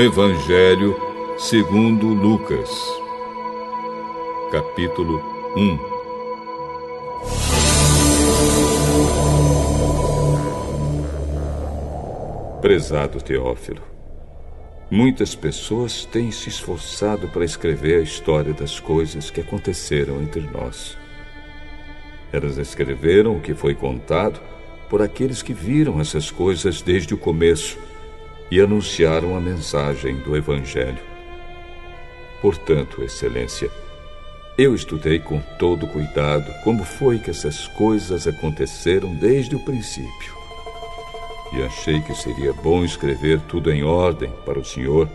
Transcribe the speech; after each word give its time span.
Evangelho 0.00 0.96
segundo 1.36 2.06
Lucas, 2.06 2.70
capítulo 4.50 5.22
1 5.54 5.78
Prezado 12.62 13.20
Teófilo, 13.20 13.82
muitas 14.90 15.34
pessoas 15.34 16.06
têm 16.06 16.30
se 16.30 16.48
esforçado 16.48 17.28
para 17.28 17.44
escrever 17.44 18.00
a 18.00 18.02
história 18.02 18.54
das 18.54 18.80
coisas 18.80 19.28
que 19.28 19.42
aconteceram 19.42 20.22
entre 20.22 20.40
nós. 20.40 20.96
Elas 22.32 22.56
escreveram 22.56 23.36
o 23.36 23.40
que 23.42 23.52
foi 23.52 23.74
contado 23.74 24.40
por 24.88 25.02
aqueles 25.02 25.42
que 25.42 25.52
viram 25.52 26.00
essas 26.00 26.30
coisas 26.30 26.80
desde 26.80 27.12
o 27.12 27.18
começo 27.18 27.89
e 28.50 28.60
anunciaram 28.60 29.36
a 29.36 29.40
mensagem 29.40 30.16
do 30.16 30.36
Evangelho. 30.36 30.98
Portanto, 32.42 33.02
Excelência, 33.02 33.70
eu 34.58 34.74
estudei 34.74 35.18
com 35.18 35.40
todo 35.58 35.86
cuidado 35.86 36.52
como 36.64 36.84
foi 36.84 37.18
que 37.18 37.30
essas 37.30 37.66
coisas 37.68 38.26
aconteceram 38.26 39.14
desde 39.14 39.54
o 39.54 39.60
princípio. 39.60 40.34
E 41.52 41.62
achei 41.62 42.00
que 42.00 42.14
seria 42.14 42.52
bom 42.52 42.84
escrever 42.84 43.40
tudo 43.48 43.72
em 43.72 43.82
ordem 43.82 44.30
para 44.44 44.58
o 44.58 44.64
senhor, 44.64 45.08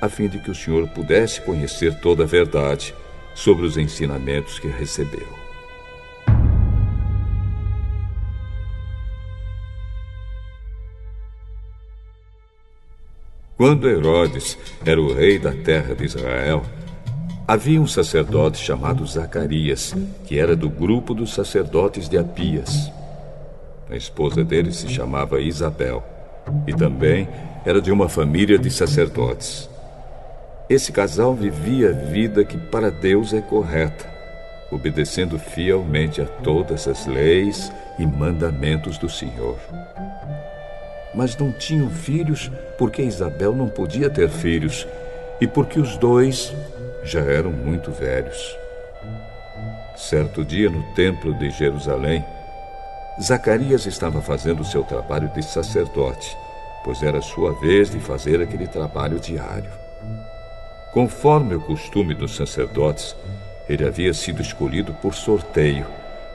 a 0.00 0.08
fim 0.08 0.28
de 0.28 0.38
que 0.38 0.50
o 0.50 0.54
senhor 0.54 0.88
pudesse 0.88 1.40
conhecer 1.40 2.00
toda 2.00 2.24
a 2.24 2.26
verdade 2.26 2.94
sobre 3.34 3.66
os 3.66 3.76
ensinamentos 3.76 4.58
que 4.58 4.68
recebeu. 4.68 5.39
Quando 13.60 13.90
Herodes 13.90 14.56
era 14.86 14.98
o 14.98 15.12
rei 15.12 15.38
da 15.38 15.52
terra 15.52 15.94
de 15.94 16.06
Israel, 16.06 16.62
havia 17.46 17.78
um 17.78 17.86
sacerdote 17.86 18.56
chamado 18.56 19.06
Zacarias, 19.06 19.94
que 20.24 20.38
era 20.38 20.56
do 20.56 20.70
grupo 20.70 21.12
dos 21.12 21.34
sacerdotes 21.34 22.08
de 22.08 22.16
Apias. 22.16 22.90
A 23.90 23.94
esposa 23.94 24.42
dele 24.42 24.72
se 24.72 24.88
chamava 24.88 25.42
Isabel 25.42 26.02
e 26.66 26.72
também 26.72 27.28
era 27.62 27.82
de 27.82 27.92
uma 27.92 28.08
família 28.08 28.58
de 28.58 28.70
sacerdotes. 28.70 29.68
Esse 30.66 30.90
casal 30.90 31.34
vivia 31.34 31.90
a 31.90 31.92
vida 31.92 32.42
que 32.46 32.56
para 32.56 32.90
Deus 32.90 33.34
é 33.34 33.42
correta, 33.42 34.10
obedecendo 34.72 35.38
fielmente 35.38 36.22
a 36.22 36.24
todas 36.24 36.88
as 36.88 37.06
leis 37.06 37.70
e 37.98 38.06
mandamentos 38.06 38.96
do 38.96 39.10
Senhor 39.10 39.58
mas 41.14 41.36
não 41.36 41.52
tinham 41.52 41.90
filhos 41.90 42.50
porque 42.78 43.02
Isabel 43.02 43.54
não 43.54 43.68
podia 43.68 44.08
ter 44.08 44.28
filhos 44.28 44.86
e 45.40 45.46
porque 45.46 45.80
os 45.80 45.96
dois 45.96 46.54
já 47.02 47.20
eram 47.20 47.50
muito 47.50 47.90
velhos. 47.90 48.56
Certo 49.96 50.44
dia, 50.44 50.70
no 50.70 50.82
templo 50.94 51.34
de 51.34 51.50
Jerusalém, 51.50 52.24
Zacarias 53.20 53.86
estava 53.86 54.22
fazendo 54.22 54.64
seu 54.64 54.82
trabalho 54.82 55.28
de 55.28 55.42
sacerdote, 55.42 56.36
pois 56.84 57.02
era 57.02 57.20
sua 57.20 57.52
vez 57.60 57.90
de 57.90 57.98
fazer 57.98 58.40
aquele 58.40 58.66
trabalho 58.66 59.18
diário. 59.18 59.70
Conforme 60.92 61.54
o 61.54 61.60
costume 61.60 62.14
dos 62.14 62.34
sacerdotes, 62.34 63.14
ele 63.68 63.86
havia 63.86 64.14
sido 64.14 64.40
escolhido 64.40 64.92
por 64.94 65.14
sorteio 65.14 65.86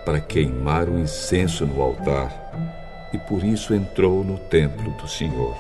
para 0.06 0.22
queimar 0.22 0.88
o 0.88 1.00
incenso 1.00 1.66
no 1.66 1.82
altar 1.82 2.85
e 3.16 3.18
por 3.18 3.44
isso 3.46 3.74
entrou 3.74 4.26
no 4.26 4.38
templo 4.38 4.92
do 4.92 5.08
Senhor. 5.08 5.56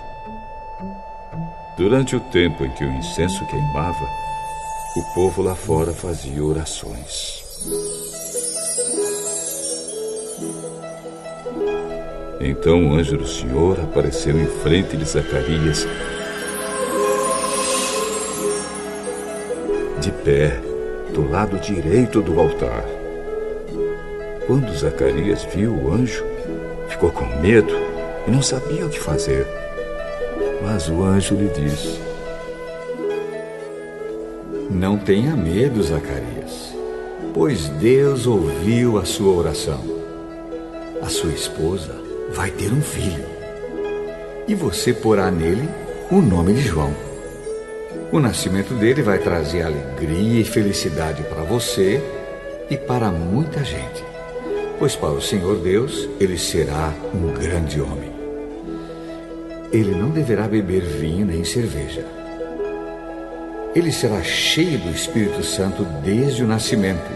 Durante 1.78 2.16
o 2.16 2.20
tempo 2.20 2.66
em 2.66 2.72
que 2.72 2.84
o 2.84 2.92
incenso 2.92 3.46
queimava, 3.48 4.06
o 4.98 5.14
povo 5.14 5.42
lá 5.42 5.56
fora 5.56 5.94
fazia 5.94 6.44
orações. 6.44 7.44
Então 12.42 12.90
o 12.90 12.94
anjo 12.94 13.18
do 13.18 13.28
Senhor 13.28 13.80
apareceu 13.80 14.38
em 14.38 14.48
frente 14.48 14.98
de 14.98 15.06
Zacarias, 15.06 15.88
de 20.02 20.12
pé, 20.12 20.60
do 21.14 21.30
lado 21.30 21.58
direito 21.60 22.22
do 22.22 22.38
altar. 22.38 22.84
Quando 24.46 24.78
Zacarias 24.78 25.46
viu 25.46 25.74
o 25.74 25.94
anjo, 25.94 26.35
Ficou 26.90 27.12
com 27.12 27.26
medo 27.42 27.74
e 28.28 28.32
não 28.32 28.42
sabia 28.42 28.86
o 28.86 28.90
que 28.90 29.00
fazer. 29.00 29.48
Mas 30.64 30.90
o 30.90 31.04
anjo 31.04 31.36
lhe 31.36 31.50
disse: 31.50 32.00
Não 34.70 34.98
tenha 34.98 35.36
medo, 35.36 35.84
Zacarias, 35.84 36.76
pois 37.34 37.68
Deus 37.70 38.26
ouviu 38.26 38.98
a 38.98 39.06
sua 39.06 39.34
oração. 39.34 39.84
A 41.02 41.10
sua 41.10 41.32
esposa 41.32 41.94
vai 42.32 42.50
ter 42.52 42.72
um 42.72 42.82
filho 42.82 43.36
e 44.48 44.54
você 44.54 44.94
porá 44.94 45.32
nele 45.32 45.68
o 46.12 46.22
nome 46.22 46.54
de 46.54 46.62
João. 46.62 46.94
O 48.12 48.20
nascimento 48.20 48.74
dele 48.76 49.02
vai 49.02 49.18
trazer 49.18 49.64
alegria 49.64 50.42
e 50.42 50.46
felicidade 50.46 51.24
para 51.24 51.42
você 51.44 52.02
e 52.70 52.78
para 52.78 53.10
muita 53.12 53.64
gente 53.64 54.05
pois 54.78 54.96
para 54.96 55.12
o 55.12 55.22
Senhor 55.22 55.58
Deus 55.58 56.08
ele 56.20 56.38
será 56.38 56.94
um 57.14 57.34
grande 57.34 57.80
homem. 57.82 58.12
Ele 59.72 59.92
não 59.92 60.10
deverá 60.10 60.48
beber 60.48 60.82
vinho 60.82 61.26
nem 61.26 61.44
cerveja. 61.44 62.06
Ele 63.76 63.92
será 63.92 64.24
cheio 64.24 64.80
do 64.80 64.90
Espírito 64.90 65.44
Santo 65.44 65.84
desde 66.04 66.44
o 66.44 66.48
nascimento 66.48 67.12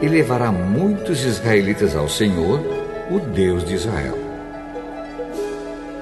e 0.00 0.08
levará 0.08 0.52
muitos 0.52 1.24
israelitas 1.24 1.96
ao 1.96 2.08
Senhor, 2.08 2.60
o 3.10 3.18
Deus 3.18 3.64
de 3.64 3.74
Israel. 3.74 4.18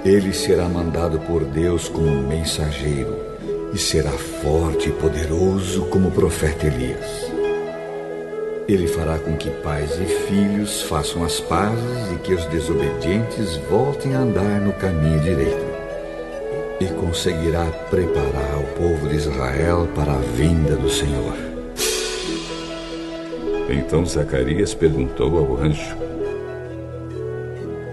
Ele 0.04 0.32
será 0.32 0.68
mandado 0.68 1.18
por 1.20 1.44
Deus 1.44 1.88
como 1.88 2.22
mensageiro 2.26 3.16
e 3.72 3.78
será 3.78 4.12
forte 4.12 4.88
e 4.88 4.92
poderoso 4.92 5.84
como 5.86 6.08
o 6.08 6.12
profeta 6.12 6.66
Elias. 6.66 7.29
Ele 8.70 8.86
fará 8.86 9.18
com 9.18 9.36
que 9.36 9.50
pais 9.50 9.98
e 9.98 10.04
filhos 10.28 10.82
façam 10.82 11.24
as 11.24 11.40
pazes 11.40 12.12
e 12.14 12.18
que 12.20 12.32
os 12.32 12.44
desobedientes 12.46 13.56
voltem 13.68 14.14
a 14.14 14.20
andar 14.20 14.60
no 14.60 14.72
caminho 14.74 15.18
direito. 15.18 15.66
E 16.80 16.86
conseguirá 17.00 17.64
preparar 17.90 18.60
o 18.60 18.66
povo 18.78 19.08
de 19.08 19.16
Israel 19.16 19.88
para 19.96 20.12
a 20.12 20.18
vinda 20.18 20.76
do 20.76 20.88
Senhor. 20.88 21.34
Então 23.68 24.06
Zacarias 24.06 24.72
perguntou 24.72 25.36
ao 25.36 25.56
anjo: 25.56 25.96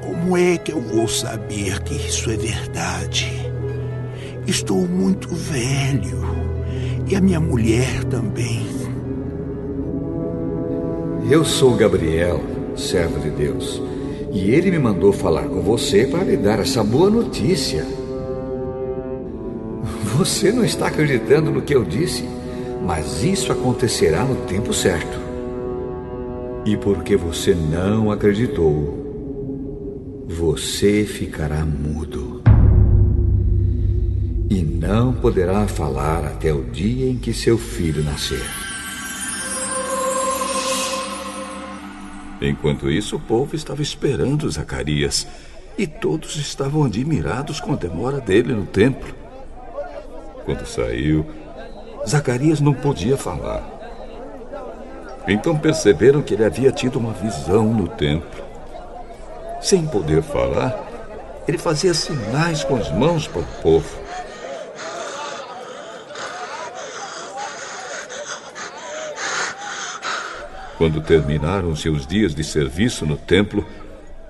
Como 0.03 0.38
é 0.38 0.59
que 0.59 0.73
eu 0.73 0.79
vou 0.79 1.07
saber 1.07 1.81
que 1.81 1.95
isso 1.95 2.29
é 2.29 2.38
verdade? 2.38 3.51
Estou 4.45 4.88
muito 4.88 5.27
velho 5.33 6.21
e 7.07 7.15
a 7.15 7.19
minha 7.19 7.39
mulher 7.39 8.03
também. 8.03 8.76
Eu 11.29 11.43
sou 11.43 11.75
Gabriel, 11.75 12.39
servo 12.73 13.19
de 13.19 13.29
Deus, 13.29 13.81
e 14.31 14.49
ele 14.49 14.71
me 14.71 14.79
mandou 14.79 15.11
falar 15.11 15.43
com 15.43 15.61
você 15.61 16.07
para 16.07 16.23
lhe 16.23 16.38
dar 16.38 16.59
essa 16.59 16.81
boa 16.81 17.09
notícia. 17.09 17.85
Você 20.15 20.53
não 20.53 20.63
está 20.63 20.88
acreditando 20.88 21.51
no 21.51 21.62
que 21.62 21.75
eu 21.75 21.83
disse, 21.83 22.24
mas 22.81 23.25
isso 23.25 23.51
acontecerá 23.51 24.24
no 24.24 24.38
tempo 24.45 24.74
certo. 24.74 25.19
E 26.65 26.77
porque 26.77 27.18
você 27.18 27.53
não 27.53 28.09
acreditou, 28.09 30.25
você 30.30 31.03
ficará 31.03 31.65
mudo. 31.65 32.41
E 34.50 34.62
não 34.62 35.12
poderá 35.12 35.68
falar 35.68 36.23
até 36.23 36.53
o 36.53 36.63
dia 36.63 37.12
em 37.12 37.18
que 37.18 37.33
seu 37.33 37.57
filho 37.57 38.01
nascer. 38.01 38.67
Enquanto 42.42 42.89
isso, 42.89 43.16
o 43.16 43.19
povo 43.19 43.56
estava 43.56 43.81
esperando 43.81 44.50
Zacarias 44.50 45.28
e 45.78 45.88
todos 45.88 46.36
estavam 46.36 46.84
admirados 46.84 47.60
com 47.60 47.74
a 47.74 47.75
demora 47.75 48.19
dele 48.19 48.54
no 48.54 48.66
templo. 48.66 49.13
Quando 50.45 50.66
saiu, 50.66 51.25
Zacarias 52.07 52.60
não 52.60 52.74
podia 52.74 53.18
falar. 53.18 53.75
Então 55.28 55.57
perceberam 55.57 56.22
que 56.22 56.34
ele 56.34 56.45
havia 56.45 56.72
tido 56.72 56.98
uma 56.98 57.12
visão 57.12 57.74
no 57.74 57.88
templo. 57.88 58.45
Sem 59.60 59.86
poder 59.86 60.22
falar, 60.22 60.88
ele 61.48 61.57
fazia 61.57 61.94
sinais 61.94 62.63
com 62.63 62.75
as 62.75 62.92
mãos 62.92 63.28
para 63.28 63.42
o 63.42 63.62
povo. 63.62 64.06
Quando 70.77 71.01
terminaram 71.01 71.75
seus 71.75 72.06
dias 72.06 72.35
de 72.35 72.44
serviço 72.44 73.06
no 73.06 73.18
templo, 73.18 73.65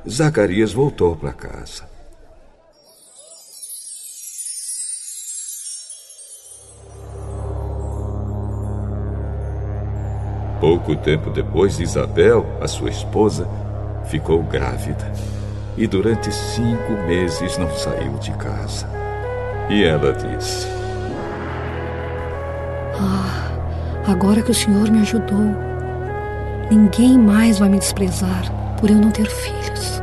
Zacarias 0.08 0.72
voltou 0.72 1.16
para 1.16 1.34
casa. 1.34 1.84
Pouco 10.62 10.96
tempo 10.96 11.30
depois, 11.30 11.80
Isabel, 11.80 12.46
a 12.62 12.68
sua 12.68 12.90
esposa, 12.90 13.48
ficou 14.06 14.42
grávida 14.42 15.12
e 15.78 15.86
durante 15.86 16.32
cinco 16.32 16.94
meses 17.06 17.58
não 17.58 17.70
saiu 17.76 18.14
de 18.14 18.32
casa. 18.32 18.90
E 19.70 19.84
ela 19.84 20.14
disse: 20.14 20.68
Ah, 23.00 23.52
agora 24.08 24.42
que 24.42 24.52
o 24.52 24.56
senhor 24.56 24.90
me 24.90 25.02
ajudou 25.02 25.77
ninguém 26.70 27.18
mais 27.18 27.60
vai 27.60 27.70
me 27.70 27.80
desprezar 27.80 28.52
por 28.80 28.90
eu 28.90 28.98
não 28.98 29.12
ter 29.12 29.28
filhos. 29.28 30.02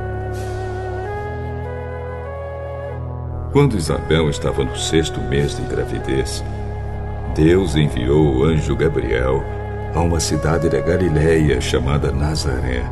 Quando 3.53 3.77
Isabel 3.77 4.29
estava 4.29 4.65
no 4.65 4.77
sexto 4.77 5.21
mês 5.21 5.57
de 5.57 5.63
gravidez, 5.63 6.43
Deus 7.37 7.77
enviou 7.77 8.37
o 8.37 8.45
anjo 8.45 8.75
Gabriel 8.75 9.45
a 9.95 10.01
uma 10.01 10.19
cidade 10.19 10.69
da 10.69 10.81
Galiléia 10.81 11.61
chamada 11.61 12.11
Nazaré. 12.11 12.83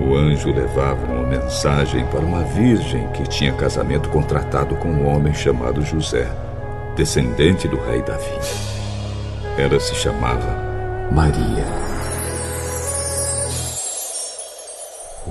O 0.00 0.14
anjo 0.14 0.50
levava 0.52 1.04
uma 1.04 1.26
mensagem 1.26 2.06
para 2.06 2.20
uma 2.20 2.42
virgem 2.44 3.06
que 3.08 3.24
tinha 3.24 3.52
casamento 3.52 4.08
contratado 4.08 4.76
com 4.76 4.88
um 4.88 5.06
homem 5.06 5.34
chamado 5.34 5.82
José, 5.82 6.30
descendente 6.96 7.68
do 7.68 7.76
rei 7.76 8.00
Davi. 8.00 8.38
Ela 9.58 9.78
se 9.80 9.94
chamava 9.94 10.56
Maria. 11.10 11.87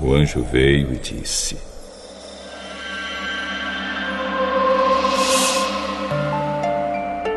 O 0.00 0.14
anjo 0.14 0.42
veio 0.42 0.92
e 0.92 0.96
disse: 0.96 1.56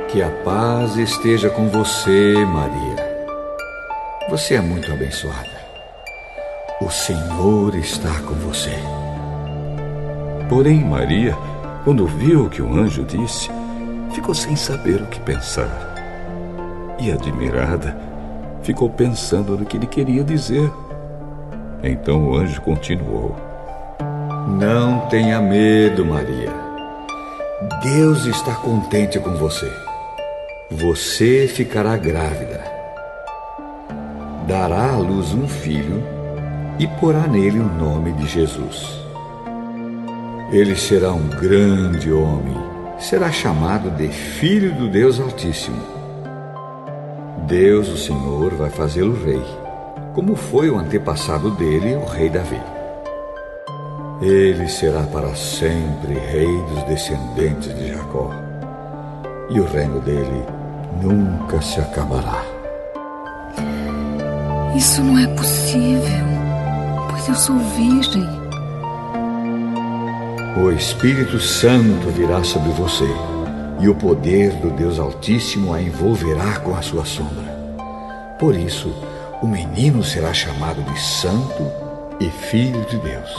Que 0.10 0.22
a 0.22 0.30
paz 0.44 0.96
esteja 0.96 1.50
com 1.50 1.70
você, 1.70 2.36
Maria. 2.46 3.12
Você 4.30 4.56
é 4.56 4.62
muito 4.62 4.92
abençoada. 4.92 5.62
O 6.80 6.90
Senhor 6.90 7.76
está 7.76 8.14
com 8.22 8.36
você. 8.36 8.76
Porém, 10.48 10.84
Maria, 10.84 11.36
quando 11.84 12.06
viu 12.06 12.46
o 12.46 12.50
que 12.50 12.62
o 12.62 12.74
anjo 12.74 13.04
disse, 13.04 13.50
ficou 14.14 14.36
sem 14.36 14.56
saber 14.56 15.02
o 15.02 15.08
que 15.08 15.20
pensar. 15.20 15.96
E 17.00 17.12
admirada, 17.12 17.98
ficou 18.62 18.90
pensando 18.90 19.58
no 19.58 19.66
que 19.66 19.78
ele 19.78 19.88
queria 19.88 20.24
dizer. 20.24 20.72
Então 21.84 22.30
o 22.30 22.36
anjo 22.36 22.62
continuou: 22.62 23.36
Não 24.60 25.08
tenha 25.08 25.42
medo, 25.42 26.06
Maria. 26.06 26.54
Deus 27.84 28.26
está 28.26 28.56
contente 28.56 29.20
com 29.20 29.36
você. 29.36 29.72
Você 30.70 31.48
ficará 31.48 31.98
grávida. 31.98 32.64
Dará 34.48 34.94
à 34.94 34.98
luz 34.98 35.34
um 35.34 35.48
filho 35.48 36.04
e 36.80 36.88
porá 36.88 37.28
nele 37.28 37.60
o 37.60 37.66
nome 37.66 38.12
de 38.14 38.28
Jesus. 38.28 39.02
Ele 40.52 40.76
será 40.76 41.14
um 41.14 41.28
grande 41.30 42.12
homem, 42.12 42.58
será 43.00 43.32
chamado 43.32 43.90
de 43.92 44.08
Filho 44.10 44.74
do 44.74 44.90
Deus 44.90 45.20
Altíssimo. 45.20 45.82
Deus, 47.48 47.88
o 47.88 47.98
Senhor, 47.98 48.54
vai 48.56 48.70
fazê-lo 48.70 49.14
rei, 49.24 49.44
como 50.14 50.36
foi 50.36 50.70
o 50.70 50.78
antepassado 50.78 51.52
dele, 51.52 51.96
o 51.96 52.06
rei 52.06 52.30
Davi. 52.30 52.62
Ele 54.22 54.68
será 54.68 55.04
para 55.04 55.34
sempre 55.36 56.14
rei 56.14 56.62
dos 56.70 56.84
descendentes 56.84 57.74
de 57.76 57.94
Jacó, 57.94 58.30
e 59.50 59.60
o 59.60 59.66
reino 59.66 60.00
dele 60.02 60.46
nunca 61.02 61.62
se 61.62 61.80
acabará. 61.80 62.44
Isso 64.76 65.04
não 65.04 65.18
é 65.18 65.28
possível, 65.36 66.26
pois 67.10 67.28
eu 67.28 67.36
sou 67.36 67.58
virgem. 67.58 68.28
O 70.64 70.70
Espírito 70.72 71.40
Santo 71.40 72.10
virá 72.10 72.44
sobre 72.44 72.72
você, 72.74 73.10
e 73.80 73.88
o 73.88 73.96
poder 73.96 74.52
do 74.58 74.70
Deus 74.70 75.00
Altíssimo 75.00 75.74
a 75.74 75.82
envolverá 75.82 76.60
com 76.60 76.76
a 76.76 76.82
sua 76.82 77.06
sombra. 77.06 77.50
Por 78.38 78.56
isso, 78.56 78.94
o 79.42 79.48
menino 79.48 80.04
será 80.04 80.34
chamado 80.34 80.84
de 80.84 81.02
Santo 81.02 81.72
e 82.20 82.30
Filho 82.30 82.86
de 82.86 82.98
Deus. 82.98 83.36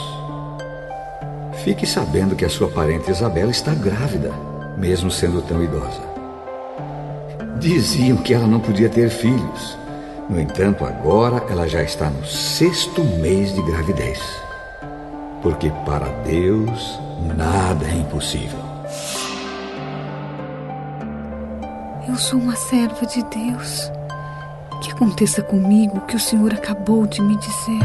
Fique 1.63 1.87
sabendo 1.87 2.35
que 2.35 2.43
a 2.43 2.49
sua 2.49 2.67
parente 2.67 3.09
Isabela 3.09 3.51
está 3.51 3.73
grávida, 3.73 4.31
mesmo 4.77 5.09
sendo 5.09 5.41
tão 5.41 5.63
idosa. 5.63 6.01
Diziam 7.57 8.17
que 8.17 8.33
ela 8.33 8.45
não 8.45 8.59
podia 8.59 8.89
ter 8.89 9.09
filhos. 9.09 9.77
No 10.29 10.39
entanto, 10.39 10.83
agora 10.83 11.45
ela 11.49 11.67
já 11.67 11.81
está 11.81 12.09
no 12.09 12.25
sexto 12.25 13.01
mês 13.01 13.53
de 13.53 13.61
gravidez. 13.61 14.19
Porque 15.41 15.71
para 15.85 16.09
Deus 16.25 16.99
nada 17.37 17.85
é 17.87 17.95
impossível. 17.95 18.59
Eu 22.07 22.15
sou 22.17 22.39
uma 22.39 22.55
serva 22.55 23.05
de 23.05 23.23
Deus. 23.23 23.89
Que 24.83 24.91
aconteça 24.91 25.41
comigo 25.41 25.97
o 25.97 26.01
que 26.01 26.17
o 26.17 26.19
Senhor 26.19 26.53
acabou 26.53 27.07
de 27.07 27.21
me 27.21 27.37
dizer. 27.37 27.79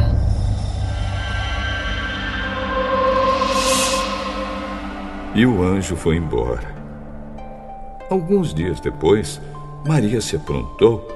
E 5.33 5.47
o 5.47 5.63
anjo 5.63 5.95
foi 5.95 6.17
embora. 6.17 6.75
Alguns 8.11 8.53
dias 8.53 8.81
depois, 8.81 9.41
Maria 9.87 10.21
se 10.21 10.35
aprontou 10.35 11.07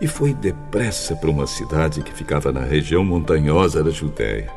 e 0.00 0.06
foi 0.06 0.32
depressa 0.32 1.16
para 1.16 1.28
uma 1.28 1.48
cidade 1.48 2.02
que 2.02 2.14
ficava 2.14 2.52
na 2.52 2.60
região 2.60 3.04
montanhosa 3.04 3.82
da 3.82 3.90
Judéia. 3.90 4.48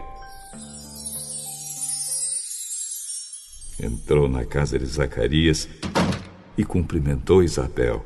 Entrou 3.81 4.30
na 4.30 4.45
casa 4.45 4.77
de 4.77 4.85
Zacarias 4.85 5.68
e 6.56 6.63
cumprimentou 6.63 7.42
Isabel. 7.42 8.06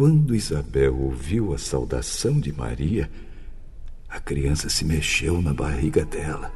Quando 0.00 0.34
Isabel 0.34 0.98
ouviu 0.98 1.52
a 1.52 1.58
saudação 1.58 2.40
de 2.40 2.50
Maria, 2.50 3.10
a 4.08 4.18
criança 4.18 4.70
se 4.70 4.82
mexeu 4.82 5.42
na 5.42 5.52
barriga 5.52 6.06
dela. 6.06 6.50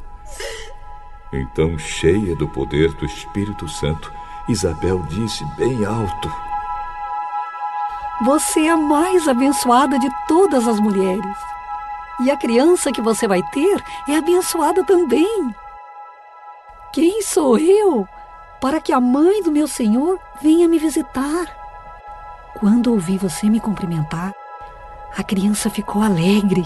Então, 1.30 1.78
cheia 1.78 2.34
do 2.36 2.48
poder 2.48 2.90
do 2.94 3.04
Espírito 3.04 3.68
Santo, 3.68 4.10
Isabel 4.48 5.02
disse 5.10 5.44
bem 5.58 5.84
alto: 5.84 6.32
Você 8.24 8.60
é 8.60 8.70
a 8.70 8.78
mais 8.78 9.28
abençoada 9.28 9.98
de 9.98 10.08
todas 10.26 10.66
as 10.66 10.80
mulheres. 10.80 11.36
E 12.20 12.30
a 12.30 12.38
criança 12.38 12.90
que 12.90 13.02
você 13.02 13.28
vai 13.28 13.42
ter 13.50 13.84
é 14.08 14.16
abençoada 14.16 14.82
também. 14.84 15.54
Quem 16.94 17.20
sou 17.20 17.58
eu 17.58 18.08
para 18.58 18.80
que 18.80 18.90
a 18.90 18.98
mãe 18.98 19.42
do 19.42 19.52
meu 19.52 19.68
Senhor 19.68 20.18
venha 20.40 20.66
me 20.66 20.78
visitar? 20.78 21.63
Quando 22.58 22.92
ouvi 22.92 23.18
você 23.18 23.48
me 23.50 23.60
cumprimentar, 23.60 24.32
a 25.16 25.22
criança 25.22 25.68
ficou 25.68 26.02
alegre 26.02 26.64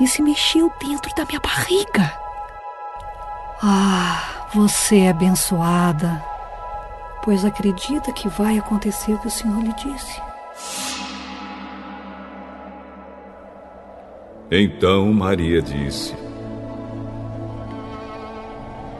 e 0.00 0.06
se 0.06 0.22
mexeu 0.22 0.72
dentro 0.80 1.14
da 1.14 1.24
minha 1.24 1.40
barriga. 1.40 2.12
Ah, 3.62 4.48
você 4.54 5.00
é 5.00 5.10
abençoada, 5.10 6.24
pois 7.22 7.44
acredita 7.44 8.12
que 8.12 8.28
vai 8.28 8.58
acontecer 8.58 9.12
o 9.12 9.18
que 9.18 9.28
o 9.28 9.30
Senhor 9.30 9.62
lhe 9.62 9.74
disse. 9.74 10.20
Então 14.50 15.12
Maria 15.12 15.62
disse: 15.62 16.14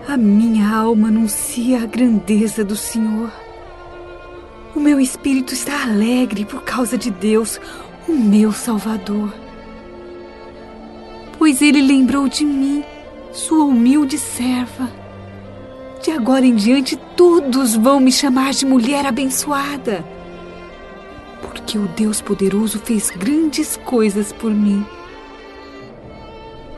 A 0.06 0.16
minha 0.16 0.76
alma 0.76 1.08
anuncia 1.08 1.82
a 1.82 1.86
grandeza 1.86 2.64
do 2.64 2.76
Senhor. 2.76 3.32
O 4.74 4.80
meu 4.80 5.00
espírito 5.00 5.52
está 5.52 5.82
alegre 5.82 6.44
por 6.44 6.62
causa 6.62 6.96
de 6.96 7.10
Deus, 7.10 7.60
o 8.08 8.12
meu 8.12 8.52
Salvador. 8.52 9.34
Pois 11.38 11.60
ele 11.60 11.82
lembrou 11.82 12.28
de 12.28 12.44
mim, 12.44 12.84
sua 13.32 13.64
humilde 13.64 14.16
serva. 14.18 14.88
De 16.02 16.10
agora 16.12 16.46
em 16.46 16.54
diante, 16.54 16.96
todos 17.16 17.74
vão 17.74 17.98
me 17.98 18.12
chamar 18.12 18.52
de 18.52 18.64
mulher 18.64 19.04
abençoada. 19.04 20.04
Porque 21.42 21.76
o 21.76 21.88
Deus 21.88 22.20
poderoso 22.20 22.78
fez 22.78 23.10
grandes 23.10 23.76
coisas 23.76 24.32
por 24.32 24.50
mim. 24.50 24.84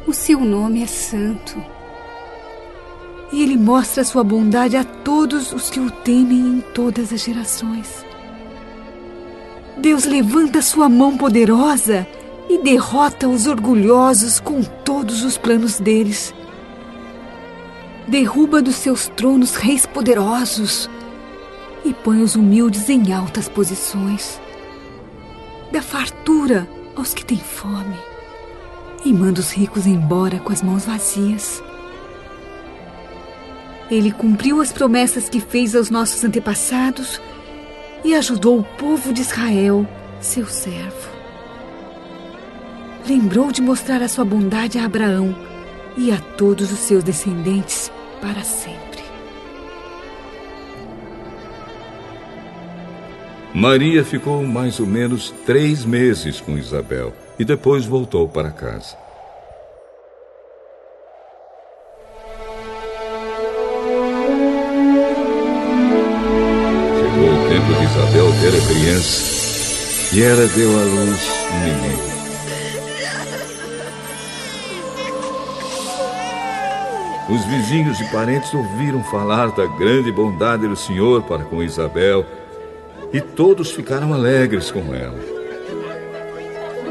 O 0.07 0.13
seu 0.13 0.41
nome 0.41 0.83
é 0.83 0.87
santo. 0.87 1.63
E 3.33 3.43
ele 3.43 3.57
mostra 3.57 4.05
sua 4.05 4.23
bondade 4.23 4.77
a 4.77 4.85
todos 4.85 5.53
os 5.53 5.71
que 5.71 5.81
o 5.81 5.91
temem 5.91 6.39
em 6.39 6.61
todas 6.61 7.13
as 7.13 7.23
gerações. 7.23 8.05
Deus 9.79 10.05
levanta 10.05 10.61
sua 10.61 10.89
mão 10.89 11.17
poderosa 11.17 12.07
e 12.49 12.59
derrota 12.63 13.29
os 13.29 13.47
orgulhosos 13.47 14.39
com 14.39 14.63
todos 14.63 15.25
os 15.25 15.39
planos 15.39 15.81
deles. 15.81 16.35
Derruba 18.07 18.61
dos 18.61 18.77
seus 18.77 19.09
tronos 19.09 19.55
reis 19.55 19.87
poderosos 19.87 20.91
e 21.85 21.95
põe 21.95 22.23
os 22.23 22.37
humildes 22.37 22.89
em 22.89 23.13
altas 23.13 23.49
posições. 23.49 24.41
Da 25.73 25.81
fartura 25.81 26.69
aos 26.95 27.15
que 27.15 27.25
têm 27.25 27.39
fome 27.39 27.97
e 29.05 29.13
manda 29.13 29.41
os 29.41 29.51
ricos 29.51 29.87
embora 29.87 30.39
com 30.39 30.53
as 30.53 30.63
mãos 30.63 30.85
vazias. 30.85 31.63
Ele 33.93 34.11
cumpriu 34.11 34.63
as 34.63 34.73
promessas 34.73 35.29
que 35.29 35.39
fez 35.39 35.77
aos 35.77 35.91
nossos 35.91 36.25
antepassados 36.25 37.21
e 38.03 38.15
ajudou 38.15 38.59
o 38.59 38.65
povo 38.65 39.13
de 39.13 39.21
Israel, 39.21 39.87
seu 40.19 40.47
servo. 40.47 41.11
Lembrou 43.07 43.53
de 43.53 43.61
mostrar 43.61 44.01
a 44.01 44.09
sua 44.09 44.25
bondade 44.25 44.79
a 44.79 44.87
Abraão 44.87 45.37
e 45.95 46.11
a 46.11 46.17
todos 46.17 46.73
os 46.73 46.79
seus 46.79 47.05
descendentes 47.05 47.93
para 48.19 48.43
sempre. 48.43 49.03
Maria 53.55 54.03
ficou 54.03 54.43
mais 54.43 54.81
ou 54.81 54.87
menos 54.87 55.35
três 55.45 55.85
meses 55.85 56.41
com 56.41 56.57
Isabel 56.57 57.13
e 57.39 57.45
depois 57.45 57.85
voltou 57.85 58.27
para 58.27 58.51
casa. 58.51 59.02
Criança 68.83 70.13
e 70.13 70.23
ela 70.23 70.47
deu 70.49 70.69
à 70.69 70.83
luz 70.83 71.21
um 71.53 71.61
menino. 71.61 72.13
Os 77.31 77.45
vizinhos 77.45 78.01
e 78.01 78.05
parentes 78.11 78.53
ouviram 78.53 79.03
falar 79.05 79.53
da 79.53 79.67
grande 79.67 80.11
bondade 80.11 80.67
do 80.67 80.75
Senhor 80.75 81.23
para 81.23 81.45
com 81.45 81.63
Isabel 81.63 82.27
e 83.13 83.21
todos 83.21 83.71
ficaram 83.71 84.13
alegres 84.13 84.71
com 84.73 84.93
ela. 84.93 85.19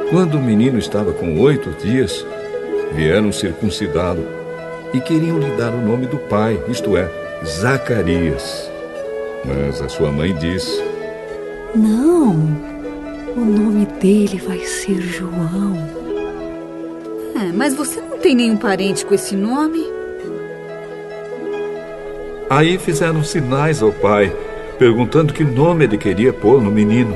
Quando 0.10 0.36
o 0.36 0.42
menino 0.42 0.80
estava 0.80 1.12
com 1.12 1.40
oito 1.42 1.72
dias, 1.72 2.26
vieram 2.94 3.34
circuncidá-lo 3.34 4.26
e 4.94 5.02
queriam 5.02 5.38
lhe 5.38 5.58
dar 5.58 5.74
o 5.74 5.82
nome 5.82 6.06
do 6.06 6.18
pai, 6.18 6.60
isto 6.70 6.96
é, 6.96 7.12
Zacarias. 7.46 8.72
Mas 9.46 9.82
a 9.82 9.90
sua 9.90 10.12
mãe 10.12 10.34
disse: 10.36 10.91
Não, 11.74 12.32
o 13.36 13.40
nome 13.40 13.86
dele 13.86 14.42
vai 14.46 14.60
ser 14.60 15.02
João. 15.02 15.78
É, 17.36 17.52
mas 17.54 17.74
você 17.74 18.02
não 18.02 18.18
tem 18.18 18.36
nenhum 18.36 18.58
parente 18.58 19.06
com 19.06 19.14
esse 19.14 19.36
nome? 19.38 19.86
Aí 22.50 22.78
fizeram 22.78 23.24
sinais 23.24 23.82
ao 23.82 23.94
pai, 23.94 24.36
perguntando 24.78 25.34
que 25.34 25.46
nome 25.46 25.86
ele 25.86 25.98
queria 25.98 26.34
pôr 26.34 26.62
no 26.62 26.70
menino. 26.70 27.16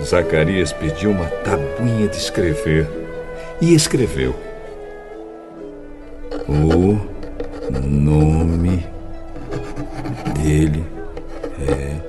Zacarias 0.00 0.72
pediu 0.72 1.10
uma 1.10 1.26
tabuinha 1.26 2.06
de 2.06 2.16
escrever 2.18 2.88
e 3.60 3.74
escreveu: 3.74 4.36
O 6.48 7.00
nome 7.82 8.86
dele 10.40 10.84
é 11.68 12.05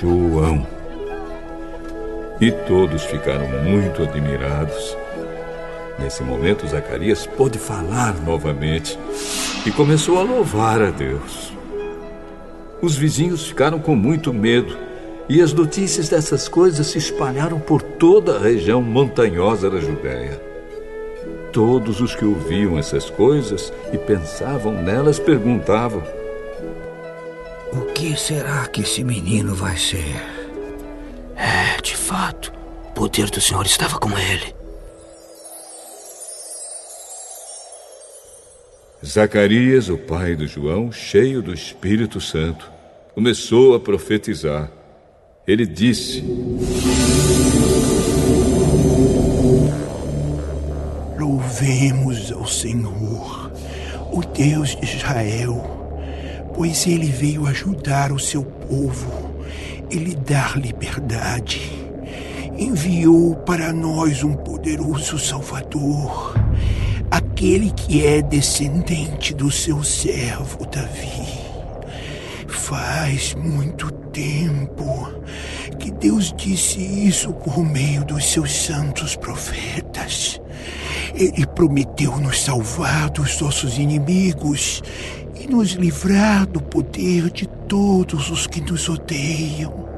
João. 0.00 0.66
E 2.40 2.50
todos 2.50 3.04
ficaram 3.04 3.46
muito 3.62 4.02
admirados. 4.02 4.96
Nesse 5.98 6.22
momento, 6.22 6.66
Zacarias 6.66 7.26
pôde 7.26 7.58
falar 7.58 8.14
novamente 8.24 8.98
e 9.66 9.70
começou 9.70 10.18
a 10.18 10.22
louvar 10.22 10.80
a 10.80 10.90
Deus. 10.90 11.52
Os 12.80 12.96
vizinhos 12.96 13.46
ficaram 13.46 13.78
com 13.78 13.94
muito 13.94 14.32
medo 14.32 14.74
e 15.28 15.42
as 15.42 15.52
notícias 15.52 16.08
dessas 16.08 16.48
coisas 16.48 16.86
se 16.86 16.96
espalharam 16.96 17.60
por 17.60 17.82
toda 17.82 18.36
a 18.36 18.40
região 18.40 18.80
montanhosa 18.80 19.68
da 19.68 19.80
Judéia. 19.80 20.40
Todos 21.52 22.00
os 22.00 22.14
que 22.14 22.24
ouviam 22.24 22.78
essas 22.78 23.10
coisas 23.10 23.70
e 23.92 23.98
pensavam 23.98 24.80
nelas 24.82 25.18
perguntavam: 25.18 26.02
o 27.72 27.92
que 27.92 28.16
será 28.16 28.66
que 28.66 28.82
esse 28.82 29.04
menino 29.04 29.54
vai 29.54 29.76
ser? 29.76 30.16
É, 31.36 31.80
de 31.80 31.96
fato, 31.96 32.52
o 32.88 32.92
poder 32.92 33.30
do 33.30 33.40
Senhor 33.40 33.64
estava 33.64 33.98
com 33.98 34.10
ele. 34.18 34.54
Zacarias, 39.04 39.88
o 39.88 39.96
pai 39.96 40.34
do 40.34 40.46
João, 40.46 40.92
cheio 40.92 41.40
do 41.40 41.54
Espírito 41.54 42.20
Santo, 42.20 42.70
começou 43.14 43.74
a 43.74 43.80
profetizar. 43.80 44.70
Ele 45.46 45.64
disse: 45.64 46.22
Louvemos 51.18 52.30
ao 52.32 52.46
Senhor, 52.46 53.50
o 54.12 54.20
Deus 54.20 54.76
de 54.76 54.84
Israel 54.84 55.79
pois 56.54 56.86
ele 56.86 57.06
veio 57.06 57.46
ajudar 57.46 58.12
o 58.12 58.18
seu 58.18 58.42
povo 58.42 59.30
e 59.90 59.96
lhe 59.96 60.14
dar 60.14 60.56
liberdade. 60.56 61.60
Enviou 62.58 63.36
para 63.36 63.72
nós 63.72 64.22
um 64.22 64.34
poderoso 64.34 65.18
Salvador, 65.18 66.34
aquele 67.10 67.70
que 67.70 68.06
é 68.06 68.20
descendente 68.20 69.34
do 69.34 69.50
seu 69.50 69.82
servo 69.82 70.66
Davi. 70.66 71.40
Faz 72.46 73.34
muito 73.34 73.90
tempo 74.12 75.08
que 75.78 75.90
Deus 75.90 76.32
disse 76.36 76.78
isso 76.80 77.32
por 77.32 77.64
meio 77.64 78.04
dos 78.04 78.30
seus 78.30 78.52
santos 78.52 79.16
profetas. 79.16 80.40
Ele 81.14 81.46
prometeu 81.46 82.16
nos 82.18 82.42
salvar 82.42 83.10
dos 83.10 83.40
nossos 83.40 83.78
inimigos 83.78 84.82
e 85.40 85.46
nos 85.48 85.70
livrar 85.70 86.46
do 86.46 86.60
poder 86.60 87.30
de 87.30 87.46
todos 87.46 88.30
os 88.30 88.46
que 88.46 88.60
nos 88.60 88.88
odeiam. 88.88 89.88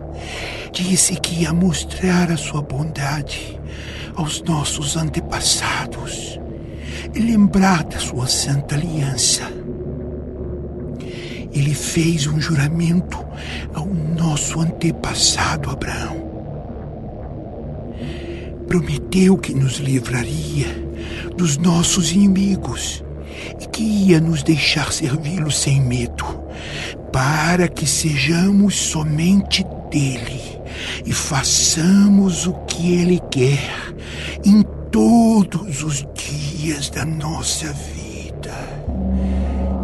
Disse 0.73 1.17
que 1.17 1.43
ia 1.43 1.53
mostrar 1.53 2.31
a 2.31 2.37
sua 2.37 2.63
bondade 2.63 3.61
aos 4.15 4.41
nossos 4.43 4.97
antepassados 4.97 6.39
e 7.13 7.19
lembrar 7.19 7.83
da 7.83 7.99
sua 7.99 8.29
santa 8.29 8.77
aliança. 8.77 9.43
Ele 11.53 11.75
fez 11.75 12.27
um 12.27 12.41
juramento 12.41 13.19
ao 13.75 13.87
nosso 13.87 14.61
antepassado 14.61 15.71
Abraão. 15.71 16.31
Prometeu 18.69 19.37
que 19.37 19.53
nos 19.53 19.79
livraria 19.79 20.69
dos 21.37 21.59
nossos 21.59 22.13
inimigos 22.13 23.05
e 23.61 23.67
que 23.67 23.83
ia 23.83 24.21
nos 24.21 24.43
deixar 24.43 24.93
servi-lo 24.93 25.51
sem 25.51 25.81
medo, 25.81 26.25
para 27.13 27.69
que 27.69 27.87
sejamos 27.87 28.77
somente 28.77 29.65
dele 29.91 30.41
e 31.05 31.13
façamos 31.13 32.47
o 32.47 32.55
que 32.67 32.95
ele 32.95 33.21
quer 33.31 33.95
em 34.45 34.63
todos 34.91 35.83
os 35.83 36.07
dias 36.15 36.91
da 36.91 37.05
nossa 37.05 37.73
vida. 37.73 38.55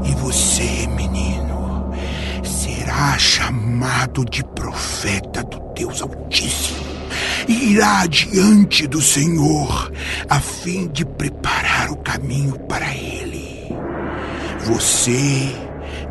E 0.05 0.13
você, 0.17 0.87
menino, 0.89 1.93
será 2.43 3.19
chamado 3.19 4.25
de 4.25 4.43
profeta 4.43 5.43
do 5.45 5.61
Deus 5.75 6.03
Altíssimo 6.03 6.88
e 7.49 7.73
irá 7.73 8.07
diante 8.07 8.87
do 8.87 9.01
Senhor 9.01 9.91
a 10.29 10.39
fim 10.39 10.87
de 10.89 11.05
preparar 11.05 11.91
o 11.91 11.97
caminho 11.97 12.59
para 12.69 12.95
ele. 12.95 13.73
Você 14.67 15.51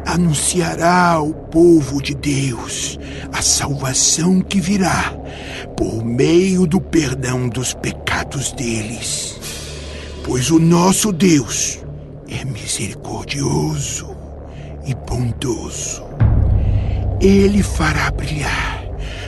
anunciará 0.05 1.11
ao 1.11 1.31
povo 1.31 2.01
de 2.01 2.15
Deus 2.15 2.99
a 3.31 3.41
salvação 3.41 4.41
que 4.41 4.59
virá 4.59 5.13
por 5.77 6.03
meio 6.03 6.65
do 6.65 6.81
perdão 6.81 7.47
dos 7.47 7.73
pecados 7.73 8.51
deles. 8.53 9.39
Pois 10.25 10.49
o 10.49 10.57
nosso 10.57 11.11
Deus 11.11 11.79
é 12.27 12.43
misericordioso 12.45 14.09
e 14.85 14.95
bondoso. 14.95 16.03
Ele 17.21 17.61
fará 17.61 18.09
brilhar 18.11 18.76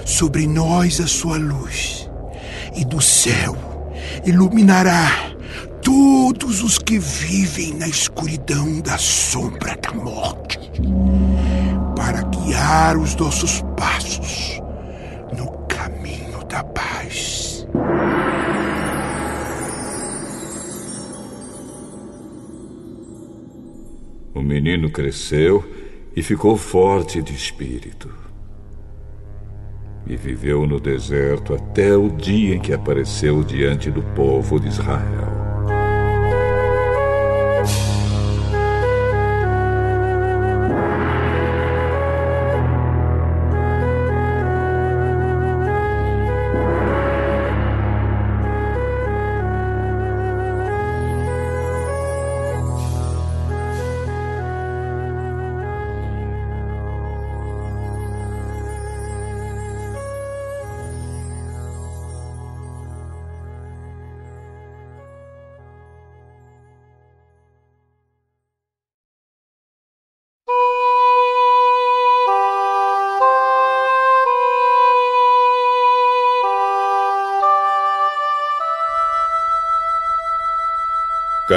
sobre 0.09 0.47
nós 0.47 0.99
a 0.99 1.05
sua 1.05 1.37
luz, 1.37 2.09
e 2.75 2.83
do 2.83 2.99
céu 2.99 3.55
iluminará 4.25 5.07
todos 5.83 6.63
os 6.63 6.79
que 6.79 6.97
vivem 6.97 7.75
na 7.75 7.87
escuridão 7.87 8.81
da 8.81 8.97
sombra 8.97 9.77
da 9.77 9.93
morte, 9.93 10.59
para 11.95 12.23
guiar 12.23 12.97
os 12.97 13.15
nossos 13.15 13.61
passos 13.77 14.59
no 15.37 15.51
caminho 15.67 16.43
da 16.49 16.63
paz. 16.63 17.67
O 24.33 24.41
menino 24.41 24.89
cresceu 24.89 25.63
e 26.15 26.23
ficou 26.23 26.57
forte 26.57 27.21
de 27.21 27.33
espírito. 27.33 28.18
E 30.09 30.15
viveu 30.15 30.65
no 30.65 30.79
deserto 30.79 31.53
até 31.53 31.95
o 31.95 32.09
dia 32.09 32.55
em 32.55 32.59
que 32.59 32.73
apareceu 32.73 33.43
diante 33.43 33.91
do 33.91 34.01
povo 34.01 34.59
de 34.59 34.67
Israel. 34.67 35.38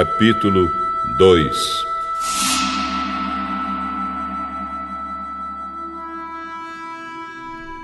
Capítulo 0.03 0.69
2 1.17 1.85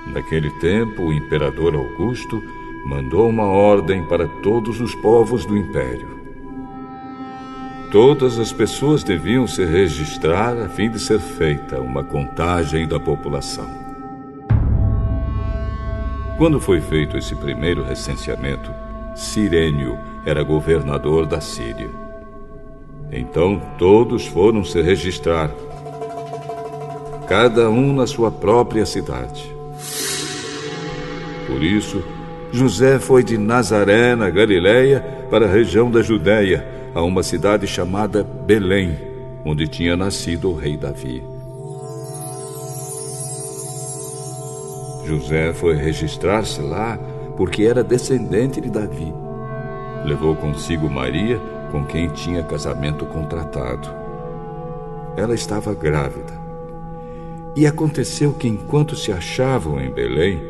Naquele 0.08 0.50
tempo, 0.60 1.04
o 1.04 1.12
imperador 1.14 1.74
Augusto 1.74 2.44
mandou 2.84 3.26
uma 3.26 3.46
ordem 3.46 4.04
para 4.04 4.28
todos 4.42 4.82
os 4.82 4.94
povos 4.96 5.46
do 5.46 5.56
império. 5.56 6.20
Todas 7.90 8.38
as 8.38 8.52
pessoas 8.52 9.02
deviam 9.02 9.46
se 9.46 9.64
registrar 9.64 10.58
a 10.58 10.68
fim 10.68 10.90
de 10.90 10.98
ser 10.98 11.20
feita 11.20 11.80
uma 11.80 12.04
contagem 12.04 12.86
da 12.86 13.00
população. 13.00 13.70
Quando 16.36 16.60
foi 16.60 16.82
feito 16.82 17.16
esse 17.16 17.34
primeiro 17.34 17.82
recenseamento, 17.82 18.70
Sirênio 19.14 19.98
era 20.26 20.42
governador 20.42 21.24
da 21.24 21.40
Síria. 21.40 22.09
Então 23.12 23.60
todos 23.76 24.26
foram 24.26 24.64
se 24.64 24.80
registrar, 24.80 25.50
cada 27.26 27.68
um 27.68 27.92
na 27.92 28.06
sua 28.06 28.30
própria 28.30 28.86
cidade. 28.86 29.54
Por 31.46 31.62
isso, 31.62 32.02
José 32.52 32.98
foi 32.98 33.24
de 33.24 33.36
Nazaré, 33.36 34.14
na 34.14 34.30
Galiléia, 34.30 35.00
para 35.30 35.46
a 35.46 35.50
região 35.50 35.90
da 35.90 36.02
Judéia, 36.02 36.66
a 36.94 37.02
uma 37.02 37.22
cidade 37.22 37.66
chamada 37.66 38.22
Belém, 38.22 38.96
onde 39.44 39.66
tinha 39.66 39.96
nascido 39.96 40.50
o 40.50 40.54
rei 40.54 40.76
Davi. 40.76 41.22
José 45.06 45.52
foi 45.52 45.74
registrar-se 45.74 46.60
lá 46.60 46.98
porque 47.36 47.64
era 47.64 47.82
descendente 47.82 48.60
de 48.60 48.70
Davi. 48.70 49.12
Levou 50.04 50.36
consigo 50.36 50.88
Maria, 50.88 51.40
com 51.70 51.84
quem 51.84 52.08
tinha 52.08 52.42
casamento 52.42 53.06
contratado. 53.06 53.88
Ela 55.16 55.34
estava 55.34 55.74
grávida. 55.74 56.38
E 57.56 57.66
aconteceu 57.66 58.32
que, 58.32 58.48
enquanto 58.48 58.94
se 58.96 59.12
achavam 59.12 59.80
em 59.80 59.90
Belém, 59.90 60.40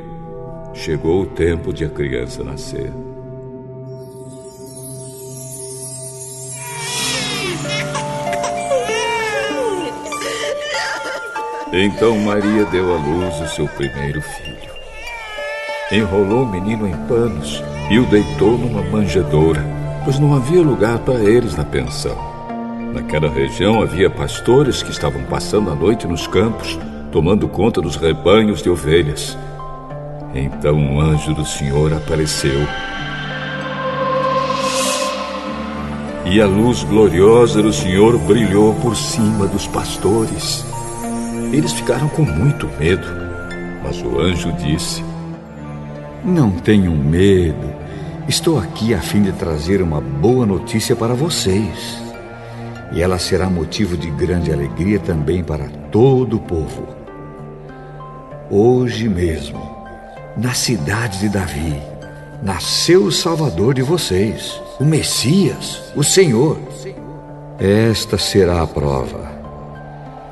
chegou 0.75 1.23
o 1.23 1.27
tempo 1.27 1.73
de 1.73 1.85
a 1.85 1.89
criança 1.89 2.45
nascer. 2.45 2.93
Então 11.73 12.19
Maria 12.19 12.65
deu 12.65 12.93
à 12.93 12.99
luz 12.99 13.41
o 13.41 13.55
seu 13.55 13.69
primeiro 13.69 14.21
filho. 14.21 14.71
Enrolou 15.93 16.43
o 16.43 16.51
menino 16.51 16.87
em 16.87 16.97
panos 17.07 17.63
e 17.89 17.99
o 17.99 18.07
deitou 18.07 18.59
numa 18.59 18.83
manjedoura, 18.83 19.65
pois 20.05 20.19
não 20.19 20.35
havia 20.35 20.63
lugar 20.63 20.99
para 21.01 21.21
eles 21.21 21.57
na 21.57 21.65
pensão. 21.65 22.17
Naquela 22.93 23.29
região 23.29 23.83
havia 23.83 24.11
pastores 24.11 24.83
que 24.83 24.91
estavam 24.91 25.23
passando 25.25 25.71
a 25.71 25.75
noite 25.75 26.07
nos 26.07 26.27
campos, 26.27 26.79
tomando 27.13 27.49
conta 27.49 27.81
dos 27.81 27.97
rebanhos 27.97 28.63
de 28.63 28.71
ovelhas. 28.71 29.39
Então 30.35 30.75
um 30.75 31.01
anjo 31.01 31.35
do 31.35 31.45
Senhor 31.45 31.93
apareceu. 31.93 32.61
E 36.27 36.41
a 36.41 36.47
luz 36.47 36.85
gloriosa 36.85 37.63
do 37.63 37.73
Senhor 37.73 38.17
brilhou 38.19 38.75
por 38.75 38.97
cima 38.97 39.47
dos 39.47 39.67
pastores. 39.67 40.65
Eles 41.53 41.73
ficaram 41.73 42.09
com 42.09 42.23
muito 42.23 42.69
medo, 42.79 43.07
mas 43.83 44.01
o 44.03 44.21
anjo 44.21 44.53
disse: 44.53 45.05
Não 46.25 46.51
tenham 46.51 46.95
medo. 46.95 47.80
Estou 48.31 48.61
aqui 48.61 48.95
a 48.95 49.01
fim 49.01 49.23
de 49.23 49.33
trazer 49.33 49.83
uma 49.83 50.01
boa 50.01 50.47
notícia 50.47 50.95
para 50.95 51.15
vocês. 51.15 52.01
E 52.93 53.03
ela 53.03 53.19
será 53.19 53.51
motivo 53.51 53.97
de 53.97 54.09
grande 54.09 54.53
alegria 54.53 55.01
também 55.01 55.43
para 55.43 55.69
todo 55.91 56.37
o 56.37 56.41
povo. 56.41 56.87
Hoje 58.49 59.09
mesmo, 59.09 59.61
na 60.37 60.55
cidade 60.55 61.19
de 61.19 61.29
Davi, 61.29 61.75
nasceu 62.41 63.03
o 63.03 63.11
Salvador 63.11 63.75
de 63.75 63.83
vocês, 63.83 64.63
o 64.79 64.85
Messias, 64.85 65.93
o 65.97 66.05
Senhor. 66.05 66.57
Esta 67.59 68.17
será 68.17 68.63
a 68.63 68.67
prova. 68.69 69.29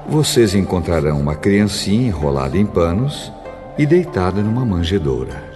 Vocês 0.08 0.54
encontrarão 0.54 1.18
uma 1.20 1.34
criancinha 1.34 2.06
enrolada 2.06 2.56
em 2.56 2.64
panos 2.64 3.32
e 3.76 3.84
deitada 3.84 4.40
numa 4.40 4.64
manjedoura. 4.64 5.47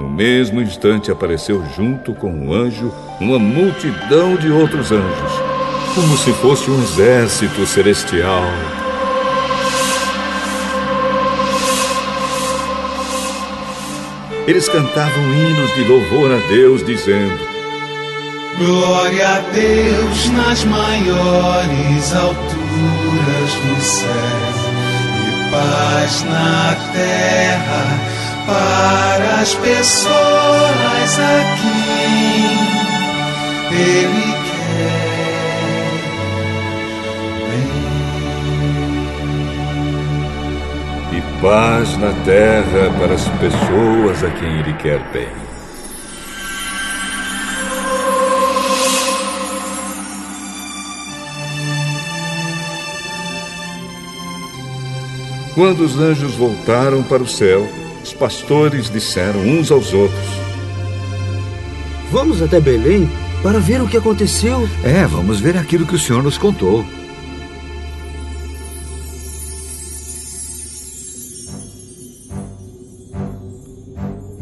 No 0.00 0.08
mesmo 0.08 0.62
instante 0.62 1.10
apareceu 1.10 1.62
junto 1.76 2.14
com 2.14 2.32
o 2.32 2.54
anjo 2.54 2.90
uma 3.20 3.38
multidão 3.38 4.34
de 4.34 4.50
outros 4.50 4.90
anjos, 4.90 5.32
como 5.94 6.16
se 6.16 6.32
fosse 6.32 6.70
um 6.70 6.82
exército 6.82 7.66
celestial. 7.66 8.44
Eles 14.46 14.66
cantavam 14.70 15.22
hinos 15.34 15.74
de 15.74 15.84
louvor 15.84 16.32
a 16.32 16.48
Deus, 16.48 16.82
dizendo: 16.82 17.38
Glória 18.56 19.28
a 19.28 19.40
Deus 19.52 20.30
nas 20.30 20.64
maiores 20.64 22.14
alturas 22.14 23.54
do 23.66 23.80
céu 23.82 24.08
e 25.28 25.50
paz 25.50 26.22
na 26.24 26.74
terra 26.94 28.19
para 28.46 29.40
as 29.40 29.54
pessoas 29.54 31.18
a 31.18 31.44
quem 31.60 32.20
Ele 33.78 34.32
quer 34.48 35.00
bem. 37.48 37.70
E 41.12 41.20
paz 41.40 41.96
na 41.98 42.12
terra 42.24 42.90
para 42.98 43.14
as 43.14 43.28
pessoas 43.38 44.24
a 44.24 44.30
quem 44.30 44.58
Ele 44.60 44.72
quer 44.74 45.00
bem. 45.12 45.50
Quando 55.54 55.80
os 55.80 55.98
anjos 55.98 56.34
voltaram 56.36 57.02
para 57.02 57.22
o 57.22 57.28
céu, 57.28 57.68
os 58.10 58.14
pastores 58.14 58.90
disseram 58.90 59.40
uns 59.40 59.70
aos 59.70 59.92
outros: 59.92 60.20
Vamos 62.10 62.42
até 62.42 62.60
Belém 62.60 63.08
para 63.42 63.60
ver 63.60 63.80
o 63.80 63.88
que 63.88 63.96
aconteceu. 63.96 64.68
É, 64.82 65.06
vamos 65.06 65.40
ver 65.40 65.56
aquilo 65.56 65.86
que 65.86 65.94
o 65.94 65.98
senhor 65.98 66.22
nos 66.22 66.36
contou. 66.36 66.84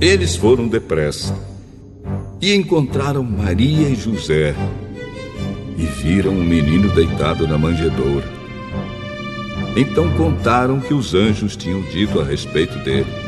Eles 0.00 0.36
foram 0.36 0.68
depressa 0.68 1.36
e 2.40 2.54
encontraram 2.54 3.22
Maria 3.24 3.88
e 3.88 3.96
José 3.96 4.54
e 5.76 5.84
viram 5.84 6.30
o 6.30 6.40
um 6.40 6.44
menino 6.44 6.88
deitado 6.94 7.46
na 7.46 7.58
manjedoura. 7.58 8.26
Então 9.76 10.10
contaram 10.16 10.80
que 10.80 10.94
os 10.94 11.14
anjos 11.14 11.56
tinham 11.56 11.82
dito 11.82 12.20
a 12.20 12.24
respeito 12.24 12.78
dele. 12.78 13.27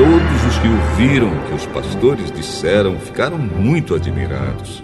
Todos 0.00 0.46
os 0.46 0.58
que 0.60 0.66
ouviram 0.66 1.28
o 1.28 1.46
que 1.46 1.52
os 1.52 1.66
pastores 1.66 2.32
disseram 2.32 2.98
ficaram 2.98 3.36
muito 3.36 3.94
admirados. 3.94 4.82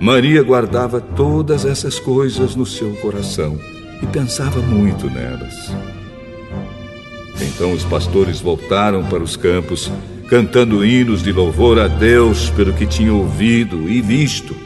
Maria 0.00 0.42
guardava 0.42 1.02
todas 1.02 1.66
essas 1.66 1.98
coisas 1.98 2.56
no 2.56 2.64
seu 2.64 2.94
coração 2.94 3.58
e 4.02 4.06
pensava 4.06 4.58
muito 4.62 5.10
nelas. 5.10 5.70
Então 7.38 7.74
os 7.74 7.84
pastores 7.84 8.40
voltaram 8.40 9.04
para 9.04 9.22
os 9.22 9.36
campos, 9.36 9.92
cantando 10.30 10.82
hinos 10.82 11.22
de 11.22 11.30
louvor 11.30 11.78
a 11.78 11.86
Deus 11.86 12.48
pelo 12.48 12.72
que 12.72 12.86
tinham 12.86 13.18
ouvido 13.18 13.86
e 13.86 14.00
visto. 14.00 14.56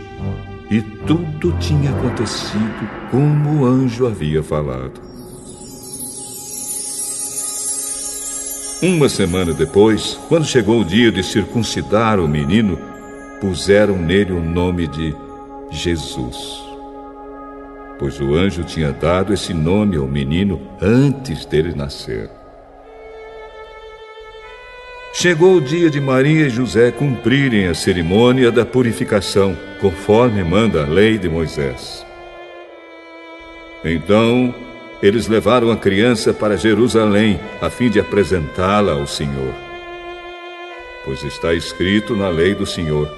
E 0.71 0.81
tudo 0.81 1.59
tinha 1.59 1.91
acontecido 1.91 2.89
como 3.11 3.63
o 3.63 3.67
anjo 3.67 4.07
havia 4.07 4.45
falado. 4.45 5.08
Uma 8.81 9.09
semana 9.09 9.53
depois, 9.53 10.21
quando 10.29 10.47
chegou 10.47 10.81
o 10.81 10.85
dia 10.85 11.11
de 11.11 11.21
circuncidar 11.25 12.21
o 12.21 12.29
menino, 12.29 12.79
puseram 13.41 13.97
nele 13.97 14.33
o 14.33 14.41
nome 14.41 14.87
de 14.87 15.17
Jesus. 15.69 16.63
Pois 17.99 18.21
o 18.21 18.37
anjo 18.37 18.63
tinha 18.63 18.93
dado 18.93 19.35
esse 19.35 19.53
nome 19.53 19.97
ao 19.97 20.07
menino 20.07 20.61
antes 20.81 21.45
dele 21.45 21.75
nascer. 21.75 22.31
Chegou 25.13 25.57
o 25.57 25.61
dia 25.61 25.91
de 25.91 26.01
Maria 26.01 26.47
e 26.47 26.51
José 26.51 26.93
cumprirem 26.93 27.67
a 27.67 27.75
cerimônia 27.75 28.53
da 28.53 28.65
purificação, 28.65 29.57
conforme 29.81 30.45
manda 30.45 30.85
a 30.85 30.87
lei 30.87 31.19
de 31.19 31.29
Moisés. 31.29 32.07
Então, 33.85 34.55
eles 35.03 35.29
levaram 35.29 35.71
a 35.71 35.77
criança 35.77 36.33
para 36.33 36.57
Jerusalém, 36.57 37.39
a 37.61 37.71
fim 37.71 37.89
de 37.89 38.01
apresentá-la 38.01 38.93
ao 38.93 39.07
Senhor. 39.07 39.55
Pois 41.05 41.23
está 41.23 41.55
escrito 41.55 42.17
na 42.17 42.29
lei 42.29 42.55
do 42.55 42.67
Senhor: 42.67 43.09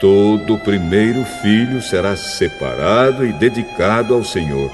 todo 0.00 0.58
primeiro 0.58 1.24
filho 1.42 1.82
será 1.82 2.16
separado 2.16 3.26
e 3.26 3.32
dedicado 3.32 4.14
ao 4.14 4.22
Senhor. 4.22 4.70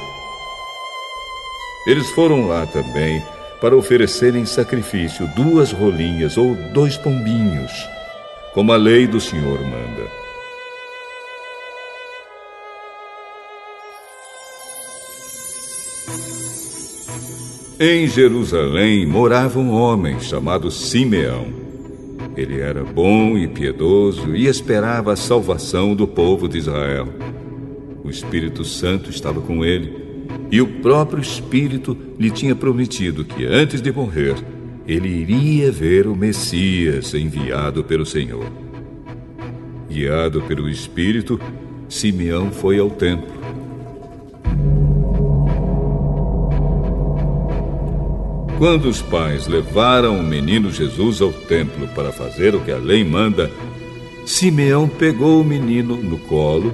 Eles 1.87 2.09
foram 2.11 2.47
lá 2.47 2.67
também 2.67 3.23
para 3.61 3.77
oferecerem 3.77 4.45
sacrifício 4.45 5.27
duas 5.35 5.73
rolinhas 5.73 6.37
ou 6.37 6.55
dois 6.55 6.97
pombinhos, 6.97 7.73
como 8.53 8.73
a 8.73 8.77
lei 8.77 9.07
do 9.07 9.21
Senhor 9.21 9.61
manda. 9.61 10.22
Em 17.85 18.07
Jerusalém 18.07 19.05
morava 19.05 19.59
um 19.59 19.73
homem 19.73 20.21
chamado 20.21 20.71
Simeão. 20.71 21.49
Ele 22.37 22.61
era 22.61 22.85
bom 22.85 23.37
e 23.37 23.49
piedoso 23.49 24.37
e 24.37 24.47
esperava 24.47 25.15
a 25.15 25.17
salvação 25.17 25.93
do 25.93 26.07
povo 26.07 26.49
de 26.49 26.59
Israel. 26.59 27.09
O 28.05 28.09
Espírito 28.09 28.65
Santo 28.65 29.11
estava 29.11 29.41
com 29.41 29.65
ele 29.65 30.25
e 30.49 30.61
o 30.61 30.67
próprio 30.81 31.21
Espírito 31.21 31.99
lhe 32.21 32.31
tinha 32.31 32.55
prometido 32.55 33.25
que 33.25 33.45
antes 33.45 33.83
de 33.83 33.91
morrer, 33.91 34.37
ele 34.87 35.09
iria 35.09 35.73
ver 35.73 36.07
o 36.07 36.15
Messias 36.15 37.13
enviado 37.15 37.83
pelo 37.83 38.07
Senhor. 38.07 38.47
Guiado 39.91 40.41
pelo 40.43 40.71
Espírito, 40.71 41.41
Simeão 41.89 42.53
foi 42.53 42.79
ao 42.79 42.91
templo. 42.91 43.42
Quando 48.63 48.89
os 48.89 49.03
pais 49.03 49.49
levaram 49.49 50.21
o 50.21 50.23
menino 50.23 50.71
Jesus 50.71 51.21
ao 51.21 51.33
templo 51.33 51.89
para 51.97 52.13
fazer 52.13 52.55
o 52.55 52.61
que 52.61 52.71
a 52.71 52.77
lei 52.77 53.03
manda, 53.03 53.51
Simeão 54.25 54.89
pegou 54.89 55.41
o 55.41 55.45
menino 55.45 55.97
no 55.97 56.17
colo 56.17 56.73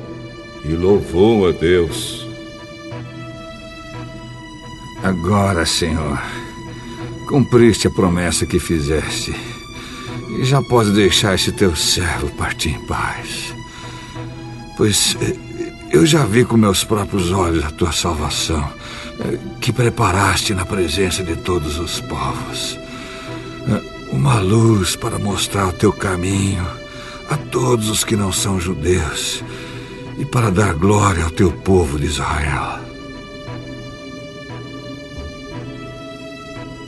e 0.66 0.68
louvou 0.68 1.48
a 1.48 1.53
Deus. 1.53 2.29
Agora, 5.03 5.64
Senhor, 5.64 6.20
cumpriste 7.27 7.87
a 7.87 7.90
promessa 7.90 8.44
que 8.44 8.59
fizeste. 8.59 9.35
E 10.38 10.44
já 10.44 10.61
pode 10.61 10.90
deixar 10.90 11.37
esse 11.37 11.53
teu 11.53 11.74
servo 11.74 12.29
partir 12.33 12.68
em 12.68 12.87
paz. 12.87 13.55
Pois 14.77 15.16
eh, 15.22 15.35
eu 15.90 16.05
já 16.05 16.22
vi 16.27 16.44
com 16.44 16.59
meus 16.59 16.85
próprios 16.85 17.33
olhos 17.33 17.64
a 17.64 17.70
tua 17.70 17.92
salvação, 17.92 18.70
que 19.61 19.72
preparaste 19.72 20.54
na 20.54 20.64
presença 20.64 21.22
de 21.22 21.37
todos 21.37 21.78
os 21.78 22.00
povos. 22.00 22.78
Eh, 23.68 23.83
uma 24.12 24.40
luz 24.40 24.96
para 24.96 25.18
mostrar 25.18 25.68
o 25.68 25.72
teu 25.72 25.92
caminho 25.92 26.66
a 27.28 27.37
todos 27.37 27.90
os 27.90 28.04
que 28.04 28.16
não 28.16 28.33
são 28.33 28.61
judeus 28.61 29.42
e 30.18 30.24
para 30.24 30.50
dar 30.50 30.74
glória 30.74 31.24
ao 31.24 31.31
teu 31.31 31.52
povo 31.52 31.98
de 31.98 32.07
Israel. 32.07 32.78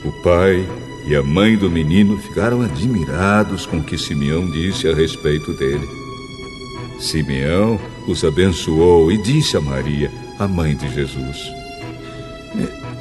O 0.03 0.11
pai 0.23 0.67
e 1.05 1.15
a 1.15 1.21
mãe 1.21 1.55
do 1.55 1.69
menino 1.69 2.17
ficaram 2.17 2.61
admirados 2.61 3.65
com 3.65 3.77
o 3.77 3.83
que 3.83 3.97
Simeão 3.97 4.49
disse 4.49 4.87
a 4.87 4.95
respeito 4.95 5.53
dele. 5.53 5.87
Simeão 6.99 7.79
os 8.07 8.23
abençoou 8.23 9.11
e 9.11 9.17
disse 9.17 9.57
a 9.57 9.61
Maria, 9.61 10.11
a 10.39 10.47
mãe 10.47 10.75
de 10.75 10.91
Jesus: 10.91 11.60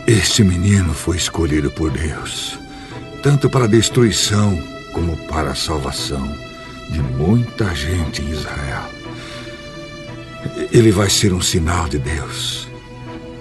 Este 0.06 0.42
menino 0.42 0.92
foi 0.94 1.16
escolhido 1.16 1.70
por 1.70 1.90
Deus, 1.90 2.58
tanto 3.22 3.48
para 3.48 3.64
a 3.64 3.68
destruição 3.68 4.60
como 4.92 5.16
para 5.28 5.50
a 5.50 5.54
salvação 5.54 6.26
de 6.90 7.00
muita 7.00 7.74
gente 7.74 8.22
em 8.22 8.30
Israel. 8.30 8.90
Ele 10.72 10.90
vai 10.90 11.10
ser 11.10 11.32
um 11.32 11.40
sinal 11.40 11.88
de 11.88 11.98
Deus. 11.98 12.68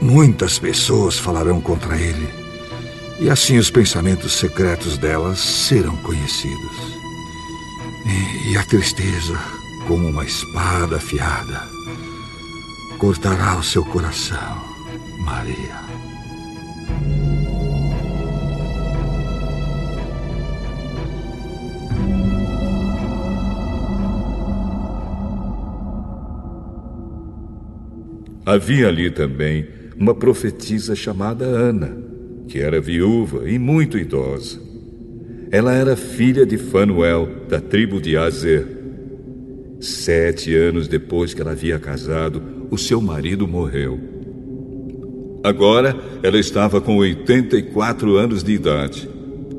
Muitas 0.02 0.60
pessoas 0.60 1.17
falarão 1.17 1.60
contra 1.60 1.98
ele 1.98 2.39
e 3.19 3.30
assim 3.30 3.58
os 3.58 3.69
pensamentos 3.69 4.32
secretos 4.32 4.98
delas 4.98 5.39
serão 5.39 5.95
conhecidos. 5.98 6.78
E, 8.06 8.54
e 8.54 8.58
a 8.58 8.63
tristeza, 8.63 9.38
como 9.88 10.08
uma 10.08 10.24
espada 10.24 10.95
afiada, 10.95 11.67
cortará 12.98 13.58
o 13.58 13.63
seu 13.63 13.84
coração, 13.84 14.63
Maria. 15.19 15.88
Havia 28.45 28.88
ali 28.88 29.12
também 29.12 29.67
uma 29.97 30.15
profetisa 30.15 30.95
chamada 30.95 31.45
Ana 31.45 32.10
que 32.49 32.60
era 32.60 32.82
viúva 32.82 33.47
e 33.47 33.60
muito 33.60 33.97
idosa. 33.97 34.60
Ela 35.52 35.73
era 35.73 35.95
filha 35.95 36.45
de 36.45 36.58
Fanuel, 36.58 37.30
da 37.47 37.62
tribo 37.62 38.02
de 38.02 38.17
Azer. 38.17 38.65
Sete 39.80 40.54
anos 40.56 40.88
depois 40.88 41.34
que 41.34 41.41
ela 41.41 41.52
havia 41.52 41.80
casado, 41.80 42.41
o 42.69 42.78
seu 42.78 42.99
marido 42.99 43.47
morreu. 43.47 43.99
Agora 45.43 45.95
ela 46.21 46.38
estava 46.38 46.82
com 46.82 46.97
84 46.97 48.17
anos 48.17 48.43
de 48.43 48.52
idade. 48.52 49.10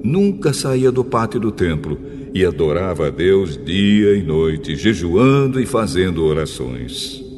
Nunca 0.02 0.52
saía 0.52 0.92
do 0.92 1.04
pátio 1.04 1.40
do 1.40 1.52
templo 1.52 1.98
e 2.34 2.44
adorava 2.44 3.06
a 3.06 3.10
Deus 3.10 3.56
dia 3.56 4.14
e 4.14 4.22
noite, 4.22 4.76
jejuando 4.76 5.60
e 5.60 5.66
fazendo 5.66 6.24
orações. 6.24 7.29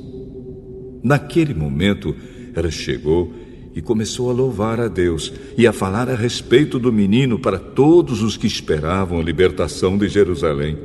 Naquele 1.02 1.52
momento, 1.52 2.14
ela 2.54 2.70
chegou 2.70 3.34
e 3.74 3.80
começou 3.80 4.30
a 4.30 4.32
louvar 4.32 4.80
a 4.80 4.88
Deus 4.88 5.32
e 5.56 5.66
a 5.66 5.72
falar 5.72 6.08
a 6.08 6.14
respeito 6.14 6.78
do 6.78 6.92
menino 6.92 7.38
para 7.38 7.58
todos 7.58 8.22
os 8.22 8.36
que 8.36 8.46
esperavam 8.46 9.18
a 9.18 9.22
libertação 9.22 9.96
de 9.96 10.08
Jerusalém. 10.08 10.78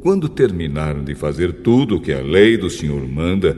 Quando 0.00 0.28
terminaram 0.28 1.04
de 1.04 1.14
fazer 1.14 1.52
tudo 1.54 1.96
o 1.96 2.00
que 2.00 2.12
a 2.12 2.20
lei 2.20 2.56
do 2.56 2.70
Senhor 2.70 3.06
manda, 3.06 3.56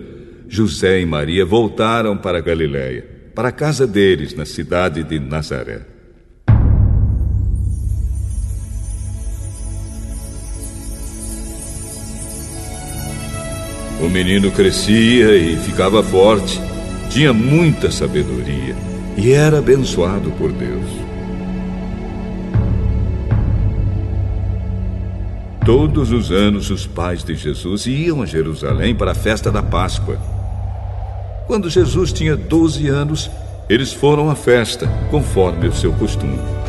José 0.49 1.01
e 1.01 1.07
Maria 1.07 1.45
voltaram 1.45 2.17
para 2.17 2.41
Galiléia, 2.41 3.07
para 3.35 3.49
a 3.51 3.53
casa 3.53 3.87
deles 3.87 4.35
na 4.35 4.45
cidade 4.45 5.05
de 5.05 5.21
Nazaré. 5.21 6.00
O 14.03 14.09
menino 14.09 14.51
crescia 14.51 15.37
e 15.37 15.57
ficava 15.57 16.03
forte 16.03 16.61
tinha 17.11 17.33
muita 17.33 17.91
sabedoria 17.91 18.75
e 19.17 19.33
era 19.33 19.59
abençoado 19.59 20.31
por 20.33 20.51
Deus. 20.53 20.87
Todos 25.67 26.11
os 26.11 26.31
anos, 26.31 26.71
os 26.71 26.87
pais 26.87 27.23
de 27.23 27.35
Jesus 27.35 27.87
iam 27.87 28.23
a 28.23 28.27
Jerusalém 28.27 28.95
para 28.95 29.13
a 29.13 29.15
festa 29.15 29.51
da 29.51 29.63
Páscoa. 29.63 30.19
Quando 31.47 31.69
Jesus 31.69 32.13
tinha 32.13 32.37
12 32.37 32.89
anos, 32.89 33.31
eles 33.69 33.93
foram 33.93 34.31
à 34.31 34.35
festa, 34.35 34.89
conforme 35.11 35.69
o 35.69 35.73
seu 35.73 35.93
costume. 35.93 36.60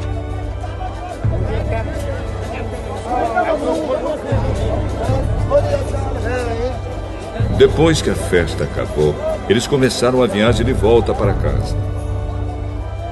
Depois 7.61 8.01
que 8.01 8.09
a 8.09 8.15
festa 8.15 8.63
acabou, 8.63 9.13
eles 9.47 9.67
começaram 9.67 10.23
a 10.23 10.25
viagem 10.25 10.65
de 10.65 10.73
volta 10.73 11.13
para 11.13 11.31
casa. 11.31 11.77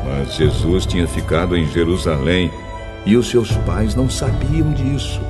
Mas 0.03 0.33
Jesus 0.33 0.87
tinha 0.87 1.07
ficado 1.07 1.55
em 1.55 1.67
Jerusalém 1.67 2.51
e 3.05 3.15
os 3.15 3.29
seus 3.29 3.51
pais 3.57 3.93
não 3.93 4.09
sabiam 4.09 4.71
disso. 4.71 5.21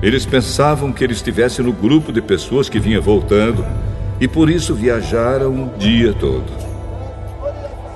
Eles 0.00 0.24
pensavam 0.24 0.90
que 0.90 1.04
ele 1.04 1.12
estivesse 1.12 1.60
no 1.60 1.70
grupo 1.70 2.10
de 2.10 2.22
pessoas 2.22 2.70
que 2.70 2.80
vinha 2.80 2.98
voltando 2.98 3.62
e 4.18 4.26
por 4.26 4.48
isso 4.48 4.74
viajaram 4.74 5.50
o 5.50 5.78
dia 5.78 6.14
todo. 6.14 6.50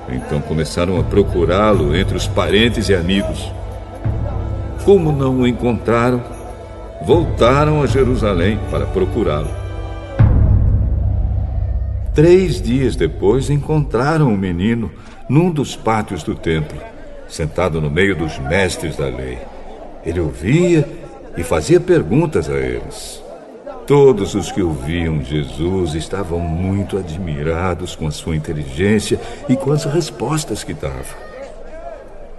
Então 0.09 0.41
começaram 0.41 0.99
a 0.99 1.03
procurá-lo 1.03 1.95
entre 1.95 2.15
os 2.15 2.27
parentes 2.27 2.87
e 2.87 2.93
amigos. 2.93 3.51
Como 4.83 5.11
não 5.11 5.39
o 5.39 5.47
encontraram, 5.47 6.34
voltaram 7.05 7.83
a 7.83 7.85
Jerusalém 7.85 8.59
para 8.71 8.87
procurá-lo. 8.87 9.49
Três 12.15 12.59
dias 12.59 12.95
depois, 12.95 13.49
encontraram 13.49 14.33
o 14.33 14.37
menino 14.37 14.91
num 15.29 15.51
dos 15.51 15.75
pátios 15.75 16.23
do 16.23 16.33
templo, 16.33 16.79
sentado 17.27 17.79
no 17.79 17.91
meio 17.91 18.15
dos 18.15 18.39
mestres 18.39 18.97
da 18.97 19.05
lei. 19.05 19.37
Ele 20.03 20.19
ouvia 20.19 20.87
e 21.37 21.43
fazia 21.43 21.79
perguntas 21.79 22.49
a 22.49 22.57
eles. 22.57 23.21
Todos 23.85 24.33
os 24.33 24.51
que 24.51 24.63
ouviam 24.63 25.21
Jesus 25.21 25.93
estavam 25.93 26.39
muito 26.39 26.97
admirados 26.97 27.95
com 27.95 28.07
a 28.07 28.11
sua 28.11 28.35
inteligência 28.35 29.19
e 29.47 29.55
com 29.55 29.71
as 29.71 29.85
respostas 29.85 30.63
que 30.63 30.73
dava. 30.73 31.25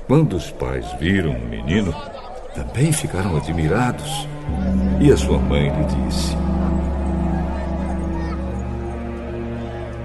Quando 0.09 0.35
os 0.35 0.50
pais 0.50 0.87
viram 0.98 1.33
o 1.33 1.48
menino, 1.48 1.94
também 2.55 2.90
ficaram 2.90 3.37
admirados. 3.37 4.26
E 5.00 5.12
a 5.12 5.16
sua 5.16 5.38
mãe 5.38 5.68
lhe 5.68 5.85
disse: 5.85 6.37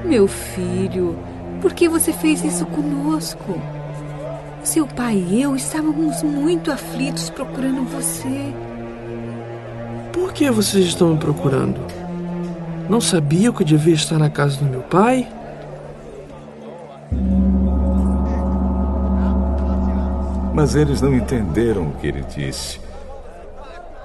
Meu 0.04 0.28
filho, 0.28 1.18
por 1.62 1.74
que 1.74 1.88
você 1.88 2.12
fez 2.12 2.44
isso 2.44 2.66
conosco? 2.66 3.60
Seu 4.64 4.86
pai 4.86 5.16
e 5.16 5.42
eu 5.42 5.56
estávamos 5.56 6.22
muito 6.22 6.72
aflitos 6.72 7.30
procurando 7.30 7.84
você. 7.90 8.54
Por 10.12 10.34
que 10.34 10.52
vocês 10.52 10.86
estão 10.86 11.14
me 11.14 11.18
procurando? 11.18 11.80
Não 12.90 13.00
sabia 13.00 13.52
que 13.52 13.64
eu 13.64 13.66
devia 13.66 13.94
estar 13.94 14.20
na 14.20 14.30
casa 14.30 14.58
do 14.58 14.66
meu 14.66 14.82
pai? 14.82 15.28
Mas 20.54 20.76
eles 20.76 21.02
não 21.02 21.14
entenderam 21.16 21.84
o 21.88 21.92
que 21.94 22.08
ele 22.08 22.24
disse. 22.24 22.80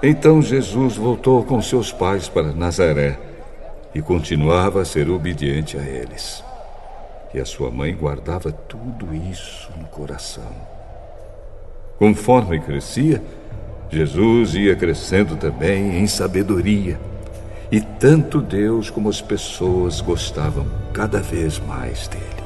Então 0.01 0.41
Jesus 0.41 0.95
voltou 0.95 1.43
com 1.43 1.59
seus 1.61 1.91
pais 1.91 2.29
para 2.29 2.53
Nazaré 2.53 3.17
e 3.95 4.01
continuava 4.01 4.81
a 4.81 4.85
ser 4.85 5.09
obediente 5.09 5.75
a 5.77 5.81
eles. 5.81 6.43
E 7.33 7.39
a 7.39 7.45
sua 7.45 7.71
mãe 7.71 7.95
guardava 7.95 8.51
tudo 8.51 9.13
isso 9.13 9.69
no 9.75 9.85
coração. 9.87 10.51
Conforme 11.97 12.59
crescia, 12.59 13.21
Jesus 13.89 14.53
ia 14.53 14.75
crescendo 14.75 15.35
também 15.35 15.97
em 15.97 16.05
sabedoria. 16.05 16.99
E 17.71 17.81
tanto 17.81 18.39
Deus 18.39 18.89
como 18.89 19.09
as 19.09 19.19
pessoas 19.19 19.99
gostavam 19.99 20.67
cada 20.93 21.19
vez 21.19 21.59
mais 21.59 22.07
dele. 22.07 22.36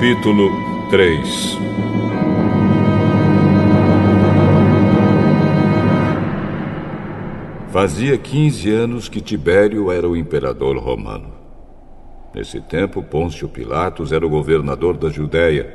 Capítulo 0.00 0.50
3 0.88 1.58
Fazia 7.70 8.16
15 8.16 8.70
anos 8.70 9.10
que 9.10 9.20
Tibério 9.20 9.92
era 9.92 10.08
o 10.08 10.16
imperador 10.16 10.78
romano. 10.78 11.34
Nesse 12.34 12.62
tempo, 12.62 13.02
Pôncio 13.02 13.46
Pilatos 13.46 14.10
era 14.10 14.24
o 14.24 14.30
governador 14.30 14.96
da 14.96 15.10
Judéia. 15.10 15.70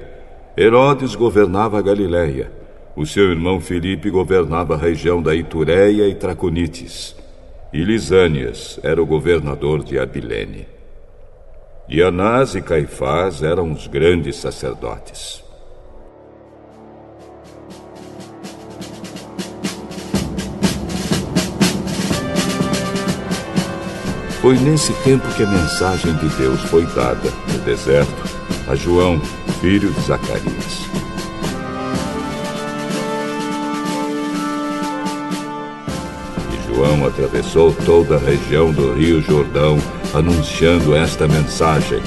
Herodes 0.57 1.13
governava 1.13 1.77
a 1.77 1.81
Galiléia. 1.83 2.51
O 2.95 3.05
seu 3.05 3.29
irmão 3.29 3.61
Filipe 3.61 4.09
governava 4.09 4.73
a 4.73 4.79
região 4.79 5.21
da 5.21 5.35
Itureia 5.35 6.07
e 6.07 6.15
Traconites. 6.15 7.15
E 7.71 7.83
Lisânias 7.83 8.79
era 8.81 8.99
o 8.99 9.05
governador 9.05 9.83
de 9.83 9.99
Abilene. 9.99 10.74
E 11.87 12.01
Anás 12.01 12.55
e 12.55 12.61
Caifás 12.61 13.43
eram 13.43 13.71
os 13.71 13.85
grandes 13.85 14.37
sacerdotes. 14.37 15.43
Foi 24.41 24.57
nesse 24.57 24.93
tempo 25.03 25.27
que 25.35 25.43
a 25.43 25.47
mensagem 25.47 26.13
de 26.15 26.29
Deus 26.37 26.59
foi 26.61 26.85
dada 26.87 27.29
no 27.51 27.59
deserto 27.59 28.23
a 28.67 28.75
João, 28.75 29.19
filho 29.61 29.91
de 29.91 30.01
Zacarias. 30.01 30.85
E 36.51 36.67
João 36.67 37.05
atravessou 37.05 37.73
toda 37.85 38.15
a 38.15 38.19
região 38.19 38.71
do 38.71 38.93
Rio 38.93 39.21
Jordão 39.21 39.77
anunciando 40.15 40.95
esta 40.95 41.27
mensagem: 41.27 41.99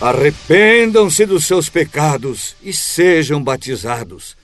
Arrependam-se 0.00 1.26
dos 1.26 1.44
seus 1.44 1.68
pecados 1.68 2.56
e 2.62 2.72
sejam 2.72 3.42
batizados, 3.42 4.36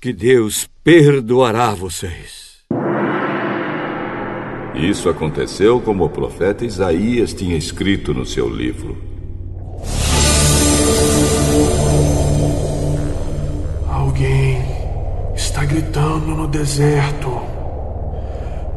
que 0.00 0.12
Deus 0.12 0.68
perdoará 0.84 1.74
vocês. 1.74 2.50
Isso 4.74 5.08
aconteceu 5.08 5.80
como 5.80 6.04
o 6.04 6.08
profeta 6.08 6.64
Isaías 6.64 7.34
tinha 7.34 7.56
escrito 7.56 8.14
no 8.14 8.24
seu 8.24 8.48
livro. 8.48 8.96
Alguém 13.88 14.62
está 15.34 15.64
gritando 15.64 16.28
no 16.28 16.46
deserto. 16.46 17.39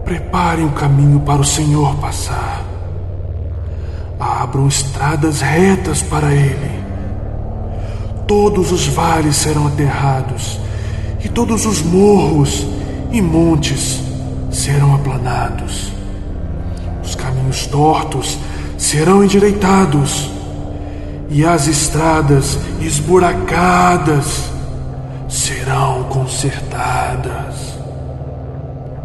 Preparem 0.06 0.66
o 0.66 0.72
caminho 0.72 1.22
para 1.22 1.42
o 1.42 1.46
Senhor 1.46 1.96
passar. 1.96 2.66
Abram 4.20 4.68
estradas 4.68 5.42
retas 5.42 6.02
para 6.02 6.34
ele. 6.34 6.84
Todos 8.28 8.72
os 8.72 8.88
vales 8.88 9.36
serão 9.36 9.68
aterrados, 9.68 10.60
e 11.24 11.30
todos 11.30 11.66
os 11.66 11.82
morros 11.82 12.66
e 13.12 13.22
montes 13.22 14.02
serão 14.52 14.96
aplanados. 14.96 15.92
Os 17.04 17.16
caminhos 17.16 17.66
tortos 17.68 18.38
serão 18.78 19.24
endireitados, 19.24 20.30
e 21.30 21.46
as 21.46 21.68
estradas 21.68 22.58
esburacadas 22.82 24.44
serão 25.28 26.04
consertadas 26.04 27.73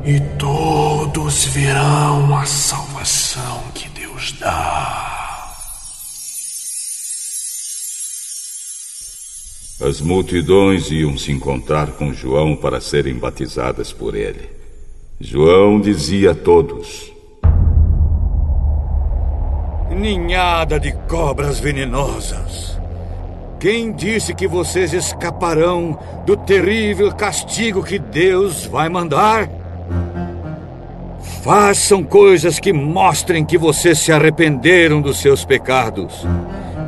e 0.08 0.20
todos 0.38 1.44
verão 1.44 2.34
a 2.34 2.46
salvação 2.46 3.60
que 3.74 3.90
Deus 3.90 4.32
dá. 4.40 5.54
As 9.86 10.00
multidões 10.00 10.90
iam 10.90 11.18
se 11.18 11.30
encontrar 11.30 11.88
com 11.88 12.14
João 12.14 12.56
para 12.56 12.80
serem 12.80 13.16
batizadas 13.16 13.92
por 13.92 14.14
ele. 14.14 14.48
João 15.20 15.78
dizia 15.78 16.30
a 16.30 16.34
todos: 16.34 17.12
Ninhada 19.90 20.80
de 20.80 20.90
cobras 21.06 21.60
venenosas. 21.60 22.78
Quem 23.60 23.92
disse 23.92 24.32
que 24.32 24.48
vocês 24.48 24.94
escaparão 24.94 25.98
do 26.24 26.34
terrível 26.34 27.14
castigo 27.14 27.84
que 27.84 27.98
Deus 27.98 28.64
vai 28.64 28.88
mandar? 28.88 29.67
Façam 31.42 32.02
coisas 32.02 32.58
que 32.58 32.72
mostrem 32.72 33.44
que 33.44 33.56
vocês 33.56 33.98
se 33.98 34.12
arrependeram 34.12 35.00
dos 35.00 35.18
seus 35.18 35.44
pecados. 35.44 36.26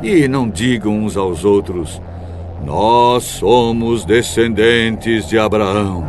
E 0.03 0.27
não 0.27 0.49
digam 0.49 0.97
uns 0.97 1.15
aos 1.15 1.45
outros: 1.45 2.01
Nós 2.65 3.23
somos 3.23 4.03
descendentes 4.03 5.27
de 5.27 5.37
Abraão. 5.37 6.05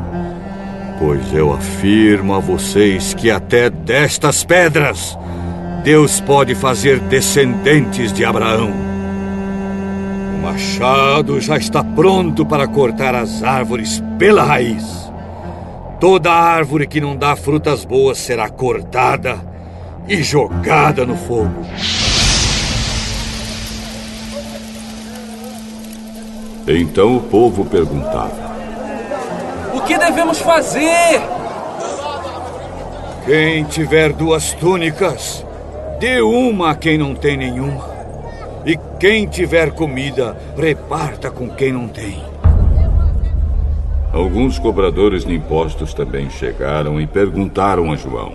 Pois 0.98 1.32
eu 1.34 1.52
afirmo 1.52 2.34
a 2.34 2.38
vocês 2.38 3.14
que 3.14 3.30
até 3.30 3.68
destas 3.68 4.44
pedras 4.44 5.18
Deus 5.82 6.20
pode 6.20 6.54
fazer 6.54 7.00
descendentes 7.00 8.12
de 8.12 8.24
Abraão. 8.24 8.70
O 10.36 10.42
machado 10.42 11.40
já 11.40 11.56
está 11.56 11.82
pronto 11.82 12.46
para 12.46 12.68
cortar 12.68 13.14
as 13.14 13.42
árvores 13.42 14.02
pela 14.18 14.44
raiz. 14.44 15.01
Toda 16.02 16.32
árvore 16.32 16.88
que 16.88 17.00
não 17.00 17.14
dá 17.14 17.36
frutas 17.36 17.84
boas 17.84 18.18
será 18.18 18.50
cortada 18.50 19.38
e 20.08 20.20
jogada 20.20 21.06
no 21.06 21.16
fogo. 21.16 21.64
Então 26.66 27.16
o 27.16 27.20
povo 27.20 27.64
perguntava: 27.64 28.34
O 29.72 29.80
que 29.82 29.96
devemos 29.96 30.40
fazer? 30.40 31.22
Quem 33.24 33.62
tiver 33.62 34.12
duas 34.12 34.54
túnicas, 34.54 35.46
dê 36.00 36.20
uma 36.20 36.72
a 36.72 36.74
quem 36.74 36.98
não 36.98 37.14
tem 37.14 37.36
nenhuma. 37.36 37.88
E 38.66 38.76
quem 38.98 39.28
tiver 39.28 39.70
comida, 39.70 40.36
reparta 40.58 41.30
com 41.30 41.48
quem 41.48 41.70
não 41.72 41.86
tem. 41.86 42.31
Alguns 44.12 44.59
cobradores 44.59 45.25
de 45.25 45.35
impostos 45.35 45.94
também 45.94 46.29
chegaram 46.29 47.01
e 47.01 47.07
perguntaram 47.07 47.90
a 47.90 47.96
João: 47.96 48.35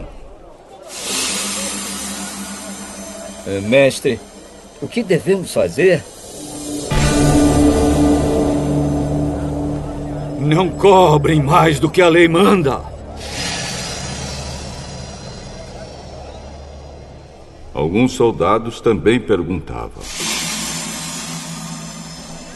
eh, 3.45 3.61
Mestre, 3.61 4.19
o 4.81 4.87
que 4.87 5.03
devemos 5.03 5.53
fazer? 5.53 6.03
Não 10.39 10.69
cobrem 10.69 11.43
mais 11.43 11.79
do 11.79 11.91
que 11.91 12.01
a 12.01 12.09
lei 12.09 12.27
manda. 12.27 12.81
Alguns 17.71 18.13
soldados 18.13 18.81
também 18.81 19.19
perguntavam: 19.19 20.01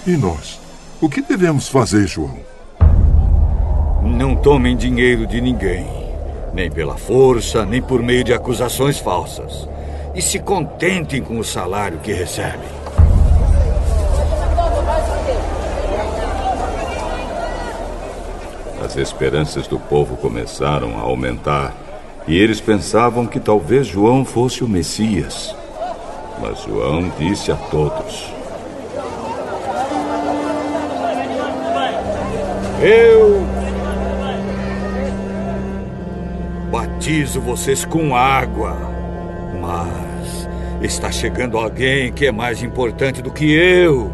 E 0.07 0.17
nós? 0.17 0.59
O 0.99 1.07
que 1.07 1.21
devemos 1.21 1.67
fazer, 1.67 2.07
João? 2.07 2.50
Não 4.21 4.35
tomem 4.35 4.77
dinheiro 4.77 5.25
de 5.25 5.41
ninguém, 5.41 5.83
nem 6.53 6.69
pela 6.69 6.95
força, 6.95 7.65
nem 7.65 7.81
por 7.81 8.03
meio 8.03 8.23
de 8.23 8.31
acusações 8.31 8.99
falsas. 8.99 9.67
E 10.13 10.21
se 10.21 10.37
contentem 10.37 11.23
com 11.23 11.39
o 11.39 11.43
salário 11.43 11.97
que 11.97 12.13
recebem. 12.13 12.69
As 18.85 18.95
esperanças 18.95 19.65
do 19.65 19.79
povo 19.79 20.15
começaram 20.15 20.99
a 20.99 21.01
aumentar 21.01 21.73
e 22.27 22.37
eles 22.37 22.61
pensavam 22.61 23.25
que 23.25 23.39
talvez 23.39 23.87
João 23.87 24.23
fosse 24.23 24.63
o 24.63 24.69
Messias. 24.69 25.55
Mas 26.39 26.61
João 26.61 27.11
disse 27.17 27.51
a 27.51 27.55
todos: 27.55 28.31
Eu 32.83 33.50
batizo 36.71 37.41
vocês 37.41 37.83
com 37.83 38.15
água. 38.15 38.77
Mas 39.59 40.47
está 40.81 41.11
chegando 41.11 41.57
alguém 41.57 42.11
que 42.13 42.25
é 42.25 42.31
mais 42.31 42.63
importante 42.63 43.21
do 43.21 43.29
que 43.29 43.51
eu. 43.51 44.11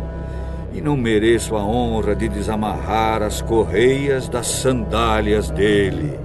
E 0.74 0.82
não 0.82 0.98
mereço 0.98 1.56
a 1.56 1.64
honra 1.64 2.16
de 2.16 2.28
desamarrar 2.28 3.22
as 3.22 3.42
correias 3.42 4.28
das 4.28 4.48
sandálias 4.48 5.50
dele. 5.52 6.20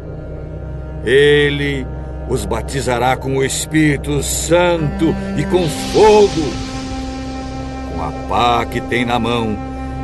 Ele 1.05 1.87
os 2.29 2.47
batizará 2.47 3.17
com 3.17 3.37
o 3.37 3.45
Espírito 3.45 4.23
Santo 4.23 5.15
e 5.37 5.45
com 5.45 5.69
fogo. 5.93 6.51
Com 7.93 8.03
a 8.03 8.11
pá 8.29 8.65
que 8.65 8.81
tem 8.81 9.05
na 9.05 9.19
mão, 9.19 9.57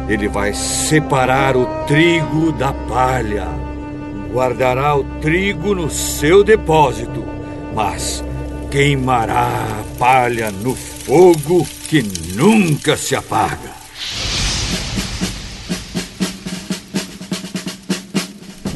ele 0.08 0.28
vai 0.28 0.52
separar 0.52 1.56
o 1.56 1.66
trigo 1.86 2.52
da 2.52 2.72
palha 2.72 3.67
guardará 4.38 4.94
o 4.94 5.02
trigo 5.20 5.74
no 5.74 5.90
seu 5.90 6.44
depósito, 6.44 7.24
mas 7.74 8.22
queimará 8.70 9.48
a 9.48 9.98
palha 9.98 10.52
no 10.52 10.76
fogo 10.76 11.66
que 11.88 12.04
nunca 12.36 12.96
se 12.96 13.16
apaga. 13.16 13.72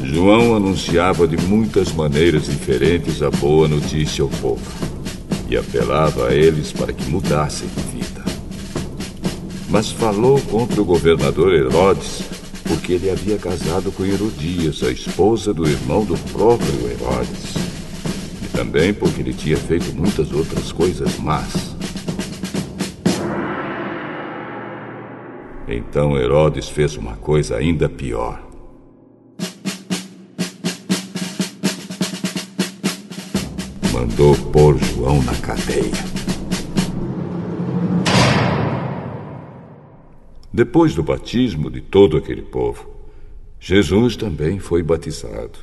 João 0.03 0.53
anunciava 0.53 1.25
de 1.25 1.37
muitas 1.37 1.93
maneiras 1.93 2.47
diferentes 2.47 3.21
a 3.21 3.31
boa 3.31 3.65
notícia 3.65 4.21
ao 4.21 4.29
povo 4.29 4.69
e 5.47 5.55
apelava 5.55 6.27
a 6.27 6.35
eles 6.35 6.73
para 6.73 6.91
que 6.91 7.09
mudassem 7.09 7.69
de 7.69 7.99
vida. 7.99 8.25
Mas 9.69 9.91
falou 9.91 10.41
contra 10.41 10.81
o 10.81 10.85
governador 10.85 11.53
Herodes 11.53 12.42
porque 12.73 12.93
ele 12.93 13.11
havia 13.11 13.37
casado 13.37 13.91
com 13.91 14.03
Herodias, 14.03 14.81
a 14.81 14.89
esposa 14.89 15.53
do 15.53 15.69
irmão 15.69 16.03
do 16.03 16.17
próprio 16.31 16.89
Herodes. 16.89 17.53
E 18.43 18.47
também 18.47 18.91
porque 18.91 19.21
ele 19.21 19.33
tinha 19.33 19.55
feito 19.55 19.93
muitas 19.95 20.31
outras 20.31 20.71
coisas 20.71 21.19
más. 21.19 21.75
Então 25.67 26.17
Herodes 26.17 26.67
fez 26.67 26.97
uma 26.97 27.15
coisa 27.15 27.57
ainda 27.57 27.87
pior. 27.87 28.41
Mandou 33.91 34.35
pôr 34.51 34.79
João 34.79 35.21
na 35.21 35.35
cadeia. 35.35 36.32
Depois 40.53 40.93
do 40.93 41.01
batismo 41.01 41.67
de 41.67 41.81
todo 41.81 42.15
aquele 42.15 42.43
povo, 42.43 42.87
Jesus 43.59 44.15
também 44.15 44.59
foi 44.59 44.83
batizado. 44.83 45.57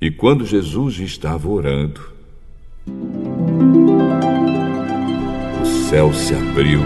E 0.00 0.08
quando 0.08 0.46
Jesus 0.46 1.00
estava 1.00 1.48
orando, 1.48 2.00
o 5.60 5.66
céu 5.88 6.14
se 6.14 6.32
abriu. 6.32 6.80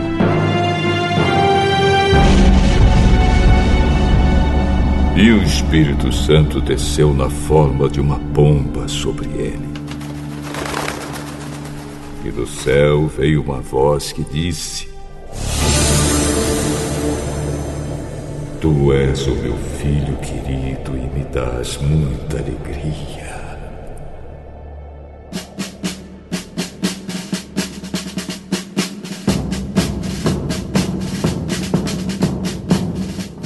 E 5.15 5.31
o 5.31 5.43
Espírito 5.43 6.11
Santo 6.11 6.63
desceu 6.63 7.13
na 7.13 7.29
forma 7.29 7.91
de 7.91 8.01
uma 8.01 8.19
pomba 8.33 8.89
sobre 8.89 9.29
ele. 9.29 9.69
E 12.25 12.31
do 12.31 12.47
céu 12.47 13.07
veio 13.07 13.43
uma 13.43 13.61
voz 13.61 14.13
que 14.13 14.25
disse: 14.25 14.89
Tu 18.61 18.93
és 18.93 19.27
o 19.29 19.37
meu 19.37 19.57
filho 19.57 20.17
querido 20.17 20.97
e 20.97 21.17
me 21.17 21.25
dás 21.33 21.77
muita 21.77 22.39
alegria. 22.39 23.39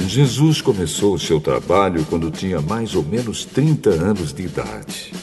Jesus 0.07 0.61
começou 0.61 1.13
o 1.13 1.19
seu 1.19 1.39
trabalho 1.39 2.03
quando 2.09 2.31
tinha 2.31 2.59
mais 2.59 2.95
ou 2.95 3.03
menos 3.03 3.45
30 3.45 3.91
anos 3.91 4.33
de 4.33 4.41
idade. 4.41 5.13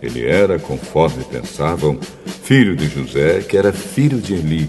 Ele 0.00 0.24
era, 0.24 0.58
conforme 0.58 1.22
pensavam, 1.24 1.98
filho 2.42 2.74
de 2.74 2.88
José, 2.88 3.40
que 3.42 3.58
era 3.58 3.74
filho 3.74 4.22
de 4.22 4.32
Eli, 4.32 4.66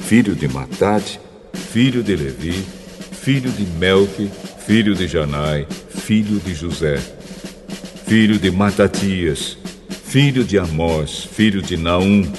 filho 0.00 0.34
de 0.34 0.48
Matate, 0.48 1.20
filho 1.52 2.02
de 2.02 2.16
Levi, 2.16 2.83
filho 3.24 3.50
de 3.52 3.64
Melque, 3.78 4.30
filho 4.66 4.94
de 4.94 5.08
Janai, 5.08 5.66
filho 5.88 6.38
de 6.40 6.52
José, 6.52 7.00
filho 8.06 8.38
de 8.38 8.50
Matatias, 8.50 9.56
filho 10.04 10.44
de 10.44 10.58
Amós, 10.58 11.26
filho 11.32 11.62
de 11.62 11.74
Naum, 11.78 12.30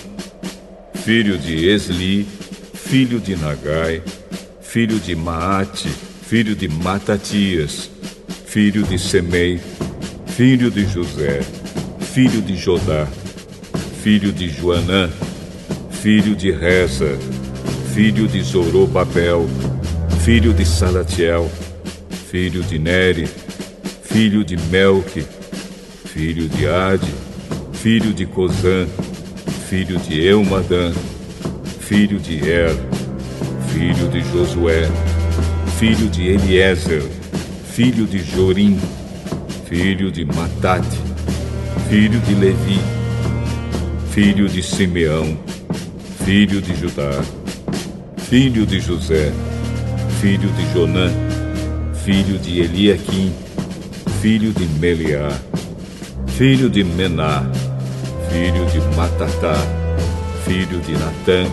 filho 1.03 1.39
de 1.39 1.67
Esli, 1.67 2.27
filho 2.75 3.19
de 3.19 3.35
Nagai, 3.35 4.03
filho 4.61 4.99
de 4.99 5.15
Maate, 5.15 5.89
filho 5.89 6.55
de 6.55 6.67
Matatias, 6.67 7.89
filho 8.45 8.83
de 8.83 8.99
Semei, 8.99 9.59
filho 10.27 10.69
de 10.69 10.85
José, 10.85 11.41
filho 12.13 12.43
de 12.43 12.55
Jodá, 12.55 13.07
filho 14.03 14.31
de 14.31 14.49
Joanã, 14.49 15.09
filho 15.89 16.35
de 16.35 16.51
Reza, 16.51 17.17
filho 17.91 18.27
de 18.27 18.39
Zorobabel, 18.43 19.49
filho 20.25 20.55
de 20.55 20.65
Salatiel, 20.65 21.47
filho 22.31 22.63
de 22.63 22.79
Neri, 22.79 23.29
filho 24.01 24.43
de 24.43 24.57
Melque, 24.71 25.23
filho 26.03 26.49
de 26.49 26.67
Ade, 26.67 27.13
filho 27.73 28.11
de 28.11 28.25
Cozã, 28.25 28.87
filho 29.69 29.99
de 29.99 30.25
Eumadã, 30.25 30.91
filho 31.79 32.19
de 32.19 32.39
Er, 32.39 32.75
filho 33.71 34.07
de 34.09 34.21
Josué, 34.31 34.89
filho 35.77 36.09
de 36.09 36.29
Eliezer, 36.29 37.03
filho 37.71 38.07
de 38.07 38.17
Jorim, 38.17 38.79
filho 39.69 40.11
de 40.11 40.25
Matate, 40.25 40.97
filho 41.87 42.19
de 42.21 42.33
Levi, 42.33 42.79
filho 44.09 44.49
de 44.49 44.63
Simeão, 44.63 45.37
filho 46.25 46.59
de 46.63 46.75
Judá, 46.75 47.11
filho 48.27 48.65
de 48.65 48.79
José, 48.79 49.31
filho 50.25 50.49
de 50.53 50.73
Jonã, 50.73 51.11
filho 52.03 52.39
de 52.39 52.59
Eliaquim, 52.59 53.31
filho 54.19 54.51
de 54.53 54.65
Meliá, 54.79 55.29
filho 56.29 56.67
de 56.67 56.83
Mená, 56.83 57.43
filho 58.31 58.65
de 58.65 58.79
Matatá, 58.95 59.53
filho 60.43 60.79
de 60.79 60.93
Natã, 60.93 61.45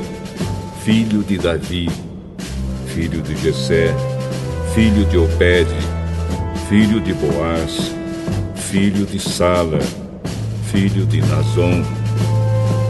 filho 0.82 1.22
de 1.22 1.36
Davi, 1.36 1.90
filho 2.94 3.20
de 3.20 3.36
Jessé, 3.42 3.94
filho 4.74 5.04
de 5.04 5.18
Obed, 5.18 5.68
filho 6.70 6.98
de 6.98 7.12
Boaz, 7.12 7.92
filho 8.56 9.04
de 9.04 9.18
Sala, 9.18 9.80
filho 10.70 11.04
de 11.04 11.20
Nazon, 11.20 11.84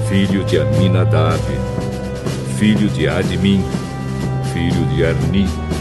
filho 0.09 0.45
de 0.45 0.61
Aminadab, 0.61 1.43
filho 2.57 2.89
de 2.91 3.09
Admin, 3.09 3.65
filho 4.53 4.85
de 4.95 5.05
Arni, 5.05 5.72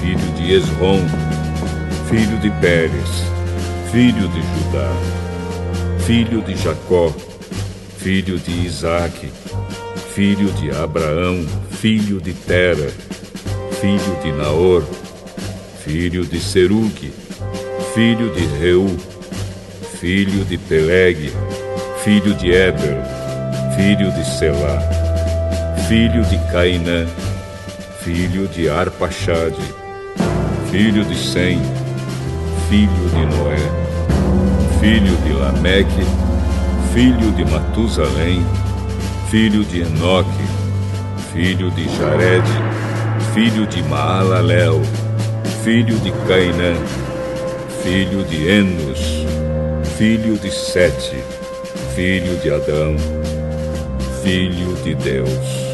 filho 0.00 0.32
de 0.36 0.54
Esrom, 0.54 1.04
filho 2.08 2.38
de 2.38 2.50
Pérez, 2.60 3.24
filho 3.90 4.28
de 4.28 4.40
Judá, 4.40 4.92
filho 6.06 6.40
de 6.42 6.56
Jacó, 6.56 7.12
filho 7.98 8.38
de 8.38 8.66
Isaque, 8.66 9.28
filho 10.14 10.50
de 10.52 10.70
Abraão, 10.70 11.44
filho 11.70 12.20
de 12.20 12.32
Tera, 12.32 12.90
filho 13.80 14.16
de 14.22 14.32
Naor, 14.32 14.84
filho 15.84 16.24
de 16.24 16.40
Serugue, 16.40 17.12
filho 17.94 18.32
de 18.32 18.44
Reu, 18.58 18.86
filho 20.00 20.44
de 20.44 20.56
Peleg, 20.56 21.32
filho 22.04 22.34
de 22.34 22.50
Eber, 22.50 23.02
filho 23.76 24.12
de 24.12 24.24
Selá, 24.24 24.80
filho 25.88 26.22
de 26.24 26.38
Cainã, 26.52 27.06
filho 28.00 28.46
de 28.48 28.68
Arpaxade, 28.68 29.87
filho 30.70 31.02
de 31.04 31.16
Sem, 31.16 31.58
filho 32.68 33.08
de 33.10 33.36
Noé, 33.36 33.56
filho 34.80 35.16
de 35.24 35.32
Lameque, 35.32 36.04
filho 36.92 37.32
de 37.32 37.44
Matusalém, 37.46 38.44
filho 39.30 39.64
de 39.64 39.80
Enoque, 39.80 40.28
filho 41.32 41.70
de 41.70 41.84
Jared, 41.96 42.44
filho 43.32 43.66
de 43.66 43.82
Maalalel, 43.84 44.82
filho 45.64 45.98
de 46.00 46.10
Cainã, 46.26 46.74
filho 47.82 48.22
de 48.24 48.48
Enos, 48.48 49.26
filho 49.96 50.36
de 50.36 50.50
Sete, 50.50 51.16
filho 51.94 52.36
de 52.36 52.50
Adão, 52.50 52.94
filho 54.22 54.74
de 54.84 54.94
Deus. 54.94 55.67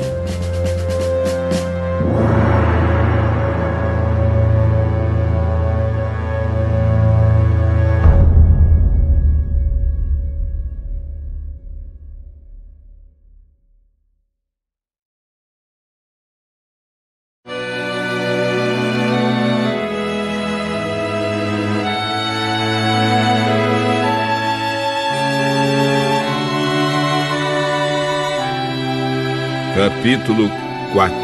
Capítulo 30.24 30.48
4 30.94 31.18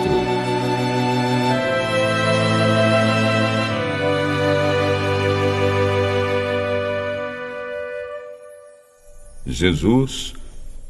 Jesus, 9.47 10.35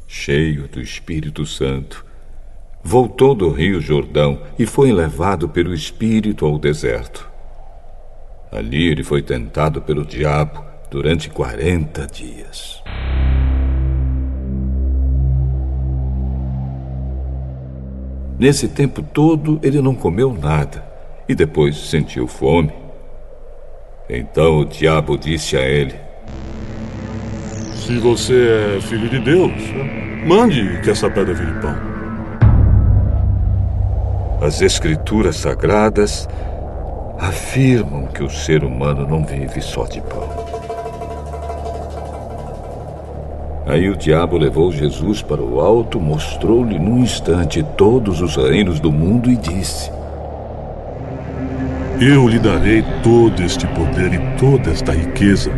cheio 0.05 0.67
do 0.67 0.81
Espírito 0.81 1.45
Santo, 1.45 2.05
voltou 2.83 3.33
do 3.33 3.49
Rio 3.49 3.79
Jordão 3.79 4.41
e 4.59 4.65
foi 4.65 4.91
levado 4.91 5.47
pelo 5.47 5.73
Espírito 5.73 6.45
ao 6.45 6.59
deserto. 6.59 7.29
Ali 8.51 8.89
ele 8.89 9.05
foi 9.05 9.21
tentado 9.21 9.81
pelo 9.81 10.03
diabo 10.03 10.65
durante 10.89 11.29
quarenta 11.29 12.05
dias. 12.05 12.83
Nesse 18.41 18.67
tempo 18.67 19.03
todo 19.03 19.59
ele 19.61 19.79
não 19.83 19.93
comeu 19.93 20.33
nada 20.33 20.83
e 21.29 21.35
depois 21.35 21.77
sentiu 21.77 22.25
fome. 22.25 22.73
Então 24.09 24.61
o 24.61 24.65
diabo 24.65 25.15
disse 25.15 25.55
a 25.55 25.61
ele: 25.61 25.93
Se 27.75 27.99
você 27.99 28.77
é 28.77 28.81
filho 28.81 29.07
de 29.07 29.19
Deus, 29.19 29.51
mande 30.25 30.81
que 30.81 30.89
essa 30.89 31.07
pedra 31.07 31.35
vire 31.35 31.53
pão. 31.61 31.75
As 34.41 34.59
Escrituras 34.59 35.35
Sagradas 35.35 36.27
afirmam 37.19 38.07
que 38.07 38.23
o 38.23 38.29
ser 38.31 38.63
humano 38.63 39.07
não 39.07 39.23
vive 39.23 39.61
só 39.61 39.85
de 39.85 40.01
pão. 40.01 40.50
Aí 43.65 43.89
o 43.89 43.95
diabo 43.95 44.37
levou 44.37 44.71
Jesus 44.71 45.21
para 45.21 45.41
o 45.41 45.61
alto, 45.61 45.99
mostrou-lhe 45.99 46.79
num 46.79 46.99
instante 46.99 47.63
todos 47.77 48.19
os 48.19 48.35
reinos 48.35 48.79
do 48.79 48.91
mundo 48.91 49.29
e 49.29 49.35
disse: 49.35 49.91
Eu 51.99 52.27
lhe 52.27 52.39
darei 52.39 52.83
todo 53.03 53.41
este 53.43 53.67
poder 53.67 54.13
e 54.13 54.19
toda 54.39 54.71
esta 54.71 54.91
riqueza, 54.91 55.51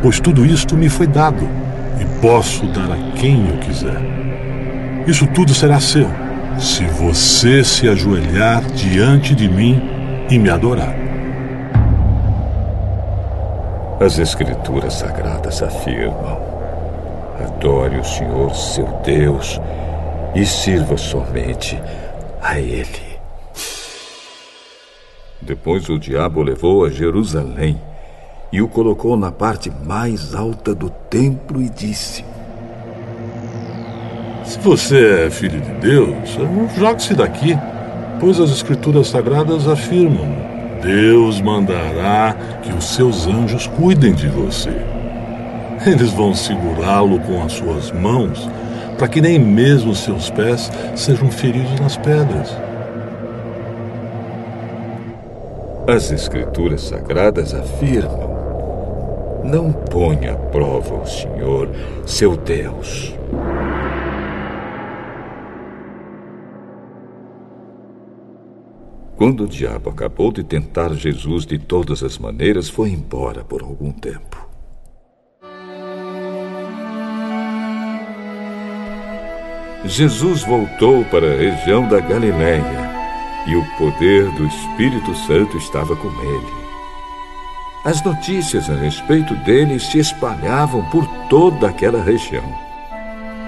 pois 0.00 0.20
tudo 0.20 0.46
isto 0.46 0.76
me 0.76 0.88
foi 0.88 1.08
dado 1.08 1.48
e 2.00 2.20
posso 2.20 2.64
dar 2.66 2.92
a 2.92 3.12
quem 3.16 3.48
eu 3.48 3.56
quiser. 3.58 4.00
Isso 5.04 5.26
tudo 5.26 5.52
será 5.52 5.80
seu, 5.80 6.08
se 6.58 6.84
você 6.84 7.64
se 7.64 7.88
ajoelhar 7.88 8.62
diante 8.70 9.34
de 9.34 9.48
mim 9.48 9.82
e 10.30 10.38
me 10.38 10.48
adorar. 10.48 10.94
As 14.00 14.18
Escrituras 14.18 14.94
Sagradas 14.94 15.60
afirmam 15.60 16.41
Adore 17.40 17.98
o 17.98 18.04
Senhor, 18.04 18.54
seu 18.54 18.86
Deus, 19.04 19.60
e 20.34 20.44
sirva 20.44 20.96
somente 20.96 21.80
a 22.40 22.58
Ele. 22.58 23.12
Depois 25.40 25.88
o 25.88 25.98
diabo 25.98 26.40
o 26.40 26.42
levou 26.42 26.84
a 26.84 26.90
Jerusalém 26.90 27.80
e 28.52 28.60
o 28.60 28.68
colocou 28.68 29.16
na 29.16 29.32
parte 29.32 29.72
mais 29.84 30.34
alta 30.34 30.74
do 30.74 30.90
templo 30.90 31.60
e 31.60 31.68
disse: 31.68 32.24
Se 34.44 34.58
você 34.60 35.26
é 35.26 35.30
filho 35.30 35.60
de 35.60 35.72
Deus, 35.74 36.38
jogue-se 36.76 37.14
daqui, 37.14 37.58
pois 38.20 38.38
as 38.38 38.50
Escrituras 38.50 39.08
Sagradas 39.08 39.66
afirmam: 39.66 40.28
Deus 40.82 41.40
mandará 41.40 42.36
que 42.62 42.72
os 42.72 42.84
seus 42.84 43.26
anjos 43.26 43.66
cuidem 43.66 44.12
de 44.12 44.28
você. 44.28 45.01
Eles 45.84 46.12
vão 46.12 46.32
segurá-lo 46.32 47.18
com 47.20 47.42
as 47.42 47.54
suas 47.54 47.90
mãos, 47.90 48.48
para 48.96 49.08
que 49.08 49.20
nem 49.20 49.38
mesmo 49.38 49.94
seus 49.96 50.30
pés 50.30 50.70
sejam 50.94 51.28
feridos 51.28 51.80
nas 51.80 51.96
pedras. 51.96 52.56
As 55.88 56.12
Escrituras 56.12 56.82
Sagradas 56.82 57.52
afirmam: 57.52 59.42
Não 59.42 59.72
ponha 59.72 60.34
à 60.34 60.36
prova 60.36 61.02
o 61.02 61.06
Senhor, 61.06 61.68
seu 62.06 62.36
Deus. 62.36 63.12
Quando 69.16 69.44
o 69.44 69.48
diabo 69.48 69.90
acabou 69.90 70.30
de 70.32 70.44
tentar 70.44 70.94
Jesus 70.94 71.44
de 71.44 71.58
todas 71.58 72.04
as 72.04 72.18
maneiras, 72.18 72.68
foi 72.68 72.90
embora 72.90 73.42
por 73.44 73.62
algum 73.62 73.90
tempo. 73.90 74.51
Jesus 79.84 80.44
voltou 80.44 81.04
para 81.06 81.26
a 81.32 81.36
região 81.36 81.88
da 81.88 81.98
Galiléia 81.98 82.90
e 83.46 83.56
o 83.56 83.64
poder 83.76 84.30
do 84.32 84.46
Espírito 84.46 85.12
Santo 85.26 85.56
estava 85.56 85.96
com 85.96 86.08
ele. 86.08 86.62
As 87.84 88.00
notícias 88.04 88.70
a 88.70 88.74
respeito 88.74 89.34
dele 89.44 89.80
se 89.80 89.98
espalhavam 89.98 90.88
por 90.88 91.04
toda 91.28 91.68
aquela 91.68 92.00
região. 92.00 92.44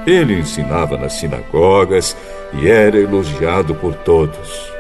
Ele 0.05 0.41
ensinava 0.41 0.99
nas 0.99 1.13
sinagogas 1.13 2.17
e 2.53 2.69
era 2.69 2.99
elogiado 2.99 3.77
por 3.77 3.95
todos. 3.95 4.75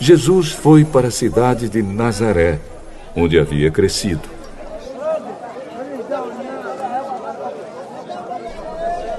Jesus 0.00 0.50
foi 0.50 0.82
para 0.82 1.08
a 1.08 1.12
cidade 1.12 1.68
de 1.68 1.82
Nazaré, 1.82 2.58
onde 3.14 3.38
havia 3.38 3.70
crescido. 3.70 4.41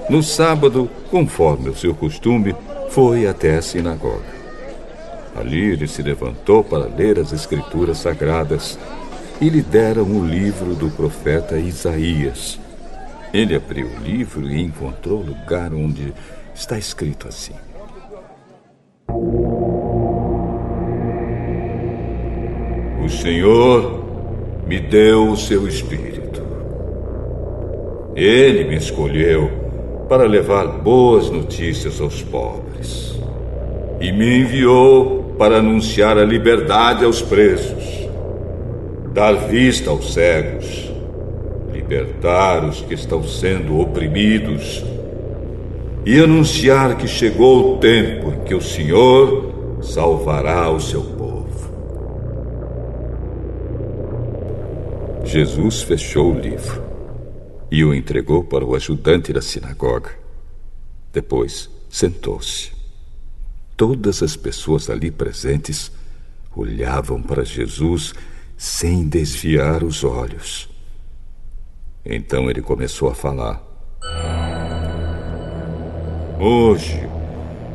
No 0.09 0.21
sábado, 0.21 0.89
conforme 1.09 1.69
o 1.69 1.75
seu 1.75 1.95
costume, 1.95 2.53
foi 2.89 3.25
até 3.25 3.55
a 3.55 3.61
sinagoga. 3.61 4.33
Ali 5.35 5.71
ele 5.71 5.87
se 5.87 6.03
levantou 6.03 6.63
para 6.63 6.85
ler 6.85 7.17
as 7.17 7.31
Escrituras 7.31 7.99
Sagradas 7.99 8.77
e 9.41 9.49
lhe 9.49 9.61
deram 9.61 10.03
o 10.03 10.25
livro 10.25 10.75
do 10.75 10.89
profeta 10.91 11.57
Isaías. 11.57 12.59
Ele 13.33 13.55
abriu 13.55 13.87
o 13.87 14.03
livro 14.03 14.47
e 14.49 14.61
encontrou 14.61 15.21
o 15.21 15.25
lugar 15.25 15.73
onde 15.73 16.13
está 16.53 16.77
escrito 16.77 17.27
assim: 17.27 17.53
O 23.03 23.09
Senhor 23.09 24.03
me 24.67 24.79
deu 24.79 25.31
o 25.31 25.37
seu 25.37 25.67
espírito. 25.67 26.43
Ele 28.15 28.65
me 28.65 28.75
escolheu 28.75 29.62
para 30.07 30.25
levar 30.25 30.67
boas 30.67 31.29
notícias 31.29 31.99
aos 32.01 32.21
pobres 32.21 33.17
e 33.99 34.11
me 34.11 34.39
enviou 34.39 35.33
para 35.37 35.57
anunciar 35.57 36.17
a 36.17 36.25
liberdade 36.25 37.05
aos 37.05 37.21
presos, 37.21 38.07
dar 39.13 39.33
vista 39.47 39.89
aos 39.89 40.13
cegos, 40.13 40.91
libertar 41.71 42.65
os 42.65 42.81
que 42.81 42.93
estão 42.93 43.23
sendo 43.23 43.79
oprimidos 43.79 44.83
e 46.05 46.19
anunciar 46.19 46.97
que 46.97 47.07
chegou 47.07 47.75
o 47.75 47.77
tempo 47.77 48.33
em 48.33 48.43
que 48.43 48.53
o 48.53 48.61
Senhor 48.61 49.79
salvará 49.81 50.69
o 50.69 50.79
seu 50.79 51.01
povo. 51.01 51.23
Jesus 55.23 55.81
fechou 55.81 56.31
o 56.33 56.39
livro 56.39 56.82
e 57.74 57.84
o 57.84 57.91
entregou 57.91 58.43
para 58.43 58.63
o 58.63 58.76
ajudante 58.76 59.34
da 59.34 59.41
sinagoga. 59.41 60.11
Depois 61.11 61.67
sentou-se. 61.89 62.71
Todas 63.76 64.21
as 64.21 64.36
pessoas 64.36 64.91
ali 64.91 65.09
presentes 65.09 65.91
olhavam 66.55 67.19
para 67.19 67.43
Jesus 67.43 68.13
sem 68.55 69.07
desviar 69.07 69.84
os 69.84 70.03
olhos. 70.03 70.69
Então 72.05 72.47
ele 72.47 72.61
começou 72.61 73.09
a 73.09 73.15
falar. 73.15 73.59
Hoje 76.39 77.09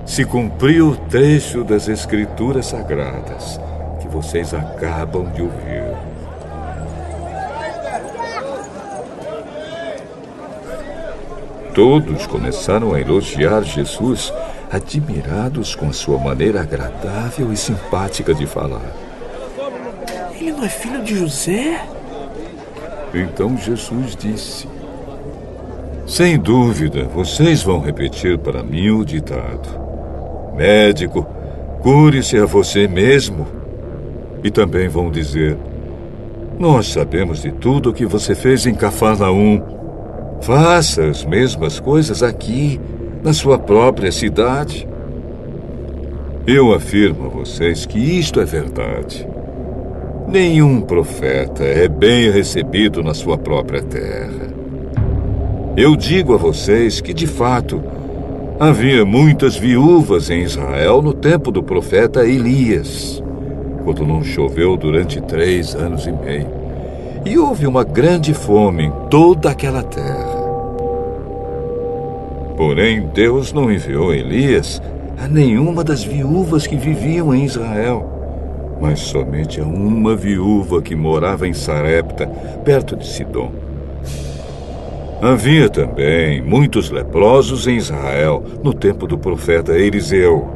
se 0.06 0.24
cumpriu 0.24 0.90
o 0.90 0.96
trecho 1.08 1.64
das 1.64 1.88
Escrituras 1.88 2.66
Sagradas 2.66 3.58
que 4.00 4.06
vocês 4.06 4.54
acabam 4.54 5.28
de 5.32 5.42
ouvir. 5.42 6.17
Todos 11.78 12.26
começaram 12.26 12.92
a 12.92 13.00
elogiar 13.00 13.62
Jesus 13.62 14.32
admirados 14.68 15.76
com 15.76 15.86
a 15.86 15.92
sua 15.92 16.18
maneira 16.18 16.60
agradável 16.60 17.52
e 17.52 17.56
simpática 17.56 18.34
de 18.34 18.46
falar. 18.46 18.82
Ele 20.34 20.50
não 20.50 20.64
é 20.64 20.68
filho 20.68 21.04
de 21.04 21.16
José? 21.16 21.86
Então 23.14 23.56
Jesus 23.56 24.16
disse: 24.16 24.66
Sem 26.04 26.36
dúvida, 26.36 27.04
vocês 27.04 27.62
vão 27.62 27.78
repetir 27.78 28.36
para 28.38 28.60
mim 28.64 28.90
o 28.90 29.04
ditado: 29.04 29.68
Médico, 30.56 31.24
cure-se 31.80 32.36
a 32.38 32.44
você 32.44 32.88
mesmo. 32.88 33.46
E 34.42 34.50
também 34.50 34.88
vão 34.88 35.12
dizer: 35.12 35.56
Nós 36.58 36.88
sabemos 36.88 37.42
de 37.42 37.52
tudo 37.52 37.90
o 37.90 37.94
que 37.94 38.04
você 38.04 38.34
fez 38.34 38.66
em 38.66 38.74
Cafarnaum. 38.74 39.77
Faça 40.40 41.04
as 41.04 41.24
mesmas 41.24 41.78
coisas 41.80 42.22
aqui 42.22 42.80
na 43.22 43.32
sua 43.32 43.58
própria 43.58 44.10
cidade. 44.12 44.88
Eu 46.46 46.72
afirmo 46.72 47.26
a 47.26 47.28
vocês 47.28 47.84
que 47.84 47.98
isto 47.98 48.40
é 48.40 48.44
verdade. 48.44 49.28
Nenhum 50.26 50.80
profeta 50.80 51.64
é 51.64 51.88
bem 51.88 52.30
recebido 52.30 53.02
na 53.02 53.14
sua 53.14 53.36
própria 53.36 53.82
terra. 53.82 54.48
Eu 55.76 55.94
digo 55.94 56.34
a 56.34 56.36
vocês 56.36 57.00
que, 57.00 57.14
de 57.14 57.26
fato, 57.26 57.82
havia 58.58 59.04
muitas 59.04 59.56
viúvas 59.56 60.30
em 60.30 60.42
Israel 60.42 61.00
no 61.00 61.12
tempo 61.12 61.50
do 61.50 61.62
profeta 61.62 62.26
Elias, 62.26 63.22
quando 63.84 64.06
não 64.06 64.24
choveu 64.24 64.76
durante 64.76 65.20
três 65.20 65.74
anos 65.74 66.06
e 66.06 66.12
meio, 66.12 66.57
e 67.28 67.36
houve 67.36 67.66
uma 67.66 67.84
grande 67.84 68.32
fome 68.32 68.84
em 68.84 68.92
toda 69.10 69.50
aquela 69.50 69.82
terra. 69.82 70.38
Porém, 72.56 73.06
Deus 73.12 73.52
não 73.52 73.70
enviou 73.70 74.14
Elias 74.14 74.80
a 75.22 75.28
nenhuma 75.28 75.84
das 75.84 76.02
viúvas 76.02 76.66
que 76.66 76.76
viviam 76.76 77.34
em 77.34 77.44
Israel, 77.44 78.76
mas 78.80 79.00
somente 79.00 79.60
a 79.60 79.64
uma 79.64 80.16
viúva 80.16 80.80
que 80.80 80.96
morava 80.96 81.46
em 81.46 81.52
Sarepta, 81.52 82.26
perto 82.64 82.96
de 82.96 83.06
Sidom. 83.06 83.52
Havia 85.20 85.68
também 85.68 86.40
muitos 86.40 86.90
leprosos 86.90 87.66
em 87.66 87.76
Israel 87.76 88.42
no 88.62 88.72
tempo 88.72 89.06
do 89.06 89.18
profeta 89.18 89.76
Eliseu, 89.76 90.48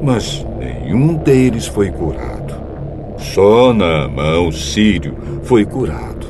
mas 0.00 0.46
nenhum 0.60 1.14
deles 1.14 1.66
foi 1.66 1.90
curado. 1.90 2.37
Só 3.18 3.72
Naamã, 3.72 4.38
o 4.40 4.52
sírio, 4.52 5.16
foi 5.42 5.64
curado. 5.64 6.26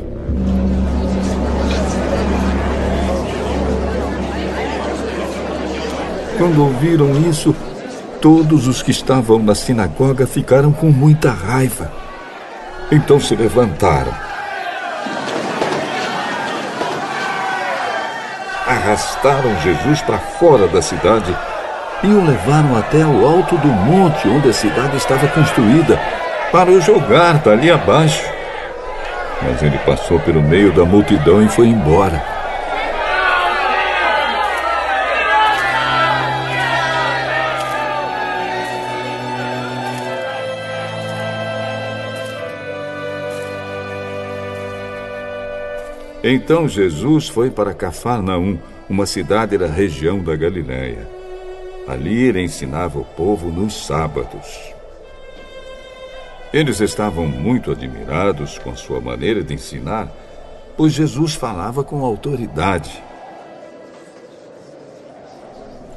Quando 6.38 6.62
ouviram 6.62 7.10
isso, 7.28 7.54
todos 8.20 8.68
os 8.68 8.80
que 8.80 8.90
estavam 8.90 9.38
na 9.40 9.54
sinagoga 9.54 10.26
ficaram 10.26 10.72
com 10.72 10.86
muita 10.86 11.30
raiva. 11.30 11.90
Então 12.90 13.18
se 13.20 13.34
levantaram. 13.34 14.12
Arrastaram 18.66 19.60
Jesus 19.62 20.00
para 20.02 20.18
fora 20.18 20.68
da 20.68 20.80
cidade 20.80 21.36
e 22.02 22.06
o 22.06 22.24
levaram 22.24 22.76
até 22.76 23.04
o 23.04 23.26
alto 23.26 23.56
do 23.58 23.68
monte 23.68 24.28
onde 24.28 24.48
a 24.48 24.52
cidade 24.52 24.96
estava 24.96 25.26
construída, 25.28 25.98
para 26.50 26.70
o 26.70 26.80
jogar 26.80 27.38
dali 27.38 27.70
abaixo. 27.70 28.24
Mas 29.42 29.62
ele 29.62 29.78
passou 29.78 30.18
pelo 30.20 30.42
meio 30.42 30.72
da 30.72 30.84
multidão 30.84 31.44
e 31.44 31.48
foi 31.48 31.68
embora. 31.68 32.38
Então 46.22 46.68
Jesus 46.68 47.28
foi 47.28 47.48
para 47.48 47.72
Cafarnaum, 47.72 48.58
uma 48.88 49.06
cidade 49.06 49.56
da 49.56 49.66
região 49.66 50.18
da 50.18 50.34
Galiléia. 50.34 51.08
Ali 51.86 52.24
ele 52.24 52.42
ensinava 52.42 52.98
o 52.98 53.04
povo 53.04 53.48
nos 53.50 53.86
sábados. 53.86 54.77
Eles 56.52 56.80
estavam 56.80 57.26
muito 57.26 57.70
admirados 57.70 58.58
com 58.58 58.74
sua 58.74 59.00
maneira 59.00 59.42
de 59.42 59.52
ensinar, 59.52 60.10
pois 60.76 60.92
Jesus 60.94 61.34
falava 61.34 61.84
com 61.84 62.04
autoridade. 62.04 63.02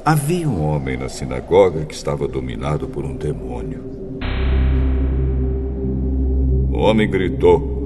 Havia 0.04 0.48
um 0.48 0.62
homem 0.62 0.96
na 0.96 1.08
sinagoga 1.08 1.84
que 1.86 1.94
estava 1.94 2.28
dominado 2.28 2.88
por 2.88 3.04
um 3.04 3.16
demônio. 3.16 3.82
O 6.70 6.78
homem 6.78 7.08
gritou: 7.08 7.80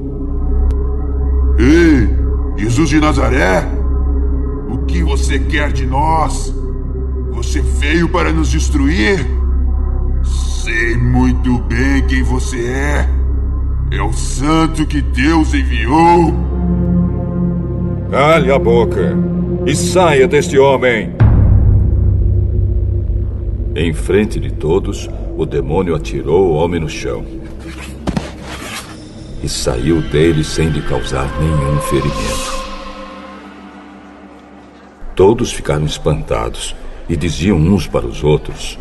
Ei! 1.58 2.26
Jesus 2.58 2.88
de 2.88 2.98
Nazaré, 2.98 3.62
o 4.70 4.78
que 4.86 5.02
você 5.02 5.38
quer 5.38 5.70
de 5.72 5.84
nós? 5.84 6.54
Você 7.32 7.60
veio 7.60 8.08
para 8.08 8.32
nos 8.32 8.50
destruir? 8.50 9.26
Sei 10.66 10.96
muito 10.96 11.60
bem 11.60 12.04
quem 12.08 12.24
você 12.24 12.58
é. 12.66 13.08
É 13.92 14.02
o 14.02 14.12
santo 14.12 14.84
que 14.84 15.00
Deus 15.00 15.54
enviou. 15.54 16.34
Calhe 18.10 18.50
a 18.50 18.58
boca 18.58 19.16
e 19.64 19.76
saia 19.76 20.26
deste 20.26 20.58
homem. 20.58 21.14
Em 23.76 23.92
frente 23.92 24.40
de 24.40 24.52
todos, 24.52 25.08
o 25.38 25.46
demônio 25.46 25.94
atirou 25.94 26.50
o 26.50 26.54
homem 26.54 26.80
no 26.80 26.88
chão 26.88 27.24
e 29.44 29.48
saiu 29.48 30.02
dele 30.02 30.42
sem 30.42 30.68
lhe 30.68 30.82
causar 30.82 31.30
nenhum 31.38 31.78
ferimento. 31.82 32.56
Todos 35.14 35.52
ficaram 35.52 35.86
espantados 35.86 36.74
e 37.08 37.16
diziam 37.16 37.56
uns 37.56 37.86
para 37.86 38.04
os 38.04 38.24
outros: 38.24 38.76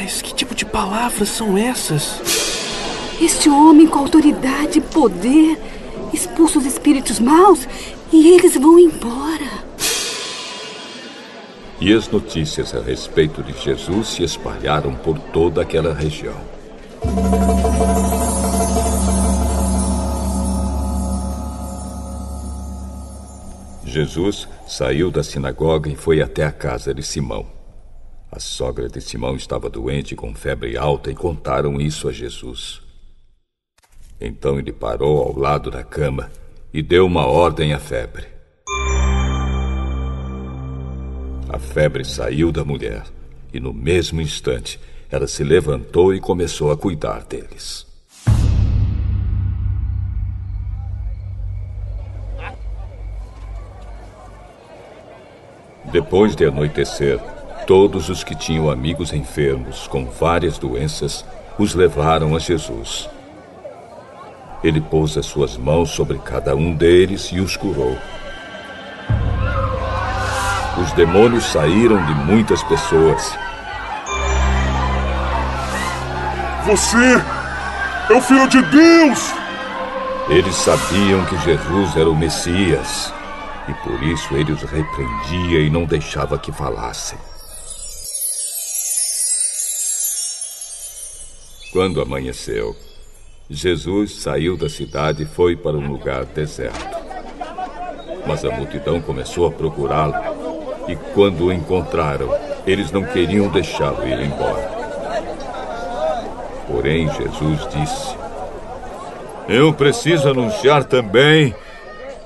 Mas 0.00 0.22
que 0.22 0.32
tipo 0.32 0.54
de 0.54 0.64
palavras 0.64 1.28
são 1.28 1.58
essas? 1.58 2.20
Este 3.20 3.50
homem 3.50 3.88
com 3.88 3.98
autoridade 3.98 4.78
e 4.78 4.80
poder 4.80 5.58
expulsa 6.14 6.60
os 6.60 6.64
espíritos 6.64 7.18
maus 7.18 7.66
e 8.12 8.28
eles 8.28 8.54
vão 8.54 8.78
embora. 8.78 9.64
E 11.80 11.92
as 11.92 12.08
notícias 12.08 12.76
a 12.76 12.80
respeito 12.80 13.42
de 13.42 13.52
Jesus 13.60 14.10
se 14.10 14.22
espalharam 14.22 14.94
por 14.94 15.18
toda 15.18 15.62
aquela 15.62 15.92
região. 15.92 16.40
Jesus 23.84 24.46
saiu 24.64 25.10
da 25.10 25.24
sinagoga 25.24 25.90
e 25.90 25.96
foi 25.96 26.22
até 26.22 26.44
a 26.44 26.52
casa 26.52 26.94
de 26.94 27.02
Simão. 27.02 27.57
A 28.30 28.38
sogra 28.38 28.88
de 28.88 29.00
Simão 29.00 29.34
estava 29.36 29.70
doente 29.70 30.14
com 30.14 30.34
febre 30.34 30.76
alta 30.76 31.10
e 31.10 31.14
contaram 31.14 31.80
isso 31.80 32.08
a 32.08 32.12
Jesus. 32.12 32.82
Então 34.20 34.58
ele 34.58 34.72
parou 34.72 35.22
ao 35.22 35.36
lado 35.36 35.70
da 35.70 35.82
cama 35.82 36.30
e 36.72 36.82
deu 36.82 37.06
uma 37.06 37.26
ordem 37.26 37.72
à 37.72 37.78
febre. 37.78 38.26
A 41.48 41.58
febre 41.58 42.04
saiu 42.04 42.52
da 42.52 42.64
mulher 42.64 43.04
e, 43.52 43.58
no 43.58 43.72
mesmo 43.72 44.20
instante, 44.20 44.78
ela 45.10 45.26
se 45.26 45.42
levantou 45.42 46.14
e 46.14 46.20
começou 46.20 46.70
a 46.70 46.76
cuidar 46.76 47.24
deles. 47.24 47.86
Depois 55.90 56.36
de 56.36 56.44
anoitecer, 56.44 57.18
todos 57.68 58.08
os 58.08 58.24
que 58.24 58.34
tinham 58.34 58.70
amigos 58.70 59.12
enfermos 59.12 59.86
com 59.88 60.06
várias 60.06 60.56
doenças 60.56 61.22
os 61.58 61.74
levaram 61.74 62.34
a 62.34 62.38
Jesus. 62.38 63.10
Ele 64.64 64.80
pôs 64.80 65.18
as 65.18 65.26
suas 65.26 65.58
mãos 65.58 65.90
sobre 65.90 66.16
cada 66.16 66.56
um 66.56 66.74
deles 66.74 67.28
e 67.30 67.40
os 67.40 67.58
curou. 67.58 67.94
Os 70.82 70.92
demônios 70.92 71.44
saíram 71.44 72.02
de 72.06 72.14
muitas 72.14 72.62
pessoas. 72.62 73.36
Você 76.64 77.22
é 78.08 78.14
o 78.14 78.22
Filho 78.22 78.48
de 78.48 78.62
Deus! 78.62 79.30
Eles 80.30 80.54
sabiam 80.54 81.22
que 81.26 81.36
Jesus 81.40 81.96
era 81.98 82.08
o 82.08 82.16
Messias 82.16 83.12
e 83.68 83.74
por 83.86 84.02
isso 84.02 84.34
ele 84.34 84.52
os 84.52 84.62
repreendia 84.62 85.60
e 85.60 85.68
não 85.68 85.84
deixava 85.84 86.38
que 86.38 86.50
falassem. 86.50 87.18
Quando 91.72 92.00
amanheceu, 92.00 92.74
Jesus 93.50 94.16
saiu 94.16 94.56
da 94.56 94.68
cidade 94.68 95.22
e 95.22 95.26
foi 95.26 95.54
para 95.54 95.76
um 95.76 95.90
lugar 95.90 96.24
deserto. 96.24 96.98
Mas 98.26 98.44
a 98.44 98.50
multidão 98.50 99.00
começou 99.00 99.46
a 99.46 99.50
procurá-lo 99.50 100.14
e, 100.88 100.96
quando 101.14 101.46
o 101.46 101.52
encontraram, 101.52 102.30
eles 102.66 102.90
não 102.90 103.04
queriam 103.04 103.48
deixá-lo 103.48 104.06
ir 104.06 104.20
embora. 104.20 104.78
Porém, 106.66 107.06
Jesus 107.12 107.68
disse: 107.68 108.16
Eu 109.48 109.72
preciso 109.72 110.28
anunciar 110.28 110.84
também 110.84 111.54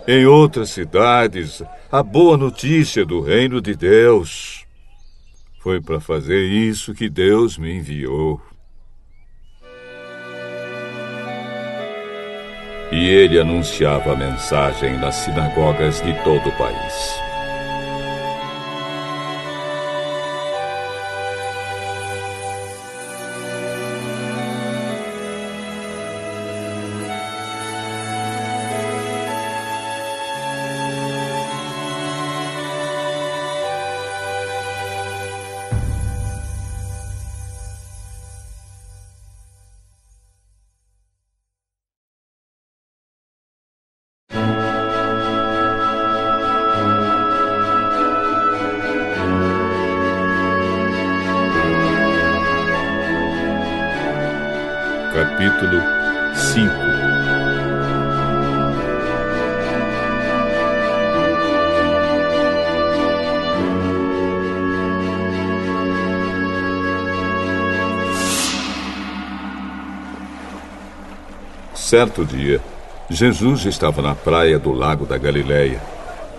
em 0.07 0.27
outras 0.27 0.71
cidades 0.71 1.63
a 1.91 2.03
boa 2.03 2.37
notícia 2.37 3.05
do 3.05 3.21
reino 3.21 3.61
de 3.61 3.75
Deus. 3.75 4.65
Foi 5.61 5.81
para 5.81 6.01
fazer 6.01 6.43
isso 6.43 6.95
que 6.95 7.09
Deus 7.09 7.57
me 7.57 7.77
enviou. 7.77 8.41
E 12.93 13.09
ele 13.09 13.41
anunciava 13.41 14.13
a 14.13 14.17
mensagem 14.17 14.99
nas 14.99 15.15
sinagogas 15.15 16.03
de 16.03 16.13
todo 16.23 16.47
o 16.47 16.53
país. 16.59 17.32
Certo 71.93 72.25
dia, 72.25 72.59
Jesus 73.11 73.67
estava 73.67 74.01
na 74.01 74.15
praia 74.15 74.59
do 74.59 74.73
lago 74.73 75.05
da 75.05 75.19
Galileia 75.19 75.79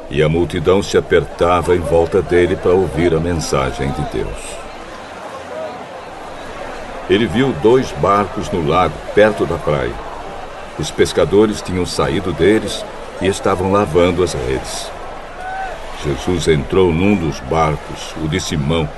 e 0.10 0.24
a 0.24 0.28
multidão 0.28 0.82
se 0.82 0.98
apertava 0.98 1.76
em 1.76 1.80
volta 1.80 2.24
dele 2.24 2.56
para 2.56 2.72
ouvir 2.72 3.14
a 3.14 3.20
mensagem 3.20 3.92
de 3.92 4.02
Deus. 4.12 4.58
Ele 7.08 7.28
viu 7.28 7.54
dois 7.62 7.92
barcos 7.92 8.50
no 8.50 8.68
lago, 8.68 8.96
perto 9.14 9.46
da 9.46 9.60
praia. 9.60 9.94
Os 10.80 10.90
pescadores 10.90 11.62
tinham 11.62 11.86
saído 11.86 12.34
deles 12.34 12.84
e 13.22 13.28
estavam 13.28 13.72
lavando 13.72 14.24
as 14.24 14.34
redes. 14.34 14.90
Jesus 16.04 16.48
entrou 16.48 16.92
num 16.92 17.16
dos 17.16 17.40
barcos, 17.42 18.16
o 18.24 18.28
de 18.28 18.40
Simão, 18.40 18.90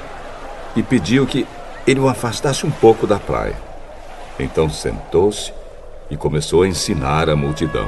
e 0.74 0.82
pediu 0.82 1.28
que 1.28 1.46
ele 1.86 2.00
o 2.00 2.08
afastasse 2.08 2.66
um 2.66 2.72
pouco 2.72 3.06
da 3.06 3.20
praia. 3.20 3.58
Então 4.40 4.70
sentou-se 4.70 5.52
e 6.10 6.18
começou 6.18 6.64
a 6.64 6.68
ensinar 6.68 7.30
a 7.30 7.36
multidão. 7.36 7.88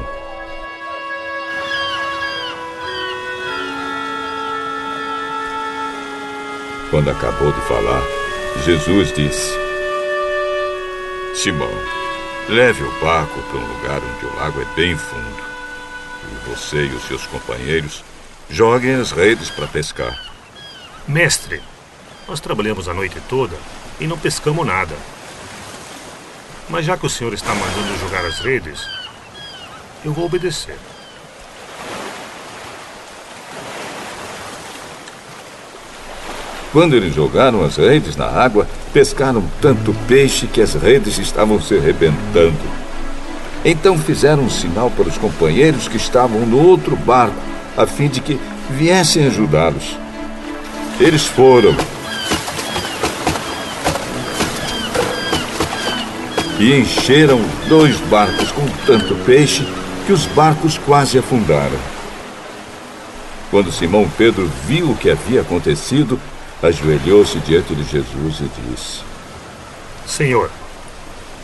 Quando 6.89 7.09
acabou 7.09 7.51
de 7.51 7.61
falar, 7.61 8.01
Jesus 8.63 9.13
disse: 9.13 9.51
Simão, 11.35 11.69
leve 12.49 12.81
o 12.81 12.91
barco 13.01 13.41
para 13.43 13.59
um 13.59 13.67
lugar 13.73 14.01
onde 14.01 14.25
o 14.25 14.35
lago 14.37 14.61
é 14.61 14.75
bem 14.75 14.97
fundo. 14.97 15.47
E 16.31 16.49
você 16.49 16.85
e 16.85 16.95
os 16.95 17.03
seus 17.03 17.25
companheiros 17.27 18.03
joguem 18.49 18.95
as 18.95 19.11
redes 19.11 19.49
para 19.49 19.67
pescar. 19.67 20.17
Mestre, 21.07 21.61
nós 22.27 22.39
trabalhamos 22.39 22.87
a 22.87 22.93
noite 22.93 23.21
toda 23.29 23.55
e 23.99 24.07
não 24.07 24.17
pescamos 24.17 24.65
nada. 24.65 24.95
Mas 26.69 26.85
já 26.85 26.97
que 26.97 27.05
o 27.05 27.09
senhor 27.09 27.33
está 27.33 27.53
mandando 27.53 27.97
jogar 27.99 28.25
as 28.25 28.39
redes, 28.39 28.81
eu 30.03 30.11
vou 30.11 30.25
obedecer. 30.25 30.75
Quando 36.73 36.95
eles 36.95 37.15
jogaram 37.15 37.63
as 37.63 37.77
redes 37.77 38.17
na 38.17 38.27
água, 38.27 38.67
pescaram 38.93 39.43
tanto 39.61 39.95
peixe 40.07 40.45
que 40.45 40.61
as 40.61 40.73
redes 40.73 41.17
estavam 41.17 41.61
se 41.61 41.77
arrebentando. 41.77 42.57
Então 43.63 43.97
fizeram 43.97 44.43
um 44.43 44.49
sinal 44.49 44.91
para 44.91 45.07
os 45.07 45.17
companheiros 45.17 45.87
que 45.87 45.97
estavam 45.97 46.41
no 46.41 46.61
outro 46.61 46.95
barco, 46.95 47.35
a 47.77 47.87
fim 47.87 48.09
de 48.09 48.19
que 48.19 48.39
viessem 48.69 49.25
ajudá-los. 49.25 49.97
Eles 50.99 51.25
foram 51.25 51.75
e 56.59 56.73
encheram 56.73 57.39
dois 57.69 57.99
barcos 58.01 58.51
com 58.51 58.67
tanto 58.85 59.15
peixe 59.25 59.63
que 60.05 60.11
os 60.11 60.25
barcos 60.27 60.77
quase 60.77 61.17
afundaram. 61.17 61.77
Quando 63.51 63.71
Simão 63.71 64.09
Pedro 64.17 64.49
viu 64.65 64.91
o 64.91 64.97
que 64.97 65.09
havia 65.09 65.41
acontecido, 65.41 66.19
ajoelhou-se 66.61 67.39
diante 67.39 67.75
de 67.75 67.83
Jesus 67.83 68.39
e 68.39 68.49
disse: 68.61 69.01
Senhor, 70.05 70.49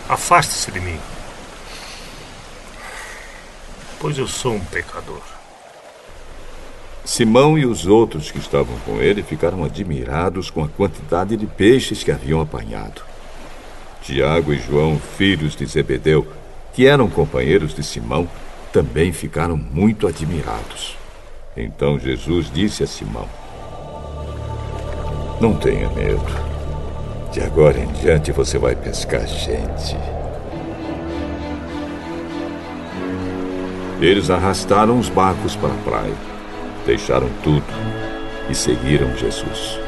afaste-se 0.09 0.71
de 0.71 0.79
mim, 0.79 0.99
pois 3.99 4.17
eu 4.17 4.27
sou 4.27 4.55
um 4.55 4.65
pecador. 4.65 5.21
Simão 7.05 7.57
e 7.57 7.65
os 7.65 7.85
outros 7.85 8.31
que 8.31 8.39
estavam 8.39 8.77
com 8.85 9.01
ele 9.01 9.21
ficaram 9.21 9.63
admirados 9.63 10.49
com 10.49 10.63
a 10.63 10.69
quantidade 10.69 11.35
de 11.35 11.45
peixes 11.45 12.01
que 12.01 12.11
haviam 12.11 12.41
apanhado. 12.41 13.12
Tiago 14.03 14.53
e 14.53 14.59
João, 14.59 14.99
filhos 14.99 15.55
de 15.55 15.65
Zebedeu, 15.65 16.27
que 16.73 16.85
eram 16.85 17.09
companheiros 17.09 17.73
de 17.73 17.83
Simão, 17.83 18.27
também 18.71 19.11
ficaram 19.11 19.57
muito 19.57 20.07
admirados. 20.07 20.97
Então 21.55 21.97
Jesus 21.97 22.51
disse 22.53 22.83
a 22.83 22.87
Simão: 22.87 23.27
Não 25.39 25.53
tenha 25.53 25.89
medo. 25.89 26.43
De 27.31 27.41
agora 27.41 27.79
em 27.79 27.91
diante 27.93 28.31
você 28.31 28.57
vai 28.59 28.75
pescar 28.75 29.25
gente. 29.25 29.97
Eles 33.99 34.29
arrastaram 34.29 34.99
os 34.99 35.09
barcos 35.09 35.55
para 35.55 35.73
a 35.73 35.77
praia 35.77 36.33
deixaram 36.85 37.29
tudo 37.43 37.65
e 38.49 38.55
seguiram 38.55 39.15
Jesus. 39.17 39.82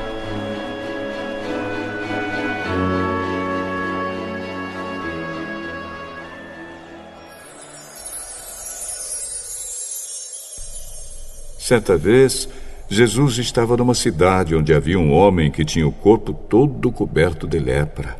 Certa 11.65 11.97
vez, 11.97 12.47
Jesus 12.87 13.39
estava 13.39 13.75
numa 13.75 13.95
cidade 13.95 14.55
onde 14.55 14.71
havia 14.71 14.99
um 14.99 15.11
homem 15.11 15.49
que 15.49 15.65
tinha 15.65 15.87
o 15.87 15.91
corpo 15.91 16.31
todo 16.31 16.91
coberto 16.91 17.47
de 17.47 17.57
lepra. 17.57 18.15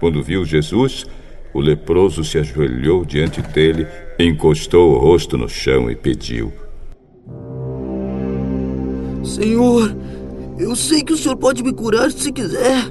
Quando 0.00 0.22
viu 0.22 0.42
Jesus, 0.42 1.04
o 1.52 1.60
leproso 1.60 2.24
se 2.24 2.38
ajoelhou 2.38 3.04
diante 3.04 3.42
dele, 3.42 3.86
encostou 4.18 4.94
o 4.94 4.98
rosto 4.98 5.36
no 5.36 5.50
chão 5.50 5.90
e 5.90 5.94
pediu: 5.94 6.50
Senhor, 9.22 9.94
eu 10.58 10.74
sei 10.74 11.02
que 11.02 11.12
o 11.12 11.16
senhor 11.18 11.36
pode 11.36 11.62
me 11.62 11.74
curar 11.74 12.10
se 12.10 12.32
quiser. 12.32 12.90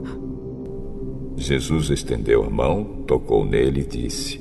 Jesus 1.37 1.89
estendeu 1.89 2.43
a 2.43 2.51
mão, 2.51 3.03
tocou 3.07 3.43
nele 3.43 3.81
e 3.81 3.85
disse: 3.87 4.39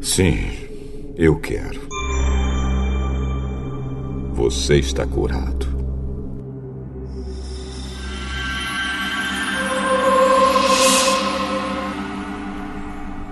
Sim, 0.00 0.48
eu 1.16 1.40
quero. 1.40 1.95
Você 4.36 4.76
está 4.76 5.06
curado. 5.06 5.66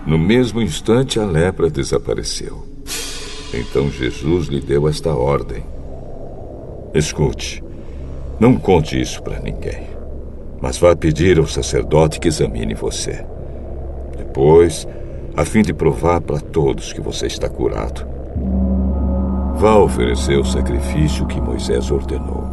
No 0.07 0.17
mesmo 0.17 0.63
instante, 0.63 1.21
a 1.21 1.27
lepra 1.27 1.69
desapareceu. 1.69 2.67
Então 3.53 3.91
Jesus 3.91 4.47
lhe 4.47 4.63
deu 4.63 4.89
esta 4.89 5.15
ordem: 5.15 5.63
Escute, 6.95 7.63
não 8.41 8.57
conte 8.57 8.99
isso 8.99 9.23
para 9.23 9.41
ninguém, 9.41 9.87
mas 10.63 10.79
vá 10.79 10.97
pedir 10.97 11.39
ao 11.39 11.47
sacerdote 11.47 12.19
que 12.19 12.29
examine 12.29 12.73
você. 12.73 13.27
Depois, 14.17 14.89
a 15.37 15.45
fim 15.45 15.61
de 15.61 15.75
provar 15.75 16.23
para 16.23 16.41
todos 16.41 16.95
que 16.95 17.01
você 17.03 17.27
está 17.27 17.47
curado, 17.47 18.14
vá 19.55 19.77
oferecer 19.77 20.39
o 20.39 20.45
sacrifício 20.45 21.27
que 21.27 21.41
Moisés 21.41 21.91
ordenou. 21.91 22.53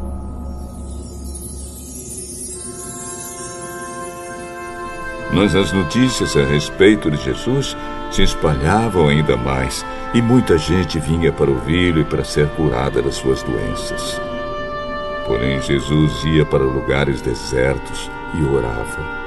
Mas 5.33 5.55
as 5.55 5.71
notícias 5.71 6.35
a 6.35 6.43
respeito 6.43 7.09
de 7.09 7.17
Jesus 7.17 7.75
se 8.11 8.21
espalhavam 8.21 9.07
ainda 9.07 9.37
mais 9.37 9.85
e 10.13 10.21
muita 10.21 10.57
gente 10.57 10.99
vinha 10.99 11.31
para 11.31 11.49
ouvi-lo 11.49 12.01
e 12.01 12.03
para 12.03 12.23
ser 12.23 12.49
curada 12.49 13.01
das 13.01 13.15
suas 13.15 13.41
doenças. 13.43 14.19
Porém, 15.25 15.61
Jesus 15.61 16.23
ia 16.25 16.45
para 16.45 16.63
lugares 16.63 17.21
desertos 17.21 18.11
e 18.33 18.43
orava. 18.43 19.20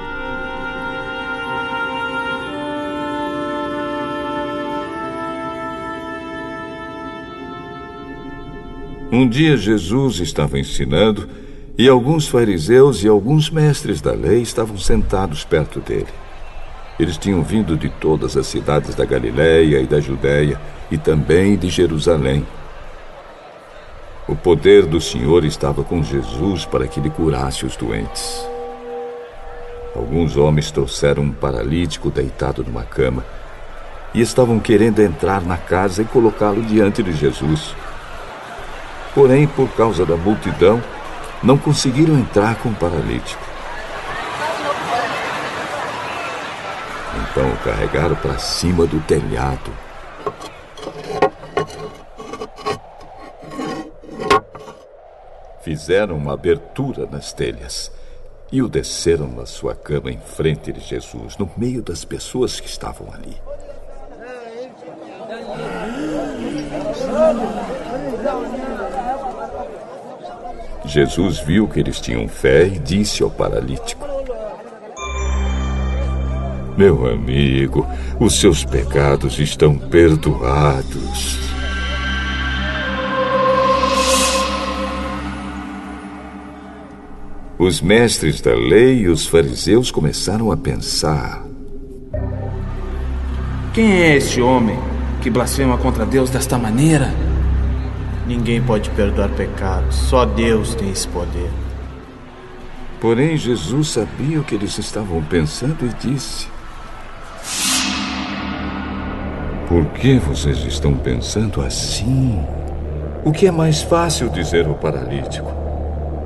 Um 9.15 9.25
dia 9.29 9.55
Jesus 9.55 10.19
estava 10.19 10.59
ensinando 10.59 11.29
e 11.77 11.87
alguns 11.87 12.27
fariseus 12.27 13.01
e 13.01 13.07
alguns 13.07 13.49
mestres 13.49 14.01
da 14.01 14.11
lei 14.11 14.41
estavam 14.41 14.77
sentados 14.77 15.45
perto 15.45 15.79
dele. 15.79 16.09
Eles 16.99 17.17
tinham 17.17 17.41
vindo 17.41 17.77
de 17.77 17.87
todas 17.87 18.35
as 18.35 18.45
cidades 18.45 18.93
da 18.93 19.05
Galiléia 19.05 19.79
e 19.79 19.87
da 19.87 20.01
Judéia 20.01 20.59
e 20.91 20.97
também 20.97 21.55
de 21.55 21.69
Jerusalém 21.69 22.45
o 24.27 24.35
poder 24.35 24.85
do 24.85 24.99
Senhor 24.99 25.45
estava 25.45 25.81
com 25.81 26.03
Jesus 26.03 26.65
para 26.65 26.85
que 26.85 26.99
lhe 26.99 27.09
curasse 27.09 27.65
os 27.65 27.77
doentes. 27.77 28.45
Alguns 29.95 30.35
homens 30.35 30.71
trouxeram 30.71 31.23
um 31.23 31.31
paralítico 31.31 32.09
deitado 32.09 32.65
numa 32.65 32.83
cama 32.83 33.23
e 34.13 34.19
estavam 34.19 34.59
querendo 34.59 34.99
entrar 34.99 35.41
na 35.41 35.55
casa 35.55 36.01
e 36.01 36.05
colocá-lo 36.05 36.61
diante 36.61 37.01
de 37.01 37.13
Jesus. 37.13 37.73
Porém, 39.15 39.47
por 39.47 39.69
causa 39.69 40.05
da 40.05 40.15
multidão, 40.15 40.79
não 41.41 41.57
conseguiram 41.57 42.19
entrar 42.19 42.55
com 42.57 42.69
o 42.69 42.75
paralítico. 42.75 43.43
Então 47.31 47.49
o 47.49 47.57
carregaram 47.63 48.15
para 48.17 48.37
cima 48.37 48.85
do 48.85 48.99
telhado 49.01 49.71
Fizeram 55.65 56.15
uma 56.15 56.33
abertura 56.33 57.07
nas 57.07 57.33
telhas 57.33 57.91
e 58.51 58.61
o 58.61 58.69
desceram 58.69 59.25
na 59.25 59.47
sua 59.47 59.73
cama 59.73 60.11
em 60.11 60.19
frente 60.19 60.71
de 60.71 60.79
Jesus, 60.79 61.37
no 61.37 61.49
meio 61.57 61.81
das 61.81 62.05
pessoas 62.05 62.59
que 62.59 62.67
estavam 62.67 63.11
ali. 63.11 63.35
Jesus 70.87 71.39
viu 71.39 71.67
que 71.67 71.79
eles 71.79 71.99
tinham 71.99 72.27
fé 72.27 72.67
e 72.67 72.79
disse 72.79 73.23
ao 73.23 73.29
paralítico: 73.29 74.07
Meu 76.77 77.07
amigo, 77.07 77.87
os 78.19 78.39
seus 78.39 78.63
pecados 78.63 79.39
estão 79.39 79.77
perdoados. 79.77 81.45
Os 87.57 87.81
mestres 87.81 88.41
da 88.41 88.53
lei 88.53 88.99
e 88.99 89.07
os 89.07 89.25
fariseus 89.25 89.89
começaram 89.89 90.51
a 90.51 90.57
pensar: 90.57 91.43
Quem 93.73 93.91
é 94.01 94.17
esse 94.17 94.39
homem 94.39 94.77
que 95.21 95.29
blasfema 95.29 95.77
contra 95.77 96.05
Deus 96.05 96.29
desta 96.29 96.57
maneira? 96.57 97.34
Ninguém 98.27 98.61
pode 98.61 98.89
perdoar 98.91 99.29
pecados, 99.29 99.95
só 99.95 100.25
Deus 100.25 100.73
tem 100.75 100.89
esse 100.89 101.07
poder. 101.07 101.49
Porém, 102.99 103.37
Jesus 103.37 103.89
sabia 103.89 104.39
o 104.39 104.43
que 104.43 104.55
eles 104.55 104.77
estavam 104.77 105.21
pensando 105.23 105.85
e 105.85 106.07
disse: 106.07 106.47
Por 109.67 109.85
que 109.87 110.17
vocês 110.17 110.57
estão 110.65 110.95
pensando 110.95 111.61
assim? 111.61 112.43
O 113.23 113.31
que 113.31 113.47
é 113.47 113.51
mais 113.51 113.81
fácil 113.81 114.29
dizer 114.29 114.65
ao 114.65 114.75
paralítico? 114.75 115.65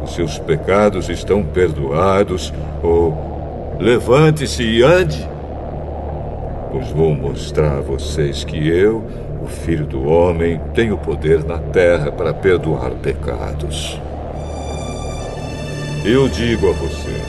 seus 0.09 0.37
pecados 0.39 1.09
estão 1.09 1.43
perdoados, 1.43 2.53
ou 2.81 3.77
levante-se 3.79 4.63
e 4.63 4.83
ande. 4.83 5.27
Pois 6.71 6.89
vou 6.89 7.15
mostrar 7.15 7.77
a 7.77 7.81
vocês 7.81 8.43
que 8.43 8.67
eu, 8.67 9.03
o 9.41 9.47
Filho 9.47 9.85
do 9.85 10.03
Homem, 10.07 10.59
tenho 10.73 10.97
poder 10.97 11.43
na 11.43 11.57
terra 11.57 12.11
para 12.11 12.33
perdoar 12.33 12.91
pecados. 12.91 13.99
Eu 16.03 16.27
digo 16.27 16.69
a 16.69 16.73
você: 16.73 17.21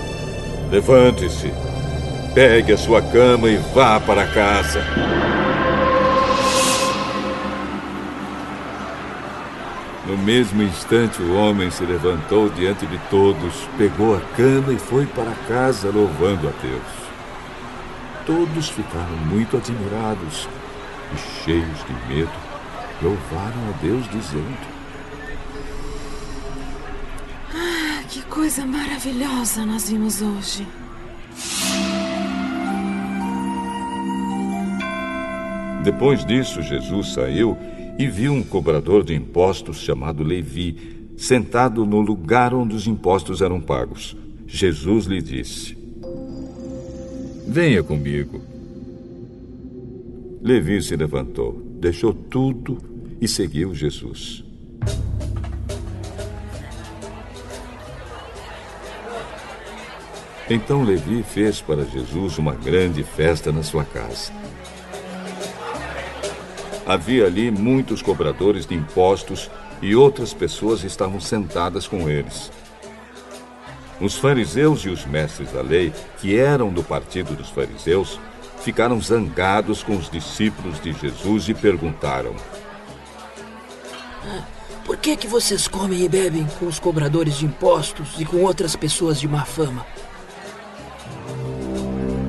levante-se, 0.70 1.52
pegue 2.34 2.72
a 2.72 2.78
sua 2.78 3.00
cama 3.02 3.48
e 3.48 3.56
vá 3.74 4.00
para 4.00 4.26
casa. 4.26 4.80
No 10.06 10.18
mesmo 10.18 10.62
instante, 10.62 11.22
o 11.22 11.36
homem 11.36 11.70
se 11.70 11.84
levantou 11.84 12.48
diante 12.48 12.84
de 12.84 12.98
todos, 13.10 13.68
pegou 13.78 14.16
a 14.16 14.20
cama 14.36 14.72
e 14.72 14.78
foi 14.78 15.06
para 15.06 15.30
casa 15.46 15.88
louvando 15.88 16.48
a 16.48 16.52
Deus. 16.60 17.00
todos 18.26 18.68
ficaram 18.68 19.16
muito 19.28 19.56
admirados 19.56 20.48
e, 21.14 21.44
cheios 21.44 21.84
de 21.86 22.14
medo, 22.14 22.32
louvaram 23.02 23.68
a 23.68 23.82
Deus, 23.82 24.08
dizendo: 24.10 24.58
Ah, 27.54 28.02
que 28.08 28.22
coisa 28.22 28.66
maravilhosa 28.66 29.64
nós 29.64 29.88
vimos 29.90 30.20
hoje. 30.22 30.66
Depois 35.82 36.24
disso, 36.26 36.60
Jesus 36.62 37.14
saiu 37.14 37.56
e 37.98 38.06
viu 38.06 38.32
um 38.32 38.42
cobrador 38.42 39.02
de 39.02 39.14
impostos 39.14 39.78
chamado 39.78 40.22
Levi 40.22 41.00
sentado 41.16 41.84
no 41.84 42.00
lugar 42.00 42.54
onde 42.54 42.74
os 42.74 42.86
impostos 42.86 43.42
eram 43.42 43.60
pagos. 43.60 44.16
Jesus 44.46 45.06
lhe 45.06 45.20
disse: 45.20 45.76
Venha 47.46 47.82
comigo. 47.82 48.49
Levi 50.42 50.80
se 50.80 50.96
levantou, 50.96 51.60
deixou 51.74 52.14
tudo 52.14 52.78
e 53.20 53.28
seguiu 53.28 53.74
Jesus. 53.74 54.42
Então 60.48 60.82
Levi 60.82 61.22
fez 61.22 61.60
para 61.60 61.84
Jesus 61.84 62.38
uma 62.38 62.54
grande 62.54 63.04
festa 63.04 63.52
na 63.52 63.62
sua 63.62 63.84
casa. 63.84 64.32
Havia 66.86 67.26
ali 67.26 67.50
muitos 67.50 68.00
cobradores 68.00 68.64
de 68.64 68.74
impostos 68.74 69.50
e 69.82 69.94
outras 69.94 70.32
pessoas 70.32 70.82
estavam 70.84 71.20
sentadas 71.20 71.86
com 71.86 72.08
eles. 72.08 72.50
Os 74.00 74.16
fariseus 74.16 74.80
e 74.80 74.88
os 74.88 75.04
mestres 75.04 75.52
da 75.52 75.60
lei, 75.60 75.92
que 76.18 76.34
eram 76.34 76.72
do 76.72 76.82
partido 76.82 77.36
dos 77.36 77.50
fariseus, 77.50 78.18
ficaram 78.60 79.00
zangados 79.00 79.82
com 79.82 79.96
os 79.96 80.10
discípulos 80.10 80.80
de 80.80 80.92
Jesus 80.92 81.48
e 81.48 81.54
perguntaram: 81.54 82.34
Por 84.84 84.96
que 84.96 85.16
que 85.16 85.26
vocês 85.26 85.66
comem 85.66 86.04
e 86.04 86.08
bebem 86.08 86.46
com 86.58 86.66
os 86.66 86.78
cobradores 86.78 87.36
de 87.38 87.46
impostos 87.46 88.14
e 88.18 88.24
com 88.24 88.38
outras 88.38 88.76
pessoas 88.76 89.18
de 89.18 89.26
má 89.26 89.44
fama? 89.44 89.84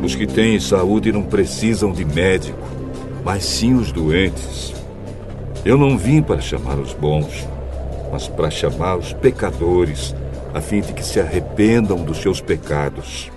Os 0.04 0.16
que 0.16 0.26
têm 0.26 0.60
saúde 0.60 1.12
não 1.12 1.24
precisam 1.24 1.92
de 1.92 2.04
médico, 2.04 2.68
mas 3.24 3.46
sim 3.46 3.76
os 3.76 3.92
doentes. 3.92 4.74
Eu 5.64 5.78
não 5.78 5.96
vim 5.96 6.24
para 6.24 6.42
chamar 6.42 6.80
os 6.80 6.92
bons, 6.94 7.48
mas 8.12 8.28
para 8.28 8.50
chamar 8.50 8.98
os 8.98 9.14
pecadores, 9.14 10.16
a 10.56 10.60
fim 10.60 10.82
de 10.82 10.92
que 10.94 11.04
se 11.04 11.20
arrependam 11.20 12.04
dos 12.04 12.18
seus 12.18 12.42
pecados. 12.42 13.30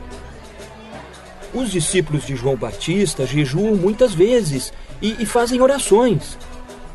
Os 1.54 1.70
discípulos 1.70 2.26
de 2.26 2.34
João 2.34 2.56
Batista 2.56 3.24
jejuam 3.24 3.76
muitas 3.76 4.12
vezes 4.12 4.72
e, 5.00 5.22
e 5.22 5.24
fazem 5.24 5.60
orações. 5.60 6.36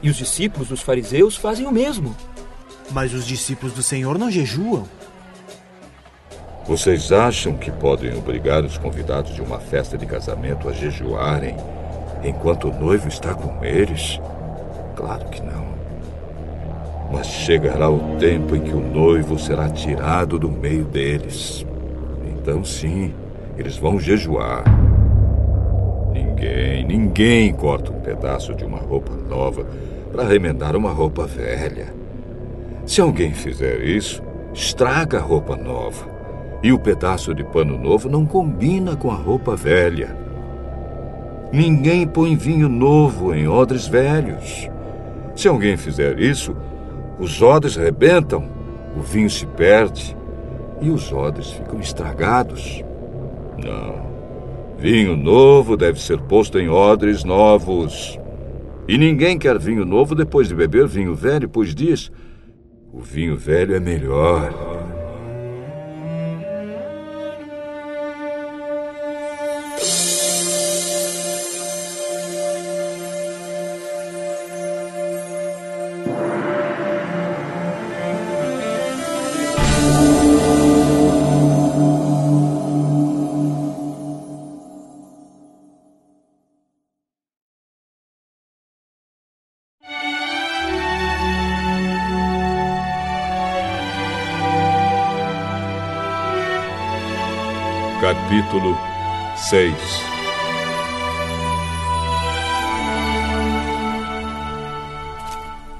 E 0.03 0.09
os 0.09 0.17
discípulos 0.17 0.67
dos 0.67 0.81
fariseus 0.81 1.37
fazem 1.37 1.65
o 1.65 1.71
mesmo. 1.71 2.13
Mas 2.91 3.13
os 3.13 3.25
discípulos 3.25 3.73
do 3.73 3.81
Senhor 3.81 4.19
não 4.19 4.29
jejuam. 4.29 4.85
Vocês 6.67 7.11
acham 7.13 7.55
que 7.55 7.71
podem 7.71 8.15
obrigar 8.17 8.65
os 8.65 8.77
convidados 8.77 9.33
de 9.33 9.41
uma 9.41 9.59
festa 9.59 9.97
de 9.97 10.05
casamento 10.05 10.67
a 10.67 10.73
jejuarem 10.73 11.55
enquanto 12.21 12.67
o 12.67 12.77
noivo 12.77 13.07
está 13.07 13.33
com 13.33 13.63
eles? 13.63 14.19
Claro 14.93 15.25
que 15.29 15.41
não. 15.41 15.69
Mas 17.11 17.27
chegará 17.27 17.89
o 17.89 18.17
tempo 18.17 18.57
em 18.57 18.61
que 18.61 18.73
o 18.73 18.81
noivo 18.81 19.39
será 19.39 19.69
tirado 19.69 20.37
do 20.37 20.51
meio 20.51 20.83
deles. 20.83 21.65
Então, 22.27 22.63
sim, 22.63 23.13
eles 23.59 23.77
vão 23.77 23.99
jejuar. 23.99 24.63
Ninguém, 26.13 26.85
ninguém 26.85 27.53
corta 27.53 27.91
um 27.91 27.99
pedaço 27.99 28.55
de 28.55 28.63
uma 28.63 28.77
roupa 28.79 29.13
nova 29.13 29.65
para 30.11 30.23
remendar 30.23 30.75
uma 30.75 30.91
roupa 30.91 31.27
velha. 31.27 31.93
Se 32.85 33.01
alguém 33.01 33.33
fizer 33.33 33.81
isso, 33.81 34.23
estraga 34.53 35.17
a 35.17 35.21
roupa 35.21 35.55
nova 35.55 36.07
e 36.63 36.71
o 36.71 36.79
pedaço 36.79 37.33
de 37.33 37.43
pano 37.43 37.77
novo 37.77 38.09
não 38.09 38.25
combina 38.25 38.95
com 38.95 39.11
a 39.11 39.15
roupa 39.15 39.55
velha. 39.55 40.15
Ninguém 41.51 42.07
põe 42.07 42.35
vinho 42.35 42.69
novo 42.69 43.33
em 43.33 43.47
odres 43.47 43.87
velhos. 43.87 44.69
Se 45.35 45.47
alguém 45.47 45.77
fizer 45.77 46.19
isso, 46.19 46.55
os 47.19 47.41
odres 47.41 47.75
rebentam, 47.75 48.45
o 48.95 49.01
vinho 49.01 49.29
se 49.29 49.45
perde 49.45 50.15
e 50.81 50.89
os 50.89 51.11
odres 51.11 51.51
ficam 51.51 51.79
estragados. 51.79 52.83
Não. 53.63 54.09
Vinho 54.77 55.15
novo 55.15 55.75
deve 55.75 55.99
ser 55.99 56.19
posto 56.21 56.57
em 56.57 56.69
odres 56.69 57.23
novos. 57.23 58.17
E 58.87 58.97
ninguém 58.97 59.37
quer 59.37 59.59
vinho 59.59 59.85
novo 59.85 60.15
depois 60.15 60.47
de 60.47 60.55
beber 60.55 60.87
vinho 60.87 61.13
velho, 61.13 61.49
pois 61.49 61.75
diz: 61.75 62.11
o 62.91 63.01
vinho 63.01 63.37
velho 63.37 63.75
é 63.75 63.79
melhor. 63.79 64.78
6 99.49 99.73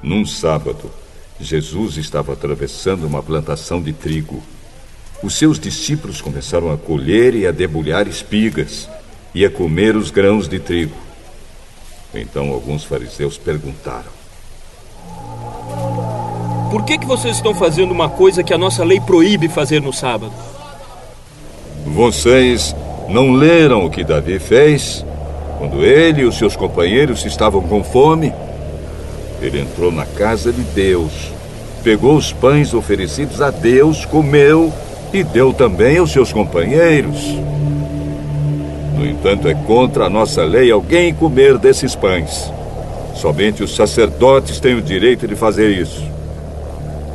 Num 0.01 0.25
sábado, 0.25 0.89
Jesus 1.39 1.97
estava 1.97 2.33
atravessando 2.33 3.05
uma 3.05 3.21
plantação 3.21 3.79
de 3.79 3.93
trigo. 3.93 4.41
Os 5.21 5.35
seus 5.35 5.59
discípulos 5.59 6.19
começaram 6.19 6.71
a 6.71 6.77
colher 6.77 7.35
e 7.35 7.45
a 7.45 7.51
debulhar 7.51 8.07
espigas 8.07 8.89
e 9.35 9.45
a 9.45 9.51
comer 9.51 9.95
os 9.95 10.09
grãos 10.09 10.47
de 10.47 10.59
trigo. 10.59 10.97
Então 12.11 12.49
alguns 12.51 12.83
fariseus 12.83 13.37
perguntaram: 13.37 14.11
Por 16.71 16.83
que, 16.85 16.97
que 16.97 17.05
vocês 17.05 17.35
estão 17.35 17.53
fazendo 17.53 17.91
uma 17.91 18.09
coisa 18.09 18.43
que 18.43 18.53
a 18.53 18.57
nossa 18.57 18.83
lei 18.83 18.99
proíbe 18.99 19.47
fazer 19.47 19.79
no 19.79 19.93
sábado? 19.93 20.33
Vocês 21.85 22.73
não 23.09 23.31
leram 23.31 23.85
o 23.85 23.89
que 23.89 24.03
Davi 24.03 24.39
fez 24.39 25.05
quando 25.57 25.83
ele 25.83 26.21
e 26.21 26.25
os 26.25 26.37
seus 26.37 26.55
companheiros 26.55 27.25
estavam 27.25 27.61
com 27.61 27.83
fome? 27.83 28.33
Ele 29.41 29.61
entrou 29.61 29.91
na 29.91 30.05
casa 30.05 30.53
de 30.53 30.61
Deus, 30.61 31.31
pegou 31.83 32.15
os 32.15 32.31
pães 32.31 32.73
oferecidos 32.73 33.41
a 33.41 33.49
Deus, 33.49 34.05
comeu 34.05 34.71
e 35.11 35.23
deu 35.23 35.53
também 35.53 35.97
aos 35.97 36.11
seus 36.11 36.31
companheiros. 36.31 37.19
No 38.95 39.05
entanto, 39.05 39.47
é 39.47 39.53
contra 39.53 40.05
a 40.05 40.09
nossa 40.09 40.43
lei 40.43 40.71
alguém 40.71 41.13
comer 41.13 41.57
desses 41.57 41.95
pães. 41.95 42.51
Somente 43.15 43.63
os 43.63 43.75
sacerdotes 43.75 44.59
têm 44.59 44.75
o 44.75 44.81
direito 44.81 45.27
de 45.27 45.35
fazer 45.35 45.69
isso. 45.71 46.03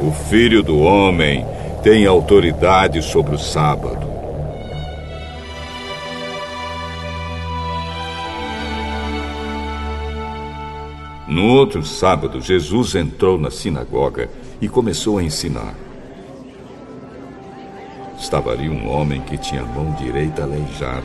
O 0.01 0.11
filho 0.29 0.63
do 0.63 0.81
homem 0.81 1.47
tem 1.83 2.07
autoridade 2.07 3.01
sobre 3.01 3.35
o 3.35 3.39
sábado. 3.39 4.04
No 11.35 11.49
outro 11.49 11.85
sábado, 11.85 12.41
Jesus 12.41 12.95
entrou 12.95 13.37
na 13.37 13.51
sinagoga 13.51 14.31
e 14.61 14.69
começou 14.69 15.19
a 15.19 15.23
ensinar. 15.25 15.75
Estava 18.17 18.53
ali 18.53 18.69
um 18.69 18.89
homem 18.89 19.21
que 19.21 19.37
tinha 19.37 19.63
a 19.63 19.67
mão 19.67 19.91
direita 19.95 20.45
aleijada. 20.45 21.03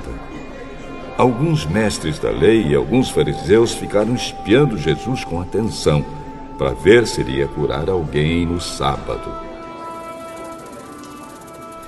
Alguns 1.18 1.66
mestres 1.66 2.20
da 2.20 2.30
lei 2.30 2.62
e 2.68 2.76
alguns 2.76 3.10
fariseus 3.10 3.74
ficaram 3.74 4.14
espiando 4.14 4.78
Jesus 4.78 5.24
com 5.24 5.42
atenção 5.42 6.06
para 6.60 6.76
ver 6.76 7.08
se 7.08 7.22
ele 7.22 7.38
ia 7.38 7.48
curar 7.48 7.90
alguém 7.90 8.46
no 8.46 8.62
sábado. 8.62 9.34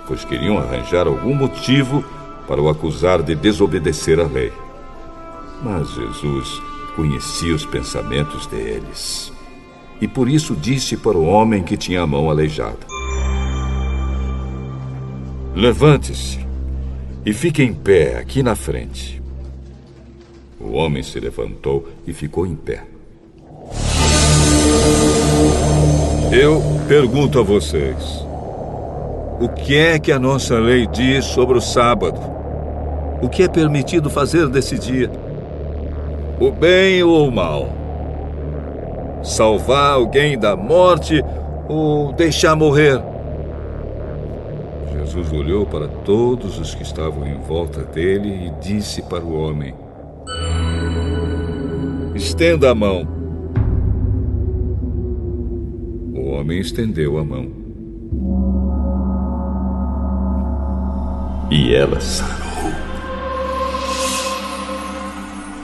Pois 0.07 0.25
queriam 0.25 0.57
arranjar 0.57 1.05
algum 1.05 1.35
motivo 1.35 2.03
para 2.47 2.59
o 2.59 2.69
acusar 2.69 3.21
de 3.21 3.35
desobedecer 3.35 4.19
à 4.19 4.25
lei. 4.25 4.51
Mas 5.61 5.91
Jesus 5.91 6.70
conhecia 6.95 7.55
os 7.55 7.65
pensamentos 7.65 8.47
deles. 8.47 9.31
E 9.99 10.07
por 10.07 10.27
isso 10.27 10.55
disse 10.55 10.97
para 10.97 11.17
o 11.17 11.25
homem 11.25 11.63
que 11.63 11.77
tinha 11.77 12.01
a 12.01 12.07
mão 12.07 12.29
aleijada: 12.29 12.79
Levante-se 15.55 16.39
e 17.25 17.33
fique 17.33 17.61
em 17.61 17.73
pé 17.73 18.17
aqui 18.17 18.41
na 18.41 18.55
frente. 18.55 19.21
O 20.59 20.71
homem 20.73 21.03
se 21.03 21.19
levantou 21.19 21.87
e 22.05 22.13
ficou 22.13 22.45
em 22.45 22.55
pé. 22.55 22.83
Eu 26.31 26.61
pergunto 26.87 27.39
a 27.39 27.43
vocês: 27.43 28.25
o 29.39 29.49
que 29.49 29.75
é 29.75 29.99
que 29.99 30.11
a 30.11 30.19
nossa 30.19 30.57
lei 30.57 30.87
diz 30.87 31.25
sobre 31.25 31.57
o 31.57 31.61
sábado? 31.61 32.19
O 33.21 33.29
que 33.29 33.43
é 33.43 33.47
permitido 33.47 34.09
fazer 34.09 34.47
nesse 34.47 34.77
dia? 34.77 35.11
O 36.41 36.49
bem 36.49 37.03
ou 37.03 37.27
o 37.27 37.31
mal? 37.31 37.69
Salvar 39.21 39.93
alguém 39.93 40.39
da 40.39 40.55
morte 40.55 41.23
ou 41.69 42.11
deixar 42.13 42.55
morrer? 42.55 42.99
Jesus 44.91 45.31
olhou 45.31 45.67
para 45.67 45.87
todos 45.87 46.57
os 46.57 46.73
que 46.73 46.81
estavam 46.81 47.27
em 47.27 47.37
volta 47.41 47.83
dele 47.83 48.47
e 48.47 48.59
disse 48.59 49.03
para 49.03 49.23
o 49.23 49.39
homem: 49.39 49.75
Estenda 52.15 52.71
a 52.71 52.73
mão. 52.73 53.07
O 56.15 56.31
homem 56.31 56.59
estendeu 56.59 57.19
a 57.19 57.23
mão. 57.23 57.51
E 61.51 61.75
ela 61.75 61.99
sarou. 61.99 62.50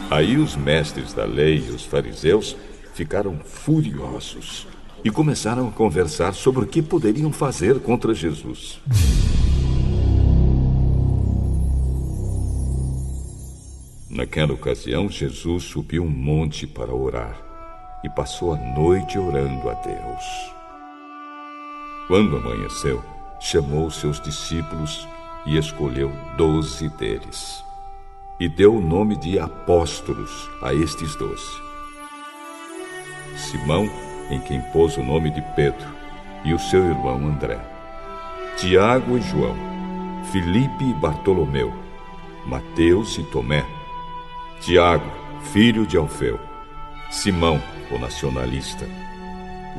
Aí 0.10 0.38
os 0.38 0.56
mestres 0.56 1.14
da 1.14 1.26
lei 1.26 1.58
e 1.68 1.72
os 1.72 1.84
fariseus 1.84 2.56
ficaram 2.94 3.38
furiosos 3.44 4.66
e 5.04 5.12
começaram 5.12 5.68
a 5.68 5.72
conversar 5.72 6.34
sobre 6.34 6.64
o 6.64 6.68
que 6.68 6.82
poderiam 6.82 7.32
fazer 7.32 7.80
contra 7.82 8.14
Jesus. 8.14 8.80
Naquela 14.10 14.54
ocasião, 14.54 15.10
Jesus 15.10 15.66
subiu 15.66 16.04
um 16.04 16.10
monte 16.10 16.66
para 16.66 16.96
orar 16.96 17.38
e 18.04 18.10
passou 18.10 18.54
a 18.54 18.58
noite 18.58 19.20
orando 19.20 19.70
a 19.70 19.74
Deus. 19.74 20.24
Quando 22.08 22.38
amanheceu, 22.38 23.04
chamou 23.42 23.92
seus 23.92 24.22
discípulos 24.22 25.06
e 25.46 25.58
escolheu 25.58 26.10
doze 26.38 26.88
deles. 26.98 27.67
E 28.40 28.48
deu 28.48 28.76
o 28.76 28.82
nome 28.82 29.16
de 29.16 29.40
apóstolos 29.40 30.48
a 30.62 30.72
estes 30.72 31.16
doze: 31.16 31.60
Simão, 33.36 33.90
em 34.30 34.40
quem 34.42 34.62
pôs 34.72 34.96
o 34.96 35.04
nome 35.04 35.32
de 35.32 35.42
Pedro, 35.56 35.88
e 36.46 36.54
o 36.54 36.60
seu 36.60 36.86
irmão 36.86 37.28
André, 37.28 37.60
Tiago 38.58 39.18
e 39.18 39.22
João, 39.22 39.56
Filipe 40.32 40.84
e 40.84 40.94
Bartolomeu, 40.94 41.74
Mateus 42.46 43.18
e 43.18 43.24
Tomé, 43.24 43.66
Tiago, 44.62 45.10
filho 45.52 45.88
de 45.88 45.98
Alfeu, 45.98 46.40
Simão, 47.10 47.60
o 47.90 47.98
nacionalista, 47.98 48.86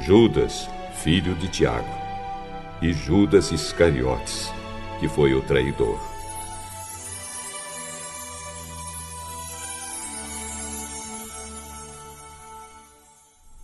Judas, 0.00 0.68
filho 0.96 1.36
de 1.36 1.46
Tiago, 1.46 1.94
e 2.82 2.92
Judas 2.92 3.52
Iscariotes, 3.52 4.52
que 4.98 5.06
foi 5.06 5.32
o 5.32 5.42
traidor. 5.42 6.07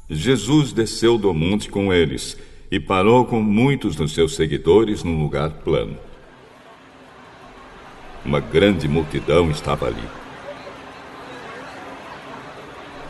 Jesus 0.08 0.72
desceu 0.72 1.16
do 1.16 1.32
monte 1.32 1.70
com 1.70 1.92
eles 1.92 2.36
e 2.70 2.78
parou 2.78 3.24
com 3.24 3.40
muitos 3.40 3.96
dos 3.96 4.12
seus 4.12 4.34
seguidores 4.34 5.02
num 5.02 5.22
lugar 5.22 5.50
plano. 5.50 5.96
Uma 8.24 8.38
grande 8.38 8.86
multidão 8.86 9.50
estava 9.50 9.86
ali. 9.86 10.04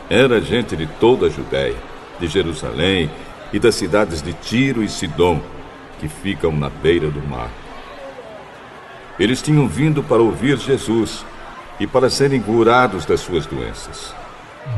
Era 0.09 0.39
gente 0.39 0.75
de 0.77 0.85
toda 0.85 1.27
a 1.27 1.29
Judéia, 1.29 1.75
de 2.19 2.27
Jerusalém 2.27 3.09
e 3.51 3.59
das 3.59 3.75
cidades 3.75 4.21
de 4.21 4.31
Tiro 4.33 4.83
e 4.83 4.87
Sidom, 4.87 5.41
que 5.99 6.07
ficam 6.07 6.51
na 6.51 6.69
beira 6.69 7.09
do 7.09 7.21
mar. 7.27 7.51
Eles 9.19 9.41
tinham 9.41 9.67
vindo 9.67 10.03
para 10.03 10.21
ouvir 10.21 10.57
Jesus 10.57 11.25
e 11.79 11.87
para 11.87 12.09
serem 12.09 12.41
curados 12.41 13.05
das 13.05 13.19
suas 13.19 13.45
doenças. 13.45 14.13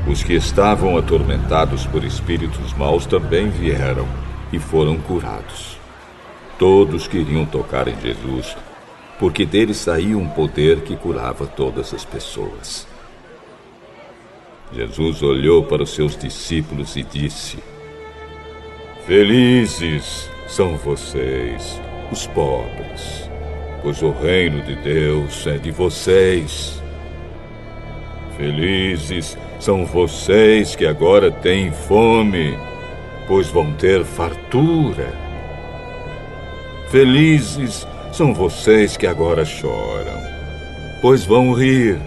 Os 0.10 0.24
que 0.24 0.34
estavam 0.34 0.98
atormentados 0.98 1.86
por 1.86 2.04
espíritos 2.04 2.74
maus 2.74 3.06
também 3.06 3.50
vieram 3.50 4.08
e 4.52 4.60
foram 4.60 4.98
curados. 4.98 5.78
Todos 6.58 7.08
queriam 7.08 7.46
tocar 7.46 7.88
em 7.88 8.00
Jesus, 8.00 8.56
porque 9.20 9.46
dele 9.46 9.74
saía 9.74 10.18
um 10.18 10.28
poder 10.28 10.82
que 10.82 10.96
curava 10.96 11.46
todas 11.46 11.94
as 11.94 12.04
pessoas. 12.04 12.88
Jesus 14.74 15.24
olhou 15.24 15.64
para 15.64 15.84
os 15.84 15.92
seus 15.92 16.18
discípulos 16.18 16.96
e 16.96 17.04
disse: 17.04 17.58
Felizes 19.06 20.30
são 20.48 20.76
vocês, 20.78 21.80
os 22.12 22.28
pobres, 22.28 23.30
pois 23.82 24.02
o 24.02 24.12
reino 24.12 24.62
de 24.64 24.76
Deus 24.76 25.48
é 25.48 25.58
de 25.58 25.72
vocês. 25.72 26.82
Felizes 28.38 29.36
são 29.60 29.84
vocês 29.84 30.76
que 30.76 30.86
agora 30.86 31.32
têm 31.32 31.72
fome, 31.72 32.56
pois 33.28 33.50
vão 33.50 33.74
ter 33.74 34.06
fartura. 34.06 35.12
Felizes 36.92 37.88
são 38.14 38.36
vocês 38.36 38.96
que 38.96 39.08
agora 39.08 39.44
choram, 39.44 40.22
pois 41.02 41.26
vão 41.26 41.52
rir. 41.52 42.00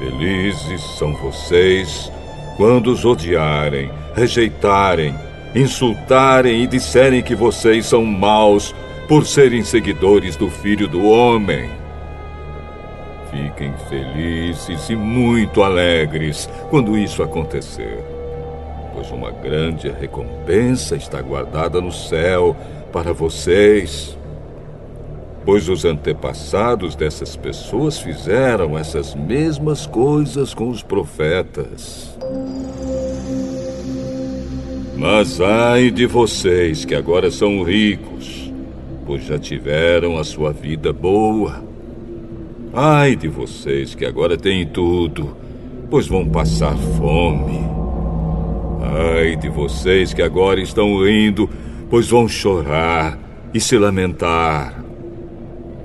Felizes 0.00 0.82
são 0.98 1.14
vocês 1.14 2.10
quando 2.56 2.88
os 2.88 3.04
odiarem, 3.04 3.92
rejeitarem, 4.12 5.14
insultarem 5.54 6.64
e 6.64 6.66
disserem 6.66 7.22
que 7.22 7.36
vocês 7.36 7.86
são 7.86 8.04
maus 8.04 8.74
por 9.06 9.24
serem 9.24 9.62
seguidores 9.62 10.34
do 10.34 10.50
Filho 10.50 10.88
do 10.88 11.04
Homem. 11.04 11.81
Fiquem 13.32 13.72
felizes 13.88 14.90
e 14.90 14.94
muito 14.94 15.62
alegres 15.62 16.50
quando 16.68 16.98
isso 16.98 17.22
acontecer, 17.22 18.04
pois 18.92 19.10
uma 19.10 19.30
grande 19.30 19.88
recompensa 19.88 20.96
está 20.96 21.22
guardada 21.22 21.80
no 21.80 21.90
céu 21.90 22.54
para 22.92 23.14
vocês. 23.14 24.18
Pois 25.46 25.66
os 25.66 25.86
antepassados 25.86 26.94
dessas 26.94 27.34
pessoas 27.34 27.98
fizeram 27.98 28.78
essas 28.78 29.14
mesmas 29.14 29.86
coisas 29.86 30.52
com 30.52 30.68
os 30.68 30.82
profetas. 30.82 32.14
Mas 34.94 35.40
ai 35.40 35.90
de 35.90 36.04
vocês 36.04 36.84
que 36.84 36.94
agora 36.94 37.30
são 37.30 37.62
ricos, 37.62 38.52
pois 39.06 39.24
já 39.24 39.38
tiveram 39.38 40.18
a 40.18 40.22
sua 40.22 40.52
vida 40.52 40.92
boa. 40.92 41.71
Ai 42.74 43.14
de 43.14 43.28
vocês 43.28 43.94
que 43.94 44.06
agora 44.06 44.34
têm 44.34 44.66
tudo, 44.66 45.36
pois 45.90 46.06
vão 46.06 46.26
passar 46.26 46.74
fome. 46.96 47.60
Ai 48.80 49.36
de 49.36 49.50
vocês 49.50 50.14
que 50.14 50.22
agora 50.22 50.58
estão 50.58 51.04
rindo, 51.04 51.50
pois 51.90 52.08
vão 52.08 52.26
chorar 52.26 53.18
e 53.52 53.60
se 53.60 53.76
lamentar. 53.76 54.82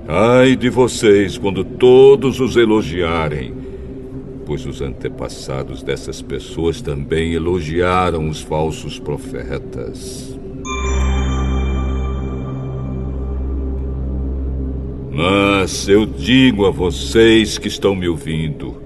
Ai 0.07 0.55
de 0.55 0.69
vocês 0.69 1.37
quando 1.37 1.65
todos 1.65 2.39
os 2.39 2.55
elogiarem, 2.55 3.53
pois 4.45 4.65
os 4.65 4.81
antepassados 4.81 5.83
dessas 5.83 6.21
pessoas 6.21 6.81
também 6.81 7.33
elogiaram 7.33 8.29
os 8.29 8.41
falsos 8.41 8.97
profetas. 8.97 10.39
Mas 15.17 15.89
eu 15.89 16.05
digo 16.05 16.67
a 16.67 16.69
vocês 16.69 17.57
que 17.57 17.67
estão 17.67 17.95
me 17.95 18.07
ouvindo: 18.07 18.79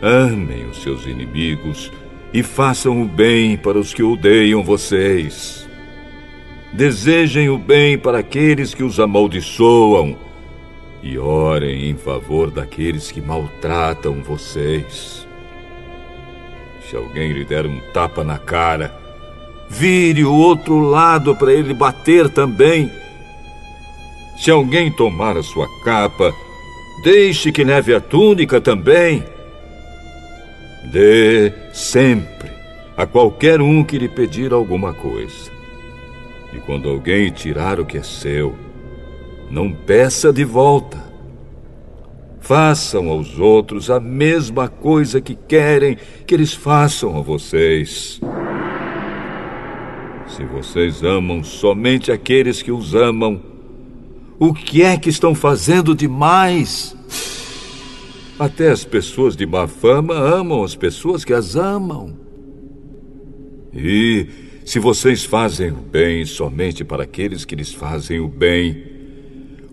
amem 0.00 0.66
os 0.66 0.80
seus 0.84 1.04
inimigos 1.04 1.90
e 2.32 2.44
façam 2.44 3.02
o 3.02 3.04
bem 3.04 3.56
para 3.56 3.76
os 3.76 3.92
que 3.92 4.04
odeiam 4.04 4.62
vocês. 4.62 5.68
Desejem 6.72 7.48
o 7.48 7.58
bem 7.58 7.98
para 7.98 8.20
aqueles 8.20 8.72
que 8.72 8.84
os 8.84 9.00
amaldiçoam 9.00 10.16
e 11.02 11.18
orem 11.18 11.90
em 11.90 11.96
favor 11.96 12.48
daqueles 12.48 13.10
que 13.10 13.20
maltratam 13.20 14.22
vocês. 14.22 15.26
Se 16.88 16.94
alguém 16.94 17.32
lhe 17.32 17.44
der 17.44 17.66
um 17.66 17.80
tapa 17.92 18.22
na 18.22 18.38
cara, 18.38 18.96
vire 19.68 20.24
o 20.24 20.32
outro 20.32 20.78
lado 20.78 21.34
para 21.34 21.52
ele 21.52 21.74
bater 21.74 22.30
também. 22.30 23.07
Se 24.38 24.52
alguém 24.52 24.90
tomar 24.90 25.36
a 25.36 25.42
sua 25.42 25.66
capa, 25.82 26.32
deixe 27.02 27.50
que 27.50 27.64
leve 27.64 27.92
a 27.92 28.00
túnica 28.00 28.60
também. 28.60 29.24
Dê 30.92 31.52
sempre 31.72 32.50
a 32.96 33.04
qualquer 33.04 33.60
um 33.60 33.82
que 33.82 33.98
lhe 33.98 34.08
pedir 34.08 34.52
alguma 34.52 34.94
coisa. 34.94 35.50
E 36.52 36.58
quando 36.58 36.88
alguém 36.88 37.30
tirar 37.30 37.80
o 37.80 37.84
que 37.84 37.98
é 37.98 38.02
seu, 38.02 38.54
não 39.50 39.72
peça 39.72 40.32
de 40.32 40.44
volta. 40.44 41.08
façam 42.40 43.10
aos 43.10 43.38
outros 43.38 43.90
a 43.90 44.00
mesma 44.00 44.68
coisa 44.68 45.20
que 45.20 45.34
querem 45.34 45.98
que 46.26 46.34
eles 46.34 46.54
façam 46.54 47.18
a 47.18 47.20
vocês. 47.20 48.18
Se 50.26 50.44
vocês 50.44 51.02
amam 51.02 51.44
somente 51.44 52.10
aqueles 52.10 52.62
que 52.62 52.72
os 52.72 52.94
amam, 52.94 53.57
o 54.38 54.54
que 54.54 54.82
é 54.82 54.96
que 54.96 55.10
estão 55.10 55.34
fazendo 55.34 55.94
demais? 55.94 56.96
Até 58.38 58.70
as 58.70 58.84
pessoas 58.84 59.34
de 59.34 59.44
má 59.44 59.66
fama 59.66 60.14
amam 60.14 60.62
as 60.62 60.76
pessoas 60.76 61.24
que 61.24 61.32
as 61.32 61.56
amam. 61.56 62.16
E 63.74 64.28
se 64.64 64.78
vocês 64.78 65.24
fazem 65.24 65.72
o 65.72 65.76
bem 65.76 66.24
somente 66.24 66.84
para 66.84 67.02
aqueles 67.02 67.44
que 67.44 67.56
lhes 67.56 67.72
fazem 67.72 68.20
o 68.20 68.28
bem, 68.28 68.84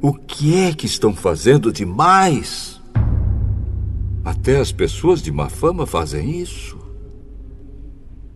o 0.01 0.13
que 0.13 0.55
é 0.55 0.73
que 0.73 0.87
estão 0.87 1.13
fazendo 1.13 1.71
demais? 1.71 2.81
Até 4.23 4.57
as 4.57 4.71
pessoas 4.71 5.21
de 5.21 5.31
má 5.31 5.47
fama 5.47 5.85
fazem 5.85 6.41
isso. 6.41 6.75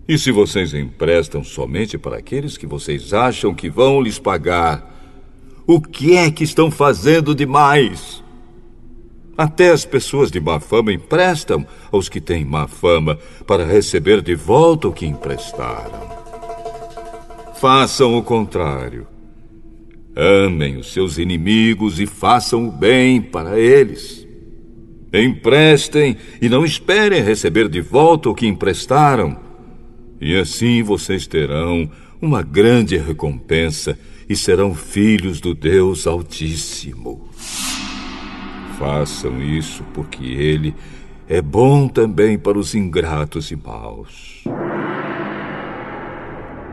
E 0.08 0.18
se 0.18 0.32
vocês 0.32 0.74
emprestam 0.74 1.44
somente 1.44 1.98
para 1.98 2.18
aqueles 2.18 2.58
que 2.58 2.68
vocês 2.68 3.14
acham 3.14 3.54
que 3.54 3.70
vão 3.70 4.02
lhes 4.02 4.20
pagar, 4.20 4.99
o 5.72 5.80
que 5.80 6.18
é 6.18 6.32
que 6.32 6.44
estão 6.44 6.72
fazendo 6.72 7.36
demais? 7.36 8.24
Até 9.38 9.70
as 9.70 9.86
pessoas 9.86 10.32
de 10.32 10.40
má 10.40 10.60
fama 10.60 10.92
emprestam 10.92 11.64
aos 11.92 12.10
que 12.10 12.20
têm 12.20 12.44
má 12.44 12.68
fama 12.68 13.20
para 13.46 13.64
receber 13.64 14.24
de 14.24 14.34
volta 14.34 14.88
o 14.88 14.92
que 14.92 15.06
emprestaram. 15.06 16.10
Façam 17.54 18.18
o 18.18 18.24
contrário. 18.24 19.06
Amem 20.16 20.78
os 20.78 20.92
seus 20.92 21.20
inimigos 21.20 22.00
e 22.00 22.08
façam 22.08 22.68
o 22.68 22.72
bem 22.72 23.22
para 23.22 23.60
eles. 23.60 24.28
Emprestem 25.14 26.18
e 26.42 26.50
não 26.50 26.66
esperem 26.66 27.22
receber 27.22 27.70
de 27.70 27.80
volta 27.80 28.28
o 28.28 28.34
que 28.34 28.48
emprestaram. 28.48 29.38
E 30.20 30.36
assim 30.36 30.82
vocês 30.82 31.28
terão 31.28 31.88
uma 32.20 32.42
grande 32.42 32.98
recompensa 32.98 33.96
e 34.30 34.36
serão 34.36 34.76
filhos 34.76 35.42
do 35.42 35.56
Deus 35.56 36.06
Altíssimo. 36.06 37.28
Façam 38.78 39.42
isso 39.42 39.84
porque 39.94 40.24
Ele 40.24 40.76
é 41.28 41.42
bom 41.42 41.88
também 41.88 42.38
para 42.38 42.58
os 42.58 42.76
ingratos 42.76 43.50
e 43.50 43.56
maus. 43.56 44.44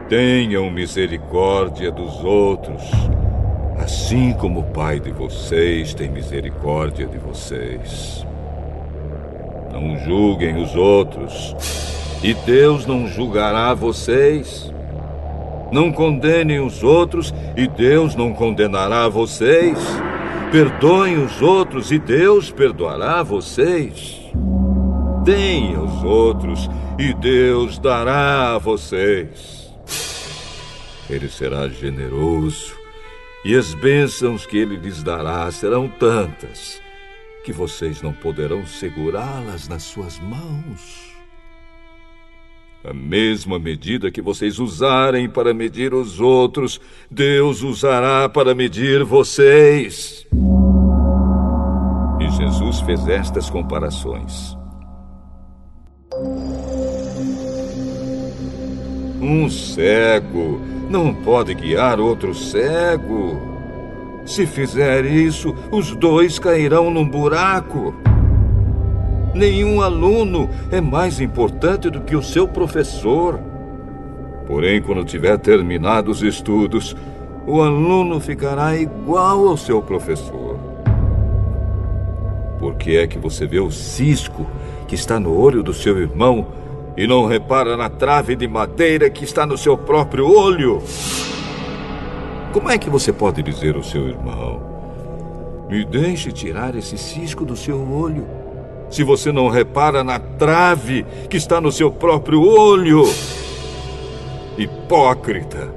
Tenham 0.09 0.70
misericórdia 0.70 1.90
dos 1.90 2.22
outros, 2.22 2.82
assim 3.78 4.34
como 4.34 4.61
o 4.61 4.72
Pai 4.72 5.00
de 5.00 5.11
vocês 5.11 5.94
tem 5.94 6.11
misericórdia 6.11 7.07
de 7.07 7.18
vocês. 7.18 8.24
Não 9.72 9.98
julguem 10.04 10.62
os 10.62 10.76
outros, 10.76 11.57
e 12.22 12.34
Deus 12.34 12.86
não 12.86 13.09
julgará 13.09 13.74
vocês. 13.74 14.72
Não 15.73 15.91
condenem 15.91 16.61
os 16.61 16.83
outros 16.83 17.35
e 17.57 17.67
Deus 17.67 18.14
não 18.14 18.33
condenará 18.33 19.09
vocês. 19.09 19.79
Perdoem 20.53 21.23
os 21.25 21.43
outros 21.43 21.91
e 21.91 21.99
Deus 21.99 22.51
perdoará 22.51 23.23
vocês. 23.23 24.21
Deem 25.25 25.75
aos 25.75 26.05
outros 26.05 26.71
e 26.99 27.12
Deus 27.14 27.79
dará 27.79 28.55
a 28.55 28.59
vocês. 28.59 29.75
Ele 31.11 31.29
será 31.29 31.69
generoso 31.69 32.75
e 33.45 33.55
as 33.55 33.75
bênçãos 33.75 34.47
que 34.47 34.57
ele 34.57 34.77
lhes 34.77 35.03
dará 35.03 35.51
serão 35.51 35.89
tantas 35.89 36.81
que 37.45 37.53
vocês 37.53 38.03
não 38.03 38.12
poderão 38.12 38.67
segurá-las 38.67 39.69
nas 39.69 39.85
suas 39.85 40.19
mãos. 40.19 41.05
A 42.89 42.95
mesma 42.95 43.59
medida 43.59 44.12
que 44.12 44.22
vocês 44.22 44.61
usarem 44.61 45.28
para 45.28 45.53
medir 45.53 45.93
os 45.93 46.20
outros, 46.20 46.80
Deus 47.11 47.61
usará 47.61 48.28
para 48.28 48.55
medir 48.55 49.03
vocês. 49.03 50.24
E 52.20 52.30
Jesus 52.30 52.80
fez 52.82 53.09
estas 53.09 53.51
comparações. 53.51 54.57
Um 59.20 59.51
cego 59.51 60.61
não 60.89 61.12
pode 61.12 61.55
guiar 61.55 61.99
outro 61.99 62.32
cego. 62.37 63.37
Se 64.24 64.47
fizer 64.47 65.05
isso, 65.05 65.53
os 65.72 65.91
dois 65.97 66.39
cairão 66.39 66.89
num 66.89 67.09
buraco. 67.09 67.93
Nenhum 69.37 69.82
aluno 69.82 70.49
é 70.70 70.80
mais 70.80 71.20
importante 71.20 71.91
do 71.91 72.01
que 72.01 72.16
o 72.16 72.22
seu 72.22 72.49
professor. 72.49 73.39
Porém, 74.47 74.80
quando 74.80 75.05
tiver 75.05 75.37
terminado 75.37 76.11
os 76.11 76.22
estudos, 76.22 76.97
o 77.47 77.61
aluno 77.61 78.18
ficará 78.18 78.74
igual 78.74 79.47
ao 79.47 79.57
seu 79.59 79.82
professor. 79.82 80.59
Por 82.59 82.76
que 82.76 82.97
é 82.97 83.07
que 83.07 83.18
você 83.18 83.47
vê 83.47 83.61
o 83.61 83.70
cisco 83.70 84.47
que 84.89 84.95
está 84.95 85.20
no 85.20 85.39
olho 85.39 85.62
do 85.62 85.74
seu 85.74 86.01
irmão 86.01 86.47
e 86.97 87.07
não 87.07 87.26
repara 87.26 87.76
na 87.76 87.91
trave 87.91 88.37
de 88.37 88.49
madeira 88.49 89.11
que 89.11 89.22
está 89.22 89.45
no 89.45 89.58
seu 89.58 89.76
próprio 89.76 90.26
olho? 90.26 90.83
Como 92.54 92.71
é 92.71 92.79
que 92.79 92.88
você 92.88 93.13
pode 93.13 93.42
dizer 93.42 93.76
ao 93.76 93.83
seu 93.83 94.08
irmão: 94.08 94.63
Me 95.68 95.84
deixe 95.84 96.33
tirar 96.33 96.75
esse 96.75 96.96
cisco 96.96 97.45
do 97.45 97.54
seu 97.54 97.79
olho? 97.87 98.46
Se 98.91 99.03
você 99.03 99.33
não 99.33 99.49
repara 99.49 100.03
na 100.04 100.18
trave 100.18 101.04
que 101.29 101.37
está 101.37 101.61
no 101.61 101.72
seu 101.72 101.91
próprio 101.91 102.42
olho. 102.42 103.04
Hipócrita! 104.57 105.68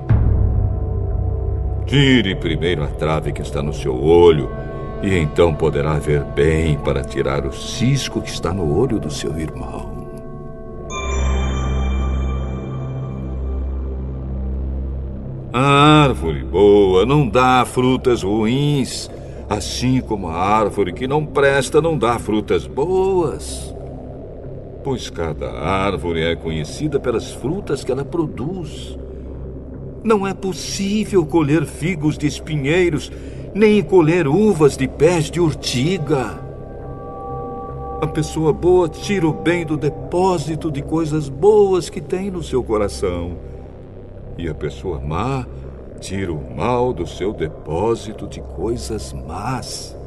Tire 1.85 2.35
primeiro 2.35 2.83
a 2.83 2.87
trave 2.87 3.31
que 3.31 3.41
está 3.41 3.63
no 3.63 3.73
seu 3.73 3.99
olho, 3.99 4.49
e 5.01 5.17
então 5.17 5.55
poderá 5.55 5.97
ver 5.97 6.23
bem 6.23 6.77
para 6.77 7.03
tirar 7.03 7.45
o 7.45 7.51
cisco 7.51 8.21
que 8.21 8.29
está 8.29 8.53
no 8.53 8.77
olho 8.77 8.99
do 8.99 9.09
seu 9.09 9.37
irmão. 9.39 9.97
A 15.51 16.03
árvore 16.03 16.43
boa 16.43 17.07
não 17.07 17.27
dá 17.27 17.65
frutas 17.65 18.21
ruins 18.21 19.09
assim 19.49 19.99
como 19.99 20.27
a 20.27 20.35
árvore 20.35 20.93
que 20.93 21.07
não 21.07 21.25
presta 21.25 21.81
não 21.81 21.97
dá 21.97 22.19
frutas 22.19 22.67
boas. 22.67 23.75
Pois 24.83 25.09
cada 25.09 25.49
árvore 25.51 26.21
é 26.21 26.35
conhecida 26.35 26.99
pelas 26.99 27.31
frutas 27.31 27.83
que 27.83 27.91
ela 27.91 28.05
produz. 28.05 28.97
Não 30.03 30.25
é 30.25 30.33
possível 30.33 31.25
colher 31.25 31.65
figos 31.65 32.17
de 32.17 32.27
espinheiros, 32.27 33.11
nem 33.53 33.81
colher 33.81 34.27
uvas 34.27 34.77
de 34.77 34.87
pés 34.87 35.31
de 35.31 35.41
urtiga. 35.41 36.39
A 38.01 38.07
pessoa 38.07 38.53
boa 38.53 38.87
tira 38.87 39.27
o 39.27 39.33
bem 39.33 39.65
do 39.65 39.75
depósito 39.75 40.71
de 40.71 40.81
coisas 40.81 41.27
boas 41.27 41.89
que 41.89 41.99
tem 41.99 42.31
no 42.31 42.41
seu 42.41 42.63
coração. 42.63 43.33
E 44.37 44.47
a 44.47 44.53
pessoa 44.53 45.01
má 45.01 45.45
Tira 45.99 46.31
o 46.31 46.55
mal 46.55 46.93
do 46.93 47.05
seu 47.05 47.33
depósito 47.33 48.25
de 48.27 48.39
coisas 48.41 49.11
más. 49.11 49.97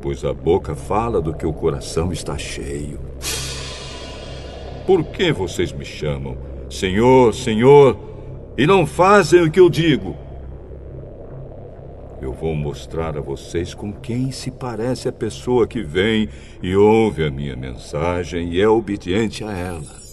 Pois 0.00 0.24
a 0.24 0.32
boca 0.32 0.74
fala 0.74 1.20
do 1.20 1.34
que 1.34 1.46
o 1.46 1.52
coração 1.52 2.12
está 2.12 2.38
cheio. 2.38 2.98
Por 4.86 5.04
que 5.04 5.32
vocês 5.32 5.72
me 5.72 5.84
chamam 5.84 6.36
Senhor, 6.70 7.34
Senhor, 7.34 7.96
e 8.56 8.66
não 8.66 8.86
fazem 8.86 9.42
o 9.42 9.50
que 9.50 9.60
eu 9.60 9.68
digo? 9.68 10.16
Eu 12.20 12.32
vou 12.32 12.54
mostrar 12.54 13.16
a 13.16 13.20
vocês 13.20 13.74
com 13.74 13.92
quem 13.92 14.32
se 14.32 14.50
parece 14.50 15.08
a 15.08 15.12
pessoa 15.12 15.66
que 15.66 15.82
vem 15.82 16.28
e 16.62 16.74
ouve 16.74 17.24
a 17.24 17.30
minha 17.30 17.54
mensagem 17.54 18.52
e 18.52 18.60
é 18.60 18.68
obediente 18.68 19.44
a 19.44 19.52
ela. 19.52 20.05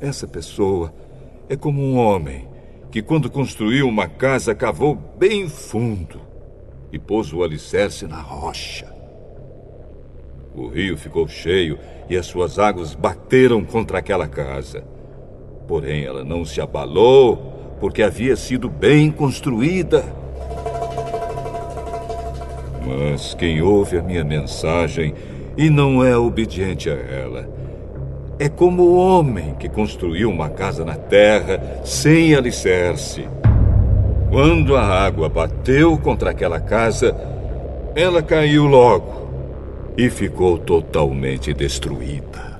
Essa 0.00 0.26
pessoa 0.26 0.92
é 1.48 1.56
como 1.56 1.80
um 1.80 1.96
homem 1.96 2.46
que, 2.90 3.02
quando 3.02 3.30
construiu 3.30 3.88
uma 3.88 4.08
casa, 4.08 4.54
cavou 4.54 4.94
bem 4.94 5.48
fundo 5.48 6.20
e 6.92 6.98
pôs 6.98 7.32
o 7.32 7.42
alicerce 7.42 8.06
na 8.06 8.20
rocha. 8.20 8.94
O 10.54 10.68
rio 10.68 10.96
ficou 10.96 11.26
cheio 11.28 11.78
e 12.08 12.16
as 12.16 12.26
suas 12.26 12.58
águas 12.58 12.94
bateram 12.94 13.64
contra 13.64 13.98
aquela 13.98 14.26
casa. 14.26 14.84
Porém, 15.66 16.04
ela 16.04 16.24
não 16.24 16.44
se 16.44 16.60
abalou, 16.60 17.76
porque 17.80 18.02
havia 18.02 18.36
sido 18.36 18.68
bem 18.68 19.10
construída. 19.10 20.04
Mas 22.86 23.34
quem 23.34 23.60
ouve 23.60 23.98
a 23.98 24.02
minha 24.02 24.24
mensagem 24.24 25.14
e 25.56 25.68
não 25.68 26.04
é 26.04 26.16
obediente 26.16 26.88
a 26.88 26.94
ela, 26.94 27.48
é 28.38 28.48
como 28.48 28.82
o 28.82 28.96
homem 28.96 29.54
que 29.54 29.68
construiu 29.68 30.30
uma 30.30 30.50
casa 30.50 30.84
na 30.84 30.96
terra 30.96 31.80
sem 31.84 32.34
alicerce. 32.34 33.26
Quando 34.30 34.76
a 34.76 34.82
água 34.82 35.28
bateu 35.28 35.96
contra 35.96 36.30
aquela 36.30 36.60
casa, 36.60 37.16
ela 37.94 38.22
caiu 38.22 38.66
logo 38.66 39.26
e 39.96 40.10
ficou 40.10 40.58
totalmente 40.58 41.54
destruída. 41.54 42.55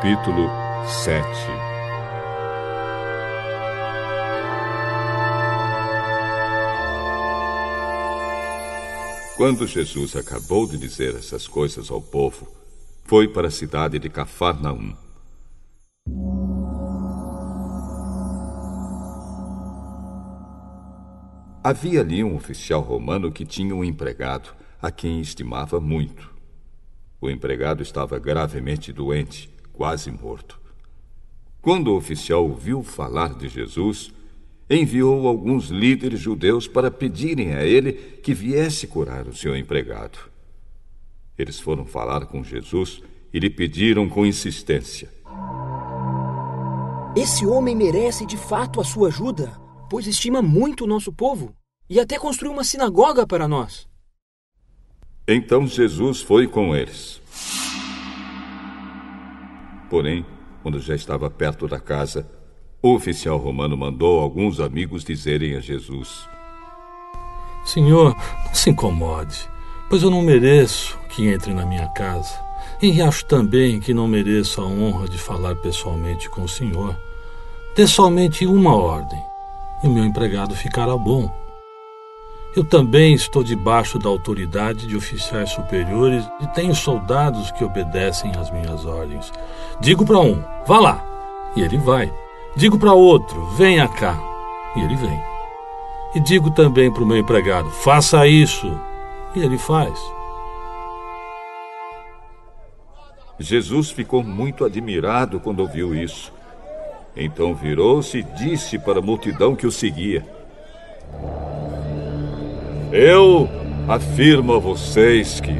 Capítulo 0.00 0.48
7 1.04 1.26
Quando 9.36 9.66
Jesus 9.66 10.16
acabou 10.16 10.66
de 10.66 10.78
dizer 10.78 11.14
essas 11.16 11.46
coisas 11.46 11.90
ao 11.90 12.00
povo, 12.00 12.48
foi 13.04 13.28
para 13.28 13.48
a 13.48 13.50
cidade 13.50 13.98
de 13.98 14.08
Cafarnaum. 14.08 14.96
Havia 21.62 22.00
ali 22.00 22.24
um 22.24 22.36
oficial 22.36 22.80
romano 22.80 23.30
que 23.30 23.44
tinha 23.44 23.76
um 23.76 23.84
empregado 23.84 24.54
a 24.80 24.90
quem 24.90 25.20
estimava 25.20 25.78
muito. 25.78 26.34
O 27.20 27.28
empregado 27.28 27.82
estava 27.82 28.18
gravemente 28.18 28.94
doente 28.94 29.59
quase 29.80 30.10
morto. 30.10 30.60
Quando 31.62 31.88
o 31.88 31.96
oficial 31.96 32.46
ouviu 32.46 32.82
falar 32.82 33.32
de 33.32 33.48
Jesus, 33.48 34.12
enviou 34.68 35.26
alguns 35.26 35.70
líderes 35.70 36.20
judeus 36.20 36.68
para 36.68 36.90
pedirem 36.90 37.54
a 37.54 37.64
ele 37.64 37.94
que 38.22 38.34
viesse 38.34 38.86
curar 38.86 39.26
o 39.26 39.34
seu 39.34 39.56
empregado. 39.56 40.18
Eles 41.38 41.58
foram 41.58 41.86
falar 41.86 42.26
com 42.26 42.44
Jesus 42.44 43.00
e 43.32 43.38
lhe 43.38 43.48
pediram 43.48 44.06
com 44.06 44.26
insistência: 44.26 45.10
Esse 47.16 47.46
homem 47.46 47.74
merece 47.74 48.26
de 48.26 48.36
fato 48.36 48.82
a 48.82 48.84
sua 48.84 49.08
ajuda, 49.08 49.58
pois 49.88 50.06
estima 50.06 50.42
muito 50.42 50.84
o 50.84 50.86
nosso 50.86 51.10
povo 51.10 51.54
e 51.88 51.98
até 51.98 52.18
construiu 52.18 52.52
uma 52.52 52.64
sinagoga 52.64 53.26
para 53.26 53.48
nós. 53.48 53.88
Então 55.26 55.66
Jesus 55.66 56.20
foi 56.20 56.46
com 56.46 56.76
eles. 56.76 57.18
Porém, 59.90 60.24
quando 60.62 60.80
já 60.80 60.94
estava 60.94 61.28
perto 61.28 61.66
da 61.66 61.80
casa, 61.80 62.30
o 62.80 62.94
oficial 62.94 63.36
romano 63.36 63.76
mandou 63.76 64.20
alguns 64.20 64.60
amigos 64.60 65.04
dizerem 65.04 65.56
a 65.56 65.60
Jesus: 65.60 66.28
Senhor, 67.64 68.16
não 68.46 68.54
se 68.54 68.70
incomode, 68.70 69.50
pois 69.90 70.04
eu 70.04 70.10
não 70.10 70.22
mereço 70.22 70.96
que 71.08 71.26
entre 71.26 71.52
na 71.52 71.66
minha 71.66 71.88
casa. 71.88 72.38
E 72.80 73.02
acho 73.02 73.26
também 73.26 73.80
que 73.80 73.92
não 73.92 74.06
mereço 74.08 74.60
a 74.62 74.64
honra 74.64 75.08
de 75.08 75.18
falar 75.18 75.56
pessoalmente 75.56 76.30
com 76.30 76.44
o 76.44 76.48
Senhor. 76.48 76.96
Dê 77.74 77.86
somente 77.86 78.46
uma 78.46 78.74
ordem, 78.74 79.20
e 79.82 79.88
o 79.88 79.90
meu 79.90 80.04
empregado 80.04 80.54
ficará 80.54 80.96
bom. 80.96 81.39
Eu 82.54 82.64
também 82.64 83.14
estou 83.14 83.44
debaixo 83.44 83.96
da 83.96 84.08
autoridade 84.08 84.86
de 84.86 84.96
oficiais 84.96 85.50
superiores 85.50 86.28
e 86.40 86.46
tenho 86.48 86.74
soldados 86.74 87.52
que 87.52 87.64
obedecem 87.64 88.32
às 88.36 88.50
minhas 88.50 88.84
ordens. 88.84 89.32
Digo 89.80 90.04
para 90.04 90.18
um, 90.18 90.42
vá 90.66 90.80
lá, 90.80 91.52
e 91.54 91.62
ele 91.62 91.78
vai. 91.78 92.12
Digo 92.56 92.76
para 92.76 92.92
outro, 92.92 93.46
venha 93.56 93.86
cá, 93.86 94.18
e 94.74 94.80
ele 94.80 94.96
vem. 94.96 95.22
E 96.16 96.20
digo 96.20 96.50
também 96.50 96.92
para 96.92 97.04
o 97.04 97.06
meu 97.06 97.18
empregado, 97.18 97.70
faça 97.70 98.26
isso, 98.26 98.76
e 99.36 99.40
ele 99.40 99.56
faz. 99.56 99.96
Jesus 103.38 103.92
ficou 103.92 104.24
muito 104.24 104.64
admirado 104.64 105.38
quando 105.38 105.60
ouviu 105.60 105.94
isso. 105.94 106.32
Então 107.16 107.54
virou-se 107.54 108.18
e 108.18 108.22
disse 108.22 108.76
para 108.76 108.98
a 108.98 109.02
multidão 109.02 109.54
que 109.54 109.66
o 109.66 109.72
seguia: 109.72 110.26
eu 112.92 113.48
afirmo 113.88 114.54
a 114.54 114.58
vocês 114.58 115.40
que 115.40 115.52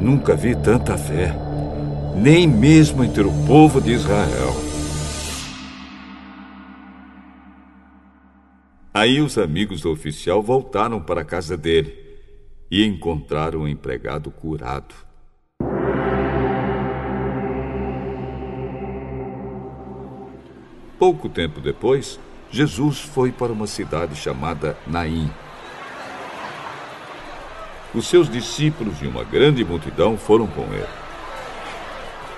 nunca 0.00 0.34
vi 0.34 0.54
tanta 0.56 0.98
fé, 0.98 1.32
nem 2.16 2.46
mesmo 2.46 3.04
entre 3.04 3.22
o 3.22 3.32
povo 3.46 3.80
de 3.80 3.92
Israel. 3.92 4.54
Aí 8.92 9.20
os 9.20 9.38
amigos 9.38 9.82
do 9.82 9.92
oficial 9.92 10.42
voltaram 10.42 11.00
para 11.00 11.20
a 11.20 11.24
casa 11.24 11.56
dele 11.56 11.94
e 12.70 12.84
encontraram 12.84 13.60
o 13.60 13.68
empregado 13.68 14.30
curado. 14.30 14.94
Pouco 20.98 21.28
tempo 21.28 21.60
depois, 21.60 22.18
Jesus 22.50 23.00
foi 23.00 23.30
para 23.30 23.52
uma 23.52 23.66
cidade 23.66 24.16
chamada 24.16 24.76
Naim 24.86 25.30
os 27.96 28.06
seus 28.06 28.28
discípulos 28.28 29.00
e 29.00 29.06
uma 29.06 29.24
grande 29.24 29.64
multidão 29.64 30.18
foram 30.18 30.46
com 30.46 30.62
ele. 30.64 30.86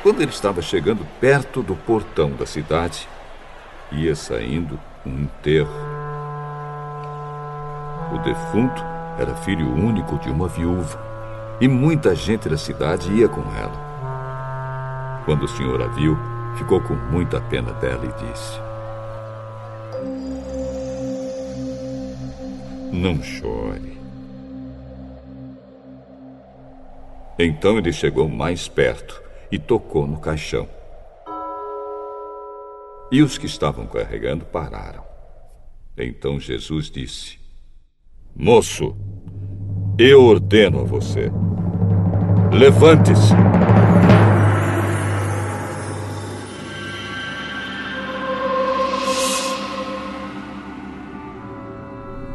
Quando 0.04 0.22
ele 0.22 0.30
estava 0.30 0.62
chegando 0.62 1.04
perto 1.20 1.62
do 1.64 1.74
portão 1.74 2.30
da 2.30 2.46
cidade, 2.46 3.08
ia 3.90 4.14
saindo 4.14 4.78
um 5.04 5.22
enterro. 5.22 5.74
O 8.14 8.18
defunto 8.18 8.80
era 9.18 9.34
filho 9.34 9.68
único 9.68 10.16
de 10.18 10.30
uma 10.30 10.46
viúva 10.46 10.96
e 11.60 11.66
muita 11.66 12.14
gente 12.14 12.48
da 12.48 12.56
cidade 12.56 13.10
ia 13.12 13.28
com 13.28 13.42
ela. 13.56 15.22
Quando 15.24 15.42
o 15.42 15.48
senhor 15.48 15.82
a 15.82 15.88
viu, 15.88 16.16
ficou 16.56 16.80
com 16.80 16.94
muita 16.94 17.40
pena 17.40 17.72
dela 17.72 18.04
e 18.04 18.30
disse: 18.30 18.60
Não 22.92 23.20
chore. 23.20 23.97
Então 27.38 27.78
ele 27.78 27.92
chegou 27.92 28.28
mais 28.28 28.66
perto 28.66 29.22
e 29.50 29.58
tocou 29.58 30.06
no 30.06 30.18
caixão. 30.18 30.68
E 33.12 33.22
os 33.22 33.38
que 33.38 33.46
estavam 33.46 33.86
carregando 33.86 34.44
pararam. 34.44 35.04
Então 35.96 36.40
Jesus 36.40 36.90
disse: 36.90 37.38
Moço, 38.34 38.96
eu 39.96 40.24
ordeno 40.24 40.80
a 40.80 40.84
você. 40.84 41.30
Levante-se. 42.52 43.34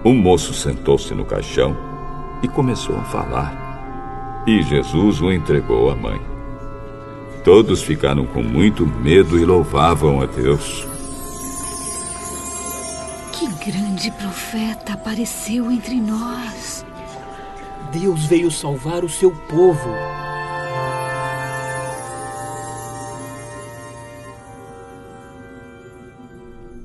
O 0.04 0.14
moço 0.14 0.54
sentou-se 0.54 1.14
no 1.14 1.26
caixão 1.26 1.76
e 2.42 2.48
começou 2.48 2.98
a 2.98 3.04
falar. 3.06 3.62
E 4.45 4.61
Jesus 4.61 5.22
o 5.22 5.32
entregou 5.32 5.90
à 5.90 5.95
mãe. 5.95 6.20
Todos 7.45 7.82
ficaram 7.82 8.26
com 8.26 8.44
muito 8.44 8.86
medo 8.86 9.40
e 9.40 9.45
louvavam 9.45 10.22
a 10.22 10.26
Deus. 10.26 10.86
Que 13.32 13.48
grande 13.72 14.11
profeta 14.11 14.94
apareceu 14.94 15.72
entre 15.72 15.95
nós. 15.95 16.86
Deus 17.94 18.26
veio 18.26 18.52
salvar 18.52 19.06
o 19.06 19.10
seu 19.10 19.32
povo. 19.32 19.90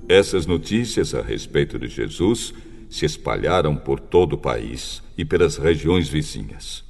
Essas 0.08 0.46
notícias 0.46 1.12
a 1.12 1.20
respeito 1.20 1.76
de 1.76 1.88
Jesus 1.88 2.54
se 2.88 3.04
espalharam 3.04 3.74
por 3.76 3.98
todo 3.98 4.34
o 4.34 4.38
país 4.38 5.02
e 5.18 5.24
pelas 5.24 5.56
regiões 5.56 6.08
vizinhas. 6.08 6.87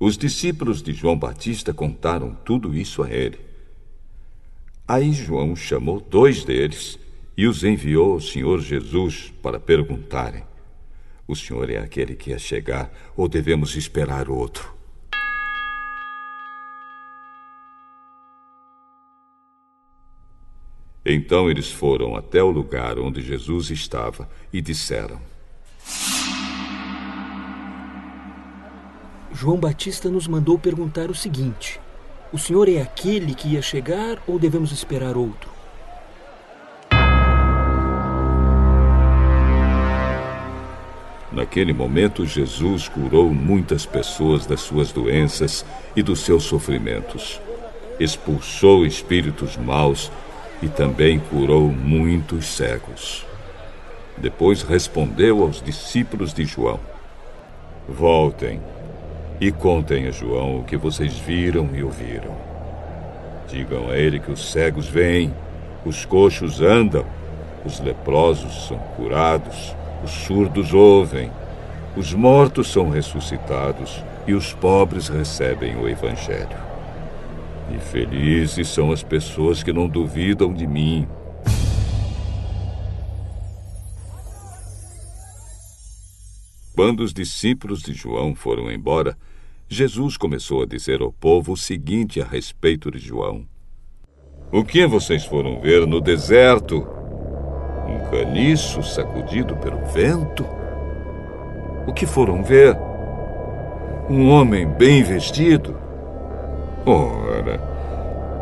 Os 0.00 0.16
discípulos 0.16 0.82
de 0.82 0.94
João 0.94 1.14
Batista 1.14 1.74
contaram 1.74 2.34
tudo 2.34 2.74
isso 2.74 3.02
a 3.02 3.10
ele. 3.10 3.38
Aí 4.88 5.12
João 5.12 5.54
chamou 5.54 6.00
dois 6.00 6.42
deles 6.42 6.98
e 7.36 7.46
os 7.46 7.62
enviou 7.62 8.14
ao 8.14 8.20
Senhor 8.20 8.62
Jesus 8.62 9.30
para 9.42 9.60
perguntarem: 9.60 10.42
O 11.28 11.36
Senhor 11.36 11.68
é 11.68 11.76
aquele 11.76 12.16
que 12.16 12.30
ia 12.30 12.38
chegar 12.38 12.90
ou 13.14 13.28
devemos 13.28 13.76
esperar 13.76 14.30
outro? 14.30 14.74
Então 21.04 21.50
eles 21.50 21.70
foram 21.70 22.16
até 22.16 22.42
o 22.42 22.50
lugar 22.50 22.98
onde 22.98 23.20
Jesus 23.20 23.68
estava 23.68 24.26
e 24.50 24.62
disseram: 24.62 25.20
João 29.40 29.56
Batista 29.56 30.10
nos 30.10 30.28
mandou 30.28 30.58
perguntar 30.58 31.10
o 31.10 31.14
seguinte: 31.14 31.80
O 32.30 32.36
senhor 32.36 32.68
é 32.68 32.82
aquele 32.82 33.34
que 33.34 33.48
ia 33.48 33.62
chegar 33.62 34.22
ou 34.26 34.38
devemos 34.38 34.70
esperar 34.70 35.16
outro? 35.16 35.48
Naquele 41.32 41.72
momento, 41.72 42.26
Jesus 42.26 42.86
curou 42.86 43.32
muitas 43.32 43.86
pessoas 43.86 44.44
das 44.44 44.60
suas 44.60 44.92
doenças 44.92 45.64
e 45.96 46.02
dos 46.02 46.20
seus 46.20 46.42
sofrimentos. 46.42 47.40
Expulsou 47.98 48.84
espíritos 48.84 49.56
maus 49.56 50.12
e 50.60 50.68
também 50.68 51.18
curou 51.18 51.72
muitos 51.72 52.44
cegos. 52.44 53.24
Depois 54.18 54.60
respondeu 54.60 55.40
aos 55.40 55.62
discípulos 55.62 56.34
de 56.34 56.44
João: 56.44 56.78
Voltem 57.88 58.60
e 59.40 59.50
contem 59.50 60.06
a 60.06 60.10
João 60.10 60.60
o 60.60 60.64
que 60.64 60.76
vocês 60.76 61.16
viram 61.18 61.70
e 61.72 61.82
ouviram. 61.82 62.36
Digam 63.48 63.88
a 63.88 63.96
ele 63.96 64.20
que 64.20 64.30
os 64.30 64.52
cegos 64.52 64.86
vêm, 64.86 65.32
os 65.84 66.04
coxos 66.04 66.60
andam, 66.60 67.04
os 67.64 67.80
leprosos 67.80 68.68
são 68.68 68.78
curados, 68.96 69.74
os 70.04 70.10
surdos 70.10 70.74
ouvem, 70.74 71.30
os 71.96 72.12
mortos 72.12 72.70
são 72.70 72.90
ressuscitados 72.90 74.04
e 74.26 74.34
os 74.34 74.52
pobres 74.52 75.08
recebem 75.08 75.74
o 75.76 75.88
Evangelho. 75.88 76.70
E 77.74 77.78
felizes 77.78 78.68
são 78.68 78.92
as 78.92 79.02
pessoas 79.02 79.62
que 79.62 79.72
não 79.72 79.88
duvidam 79.88 80.52
de 80.52 80.66
mim. 80.66 81.08
Quando 86.82 87.00
os 87.00 87.12
discípulos 87.12 87.82
de 87.82 87.92
João 87.92 88.34
foram 88.34 88.72
embora, 88.72 89.14
Jesus 89.68 90.16
começou 90.16 90.62
a 90.62 90.66
dizer 90.66 91.02
ao 91.02 91.12
povo 91.12 91.52
o 91.52 91.56
seguinte 91.56 92.22
a 92.22 92.24
respeito 92.24 92.90
de 92.90 92.98
João: 92.98 93.44
O 94.50 94.64
que 94.64 94.86
vocês 94.86 95.26
foram 95.26 95.60
ver 95.60 95.86
no 95.86 96.00
deserto? 96.00 96.78
Um 97.86 98.10
caniço 98.10 98.82
sacudido 98.82 99.54
pelo 99.58 99.84
vento? 99.92 100.46
O 101.86 101.92
que 101.92 102.06
foram 102.06 102.42
ver? 102.42 102.74
Um 104.08 104.30
homem 104.30 104.66
bem 104.66 105.02
vestido? 105.02 105.76
Ora, 106.86 107.60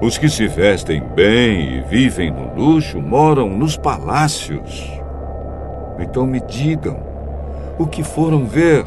os 0.01 0.17
que 0.17 0.29
se 0.29 0.47
vestem 0.47 1.03
bem 1.03 1.79
e 1.79 1.81
vivem 1.81 2.31
no 2.31 2.55
luxo 2.55 3.01
moram 3.03 3.51
nos 3.51 3.77
palácios. 3.77 4.89
Então 5.99 6.25
me 6.25 6.41
digam, 6.41 7.08
o 7.79 7.87
que 7.87 8.03
foram 8.03 8.45
ver? 8.45 8.85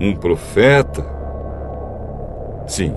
Um 0.00 0.14
profeta? 0.14 1.04
Sim, 2.66 2.94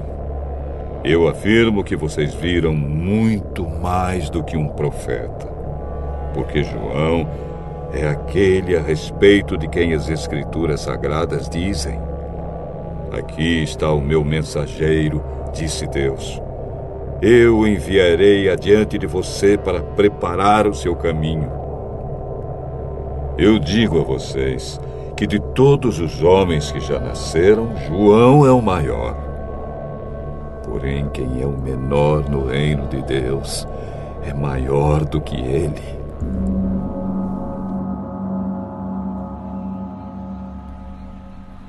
eu 1.04 1.28
afirmo 1.28 1.84
que 1.84 1.96
vocês 1.96 2.34
viram 2.34 2.74
muito 2.74 3.68
mais 3.68 4.30
do 4.30 4.44
que 4.44 4.56
um 4.56 4.68
profeta. 4.68 5.48
Porque 6.34 6.64
João 6.64 7.28
é 7.94 8.08
aquele 8.08 8.78
a 8.78 8.82
respeito 8.82 9.58
de 9.58 9.68
quem 9.68 9.94
as 9.94 10.10
Escrituras 10.10 10.82
Sagradas 10.82 11.50
dizem: 11.50 12.00
Aqui 13.12 13.64
está 13.64 13.92
o 13.92 14.02
meu 14.02 14.24
mensageiro, 14.24 15.24
disse 15.54 15.88
Deus. 15.88 16.42
Eu 17.22 17.60
o 17.60 17.68
enviarei 17.68 18.50
adiante 18.50 18.98
de 18.98 19.08
você 19.08 19.58
para 19.58 19.82
preparar 19.82 20.68
o 20.68 20.74
seu 20.74 20.96
caminho. 20.96 21.52
Eu 23.38 23.58
digo 23.58 24.00
a 24.00 24.04
vocês 24.04 24.80
que 25.20 25.28
de 25.28 25.38
todos 25.54 26.00
os 26.00 26.24
homens 26.24 26.72
que 26.72 26.80
já 26.80 26.98
nasceram, 26.98 27.76
João 27.86 28.46
é 28.46 28.52
o 28.54 28.62
maior. 28.62 29.18
Porém, 30.64 31.10
quem 31.10 31.42
é 31.42 31.46
o 31.46 31.60
menor 31.60 32.30
no 32.30 32.46
reino 32.46 32.88
de 32.88 33.02
Deus 33.02 33.68
é 34.24 34.34
maior 34.34 35.04
do 35.04 35.20
que 35.20 35.36
ele. 35.36 35.84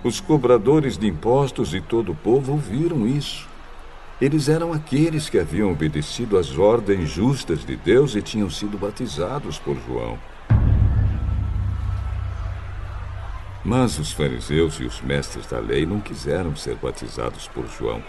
Os 0.05 0.21
cobradores 0.21 0.97
de 0.97 1.09
impostos 1.09 1.71
de 1.71 1.81
todo 1.81 2.13
o 2.13 2.15
povo 2.15 2.53
ouviram 2.53 3.05
isso. 3.05 3.49
Eles 4.21 4.49
eram 4.49 4.73
aqueles 4.73 5.29
que 5.29 5.41
haviam 5.41 5.73
obedecido 5.73 6.39
às 6.39 6.57
ordens 6.57 7.11
justas 7.11 7.67
de 7.67 7.75
Deus 7.75 8.15
e 8.15 8.23
tinham 8.23 8.49
sido 8.49 8.79
batizados 8.79 9.59
por 9.59 9.77
João. 9.89 10.17
Mas 13.65 13.99
os 13.99 14.13
fariseus 14.13 14.81
e 14.81 14.85
os 14.85 15.01
mestres 15.01 15.47
da 15.47 15.59
lei 15.59 15.85
não 15.85 16.01
quiseram 16.01 16.57
ser 16.57 16.77
batizados 16.77 17.47
por 17.49 17.67
João 17.67 18.03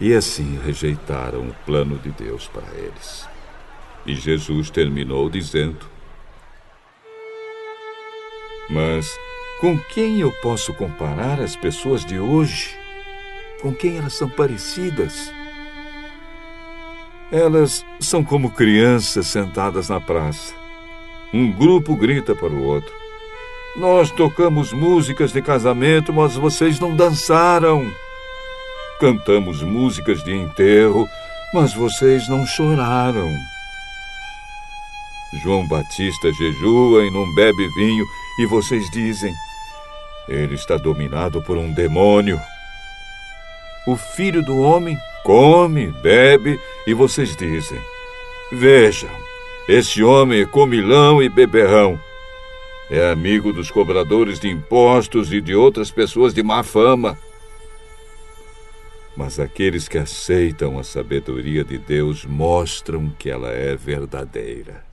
e 0.00 0.12
assim 0.12 0.58
rejeitaram 0.64 1.48
o 1.48 1.54
plano 1.64 1.98
de 1.98 2.10
Deus 2.10 2.48
para 2.48 2.66
eles. 2.76 3.28
E 4.06 4.14
Jesus 4.14 4.70
terminou 4.70 5.30
dizendo: 5.30 5.86
Mas 8.68 9.08
com 9.60 9.78
quem 9.78 10.20
eu 10.20 10.32
posso 10.42 10.74
comparar 10.74 11.40
as 11.40 11.56
pessoas 11.56 12.04
de 12.04 12.18
hoje? 12.18 12.76
Com 13.62 13.74
quem 13.74 13.96
elas 13.96 14.14
são 14.14 14.28
parecidas? 14.28 15.32
Elas 17.32 17.84
são 17.98 18.22
como 18.22 18.50
crianças 18.50 19.26
sentadas 19.26 19.88
na 19.88 20.00
praça. 20.00 20.54
Um 21.32 21.50
grupo 21.50 21.96
grita 21.96 22.34
para 22.34 22.52
o 22.52 22.62
outro: 22.62 22.92
Nós 23.76 24.10
tocamos 24.10 24.72
músicas 24.72 25.32
de 25.32 25.42
casamento, 25.42 26.12
mas 26.12 26.36
vocês 26.36 26.78
não 26.78 26.94
dançaram. 26.94 27.90
Cantamos 29.00 29.62
músicas 29.62 30.22
de 30.22 30.32
enterro, 30.32 31.08
mas 31.52 31.74
vocês 31.74 32.28
não 32.28 32.46
choraram. 32.46 33.28
João 35.42 35.66
Batista 35.66 36.32
jejua 36.32 37.04
e 37.04 37.10
não 37.10 37.34
bebe 37.34 37.68
vinho, 37.76 38.06
e 38.38 38.46
vocês 38.46 38.88
dizem: 38.90 39.34
ele 40.28 40.54
está 40.54 40.76
dominado 40.76 41.42
por 41.42 41.56
um 41.56 41.72
demônio. 41.72 42.40
O 43.86 43.96
filho 43.96 44.42
do 44.42 44.58
homem 44.58 44.96
come, 45.22 45.88
bebe, 45.88 46.58
e 46.86 46.94
vocês 46.94 47.36
dizem: 47.36 47.80
Vejam, 48.52 49.10
esse 49.68 50.02
homem 50.02 50.42
é 50.42 50.46
comilão 50.46 51.22
e 51.22 51.28
beberrão. 51.28 51.98
É 52.90 53.10
amigo 53.10 53.52
dos 53.52 53.70
cobradores 53.70 54.38
de 54.38 54.48
impostos 54.48 55.32
e 55.32 55.40
de 55.40 55.54
outras 55.54 55.90
pessoas 55.90 56.34
de 56.34 56.42
má 56.42 56.62
fama. 56.62 57.18
Mas 59.16 59.40
aqueles 59.40 59.88
que 59.88 59.96
aceitam 59.96 60.78
a 60.78 60.84
sabedoria 60.84 61.64
de 61.64 61.78
Deus 61.78 62.24
mostram 62.26 63.10
que 63.18 63.30
ela 63.30 63.50
é 63.50 63.74
verdadeira. 63.74 64.84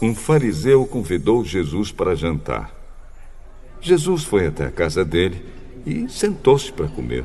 Um 0.00 0.14
fariseu 0.14 0.86
convidou 0.86 1.44
Jesus 1.44 1.90
para 1.90 2.14
jantar. 2.14 2.72
Jesus 3.80 4.22
foi 4.22 4.46
até 4.46 4.66
a 4.66 4.70
casa 4.70 5.04
dele 5.04 5.44
e 5.84 6.08
sentou-se 6.08 6.72
para 6.72 6.86
comer. 6.86 7.24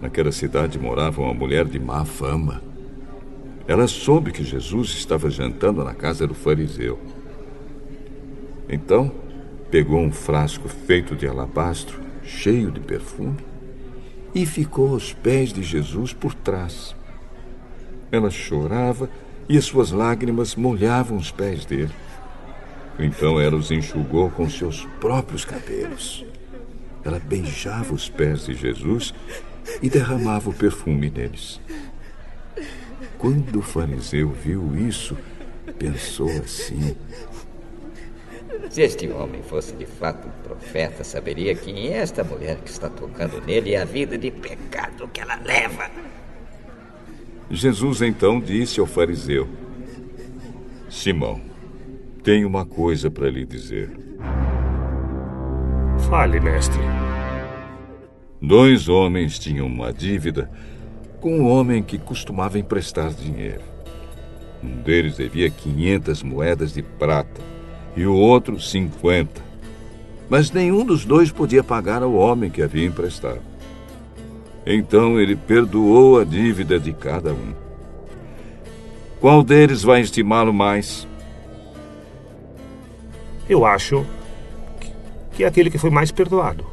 Naquela 0.00 0.32
cidade 0.32 0.78
morava 0.78 1.20
uma 1.20 1.34
mulher 1.34 1.66
de 1.66 1.78
má 1.78 2.06
fama. 2.06 2.62
Ela 3.68 3.86
soube 3.86 4.32
que 4.32 4.42
Jesus 4.42 4.90
estava 4.90 5.28
jantando 5.28 5.84
na 5.84 5.94
casa 5.94 6.26
do 6.26 6.34
fariseu. 6.34 6.98
Então, 8.66 9.12
pegou 9.70 10.00
um 10.00 10.10
frasco 10.10 10.68
feito 10.68 11.14
de 11.14 11.26
alabastro, 11.26 12.00
cheio 12.24 12.70
de 12.70 12.80
perfume, 12.80 13.38
e 14.34 14.46
ficou 14.46 14.94
aos 14.94 15.12
pés 15.12 15.52
de 15.52 15.62
Jesus 15.62 16.14
por 16.14 16.34
trás. 16.34 16.96
Ela 18.10 18.30
chorava 18.30 19.10
e 19.48 19.56
as 19.56 19.64
suas 19.64 19.90
lágrimas 19.90 20.54
molhavam 20.54 21.16
os 21.16 21.30
pés 21.30 21.64
dele. 21.64 21.92
Então 22.98 23.40
ela 23.40 23.56
os 23.56 23.70
enxugou 23.70 24.30
com 24.30 24.48
seus 24.48 24.84
próprios 25.00 25.44
cabelos. 25.44 26.24
Ela 27.04 27.18
beijava 27.18 27.94
os 27.94 28.08
pés 28.08 28.46
de 28.46 28.54
Jesus 28.54 29.12
e 29.80 29.88
derramava 29.88 30.50
o 30.50 30.54
perfume 30.54 31.10
neles. 31.10 31.60
Quando 33.18 33.58
o 33.58 33.62
fariseu 33.62 34.30
viu 34.30 34.76
isso, 34.76 35.16
pensou 35.78 36.28
assim: 36.28 36.96
Se 38.70 38.82
este 38.82 39.08
homem 39.08 39.42
fosse 39.42 39.74
de 39.74 39.86
fato 39.86 40.28
um 40.28 40.42
profeta, 40.42 41.02
saberia 41.02 41.54
quem 41.54 41.88
é 41.88 41.98
esta 41.98 42.22
mulher 42.22 42.58
que 42.58 42.70
está 42.70 42.88
tocando 42.88 43.40
nele 43.40 43.70
e 43.70 43.76
a 43.76 43.84
vida 43.84 44.18
de 44.18 44.30
pecado 44.30 45.08
que 45.08 45.20
ela 45.20 45.36
leva. 45.36 45.90
Jesus 47.52 48.00
então 48.00 48.40
disse 48.40 48.80
ao 48.80 48.86
fariseu: 48.86 49.46
Simão, 50.88 51.38
tenho 52.24 52.48
uma 52.48 52.64
coisa 52.64 53.10
para 53.10 53.28
lhe 53.28 53.44
dizer. 53.44 53.90
Fale, 56.08 56.40
mestre. 56.40 56.80
Dois 58.40 58.88
homens 58.88 59.38
tinham 59.38 59.66
uma 59.66 59.92
dívida 59.92 60.50
com 61.20 61.40
um 61.40 61.46
homem 61.46 61.82
que 61.82 61.98
costumava 61.98 62.58
emprestar 62.58 63.12
dinheiro. 63.12 63.62
Um 64.64 64.80
deles 64.82 65.18
devia 65.18 65.50
500 65.50 66.22
moedas 66.22 66.72
de 66.72 66.82
prata 66.82 67.42
e 67.94 68.06
o 68.06 68.14
outro 68.14 68.58
50. 68.58 69.42
Mas 70.30 70.50
nenhum 70.50 70.86
dos 70.86 71.04
dois 71.04 71.30
podia 71.30 71.62
pagar 71.62 72.02
ao 72.02 72.14
homem 72.14 72.50
que 72.50 72.62
havia 72.62 72.86
emprestado. 72.86 73.51
Então 74.64 75.20
ele 75.20 75.34
perdoou 75.34 76.20
a 76.20 76.24
dívida 76.24 76.78
de 76.78 76.92
cada 76.92 77.32
um. 77.32 77.52
Qual 79.20 79.42
deles 79.42 79.82
vai 79.82 80.00
estimá-lo 80.00 80.52
mais? 80.52 81.06
Eu 83.48 83.64
acho 83.64 84.06
que 85.32 85.44
é 85.44 85.46
aquele 85.46 85.70
que 85.70 85.78
foi 85.78 85.90
mais 85.90 86.10
perdoado. 86.10 86.66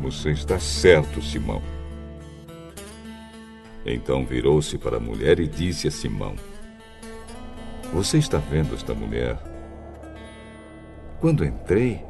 Você 0.00 0.30
está 0.30 0.58
certo, 0.58 1.20
Simão. 1.20 1.62
Então 3.84 4.24
virou-se 4.24 4.78
para 4.78 4.98
a 4.98 5.00
mulher 5.00 5.40
e 5.40 5.46
disse 5.46 5.88
a 5.88 5.90
Simão: 5.90 6.34
Você 7.92 8.18
está 8.18 8.38
vendo 8.38 8.74
esta 8.74 8.94
mulher? 8.94 9.36
Quando 11.20 11.44
entrei, 11.44 12.02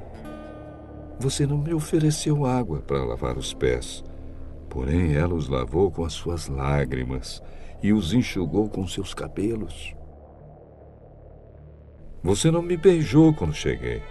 você 1.19 1.47
não 1.47 1.59
me 1.59 1.75
ofereceu 1.75 2.47
água 2.47 2.81
para 2.81 3.05
lavar 3.05 3.37
os 3.37 3.53
pés, 3.53 4.05
porém 4.69 5.15
ela 5.15 5.35
os 5.35 5.49
lavou 5.49 5.91
com 5.91 6.05
as 6.05 6.13
suas 6.13 6.47
lágrimas 6.47 7.43
e 7.83 7.93
os 7.93 8.13
enxugou 8.13 8.69
com 8.69 8.87
seus 8.87 9.13
cabelos. 9.13 9.95
Você 12.23 12.51
não 12.51 12.63
me 12.63 12.77
beijou 12.77 13.33
quando 13.33 13.55
cheguei. 13.55 14.03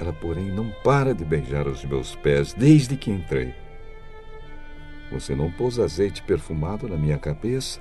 Ela, 0.00 0.12
porém, 0.12 0.50
não 0.50 0.70
para 0.82 1.14
de 1.14 1.24
beijar 1.24 1.66
os 1.66 1.84
meus 1.84 2.14
pés 2.16 2.54
desde 2.54 2.96
que 2.96 3.10
entrei. 3.10 3.54
Você 5.12 5.34
não 5.34 5.50
pôs 5.50 5.78
azeite 5.78 6.22
perfumado 6.22 6.88
na 6.88 6.96
minha 6.96 7.18
cabeça, 7.18 7.80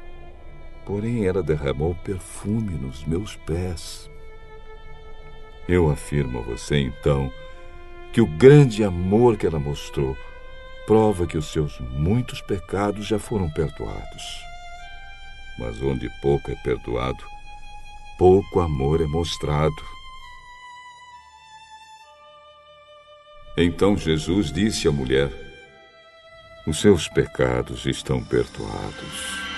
porém 0.86 1.26
ela 1.26 1.44
derramou 1.44 1.96
perfume 1.96 2.74
nos 2.74 3.06
meus 3.06 3.36
pés. 3.36 4.10
Eu 5.68 5.90
afirmo 5.90 6.40
a 6.40 6.42
você, 6.42 6.80
então, 6.80 7.32
que 8.12 8.22
o 8.22 8.28
grande 8.28 8.84
amor 8.84 9.38
que 9.38 9.46
ela 9.46 9.60
mostrou 9.60 10.18
prova 10.88 11.28
que 11.28 11.38
os 11.38 11.52
seus 11.52 11.80
muitos 11.80 12.42
pecados 12.42 13.06
já 13.06 13.20
foram 13.20 13.50
perdoados. 13.52 14.24
Mas 15.60 15.82
onde 15.82 16.10
pouco 16.22 16.50
é 16.52 16.56
perdoado, 16.56 17.24
pouco 18.18 18.60
amor 18.60 19.02
é 19.02 19.06
mostrado. 19.06 19.76
Então 23.58 23.98
Jesus 23.98 24.52
disse 24.52 24.88
à 24.88 24.92
mulher: 24.92 25.30
Os 26.66 26.80
seus 26.80 27.08
pecados 27.10 27.86
estão 27.86 28.24
perdoados. 28.24 29.49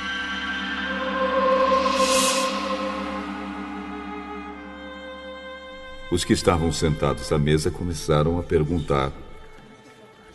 Os 6.12 6.26
que 6.26 6.34
estavam 6.34 6.72
sentados 6.72 7.32
à 7.32 7.40
mesa 7.40 7.72
começaram 7.72 8.38
a 8.38 8.44
perguntar: 8.44 9.12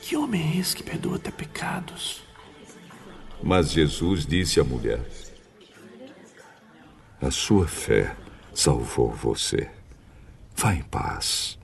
Que 0.00 0.16
homem 0.16 0.54
é 0.54 0.60
esse 0.60 0.74
que 0.74 0.82
perdoa 0.82 1.16
até 1.16 1.30
pecados? 1.30 2.22
Mas 3.42 3.70
Jesus 3.70 4.26
disse 4.26 4.58
à 4.58 4.64
mulher: 4.64 5.00
a 7.20 7.30
sua 7.30 7.66
fé 7.66 8.14
salvou 8.52 9.10
você. 9.10 9.70
Vá 10.54 10.74
em 10.74 10.82
paz. 10.82 11.58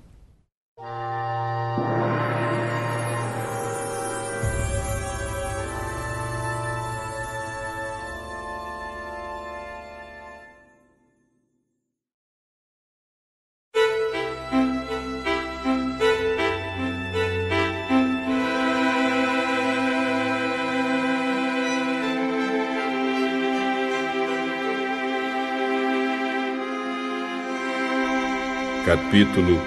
Capítulo 28.92 29.58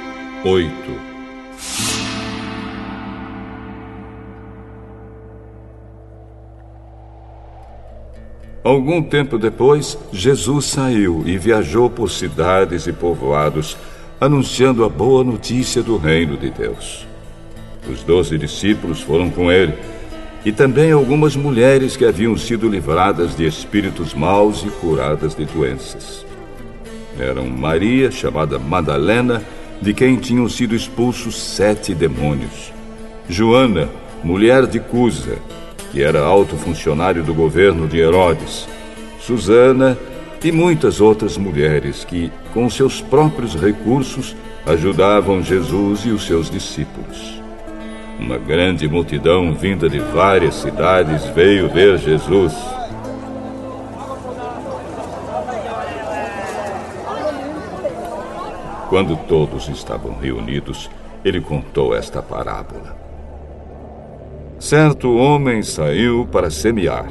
8 0.43 0.71
Algum 8.63 9.01
tempo 9.01 9.39
depois, 9.39 9.97
Jesus 10.13 10.65
saiu 10.65 11.23
e 11.25 11.39
viajou 11.39 11.89
por 11.89 12.11
cidades 12.11 12.85
e 12.85 12.93
povoados, 12.93 13.75
anunciando 14.21 14.85
a 14.85 14.89
boa 14.89 15.23
notícia 15.23 15.81
do 15.81 15.97
reino 15.97 16.37
de 16.37 16.51
Deus. 16.51 17.07
Os 17.91 18.03
doze 18.03 18.37
discípulos 18.37 19.01
foram 19.01 19.31
com 19.31 19.51
ele, 19.51 19.73
e 20.45 20.51
também 20.51 20.91
algumas 20.91 21.35
mulheres 21.35 21.97
que 21.97 22.05
haviam 22.05 22.37
sido 22.37 22.69
livradas 22.69 23.35
de 23.35 23.47
espíritos 23.47 24.13
maus 24.13 24.63
e 24.63 24.69
curadas 24.69 25.33
de 25.33 25.45
doenças 25.45 26.24
eram 27.19 27.47
Maria, 27.47 28.11
chamada 28.11 28.59
Madalena, 28.59 29.41
de 29.81 29.93
quem 29.93 30.15
tinham 30.17 30.47
sido 30.49 30.75
expulsos 30.75 31.41
sete 31.41 31.93
demônios. 31.93 32.73
Joana, 33.29 33.89
mulher 34.23 34.65
de 34.67 34.79
Cusa, 34.79 35.37
que 35.91 36.03
era 36.03 36.21
alto 36.21 36.55
funcionário 36.55 37.23
do 37.23 37.33
governo 37.33 37.87
de 37.87 37.99
Herodes. 37.99 38.67
Susana 39.19 39.97
e 40.43 40.51
muitas 40.51 41.01
outras 41.01 41.37
mulheres 41.37 42.03
que, 42.03 42.31
com 42.53 42.69
seus 42.69 43.01
próprios 43.01 43.55
recursos, 43.55 44.35
ajudavam 44.63 45.41
Jesus 45.41 46.01
e 46.05 46.09
os 46.09 46.23
seus 46.23 46.51
discípulos. 46.51 47.41
Uma 48.19 48.37
grande 48.37 48.87
multidão 48.87 49.55
vinda 49.55 49.89
de 49.89 49.97
várias 49.99 50.55
cidades 50.55 51.25
veio 51.35 51.67
ver 51.67 51.97
Jesus. 51.97 52.53
Quando 58.95 59.17
todos 59.27 59.67
estavam 59.67 60.17
reunidos, 60.21 60.89
ele 61.25 61.41
contou 61.41 61.93
esta 61.93 62.21
parábola. 62.21 62.95
Certo 64.57 65.13
homem 65.17 65.61
saiu 65.63 66.25
para 66.31 66.49
semear. 66.49 67.05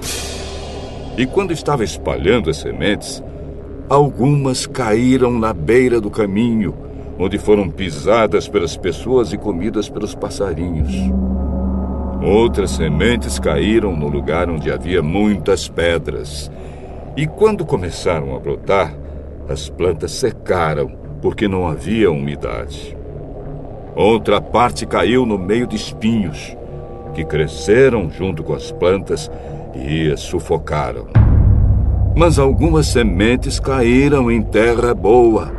E 1.19 1.27
quando 1.27 1.53
estava 1.53 1.85
espalhando 1.85 2.49
as 2.49 2.57
sementes, 2.57 3.23
algumas 3.87 4.67
caíram 4.67 5.39
na 5.39 5.53
beira 5.53 6.01
do 6.01 6.11
caminho, 6.11 6.75
onde 7.19 7.37
foram 7.37 7.69
pisadas 7.69 8.49
pelas 8.49 8.79
pessoas 8.79 9.35
e 9.35 9.37
comidas 9.37 9.87
pelos 9.87 10.15
passarinhos. 10.15 10.91
Outras 12.23 12.71
sementes 12.71 13.39
caíram 13.39 13.95
no 13.95 14.09
lugar 14.09 14.49
onde 14.49 14.73
havia 14.73 15.03
muitas 15.03 15.69
pedras. 15.69 16.51
E 17.15 17.27
quando 17.27 17.63
começaram 17.67 18.35
a 18.35 18.41
brotar, 18.41 18.97
as 19.47 19.69
plantas 19.69 20.13
secaram 20.13 21.04
porque 21.25 21.49
não 21.49 21.67
havia 21.67 22.11
umidade. 22.11 22.95
Outra 23.97 24.43
parte 24.43 24.85
caiu 24.85 25.25
no 25.25 25.39
meio 25.39 25.67
de 25.67 25.75
espinhos, 25.75 26.55
que 27.15 27.25
cresceram 27.25 28.11
junto 28.11 28.45
com 28.45 28.53
as 28.53 28.71
plantas 28.71 29.31
e 29.75 30.13
as 30.13 30.21
sufocaram. 30.21 31.07
Mas 32.15 32.39
algumas 32.39 32.89
sementes 32.89 33.59
caíram 33.59 34.31
em 34.31 34.43
terra 34.43 34.93
boa. 34.93 35.51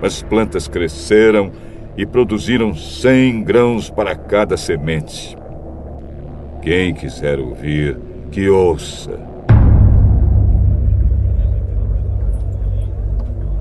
As 0.00 0.22
plantas 0.22 0.66
cresceram 0.66 1.52
e 1.94 2.06
produziram 2.06 2.74
cem 2.74 3.44
grãos 3.44 3.90
para 3.90 4.16
cada 4.16 4.56
semente. 4.56 5.36
Quem 6.62 6.94
quiser 6.94 7.38
ouvir, 7.38 7.98
que 8.30 8.48
ouça. 8.48 9.31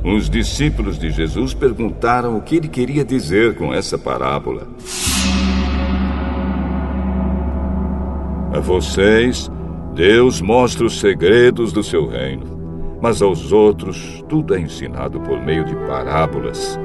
Os 0.04 0.28
discípulos 0.28 0.98
de 0.98 1.12
Jesus 1.12 1.54
perguntaram 1.54 2.36
o 2.36 2.42
que 2.42 2.56
ele 2.56 2.68
queria 2.68 3.06
dizer 3.06 3.56
com 3.56 3.72
essa 3.72 4.00
parábola. 4.00 4.68
A 8.52 8.60
vocês, 8.60 9.50
Deus 9.94 10.42
mostra 10.42 10.88
os 10.88 11.00
segredos 11.00 11.72
do 11.72 11.84
seu 11.84 12.08
reino, 12.08 12.98
mas 13.00 13.22
aos 13.22 13.52
outros 13.52 14.24
tudo 14.28 14.56
é 14.56 14.60
ensinado 14.60 15.20
por 15.22 15.40
meio 15.40 15.64
de 15.64 15.76
parábolas, 15.88 16.80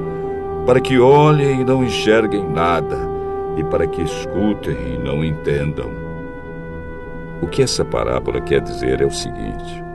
para 0.67 0.79
que 0.79 0.99
olhem 0.99 1.61
e 1.61 1.65
não 1.65 1.83
enxerguem 1.83 2.47
nada, 2.47 2.97
e 3.57 3.63
para 3.63 3.87
que 3.87 4.03
escutem 4.03 4.77
e 4.93 4.97
não 4.99 5.25
entendam. 5.25 5.89
O 7.41 7.47
que 7.47 7.63
essa 7.63 7.83
parábola 7.83 8.39
quer 8.41 8.61
dizer 8.61 9.01
é 9.01 9.05
o 9.05 9.11
seguinte: 9.11 9.86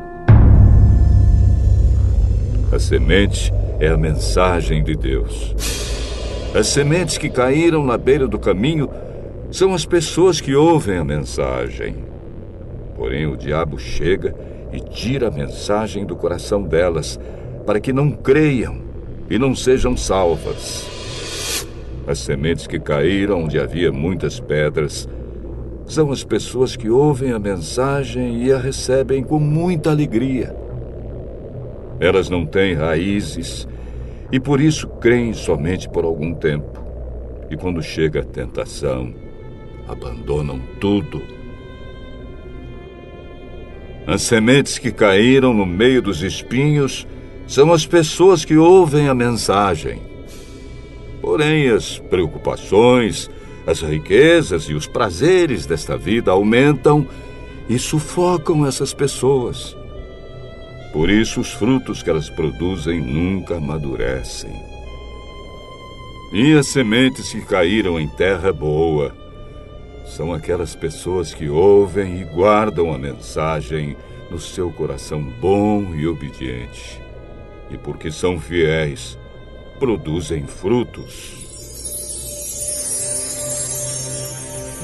A 2.72 2.78
semente 2.78 3.52
é 3.78 3.88
a 3.88 3.98
mensagem 3.98 4.82
de 4.82 4.96
Deus. 4.96 5.54
As 6.54 6.68
sementes 6.68 7.18
que 7.18 7.28
caíram 7.28 7.84
na 7.84 7.98
beira 7.98 8.26
do 8.26 8.38
caminho 8.38 8.88
são 9.50 9.74
as 9.74 9.84
pessoas 9.84 10.40
que 10.40 10.54
ouvem 10.54 10.96
a 10.96 11.04
mensagem. 11.04 11.96
Porém, 12.96 13.26
o 13.26 13.36
diabo 13.36 13.78
chega 13.78 14.34
e 14.72 14.80
tira 14.80 15.28
a 15.28 15.30
mensagem 15.30 16.06
do 16.06 16.16
coração 16.16 16.62
delas, 16.62 17.20
para 17.66 17.78
que 17.78 17.92
não 17.92 18.10
creiam 18.10 18.80
e 19.28 19.38
não 19.38 19.54
sejam 19.54 19.94
salvas. 19.94 20.88
As 22.06 22.20
sementes 22.20 22.66
que 22.66 22.80
caíram 22.80 23.44
onde 23.44 23.58
havia 23.58 23.92
muitas 23.92 24.40
pedras 24.40 25.06
são 25.84 26.10
as 26.10 26.24
pessoas 26.24 26.74
que 26.74 26.88
ouvem 26.88 27.32
a 27.32 27.38
mensagem 27.38 28.44
e 28.44 28.50
a 28.50 28.56
recebem 28.56 29.22
com 29.22 29.38
muita 29.38 29.90
alegria. 29.90 30.56
Elas 32.02 32.28
não 32.28 32.44
têm 32.44 32.74
raízes 32.74 33.68
e 34.32 34.40
por 34.40 34.60
isso 34.60 34.88
creem 34.88 35.32
somente 35.32 35.88
por 35.88 36.04
algum 36.04 36.34
tempo. 36.34 36.82
E 37.48 37.56
quando 37.56 37.80
chega 37.80 38.22
a 38.22 38.24
tentação, 38.24 39.14
abandonam 39.86 40.60
tudo. 40.80 41.22
As 44.04 44.22
sementes 44.22 44.80
que 44.80 44.90
caíram 44.90 45.54
no 45.54 45.64
meio 45.64 46.02
dos 46.02 46.22
espinhos 46.22 47.06
são 47.46 47.72
as 47.72 47.86
pessoas 47.86 48.44
que 48.44 48.56
ouvem 48.56 49.06
a 49.06 49.14
mensagem. 49.14 50.02
Porém, 51.20 51.68
as 51.68 52.00
preocupações, 52.00 53.30
as 53.64 53.80
riquezas 53.80 54.64
e 54.64 54.74
os 54.74 54.88
prazeres 54.88 55.66
desta 55.66 55.96
vida 55.96 56.32
aumentam 56.32 57.06
e 57.68 57.78
sufocam 57.78 58.66
essas 58.66 58.92
pessoas. 58.92 59.80
Por 60.92 61.08
isso, 61.08 61.40
os 61.40 61.52
frutos 61.52 62.02
que 62.02 62.10
elas 62.10 62.28
produzem 62.28 63.00
nunca 63.00 63.56
amadurecem. 63.56 64.52
E 66.32 66.52
as 66.52 66.66
sementes 66.66 67.30
que 67.30 67.40
caíram 67.40 67.98
em 67.98 68.08
terra 68.08 68.52
boa 68.52 69.14
são 70.06 70.32
aquelas 70.34 70.74
pessoas 70.74 71.32
que 71.32 71.48
ouvem 71.48 72.20
e 72.20 72.24
guardam 72.24 72.92
a 72.92 72.98
mensagem 72.98 73.96
no 74.30 74.38
seu 74.38 74.70
coração 74.70 75.22
bom 75.22 75.94
e 75.94 76.06
obediente. 76.06 77.00
E 77.70 77.78
porque 77.78 78.10
são 78.10 78.38
fiéis, 78.38 79.18
produzem 79.78 80.46
frutos. 80.46 81.32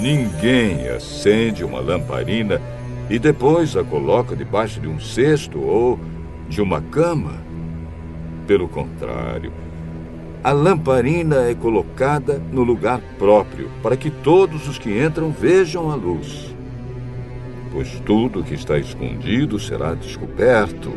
Ninguém 0.00 0.88
acende 0.88 1.64
uma 1.64 1.80
lamparina 1.80 2.77
e 3.10 3.18
depois 3.18 3.76
a 3.76 3.82
coloca 3.82 4.36
debaixo 4.36 4.80
de 4.80 4.86
um 4.86 5.00
cesto 5.00 5.60
ou 5.60 5.98
de 6.48 6.60
uma 6.60 6.80
cama. 6.80 7.42
Pelo 8.46 8.68
contrário, 8.68 9.52
a 10.42 10.52
lamparina 10.52 11.48
é 11.48 11.54
colocada 11.54 12.40
no 12.52 12.62
lugar 12.62 13.00
próprio 13.18 13.70
para 13.82 13.96
que 13.96 14.10
todos 14.10 14.68
os 14.68 14.78
que 14.78 15.02
entram 15.02 15.30
vejam 15.30 15.90
a 15.90 15.94
luz. 15.94 16.54
Pois 17.72 18.00
tudo 18.00 18.42
que 18.42 18.54
está 18.54 18.78
escondido 18.78 19.58
será 19.58 19.94
descoberto, 19.94 20.92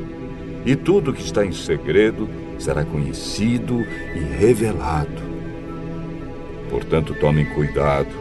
e 0.65 0.75
tudo 0.75 1.11
que 1.11 1.21
está 1.21 1.45
em 1.45 1.51
segredo 1.51 2.29
será 2.59 2.85
conhecido 2.85 3.81
e 3.81 4.19
revelado. 4.19 5.21
Portanto, 6.69 7.15
tomem 7.19 7.45
cuidado 7.45 8.15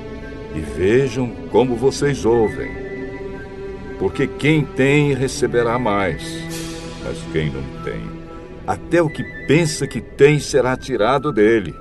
e 0.55 0.61
vejam 0.61 1.31
como 1.53 1.77
vocês 1.77 2.25
ouvem. 2.25 2.90
Porque 4.01 4.27
quem 4.27 4.65
tem 4.65 5.13
receberá 5.13 5.79
mais, 5.79 6.25
mas 7.05 7.19
quem 7.33 7.51
não 7.51 7.63
tem, 7.85 8.01
até 8.67 9.03
o 9.03 9.11
que 9.11 9.23
pensa 9.47 9.87
que 9.87 10.01
tem 10.01 10.41
será 10.41 10.75
tirado 10.75 11.31
dele. 11.31 11.75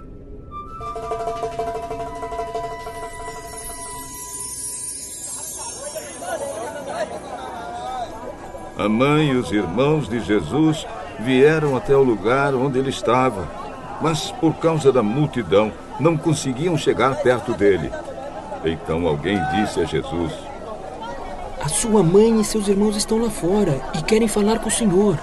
A 8.77 8.89
mãe 8.89 9.29
e 9.29 9.35
os 9.37 9.49
irmãos 9.53 10.09
de 10.09 10.19
Jesus 10.19 10.85
vieram 11.21 11.77
até 11.77 11.95
o 11.95 12.03
lugar 12.03 12.53
onde 12.53 12.79
ele 12.79 12.89
estava, 12.89 13.47
mas 14.01 14.29
por 14.41 14.55
causa 14.55 14.91
da 14.91 15.01
multidão 15.01 15.71
não 15.97 16.17
conseguiam 16.17 16.77
chegar 16.77 17.15
perto 17.23 17.53
dele. 17.53 17.89
Então 18.65 19.07
alguém 19.07 19.39
disse 19.55 19.79
a 19.79 19.85
Jesus: 19.85 20.48
A 21.61 21.67
sua 21.67 22.01
mãe 22.01 22.39
e 22.39 22.43
seus 22.43 22.67
irmãos 22.67 22.95
estão 22.95 23.21
lá 23.21 23.29
fora 23.29 23.81
e 23.97 24.01
querem 24.01 24.27
falar 24.27 24.59
com 24.59 24.69
o 24.69 24.71
senhor. 24.71 25.19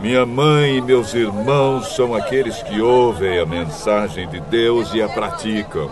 Minha 0.00 0.26
mãe 0.26 0.76
e 0.76 0.82
meus 0.82 1.14
irmãos 1.14 1.96
são 1.96 2.14
aqueles 2.14 2.62
que 2.62 2.82
ouvem 2.82 3.38
a 3.38 3.46
mensagem 3.46 4.28
de 4.28 4.38
Deus 4.40 4.92
e 4.92 5.00
a 5.00 5.08
praticam. 5.08 5.90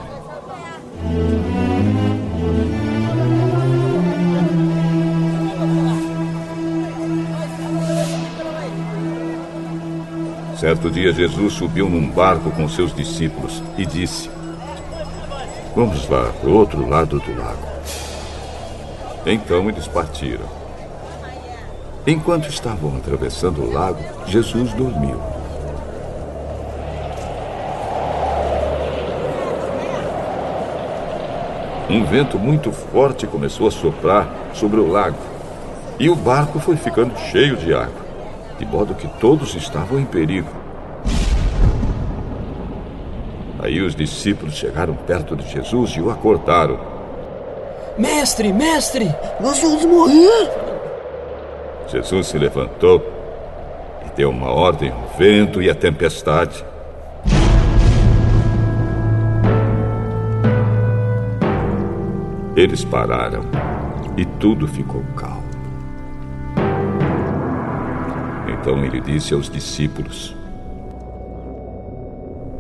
Certo 10.59 10.91
dia, 10.91 11.13
Jesus 11.13 11.55
subiu 11.55 11.89
num 11.89 12.11
barco 12.11 12.51
com 12.51 12.69
seus 12.69 12.95
discípulos 12.95 13.63
e 13.79 13.87
disse: 13.87 14.31
Vamos 15.75 16.09
lá, 16.09 16.31
para 16.41 16.49
o 16.49 16.55
outro 16.55 16.89
lado 16.89 17.19
do 17.19 17.37
lago. 17.37 17.74
Então 19.27 19.69
eles 19.69 19.89
partiram. 19.89 20.47
Enquanto 22.07 22.49
estavam 22.49 22.97
atravessando 22.97 23.63
o 23.63 23.73
lago, 23.73 23.99
Jesus 24.27 24.73
dormiu. 24.75 25.19
Um 31.89 32.05
vento 32.05 32.39
muito 32.39 32.73
forte 32.73 33.27
começou 33.27 33.69
a 33.69 33.71
soprar 33.71 34.29
sobre 34.53 34.81
o 34.81 34.91
lago 34.91 35.17
e 35.99 36.11
o 36.11 36.17
barco 36.17 36.59
foi 36.59 36.77
ficando 36.77 37.17
cheio 37.17 37.57
de 37.57 37.73
água, 37.73 38.05
de 38.59 38.67
modo 38.67 38.95
que 38.95 39.07
todos 39.21 39.55
estavam 39.55 39.99
em 39.99 40.05
perigo. 40.05 40.51
Aí 43.59 43.81
os 43.81 43.95
discípulos 43.95 44.55
chegaram 44.55 44.95
perto 44.95 45.35
de 45.35 45.49
Jesus 45.49 45.93
e 45.93 46.01
o 46.01 46.11
acordaram. 46.11 46.94
Mestre, 47.99 48.53
mestre! 48.53 49.15
Nós 49.41 49.59
vamos 49.59 49.85
morrer! 49.85 50.51
Jesus 51.89 52.29
se 52.29 52.39
levantou 52.39 53.03
e 54.07 54.17
deu 54.17 54.31
uma 54.31 54.51
ordem 54.51 54.91
ao 54.91 55.17
vento 55.17 55.63
e 55.63 55.71
à 55.71 55.75
tempestade. 55.75 56.65
Eles 62.57 62.85
pararam 62.85 63.45
e 64.17 64.25
tudo 64.25 64.67
ficou 64.67 65.03
calmo. 65.17 65.45
Então 68.49 68.85
ele 68.85 69.01
disse 69.01 69.35
aos 69.35 69.51
discípulos: 69.51 70.35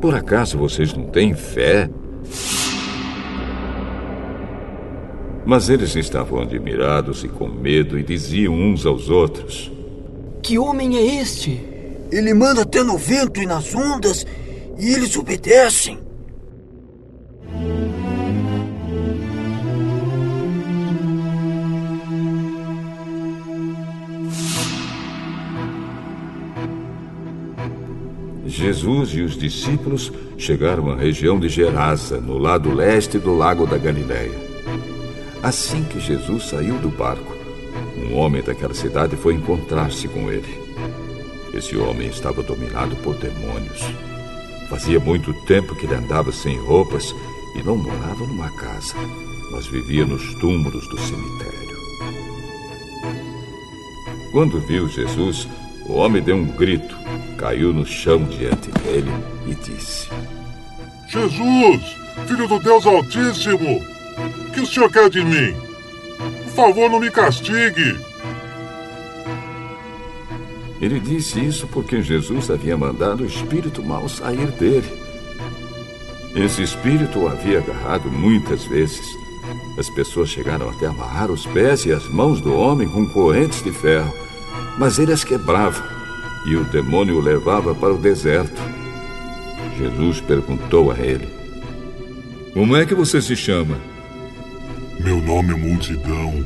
por 0.04 0.14
acaso 0.14 0.58
vocês 0.58 0.92
não 0.92 1.06
têm 1.06 1.32
fé? 1.32 1.88
Mas 5.46 5.68
eles 5.68 5.94
estavam 5.94 6.40
admirados 6.40 7.22
e 7.22 7.28
com 7.28 7.48
medo 7.48 7.98
e 7.98 8.02
diziam 8.02 8.54
uns 8.54 8.86
aos 8.86 9.10
outros: 9.10 9.70
Que 10.42 10.58
homem 10.58 10.96
é 10.96 11.20
este? 11.20 11.60
Ele 12.10 12.32
manda 12.32 12.62
até 12.62 12.82
no 12.82 12.96
vento 12.96 13.40
e 13.40 13.46
nas 13.46 13.74
ondas 13.74 14.26
e 14.78 14.92
eles 14.92 15.16
obedecem. 15.16 15.98
Jesus 28.46 29.10
e 29.10 29.20
os 29.20 29.36
discípulos 29.36 30.12
chegaram 30.38 30.90
à 30.90 30.96
região 30.96 31.38
de 31.38 31.48
Gerasa, 31.48 32.20
no 32.20 32.38
lado 32.38 32.72
leste 32.72 33.18
do 33.18 33.36
lago 33.36 33.66
da 33.66 33.76
Galileia. 33.76 34.53
Assim 35.44 35.84
que 35.84 36.00
Jesus 36.00 36.44
saiu 36.44 36.78
do 36.78 36.88
barco, 36.88 37.36
um 37.98 38.16
homem 38.16 38.42
daquela 38.42 38.72
cidade 38.72 39.14
foi 39.14 39.34
encontrar-se 39.34 40.08
com 40.08 40.32
ele. 40.32 40.58
Esse 41.52 41.76
homem 41.76 42.08
estava 42.08 42.42
dominado 42.42 42.96
por 42.96 43.14
demônios. 43.16 43.82
Fazia 44.70 44.98
muito 44.98 45.34
tempo 45.44 45.74
que 45.76 45.84
ele 45.84 45.96
andava 45.96 46.32
sem 46.32 46.56
roupas 46.56 47.14
e 47.56 47.62
não 47.62 47.76
morava 47.76 48.26
numa 48.26 48.50
casa, 48.52 48.94
mas 49.52 49.66
vivia 49.66 50.06
nos 50.06 50.32
túmulos 50.36 50.88
do 50.88 50.98
cemitério. 50.98 51.76
Quando 54.32 54.58
viu 54.66 54.88
Jesus, 54.88 55.46
o 55.86 55.92
homem 55.92 56.22
deu 56.22 56.36
um 56.36 56.46
grito, 56.46 56.96
caiu 57.36 57.70
no 57.70 57.84
chão 57.84 58.24
diante 58.24 58.70
dele 58.80 59.12
e 59.46 59.54
disse: 59.54 60.08
Jesus, 61.06 61.82
filho 62.26 62.48
do 62.48 62.58
Deus 62.60 62.86
Altíssimo, 62.86 63.93
que 64.54 64.60
o 64.60 64.66
senhor 64.66 64.90
quer 64.90 65.10
de 65.10 65.22
mim? 65.24 65.54
Por 66.44 66.54
favor, 66.54 66.88
não 66.88 67.00
me 67.00 67.10
castigue. 67.10 67.98
Ele 70.80 71.00
disse 71.00 71.44
isso 71.44 71.66
porque 71.66 72.00
Jesus 72.02 72.50
havia 72.50 72.76
mandado 72.76 73.24
o 73.24 73.26
espírito 73.26 73.82
mau 73.82 74.08
sair 74.08 74.46
dele. 74.52 74.88
Esse 76.36 76.62
espírito 76.62 77.20
o 77.20 77.28
havia 77.28 77.58
agarrado 77.58 78.10
muitas 78.10 78.64
vezes. 78.64 79.04
As 79.78 79.90
pessoas 79.90 80.28
chegaram 80.28 80.68
até 80.68 80.86
amarrar 80.86 81.30
os 81.30 81.46
pés 81.46 81.84
e 81.84 81.92
as 81.92 82.08
mãos 82.08 82.40
do 82.40 82.54
homem 82.54 82.88
com 82.88 83.06
correntes 83.06 83.62
de 83.62 83.72
ferro, 83.72 84.12
mas 84.78 84.98
ele 84.98 85.12
as 85.12 85.24
quebrava 85.24 85.82
e 86.46 86.54
o 86.54 86.64
demônio 86.64 87.16
o 87.16 87.20
levava 87.20 87.74
para 87.74 87.92
o 87.92 87.98
deserto. 87.98 88.60
Jesus 89.76 90.20
perguntou 90.20 90.92
a 90.92 90.98
ele: 90.98 91.28
Como 92.52 92.76
é 92.76 92.84
que 92.84 92.94
você 92.94 93.20
se 93.20 93.34
chama? 93.34 93.93
Meu 95.00 95.20
nome 95.20 95.52
é 95.52 95.56
Multidão. 95.56 96.44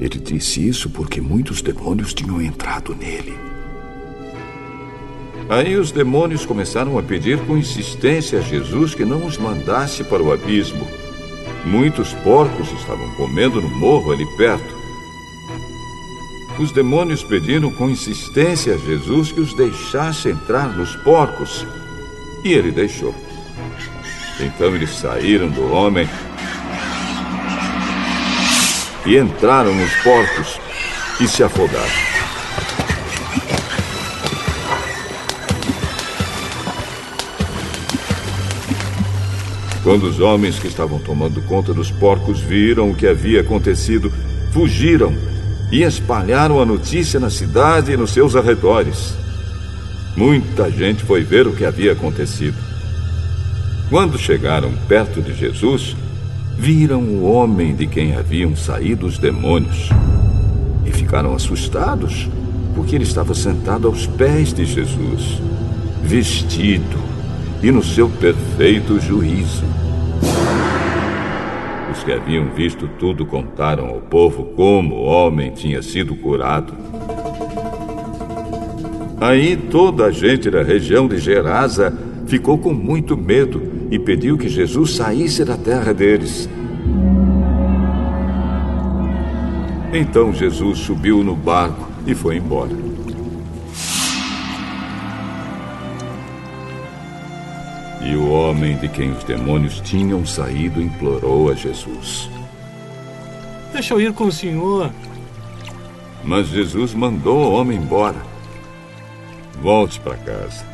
Ele 0.00 0.18
disse 0.18 0.66
isso 0.66 0.88
porque 0.90 1.20
muitos 1.20 1.60
demônios 1.60 2.14
tinham 2.14 2.40
entrado 2.40 2.94
nele. 2.94 3.38
Aí 5.48 5.76
os 5.76 5.92
demônios 5.92 6.46
começaram 6.46 6.98
a 6.98 7.02
pedir 7.02 7.38
com 7.46 7.56
insistência 7.56 8.38
a 8.38 8.42
Jesus 8.42 8.94
que 8.94 9.04
não 9.04 9.26
os 9.26 9.36
mandasse 9.36 10.02
para 10.02 10.22
o 10.22 10.32
abismo. 10.32 10.88
Muitos 11.66 12.12
porcos 12.14 12.72
estavam 12.72 13.08
comendo 13.16 13.60
no 13.60 13.68
morro 13.68 14.12
ali 14.12 14.24
perto. 14.36 14.74
Os 16.58 16.72
demônios 16.72 17.22
pediram 17.22 17.70
com 17.70 17.90
insistência 17.90 18.74
a 18.74 18.78
Jesus 18.78 19.32
que 19.32 19.40
os 19.40 19.54
deixasse 19.54 20.30
entrar 20.30 20.74
nos 20.74 20.96
porcos. 20.96 21.66
E 22.42 22.52
ele 22.52 22.70
deixou. 22.70 23.14
Então 24.40 24.74
eles 24.74 24.90
saíram 24.90 25.48
do 25.48 25.72
homem 25.72 26.08
e 29.06 29.18
entraram 29.18 29.74
nos 29.74 29.92
porcos 29.96 30.60
e 31.20 31.28
se 31.28 31.42
afogaram. 31.42 32.14
Quando 39.82 40.04
os 40.04 40.18
homens 40.18 40.58
que 40.58 40.66
estavam 40.66 40.98
tomando 40.98 41.42
conta 41.42 41.74
dos 41.74 41.90
porcos 41.90 42.40
viram 42.40 42.90
o 42.90 42.94
que 42.94 43.06
havia 43.06 43.42
acontecido, 43.42 44.10
fugiram 44.50 45.14
e 45.70 45.82
espalharam 45.82 46.58
a 46.58 46.64
notícia 46.64 47.20
na 47.20 47.28
cidade 47.28 47.92
e 47.92 47.96
nos 47.96 48.12
seus 48.12 48.34
arredores. 48.34 49.14
Muita 50.16 50.70
gente 50.70 51.04
foi 51.04 51.22
ver 51.22 51.46
o 51.46 51.52
que 51.52 51.66
havia 51.66 51.92
acontecido. 51.92 52.56
Quando 53.90 54.18
chegaram 54.18 54.72
perto 54.88 55.20
de 55.20 55.34
Jesus, 55.34 55.94
viram 56.56 57.00
o 57.02 57.24
homem 57.24 57.74
de 57.74 57.86
quem 57.86 58.14
haviam 58.14 58.54
saído 58.56 59.06
os 59.06 59.18
demônios 59.18 59.90
e 60.84 60.92
ficaram 60.92 61.34
assustados, 61.34 62.28
porque 62.74 62.94
ele 62.94 63.04
estava 63.04 63.34
sentado 63.34 63.86
aos 63.86 64.06
pés 64.06 64.52
de 64.52 64.64
Jesus, 64.64 65.40
vestido 66.02 66.98
e 67.62 67.70
no 67.70 67.82
seu 67.82 68.08
perfeito 68.08 69.00
juízo. 69.00 69.64
Os 71.92 72.02
que 72.02 72.12
haviam 72.12 72.50
visto 72.54 72.88
tudo 72.98 73.24
contaram 73.24 73.86
ao 73.86 74.00
povo 74.00 74.44
como 74.56 74.96
o 74.96 75.04
homem 75.04 75.50
tinha 75.52 75.82
sido 75.82 76.14
curado. 76.16 76.74
Aí 79.20 79.56
toda 79.56 80.06
a 80.06 80.10
gente 80.10 80.50
da 80.50 80.62
região 80.62 81.08
de 81.08 81.18
Gerasa 81.18 81.96
ficou 82.26 82.58
com 82.58 82.72
muito 82.72 83.16
medo 83.16 83.88
e 83.90 83.98
pediu 83.98 84.36
que 84.38 84.48
Jesus 84.48 84.92
saísse 84.92 85.44
da 85.44 85.56
terra 85.56 85.92
deles. 85.92 86.48
Então 89.92 90.32
Jesus 90.32 90.80
subiu 90.80 91.22
no 91.22 91.36
barco 91.36 91.88
e 92.06 92.14
foi 92.14 92.36
embora. 92.36 92.72
E 98.02 98.16
o 98.16 98.28
homem 98.30 98.76
de 98.76 98.88
quem 98.88 99.12
os 99.12 99.24
demônios 99.24 99.80
tinham 99.80 100.26
saído 100.26 100.82
implorou 100.82 101.50
a 101.50 101.54
Jesus: 101.54 102.28
Deixa 103.72 103.94
eu 103.94 104.00
ir 104.00 104.12
com 104.12 104.24
o 104.24 104.32
senhor. 104.32 104.90
Mas 106.24 106.48
Jesus 106.48 106.94
mandou 106.94 107.36
o 107.36 107.52
homem 107.52 107.78
embora. 107.78 108.16
Volte 109.62 110.00
para 110.00 110.16
casa 110.16 110.73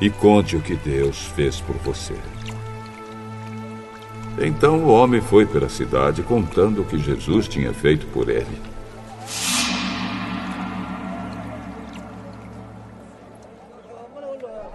e 0.00 0.08
conte 0.08 0.56
o 0.56 0.60
que 0.60 0.74
Deus 0.74 1.26
fez 1.36 1.60
por 1.60 1.76
você. 1.76 2.14
Então 4.38 4.84
o 4.84 4.88
homem 4.88 5.20
foi 5.20 5.44
pela 5.44 5.68
cidade 5.68 6.22
contando 6.22 6.80
o 6.80 6.84
que 6.84 6.98
Jesus 6.98 7.46
tinha 7.46 7.74
feito 7.74 8.06
por 8.06 8.28
ele. 8.28 8.70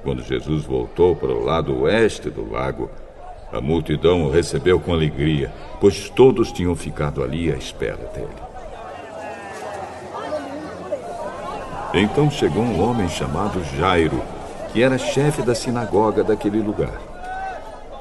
Quando 0.04 0.22
Jesus 0.22 0.64
voltou 0.66 1.16
para 1.16 1.32
o 1.32 1.44
lado 1.44 1.82
oeste 1.82 2.30
do 2.30 2.48
lago, 2.52 2.92
a 3.52 3.60
multidão 3.60 4.26
o 4.26 4.30
recebeu 4.30 4.80
com 4.80 4.94
alegria, 4.94 5.52
pois 5.82 6.10
todos 6.10 6.52
tinham 6.52 6.76
ficado 6.76 7.24
ali 7.24 7.52
à 7.52 7.56
espera 7.56 8.06
dele. 8.14 8.28
Então 11.96 12.30
chegou 12.30 12.62
um 12.62 12.84
homem 12.84 13.10
chamado 13.10 13.64
Jairo, 13.78 14.22
que 14.76 14.84
era 14.84 14.98
chefe 14.98 15.42
da 15.42 15.56
sinagoga 15.56 16.22
daquele 16.22 16.60
lugar. 16.60 17.00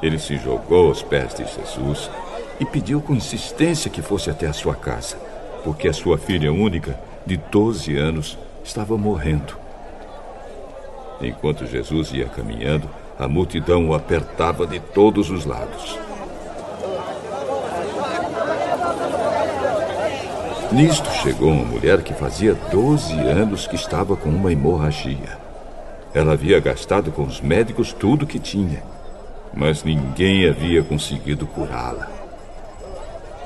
Ele 0.03 0.19
se 0.19 0.37
jogou 0.37 0.89
aos 0.89 1.05
pés 1.05 1.33
de 1.33 1.45
Jesus 1.45 2.11
e 2.59 2.67
pediu 2.67 3.01
com 3.01 3.15
insistência 3.15 3.89
que 3.89 4.03
fosse 4.03 4.29
até 4.29 4.49
a 4.49 4.53
sua 4.53 4.75
casa, 4.75 5.17
porque 5.63 5.87
a 5.87 5.93
sua 5.93 6.19
filha 6.19 6.53
única, 6.53 6.99
de 7.25 7.37
12 7.37 7.97
anos, 7.97 8.37
estava 8.65 8.99
morrendo. 8.99 9.57
Enquanto 11.21 11.65
Jesus 11.65 12.13
ia 12.13 12.27
caminhando, 12.27 12.91
a 13.17 13.29
multidão 13.29 13.91
o 13.91 13.95
apertava 13.95 14.67
de 14.67 14.81
todos 14.81 15.31
os 15.31 15.45
lados. 15.45 15.97
Nisto 20.73 21.09
chegou 21.23 21.53
uma 21.53 21.65
mulher 21.65 22.03
que 22.03 22.13
fazia 22.13 22.53
12 22.73 23.13
anos 23.21 23.65
que 23.65 23.77
estava 23.77 24.17
com 24.17 24.29
uma 24.29 24.51
hemorragia. 24.51 25.44
Ela 26.15 26.35
havia 26.35 26.61
gastado 26.61 27.11
com 27.11 27.25
os 27.25 27.41
médicos 27.41 27.93
tudo 27.93 28.25
que 28.25 28.39
tinha, 28.39 28.85
mas 29.53 29.83
ninguém 29.83 30.49
havia 30.49 30.81
conseguido 30.81 31.45
curá-la. 31.45 32.09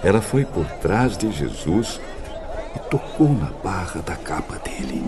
Ela 0.05 0.21
foi 0.21 0.45
por 0.45 0.67
trás 0.73 1.17
de 1.17 1.33
Jesus 1.33 1.99
e 2.77 2.79
tocou 2.91 3.31
na 3.31 3.51
barra 3.65 4.03
da 4.03 4.15
capa 4.15 4.59
dele. 4.59 5.03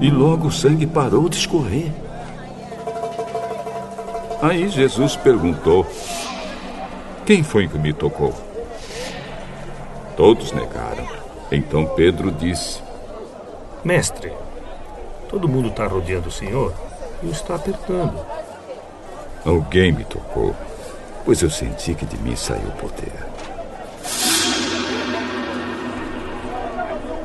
E 0.00 0.10
logo 0.10 0.48
o 0.48 0.52
sangue 0.52 0.88
parou 0.88 1.28
de 1.28 1.36
escorrer. 1.36 1.92
Aí 4.42 4.68
Jesus 4.68 5.14
perguntou: 5.14 5.86
Quem 7.24 7.44
foi 7.44 7.68
que 7.68 7.78
me 7.78 7.92
tocou? 7.92 8.34
Todos 10.16 10.50
negaram. 10.50 11.06
Então 11.50 11.86
Pedro 11.94 12.32
disse: 12.32 12.85
Mestre, 13.86 14.32
todo 15.28 15.48
mundo 15.48 15.68
está 15.68 15.86
rodeando 15.86 16.28
o 16.28 16.32
senhor 16.32 16.74
e 17.22 17.28
o 17.28 17.30
está 17.30 17.54
apertando. 17.54 18.18
Alguém 19.44 19.92
me 19.92 20.02
tocou, 20.02 20.56
pois 21.24 21.40
eu 21.40 21.48
senti 21.48 21.94
que 21.94 22.04
de 22.04 22.18
mim 22.18 22.34
saiu 22.34 22.68
poder. 22.80 23.12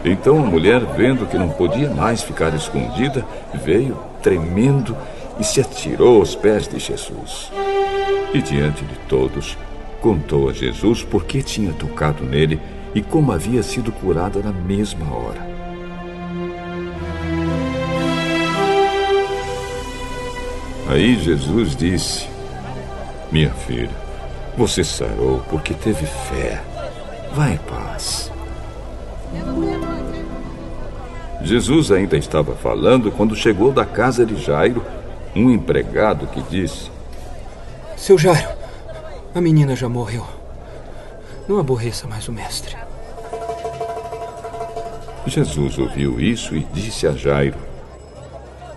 Então 0.06 0.38
a 0.38 0.46
mulher, 0.46 0.86
vendo 0.86 1.26
que 1.26 1.36
não 1.36 1.50
podia 1.50 1.90
mais 1.90 2.22
ficar 2.22 2.54
escondida, 2.54 3.26
veio 3.56 3.98
tremendo 4.22 4.96
e 5.40 5.44
se 5.44 5.62
atirou 5.62 6.20
aos 6.20 6.36
pés 6.36 6.68
de 6.68 6.78
Jesus. 6.78 7.52
E 8.36 8.40
diante 8.40 8.86
de 8.86 9.00
todos, 9.10 9.58
contou 10.00 10.48
a 10.48 10.54
Jesus 10.54 11.04
por 11.04 11.26
que 11.26 11.42
tinha 11.42 11.74
tocado 11.74 12.24
nele 12.24 12.62
e 12.94 13.02
como 13.02 13.32
havia 13.32 13.64
sido 13.64 13.92
curada 13.92 14.42
na 14.44 14.52
mesma 14.52 15.12
hora. 15.12 15.51
Aí 20.92 21.18
Jesus 21.18 21.74
disse: 21.74 22.28
Minha 23.32 23.50
filha, 23.52 23.96
você 24.58 24.84
sarou 24.84 25.40
porque 25.50 25.74
teve 25.74 26.06
fé. 26.06 26.62
Vá 27.34 27.50
em 27.50 27.58
paz. 27.60 28.30
Jesus 31.42 31.94
ainda 31.94 32.18
estava 32.18 32.54
falando 32.56 33.10
quando 33.10 33.38
chegou 33.38 33.72
da 33.72 33.86
casa 33.86 34.26
de 34.26 34.36
Jairo 34.36 34.84
um 35.34 35.50
empregado 35.50 36.28
que 36.28 36.42
disse: 36.42 36.92
Seu 37.96 38.18
Jairo, 38.18 38.50
a 39.34 39.40
menina 39.40 39.78
já 39.78 39.88
morreu. 39.88 40.28
Não 41.48 41.58
aborreça 41.58 42.06
mais 42.06 42.28
o 42.28 42.34
mestre. 42.34 42.76
Jesus 45.26 45.80
ouviu 45.80 46.20
isso 46.20 46.54
e 46.54 46.68
disse 46.74 47.08
a 47.08 47.14
Jairo: 47.14 47.60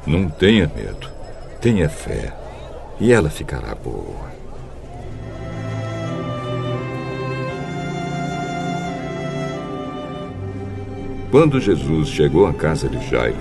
Não 0.06 0.28
tenha 0.28 0.70
medo, 0.72 1.13
tenha 1.64 1.88
fé, 1.88 2.30
e 3.00 3.10
ela 3.10 3.30
ficará 3.30 3.74
boa. 3.74 4.30
Quando 11.30 11.58
Jesus 11.58 12.10
chegou 12.10 12.46
à 12.46 12.52
casa 12.52 12.86
de 12.86 13.08
Jairo, 13.08 13.38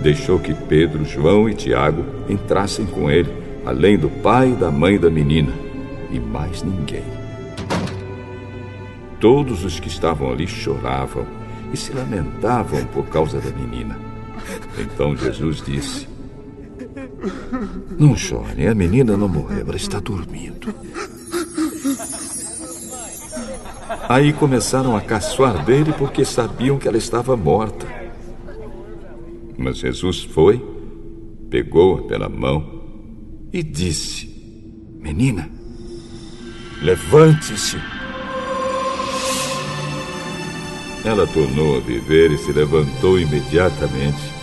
deixou 0.00 0.38
que 0.38 0.54
Pedro, 0.54 1.04
João 1.04 1.50
e 1.50 1.54
Tiago 1.54 2.02
entrassem 2.30 2.86
com 2.86 3.10
ele, 3.10 3.30
além 3.66 3.98
do 3.98 4.08
pai 4.08 4.52
e 4.52 4.54
da 4.54 4.70
mãe 4.70 4.98
da 4.98 5.10
menina, 5.10 5.52
e 6.10 6.18
mais 6.18 6.62
ninguém. 6.62 7.04
Todos 9.20 9.66
os 9.66 9.78
que 9.78 9.88
estavam 9.88 10.32
ali 10.32 10.46
choravam 10.46 11.26
e 11.74 11.76
se 11.76 11.92
lamentavam 11.92 12.86
por 12.86 13.04
causa 13.08 13.38
da 13.38 13.50
menina. 13.50 13.98
Então 14.78 15.14
Jesus 15.14 15.60
disse: 15.60 16.15
Não 17.98 18.16
chorem, 18.16 18.68
a 18.68 18.74
menina 18.74 19.16
não 19.16 19.28
morreu, 19.28 19.66
ela 19.66 19.76
está 19.76 19.98
dormindo. 20.00 20.74
Aí 24.08 24.32
começaram 24.32 24.96
a 24.96 25.00
caçoar 25.00 25.64
dele 25.64 25.92
porque 25.92 26.24
sabiam 26.24 26.78
que 26.78 26.86
ela 26.86 26.96
estava 26.96 27.36
morta. 27.36 27.86
Mas 29.56 29.78
Jesus 29.78 30.22
foi, 30.22 30.64
pegou-a 31.50 32.02
pela 32.02 32.28
mão 32.28 32.82
e 33.52 33.62
disse: 33.62 34.28
Menina, 35.00 35.50
levante-se. 36.82 37.78
Ela 41.04 41.26
tornou 41.26 41.76
a 41.76 41.80
viver 41.80 42.32
e 42.32 42.38
se 42.38 42.52
levantou 42.52 43.18
imediatamente. 43.18 44.35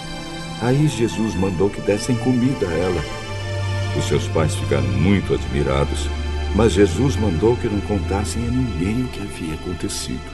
Aí 0.64 0.88
Jesus 0.88 1.36
mandou 1.36 1.70
que 1.70 1.82
dessem 1.82 2.16
comida 2.16 2.68
a 2.68 2.74
ela. 2.74 3.02
Os 3.98 4.06
seus 4.08 4.28
pais 4.30 4.56
ficaram 4.56 4.88
muito 4.88 5.36
admirados 5.36 6.10
mas 6.56 6.74
Jesus 6.74 7.16
mandou 7.16 7.58
que 7.58 7.68
não 7.68 7.82
contassem 7.82 8.46
a 8.46 8.52
ninguém 8.52 9.04
o 9.04 9.08
que 9.08 9.22
havia 9.22 9.56
acontecido. 9.56 10.33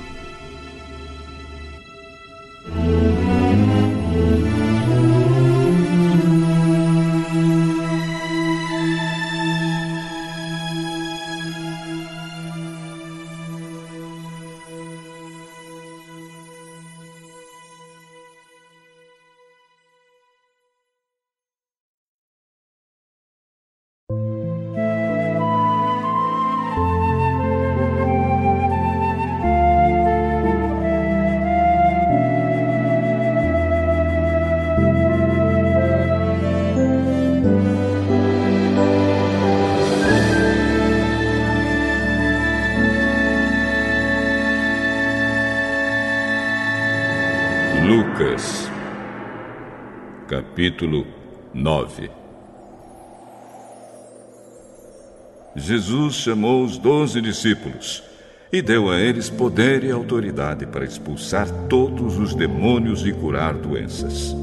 Chamou 56.20 56.64
os 56.64 56.78
doze 56.78 57.22
discípulos 57.22 58.04
e 58.52 58.62
deu 58.62 58.90
a 58.90 59.00
eles 59.00 59.30
poder 59.30 59.84
e 59.84 59.92
autoridade 59.92 60.66
para 60.66 60.86
expulsar 60.86 61.48
todos 61.68 62.18
os 62.18 62.34
demônios 62.34 63.06
e 63.06 63.12
curar 63.12 63.54
doenças. 63.54 64.36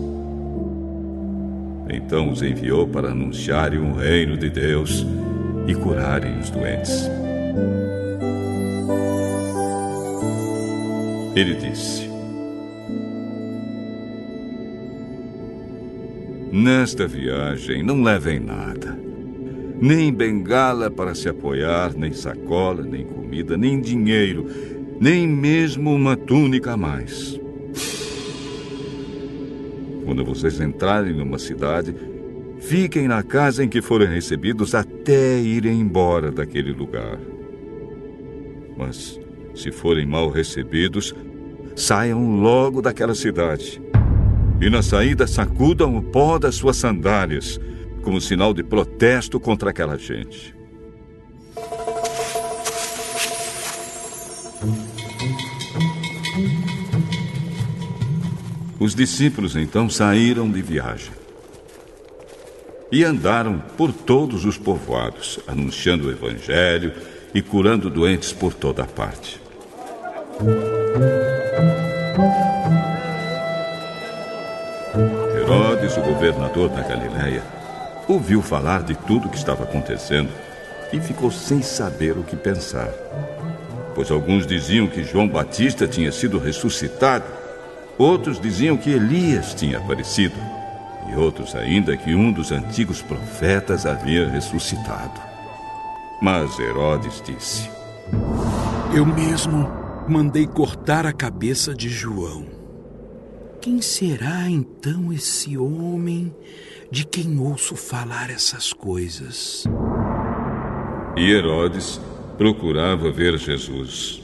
Então 1.89 2.31
os 2.31 2.43
enviou 2.43 2.87
para 2.87 3.11
anunciarem 3.11 3.79
o 3.79 3.95
reino 3.95 4.37
de 4.37 4.51
Deus 4.51 5.07
e 5.67 5.75
curarem 5.75 6.39
os 6.39 6.51
doentes. 6.51 7.11
Ele 11.35 11.55
disse: 11.55 12.09
Nesta 16.53 17.07
viagem, 17.07 17.83
não 17.83 18.03
levem 18.03 18.41
nada. 18.41 19.06
Nem 19.81 20.13
bengala 20.13 20.91
para 20.91 21.15
se 21.15 21.29
apoiar, 21.29 21.95
nem 21.97 22.13
sacola, 22.13 22.83
nem 22.83 23.05
comida, 23.05 23.57
nem 23.57 23.81
dinheiro, 23.81 24.47
nem 25.01 25.29
mesmo 25.29 25.95
uma 25.95 26.17
túnica 26.17 26.73
a 26.73 26.77
mais. 26.77 27.39
Quando 30.05 30.25
vocês 30.25 30.61
entrarem 30.61 31.15
numa 31.15 31.39
cidade, 31.39 31.95
fiquem 32.61 33.07
na 33.09 33.23
casa 33.23 33.65
em 33.65 33.69
que 33.69 33.83
forem 33.83 34.09
recebidos 34.09 34.75
até 34.75 35.41
irem 35.41 35.81
embora 35.81 36.31
daquele 36.31 36.73
lugar. 36.73 37.19
Mas, 38.77 39.21
se 39.55 39.71
forem 39.71 40.07
mal 40.07 40.31
recebidos, 40.31 41.15
saiam 41.75 42.41
logo 42.41 42.81
daquela 42.81 43.15
cidade 43.15 43.81
e 44.61 44.71
na 44.71 44.83
saída 44.83 45.27
sacudam 45.27 45.97
o 45.97 46.03
pó 46.03 46.39
das 46.39 46.55
suas 46.55 46.77
sandálias, 46.77 47.61
como 48.07 48.21
sinal 48.21 48.55
de 48.55 48.63
protesto 48.63 49.41
contra 49.41 49.71
aquela 49.71 49.99
gente. 49.99 50.55
Os 58.79 58.95
discípulos 58.95 59.57
então 59.57 59.91
saíram 59.91 60.49
de 60.49 60.63
viagem 60.63 61.11
e 62.93 63.03
andaram 63.03 63.59
por 63.77 63.93
todos 63.93 64.45
os 64.45 64.57
povoados, 64.57 65.41
anunciando 65.45 66.07
o 66.07 66.11
Evangelho 66.13 66.93
e 67.35 67.43
curando 67.43 67.91
doentes 67.91 68.33
por 68.33 68.55
toda 68.55 68.85
a 68.85 68.87
parte. 68.87 69.41
Herodes, 75.41 75.97
o 75.97 76.03
governador 76.03 76.69
da 76.69 76.83
Galiléia, 76.83 77.66
ouviu 78.09 78.41
falar 78.41 78.83
de 78.83 78.95
tudo 78.95 79.27
o 79.27 79.31
que 79.31 79.37
estava 79.37 79.65
acontecendo 79.65 80.31
e 80.93 81.01
ficou 81.01 81.31
sem 81.31 81.63
saber 81.63 82.17
o 82.17 82.23
que 82.23 82.37
pensar. 82.37 82.91
Pois 83.95 84.11
alguns 84.11 84.47
diziam 84.47 84.87
que 84.87 85.03
João 85.03 85.29
Batista 85.29 85.89
tinha 85.89 86.13
sido 86.13 86.39
ressuscitado, 86.39 87.25
outros 87.99 88.41
diziam 88.41 88.77
que 88.77 88.91
Elias 88.91 89.55
tinha 89.55 89.79
aparecido, 89.79 90.37
e 91.11 91.17
outros 91.17 91.55
ainda 91.55 91.97
que 91.97 92.15
um 92.15 92.31
dos 92.31 92.53
antigos 92.53 93.01
profetas 93.01 93.87
havia 93.87 94.29
ressuscitado. 94.29 95.21
Mas 96.21 96.59
Herodes 96.59 97.23
disse: 97.25 97.71
Eu 98.95 99.07
mesmo 99.07 99.69
mandei 100.09 100.47
cortar 100.47 101.07
a 101.07 101.13
cabeça 101.13 101.75
de 101.75 101.89
João. 101.89 102.47
Quem 103.61 103.81
será 103.81 104.49
então 104.49 105.13
esse 105.13 105.59
homem 105.59 106.35
de 106.91 107.05
quem 107.05 107.39
ouço 107.39 107.75
falar 107.77 108.31
essas 108.31 108.73
coisas? 108.73 109.65
E 111.17 111.31
Herodes 111.33 112.01
procurava 112.37 113.11
ver 113.11 113.37
Jesus. 113.39 114.23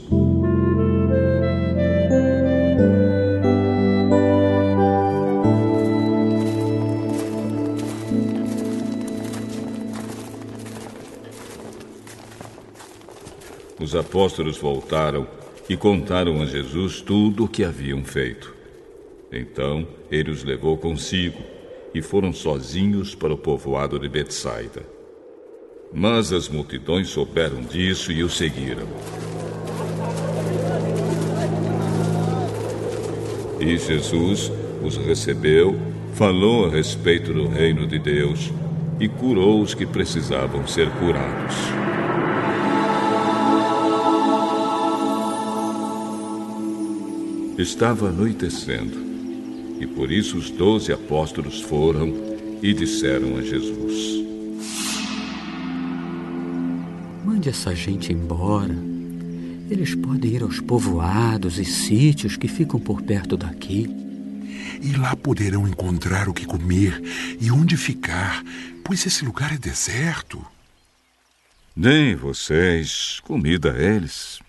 Os 13.79 13.95
apóstolos 13.95 14.57
voltaram 14.57 15.27
e 15.67 15.75
contaram 15.75 16.41
a 16.41 16.45
Jesus 16.45 17.01
tudo 17.01 17.45
o 17.45 17.47
que 17.47 17.63
haviam 17.63 18.03
feito. 18.03 18.55
Então 19.31 19.85
ele 20.09 20.31
os 20.31 20.43
levou 20.43 20.77
consigo 20.77 21.52
e 21.93 22.01
foram 22.01 22.33
sozinhos 22.33 23.13
para 23.13 23.33
o 23.33 23.37
povoado 23.37 23.99
de 23.99 24.09
Betsaida. 24.09 24.83
Mas 25.93 26.33
as 26.33 26.49
multidões 26.49 27.09
souberam 27.09 27.61
disso 27.61 28.11
e 28.11 28.23
o 28.23 28.29
seguiram. 28.29 28.87
E 33.59 33.77
Jesus 33.77 34.51
os 34.83 34.97
recebeu, 34.97 35.79
falou 36.13 36.65
a 36.65 36.69
respeito 36.69 37.31
do 37.31 37.47
reino 37.47 37.85
de 37.85 37.99
Deus 37.99 38.51
e 38.99 39.07
curou 39.07 39.61
os 39.61 39.73
que 39.73 39.85
precisavam 39.85 40.65
ser 40.67 40.89
curados. 40.91 41.55
Estava 47.57 48.09
anoitecendo 48.09 49.12
e 49.83 49.87
por 49.87 50.09
isso 50.09 50.37
os 50.37 50.49
doze 50.49 50.93
apóstolos 50.93 51.61
foram 51.61 52.13
e 52.61 52.73
disseram 52.73 53.37
a 53.37 53.41
Jesus: 53.41 54.23
Mande 57.25 57.49
essa 57.49 57.75
gente 57.75 58.13
embora. 58.13 58.75
Eles 59.69 59.95
podem 59.95 60.31
ir 60.31 60.43
aos 60.43 60.59
povoados 60.59 61.57
e 61.57 61.65
sítios 61.65 62.37
que 62.37 62.47
ficam 62.47 62.79
por 62.79 63.01
perto 63.01 63.35
daqui. 63.35 63.89
E 64.81 64.95
lá 64.97 65.15
poderão 65.15 65.67
encontrar 65.67 66.29
o 66.29 66.33
que 66.33 66.45
comer 66.45 67.01
e 67.39 67.49
onde 67.51 67.75
ficar, 67.75 68.43
pois 68.83 69.05
esse 69.05 69.25
lugar 69.25 69.53
é 69.53 69.57
deserto. 69.57 70.45
Deem 71.75 72.15
vocês 72.15 73.19
comida 73.23 73.73
a 73.73 73.81
eles. 73.81 74.39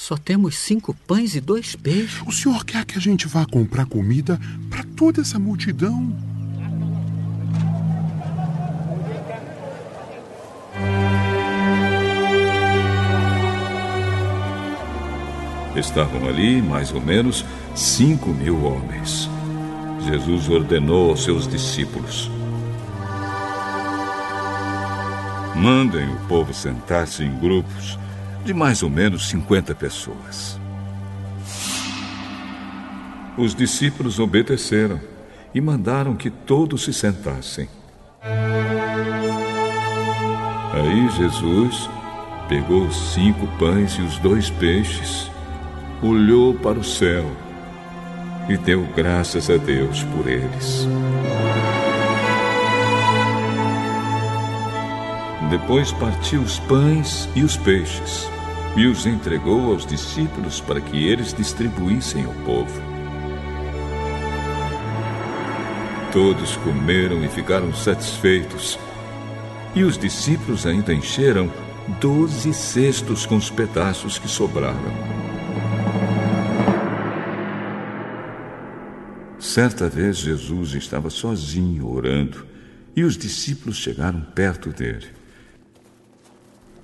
Só 0.00 0.16
temos 0.16 0.56
cinco 0.56 0.94
pães 1.08 1.34
e 1.34 1.40
dois 1.40 1.74
peixes. 1.74 2.22
O 2.24 2.30
senhor 2.30 2.64
quer 2.64 2.84
que 2.84 2.96
a 2.96 3.00
gente 3.00 3.26
vá 3.26 3.44
comprar 3.44 3.84
comida 3.84 4.38
para 4.70 4.84
toda 4.96 5.22
essa 5.22 5.40
multidão? 5.40 6.16
Estavam 15.74 16.28
ali 16.28 16.62
mais 16.62 16.92
ou 16.92 17.00
menos 17.00 17.44
cinco 17.74 18.30
mil 18.30 18.62
homens. 18.62 19.28
Jesus 20.06 20.48
ordenou 20.48 21.10
aos 21.10 21.24
seus 21.24 21.48
discípulos: 21.48 22.30
Mandem 25.56 26.08
o 26.08 26.16
povo 26.28 26.54
sentar-se 26.54 27.24
em 27.24 27.36
grupos 27.36 27.98
de 28.44 28.54
mais 28.54 28.82
ou 28.82 28.90
menos 28.90 29.28
50 29.28 29.74
pessoas. 29.74 30.58
Os 33.36 33.54
discípulos 33.54 34.18
obedeceram 34.18 35.00
e 35.54 35.60
mandaram 35.60 36.16
que 36.16 36.30
todos 36.30 36.84
se 36.84 36.92
sentassem. 36.92 37.68
Aí 40.72 41.08
Jesus 41.16 41.88
pegou 42.48 42.86
os 42.86 43.12
cinco 43.12 43.46
pães 43.58 43.92
e 43.92 44.02
os 44.02 44.18
dois 44.18 44.50
peixes, 44.50 45.30
olhou 46.02 46.54
para 46.54 46.78
o 46.78 46.84
céu 46.84 47.30
e 48.48 48.56
deu 48.56 48.86
graças 48.96 49.50
a 49.50 49.56
Deus 49.56 50.02
por 50.04 50.26
eles. 50.26 50.86
Depois 55.50 55.92
partiu 55.92 56.42
os 56.42 56.58
pães 56.58 57.26
e 57.34 57.42
os 57.42 57.56
peixes 57.56 58.28
e 58.76 58.86
os 58.86 59.06
entregou 59.06 59.72
aos 59.72 59.86
discípulos 59.86 60.60
para 60.60 60.78
que 60.78 61.08
eles 61.08 61.32
distribuíssem 61.32 62.24
ao 62.24 62.34
povo. 62.44 62.82
Todos 66.12 66.56
comeram 66.58 67.24
e 67.24 67.28
ficaram 67.28 67.72
satisfeitos. 67.74 68.78
E 69.74 69.82
os 69.84 69.96
discípulos 69.96 70.66
ainda 70.66 70.92
encheram 70.92 71.50
doze 71.98 72.52
cestos 72.52 73.24
com 73.24 73.36
os 73.36 73.50
pedaços 73.50 74.18
que 74.18 74.28
sobraram. 74.28 74.92
Certa 79.38 79.88
vez 79.88 80.18
Jesus 80.18 80.74
estava 80.74 81.08
sozinho 81.08 81.90
orando 81.90 82.46
e 82.94 83.02
os 83.02 83.16
discípulos 83.16 83.76
chegaram 83.76 84.20
perto 84.20 84.70
dele. 84.70 85.17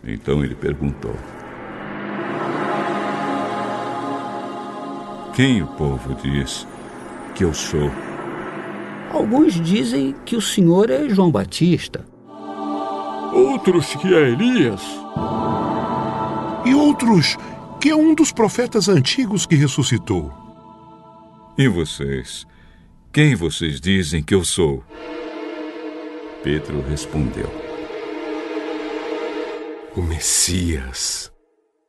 Então 0.07 0.45
ele 0.45 0.55
perguntou: 0.55 1.15
Quem 5.35 5.63
o 5.63 5.67
povo 5.67 6.15
diz 6.15 6.67
que 7.35 7.45
eu 7.45 7.55
sou? 7.55 7.91
Alguns 9.11 9.55
dizem 9.55 10.15
que 10.25 10.37
o 10.37 10.41
senhor 10.41 10.91
é 10.91 11.09
João 11.09 11.31
Batista. 11.31 12.05
Outros 13.33 13.95
que 13.97 14.13
é 14.15 14.31
Elias. 14.31 14.83
E 16.65 16.75
outros 16.75 17.37
que 17.81 17.91
é 17.91 17.97
um 17.97 18.15
dos 18.15 18.33
profetas 18.33 18.89
antigos 18.89 19.47
que 19.47 19.55
ressuscitou. 19.55 20.33
E 21.57 21.69
vocês? 21.69 22.47
Quem 23.13 23.35
vocês 23.35 23.81
dizem 23.81 24.23
que 24.23 24.35
eu 24.35 24.45
sou? 24.45 24.83
Pedro 26.43 26.83
respondeu: 26.89 27.64
O 29.97 30.03
Messias 30.03 31.33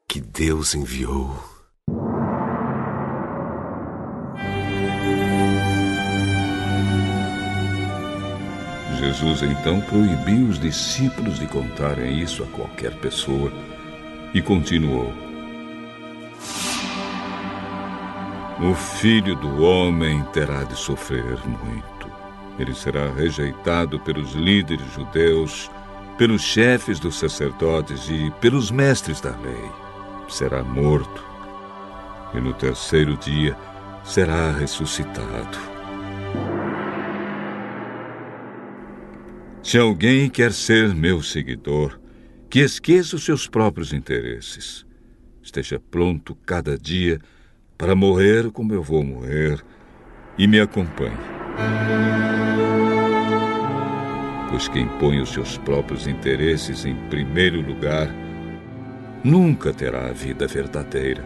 que 0.07 0.22
Deus 0.22 0.76
enviou. 0.76 1.44
Jesus 8.99 9.41
então 9.41 9.82
proibiu 9.82 10.49
os 10.49 10.60
discípulos 10.60 11.40
de 11.40 11.48
contarem 11.48 12.19
isso 12.19 12.44
a 12.44 12.48
qualquer 12.48 12.94
pessoa 12.99 13.52
e 14.36 14.40
continuou: 14.40 15.11
O 18.61 18.76
filho 18.76 19.36
do 19.36 19.64
homem 19.64 20.23
terá 20.26 20.64
de 20.64 20.76
sofrer 20.76 21.40
muito. 21.48 22.11
Ele 22.60 22.76
será 22.76 23.11
rejeitado 23.11 23.99
pelos 24.02 24.34
líderes 24.34 24.94
judeus, 24.94 25.72
pelos 26.18 26.42
chefes 26.42 27.00
dos 27.00 27.20
sacerdotes 27.20 28.08
e 28.10 28.32
pelos 28.40 28.72
mestres 28.72 29.20
da 29.20 29.36
lei. 29.38 29.72
Será 30.30 30.64
morto 30.64 31.24
e 32.34 32.40
no 32.40 32.54
terceiro 32.54 33.16
dia 33.18 33.56
será 34.04 34.52
ressuscitado. 34.52 35.58
Se 39.64 39.78
alguém 39.78 40.30
quer 40.30 40.52
ser 40.54 40.94
meu 40.94 41.22
seguidor, 41.24 42.00
que 42.50 42.60
esqueça 42.60 43.16
os 43.16 43.26
seus 43.26 43.48
próprios 43.48 43.92
interesses. 43.92 44.86
Esteja 45.42 45.82
pronto 45.92 46.36
cada 46.46 46.78
dia 46.78 47.20
para 47.78 47.96
morrer 47.96 48.52
como 48.52 48.74
eu 48.74 48.84
vou 48.84 49.04
morrer 49.04 49.64
e 50.38 50.48
me 50.48 50.60
acompanhe. 50.60 51.18
Pois 54.50 54.68
quem 54.68 54.88
põe 55.00 55.20
os 55.20 55.30
seus 55.30 55.58
próprios 55.58 56.08
interesses 56.08 56.86
em 56.86 56.96
primeiro 57.10 57.62
lugar 57.62 58.10
nunca 59.24 59.74
terá 59.74 60.08
a 60.08 60.14
vida 60.14 60.48
verdadeira. 60.48 61.24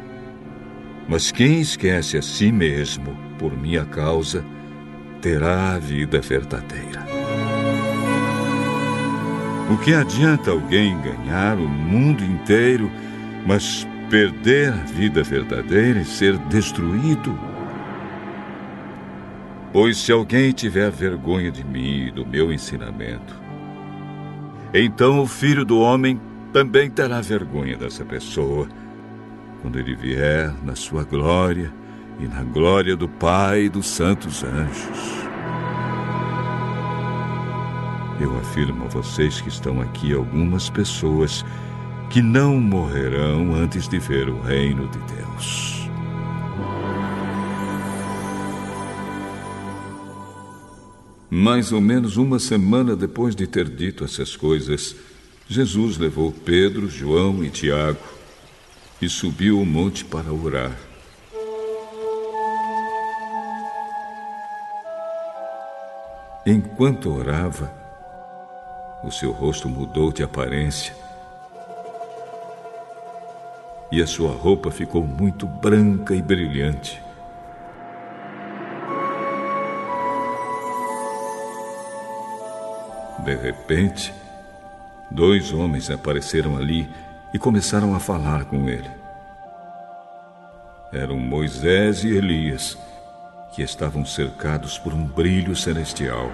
Mas 1.08 1.32
quem 1.32 1.60
esquece 1.60 2.18
a 2.18 2.22
si 2.22 2.52
mesmo 2.52 3.18
por 3.38 3.56
minha 3.58 3.84
causa 3.86 4.46
terá 5.22 5.74
a 5.74 5.80
vida 5.80 6.22
verdadeira. 6.22 7.06
O 9.72 9.78
que 9.78 9.94
adianta 9.94 10.52
alguém 10.52 10.98
ganhar 11.02 11.58
o 11.58 11.68
mundo 11.68 12.24
inteiro, 12.24 12.90
mas 13.46 13.88
perder 14.10 14.74
a 14.74 14.84
vida 14.84 15.22
verdadeira 15.22 16.00
e 16.00 16.06
ser 16.06 16.38
destruído? 16.38 17.49
Pois 19.72 19.98
se 19.98 20.12
alguém 20.12 20.52
tiver 20.52 20.90
vergonha 20.90 21.52
de 21.52 21.64
mim 21.64 22.08
e 22.08 22.12
do 22.12 22.26
meu 22.26 22.52
ensinamento, 22.52 23.36
então 24.74 25.22
o 25.22 25.28
filho 25.28 25.64
do 25.64 25.80
homem 25.80 26.20
também 26.52 26.90
terá 26.90 27.22
vergonha 27.22 27.78
dessa 27.78 28.04
pessoa 28.04 28.68
quando 29.62 29.78
ele 29.78 29.96
vier 29.96 30.54
na 30.64 30.76
sua 30.76 31.04
glória 31.04 31.72
e 32.20 32.28
na 32.28 32.44
glória 32.44 32.96
do 32.96 33.08
Pai 33.08 33.64
e 33.64 33.70
dos 33.70 33.88
santos 33.88 34.44
anjos. 34.44 35.20
Eu 38.20 38.38
afirmo 38.38 38.86
a 38.86 38.88
vocês 38.88 39.40
que 39.40 39.50
estão 39.50 39.80
aqui 39.80 40.14
algumas 40.14 40.70
pessoas 40.70 41.46
que 42.10 42.22
não 42.22 42.60
morrerão 42.60 43.54
antes 43.54 43.88
de 43.88 43.98
ver 44.00 44.30
o 44.30 44.42
reino 44.42 44.90
de 44.90 45.00
Deus. 45.16 45.79
Mais 51.30 51.72
ou 51.72 51.80
menos 51.80 52.18
uma 52.18 52.40
semana 52.40 52.96
depois 52.96 53.36
de 53.36 53.46
ter 53.46 53.70
dito 53.70 54.04
essas 54.04 54.36
coisas, 54.36 54.96
Jesus 55.48 55.98
levou 55.98 56.32
Pedro, 56.32 56.90
João 56.90 57.44
e 57.44 57.50
Tiago 57.52 58.00
e 59.00 59.08
subiu 59.08 59.62
o 59.62 59.66
monte 59.66 60.04
para 60.04 60.34
orar. 60.34 60.76
Enquanto 66.46 67.14
orava, 67.14 67.72
o 69.04 69.12
seu 69.12 69.32
rosto 69.32 69.70
mudou 69.70 70.12
de 70.12 70.24
aparência. 70.24 70.96
E 73.92 74.02
a 74.02 74.08
sua 74.08 74.32
roupa 74.32 74.72
ficou 74.72 75.06
muito 75.06 75.46
branca 75.46 76.16
e 76.16 76.22
brilhante. 76.22 77.00
De 83.30 83.36
repente, 83.36 84.12
dois 85.12 85.54
homens 85.54 85.92
apareceram 85.92 86.58
ali 86.58 86.90
e 87.32 87.38
começaram 87.38 87.94
a 87.94 88.00
falar 88.00 88.46
com 88.46 88.68
ele. 88.68 88.90
Eram 90.92 91.20
Moisés 91.20 92.04
e 92.04 92.08
Elias, 92.08 92.76
que 93.54 93.62
estavam 93.62 94.04
cercados 94.04 94.80
por 94.80 94.96
um 94.96 95.06
brilho 95.06 95.56
celestial. 95.56 96.32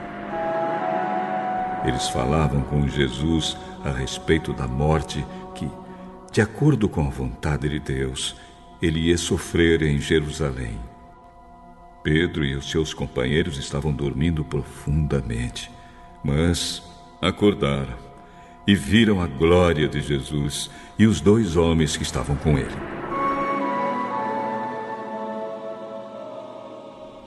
Eles 1.84 2.07
falavam 2.07 2.61
com 2.61 2.88
Jesus 2.88 3.57
a 3.84 3.91
respeito 3.91 4.53
da 4.53 4.65
morte 4.65 5.26
que 5.53 5.69
De 6.31 6.39
acordo 6.39 6.88
com 6.88 7.05
a 7.05 7.09
vontade 7.09 7.67
de 7.67 7.80
Deus, 7.80 8.38
ele 8.81 9.09
ia 9.09 9.17
sofrer 9.17 9.81
em 9.81 9.99
Jerusalém. 9.99 10.80
Pedro 12.01 12.45
e 12.45 12.55
os 12.55 12.72
seus 12.72 12.93
companheiros 12.93 13.57
estavam 13.57 13.91
dormindo 13.91 14.45
profundamente, 14.45 15.69
mas 16.23 16.85
acordaram 17.22 17.96
e 18.68 18.76
viram 18.76 19.22
a 19.22 19.28
glória 19.28 19.88
de 19.88 20.02
Jesus 20.02 20.70
e 20.98 21.06
os 21.06 21.22
dois 21.22 21.56
homens 21.56 21.96
que 21.96 22.04
estavam 22.04 22.36
com 22.36 22.58
ele. 22.58 22.76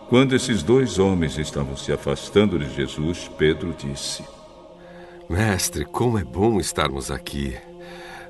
Quando 0.08 0.34
esses 0.34 0.62
dois 0.62 0.98
homens 0.98 1.36
estavam 1.36 1.76
se 1.76 1.92
afastando 1.92 2.58
de 2.58 2.74
Jesus, 2.74 3.30
Pedro 3.36 3.74
disse: 3.76 4.24
Mestre, 5.28 5.84
como 5.84 6.18
é 6.18 6.24
bom 6.24 6.58
estarmos 6.58 7.10
aqui. 7.10 7.54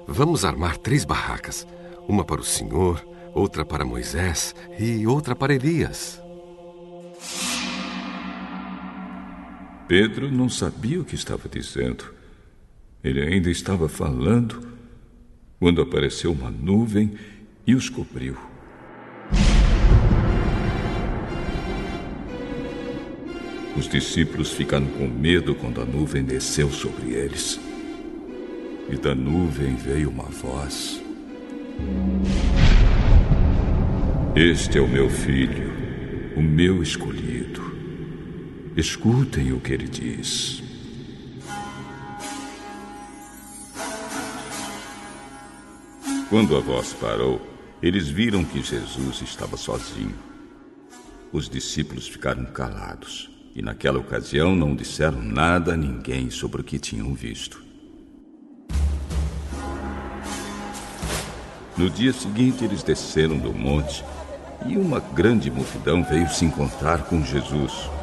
Vamos 0.07 0.45
armar 0.45 0.77
três 0.77 1.05
barracas: 1.05 1.67
uma 2.09 2.25
para 2.25 2.41
o 2.41 2.45
Senhor, 2.45 3.07
outra 3.33 3.65
para 3.65 3.85
Moisés 3.85 4.55
e 4.77 5.07
outra 5.07 5.37
para 5.37 5.55
Elias. 5.55 6.21
Pedro 9.89 10.31
não 10.31 10.51
sabia 10.51 11.01
o 11.01 11.05
que 11.05 11.15
estava 11.15 11.49
dizendo. 11.49 12.05
Ele 13.03 13.23
ainda 13.23 13.51
estava 13.51 13.89
falando 13.89 14.69
quando 15.59 15.81
apareceu 15.81 16.31
uma 16.31 16.51
nuvem 16.51 17.15
e 17.67 17.75
os 17.75 17.89
cobriu. 17.89 18.37
Os 23.75 23.89
discípulos 23.89 24.53
ficaram 24.53 24.87
com 24.89 25.09
medo 25.09 25.55
quando 25.55 25.81
a 25.81 25.87
nuvem 25.87 26.23
desceu 26.23 26.71
sobre 26.71 27.15
eles. 27.15 27.59
E 28.91 28.97
da 28.97 29.15
nuvem 29.15 29.75
veio 29.75 30.11
uma 30.11 30.25
voz. 30.25 31.03
Este 34.37 34.77
é 34.77 34.81
o 34.83 34.89
meu 34.89 35.09
filho, 35.09 35.73
o 36.37 36.43
meu 36.43 36.83
escolhido. 36.83 37.38
Escutem 38.79 39.53
o 39.53 39.59
que 39.59 39.73
ele 39.73 39.89
diz. 39.89 40.63
Quando 46.31 46.57
a 46.57 46.61
voz 46.61 46.93
parou, 46.93 47.45
eles 47.83 48.07
viram 48.07 48.45
que 48.45 48.63
Jesus 48.63 49.21
estava 49.21 49.57
sozinho. 49.57 50.15
Os 51.33 51.49
discípulos 51.49 52.07
ficaram 52.07 52.45
calados 52.45 53.29
e, 53.53 53.63
naquela 53.63 53.99
ocasião, 53.99 54.55
não 54.55 54.77
disseram 54.77 55.21
nada 55.21 55.75
a 55.75 55.77
ninguém 55.77 56.31
sobre 56.31 56.61
o 56.61 56.65
que 56.65 56.79
tinham 56.79 57.13
visto. 57.15 57.61
No 61.77 61.91
dia 61.91 62.13
seguinte, 62.13 62.65
eles 62.65 62.85
desceram 62.85 63.39
do 63.39 63.53
monte 63.53 64.05
e 64.69 64.77
uma 64.77 65.01
grande 65.01 65.51
multidão 65.51 66.05
veio 66.05 66.29
se 66.29 66.45
encontrar 66.45 67.07
com 67.07 67.25
Jesus. 67.25 67.98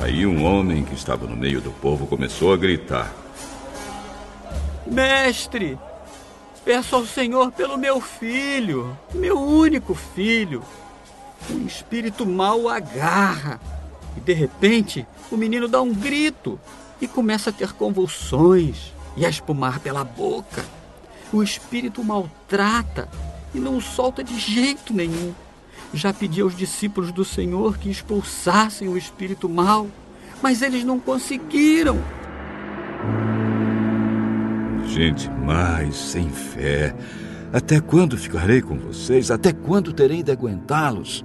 Aí 0.00 0.24
um 0.24 0.44
homem 0.44 0.84
que 0.84 0.94
estava 0.94 1.26
no 1.26 1.36
meio 1.36 1.60
do 1.60 1.72
povo 1.72 2.06
começou 2.06 2.52
a 2.52 2.56
gritar: 2.56 3.12
Mestre, 4.86 5.76
peço 6.64 6.94
ao 6.94 7.04
Senhor 7.04 7.50
pelo 7.50 7.76
meu 7.76 8.00
filho, 8.00 8.96
meu 9.12 9.40
único 9.40 9.94
filho. 9.94 10.62
Um 11.50 11.66
espírito 11.66 12.24
mau 12.24 12.68
agarra 12.68 13.60
e 14.16 14.20
de 14.20 14.32
repente 14.32 15.06
o 15.30 15.36
menino 15.36 15.66
dá 15.66 15.82
um 15.82 15.92
grito 15.92 16.60
e 17.00 17.08
começa 17.08 17.50
a 17.50 17.52
ter 17.52 17.72
convulsões 17.72 18.92
e 19.16 19.26
a 19.26 19.28
espumar 19.28 19.80
pela 19.80 20.04
boca. 20.04 20.64
O 21.32 21.42
espírito 21.42 22.04
maltrata 22.04 23.08
e 23.52 23.58
não 23.58 23.76
o 23.76 23.80
solta 23.80 24.22
de 24.22 24.38
jeito 24.38 24.94
nenhum. 24.94 25.34
Já 25.92 26.12
pedi 26.12 26.40
aos 26.40 26.56
discípulos 26.56 27.12
do 27.12 27.24
Senhor 27.24 27.78
que 27.78 27.90
expulsassem 27.90 28.88
o 28.88 28.96
espírito 28.96 29.48
mal, 29.48 29.86
mas 30.42 30.60
eles 30.62 30.84
não 30.84 31.00
conseguiram. 31.00 31.98
Gente 34.86 35.30
mais 35.30 35.96
sem 35.96 36.28
fé. 36.28 36.94
Até 37.52 37.80
quando 37.80 38.16
ficarei 38.16 38.60
com 38.60 38.76
vocês? 38.78 39.30
Até 39.30 39.52
quando 39.52 39.92
terei 39.92 40.22
de 40.22 40.30
aguentá-los? 40.30 41.24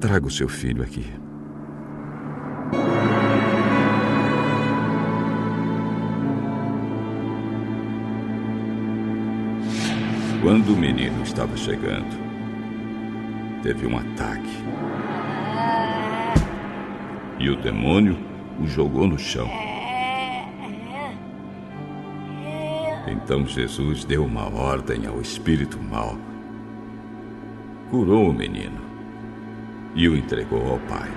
Traga 0.00 0.26
o 0.26 0.30
seu 0.30 0.48
filho 0.48 0.82
aqui. 0.82 1.06
Quando 10.40 10.74
o 10.74 10.76
menino 10.76 11.22
estava 11.22 11.56
chegando, 11.56 12.23
teve 13.64 13.86
um 13.86 13.96
ataque. 13.96 14.62
E 17.38 17.48
o 17.48 17.56
demônio 17.56 18.14
o 18.60 18.66
jogou 18.66 19.06
no 19.06 19.18
chão. 19.18 19.50
Então 23.08 23.46
Jesus 23.46 24.04
deu 24.04 24.22
uma 24.22 24.54
ordem 24.54 25.06
ao 25.06 25.18
espírito 25.18 25.80
mau. 25.82 26.18
Curou 27.90 28.28
o 28.28 28.34
menino 28.34 28.82
e 29.94 30.10
o 30.10 30.16
entregou 30.16 30.72
ao 30.72 30.78
pai. 30.80 31.10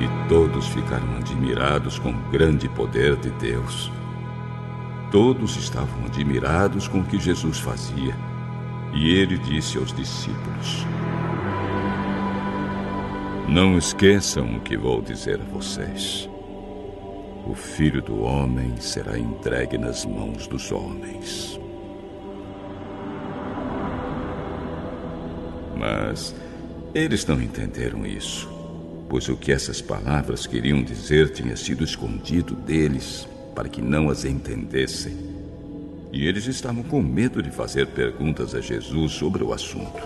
E 0.00 0.28
todos 0.30 0.66
ficaram 0.68 1.18
admirados 1.18 1.98
com 1.98 2.08
o 2.08 2.30
grande 2.30 2.70
poder 2.70 3.16
de 3.16 3.28
Deus. 3.32 3.92
Todos 5.10 5.56
estavam 5.56 6.06
admirados 6.06 6.88
com 6.88 7.00
o 7.00 7.04
que 7.04 7.18
Jesus 7.18 7.58
fazia. 7.58 8.27
E 9.00 9.10
ele 9.10 9.38
disse 9.38 9.78
aos 9.78 9.92
discípulos: 9.92 10.84
Não 13.48 13.78
esqueçam 13.78 14.56
o 14.56 14.60
que 14.60 14.76
vou 14.76 15.00
dizer 15.00 15.40
a 15.40 15.44
vocês. 15.44 16.28
O 17.46 17.54
filho 17.54 18.02
do 18.02 18.20
homem 18.20 18.74
será 18.80 19.16
entregue 19.16 19.78
nas 19.78 20.04
mãos 20.04 20.48
dos 20.48 20.72
homens. 20.72 21.60
Mas 25.76 26.34
eles 26.92 27.24
não 27.24 27.40
entenderam 27.40 28.04
isso, 28.04 28.48
pois 29.08 29.28
o 29.28 29.36
que 29.36 29.52
essas 29.52 29.80
palavras 29.80 30.44
queriam 30.44 30.82
dizer 30.82 31.30
tinha 31.30 31.56
sido 31.56 31.84
escondido 31.84 32.56
deles 32.56 33.28
para 33.54 33.68
que 33.68 33.80
não 33.80 34.10
as 34.10 34.24
entendessem. 34.24 35.27
E 36.18 36.26
eles 36.26 36.48
estavam 36.48 36.82
com 36.82 37.00
medo 37.00 37.40
de 37.40 37.48
fazer 37.48 37.86
perguntas 37.86 38.52
a 38.52 38.60
Jesus 38.60 39.12
sobre 39.12 39.44
o 39.44 39.52
assunto. 39.52 40.02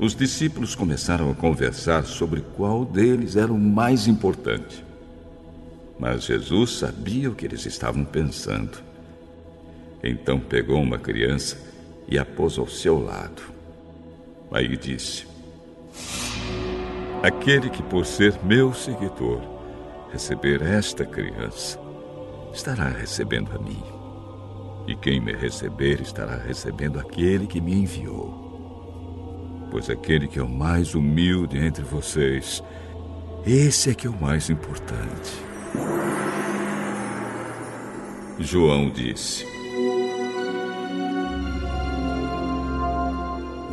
Os 0.00 0.16
discípulos 0.16 0.74
começaram 0.74 1.30
a 1.30 1.34
conversar 1.36 2.04
sobre 2.06 2.40
qual 2.56 2.84
deles 2.84 3.36
era 3.36 3.52
o 3.52 3.56
mais 3.56 4.08
importante. 4.08 4.84
Mas 5.96 6.24
Jesus 6.24 6.72
sabia 6.72 7.30
o 7.30 7.34
que 7.36 7.46
eles 7.46 7.64
estavam 7.66 8.04
pensando. 8.04 8.82
Então 10.02 10.40
pegou 10.40 10.82
uma 10.82 10.98
criança 10.98 11.56
e 12.08 12.18
a 12.18 12.24
pôs 12.24 12.58
ao 12.58 12.66
seu 12.66 12.98
lado. 12.98 13.42
Aí 14.50 14.76
disse: 14.76 15.24
Aquele 17.22 17.70
que, 17.70 17.84
por 17.84 18.04
ser 18.04 18.34
meu 18.42 18.74
seguidor, 18.74 19.40
receber 20.10 20.62
esta 20.62 21.06
criança, 21.06 21.78
estará 22.52 22.88
recebendo 22.88 23.52
a 23.54 23.58
mim. 23.58 23.82
E 24.86 24.96
quem 24.96 25.20
me 25.20 25.32
receber 25.32 26.00
estará 26.00 26.36
recebendo 26.36 26.98
aquele 26.98 27.46
que 27.46 27.60
me 27.60 27.72
enviou. 27.74 29.68
Pois 29.70 29.88
aquele 29.88 30.26
que 30.26 30.38
é 30.38 30.42
o 30.42 30.48
mais 30.48 30.94
humilde 30.94 31.58
entre 31.58 31.84
vocês, 31.84 32.62
esse 33.46 33.90
é 33.90 33.94
que 33.94 34.06
é 34.06 34.10
o 34.10 34.20
mais 34.20 34.50
importante. 34.50 35.32
João 38.38 38.90
disse: 38.90 39.46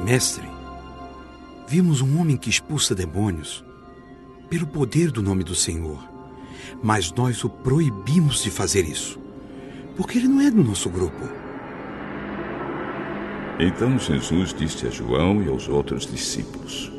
Mestre, 0.05 0.47
vimos 1.67 2.01
um 2.01 2.19
homem 2.19 2.37
que 2.37 2.49
expulsa 2.49 2.93
demônios 2.93 3.65
pelo 4.49 4.67
poder 4.67 5.11
do 5.11 5.21
nome 5.21 5.43
do 5.43 5.55
Senhor 5.55 6.16
mas 6.81 7.11
nós 7.11 7.43
o 7.43 7.49
proibimos 7.49 8.43
de 8.43 8.51
fazer 8.51 8.85
isso, 8.85 9.19
porque 9.95 10.17
ele 10.17 10.27
não 10.27 10.41
é 10.41 10.51
do 10.51 10.63
nosso 10.63 10.89
grupo. 10.89 11.27
Então 13.59 13.97
Jesus 13.97 14.53
disse 14.53 14.85
a 14.85 14.89
João 14.89 15.41
e 15.41 15.49
aos 15.49 15.67
outros 15.67 16.05
discípulos: 16.05 16.91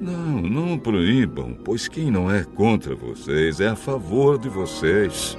Não, 0.00 0.42
não 0.42 0.78
proíbam, 0.78 1.56
pois 1.64 1.86
quem 1.86 2.10
não 2.10 2.30
é 2.30 2.42
contra 2.42 2.94
vocês 2.94 3.60
é 3.60 3.68
a 3.68 3.76
favor 3.76 4.38
de 4.38 4.48
vocês. 4.48 5.38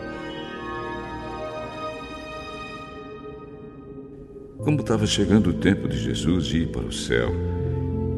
Como 4.60 4.80
estava 4.80 5.06
chegando 5.06 5.50
o 5.50 5.54
tempo 5.54 5.90
de 5.90 5.98
Jesus 5.98 6.54
ir 6.54 6.70
para 6.70 6.86
o 6.86 6.92
céu, 6.92 7.34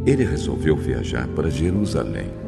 ele 0.06 0.24
resolveu 0.24 0.78
viajar 0.78 1.28
para 1.30 1.50
Jerusalém. 1.50 2.45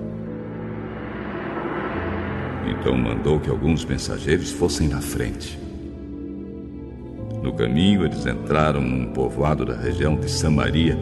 Então 2.68 2.98
mandou 2.98 3.40
que 3.40 3.50
alguns 3.50 3.86
mensageiros 3.86 4.52
fossem 4.52 4.88
na 4.88 5.02
frente. 5.02 5.58
No 7.42 7.54
caminho, 7.54 8.04
eles 8.04 8.26
entraram 8.26 8.82
num 8.82 9.06
povoado 9.14 9.66
da 9.66 9.76
região 9.76 10.16
de 10.16 10.30
Samaria, 10.30 10.98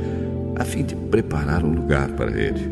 a 0.56 0.64
fim 0.64 0.84
de 0.84 0.96
preparar 0.96 1.64
um 1.64 1.74
lugar 1.74 2.10
para 2.12 2.32
ele. 2.32 2.70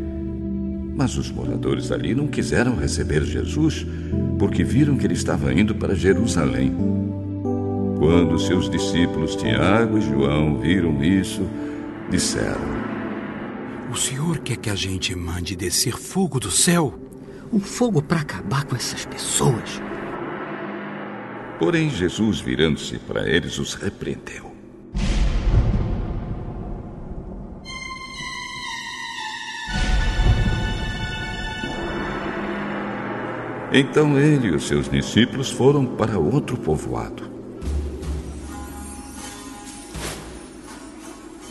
Mas 0.95 1.17
os 1.17 1.31
moradores 1.31 1.91
ali 1.91 2.13
não 2.13 2.27
quiseram 2.27 2.75
receber 2.75 3.23
Jesus, 3.23 3.85
porque 4.37 4.63
viram 4.63 4.95
que 4.95 5.07
ele 5.07 5.15
estava 5.15 5.51
indo 5.51 5.73
para 5.73 5.95
Jerusalém. 5.95 6.71
Quando 7.97 8.37
seus 8.37 8.69
discípulos 8.69 9.35
Tiago 9.35 9.97
e 9.97 10.01
João 10.01 10.59
viram 10.59 11.03
isso, 11.03 11.41
disseram: 12.11 12.61
O 13.91 13.95
senhor 13.95 14.39
quer 14.39 14.57
que 14.57 14.69
a 14.69 14.75
gente 14.75 15.15
mande 15.15 15.55
descer 15.55 15.97
fogo 15.97 16.39
do 16.39 16.51
céu? 16.51 17.02
Um 17.53 17.59
fogo 17.59 18.01
para 18.01 18.21
acabar 18.21 18.65
com 18.65 18.75
essas 18.75 19.05
pessoas. 19.05 19.79
Porém, 21.59 21.87
Jesus, 21.87 22.39
virando-se 22.39 22.97
para 22.97 23.29
eles, 23.29 23.59
os 23.59 23.75
repreendeu. 23.75 24.51
Então 33.71 34.17
ele 34.19 34.47
e 34.47 34.55
os 34.55 34.63
seus 34.67 34.89
discípulos 34.89 35.51
foram 35.51 35.85
para 35.85 36.17
outro 36.17 36.57
povoado. 36.57 37.31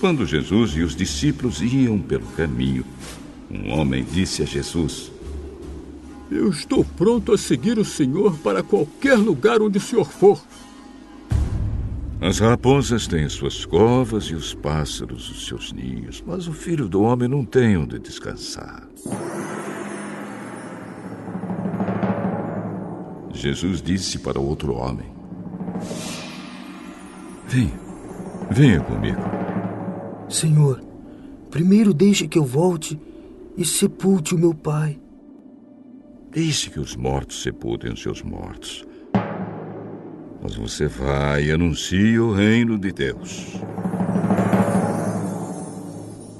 Quando 0.00 0.26
Jesus 0.26 0.72
e 0.72 0.82
os 0.82 0.96
discípulos 0.96 1.62
iam 1.62 2.00
pelo 2.00 2.26
caminho, 2.32 2.84
um 3.48 3.70
homem 3.70 4.02
disse 4.02 4.42
a 4.42 4.44
Jesus: 4.44 5.11
Eu 6.34 6.48
estou 6.48 6.82
pronto 6.82 7.32
a 7.32 7.36
seguir 7.38 7.78
o 7.78 7.84
Senhor 7.84 8.38
para 8.38 8.62
qualquer 8.62 9.18
lugar 9.18 9.60
onde 9.60 9.76
o 9.76 9.80
Senhor 9.80 10.10
for. 10.10 10.42
As 12.18 12.38
raposas 12.38 13.06
têm 13.06 13.28
suas 13.28 13.66
covas 13.66 14.24
e 14.24 14.34
os 14.34 14.54
pássaros 14.54 15.28
os 15.30 15.46
seus 15.46 15.72
ninhos, 15.72 16.24
mas 16.26 16.48
o 16.48 16.52
filho 16.54 16.88
do 16.88 17.02
homem 17.02 17.28
não 17.28 17.44
tem 17.44 17.76
onde 17.76 17.98
descansar. 17.98 18.88
Jesus 23.34 23.82
disse 23.82 24.18
para 24.18 24.40
o 24.40 24.46
outro 24.46 24.72
homem: 24.74 25.12
Venha, 27.46 27.78
venha 28.50 28.80
comigo. 28.80 29.20
Senhor, 30.30 30.82
primeiro 31.50 31.92
deixe 31.92 32.26
que 32.26 32.38
eu 32.38 32.44
volte 32.44 32.98
e 33.54 33.66
sepulte 33.66 34.34
o 34.34 34.38
meu 34.38 34.54
pai. 34.54 35.01
Deixe 36.32 36.70
que 36.70 36.80
os 36.80 36.96
mortos 36.96 37.42
sepultem 37.42 37.92
os 37.92 38.02
seus 38.02 38.22
mortos. 38.22 38.84
Mas 40.42 40.56
você 40.56 40.88
vai 40.88 41.44
e 41.44 41.52
anuncie 41.52 42.18
o 42.18 42.32
reino 42.32 42.78
de 42.78 42.90
Deus. 42.90 43.46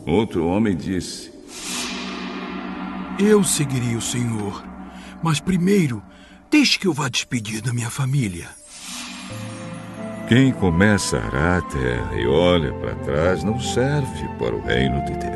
Outro 0.06 0.46
homem 0.46 0.76
disse: 0.76 1.30
Eu 3.20 3.44
seguiria 3.44 3.96
o 3.96 4.02
Senhor, 4.02 4.64
mas 5.22 5.38
primeiro 5.38 6.02
Deixe 6.52 6.78
que 6.78 6.86
eu 6.86 6.92
vá 6.92 7.08
despedir 7.08 7.62
da 7.62 7.72
minha 7.72 7.88
família. 7.88 8.46
Quem 10.28 10.52
começa 10.52 11.16
a 11.16 11.24
arar 11.24 11.58
a 11.60 11.62
terra 11.62 12.14
e 12.14 12.26
olha 12.26 12.74
para 12.74 12.94
trás 12.96 13.42
não 13.42 13.58
serve 13.58 14.28
para 14.38 14.54
o 14.54 14.60
reino 14.60 15.02
de 15.06 15.12
Deus. 15.14 15.31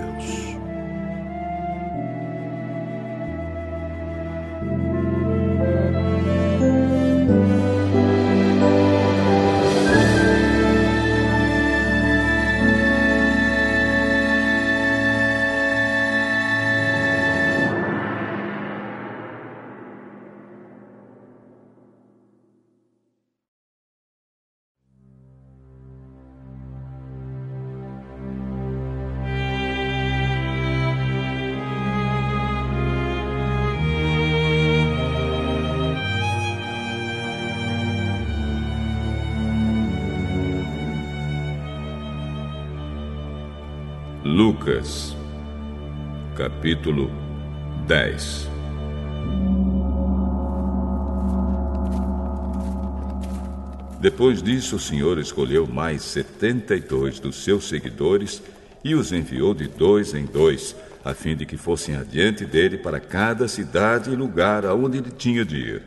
Depois 54.26 54.42
disso, 54.42 54.74
o 54.74 54.80
Senhor 54.80 55.20
escolheu 55.20 55.68
mais 55.68 56.02
setenta 56.02 56.74
e 56.74 56.80
dois 56.80 57.20
dos 57.20 57.44
seus 57.44 57.68
seguidores 57.68 58.42
e 58.82 58.92
os 58.92 59.12
enviou 59.12 59.54
de 59.54 59.68
dois 59.68 60.14
em 60.14 60.24
dois, 60.24 60.74
a 61.04 61.14
fim 61.14 61.36
de 61.36 61.46
que 61.46 61.56
fossem 61.56 61.94
adiante 61.94 62.44
dele 62.44 62.76
para 62.76 62.98
cada 62.98 63.46
cidade 63.46 64.10
e 64.10 64.16
lugar 64.16 64.66
aonde 64.66 64.98
ele 64.98 65.12
tinha 65.12 65.44
de 65.44 65.56
ir. 65.56 65.82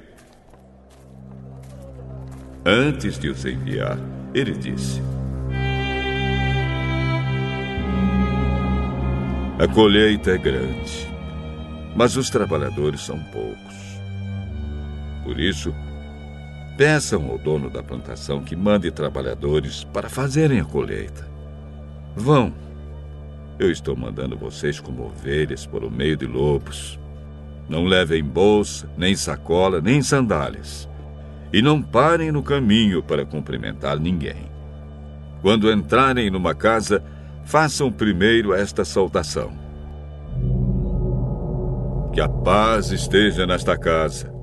Antes 2.65 3.19
de 3.19 3.27
os 3.27 3.43
enviar, 3.43 3.99
ele 4.33 4.53
disse: 4.53 5.01
A 9.59 9.67
colheita 9.67 10.31
é 10.31 10.37
grande, 10.37 11.13
mas 11.93 12.15
os 12.15 12.29
trabalhadores 12.29 13.01
são 13.01 13.19
poucos. 13.33 13.75
Por 15.25 15.37
isso, 15.37 15.75
peçam 16.79 17.29
ao 17.29 17.37
dono 17.37 17.69
da 17.69 17.83
plantação 17.83 18.41
que 18.41 18.55
mande 18.55 18.89
trabalhadores 18.89 19.83
para 19.83 20.07
fazerem 20.07 20.61
a 20.61 20.63
colheita. 20.63 21.27
Vão. 22.15 22.53
Eu 23.59 23.69
estou 23.69 23.97
mandando 23.97 24.37
vocês 24.37 24.79
como 24.79 25.03
ovelhas 25.03 25.65
por 25.65 25.83
o 25.83 25.91
meio 25.91 26.15
de 26.15 26.25
lobos. 26.25 26.97
Não 27.67 27.83
levem 27.83 28.23
bolsa, 28.23 28.89
nem 28.97 29.13
sacola, 29.13 29.81
nem 29.81 30.01
sandálias. 30.01 30.87
E 31.51 31.61
não 31.61 31.81
parem 31.81 32.31
no 32.31 32.41
caminho 32.41 33.03
para 33.03 33.25
cumprimentar 33.25 33.99
ninguém. 33.99 34.49
Quando 35.41 35.69
entrarem 35.69 36.29
numa 36.29 36.55
casa, 36.55 37.03
façam 37.43 37.91
primeiro 37.91 38.53
esta 38.53 38.85
saudação: 38.85 39.51
Que 42.13 42.21
a 42.21 42.29
paz 42.29 42.89
esteja 42.91 43.45
nesta 43.45 43.77
casa. 43.77 44.38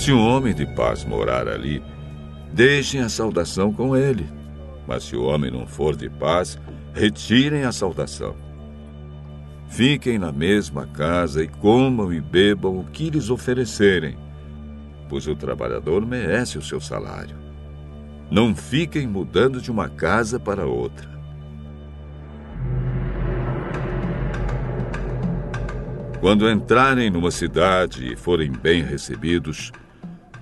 Se 0.00 0.10
um 0.14 0.26
homem 0.26 0.54
de 0.54 0.64
paz 0.64 1.04
morar 1.04 1.46
ali, 1.46 1.82
deixem 2.54 3.02
a 3.02 3.08
saudação 3.10 3.70
com 3.70 3.94
ele. 3.94 4.26
Mas 4.88 5.04
se 5.04 5.14
o 5.14 5.24
homem 5.24 5.50
não 5.50 5.66
for 5.66 5.94
de 5.94 6.08
paz, 6.08 6.58
retirem 6.94 7.64
a 7.64 7.70
saudação. 7.70 8.34
Fiquem 9.68 10.18
na 10.18 10.32
mesma 10.32 10.86
casa 10.86 11.44
e 11.44 11.48
comam 11.48 12.10
e 12.10 12.18
bebam 12.18 12.78
o 12.78 12.84
que 12.84 13.10
lhes 13.10 13.28
oferecerem, 13.28 14.16
pois 15.06 15.26
o 15.26 15.36
trabalhador 15.36 16.06
merece 16.06 16.56
o 16.56 16.62
seu 16.62 16.80
salário. 16.80 17.36
Não 18.30 18.56
fiquem 18.56 19.06
mudando 19.06 19.60
de 19.60 19.70
uma 19.70 19.90
casa 19.90 20.40
para 20.40 20.64
outra. 20.64 21.10
Quando 26.20 26.50
entrarem 26.50 27.10
numa 27.10 27.30
cidade 27.30 28.10
e 28.10 28.16
forem 28.16 28.50
bem 28.50 28.82
recebidos, 28.82 29.70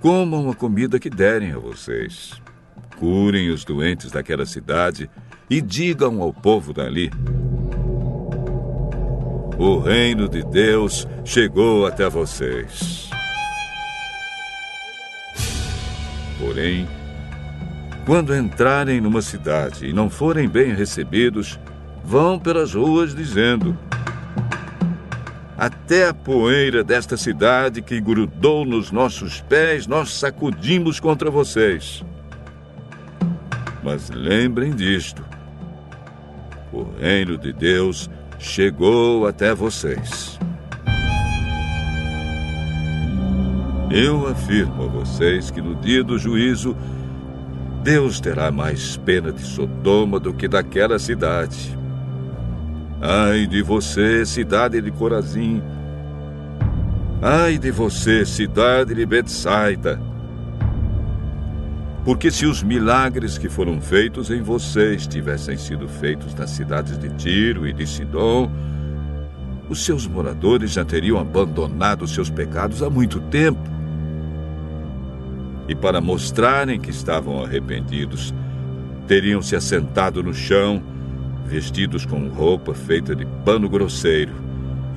comam 0.00 0.50
a 0.50 0.54
comida 0.54 0.98
que 0.98 1.10
derem 1.10 1.52
a 1.52 1.58
vocês. 1.58 2.40
Curem 2.98 3.50
os 3.50 3.64
doentes 3.64 4.10
daquela 4.10 4.44
cidade 4.44 5.08
e 5.48 5.60
digam 5.60 6.20
ao 6.20 6.32
povo 6.32 6.72
dali: 6.72 7.10
O 9.56 9.78
reino 9.78 10.28
de 10.28 10.42
Deus 10.42 11.06
chegou 11.24 11.86
até 11.86 12.08
vocês. 12.08 13.08
Porém, 16.38 16.88
quando 18.04 18.34
entrarem 18.34 19.00
numa 19.00 19.22
cidade 19.22 19.86
e 19.86 19.92
não 19.92 20.08
forem 20.08 20.48
bem 20.48 20.74
recebidos, 20.74 21.58
vão 22.04 22.38
pelas 22.38 22.74
ruas 22.74 23.14
dizendo: 23.14 23.76
Até 25.58 26.06
a 26.06 26.14
poeira 26.14 26.84
desta 26.84 27.16
cidade 27.16 27.82
que 27.82 28.00
grudou 28.00 28.64
nos 28.64 28.92
nossos 28.92 29.40
pés, 29.40 29.88
nós 29.88 30.12
sacudimos 30.12 31.00
contra 31.00 31.32
vocês. 31.32 32.04
Mas 33.82 34.08
lembrem 34.08 34.70
disto: 34.70 35.24
o 36.72 36.84
reino 37.00 37.36
de 37.36 37.52
Deus 37.52 38.08
chegou 38.38 39.26
até 39.26 39.52
vocês. 39.52 40.38
Eu 43.90 44.28
afirmo 44.28 44.84
a 44.84 44.86
vocês 44.86 45.50
que 45.50 45.60
no 45.60 45.74
dia 45.74 46.04
do 46.04 46.18
juízo, 46.18 46.76
Deus 47.82 48.20
terá 48.20 48.52
mais 48.52 48.96
pena 48.98 49.32
de 49.32 49.42
Sodoma 49.42 50.20
do 50.20 50.32
que 50.32 50.46
daquela 50.46 51.00
cidade. 51.00 51.77
Ai 53.00 53.46
de 53.46 53.62
você, 53.62 54.26
cidade 54.26 54.80
de 54.80 54.90
Corazim! 54.90 55.62
Ai 57.22 57.56
de 57.56 57.70
você, 57.70 58.26
cidade 58.26 58.92
de 58.92 59.06
Betsaida! 59.06 60.00
Porque 62.04 62.30
se 62.30 62.44
os 62.44 62.62
milagres 62.62 63.38
que 63.38 63.48
foram 63.48 63.80
feitos 63.80 64.30
em 64.30 64.42
vocês 64.42 65.06
tivessem 65.06 65.56
sido 65.56 65.86
feitos 65.86 66.34
nas 66.34 66.50
cidades 66.50 66.98
de 66.98 67.08
Tiro 67.10 67.68
e 67.68 67.72
de 67.72 67.86
Sidom, 67.86 68.50
os 69.68 69.84
seus 69.84 70.06
moradores 70.06 70.72
já 70.72 70.84
teriam 70.84 71.20
abandonado 71.20 72.06
seus 72.08 72.30
pecados 72.30 72.82
há 72.82 72.90
muito 72.90 73.20
tempo 73.20 73.78
e 75.68 75.74
para 75.74 76.00
mostrarem 76.00 76.80
que 76.80 76.90
estavam 76.90 77.44
arrependidos, 77.44 78.34
teriam 79.06 79.42
se 79.42 79.54
assentado 79.54 80.22
no 80.22 80.32
chão, 80.32 80.82
vestidos 81.48 82.04
com 82.04 82.28
roupa 82.28 82.74
feita 82.74 83.16
de 83.16 83.26
pano 83.44 83.68
grosseiro, 83.68 84.34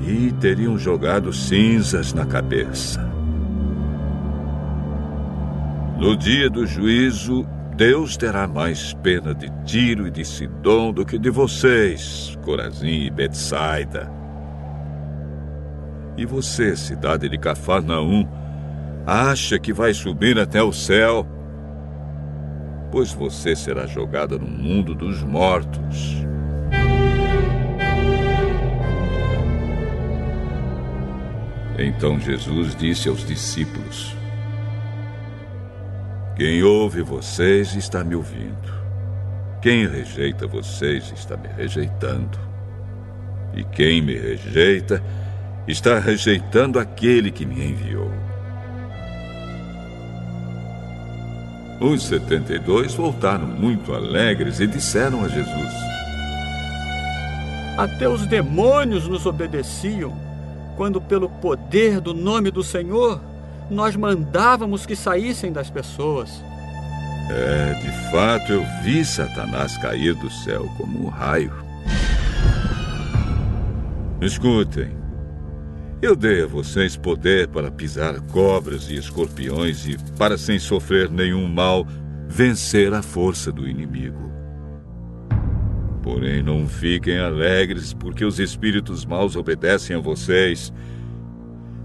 e 0.05 0.31
teriam 0.33 0.77
jogado 0.77 1.31
cinzas 1.31 2.13
na 2.13 2.25
cabeça. 2.25 3.09
No 5.97 6.17
dia 6.17 6.49
do 6.49 6.65
juízo, 6.65 7.45
Deus 7.77 8.17
terá 8.17 8.47
mais 8.47 8.93
pena 8.95 9.33
de 9.33 9.49
Tiro 9.63 10.07
e 10.07 10.11
de 10.11 10.25
Sidom 10.25 10.91
do 10.91 11.05
que 11.05 11.17
de 11.17 11.29
vocês, 11.29 12.37
Corazim 12.43 13.05
e 13.05 13.09
Betsaida. 13.09 14.11
E 16.17 16.25
você, 16.25 16.75
cidade 16.75 17.29
de 17.29 17.37
Cafarnaum, 17.37 18.27
acha 19.05 19.57
que 19.57 19.71
vai 19.71 19.93
subir 19.93 20.37
até 20.37 20.61
o 20.61 20.73
céu, 20.73 21.25
pois 22.91 23.13
você 23.13 23.55
será 23.55 23.85
jogada 23.87 24.37
no 24.37 24.47
mundo 24.47 24.93
dos 24.93 25.23
mortos. 25.23 26.25
Então 31.83 32.19
Jesus 32.19 32.75
disse 32.75 33.09
aos 33.09 33.25
discípulos: 33.25 34.15
Quem 36.35 36.61
ouve 36.61 37.01
vocês 37.01 37.73
está 37.73 38.03
me 38.03 38.13
ouvindo. 38.13 38.71
Quem 39.63 39.87
rejeita 39.87 40.45
vocês 40.45 41.11
está 41.15 41.35
me 41.35 41.47
rejeitando. 41.47 42.37
E 43.55 43.63
quem 43.63 43.99
me 43.99 44.15
rejeita 44.15 45.03
está 45.67 45.97
rejeitando 45.97 46.77
aquele 46.77 47.31
que 47.31 47.47
me 47.47 47.65
enviou. 47.69 48.11
Os 51.79 52.03
setenta 52.03 52.53
e 52.53 52.59
dois 52.59 52.93
voltaram 52.93 53.47
muito 53.47 53.91
alegres 53.95 54.59
e 54.59 54.67
disseram 54.67 55.25
a 55.25 55.27
Jesus: 55.27 55.73
Até 57.75 58.07
os 58.07 58.27
demônios 58.27 59.07
nos 59.07 59.25
obedeciam, 59.25 60.30
quando, 60.81 60.99
pelo 60.99 61.29
poder 61.29 62.01
do 62.01 62.11
nome 62.11 62.49
do 62.49 62.63
Senhor, 62.63 63.21
nós 63.69 63.95
mandávamos 63.95 64.83
que 64.83 64.95
saíssem 64.95 65.53
das 65.53 65.69
pessoas. 65.69 66.43
É, 67.29 67.75
de 67.75 68.11
fato, 68.11 68.51
eu 68.51 68.65
vi 68.81 69.05
Satanás 69.05 69.77
cair 69.77 70.15
do 70.15 70.27
céu 70.31 70.67
como 70.77 71.05
um 71.05 71.07
raio. 71.07 71.53
Escutem, 74.19 74.89
eu 76.01 76.15
dei 76.15 76.45
a 76.45 76.47
vocês 76.47 76.97
poder 76.97 77.47
para 77.49 77.69
pisar 77.69 78.19
cobras 78.21 78.89
e 78.89 78.95
escorpiões 78.95 79.85
e, 79.85 79.95
para 80.17 80.35
sem 80.35 80.57
sofrer 80.57 81.11
nenhum 81.11 81.47
mal, 81.47 81.85
vencer 82.27 82.91
a 82.91 83.03
força 83.03 83.51
do 83.51 83.69
inimigo. 83.69 84.30
Porém, 86.01 86.41
não 86.41 86.67
fiquem 86.67 87.19
alegres 87.19 87.93
porque 87.93 88.25
os 88.25 88.39
espíritos 88.39 89.05
maus 89.05 89.35
obedecem 89.35 89.95
a 89.95 89.99
vocês, 89.99 90.73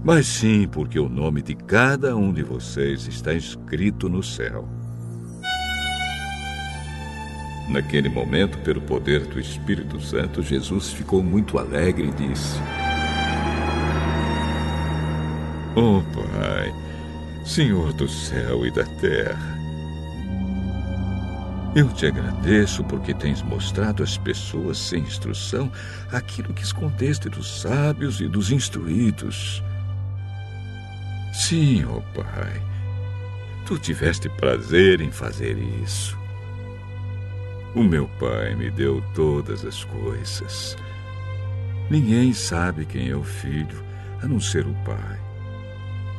mas 0.03 0.25
sim 0.25 0.67
porque 0.67 0.99
o 0.99 1.07
nome 1.07 1.41
de 1.41 1.53
cada 1.53 2.15
um 2.15 2.33
de 2.33 2.41
vocês 2.41 3.07
está 3.07 3.33
escrito 3.33 4.09
no 4.09 4.23
céu. 4.23 4.67
Naquele 7.69 8.07
momento, 8.07 8.57
pelo 8.59 8.79
poder 8.81 9.25
do 9.25 9.39
Espírito 9.39 9.99
Santo, 9.99 10.41
Jesus 10.41 10.93
ficou 10.93 11.21
muito 11.21 11.59
alegre 11.59 12.07
e 12.07 12.11
disse. 12.11 12.57
Oh, 15.75 16.01
Pai, 16.13 16.73
Senhor 17.45 17.93
do 17.93 18.07
céu 18.07 18.65
e 18.65 18.71
da 18.71 18.85
terra, 18.85 19.56
eu 21.77 21.87
te 21.89 22.07
agradeço 22.07 22.83
porque 22.83 23.13
tens 23.13 23.43
mostrado 23.43 24.01
às 24.01 24.17
pessoas 24.17 24.79
sem 24.79 25.03
instrução 25.03 25.71
aquilo 26.11 26.51
que 26.51 26.63
escondeste 26.63 27.29
dos 27.29 27.61
sábios 27.61 28.19
e 28.19 28.27
dos 28.27 28.51
instruídos. 28.51 29.61
Sim, 31.31 31.85
ó 31.85 31.97
oh 31.97 32.01
Pai, 32.19 32.63
tu 33.67 33.77
tiveste 33.77 34.27
prazer 34.27 35.01
em 35.01 35.11
fazer 35.11 35.55
isso. 35.83 36.17
O 37.75 37.83
meu 37.83 38.07
Pai 38.19 38.55
me 38.55 38.71
deu 38.71 38.99
todas 39.13 39.63
as 39.63 39.83
coisas. 39.83 40.75
Ninguém 41.91 42.33
sabe 42.33 42.85
quem 42.85 43.09
é 43.09 43.15
o 43.15 43.23
filho 43.23 43.85
a 44.23 44.25
não 44.25 44.39
ser 44.39 44.65
o 44.65 44.73
Pai. 44.83 45.19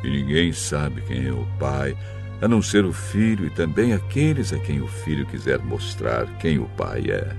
E 0.05 0.09
ninguém 0.09 0.52
sabe 0.52 1.02
quem 1.02 1.26
é 1.26 1.32
o 1.32 1.44
Pai, 1.59 1.97
a 1.97 2.17
não 2.47 2.62
ser 2.62 2.85
o 2.85 2.93
Filho 2.93 3.47
e 3.47 3.51
também 3.51 3.93
aqueles 3.93 4.52
a 4.52 4.59
quem 4.60 4.81
o 4.81 4.86
Filho 4.86 5.27
quiser 5.27 5.59
mostrar 5.59 6.27
quem 6.39 6.59
o 6.59 6.66
Pai 6.77 7.10
é. 7.10 7.35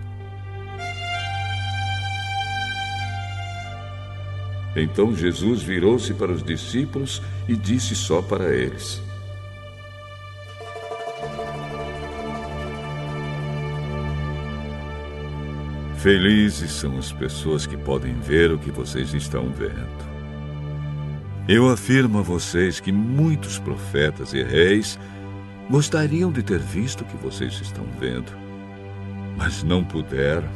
Então 4.75 5.15
Jesus 5.15 5.61
virou-se 5.61 6.13
para 6.13 6.31
os 6.31 6.43
discípulos 6.43 7.21
e 7.47 7.55
disse 7.55 7.95
só 7.95 8.21
para 8.21 8.53
eles: 8.53 9.01
Felizes 15.97 16.71
são 16.71 16.97
as 16.97 17.11
pessoas 17.11 17.65
que 17.65 17.75
podem 17.75 18.13
ver 18.19 18.51
o 18.51 18.57
que 18.57 18.71
vocês 18.71 19.13
estão 19.13 19.49
vendo. 19.49 20.08
Eu 21.51 21.67
afirmo 21.67 22.19
a 22.19 22.21
vocês 22.21 22.79
que 22.79 22.91
muitos 22.91 23.57
profetas 23.57 24.33
e 24.33 24.43
reis 24.43 24.99
gostariam 25.67 26.31
de 26.31 26.43
ter 26.43 26.59
visto 26.59 27.01
o 27.01 27.05
que 27.05 27.17
vocês 27.17 27.53
estão 27.59 27.85
vendo, 27.99 28.31
mas 29.35 29.63
não 29.63 29.83
puderam. 29.83 30.47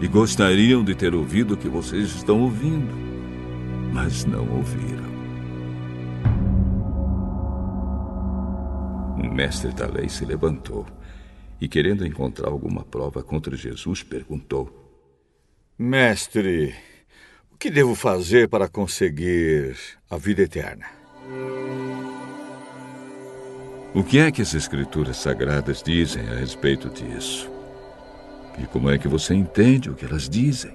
E 0.00 0.08
gostariam 0.08 0.82
de 0.82 0.94
ter 0.94 1.14
ouvido 1.14 1.52
o 1.52 1.56
que 1.58 1.68
vocês 1.68 2.08
estão 2.08 2.40
ouvindo, 2.40 2.90
mas 3.92 4.24
não 4.24 4.48
ouviram. 4.48 5.12
Um 9.22 9.30
mestre 9.30 9.74
da 9.74 9.88
lei 9.88 10.08
se 10.08 10.24
levantou 10.24 10.86
e, 11.60 11.68
querendo 11.68 12.06
encontrar 12.06 12.48
alguma 12.48 12.82
prova 12.82 13.22
contra 13.22 13.54
Jesus, 13.58 14.02
perguntou: 14.02 14.72
Mestre, 15.78 16.74
que 17.62 17.70
devo 17.70 17.94
fazer 17.94 18.48
para 18.48 18.66
conseguir 18.66 19.76
a 20.10 20.16
vida 20.16 20.42
eterna? 20.42 20.84
O 23.94 24.02
que 24.02 24.18
é 24.18 24.32
que 24.32 24.42
as 24.42 24.52
Escrituras 24.52 25.18
Sagradas 25.18 25.80
dizem 25.80 26.28
a 26.28 26.34
respeito 26.34 26.88
disso? 26.88 27.48
E 28.58 28.66
como 28.66 28.90
é 28.90 28.98
que 28.98 29.06
você 29.06 29.32
entende 29.32 29.88
o 29.88 29.94
que 29.94 30.04
elas 30.04 30.28
dizem? 30.28 30.72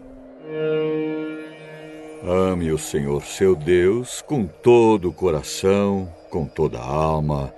Ame 2.24 2.72
o 2.72 2.78
Senhor 2.78 3.22
seu 3.26 3.54
Deus 3.54 4.22
com 4.22 4.48
todo 4.48 5.10
o 5.10 5.14
coração, 5.14 6.10
com 6.30 6.46
toda 6.46 6.80
a 6.80 6.86
alma, 6.86 7.54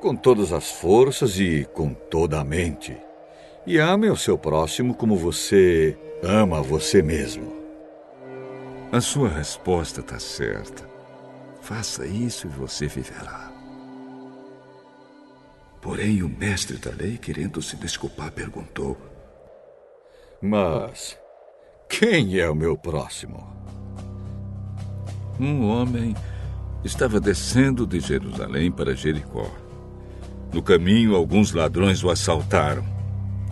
com 0.00 0.16
todas 0.16 0.52
as 0.52 0.72
forças 0.72 1.38
e 1.38 1.64
com 1.72 1.94
toda 1.94 2.40
a 2.40 2.44
mente. 2.44 2.96
E 3.64 3.78
ame 3.78 4.10
o 4.10 4.16
seu 4.16 4.36
próximo 4.36 4.92
como 4.92 5.14
você 5.14 5.96
ama 6.20 6.60
você 6.60 7.00
mesmo. 7.00 7.55
A 8.96 9.00
sua 9.02 9.28
resposta 9.28 10.00
está 10.00 10.18
certa. 10.18 10.88
Faça 11.60 12.06
isso 12.06 12.46
e 12.46 12.50
você 12.50 12.86
viverá. 12.86 13.52
Porém, 15.82 16.22
o 16.22 16.28
mestre 16.30 16.78
da 16.78 16.90
lei, 16.92 17.18
querendo 17.18 17.60
se 17.60 17.76
desculpar, 17.76 18.32
perguntou: 18.32 18.96
Mas 20.40 21.14
quem 21.90 22.38
é 22.38 22.48
o 22.48 22.54
meu 22.54 22.74
próximo? 22.74 23.46
Um 25.38 25.68
homem 25.68 26.16
estava 26.82 27.20
descendo 27.20 27.86
de 27.86 28.00
Jerusalém 28.00 28.72
para 28.72 28.96
Jericó. 28.96 29.50
No 30.54 30.62
caminho, 30.62 31.14
alguns 31.14 31.52
ladrões 31.52 32.02
o 32.02 32.08
assaltaram. 32.08 32.86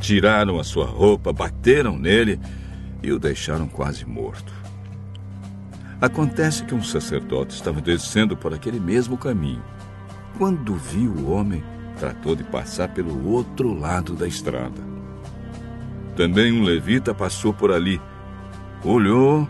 Tiraram 0.00 0.58
a 0.58 0.64
sua 0.64 0.86
roupa, 0.86 1.34
bateram 1.34 1.98
nele 1.98 2.40
e 3.02 3.12
o 3.12 3.18
deixaram 3.18 3.68
quase 3.68 4.06
morto. 4.06 4.63
Acontece 6.00 6.64
que 6.64 6.74
um 6.74 6.82
sacerdote 6.82 7.54
estava 7.54 7.80
descendo 7.80 8.36
por 8.36 8.52
aquele 8.52 8.80
mesmo 8.80 9.16
caminho. 9.16 9.62
Quando 10.36 10.74
viu 10.74 11.12
o 11.12 11.30
homem, 11.30 11.62
tratou 11.98 12.34
de 12.34 12.44
passar 12.44 12.88
pelo 12.88 13.28
outro 13.28 13.72
lado 13.72 14.14
da 14.14 14.26
estrada. 14.26 14.82
Também 16.16 16.52
um 16.52 16.62
levita 16.62 17.14
passou 17.14 17.52
por 17.52 17.72
ali. 17.72 18.00
Olhou, 18.84 19.48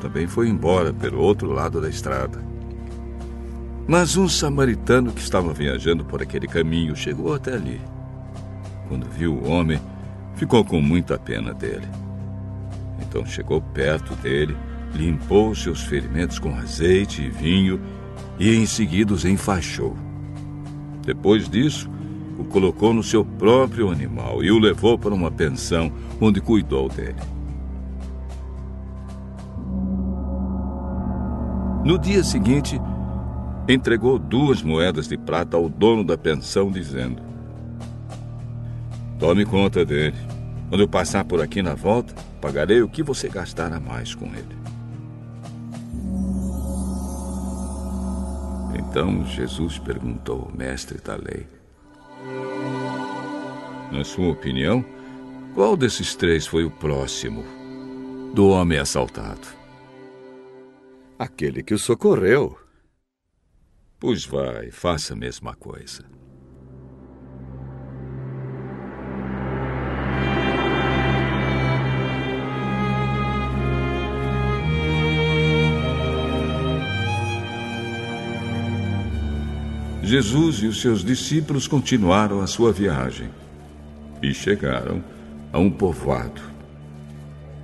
também 0.00 0.26
foi 0.26 0.48
embora 0.48 0.92
pelo 0.92 1.20
outro 1.20 1.50
lado 1.50 1.80
da 1.80 1.88
estrada. 1.88 2.44
Mas 3.88 4.16
um 4.16 4.28
samaritano 4.28 5.12
que 5.12 5.20
estava 5.20 5.52
viajando 5.52 6.04
por 6.04 6.20
aquele 6.20 6.46
caminho 6.46 6.96
chegou 6.96 7.34
até 7.34 7.54
ali. 7.54 7.80
Quando 8.88 9.08
viu 9.08 9.34
o 9.34 9.48
homem, 9.48 9.80
ficou 10.34 10.64
com 10.64 10.80
muita 10.80 11.18
pena 11.18 11.54
dele. 11.54 11.86
Então 13.00 13.24
chegou 13.24 13.60
perto 13.60 14.14
dele, 14.16 14.56
limpou 14.96 15.54
seus 15.54 15.82
ferimentos 15.82 16.38
com 16.38 16.54
azeite 16.56 17.22
e 17.22 17.28
vinho 17.28 17.80
e 18.38 18.54
em 18.54 18.66
seguida 18.66 19.14
os 19.14 19.24
enfaixou. 19.24 19.96
Depois 21.04 21.48
disso, 21.48 21.88
o 22.38 22.44
colocou 22.44 22.92
no 22.92 23.02
seu 23.02 23.24
próprio 23.24 23.90
animal 23.90 24.42
e 24.42 24.50
o 24.50 24.58
levou 24.58 24.98
para 24.98 25.14
uma 25.14 25.30
pensão 25.30 25.92
onde 26.20 26.40
cuidou 26.40 26.88
dele. 26.88 27.20
No 31.84 31.98
dia 31.98 32.24
seguinte, 32.24 32.80
entregou 33.68 34.18
duas 34.18 34.62
moedas 34.62 35.06
de 35.06 35.16
prata 35.16 35.56
ao 35.56 35.68
dono 35.68 36.02
da 36.02 36.18
pensão, 36.18 36.70
dizendo: 36.70 37.22
Tome 39.18 39.44
conta 39.44 39.84
dele. 39.84 40.16
Quando 40.68 40.80
eu 40.80 40.88
passar 40.88 41.24
por 41.24 41.40
aqui 41.40 41.62
na 41.62 41.74
volta, 41.74 42.12
pagarei 42.40 42.82
o 42.82 42.88
que 42.88 43.04
você 43.04 43.28
gastar 43.28 43.72
a 43.72 43.78
mais 43.78 44.16
com 44.16 44.26
ele. 44.26 44.55
Então 48.96 49.26
Jesus 49.26 49.78
perguntou 49.78 50.44
ao 50.46 50.56
mestre 50.56 50.98
da 51.02 51.16
lei: 51.16 51.46
Na 53.92 54.02
sua 54.02 54.28
opinião, 54.28 54.82
qual 55.54 55.76
desses 55.76 56.16
três 56.16 56.46
foi 56.46 56.64
o 56.64 56.70
próximo 56.70 57.44
do 58.32 58.48
homem 58.48 58.78
assaltado? 58.78 59.46
Aquele 61.18 61.62
que 61.62 61.74
o 61.74 61.78
socorreu. 61.78 62.58
Pois 64.00 64.24
vai, 64.24 64.70
faça 64.70 65.12
a 65.12 65.16
mesma 65.16 65.54
coisa. 65.54 66.02
Jesus 80.06 80.62
e 80.62 80.68
os 80.68 80.80
seus 80.80 81.02
discípulos 81.02 81.66
continuaram 81.66 82.40
a 82.40 82.46
sua 82.46 82.72
viagem 82.72 83.28
e 84.22 84.32
chegaram 84.32 85.02
a 85.52 85.58
um 85.58 85.68
povoado. 85.68 86.40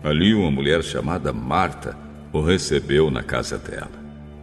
Ali, 0.03 0.35
uma 0.35 0.51
mulher 0.51 0.83
chamada 0.83 1.33
Marta 1.33 1.97
o 2.33 2.41
recebeu 2.41 3.13
na 3.13 3.23
casa 3.23 3.57
dela. 3.57 3.93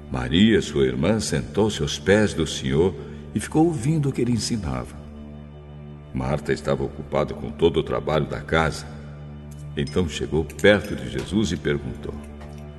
Maria, 0.10 0.62
sua 0.62 0.86
irmã, 0.86 1.20
sentou-se 1.20 1.82
aos 1.82 2.00
pés 2.00 2.34
do 2.34 2.48
Senhor 2.48 2.96
e 3.36 3.40
ficou 3.42 3.66
ouvindo 3.66 4.08
o 4.08 4.14
que 4.14 4.22
ele 4.22 4.32
ensinava. 4.32 4.96
Marta 6.14 6.54
estava 6.54 6.86
ocupada 6.86 7.34
com 7.34 7.52
todo 7.52 7.82
o 7.82 7.84
trabalho 7.84 8.28
da 8.28 8.40
casa. 8.40 8.88
Então 9.76 10.08
chegou 10.08 10.46
perto 10.46 10.96
de 10.96 11.10
Jesus 11.10 11.52
e 11.52 11.58
perguntou: 11.58 12.14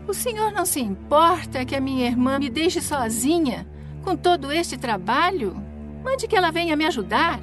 O 0.08 0.14
senhor 0.14 0.50
não 0.50 0.64
se 0.64 0.80
importa 0.80 1.62
que 1.66 1.76
a 1.76 1.80
minha 1.80 2.06
irmã 2.06 2.38
me 2.38 2.48
deixe 2.48 2.80
sozinha? 2.80 3.69
Com 4.02 4.16
todo 4.16 4.50
este 4.50 4.76
trabalho, 4.76 5.54
mande 6.02 6.26
que 6.26 6.36
ela 6.36 6.50
venha 6.50 6.76
me 6.76 6.86
ajudar. 6.86 7.40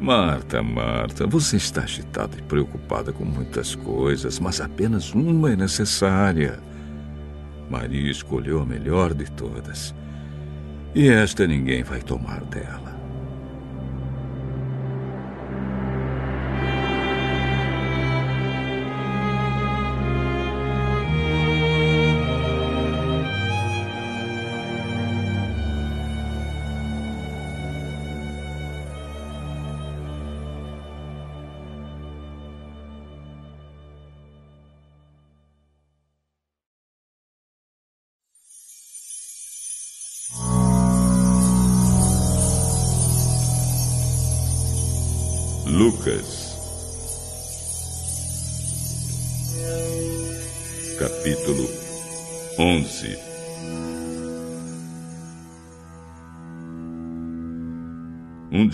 Marta, 0.00 0.62
Marta, 0.62 1.26
você 1.26 1.56
está 1.56 1.82
agitada 1.82 2.38
e 2.38 2.42
preocupada 2.42 3.12
com 3.12 3.24
muitas 3.24 3.74
coisas, 3.74 4.40
mas 4.40 4.60
apenas 4.60 5.12
uma 5.12 5.52
é 5.52 5.56
necessária. 5.56 6.58
Maria 7.68 8.10
escolheu 8.10 8.62
a 8.62 8.66
melhor 8.66 9.12
de 9.12 9.30
todas. 9.30 9.94
E 10.94 11.08
esta 11.08 11.46
ninguém 11.46 11.82
vai 11.82 12.00
tomar 12.00 12.42
dela. 12.44 12.89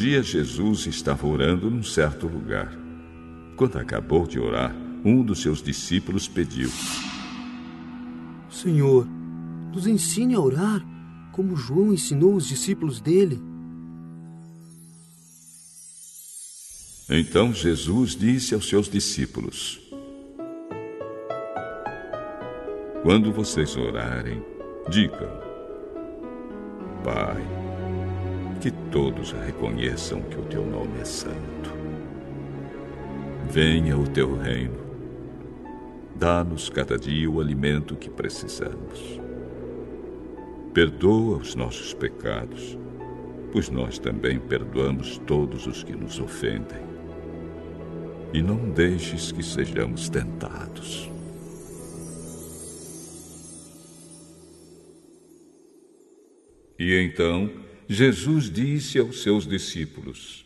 Dia 0.07 0.23
Jesus 0.23 0.87
estava 0.87 1.27
orando 1.27 1.69
num 1.69 1.83
certo 1.83 2.29
lugar. 2.29 2.73
Quando 3.57 3.77
acabou 3.77 4.25
de 4.25 4.39
orar, 4.39 4.73
um 5.05 5.21
dos 5.21 5.43
seus 5.43 5.61
discípulos 5.61 6.29
pediu: 6.29 6.71
Senhor, 8.49 9.05
nos 9.75 9.85
ensine 9.85 10.37
a 10.37 10.41
orar 10.41 10.81
como 11.33 11.57
João 11.57 11.93
ensinou 11.93 12.37
os 12.37 12.47
discípulos 12.47 13.01
dele. 13.01 13.43
Então 17.11 17.53
Jesus 17.53 18.15
disse 18.15 18.55
aos 18.55 18.69
seus 18.69 18.89
discípulos: 18.89 19.81
Quando 23.03 23.33
vocês 23.33 23.77
orarem, 23.77 24.41
digam: 24.89 25.29
Pai, 27.03 27.66
que 28.57 28.71
todos 28.91 29.33
reconheçam 29.33 30.23
que 30.23 30.39
o 30.39 30.43
teu 30.43 30.65
nome 30.65 31.01
é 31.01 31.05
santo. 31.05 31.75
Venha 33.51 33.97
o 33.97 34.09
teu 34.09 34.37
reino. 34.37 34.87
Dá-nos 36.15 36.69
cada 36.69 36.99
dia 36.99 37.31
o 37.31 37.41
alimento 37.41 37.95
que 37.97 38.11
precisamos. 38.11 39.21
Perdoa 40.73 41.39
os 41.39 41.55
nossos 41.55 41.95
pecados, 41.95 42.79
pois 43.53 43.71
nós 43.71 43.99
também 43.99 44.39
perdoamos 44.39 45.19
todos 45.19 45.67
os 45.67 45.83
que 45.83 45.95
nos 45.95 46.19
ofendem 46.19 46.87
e 48.33 48.43
não 48.43 48.71
deixes 48.71 49.33
que 49.33 49.43
sejamos 49.43 50.09
tentados. 50.09 51.11
E 56.79 56.95
então 56.95 57.51
Jesus 57.89 58.51
disse 58.51 58.99
aos 58.99 59.23
seus 59.23 59.47
discípulos: 59.47 60.45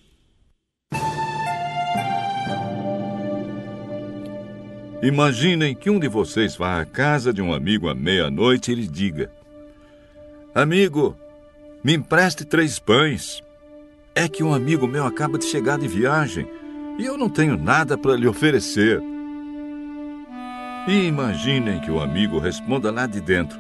Imaginem 5.03 5.75
que 5.75 5.89
um 5.89 5.99
de 5.99 6.07
vocês 6.07 6.55
vá 6.55 6.79
à 6.79 6.85
casa 6.85 7.33
de 7.33 7.41
um 7.41 7.55
amigo 7.55 7.89
à 7.89 7.95
meia-noite 7.95 8.73
e 8.73 8.75
lhe 8.75 8.87
diga: 8.87 9.33
Amigo, 10.55 11.17
me 11.83 11.95
empreste 11.95 12.45
três 12.45 12.79
pães. 12.79 13.43
É 14.15 14.29
que 14.29 14.43
um 14.43 14.53
amigo 14.53 14.87
meu 14.87 15.07
acaba 15.07 15.39
de 15.39 15.47
chegar 15.47 15.79
de 15.79 15.89
viagem 15.89 16.47
e 16.99 17.07
eu 17.07 17.17
não 17.17 17.31
tenho 17.31 17.57
nada 17.57 17.97
para 17.97 18.17
lhe 18.17 18.27
oferecer. 18.27 19.01
E 20.87 21.07
imaginem 21.07 21.81
que 21.81 21.91
o 21.91 22.01
amigo 22.01 22.39
responda 22.39 22.91
lá 22.91 23.07
de 23.07 23.23
dentro: 23.23 23.59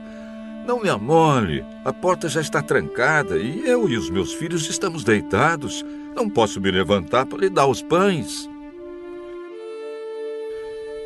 Não 0.66 0.80
me 0.80 0.88
amole, 0.88 1.64
a 1.84 1.92
porta 1.92 2.28
já 2.28 2.40
está 2.40 2.62
trancada 2.62 3.38
e 3.38 3.66
eu 3.66 3.88
e 3.88 3.96
os 3.96 4.10
meus 4.10 4.32
filhos 4.32 4.68
estamos 4.68 5.02
deitados. 5.02 5.84
Não 6.14 6.28
posso 6.28 6.60
me 6.60 6.70
levantar 6.70 7.26
para 7.26 7.38
lhe 7.38 7.48
dar 7.48 7.66
os 7.66 7.82
pães. 7.82 8.48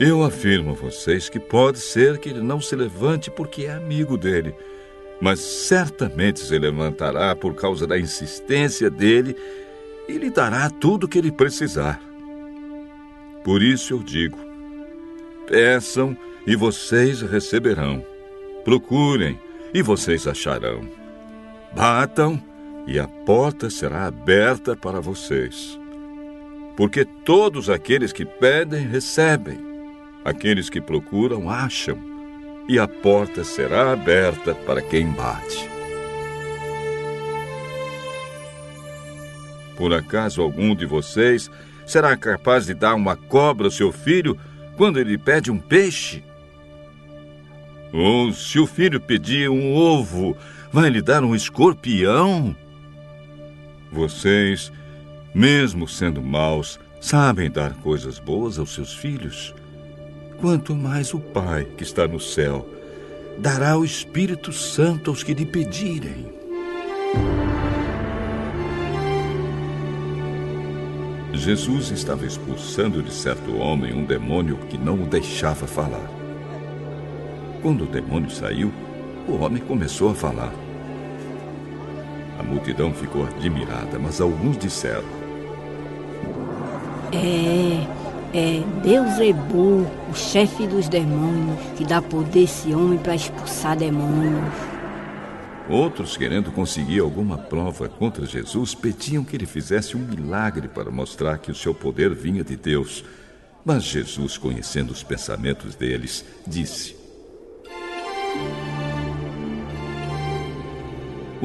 Eu 0.01 0.25
afirmo 0.25 0.73
a 0.73 0.75
vocês 0.75 1.29
que 1.29 1.39
pode 1.39 1.79
ser 1.79 2.19
que 2.19 2.29
ele 2.29 2.43
não 2.43 2.61
se 2.61 2.75
levante 2.75 3.31
porque 3.31 3.67
é 3.67 3.75
amigo 3.75 4.17
dele, 4.19 4.53
mas 5.21 5.39
certamente 5.39 6.41
se 6.41 6.59
levantará 6.59 7.35
por 7.37 7.55
causa 7.55 7.87
da 7.87 7.99
insistência 7.99 8.91
dele 8.91 9.37
e 10.09 10.19
lhe 10.19 10.31
dará 10.31 10.69
tudo 10.69 11.05
o 11.05 11.09
que 11.09 11.19
ele 11.19 11.31
precisar. 11.31 12.03
Por 13.45 13.63
isso 13.63 13.95
eu 13.95 14.03
digo: 14.03 14.39
peçam 15.47 16.17
e 16.45 16.57
vocês 16.57 17.23
receberão. 17.23 18.05
Procurem 18.65 19.39
e 19.75 19.83
vocês 19.83 20.29
acharão. 20.29 20.89
Batam 21.75 22.41
e 22.87 22.97
a 23.01 23.09
porta 23.09 23.69
será 23.69 24.07
aberta 24.07 24.77
para 24.77 25.01
vocês. 25.01 25.79
Porque 26.77 27.05
todos 27.05 27.69
aqueles 27.69 28.13
que 28.13 28.25
pedem, 28.25 28.87
recebem. 28.87 29.59
Aqueles 30.25 30.71
que 30.71 30.81
procuram, 30.81 31.51
acham. 31.51 31.99
E 32.69 32.79
a 32.79 32.87
porta 32.87 33.43
será 33.43 33.93
aberta 33.93 34.55
para 34.55 34.81
quem 34.81 35.09
bate. 35.09 35.69
Por 39.77 39.93
acaso 39.93 40.41
algum 40.41 40.75
de 40.75 40.87
vocês 40.87 41.51
será 41.85 42.17
capaz 42.17 42.67
de 42.67 42.75
dar 42.75 42.95
uma 42.95 43.17
cobra 43.17 43.67
ao 43.67 43.71
seu 43.73 43.91
filho 43.91 44.39
quando 44.77 45.01
ele 45.01 45.19
pede 45.19 45.51
um 45.51 45.59
peixe? 45.59 46.23
Ou 47.95 48.33
se 48.33 48.59
o 48.59 48.67
filho 48.67 49.01
pedir 49.01 49.49
um 49.49 49.73
ovo, 49.73 50.37
vai 50.73 50.91
lhe 50.91 51.01
dar 51.01 51.23
um 51.23 51.33
escorpião? 51.33 52.57
Vocês, 53.93 54.73
mesmo 55.33 55.87
sendo 55.87 56.21
maus, 56.21 56.81
sabem 57.01 57.49
dar 57.49 57.73
coisas 57.75 58.19
boas 58.19 58.59
aos 58.59 58.75
seus 58.75 58.93
filhos. 58.93 59.55
Quanto 60.41 60.75
mais 60.75 61.15
o 61.15 61.21
Pai, 61.21 61.69
que 61.77 61.85
está 61.85 62.09
no 62.09 62.19
céu, 62.19 62.69
dará 63.39 63.79
o 63.79 63.85
Espírito 63.85 64.53
Santo 64.53 65.11
aos 65.11 65.23
que 65.23 65.33
lhe 65.33 65.47
pedirem. 65.47 66.27
Jesus 71.33 71.93
estava 71.93 72.27
expulsando 72.27 73.01
de 73.05 73.13
certo 73.13 73.57
homem 73.57 73.95
um 73.95 74.05
demônio 74.05 74.57
que 74.69 74.77
não 74.77 75.01
o 75.01 75.07
deixava 75.07 75.69
falar. 75.69 76.24
Quando 77.65 77.85
o 77.85 77.87
demônio 77.87 78.29
saiu, 78.29 78.71
o 79.27 79.37
homem 79.37 79.63
começou 79.63 80.11
a 80.11 80.15
falar. 80.15 80.53
A 82.39 82.43
multidão 82.43 82.93
ficou 82.93 83.25
admirada, 83.25 83.99
mas 83.99 84.21
alguns 84.21 84.59
disseram: 84.59 85.09
É, 87.11 88.37
é 88.39 88.63
Beuzebu, 88.83 89.87
o 90.11 90.15
chefe 90.15 90.67
dos 90.67 90.91
demônios, 90.91 91.59
que 91.75 91.87
dá 91.87 92.03
poder 92.03 92.41
a 92.41 92.43
esse 92.43 92.75
homem 92.75 92.99
para 92.99 93.15
expulsar 93.15 93.79
demônios. 93.79 94.53
Outros, 95.67 96.19
querendo 96.19 96.53
conseguir 96.53 97.01
alguma 97.01 97.39
prova 97.39 97.89
contra 97.89 98.27
Jesus, 98.27 98.75
pediam 98.75 99.25
que 99.25 99.35
ele 99.35 99.47
fizesse 99.47 99.97
um 99.97 100.01
milagre 100.01 100.69
para 100.69 100.91
mostrar 100.91 101.39
que 101.39 101.51
o 101.51 101.55
seu 101.55 101.73
poder 101.73 102.15
vinha 102.15 102.45
de 102.45 102.57
Deus. 102.57 103.03
Mas 103.65 103.85
Jesus, 103.85 104.37
conhecendo 104.37 104.91
os 104.91 105.03
pensamentos 105.03 105.75
deles, 105.75 106.23
disse: 106.47 107.04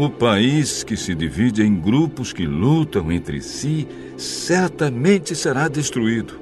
O 0.01 0.09
país 0.09 0.81
que 0.81 0.95
se 0.95 1.13
divide 1.13 1.61
em 1.61 1.75
grupos 1.75 2.31
que 2.31 2.45
lutam 2.45 3.11
entre 3.11 3.41
si 3.41 3.85
certamente 4.15 5.35
será 5.35 5.67
destruído. 5.67 6.39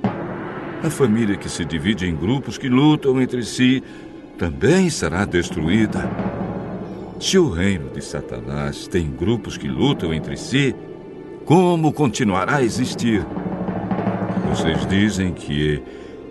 A 0.83 0.91
família 0.91 1.35
que 1.35 1.49
se 1.49 1.65
divide 1.65 2.05
em 2.05 2.15
grupos 2.15 2.55
que 2.59 2.69
lutam 2.69 3.19
entre 3.19 3.43
si 3.43 3.81
também 4.37 4.91
será 4.91 5.25
destruída. 5.25 6.07
Se 7.19 7.39
o 7.39 7.49
reino 7.49 7.89
de 7.89 7.99
Satanás 7.99 8.87
tem 8.87 9.09
grupos 9.09 9.57
que 9.57 9.67
lutam 9.67 10.13
entre 10.13 10.37
si, 10.37 10.75
como 11.43 11.91
continuará 11.91 12.57
a 12.57 12.63
existir? 12.63 13.25
Vocês 14.51 14.85
dizem 14.85 15.33
que 15.33 15.81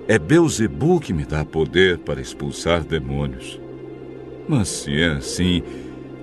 é 0.06 0.16
Beuzebu 0.16 1.00
que 1.00 1.12
me 1.12 1.24
dá 1.24 1.44
poder 1.44 1.98
para 1.98 2.20
expulsar 2.20 2.84
demônios. 2.84 3.58
Mas 4.48 4.68
se 4.68 5.02
é 5.02 5.08
assim, 5.08 5.64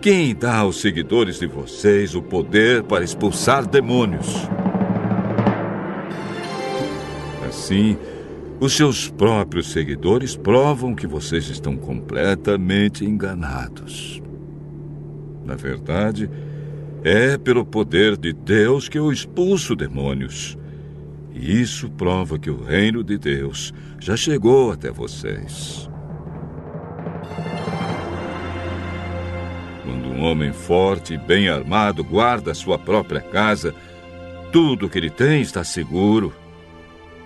quem 0.03 0.35
dá 0.35 0.57
aos 0.57 0.81
seguidores 0.81 1.39
de 1.39 1.47
vocês 1.47 2.13
o 2.13 2.21
poder 2.21 2.83
para 2.83 3.05
expulsar 3.05 3.65
demônios? 3.65 4.49
Assim, 7.47 7.97
os 8.59 8.75
seus 8.75 9.09
próprios 9.09 9.71
seguidores 9.71 10.35
provam 10.35 10.93
que 10.93 11.07
vocês 11.07 11.47
estão 11.47 11.77
completamente 11.77 13.05
enganados. 13.05 14.21
Na 15.45 15.55
verdade, 15.55 16.29
é 17.01 17.37
pelo 17.37 17.65
poder 17.65 18.17
de 18.17 18.33
Deus 18.33 18.89
que 18.89 18.99
eu 18.99 19.09
expulso 19.09 19.73
demônios. 19.73 20.57
E 21.33 21.61
isso 21.61 21.89
prova 21.89 22.37
que 22.37 22.49
o 22.49 22.61
reino 22.61 23.05
de 23.05 23.17
Deus 23.17 23.73
já 24.01 24.17
chegou 24.17 24.69
até 24.69 24.91
vocês. 24.91 25.89
Quando 29.93 30.09
um 30.09 30.23
homem 30.23 30.51
forte 30.51 31.13
e 31.13 31.17
bem 31.19 31.49
armado 31.49 32.03
guarda 32.03 32.55
sua 32.55 32.79
própria 32.79 33.21
casa, 33.21 33.75
tudo 34.51 34.89
que 34.89 34.97
ele 34.97 35.11
tem 35.11 35.39
está 35.39 35.63
seguro. 35.63 36.33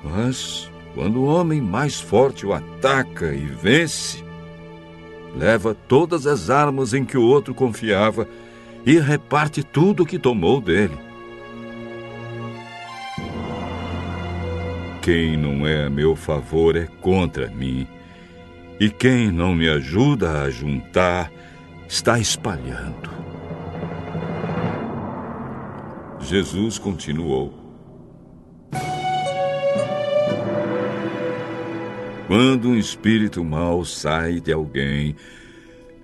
Mas 0.03 0.69
quando 0.93 1.21
o 1.21 1.27
homem 1.27 1.61
mais 1.61 1.97
forte 1.97 2.45
o 2.45 2.51
ataca 2.51 3.33
e 3.33 3.45
vence, 3.45 4.21
leva 5.33 5.73
todas 5.73 6.27
as 6.27 6.49
armas 6.49 6.93
em 6.93 7.05
que 7.05 7.17
o 7.17 7.23
outro 7.23 7.53
confiava 7.53 8.27
e 8.85 8.99
reparte 8.99 9.63
tudo 9.63 10.03
o 10.03 10.05
que 10.05 10.19
tomou 10.19 10.59
dele. 10.59 10.97
Quem 15.01 15.37
não 15.37 15.65
é 15.65 15.85
a 15.85 15.89
meu 15.89 16.17
favor 16.17 16.75
é 16.75 16.85
contra 16.99 17.47
mim, 17.47 17.87
e 18.77 18.89
quem 18.89 19.31
não 19.31 19.55
me 19.55 19.69
ajuda 19.69 20.41
a 20.41 20.49
juntar 20.49 21.31
está 21.87 22.19
espalhando. 22.19 23.09
Jesus 26.19 26.77
continuou. 26.77 27.53
Quando 32.27 32.69
um 32.69 32.75
espírito 32.75 33.43
mau 33.43 33.85
sai 33.85 34.41
de 34.41 34.51
alguém, 34.51 35.15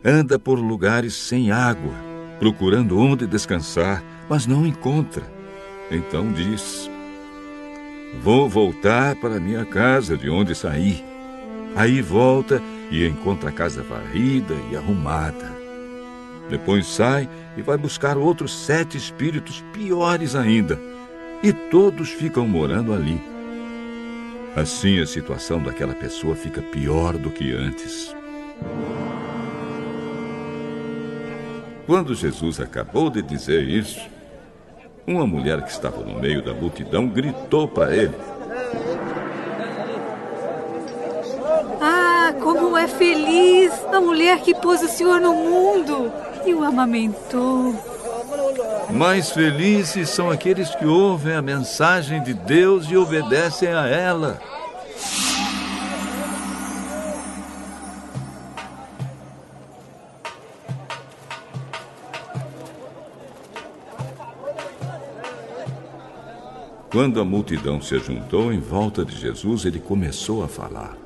anda 0.05 0.39
por 0.39 0.57
lugares 0.57 1.13
sem 1.13 1.51
água, 1.51 1.93
procurando 2.39 2.97
onde 2.97 3.27
descansar, 3.27 4.01
mas 4.29 4.47
não 4.47 4.65
encontra. 4.65 5.23
Então 5.91 6.31
diz: 6.31 6.89
Vou 8.21 8.47
voltar 8.47 9.17
para 9.17 9.39
minha 9.39 9.65
casa 9.65 10.15
de 10.15 10.29
onde 10.29 10.55
saí. 10.55 11.03
Aí 11.75 12.01
volta 12.01 12.61
e 12.89 13.05
encontra 13.05 13.49
a 13.49 13.53
casa 13.53 13.83
varrida 13.83 14.55
e 14.71 14.77
arrumada. 14.77 15.62
Depois 16.49 16.85
sai 16.85 17.29
e 17.55 17.61
vai 17.61 17.77
buscar 17.77 18.17
outros 18.17 18.53
sete 18.53 18.97
espíritos 18.97 19.63
piores 19.73 20.35
ainda, 20.35 20.79
e 21.41 21.51
todos 21.53 22.09
ficam 22.09 22.47
morando 22.47 22.93
ali. 22.93 23.21
Assim 24.55 24.99
a 24.99 25.05
situação 25.05 25.61
daquela 25.61 25.95
pessoa 25.95 26.35
fica 26.35 26.61
pior 26.61 27.17
do 27.17 27.31
que 27.31 27.53
antes. 27.53 28.15
Quando 31.87 32.13
Jesus 32.13 32.59
acabou 32.59 33.09
de 33.09 33.21
dizer 33.21 33.67
isso, 33.67 33.99
uma 35.07 35.25
mulher 35.25 35.61
que 35.63 35.71
estava 35.71 36.03
no 36.03 36.19
meio 36.19 36.41
da 36.41 36.53
multidão 36.53 37.07
gritou 37.07 37.67
para 37.67 37.95
ele: 37.95 38.13
Ah, 41.81 42.33
como 42.41 42.77
é 42.77 42.87
feliz 42.87 43.73
a 43.91 43.99
mulher 43.99 44.39
que 44.41 44.53
pôs 44.53 44.81
o 44.81 44.87
Senhor 44.87 45.19
no 45.19 45.33
mundo 45.33 46.11
e 46.45 46.53
o 46.53 46.63
amamentou. 46.63 47.75
Mais 48.89 49.31
felizes 49.31 50.09
são 50.09 50.29
aqueles 50.29 50.73
que 50.75 50.85
ouvem 50.85 51.33
a 51.33 51.41
mensagem 51.41 52.21
de 52.21 52.33
Deus 52.33 52.85
e 52.89 52.97
obedecem 52.97 53.69
a 53.69 53.87
ela. 53.87 54.39
Quando 66.91 67.19
a 67.19 67.25
multidão 67.25 67.81
se 67.81 67.97
juntou 67.97 68.53
em 68.53 68.59
volta 68.59 69.03
de 69.03 69.17
Jesus, 69.17 69.65
ele 69.65 69.79
começou 69.79 70.43
a 70.43 70.47
falar. 70.47 71.02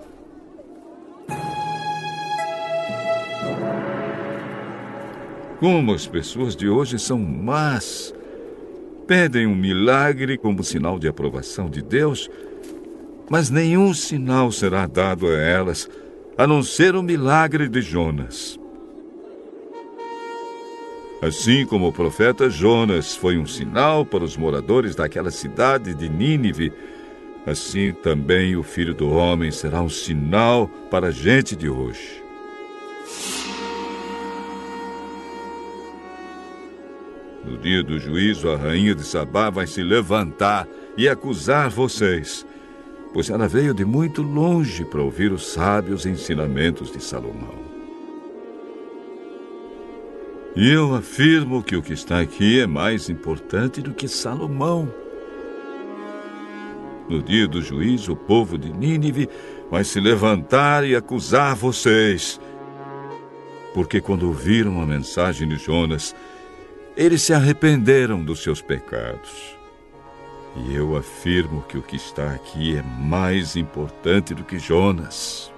Como 5.59 5.93
as 5.93 6.05
pessoas 6.05 6.55
de 6.55 6.69
hoje 6.69 6.99
são 6.99 7.17
más. 7.17 8.13
Pedem 9.07 9.47
um 9.47 9.55
milagre 9.55 10.37
como 10.37 10.63
sinal 10.63 10.99
de 10.99 11.07
aprovação 11.07 11.69
de 11.69 11.81
Deus, 11.81 12.29
mas 13.29 13.49
nenhum 13.49 13.93
sinal 13.93 14.51
será 14.51 14.85
dado 14.85 15.27
a 15.27 15.37
elas, 15.37 15.89
a 16.37 16.45
não 16.45 16.61
ser 16.61 16.95
o 16.95 17.01
milagre 17.01 17.67
de 17.67 17.81
Jonas. 17.81 18.59
Assim 21.21 21.65
como 21.65 21.87
o 21.87 21.93
profeta 21.93 22.47
Jonas 22.47 23.15
foi 23.15 23.39
um 23.39 23.47
sinal 23.47 24.05
para 24.05 24.23
os 24.23 24.37
moradores 24.37 24.95
daquela 24.95 25.31
cidade 25.31 25.95
de 25.95 26.07
Nínive, 26.07 26.71
assim 27.47 27.91
também 27.91 28.55
o 28.55 28.61
filho 28.61 28.93
do 28.93 29.09
homem 29.09 29.49
será 29.49 29.81
um 29.81 29.89
sinal 29.89 30.67
para 30.91 31.07
a 31.07 31.11
gente 31.11 31.55
de 31.55 31.67
hoje. 31.67 32.23
No 37.47 37.57
dia 37.57 37.81
do 37.81 37.97
juízo, 37.97 38.49
a 38.49 38.57
rainha 38.57 38.93
de 38.93 39.05
Sabá 39.05 39.49
vai 39.49 39.65
se 39.65 39.81
levantar 39.81 40.67
e 40.97 41.07
acusar 41.07 41.69
vocês, 41.69 42.45
pois 43.13 43.29
ela 43.29 43.47
veio 43.47 43.73
de 43.73 43.85
muito 43.85 44.21
longe 44.21 44.83
para 44.83 45.01
ouvir 45.01 45.31
os 45.31 45.47
sábios 45.47 46.05
ensinamentos 46.05 46.91
de 46.91 47.01
Salomão. 47.01 47.55
E 50.57 50.69
eu 50.69 50.93
afirmo 50.93 51.63
que 51.63 51.77
o 51.77 51.81
que 51.81 51.93
está 51.93 52.19
aqui 52.19 52.59
é 52.59 52.67
mais 52.67 53.09
importante 53.09 53.81
do 53.81 53.93
que 53.93 54.09
Salomão. 54.09 54.91
No 57.07 57.23
dia 57.23 57.47
do 57.47 57.61
juízo, 57.61 58.11
o 58.11 58.17
povo 58.17 58.57
de 58.57 58.73
Nínive 58.73 59.29
vai 59.71 59.85
se 59.85 60.01
levantar 60.01 60.85
e 60.85 60.95
acusar 60.95 61.55
vocês. 61.55 62.41
Porque 63.73 64.01
quando 64.01 64.27
ouviram 64.27 64.81
a 64.81 64.85
mensagem 64.85 65.47
de 65.47 65.55
Jonas, 65.55 66.13
eles 66.97 67.21
se 67.21 67.31
arrependeram 67.31 68.23
dos 68.23 68.41
seus 68.41 68.59
pecados. 68.59 69.55
E 70.55 70.73
eu 70.73 70.97
afirmo 70.97 71.61
que 71.61 71.77
o 71.77 71.83
que 71.83 71.95
está 71.95 72.31
aqui 72.31 72.75
é 72.75 72.81
mais 72.81 73.55
importante 73.55 74.33
do 74.33 74.43
que 74.43 74.57
Jonas. 74.57 75.53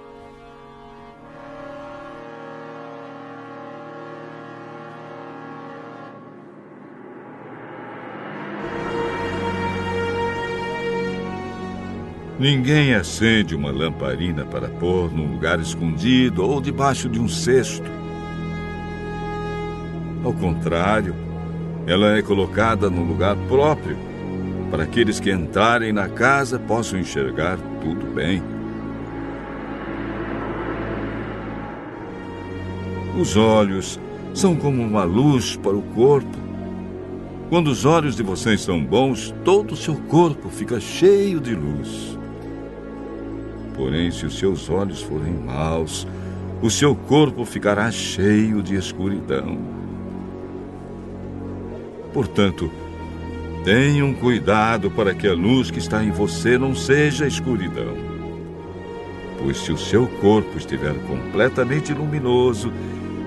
Ninguém 12.38 12.94
acende 12.94 13.54
uma 13.54 13.70
lamparina 13.70 14.44
para 14.44 14.68
pôr 14.68 15.10
num 15.10 15.32
lugar 15.32 15.58
escondido 15.58 16.44
ou 16.44 16.60
debaixo 16.60 17.08
de 17.08 17.18
um 17.18 17.28
cesto. 17.28 17.90
Ao 20.22 20.32
contrário, 20.34 21.29
ela 21.90 22.16
é 22.16 22.22
colocada 22.22 22.88
num 22.88 23.04
lugar 23.04 23.36
próprio, 23.48 23.96
para 24.70 24.84
aqueles 24.84 25.18
que 25.18 25.28
entrarem 25.28 25.92
na 25.92 26.08
casa 26.08 26.56
possam 26.56 27.00
enxergar 27.00 27.58
tudo 27.82 28.06
bem. 28.14 28.40
Os 33.18 33.36
olhos 33.36 33.98
são 34.32 34.54
como 34.54 34.80
uma 34.80 35.02
luz 35.02 35.56
para 35.56 35.76
o 35.76 35.82
corpo. 35.82 36.38
Quando 37.48 37.66
os 37.66 37.84
olhos 37.84 38.14
de 38.14 38.22
vocês 38.22 38.60
são 38.60 38.84
bons, 38.84 39.34
todo 39.44 39.72
o 39.72 39.76
seu 39.76 39.96
corpo 39.96 40.48
fica 40.48 40.78
cheio 40.78 41.40
de 41.40 41.56
luz. 41.56 42.16
Porém, 43.74 44.12
se 44.12 44.26
os 44.26 44.38
seus 44.38 44.70
olhos 44.70 45.02
forem 45.02 45.32
maus, 45.32 46.06
o 46.62 46.70
seu 46.70 46.94
corpo 46.94 47.44
ficará 47.44 47.90
cheio 47.90 48.62
de 48.62 48.76
escuridão. 48.76 49.79
Portanto, 52.12 52.70
tenham 53.64 54.12
cuidado 54.12 54.90
para 54.90 55.14
que 55.14 55.28
a 55.28 55.34
luz 55.34 55.70
que 55.70 55.78
está 55.78 56.02
em 56.02 56.10
você 56.10 56.58
não 56.58 56.74
seja 56.74 57.26
escuridão. 57.26 57.96
Pois 59.38 59.58
se 59.58 59.72
o 59.72 59.78
seu 59.78 60.06
corpo 60.20 60.58
estiver 60.58 60.94
completamente 61.06 61.94
luminoso 61.94 62.72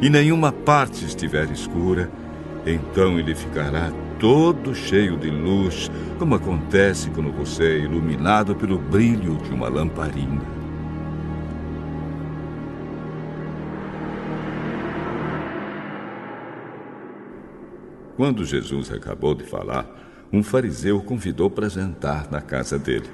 e 0.02 0.10
nenhuma 0.10 0.52
parte 0.52 1.06
estiver 1.06 1.50
escura, 1.50 2.12
então 2.66 3.18
ele 3.18 3.34
ficará 3.34 3.92
todo 4.20 4.76
cheio 4.76 5.18
de 5.18 5.30
luz, 5.30 5.90
como 6.20 6.36
acontece 6.36 7.10
quando 7.10 7.32
você 7.32 7.64
é 7.64 7.80
iluminado 7.80 8.56
pelo 8.56 8.78
brilho 8.78 9.38
de 9.38 9.52
uma 9.52 9.70
lamparina. 9.70 10.53
Quando 18.16 18.46
Jesus 18.46 18.92
acabou 18.92 19.34
de 19.34 19.44
falar, 19.44 19.88
um 20.32 20.44
fariseu 20.44 20.98
o 20.98 21.04
convidou 21.04 21.50
para 21.50 21.70
jantar 21.70 22.30
na 22.30 22.42
casa 22.42 22.78
dele. 22.78 23.10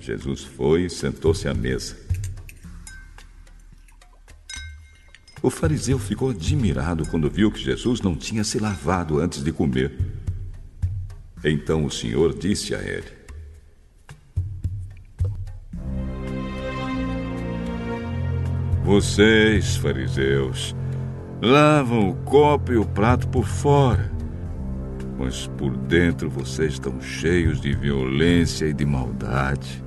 Jesus 0.00 0.44
foi 0.44 0.84
e 0.84 0.90
sentou-se 0.90 1.48
à 1.48 1.54
mesa. 1.54 1.96
O 5.42 5.50
fariseu 5.50 5.98
ficou 5.98 6.30
admirado 6.30 7.06
quando 7.08 7.30
viu 7.30 7.50
que 7.50 7.60
Jesus 7.60 8.00
não 8.00 8.16
tinha 8.16 8.42
se 8.42 8.58
lavado 8.58 9.20
antes 9.20 9.42
de 9.42 9.52
comer. 9.52 9.96
Então 11.44 11.84
o 11.84 11.90
Senhor 11.90 12.36
disse 12.36 12.74
a 12.74 12.82
ele: 12.82 13.15
Vocês, 18.86 19.76
fariseus, 19.76 20.72
lavam 21.42 22.08
o 22.08 22.14
copo 22.14 22.72
e 22.72 22.76
o 22.76 22.84
prato 22.84 23.26
por 23.26 23.44
fora, 23.44 24.12
mas 25.18 25.48
por 25.58 25.76
dentro 25.76 26.30
vocês 26.30 26.74
estão 26.74 27.00
cheios 27.00 27.60
de 27.60 27.74
violência 27.74 28.64
e 28.66 28.72
de 28.72 28.86
maldade. 28.86 29.82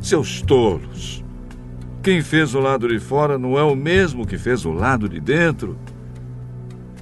Seus 0.00 0.40
tolos! 0.40 1.22
Quem 2.02 2.22
fez 2.22 2.54
o 2.54 2.60
lado 2.60 2.88
de 2.88 2.98
fora 2.98 3.36
não 3.36 3.58
é 3.58 3.62
o 3.62 3.76
mesmo 3.76 4.26
que 4.26 4.38
fez 4.38 4.64
o 4.64 4.72
lado 4.72 5.06
de 5.06 5.20
dentro. 5.20 5.78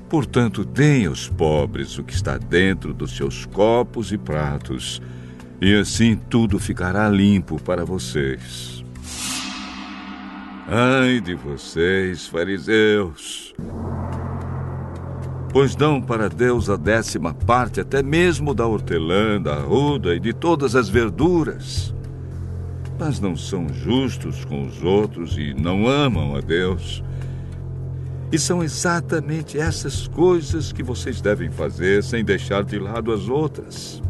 Portanto, 0.09 0.64
deem 0.64 1.06
aos 1.06 1.28
pobres 1.28 1.97
o 1.98 2.02
que 2.02 2.14
está 2.14 2.36
dentro 2.36 2.93
dos 2.93 3.16
seus 3.16 3.47
copos 3.47 4.10
e 4.10 4.18
pratos, 4.18 5.01
e 5.60 5.72
assim 5.72 6.16
tudo 6.16 6.59
ficará 6.59 7.09
limpo 7.09 7.62
para 7.62 7.84
vocês. 7.84 8.81
Ai 10.74 11.20
de 11.20 11.35
vocês, 11.35 12.27
fariseus! 12.27 13.55
Pois 15.53 15.77
dão 15.77 16.01
para 16.01 16.31
Deus 16.31 16.70
a 16.70 16.77
décima 16.77 17.35
parte 17.35 17.78
até 17.78 18.03
mesmo 18.03 18.55
da 18.55 18.66
hortelã, 18.66 19.39
da 19.39 19.53
arruda 19.53 20.15
e 20.15 20.19
de 20.19 20.32
todas 20.32 20.74
as 20.74 20.89
verduras. 20.89 21.94
Mas 22.99 23.20
não 23.20 23.36
são 23.36 23.69
justos 23.69 24.47
com 24.47 24.66
os 24.66 24.82
outros 24.82 25.36
e 25.36 25.53
não 25.53 25.86
amam 25.86 26.35
a 26.35 26.40
Deus. 26.40 27.05
E 28.32 28.39
são 28.39 28.65
exatamente 28.65 29.59
essas 29.59 30.09
coisas 30.09 30.73
que 30.73 30.82
vocês 30.82 31.20
devem 31.20 31.51
fazer 31.51 32.03
sem 32.03 32.24
deixar 32.24 32.65
de 32.65 32.78
lado 32.78 33.12
as 33.12 33.28
outras. 33.28 34.03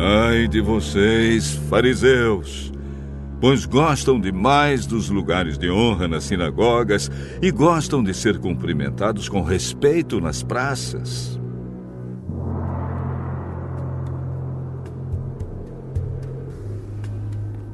Ai 0.00 0.46
de 0.46 0.60
vocês, 0.60 1.54
fariseus, 1.68 2.72
pois 3.40 3.66
gostam 3.66 4.20
demais 4.20 4.86
dos 4.86 5.10
lugares 5.10 5.58
de 5.58 5.68
honra 5.68 6.06
nas 6.06 6.22
sinagogas 6.22 7.10
e 7.42 7.50
gostam 7.50 8.00
de 8.00 8.14
ser 8.14 8.38
cumprimentados 8.38 9.28
com 9.28 9.42
respeito 9.42 10.20
nas 10.20 10.40
praças. 10.40 11.40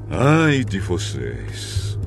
Ai 0.09 0.65
de 0.65 0.81
vocês, 0.81 1.99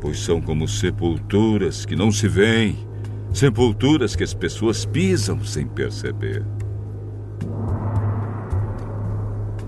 pois 0.00 0.20
são 0.20 0.40
como 0.40 0.66
sepulturas 0.66 1.84
que 1.84 1.94
não 1.94 2.10
se 2.10 2.26
veem, 2.28 2.78
sepulturas 3.30 4.16
que 4.16 4.24
as 4.24 4.32
pessoas 4.32 4.86
pisam 4.86 5.44
sem 5.44 5.66
perceber. 5.66 6.42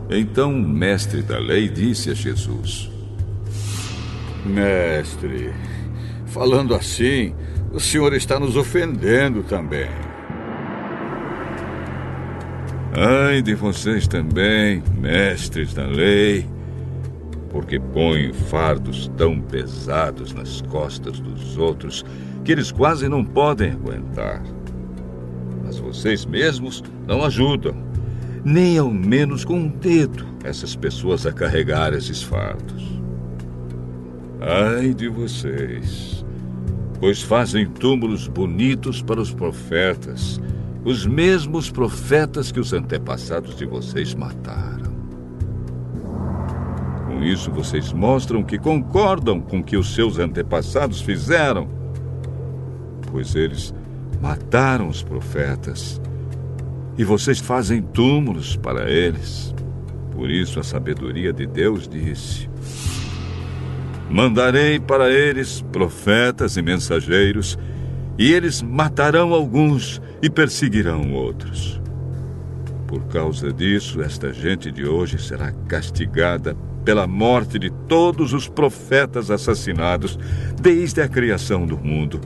Então 0.08 0.52
o 0.52 0.68
mestre 0.68 1.22
da 1.22 1.38
lei 1.38 1.68
disse 1.68 2.10
a 2.10 2.14
Jesus: 2.14 2.90
Mestre, 4.44 5.52
falando 6.26 6.74
assim, 6.74 7.34
o 7.72 7.80
senhor 7.80 8.14
está 8.14 8.38
nos 8.38 8.56
ofendendo 8.56 9.42
também. 9.42 9.88
Ai 12.98 13.42
de 13.42 13.54
vocês 13.54 14.06
também, 14.06 14.82
mestres 14.96 15.74
da 15.74 15.84
lei, 15.84 16.46
porque 17.50 17.78
põem 17.78 18.32
fardos 18.32 19.10
tão 19.16 19.40
pesados 19.40 20.32
nas 20.32 20.62
costas 20.62 21.18
dos 21.18 21.58
outros 21.58 22.04
que 22.44 22.52
eles 22.52 22.70
quase 22.70 23.08
não 23.08 23.24
podem 23.24 23.72
aguentar. 23.72 24.42
Mas 25.64 25.78
vocês 25.78 26.24
mesmos 26.24 26.82
não 27.06 27.24
ajudam 27.24 27.85
nem 28.46 28.78
ao 28.78 28.88
menos 28.88 29.44
com 29.44 29.54
um 29.54 29.66
dedo 29.68 30.24
essas 30.44 30.76
pessoas 30.76 31.26
a 31.26 31.32
carregar 31.32 31.92
esses 31.92 32.22
fardos. 32.22 33.02
Ai 34.40 34.94
de 34.94 35.08
vocês, 35.08 36.24
pois 37.00 37.20
fazem 37.20 37.66
túmulos 37.66 38.28
bonitos 38.28 39.02
para 39.02 39.20
os 39.20 39.34
profetas 39.34 40.40
os 40.84 41.04
mesmos 41.04 41.68
profetas 41.68 42.52
que 42.52 42.60
os 42.60 42.72
antepassados 42.72 43.56
de 43.56 43.66
vocês 43.66 44.14
mataram. 44.14 44.94
Com 47.08 47.24
isso, 47.24 47.50
vocês 47.50 47.92
mostram 47.92 48.44
que 48.44 48.56
concordam 48.56 49.40
com 49.40 49.58
o 49.58 49.64
que 49.64 49.76
os 49.76 49.92
seus 49.92 50.20
antepassados 50.20 51.00
fizeram, 51.00 51.68
pois 53.10 53.34
eles 53.34 53.74
mataram 54.22 54.88
os 54.88 55.02
profetas 55.02 56.00
e 56.98 57.04
vocês 57.04 57.38
fazem 57.38 57.82
túmulos 57.82 58.56
para 58.56 58.90
eles. 58.90 59.54
Por 60.12 60.30
isso, 60.30 60.58
a 60.58 60.62
sabedoria 60.62 61.32
de 61.32 61.46
Deus 61.46 61.86
disse: 61.86 62.48
Mandarei 64.10 64.80
para 64.80 65.10
eles 65.10 65.60
profetas 65.72 66.56
e 66.56 66.62
mensageiros, 66.62 67.58
e 68.18 68.32
eles 68.32 68.62
matarão 68.62 69.34
alguns 69.34 70.00
e 70.22 70.30
perseguirão 70.30 71.12
outros. 71.12 71.80
Por 72.86 73.04
causa 73.08 73.52
disso, 73.52 74.00
esta 74.00 74.32
gente 74.32 74.70
de 74.70 74.86
hoje 74.86 75.18
será 75.18 75.52
castigada 75.68 76.56
pela 76.84 77.06
morte 77.06 77.58
de 77.58 77.68
todos 77.88 78.32
os 78.32 78.48
profetas 78.48 79.28
assassinados 79.28 80.16
desde 80.60 81.02
a 81.02 81.08
criação 81.08 81.66
do 81.66 81.76
mundo, 81.76 82.20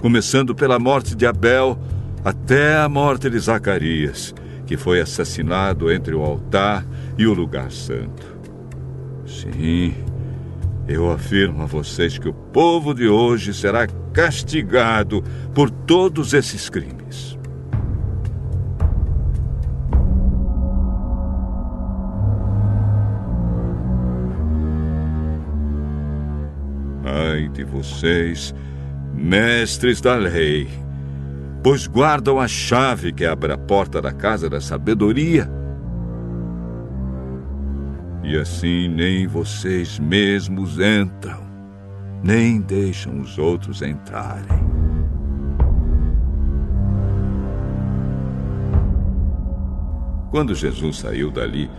começando 0.00 0.54
pela 0.54 0.78
morte 0.78 1.14
de 1.14 1.26
Abel 1.26 1.78
até 2.24 2.76
a 2.76 2.88
morte 2.88 3.30
de 3.30 3.38
Zacarias, 3.38 4.34
que 4.66 4.76
foi 4.76 5.00
assassinado 5.00 5.90
entre 5.90 6.14
o 6.14 6.22
altar 6.22 6.84
e 7.16 7.26
o 7.26 7.34
lugar 7.34 7.70
santo. 7.70 8.38
Sim, 9.26 9.94
eu 10.86 11.10
afirmo 11.10 11.62
a 11.62 11.66
vocês 11.66 12.18
que 12.18 12.28
o 12.28 12.32
povo 12.32 12.94
de 12.94 13.08
hoje 13.08 13.52
será 13.52 13.86
castigado 14.12 15.22
por 15.54 15.70
todos 15.70 16.32
esses 16.34 16.68
crimes. 16.68 17.38
Ai 27.04 27.48
de 27.48 27.64
vocês, 27.64 28.54
mestres 29.14 30.00
da 30.00 30.14
lei, 30.14 30.68
pois 31.62 31.86
guardam 31.86 32.38
a 32.38 32.46
chave 32.46 33.12
que 33.12 33.24
abre 33.24 33.52
a 33.52 33.58
porta 33.58 34.00
da 34.00 34.12
casa 34.12 34.48
da 34.48 34.60
sabedoria. 34.60 35.50
E 38.22 38.36
assim 38.36 38.88
nem 38.88 39.26
vocês 39.26 39.98
mesmos 39.98 40.78
entram, 40.78 41.40
nem 42.22 42.60
deixam 42.60 43.20
os 43.20 43.38
outros 43.38 43.82
entrarem. 43.82 44.68
Quando 50.30 50.54
Jesus 50.54 50.98
saiu 50.98 51.30
dali, 51.30 51.70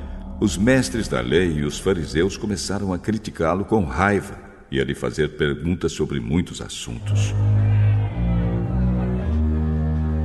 os 0.42 0.58
mestres 0.58 1.08
da 1.08 1.22
lei 1.22 1.58
e 1.58 1.64
os 1.64 1.78
fariseus 1.78 2.36
começaram 2.36 2.92
a 2.92 2.98
criticá-lo 2.98 3.64
com 3.64 3.84
raiva 3.84 4.40
e 4.72 4.80
a 4.80 4.84
lhe 4.84 4.96
fazer 4.96 5.38
perguntas 5.38 5.92
sobre 5.92 6.20
muitos 6.20 6.62
assuntos. 6.62 7.34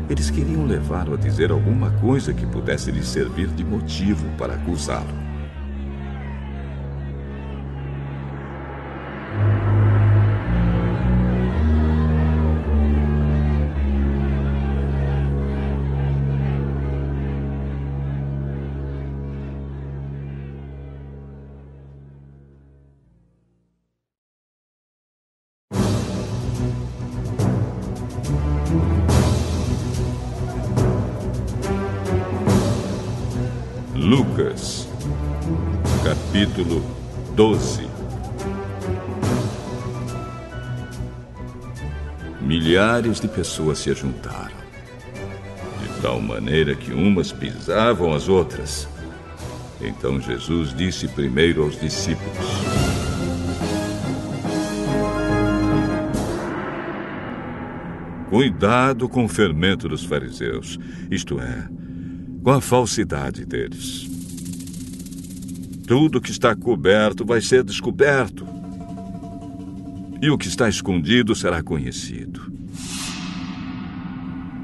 Eles 0.08 0.30
queriam 0.30 0.66
levá-lo 0.66 1.14
a 1.14 1.16
dizer 1.16 1.50
alguma 1.50 1.90
coisa 1.92 2.34
que 2.34 2.46
pudesse 2.46 2.90
lhe 2.90 3.02
servir 3.02 3.48
de 3.48 3.64
motivo 3.64 4.26
para 4.36 4.54
acusá-lo. 4.54 5.23
Milhares 42.84 43.18
de 43.18 43.28
pessoas 43.28 43.78
se 43.78 43.94
juntaram, 43.94 44.58
de 45.80 46.02
tal 46.02 46.20
maneira 46.20 46.74
que 46.74 46.92
umas 46.92 47.32
pisavam 47.32 48.12
as 48.12 48.28
outras. 48.28 48.86
Então 49.80 50.20
Jesus 50.20 50.74
disse 50.76 51.08
primeiro 51.08 51.62
aos 51.62 51.80
discípulos: 51.80 52.46
Cuidado 58.28 59.08
com 59.08 59.24
o 59.24 59.28
fermento 59.28 59.88
dos 59.88 60.04
fariseus, 60.04 60.78
isto 61.10 61.40
é, 61.40 61.66
com 62.42 62.50
a 62.50 62.60
falsidade 62.60 63.46
deles. 63.46 64.06
Tudo 65.86 66.20
que 66.20 66.30
está 66.30 66.54
coberto 66.54 67.24
vai 67.24 67.40
ser 67.40 67.64
descoberto, 67.64 68.46
e 70.20 70.28
o 70.28 70.36
que 70.36 70.48
está 70.48 70.68
escondido 70.68 71.34
será 71.34 71.62
conhecido. 71.62 72.53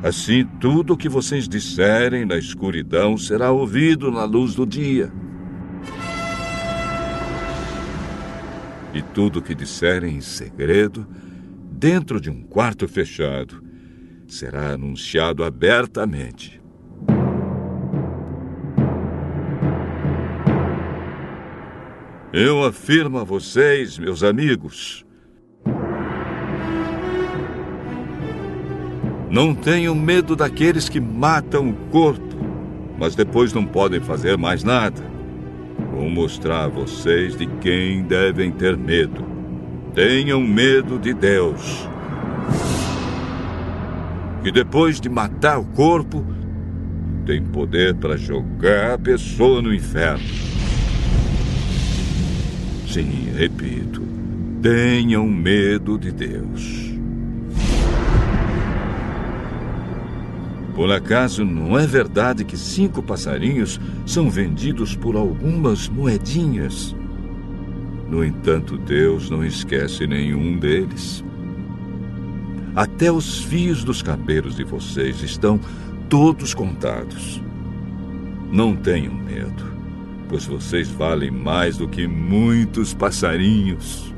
Assim, 0.03 0.47
tudo 0.59 0.95
o 0.95 0.97
que 0.97 1.11
vocês 1.11 1.47
disserem 1.47 2.25
na 2.25 2.39
escuridão 2.39 3.19
será 3.19 3.51
ouvido 3.51 4.11
na 4.11 4.25
luz 4.25 4.55
do 4.55 4.65
dia. 4.65 5.12
E 8.95 9.03
tudo 9.03 9.41
o 9.41 9.43
que 9.43 9.55
disserem 9.55 10.17
em 10.17 10.20
segredo, 10.23 11.07
dentro 11.70 12.19
de 12.19 12.31
um 12.31 12.43
quarto 12.43 12.89
fechado, 12.89 13.62
será 14.27 14.70
anunciado 14.70 15.45
abertamente. 15.45 16.61
Eu 22.33 22.65
afirmo 22.65 23.19
a 23.19 23.25
vocês, 23.25 23.99
meus 23.99 24.23
amigos, 24.23 25.05
não 29.31 29.55
tenham 29.55 29.94
medo 29.94 30.34
daqueles 30.34 30.89
que 30.89 31.00
matam 31.00 31.70
o 31.70 31.75
corpo, 31.91 32.36
mas 32.99 33.15
depois 33.15 33.52
não 33.52 33.65
podem 33.65 34.00
fazer 34.00 34.36
mais 34.36 34.65
nada. 34.65 35.00
Vou 35.92 36.10
mostrar 36.10 36.65
a 36.65 36.68
vocês 36.68 37.36
de 37.36 37.47
quem 37.47 38.02
devem 38.02 38.50
ter 38.50 38.76
medo. 38.76 39.25
Tenham 39.94 40.41
medo 40.41 40.99
de 40.99 41.15
Deus. 41.15 41.89
Que 44.42 44.50
depois 44.50 45.00
de 45.00 45.09
matar 45.09 45.59
o 45.59 45.65
corpo, 45.65 46.25
tem 47.25 47.42
poder 47.42 47.94
para 47.94 48.17
jogar 48.17 48.94
a 48.94 48.99
pessoa 48.99 49.62
no 49.62 49.73
inferno. 49.73 50.25
Sim, 52.89 53.28
repito, 53.36 54.02
tenham 54.60 55.28
medo 55.28 55.97
de 55.97 56.10
Deus. 56.10 56.90
Por 60.81 60.91
acaso 60.91 61.44
não 61.44 61.78
é 61.78 61.86
verdade 61.86 62.42
que 62.42 62.57
cinco 62.57 63.02
passarinhos 63.02 63.78
são 64.07 64.31
vendidos 64.31 64.97
por 64.97 65.15
algumas 65.15 65.91
moedinhas? 65.91 66.97
No 68.09 68.25
entanto, 68.25 68.78
Deus 68.78 69.28
não 69.28 69.44
esquece 69.44 70.07
nenhum 70.07 70.59
deles. 70.59 71.23
Até 72.75 73.12
os 73.12 73.44
fios 73.44 73.84
dos 73.84 74.00
cabelos 74.00 74.57
de 74.57 74.65
vocês 74.65 75.23
estão 75.23 75.60
todos 76.09 76.55
contados. 76.55 77.42
Não 78.50 78.75
tenham 78.75 79.12
medo 79.12 79.70
pois 80.31 80.47
vocês 80.47 80.89
valem 80.89 81.31
mais 81.31 81.76
do 81.76 81.86
que 81.86 82.07
muitos 82.07 82.94
passarinhos. 82.94 84.15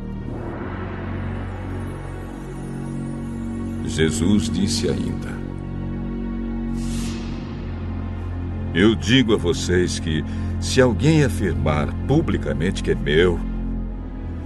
Jesus 3.85 4.49
disse 4.49 4.89
ainda: 4.89 5.42
Eu 8.75 8.95
digo 8.95 9.35
a 9.35 9.37
vocês 9.37 9.99
que, 9.99 10.25
se 10.61 10.81
alguém 10.81 11.25
afirmar 11.25 11.93
publicamente 12.07 12.83
que 12.83 12.93
é 12.93 12.95
meu, 12.95 13.39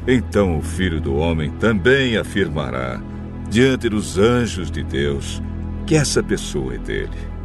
então 0.06 0.58
o 0.58 0.62
Filho 0.62 1.00
do 1.00 1.14
Homem 1.16 1.50
também 1.50 2.16
afirmará, 2.16 3.00
diante 3.48 3.88
dos 3.88 4.18
anjos 4.18 4.70
de 4.70 4.82
Deus, 4.82 5.42
que 5.86 5.94
essa 5.94 6.22
pessoa 6.22 6.74
é 6.74 6.78
dele. 6.78 7.36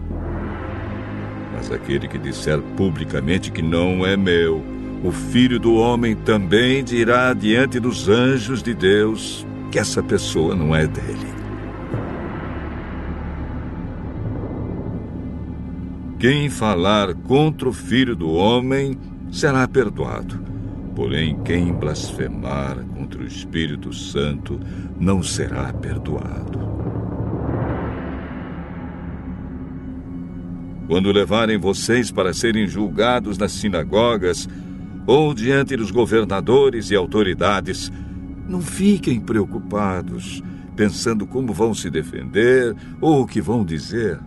Mas 1.53 1.71
aquele 1.71 2.07
que 2.07 2.17
disser 2.17 2.59
publicamente 2.75 3.51
que 3.51 3.61
não 3.61 4.03
é 4.05 4.17
meu, 4.17 4.63
o 5.03 5.11
filho 5.11 5.59
do 5.59 5.75
homem 5.75 6.15
também 6.15 6.83
dirá 6.83 7.33
diante 7.33 7.79
dos 7.79 8.07
anjos 8.07 8.61
de 8.61 8.73
Deus 8.73 9.45
que 9.71 9.79
essa 9.79 10.01
pessoa 10.01 10.55
não 10.55 10.75
é 10.75 10.85
dele. 10.85 11.40
Quem 16.21 16.51
falar 16.51 17.15
contra 17.15 17.67
o 17.67 17.73
Filho 17.73 18.15
do 18.15 18.29
Homem 18.29 18.95
será 19.31 19.67
perdoado. 19.67 20.39
Porém, 20.95 21.41
quem 21.43 21.73
blasfemar 21.73 22.77
contra 22.93 23.23
o 23.23 23.25
Espírito 23.25 23.91
Santo 23.91 24.59
não 24.99 25.23
será 25.23 25.73
perdoado. 25.73 26.59
Quando 30.85 31.11
levarem 31.11 31.57
vocês 31.57 32.11
para 32.11 32.35
serem 32.35 32.67
julgados 32.67 33.39
nas 33.39 33.53
sinagogas 33.53 34.47
ou 35.07 35.33
diante 35.33 35.75
dos 35.75 35.89
governadores 35.89 36.91
e 36.91 36.95
autoridades, 36.95 37.91
não 38.47 38.61
fiquem 38.61 39.19
preocupados, 39.19 40.43
pensando 40.75 41.25
como 41.25 41.51
vão 41.51 41.73
se 41.73 41.89
defender 41.89 42.75
ou 43.01 43.23
o 43.23 43.25
que 43.25 43.41
vão 43.41 43.65
dizer 43.65 44.19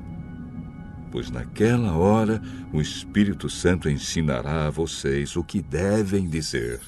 pois 1.14 1.30
naquela 1.30 1.96
hora 1.96 2.42
o 2.72 2.80
Espírito 2.80 3.48
Santo 3.48 3.88
ensinará 3.88 4.66
a 4.66 4.70
vocês 4.70 5.36
o 5.36 5.44
que 5.44 5.62
devem 5.62 6.28
dizer. 6.28 6.80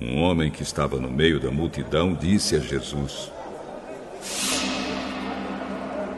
Um 0.00 0.22
homem 0.22 0.50
que 0.50 0.62
estava 0.62 0.98
no 0.98 1.10
meio 1.10 1.38
da 1.38 1.50
multidão 1.50 2.14
disse 2.14 2.56
a 2.56 2.58
Jesus: 2.58 3.30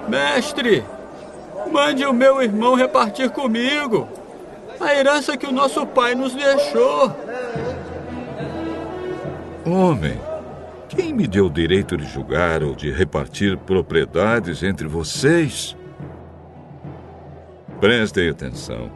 Mestre, 0.08 0.84
mande 1.72 2.06
o 2.06 2.12
meu 2.12 2.40
irmão 2.40 2.76
repartir 2.76 3.30
comigo 3.30 4.08
a 4.78 4.94
herança 4.94 5.36
que 5.36 5.46
o 5.46 5.52
nosso 5.52 5.84
pai 5.84 6.14
nos 6.14 6.32
deixou. 6.32 7.12
Homem, 9.66 10.16
quem 10.94 11.12
me 11.12 11.26
deu 11.26 11.46
o 11.46 11.50
direito 11.50 11.96
de 11.96 12.04
julgar 12.04 12.62
ou 12.62 12.74
de 12.74 12.90
repartir 12.90 13.56
propriedades 13.58 14.62
entre 14.62 14.86
vocês? 14.86 15.76
Prestem 17.80 18.28
atenção. 18.28 18.90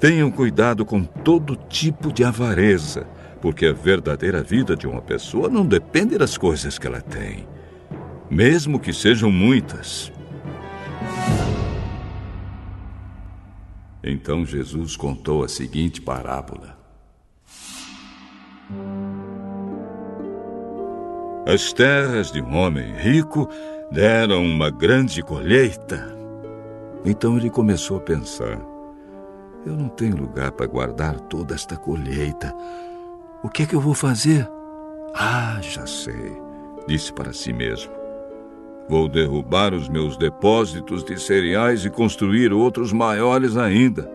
Tenham 0.00 0.30
cuidado 0.30 0.84
com 0.84 1.04
todo 1.04 1.56
tipo 1.56 2.12
de 2.12 2.24
avareza, 2.24 3.06
porque 3.40 3.66
a 3.66 3.72
verdadeira 3.72 4.42
vida 4.42 4.74
de 4.74 4.86
uma 4.86 5.02
pessoa 5.02 5.48
não 5.48 5.64
depende 5.64 6.16
das 6.16 6.36
coisas 6.36 6.78
que 6.78 6.86
ela 6.86 7.00
tem, 7.00 7.46
mesmo 8.30 8.80
que 8.80 8.92
sejam 8.92 9.30
muitas. 9.30 10.10
Então 14.02 14.44
Jesus 14.44 14.96
contou 14.96 15.44
a 15.44 15.48
seguinte 15.48 16.00
parábola. 16.00 16.76
As 21.46 21.74
terras 21.74 22.32
de 22.32 22.40
um 22.40 22.56
homem 22.56 22.94
rico 22.94 23.48
deram 23.92 24.42
uma 24.42 24.70
grande 24.70 25.22
colheita. 25.22 26.16
Então 27.04 27.36
ele 27.36 27.50
começou 27.50 27.98
a 27.98 28.00
pensar: 28.00 28.58
eu 29.66 29.74
não 29.74 29.90
tenho 29.90 30.16
lugar 30.16 30.52
para 30.52 30.66
guardar 30.66 31.20
toda 31.20 31.54
esta 31.54 31.76
colheita. 31.76 32.50
O 33.42 33.50
que 33.50 33.62
é 33.62 33.66
que 33.66 33.74
eu 33.74 33.80
vou 33.80 33.92
fazer? 33.92 34.48
Ah, 35.14 35.58
já 35.60 35.86
sei, 35.86 36.32
disse 36.88 37.12
para 37.12 37.32
si 37.34 37.52
mesmo. 37.52 37.92
Vou 38.88 39.06
derrubar 39.06 39.74
os 39.74 39.86
meus 39.86 40.16
depósitos 40.16 41.04
de 41.04 41.20
cereais 41.20 41.84
e 41.84 41.90
construir 41.90 42.54
outros 42.54 42.90
maiores 42.90 43.56
ainda. 43.58 44.10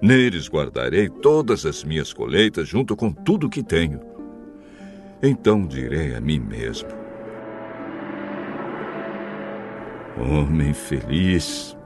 Neles 0.00 0.48
guardarei 0.48 1.10
todas 1.10 1.66
as 1.66 1.84
minhas 1.84 2.12
colheitas 2.12 2.66
junto 2.66 2.96
com 2.96 3.12
tudo 3.12 3.50
que 3.50 3.62
tenho. 3.62 4.17
Então 5.22 5.66
direi 5.66 6.14
a 6.14 6.20
mim 6.20 6.38
mesmo: 6.38 6.88
Homem 10.16 10.72
feliz, 10.72 11.76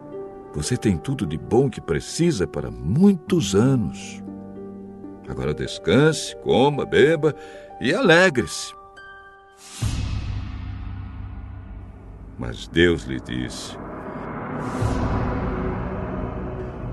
você 0.54 0.76
tem 0.76 0.98
tudo 0.98 1.26
de 1.26 1.38
bom 1.38 1.70
que 1.70 1.80
precisa 1.80 2.46
para 2.46 2.70
muitos 2.70 3.54
anos. 3.54 4.22
Agora 5.28 5.54
descanse, 5.54 6.36
coma, 6.36 6.84
beba 6.84 7.34
e 7.80 7.94
alegre-se. 7.94 8.74
Mas 12.38 12.68
Deus 12.68 13.04
lhe 13.04 13.18
disse: 13.20 13.76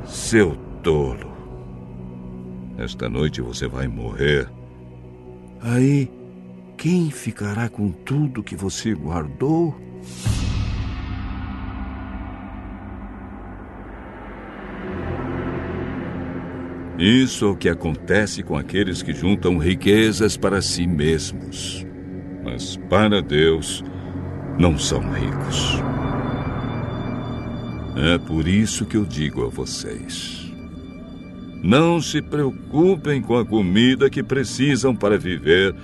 Seu 0.05 0.55
tolo, 0.81 1.33
esta 2.77 3.09
noite 3.09 3.41
você 3.41 3.67
vai 3.67 3.87
morrer. 3.87 4.49
Aí 5.61 6.18
quem 6.79 7.11
ficará 7.11 7.67
com 7.67 7.91
tudo 7.91 8.41
que 8.41 8.55
você 8.55 8.93
guardou? 8.93 9.75
Isso 16.97 17.43
é 17.43 17.47
o 17.49 17.55
que 17.55 17.67
acontece 17.67 18.41
com 18.43 18.55
aqueles 18.55 19.03
que 19.03 19.13
juntam 19.13 19.57
riquezas 19.57 20.37
para 20.37 20.61
si 20.61 20.87
mesmos. 20.87 21.85
Mas 22.45 22.77
para 22.89 23.21
Deus, 23.21 23.83
não 24.57 24.77
são 24.77 25.01
ricos. 25.11 25.81
É 27.97 28.17
por 28.19 28.47
isso 28.47 28.85
que 28.85 28.95
eu 28.95 29.03
digo 29.03 29.45
a 29.45 29.49
vocês: 29.49 30.49
não 31.61 32.01
se 32.01 32.21
preocupem 32.21 33.21
com 33.21 33.37
a 33.37 33.45
comida 33.45 34.09
que 34.09 34.23
precisam 34.23 34.95
para 34.95 35.17
viver 35.17 35.75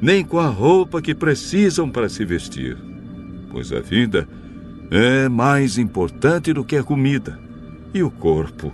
nem 0.00 0.24
com 0.24 0.38
a 0.38 0.48
roupa 0.48 1.00
que 1.00 1.14
precisam 1.14 1.90
para 1.90 2.08
se 2.08 2.24
vestir, 2.24 2.76
pois 3.50 3.72
a 3.72 3.80
vida 3.80 4.28
é 4.90 5.28
mais 5.28 5.78
importante 5.78 6.52
do 6.52 6.64
que 6.64 6.76
a 6.76 6.82
comida, 6.82 7.38
e 7.92 8.02
o 8.02 8.10
corpo 8.10 8.72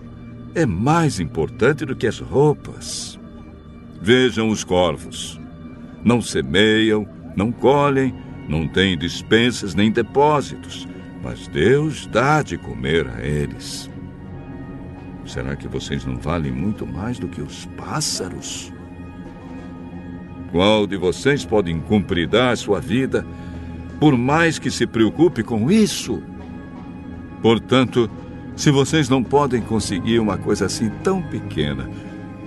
é 0.55 0.67
mais 0.67 1.21
importante 1.21 1.85
do 1.85 1.97
que 1.97 2.07
as 2.07 2.19
roupas. 2.19 3.19
Vejam 4.01 4.49
os 4.49 4.65
corvos. 4.65 5.41
Não 6.05 6.21
semeiam, 6.21 7.07
não 7.37 7.53
colhem, 7.53 8.13
não 8.49 8.67
têm 8.67 8.99
dispensas 8.99 9.75
nem 9.75 9.91
depósitos, 9.91 10.87
mas 11.23 11.47
Deus 11.49 12.07
dá 12.09 12.43
de 12.43 12.59
comer 12.59 13.07
a 13.09 13.25
eles. 13.25 13.89
Será 15.25 15.55
que 15.55 15.69
vocês 15.69 16.05
não 16.05 16.17
valem 16.17 16.51
muito 16.51 16.85
mais 16.85 17.19
do 17.19 17.29
que 17.29 17.41
os 17.41 17.65
pássaros? 17.77 18.73
Qual 20.53 20.87
de 20.87 20.99
vocês 20.99 21.47
pode 21.47 21.75
cumpridar 21.89 22.55
sua 22.59 22.79
vida, 22.79 23.27
por 23.99 24.19
mais 24.19 24.59
que 24.59 24.71
se 24.71 24.87
preocupe 24.87 25.43
com 25.43 25.71
isso? 25.71 26.23
Portanto, 27.41 28.09
se 28.55 28.71
vocês 28.71 29.09
não 29.09 29.25
podem 29.25 29.63
conseguir 29.63 30.19
uma 30.19 30.37
coisa 30.37 30.67
assim 30.67 30.91
tão 31.03 31.23
pequena, 31.23 31.89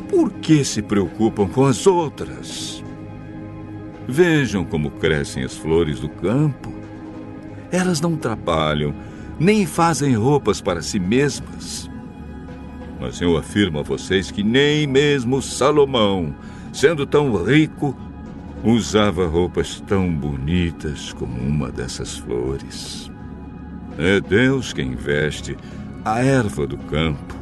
por 0.08 0.32
que 0.32 0.64
se 0.64 0.84
preocupam 0.84 1.48
com 1.48 1.66
as 1.66 1.88
outras? 1.88 2.84
Vejam 4.08 4.64
como 4.64 4.92
crescem 4.92 5.44
as 5.44 5.58
flores 5.58 6.00
do 6.00 6.08
campo. 6.08 6.72
Elas 7.72 8.00
não 8.00 8.16
trabalham, 8.16 8.94
nem 9.40 9.66
fazem 9.66 10.14
roupas 10.14 10.62
para 10.62 10.84
si 10.84 11.00
mesmas. 11.00 11.90
Mas 13.02 13.20
eu 13.20 13.36
afirmo 13.36 13.80
a 13.80 13.84
vocês 13.84 14.30
que 14.30 14.44
nem 14.44 14.86
mesmo 14.86 15.42
Salomão, 15.42 16.36
sendo 16.76 17.06
tão 17.06 17.42
rico, 17.42 17.96
usava 18.62 19.26
roupas 19.26 19.80
tão 19.88 20.14
bonitas 20.14 21.14
como 21.14 21.40
uma 21.40 21.72
dessas 21.72 22.18
flores. 22.18 23.10
É 23.98 24.20
Deus 24.20 24.74
quem 24.74 24.94
veste 24.94 25.56
a 26.04 26.20
erva 26.20 26.68
do 26.68 26.78
campo, 26.78 27.34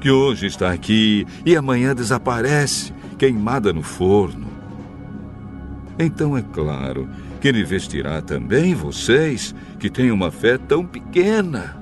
que 0.00 0.10
hoje 0.10 0.46
está 0.46 0.72
aqui 0.72 1.26
e 1.44 1.54
amanhã 1.54 1.94
desaparece, 1.94 2.94
queimada 3.18 3.74
no 3.74 3.82
forno. 3.82 4.48
Então 5.98 6.34
é 6.34 6.40
claro 6.40 7.10
que 7.42 7.48
Ele 7.48 7.64
vestirá 7.64 8.22
também 8.22 8.74
vocês, 8.74 9.54
que 9.78 9.90
têm 9.90 10.10
uma 10.10 10.30
fé 10.30 10.56
tão 10.56 10.86
pequena. 10.86 11.76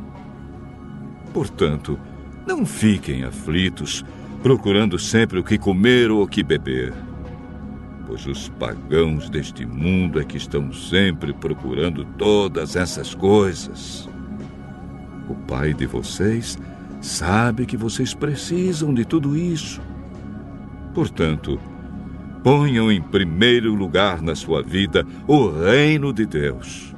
Portanto, 1.33 1.97
não 2.45 2.67
fiquem 2.67 3.23
aflitos 3.23 4.05
procurando 4.43 4.99
sempre 4.99 5.39
o 5.39 5.45
que 5.45 5.59
comer 5.59 6.11
ou 6.11 6.23
o 6.23 6.27
que 6.27 6.43
beber. 6.43 6.93
Pois 8.07 8.27
os 8.27 8.49
pagãos 8.49 9.29
deste 9.29 9.65
mundo 9.65 10.19
é 10.19 10.25
que 10.25 10.37
estão 10.37 10.73
sempre 10.73 11.33
procurando 11.33 12.05
todas 12.19 12.75
essas 12.75 13.15
coisas. 13.15 14.09
O 15.29 15.35
Pai 15.35 15.73
de 15.73 15.87
vocês 15.87 16.59
sabe 17.01 17.67
que 17.67 17.77
vocês 17.77 18.15
precisam 18.15 18.93
de 18.93 19.05
tudo 19.05 19.37
isso. 19.37 19.81
Portanto, 20.95 21.61
ponham 22.43 22.91
em 22.91 23.01
primeiro 23.01 23.75
lugar 23.75 24.21
na 24.23 24.35
sua 24.35 24.63
vida 24.63 25.07
o 25.27 25.49
reino 25.49 26.13
de 26.13 26.27
Deus. 26.27 26.95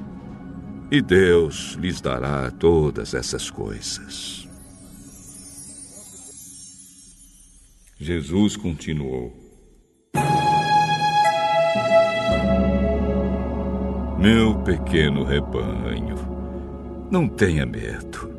E 0.89 1.01
Deus 1.01 1.77
lhes 1.79 2.01
dará 2.01 2.49
todas 2.51 3.13
essas 3.13 3.49
coisas. 3.49 4.42
Jesus 7.99 8.57
continuou: 8.57 9.31
Meu 14.19 14.55
pequeno 14.63 15.23
rebanho, 15.23 16.15
Não 17.11 17.27
tenha 17.27 17.65
medo, 17.65 18.31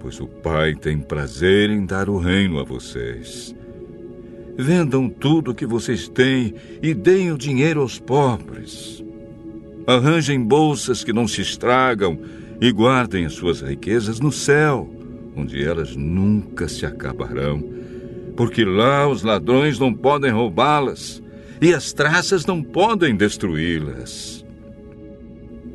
pois 0.00 0.20
o 0.20 0.26
Pai 0.26 0.74
tem 0.74 0.98
prazer 0.98 1.70
em 1.70 1.86
dar 1.86 2.08
o 2.08 2.18
reino 2.18 2.58
a 2.58 2.64
vocês. 2.64 3.54
Vendam 4.58 5.08
tudo 5.08 5.52
o 5.52 5.54
que 5.54 5.64
vocês 5.64 6.08
têm 6.08 6.54
e 6.82 6.92
deem 6.92 7.32
o 7.32 7.38
dinheiro 7.38 7.80
aos 7.80 7.98
pobres. 7.98 9.02
Arranjem 9.86 10.42
bolsas 10.42 11.04
que 11.04 11.12
não 11.12 11.28
se 11.28 11.40
estragam 11.40 12.18
e 12.60 12.70
guardem 12.72 13.24
as 13.24 13.34
suas 13.34 13.60
riquezas 13.60 14.18
no 14.20 14.32
céu, 14.32 14.90
onde 15.36 15.64
elas 15.64 15.94
nunca 15.96 16.68
se 16.68 16.84
acabarão, 16.84 17.79
porque 18.40 18.64
lá 18.64 19.06
os 19.06 19.22
ladrões 19.22 19.78
não 19.78 19.92
podem 19.92 20.30
roubá-las 20.30 21.22
e 21.60 21.74
as 21.74 21.92
traças 21.92 22.46
não 22.46 22.62
podem 22.62 23.14
destruí-las. 23.14 24.42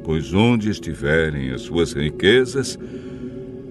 Pois 0.04 0.34
onde 0.34 0.72
estiverem 0.72 1.52
as 1.52 1.62
suas 1.62 1.94
riquezas, 1.94 2.76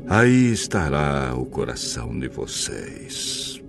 aí 0.06 0.52
estará 0.52 1.34
o 1.36 1.44
coração 1.44 2.16
de 2.16 2.28
vocês. 2.28 3.60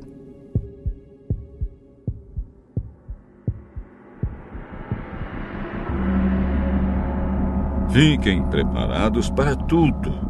Fiquem 7.91 8.47
preparados 8.49 9.31
para 9.31 9.55
tudo. 9.55 10.24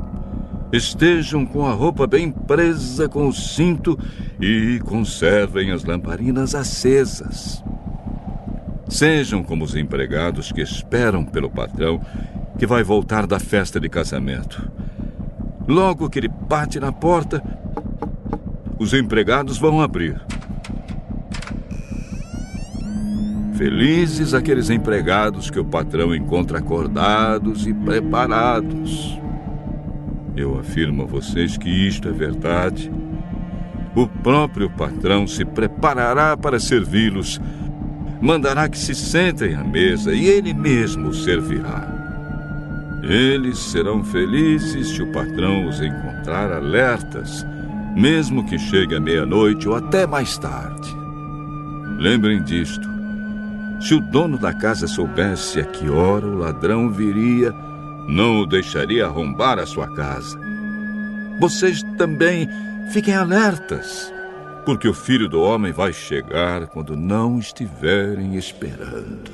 Estejam 0.75 1.45
com 1.45 1.65
a 1.65 1.71
roupa 1.71 2.05
bem 2.05 2.29
presa 2.29 3.07
com 3.07 3.29
o 3.29 3.33
cinto 3.33 3.97
e 4.41 4.77
conservem 4.83 5.71
as 5.71 5.85
lamparinas 5.85 6.53
acesas. 6.53 7.63
Sejam 8.89 9.41
como 9.41 9.63
os 9.63 9.73
empregados 9.73 10.51
que 10.51 10.59
esperam 10.59 11.23
pelo 11.23 11.49
patrão 11.49 12.01
que 12.59 12.67
vai 12.67 12.83
voltar 12.83 13.25
da 13.25 13.39
festa 13.39 13.79
de 13.79 13.87
casamento. 13.87 14.69
Logo 15.65 16.09
que 16.09 16.19
ele 16.19 16.27
bate 16.27 16.77
na 16.77 16.91
porta, 16.91 17.41
os 18.77 18.93
empregados 18.93 19.57
vão 19.57 19.79
abrir. 19.79 20.21
Felizes 23.55 24.33
aqueles 24.33 24.69
empregados 24.69 25.49
que 25.49 25.59
o 25.59 25.63
patrão 25.63 26.13
encontra 26.13 26.59
acordados 26.59 27.65
e 27.65 27.73
preparados. 27.73 29.23
Eu 30.35 30.59
afirmo 30.59 31.03
a 31.03 31.05
vocês 31.05 31.57
que 31.57 31.69
isto 31.69 32.09
é 32.09 32.11
verdade. 32.11 32.91
O 33.95 34.05
próprio 34.07 34.69
patrão 34.69 35.25
se 35.25 35.45
preparará 35.45 36.35
para 36.35 36.59
servi-los, 36.59 37.39
mandará 38.21 38.67
que 38.67 38.77
se 38.77 38.93
sentem 38.93 39.55
à 39.55 39.63
mesa 39.63 40.13
e 40.13 40.25
ele 40.25 40.53
mesmo 40.53 41.13
servirá. 41.13 41.95
Eles 43.03 43.59
serão 43.59 44.03
felizes 44.03 44.89
se 44.89 45.01
o 45.01 45.11
patrão 45.13 45.67
os 45.67 45.79
encontrar 45.79 46.51
alertas, 46.51 47.45
mesmo 47.95 48.45
que 48.45 48.57
chegue 48.57 48.95
à 48.95 48.99
meia-noite 48.99 49.69
ou 49.69 49.75
até 49.75 50.05
mais 50.05 50.37
tarde. 50.37 50.93
Lembrem 51.97 52.43
disto. 52.43 52.89
Se 53.79 53.93
o 53.93 54.01
dono 54.01 54.37
da 54.37 54.53
casa 54.53 54.87
soubesse 54.87 55.59
a 55.59 55.65
que 55.65 55.89
hora 55.89 56.25
o 56.25 56.37
ladrão 56.39 56.89
viria, 56.89 57.53
não 58.07 58.41
o 58.41 58.45
deixaria 58.45 59.05
arrombar 59.05 59.59
a 59.59 59.65
sua 59.65 59.93
casa. 59.95 60.39
Vocês 61.39 61.83
também 61.97 62.47
fiquem 62.91 63.13
alertas, 63.13 64.13
porque 64.65 64.87
o 64.87 64.93
filho 64.93 65.27
do 65.27 65.41
homem 65.41 65.71
vai 65.71 65.91
chegar 65.91 66.67
quando 66.67 66.95
não 66.95 67.39
estiverem 67.39 68.35
esperando. 68.35 69.31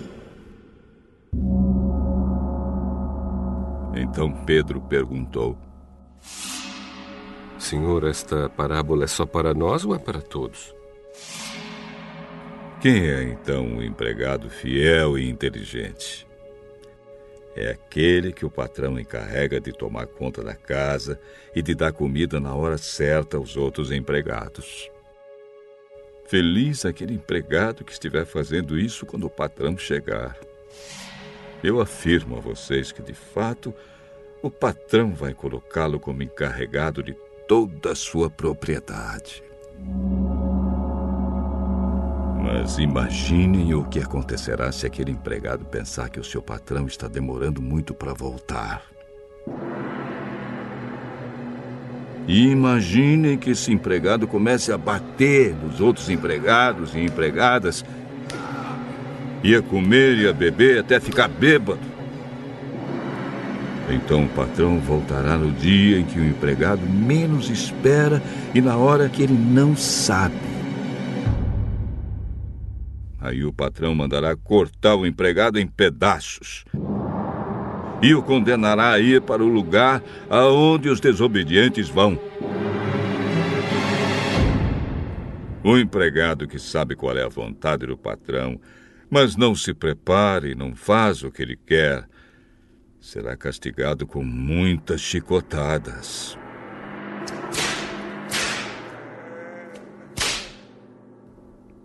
Então 3.94 4.32
Pedro 4.46 4.82
perguntou: 4.82 5.58
Senhor, 7.60 8.06
esta 8.06 8.50
parábola 8.50 9.04
é 9.04 9.08
só 9.08 9.26
para 9.26 9.54
nós 9.54 9.86
ou 9.86 9.94
é 9.94 10.00
para 10.00 10.22
todos? 10.22 10.74
Quem 12.80 13.08
é 13.08 13.24
então 13.24 13.78
o 13.78 13.84
empregado 13.84 14.50
fiel 14.50 15.18
e 15.18 15.30
inteligente? 15.30 16.26
É 17.56 17.72
aquele 17.72 18.32
que 18.32 18.46
o 18.46 18.50
patrão 18.50 18.98
encarrega 18.98 19.60
de 19.60 19.74
tomar 19.74 20.08
conta 20.08 20.44
da 20.44 20.56
casa 20.56 21.20
e 21.54 21.62
de 21.62 21.76
dar 21.76 21.92
comida 21.92 22.40
na 22.40 22.56
hora 22.56 22.78
certa 22.78 23.38
aos 23.38 23.58
outros 23.58 23.92
empregados. 23.92 24.90
Feliz 26.26 26.86
aquele 26.86 27.14
empregado 27.14 27.84
que 27.84 27.92
estiver 27.92 28.26
fazendo 28.26 28.80
isso 28.80 29.06
quando 29.06 29.26
o 29.26 29.30
patrão 29.30 29.78
chegar. 29.78 30.38
Eu 31.62 31.82
afirmo 31.82 32.38
a 32.38 32.40
vocês 32.40 32.92
que, 32.92 33.02
de 33.02 33.14
fato, 33.14 33.74
o 34.42 34.50
patrão 34.50 35.14
vai 35.14 35.34
colocá-lo 35.34 36.00
como 36.00 36.24
encarregado 36.24 37.04
de 37.04 37.14
toda 37.48 37.92
a 37.92 37.96
sua 37.96 38.30
propriedade. 38.30 39.44
Mas 42.54 42.78
imaginem 42.78 43.74
o 43.74 43.86
que 43.86 43.98
acontecerá 43.98 44.74
se 44.74 44.86
aquele 44.86 45.10
empregado 45.10 45.64
pensar 45.64 46.10
que 46.10 46.20
o 46.20 46.24
seu 46.24 46.42
patrão 46.42 46.86
está 46.86 47.08
demorando 47.08 47.62
muito 47.62 47.94
para 47.94 48.14
voltar. 48.14 48.82
E 52.28 52.50
imaginem 52.50 53.38
que 53.38 53.52
esse 53.52 53.72
empregado 53.72 54.28
comece 54.28 54.70
a 54.70 54.78
bater 54.78 55.56
nos 55.56 55.80
outros 55.80 56.10
empregados 56.10 56.94
e 56.94 57.00
empregadas, 57.00 57.86
e 59.42 59.56
a 59.56 59.62
comer 59.62 60.18
e 60.18 60.28
a 60.28 60.34
beber 60.34 60.80
até 60.80 61.00
ficar 61.00 61.30
bêbado. 61.30 61.80
Então 63.90 64.26
o 64.26 64.30
patrão 64.30 64.78
voltará 64.80 65.38
no 65.38 65.52
dia 65.52 66.00
em 66.00 66.04
que 66.04 66.20
o 66.20 66.28
empregado 66.28 66.82
menos 66.82 67.50
espera 67.50 68.22
e 68.54 68.60
na 68.60 68.76
hora 68.76 69.08
que 69.08 69.24
ele 69.24 69.38
não 69.38 69.74
sabe. 69.74 70.51
Aí 73.22 73.46
o 73.46 73.54
patrão 73.54 73.94
mandará 73.94 74.36
cortar 74.36 74.96
o 74.96 75.06
empregado 75.06 75.60
em 75.60 75.68
pedaços 75.68 76.66
e 78.02 78.16
o 78.16 78.24
condenará 78.24 78.90
a 78.90 79.00
ir 79.00 79.22
para 79.22 79.44
o 79.44 79.48
lugar 79.48 80.02
aonde 80.28 80.90
os 80.90 81.00
desobedientes 81.00 81.88
vão. 81.88 82.20
O 85.64 85.78
empregado 85.78 86.48
que 86.48 86.58
sabe 86.58 86.96
qual 86.96 87.16
é 87.16 87.24
a 87.24 87.30
vontade 87.30 87.86
do 87.86 87.96
patrão, 87.96 88.60
mas 89.08 89.36
não 89.36 89.54
se 89.54 89.72
prepara 89.72 90.48
e 90.48 90.56
não 90.56 90.76
faz 90.76 91.22
o 91.22 91.32
que 91.32 91.44
ele 91.44 91.56
quer, 91.56 92.08
será 93.00 93.38
castigado 93.38 94.08
com 94.08 94.24
muitas 94.24 95.02
chicotadas. 95.02 96.36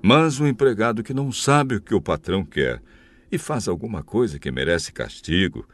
Mas 0.08 0.38
o 0.38 0.46
empregado 0.46 1.02
que 1.02 1.12
não 1.12 1.32
sabe 1.32 1.74
o 1.74 1.80
que 1.80 1.92
o 1.92 2.00
patrão 2.00 2.44
quer 2.44 2.80
e 3.28 3.36
faz 3.36 3.66
alguma 3.66 4.04
coisa 4.04 4.38
que 4.38 4.52
merece 4.52 4.92
castigo, 4.92 5.68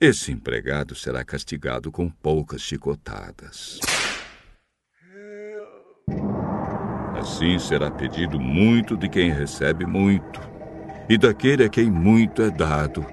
esse 0.00 0.32
empregado 0.32 0.96
será 0.96 1.24
castigado 1.24 1.92
com 1.92 2.10
poucas 2.10 2.60
chicotadas. 2.60 3.78
Assim 7.14 7.56
será 7.60 7.88
pedido 7.88 8.40
muito 8.40 8.96
de 8.96 9.08
quem 9.08 9.30
recebe 9.30 9.86
muito, 9.86 10.40
e 11.08 11.16
daquele 11.16 11.62
a 11.62 11.68
quem 11.68 11.88
muito 11.88 12.42
é 12.42 12.50
dado, 12.50 13.06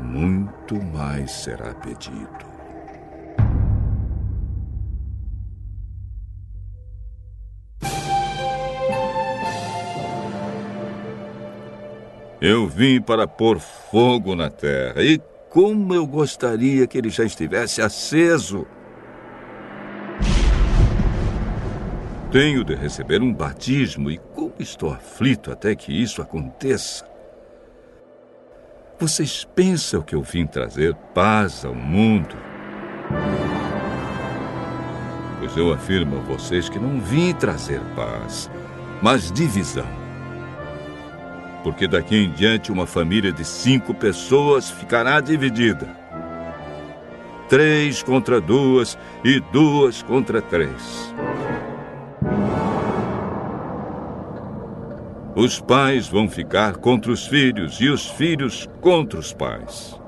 muito 0.00 0.82
mais 0.82 1.30
será 1.32 1.74
pedido. 1.74 2.45
Eu 12.40 12.66
vim 12.68 13.00
para 13.00 13.26
pôr 13.26 13.58
fogo 13.58 14.34
na 14.34 14.50
terra, 14.50 15.02
e 15.02 15.18
como 15.48 15.94
eu 15.94 16.06
gostaria 16.06 16.86
que 16.86 16.98
ele 16.98 17.08
já 17.08 17.24
estivesse 17.24 17.80
aceso. 17.80 18.66
Tenho 22.30 22.62
de 22.62 22.74
receber 22.74 23.22
um 23.22 23.32
batismo 23.32 24.10
e 24.10 24.18
como 24.34 24.52
estou 24.58 24.92
aflito 24.92 25.50
até 25.50 25.74
que 25.74 25.90
isso 25.90 26.20
aconteça. 26.20 27.08
Vocês 28.98 29.46
pensam 29.54 30.02
que 30.02 30.14
eu 30.14 30.22
vim 30.22 30.46
trazer 30.46 30.94
paz 31.14 31.64
ao 31.64 31.74
mundo? 31.74 32.36
Pois 35.38 35.56
eu 35.56 35.72
afirmo 35.72 36.18
a 36.18 36.20
vocês 36.20 36.68
que 36.68 36.78
não 36.78 37.00
vim 37.00 37.32
trazer 37.32 37.80
paz, 37.94 38.50
mas 39.00 39.32
divisão 39.32 40.05
porque 41.62 41.86
daqui 41.88 42.16
em 42.16 42.30
diante 42.30 42.72
uma 42.72 42.86
família 42.86 43.32
de 43.32 43.44
cinco 43.44 43.92
pessoas 43.94 44.70
ficará 44.70 45.20
dividida. 45.20 45.88
Três 47.48 48.02
contra 48.02 48.40
duas 48.40 48.98
e 49.24 49.40
duas 49.52 50.02
contra 50.02 50.42
três. 50.42 51.14
Os 55.34 55.60
pais 55.60 56.08
vão 56.08 56.28
ficar 56.28 56.76
contra 56.76 57.12
os 57.12 57.26
filhos 57.26 57.78
e 57.80 57.88
os 57.88 58.08
filhos 58.08 58.68
contra 58.80 59.18
os 59.20 59.32
pais. 59.32 60.00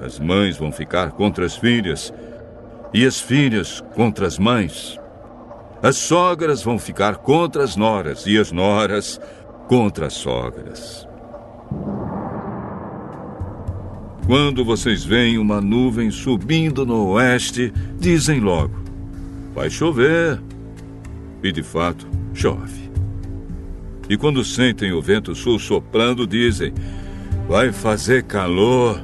as 0.00 0.18
mães 0.18 0.56
vão 0.56 0.70
ficar 0.70 1.12
contra 1.12 1.44
as 1.44 1.56
filhas, 1.56 2.12
e 2.94 3.04
as 3.04 3.20
filhas 3.20 3.82
contra 3.94 4.26
as 4.26 4.38
mães. 4.38 4.98
As 5.82 5.96
sogras 5.96 6.62
vão 6.62 6.78
ficar 6.78 7.16
contra 7.16 7.62
as 7.62 7.76
noras, 7.76 8.26
e 8.26 8.38
as 8.38 8.50
noras 8.52 9.20
contra 9.68 10.06
as 10.06 10.14
sogras. 10.14 11.06
Quando 14.26 14.64
vocês 14.64 15.04
veem 15.04 15.38
uma 15.38 15.60
nuvem 15.60 16.10
subindo 16.10 16.84
no 16.84 17.10
oeste, 17.10 17.72
dizem 17.98 18.40
logo: 18.40 18.74
vai 19.54 19.70
chover. 19.70 20.40
E 21.42 21.52
de 21.52 21.62
fato, 21.62 22.08
chove. 22.34 22.90
E 24.08 24.16
quando 24.16 24.42
sentem 24.42 24.92
o 24.92 25.00
vento 25.00 25.34
sul 25.34 25.58
soprando, 25.58 26.26
dizem: 26.26 26.72
vai 27.48 27.72
fazer 27.72 28.24
calor. 28.24 29.02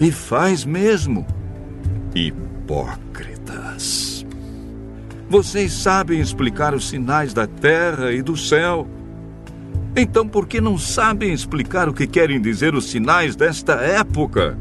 E 0.00 0.10
faz 0.10 0.64
mesmo. 0.64 1.24
Hipócritas. 2.14 4.26
Vocês 5.28 5.72
sabem 5.72 6.20
explicar 6.20 6.74
os 6.74 6.88
sinais 6.88 7.32
da 7.32 7.46
terra 7.46 8.12
e 8.12 8.20
do 8.20 8.36
céu. 8.36 8.86
Então, 9.96 10.26
por 10.26 10.48
que 10.48 10.60
não 10.60 10.76
sabem 10.76 11.32
explicar 11.32 11.88
o 11.88 11.94
que 11.94 12.06
querem 12.06 12.40
dizer 12.40 12.74
os 12.74 12.90
sinais 12.90 13.36
desta 13.36 13.74
época? 13.74 14.58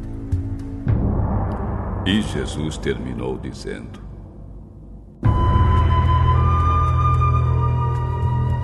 E 2.05 2.21
Jesus 2.21 2.77
terminou 2.77 3.39
dizendo: 3.39 3.99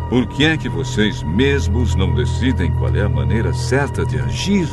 Por 0.09 0.27
que 0.27 0.45
é 0.45 0.57
que 0.57 0.69
vocês 0.69 1.23
mesmos 1.23 1.95
não 1.95 2.13
decidem 2.13 2.71
qual 2.75 2.95
é 2.95 3.01
a 3.01 3.09
maneira 3.09 3.51
certa 3.53 4.05
de 4.05 4.19
agir? 4.19 4.67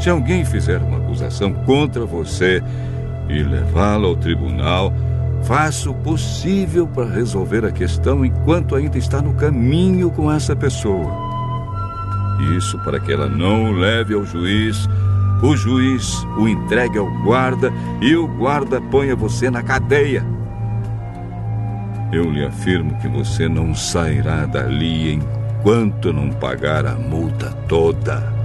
Se 0.00 0.10
alguém 0.10 0.44
fizer 0.44 0.78
uma 0.78 0.98
acusação 0.98 1.52
contra 1.64 2.04
você 2.04 2.60
e 3.28 3.42
levá-la 3.42 4.08
ao 4.08 4.16
tribunal, 4.16 4.92
faça 5.46 5.88
o 5.88 5.94
possível 5.94 6.88
para 6.88 7.08
resolver 7.08 7.64
a 7.64 7.70
questão 7.70 8.24
enquanto 8.24 8.74
ainda 8.74 8.98
está 8.98 9.22
no 9.22 9.32
caminho 9.34 10.10
com 10.10 10.30
essa 10.30 10.56
pessoa. 10.56 11.10
Isso 12.56 12.78
para 12.80 12.98
que 12.98 13.12
ela 13.12 13.28
não 13.28 13.70
o 13.70 13.72
leve 13.72 14.12
ao 14.12 14.24
juiz, 14.24 14.88
o 15.42 15.56
juiz 15.56 16.24
o 16.36 16.48
entregue 16.48 16.98
ao 16.98 17.06
guarda 17.22 17.72
e 18.02 18.16
o 18.16 18.26
guarda 18.26 18.80
ponha 18.80 19.14
você 19.14 19.48
na 19.48 19.62
cadeia. 19.62 20.26
Eu 22.12 22.30
lhe 22.30 22.44
afirmo 22.44 22.96
que 22.98 23.08
você 23.08 23.48
não 23.48 23.74
sairá 23.74 24.46
dali 24.46 25.14
enquanto 25.14 26.12
não 26.12 26.30
pagar 26.30 26.86
a 26.86 26.94
multa 26.94 27.50
toda. 27.68 28.35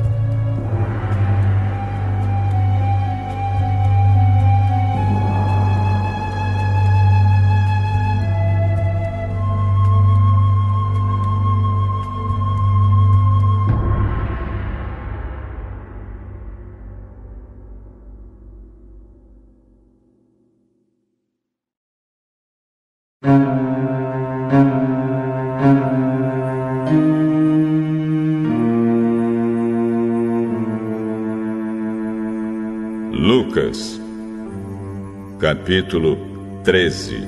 Capítulo 35.52 36.18
13 36.64 37.28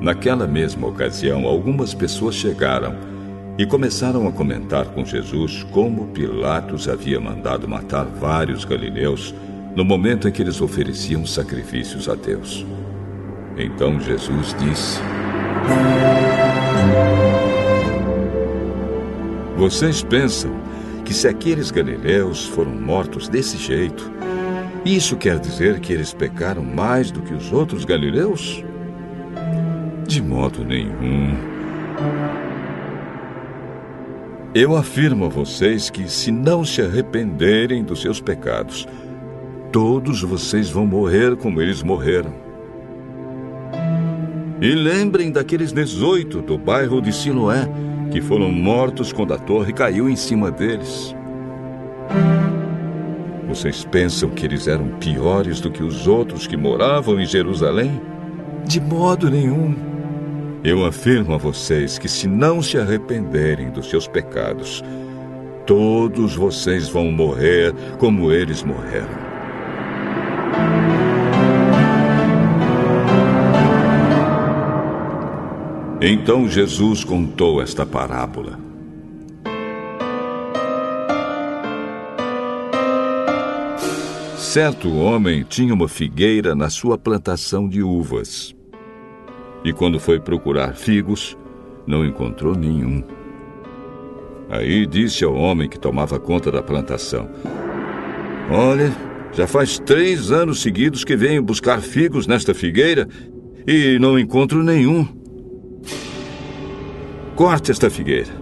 Naquela 0.00 0.48
mesma 0.48 0.88
ocasião, 0.88 1.46
algumas 1.46 1.94
pessoas 1.94 2.34
chegaram 2.34 2.96
e 3.56 3.64
começaram 3.64 4.26
a 4.26 4.32
comentar 4.32 4.86
com 4.86 5.04
Jesus 5.04 5.62
como 5.70 6.08
Pilatos 6.08 6.88
havia 6.88 7.20
mandado 7.20 7.68
matar 7.68 8.04
vários 8.04 8.64
galileus 8.64 9.32
no 9.76 9.84
momento 9.84 10.26
em 10.26 10.32
que 10.32 10.42
eles 10.42 10.60
ofereciam 10.60 11.24
sacrifícios 11.24 12.08
a 12.08 12.16
Deus. 12.16 12.66
Então 13.56 14.00
Jesus 14.00 14.56
disse: 14.58 15.00
Vocês 19.56 20.02
pensam 20.02 20.50
que 21.08 21.14
se 21.14 21.26
aqueles 21.26 21.70
galileus 21.70 22.44
foram 22.44 22.70
mortos 22.70 23.28
desse 23.30 23.56
jeito, 23.56 24.12
isso 24.84 25.16
quer 25.16 25.38
dizer 25.38 25.80
que 25.80 25.90
eles 25.90 26.12
pecaram 26.12 26.62
mais 26.62 27.10
do 27.10 27.22
que 27.22 27.32
os 27.32 27.50
outros 27.50 27.86
galileus? 27.86 28.62
De 30.06 30.20
modo 30.20 30.62
nenhum. 30.62 31.34
Eu 34.54 34.76
afirmo 34.76 35.24
a 35.24 35.28
vocês 35.30 35.88
que, 35.88 36.10
se 36.10 36.30
não 36.30 36.62
se 36.62 36.82
arrependerem 36.82 37.82
dos 37.82 38.02
seus 38.02 38.20
pecados, 38.20 38.86
todos 39.72 40.20
vocês 40.20 40.68
vão 40.68 40.84
morrer 40.84 41.36
como 41.36 41.62
eles 41.62 41.82
morreram. 41.82 42.34
E 44.60 44.74
lembrem 44.74 45.32
daqueles 45.32 45.72
18 45.72 46.42
do 46.42 46.58
bairro 46.58 47.00
de 47.00 47.14
Siloé 47.14 47.66
que 48.10 48.20
foram 48.20 48.50
mortos 48.50 49.12
quando 49.12 49.34
a 49.34 49.38
torre 49.38 49.72
caiu 49.72 50.08
em 50.08 50.16
cima 50.16 50.50
deles. 50.50 51.14
Vocês 53.48 53.84
pensam 53.84 54.30
que 54.30 54.44
eles 54.44 54.68
eram 54.68 54.88
piores 54.98 55.60
do 55.60 55.70
que 55.70 55.82
os 55.82 56.06
outros 56.06 56.46
que 56.46 56.56
moravam 56.56 57.18
em 57.18 57.26
Jerusalém? 57.26 58.00
De 58.64 58.80
modo 58.80 59.30
nenhum. 59.30 59.74
Eu 60.62 60.84
afirmo 60.84 61.34
a 61.34 61.38
vocês 61.38 61.98
que, 61.98 62.08
se 62.08 62.26
não 62.26 62.60
se 62.60 62.76
arrependerem 62.78 63.70
dos 63.70 63.88
seus 63.88 64.06
pecados, 64.06 64.82
todos 65.64 66.34
vocês 66.34 66.88
vão 66.88 67.10
morrer 67.10 67.72
como 67.98 68.32
eles 68.32 68.62
morreram. 68.62 69.27
Então 76.00 76.48
Jesus 76.48 77.02
contou 77.02 77.60
esta 77.60 77.84
parábola. 77.84 78.56
Certo 84.36 84.94
homem 84.94 85.42
tinha 85.42 85.74
uma 85.74 85.88
figueira 85.88 86.54
na 86.54 86.70
sua 86.70 86.96
plantação 86.96 87.68
de 87.68 87.82
uvas. 87.82 88.54
E 89.64 89.72
quando 89.72 89.98
foi 89.98 90.20
procurar 90.20 90.76
figos, 90.76 91.36
não 91.84 92.06
encontrou 92.06 92.54
nenhum. 92.54 93.02
Aí 94.48 94.86
disse 94.86 95.24
ao 95.24 95.34
homem 95.34 95.68
que 95.68 95.80
tomava 95.80 96.20
conta 96.20 96.52
da 96.52 96.62
plantação: 96.62 97.28
Olha, 98.48 98.92
já 99.32 99.48
faz 99.48 99.80
três 99.80 100.30
anos 100.30 100.62
seguidos 100.62 101.02
que 101.02 101.16
venho 101.16 101.42
buscar 101.42 101.80
figos 101.80 102.28
nesta 102.28 102.54
figueira 102.54 103.08
e 103.66 103.98
não 103.98 104.16
encontro 104.16 104.62
nenhum. 104.62 105.17
Corte 107.38 107.70
esta 107.70 107.88
figueira. 107.88 108.32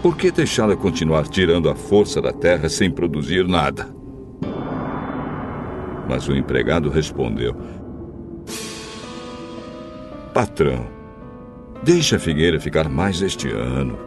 Por 0.00 0.16
que 0.16 0.30
deixá-la 0.30 0.74
continuar 0.74 1.28
tirando 1.28 1.68
a 1.68 1.74
força 1.74 2.18
da 2.18 2.32
terra 2.32 2.66
sem 2.66 2.90
produzir 2.90 3.46
nada? 3.46 3.86
Mas 6.08 6.26
o 6.28 6.34
empregado 6.34 6.88
respondeu: 6.88 7.54
Patrão, 10.32 10.86
deixe 11.82 12.16
a 12.16 12.18
figueira 12.18 12.58
ficar 12.58 12.88
mais 12.88 13.20
este 13.20 13.50
ano. 13.50 13.98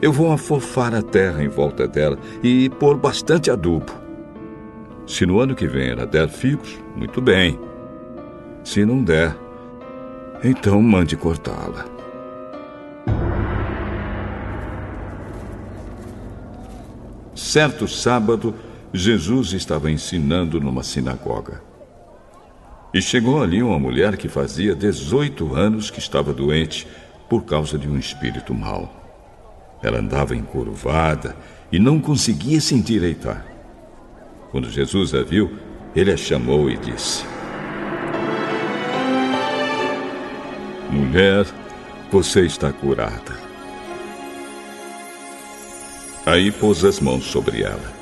Eu 0.00 0.10
vou 0.10 0.32
afofar 0.32 0.94
a 0.94 1.02
terra 1.02 1.44
em 1.44 1.48
volta 1.48 1.86
dela 1.86 2.18
e 2.42 2.70
pôr 2.70 2.96
bastante 2.96 3.50
adubo. 3.50 3.92
Se 5.06 5.26
no 5.26 5.38
ano 5.38 5.54
que 5.54 5.66
vem 5.66 5.90
ela 5.90 6.06
der 6.06 6.30
figos, 6.30 6.82
muito 6.96 7.20
bem. 7.20 7.60
Se 8.64 8.86
não 8.86 9.04
der, 9.04 9.36
então 10.42 10.80
mande 10.80 11.14
cortá-la. 11.14 11.93
Certo 17.34 17.88
sábado, 17.88 18.54
Jesus 18.92 19.52
estava 19.52 19.90
ensinando 19.90 20.60
numa 20.60 20.82
sinagoga. 20.82 21.60
E 22.92 23.02
chegou 23.02 23.42
ali 23.42 23.60
uma 23.60 23.78
mulher 23.78 24.16
que 24.16 24.28
fazia 24.28 24.74
18 24.74 25.52
anos 25.54 25.90
que 25.90 25.98
estava 25.98 26.32
doente 26.32 26.86
por 27.28 27.44
causa 27.44 27.76
de 27.76 27.88
um 27.88 27.98
espírito 27.98 28.54
mau. 28.54 28.88
Ela 29.82 29.98
andava 29.98 30.36
encurvada 30.36 31.36
e 31.72 31.78
não 31.80 32.00
conseguia 32.00 32.60
se 32.60 32.74
endireitar. 32.74 33.44
Quando 34.52 34.70
Jesus 34.70 35.12
a 35.12 35.22
viu, 35.24 35.58
ele 35.96 36.12
a 36.12 36.16
chamou 36.16 36.70
e 36.70 36.76
disse: 36.76 37.24
Mulher, 40.88 41.44
você 42.12 42.46
está 42.46 42.72
curada. 42.72 43.43
Aí 46.26 46.50
pôs 46.50 46.84
as 46.84 47.00
mãos 47.00 47.24
sobre 47.24 47.62
ela. 47.62 47.92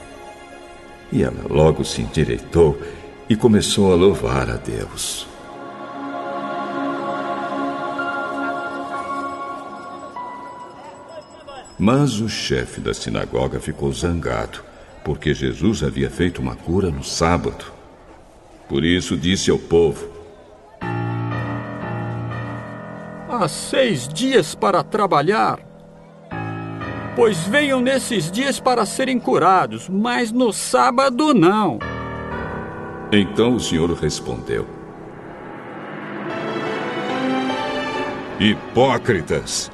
E 1.10 1.24
ela 1.24 1.44
logo 1.48 1.84
se 1.84 2.02
endireitou 2.02 2.80
e 3.28 3.34
começou 3.34 3.92
a 3.92 3.96
louvar 3.96 4.48
a 4.48 4.56
Deus. 4.56 5.26
Mas 11.76 12.20
o 12.20 12.28
chefe 12.28 12.80
da 12.80 12.94
sinagoga 12.94 13.58
ficou 13.58 13.92
zangado, 13.92 14.62
porque 15.04 15.34
Jesus 15.34 15.82
havia 15.82 16.08
feito 16.08 16.40
uma 16.40 16.54
cura 16.54 16.92
no 16.92 17.02
sábado. 17.02 17.64
Por 18.68 18.84
isso 18.84 19.16
disse 19.16 19.50
ao 19.50 19.58
povo: 19.58 20.08
Há 23.28 23.48
seis 23.48 24.06
dias 24.06 24.54
para 24.54 24.84
trabalhar. 24.84 25.71
Pois 27.14 27.38
venham 27.46 27.80
nesses 27.80 28.30
dias 28.30 28.58
para 28.58 28.86
serem 28.86 29.18
curados, 29.18 29.88
mas 29.88 30.32
no 30.32 30.52
sábado 30.52 31.34
não. 31.34 31.78
Então 33.12 33.54
o 33.56 33.60
Senhor 33.60 33.92
respondeu: 33.92 34.66
Hipócritas! 38.40 39.70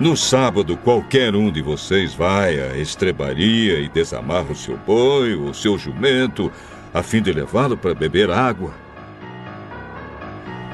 No 0.00 0.16
sábado, 0.16 0.76
qualquer 0.76 1.34
um 1.36 1.52
de 1.52 1.62
vocês 1.62 2.14
vai 2.14 2.58
à 2.58 2.76
estrebaria 2.76 3.78
e 3.78 3.88
desamarra 3.88 4.50
o 4.50 4.56
seu 4.56 4.76
boi 4.78 5.34
ou 5.34 5.50
o 5.50 5.54
seu 5.54 5.78
jumento, 5.78 6.50
a 6.92 7.02
fim 7.02 7.22
de 7.22 7.32
levá-lo 7.32 7.76
para 7.76 7.94
beber 7.94 8.30
água. 8.30 8.72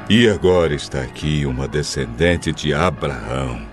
E 0.08 0.26
agora 0.30 0.72
está 0.74 1.02
aqui 1.02 1.44
uma 1.44 1.68
descendente 1.68 2.52
de 2.52 2.72
Abraão, 2.72 3.67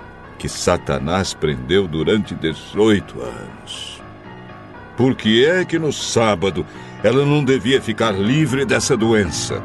que 0.45 0.49
Satanás 0.49 1.33
prendeu 1.33 1.88
durante 1.88 2.35
18 2.35 3.19
anos. 3.19 3.99
Por 4.95 5.15
que 5.15 5.43
é 5.43 5.65
que 5.65 5.80
no 5.80 5.91
sábado 5.91 6.64
ela 7.03 7.25
não 7.25 7.43
devia 7.43 7.82
ficar 7.82 8.11
livre 8.11 8.64
dessa 8.64 8.95
doença? 8.95 9.59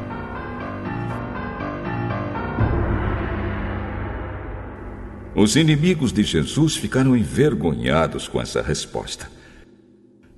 Os 5.35 5.55
inimigos 5.55 6.11
de 6.11 6.23
Jesus 6.23 6.75
ficaram 6.75 7.15
envergonhados 7.15 8.27
com 8.27 8.41
essa 8.41 8.63
resposta. 8.63 9.29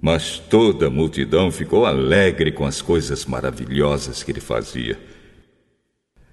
Mas 0.02 0.40
toda 0.40 0.88
a 0.88 0.90
multidão 0.90 1.52
ficou 1.52 1.86
alegre 1.86 2.52
com 2.52 2.66
as 2.66 2.82
coisas 2.82 3.26
maravilhosas 3.26 4.22
que 4.22 4.32
ele 4.34 4.42
fazia. 4.42 5.00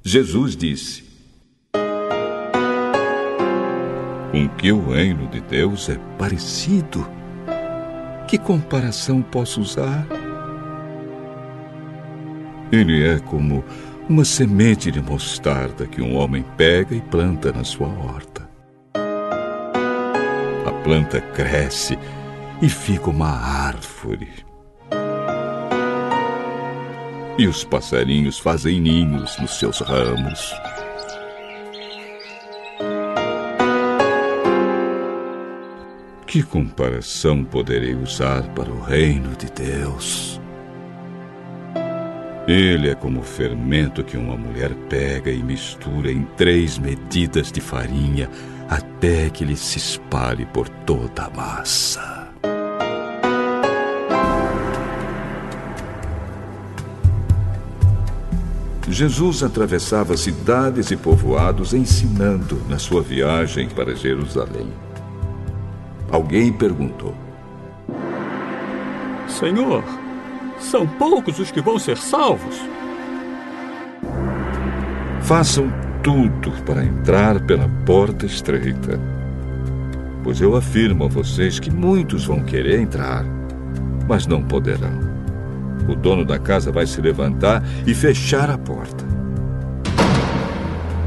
Jesus 0.02 0.56
disse: 0.56 1.09
Com 4.30 4.48
que 4.48 4.70
o 4.70 4.90
reino 4.90 5.26
de 5.26 5.40
Deus 5.40 5.88
é 5.88 5.96
parecido? 6.16 7.04
Que 8.28 8.38
comparação 8.38 9.20
posso 9.22 9.60
usar? 9.60 10.06
Ele 12.70 13.04
é 13.04 13.18
como 13.18 13.64
uma 14.08 14.24
semente 14.24 14.92
de 14.92 15.02
mostarda 15.02 15.84
que 15.84 16.00
um 16.00 16.16
homem 16.16 16.44
pega 16.56 16.94
e 16.94 17.00
planta 17.00 17.50
na 17.50 17.64
sua 17.64 17.88
horta. 17.88 18.48
A 20.64 20.72
planta 20.84 21.20
cresce 21.20 21.98
e 22.62 22.68
fica 22.68 23.10
uma 23.10 23.30
árvore. 23.30 24.28
E 27.36 27.48
os 27.48 27.64
passarinhos 27.64 28.38
fazem 28.38 28.80
ninhos 28.80 29.36
nos 29.40 29.58
seus 29.58 29.80
ramos. 29.80 30.54
Que 36.30 36.44
comparação 36.44 37.42
poderei 37.42 37.92
usar 37.92 38.44
para 38.54 38.70
o 38.70 38.80
reino 38.80 39.34
de 39.34 39.50
Deus? 39.50 40.40
Ele 42.46 42.88
é 42.88 42.94
como 42.94 43.18
o 43.18 43.24
fermento 43.24 44.04
que 44.04 44.16
uma 44.16 44.36
mulher 44.36 44.72
pega 44.88 45.28
e 45.28 45.42
mistura 45.42 46.08
em 46.08 46.22
três 46.36 46.78
medidas 46.78 47.50
de 47.50 47.60
farinha 47.60 48.30
até 48.68 49.28
que 49.28 49.42
ele 49.42 49.56
se 49.56 49.78
espalhe 49.78 50.46
por 50.46 50.68
toda 50.68 51.24
a 51.24 51.30
massa. 51.30 52.28
Jesus 58.88 59.42
atravessava 59.42 60.16
cidades 60.16 60.92
e 60.92 60.96
povoados 60.96 61.74
ensinando 61.74 62.62
na 62.68 62.78
sua 62.78 63.02
viagem 63.02 63.68
para 63.68 63.96
Jerusalém. 63.96 64.68
Alguém 66.10 66.52
perguntou: 66.52 67.14
Senhor, 69.28 69.84
são 70.58 70.86
poucos 70.86 71.38
os 71.38 71.50
que 71.50 71.60
vão 71.60 71.78
ser 71.78 71.96
salvos? 71.96 72.60
Façam 75.22 75.72
tudo 76.02 76.50
para 76.64 76.84
entrar 76.84 77.40
pela 77.40 77.68
porta 77.86 78.26
estreita. 78.26 78.98
Pois 80.24 80.40
eu 80.40 80.56
afirmo 80.56 81.04
a 81.04 81.08
vocês 81.08 81.58
que 81.58 81.70
muitos 81.70 82.24
vão 82.26 82.42
querer 82.42 82.80
entrar, 82.80 83.24
mas 84.08 84.26
não 84.26 84.42
poderão. 84.42 85.10
O 85.88 85.94
dono 85.94 86.24
da 86.24 86.38
casa 86.38 86.70
vai 86.70 86.86
se 86.86 87.00
levantar 87.00 87.62
e 87.86 87.94
fechar 87.94 88.50
a 88.50 88.58
porta. 88.58 89.04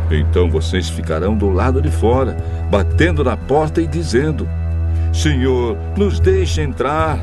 Então 0.09 0.49
vocês 0.49 0.90
ficarão 0.90 1.35
do 1.35 1.49
lado 1.49 1.82
de 1.82 1.91
fora, 1.91 2.38
batendo 2.69 3.23
na 3.23 3.35
porta 3.35 3.82
e 3.82 3.88
dizendo: 3.88 4.48
Senhor, 5.14 5.77
nos 5.95 6.19
deixe 6.19 6.61
entrar. 6.61 7.19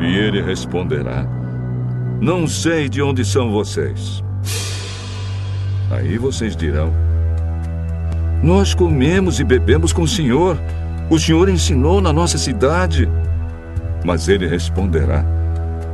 E 0.00 0.04
ele 0.04 0.40
responderá: 0.40 1.26
Não 2.20 2.46
sei 2.46 2.88
de 2.88 3.02
onde 3.02 3.24
são 3.24 3.52
vocês. 3.52 4.24
Aí 5.90 6.16
vocês 6.16 6.56
dirão: 6.56 6.90
Nós 8.42 8.74
comemos 8.74 9.38
e 9.38 9.44
bebemos 9.44 9.92
com 9.92 10.02
o 10.02 10.08
Senhor. 10.08 10.58
O 11.10 11.18
Senhor 11.18 11.48
ensinou 11.48 12.00
na 12.00 12.12
nossa 12.12 12.38
cidade. 12.38 13.06
Mas 14.02 14.28
ele 14.28 14.48
responderá: 14.48 15.24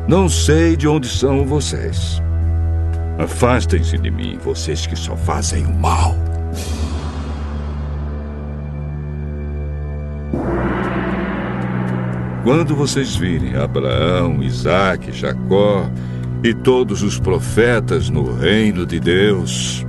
Não 0.07 0.29
sei 0.29 0.77
de 0.77 0.87
onde 0.87 1.09
são 1.09 1.45
vocês. 1.45 2.23
Afastem-se 3.19 3.99
de 3.99 4.11
mim, 4.11 4.39
vocês 4.43 4.87
que 4.87 4.97
só 4.97 5.17
fazem 5.17 5.67
o 5.67 5.75
mal. 5.75 6.22
Quando 12.43 12.75
vocês 12.75 13.15
virem 13.15 13.55
Abraão, 13.55 14.43
Isaque, 14.43 15.13
Jacó 15.13 15.89
e 16.43 16.53
todos 16.53 17.01
os 17.03 17.19
profetas 17.21 18.11
no 18.11 18.35
reino 18.35 18.85
de 18.85 18.99
Deus, 18.99 19.87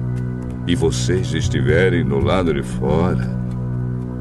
e 0.68 0.76
vocês 0.76 1.34
estiverem 1.34 2.04
no 2.04 2.20
lado 2.20 2.54
de 2.54 2.62
fora, 2.62 3.28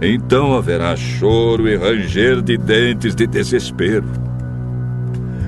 então 0.01 0.55
haverá 0.55 0.97
choro 0.97 1.69
e 1.69 1.77
ranger 1.77 2.41
de 2.41 2.57
dentes 2.57 3.15
de 3.15 3.27
desespero. 3.27 4.09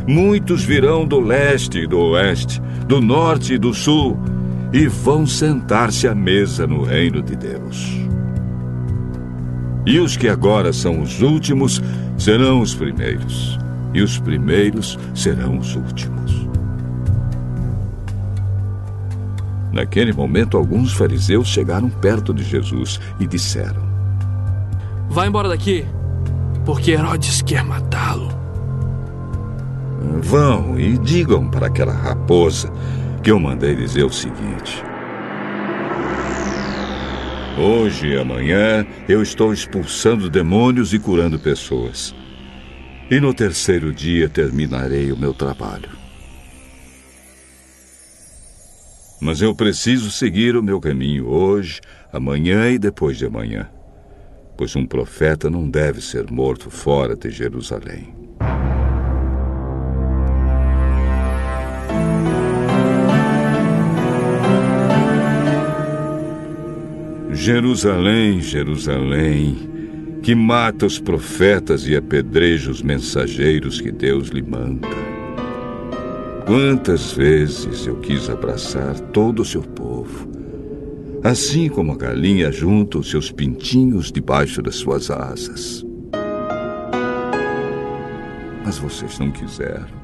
Muitos 0.07 0.63
virão 0.63 1.07
do 1.07 1.21
leste 1.21 1.79
e 1.79 1.87
do 1.87 1.99
oeste, 1.99 2.61
do 2.87 3.01
norte 3.01 3.55
e 3.55 3.59
do 3.59 3.73
sul, 3.73 4.19
e 4.75 4.87
vão 4.87 5.27
sentar-se 5.27 6.07
à 6.07 6.15
mesa 6.15 6.67
no 6.67 6.83
reino 6.83 7.23
de 7.23 7.35
Deus. 7.35 7.99
E 9.87 9.99
os 9.99 10.19
que 10.19 10.29
agora 10.29 10.73
são 10.73 11.01
os 11.01 11.23
últimos 11.23 11.81
serão 12.19 12.61
os 12.61 12.75
primeiros, 12.75 13.59
e 13.93 14.03
os 14.03 14.19
primeiros 14.19 14.99
serão 15.15 15.59
os 15.59 15.75
últimos. 15.77 16.45
Naquele 19.73 20.13
momento, 20.13 20.57
alguns 20.57 20.93
fariseus 20.93 21.49
chegaram 21.49 21.91
perto 21.91 22.33
de 22.33 22.45
Jesus 22.45 23.01
e 23.19 23.27
disseram: 23.27 23.83
Vá 25.09 25.27
embora 25.27 25.49
daqui, 25.49 25.85
porque 26.65 26.93
Herodes 26.93 27.43
quer 27.43 27.65
matá-lo. 27.65 28.29
Vão 30.23 30.79
e 30.79 30.97
digam 30.99 31.49
para 31.49 31.67
aquela 31.67 31.93
raposa 31.93 32.71
que 33.23 33.31
eu 33.31 33.41
mandei 33.41 33.75
dizer 33.75 34.05
o 34.05 34.13
seguinte: 34.13 34.85
Hoje 37.57 38.09
e 38.09 38.19
amanhã 38.19 38.85
eu 39.09 39.23
estou 39.23 39.53
expulsando 39.53 40.29
demônios 40.29 40.93
e 40.93 40.99
curando 40.99 41.39
pessoas. 41.39 42.13
E 43.09 43.21
no 43.21 43.33
terceiro 43.33 43.93
dia 43.93 44.29
terminarei 44.29 45.13
o 45.13 45.17
meu 45.17 45.33
trabalho. 45.33 45.91
Mas 49.21 49.41
eu 49.41 49.55
preciso 49.55 50.11
seguir 50.11 50.57
o 50.57 50.63
meu 50.63 50.81
caminho 50.81 51.29
hoje, 51.29 51.81
amanhã 52.13 52.71
e 52.71 52.79
depois 52.79 53.17
de 53.17 53.27
amanhã. 53.27 53.71
Pois 54.57 54.75
um 54.75 54.85
profeta 54.85 55.49
não 55.49 55.71
deve 55.71 56.01
ser 56.01 56.29
morto 56.33 56.69
fora 56.71 57.15
de 57.15 57.31
Jerusalém. 57.31 58.24
Jerusalém, 67.35 68.41
Jerusalém, 68.41 69.57
que 70.23 70.35
mata 70.35 70.87
os 70.87 71.01
profetas 71.01 71.87
e 71.87 71.97
apedreja 71.97 72.71
os 72.71 72.81
mensageiros 72.81 73.81
que 73.81 73.91
Deus 73.91 74.29
lhe 74.29 74.41
manda. 74.41 74.89
Quantas 76.47 77.13
vezes 77.13 77.87
eu 77.87 77.97
quis 77.97 78.31
abraçar 78.31 78.99
todo 79.11 79.43
o 79.43 79.45
seu 79.45 79.63
povo, 79.63 80.31
assim 81.25 81.69
como 81.69 81.93
a 81.93 81.97
galinha 81.97 82.53
junta 82.53 82.99
os 82.99 83.11
seus 83.11 83.33
pintinhos 83.33 84.13
debaixo 84.13 84.63
das 84.63 84.77
suas 84.77 85.11
asas. 85.11 85.85
Mas 88.65 88.79
vocês 88.79 89.19
não 89.19 89.31
quiseram. 89.31 90.04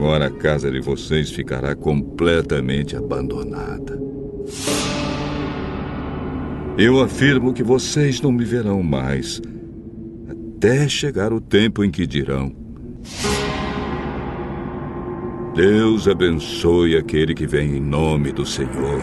Agora 0.00 0.28
a 0.28 0.30
casa 0.30 0.70
de 0.70 0.80
vocês 0.80 1.30
ficará 1.30 1.76
completamente 1.76 2.96
abandonada. 2.96 4.00
Eu 6.78 7.02
afirmo 7.02 7.52
que 7.52 7.62
vocês 7.62 8.18
não 8.18 8.32
me 8.32 8.42
verão 8.42 8.82
mais, 8.82 9.42
até 10.26 10.88
chegar 10.88 11.34
o 11.34 11.40
tempo 11.40 11.84
em 11.84 11.90
que 11.90 12.06
dirão: 12.06 12.50
Deus 15.54 16.08
abençoe 16.08 16.96
aquele 16.96 17.34
que 17.34 17.46
vem 17.46 17.76
em 17.76 17.80
nome 17.80 18.32
do 18.32 18.46
Senhor. 18.46 19.02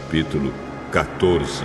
Capítulo 0.00 0.52
14. 0.90 1.64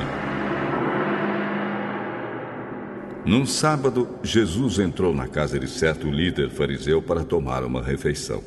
Num 3.25 3.45
sábado, 3.45 4.07
Jesus 4.21 4.77
entrou 4.77 5.13
na 5.13 5.27
casa 5.27 5.57
de 5.57 5.67
certo 5.67 6.11
líder 6.11 6.49
fariseu 6.49 7.01
para 7.01 7.23
tomar 7.23 7.63
uma 7.63 7.81
refeição. 7.81 8.43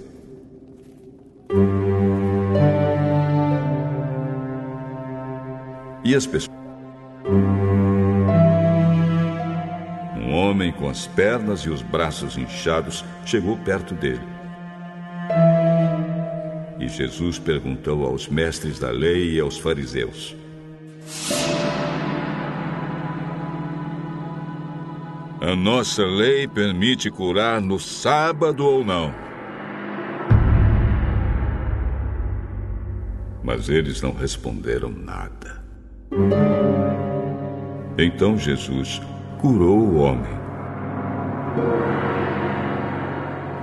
E 6.05 6.15
as 6.15 6.27
pessoas. 6.27 6.57
Um 10.17 10.33
homem 10.35 10.71
com 10.71 10.89
as 10.89 11.07
pernas 11.07 11.61
e 11.61 11.71
os 11.71 11.83
braços 11.83 12.37
inchados 12.37 13.05
chegou 13.25 13.57
perto 13.57 13.95
dele. 13.95 14.38
Jesus 16.89 17.39
perguntou 17.39 18.05
aos 18.05 18.29
mestres 18.29 18.79
da 18.79 18.91
lei 18.91 19.35
e 19.35 19.41
aos 19.41 19.59
fariseus: 19.59 20.35
A 25.41 25.55
nossa 25.55 26.05
lei 26.05 26.49
permite 26.49 27.11
curar 27.11 27.61
no 27.61 27.79
sábado 27.79 28.67
ou 28.67 28.85
não? 28.85 29.15
Mas 33.43 33.69
eles 33.69 34.03
não 34.03 34.13
responderam 34.13 34.91
nada. 34.91 35.63
Então 37.97 38.37
Jesus 38.37 39.01
curou 39.41 39.79
o 39.79 39.97
homem 39.97 40.39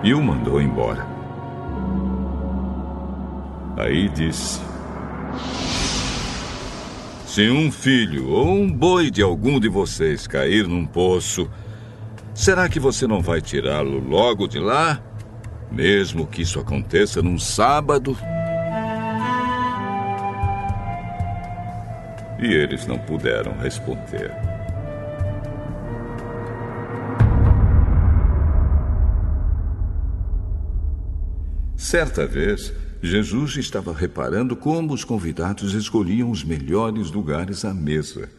e 0.04 0.14
o 0.14 0.22
mandou 0.22 0.62
embora. 0.62 1.15
Aí 3.78 4.08
disse: 4.10 4.62
Se 7.26 7.50
um 7.50 7.70
filho 7.70 8.30
ou 8.30 8.54
um 8.54 8.72
boi 8.72 9.12
de 9.12 9.22
algum 9.22 9.60
de 9.60 9.68
vocês 9.68 10.26
cair 10.26 10.66
num 10.66 10.86
poço, 10.86 11.50
será 12.34 12.70
que 12.70 12.80
você 12.80 13.06
não 13.06 13.22
vai 13.22 13.42
tirá-lo 13.42 14.00
logo 14.00 14.48
de 14.48 14.60
lá? 14.60 15.02
Mesmo 15.70 16.26
que 16.26 16.44
isso 16.44 16.60
aconteça 16.60 17.22
num 17.22 17.38
sábado? 17.38 18.18
E 22.40 22.54
eles 22.54 22.88
não 22.88 22.98
puderam 22.98 23.58
responder. 23.58 24.32
Certa 31.76 32.26
vez, 32.26 32.74
Jesus 33.02 33.58
estava 33.58 33.94
reparando 33.94 34.56
como 34.56 34.94
os 34.94 35.04
convidados 35.04 35.74
escolhiam 35.74 36.32
os 36.32 36.44
melhores 36.44 37.12
lugares 37.12 37.64
à 37.64 37.74
mesa. 37.74 38.30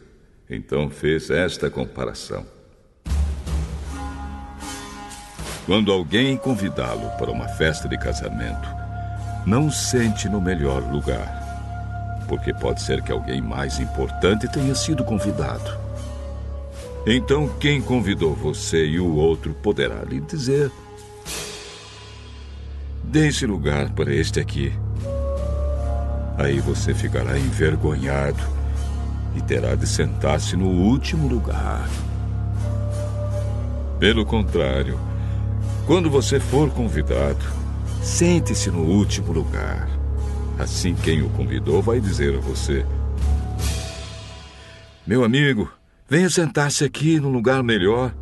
Então 0.49 0.89
fez 0.89 1.29
esta 1.29 1.69
comparação. 1.69 2.45
Quando 5.65 5.91
alguém 5.91 6.37
convidá-lo 6.37 7.09
para 7.17 7.29
uma 7.29 7.47
festa 7.47 7.89
de 7.89 7.97
casamento, 7.97 8.67
não 9.45 9.69
sente 9.69 10.29
no 10.29 10.39
melhor 10.41 10.81
lugar, 10.91 12.25
porque 12.27 12.53
pode 12.53 12.81
ser 12.81 13.01
que 13.01 13.11
alguém 13.11 13.41
mais 13.41 13.79
importante 13.79 14.47
tenha 14.47 14.73
sido 14.73 15.03
convidado. 15.03 15.77
Então, 17.05 17.47
quem 17.59 17.81
convidou 17.81 18.33
você 18.33 18.85
e 18.85 18.99
o 18.99 19.15
outro 19.15 19.53
poderá 19.53 20.03
lhe 20.03 20.19
dizer: 20.19 20.71
Deixe 23.09 23.45
lugar 23.45 23.89
para 23.91 24.13
este 24.13 24.37
aqui. 24.37 24.73
Aí 26.37 26.59
você 26.59 26.93
ficará 26.93 27.39
envergonhado 27.39 28.43
e 29.33 29.41
terá 29.41 29.75
de 29.75 29.87
sentar-se 29.87 30.57
no 30.57 30.67
último 30.67 31.25
lugar. 31.25 31.87
Pelo 33.97 34.25
contrário, 34.25 34.99
quando 35.85 36.09
você 36.09 36.37
for 36.37 36.69
convidado, 36.69 37.43
sente-se 38.03 38.69
no 38.69 38.83
último 38.83 39.31
lugar. 39.31 39.87
Assim, 40.59 40.93
quem 40.93 41.21
o 41.21 41.29
convidou 41.29 41.81
vai 41.81 42.01
dizer 42.01 42.35
a 42.35 42.41
você: 42.41 42.85
Meu 45.07 45.23
amigo, 45.23 45.71
venha 46.09 46.29
sentar-se 46.29 46.83
aqui 46.83 47.21
no 47.21 47.29
lugar 47.29 47.63
melhor. 47.63 48.13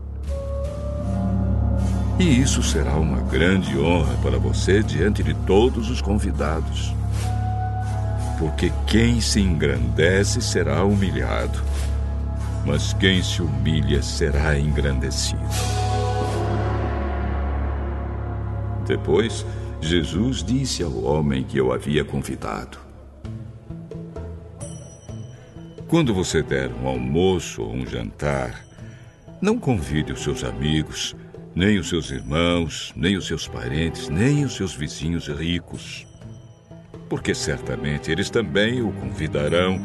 E 2.17 2.41
isso 2.41 2.63
será 2.63 2.95
uma 2.95 3.19
grande 3.19 3.77
honra 3.77 4.15
para 4.23 4.37
você 4.39 4.81
diante 4.81 5.21
de 5.21 5.33
todos 5.33 5.89
os 5.89 6.01
convidados. 6.01 6.93
Porque 8.39 8.71
quem 8.87 9.19
se 9.19 9.41
engrandece 9.41 10.41
será 10.41 10.85
humilhado, 10.85 11.61
mas 12.65 12.93
quem 12.93 13.21
se 13.21 13.41
humilha 13.41 14.01
será 14.01 14.57
engrandecido. 14.57 15.41
Depois, 18.87 19.45
Jesus 19.81 20.41
disse 20.41 20.83
ao 20.83 21.03
homem 21.03 21.43
que 21.43 21.57
eu 21.57 21.73
havia 21.73 22.05
convidado: 22.05 22.77
Quando 25.87 26.13
você 26.13 26.41
der 26.41 26.71
um 26.71 26.87
almoço 26.87 27.61
ou 27.61 27.73
um 27.73 27.85
jantar, 27.85 28.65
não 29.41 29.59
convide 29.59 30.13
os 30.13 30.23
seus 30.23 30.43
amigos, 30.43 31.15
nem 31.55 31.79
os 31.79 31.89
seus 31.89 32.11
irmãos, 32.11 32.91
nem 32.95 33.15
os 33.15 33.25
seus 33.25 33.47
parentes, 33.47 34.09
nem 34.09 34.43
os 34.43 34.55
seus 34.55 34.73
vizinhos 34.73 35.27
ricos. 35.27 36.05
Porque 37.09 37.33
certamente 37.33 38.11
eles 38.11 38.29
também 38.29 38.81
o 38.81 38.91
convidarão 38.91 39.79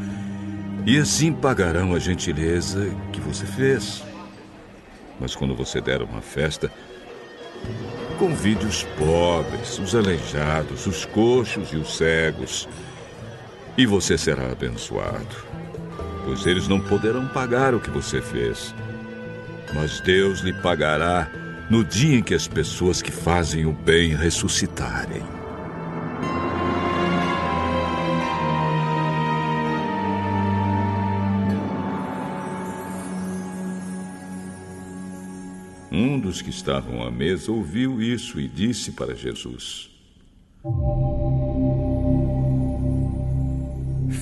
e 0.85 0.99
assim 0.99 1.33
pagarão 1.33 1.95
a 1.95 1.99
gentileza 1.99 2.91
que 3.13 3.21
você 3.21 3.47
fez. 3.47 4.03
Mas 5.21 5.37
quando 5.37 5.55
você 5.55 5.81
der 5.81 6.03
uma 6.03 6.21
festa, 6.21 6.71
Convide 8.19 8.67
os 8.67 8.83
pobres, 8.99 9.79
os 9.79 9.95
aleijados, 9.95 10.87
os 10.87 11.07
coxos 11.07 11.73
e 11.73 11.77
os 11.77 11.97
cegos, 11.97 12.69
e 13.79 13.87
você 13.87 14.19
será 14.19 14.53
abençoado, 14.53 15.37
pois 16.27 16.45
eles 16.45 16.69
não 16.69 16.79
poderão 16.79 17.27
pagar 17.29 17.75
o 17.75 17.81
que 17.81 17.91
você 17.91 18.21
fez, 18.21 18.75
mas 19.73 20.01
Deus 20.01 20.41
lhe 20.41 20.53
pagará 20.53 21.31
no 21.71 21.85
dia 21.85 22.19
em 22.19 22.23
que 22.23 22.35
as 22.35 22.49
pessoas 22.49 23.01
que 23.01 23.13
fazem 23.13 23.65
o 23.65 23.73
bem 23.73 24.13
ressuscitarem. 24.13 25.23
Um 35.93 36.19
dos 36.19 36.43
que 36.43 36.51
estavam 36.51 37.05
à 37.05 37.11
mesa 37.11 37.53
ouviu 37.53 38.03
isso 38.03 38.41
e 38.41 38.49
disse 38.49 38.91
para 38.91 39.15
Jesus: 39.15 39.91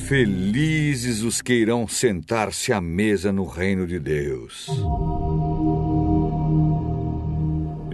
Felizes 0.06 1.22
os 1.22 1.40
que 1.40 1.54
irão 1.54 1.88
sentar-se 1.88 2.72
à 2.74 2.80
mesa 2.80 3.32
no 3.32 3.46
reino 3.46 3.86
de 3.86 3.98
Deus. 3.98 4.68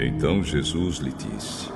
Então 0.04 0.44
Jesus 0.44 0.98
lhe 0.98 1.12
disse: 1.12 1.70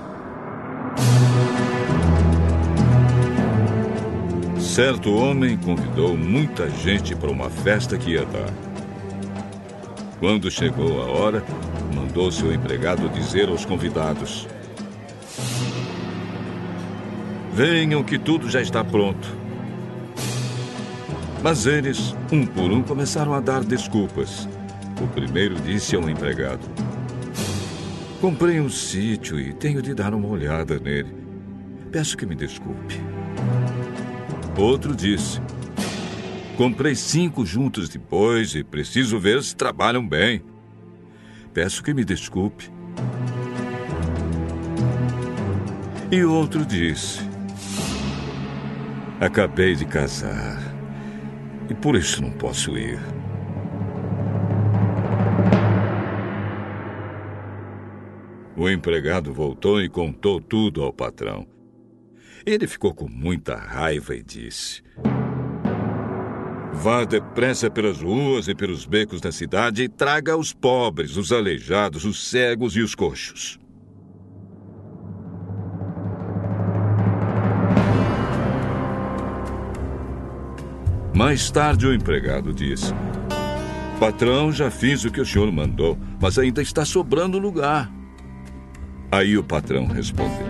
Certo 4.58 5.15
homem 5.15 5.57
convidou 5.57 6.15
muita 6.15 6.68
gente 6.68 7.16
para 7.16 7.31
uma 7.31 7.48
festa 7.48 7.97
que 7.97 8.10
ia 8.10 8.26
dar. 8.26 8.52
Quando 10.20 10.50
chegou 10.50 11.00
a 11.02 11.07
hora, 11.07 11.42
mandou 11.94 12.31
seu 12.31 12.52
empregado 12.52 13.08
dizer 13.08 13.48
aos 13.48 13.65
convidados: 13.65 14.47
Venham, 17.55 18.05
que 18.05 18.18
tudo 18.18 18.50
já 18.50 18.60
está 18.60 18.84
pronto. 18.84 19.36
Mas 21.42 21.65
eles, 21.65 22.15
um 22.31 22.44
por 22.44 22.70
um, 22.70 22.82
começaram 22.82 23.32
a 23.32 23.40
dar 23.40 23.65
desculpas. 23.65 24.47
O 25.00 25.07
primeiro 25.07 25.55
disse 25.55 25.97
ao 25.97 26.10
empregado: 26.10 26.77
Comprei 28.20 28.60
um 28.60 28.68
sítio 28.68 29.38
e 29.38 29.52
tenho 29.52 29.80
de 29.80 29.94
dar 29.94 30.12
uma 30.12 30.26
olhada 30.26 30.76
nele. 30.80 31.14
Peço 31.92 32.16
que 32.16 32.26
me 32.26 32.34
desculpe. 32.34 33.00
Outro 34.56 34.94
disse: 34.97 35.40
Comprei 36.56 36.97
cinco 36.97 37.47
juntos 37.47 37.88
depois 37.88 38.56
e 38.56 38.64
preciso 38.64 39.20
ver 39.20 39.40
se 39.44 39.55
trabalham 39.55 40.06
bem. 40.06 40.42
Peço 41.55 41.80
que 41.80 41.94
me 41.94 42.05
desculpe. 42.05 42.68
E 46.10 46.24
outro 46.24 46.66
disse: 46.66 47.20
Acabei 49.20 49.76
de 49.76 49.84
casar 49.84 50.60
e 51.70 51.74
por 51.74 51.94
isso 51.94 52.20
não 52.20 52.32
posso 52.32 52.76
ir. 52.76 52.98
O 58.59 58.69
empregado 58.69 59.33
voltou 59.33 59.81
e 59.81 59.89
contou 59.89 60.41
tudo 60.41 60.83
ao 60.83 60.93
patrão. 60.93 61.47
Ele 62.45 62.67
ficou 62.67 62.93
com 62.93 63.09
muita 63.09 63.55
raiva 63.55 64.17
e 64.17 64.23
disse: 64.23 64.83
Vá 66.73 67.05
depressa 67.05 67.70
pelas 67.70 68.03
ruas 68.03 68.49
e 68.49 68.57
pelos 68.57 68.85
becos 68.85 69.20
da 69.20 69.31
cidade 69.31 69.85
e 69.85 69.89
traga 69.89 70.37
os 70.37 70.53
pobres, 70.53 71.17
os 71.17 71.31
aleijados, 71.31 72.05
os 72.05 72.28
cegos 72.28 72.75
e 72.75 72.81
os 72.81 72.97
coxos. 72.97 73.61
Mais 81.15 81.49
tarde, 81.49 81.87
o 81.87 81.95
empregado 81.95 82.53
disse: 82.53 82.93
Patrão, 84.01 84.51
já 84.51 84.69
fiz 84.69 85.05
o 85.05 85.12
que 85.12 85.20
o 85.20 85.27
senhor 85.27 85.53
mandou, 85.53 85.97
mas 86.20 86.41
ainda 86.41 86.61
está 86.61 86.85
sobrando 86.85 87.39
lugar. 87.39 87.98
Aí 89.11 89.39
o 89.39 89.43
patrão 89.43 89.87
respondeu: 89.87 90.47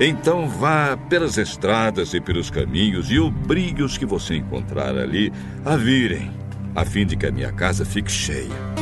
Então 0.00 0.48
vá 0.48 0.96
pelas 0.96 1.36
estradas 1.36 2.14
e 2.14 2.20
pelos 2.20 2.50
caminhos 2.50 3.10
e 3.10 3.18
obrigue 3.18 3.82
os 3.82 3.98
que 3.98 4.06
você 4.06 4.36
encontrar 4.36 4.96
ali 4.96 5.32
a 5.64 5.76
virem, 5.76 6.30
a 6.74 6.84
fim 6.84 7.04
de 7.04 7.16
que 7.16 7.26
a 7.26 7.32
minha 7.32 7.52
casa 7.52 7.84
fique 7.84 8.10
cheia. 8.10 8.72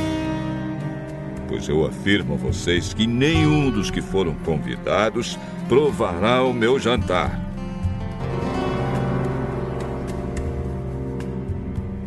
Pois 1.49 1.69
eu 1.69 1.85
afirmo 1.85 2.35
a 2.35 2.37
vocês 2.37 2.95
que 2.95 3.07
nenhum 3.07 3.71
dos 3.71 3.91
que 3.91 4.01
foram 4.01 4.35
convidados 4.35 5.39
provará 5.69 6.45
o 6.45 6.53
meu 6.53 6.79
jantar. 6.79 7.51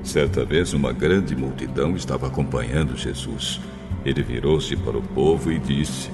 Certa 0.04 0.46
vez, 0.46 0.74
uma 0.74 0.94
grande 0.94 1.36
multidão 1.36 1.96
estava 1.96 2.28
acompanhando 2.28 2.96
Jesus. 2.96 3.60
Ele 4.06 4.22
virou-se 4.22 4.76
para 4.76 4.98
o 4.98 5.02
povo 5.02 5.52
e 5.52 5.60
disse: 5.60 6.10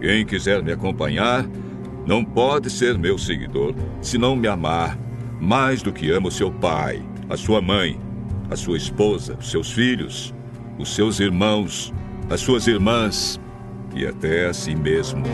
Quem 0.00 0.24
quiser 0.24 0.62
me 0.62 0.72
acompanhar, 0.72 1.44
não 2.06 2.24
pode 2.24 2.70
ser 2.70 2.96
meu 2.96 3.18
seguidor 3.18 3.74
se 4.00 4.16
não 4.16 4.36
me 4.36 4.46
amar. 4.46 4.96
Mais 5.40 5.82
do 5.82 5.92
que 5.92 6.10
ama 6.10 6.30
seu 6.30 6.50
pai, 6.50 7.02
a 7.28 7.36
sua 7.36 7.60
mãe, 7.60 8.00
a 8.48 8.56
sua 8.56 8.76
esposa, 8.76 9.36
os 9.38 9.50
seus 9.50 9.70
filhos, 9.72 10.32
os 10.78 10.94
seus 10.94 11.20
irmãos, 11.20 11.92
as 12.30 12.40
suas 12.40 12.66
irmãs 12.66 13.40
e 13.94 14.06
até 14.06 14.46
a 14.46 14.54
si 14.54 14.74
mesmo. 14.74 15.24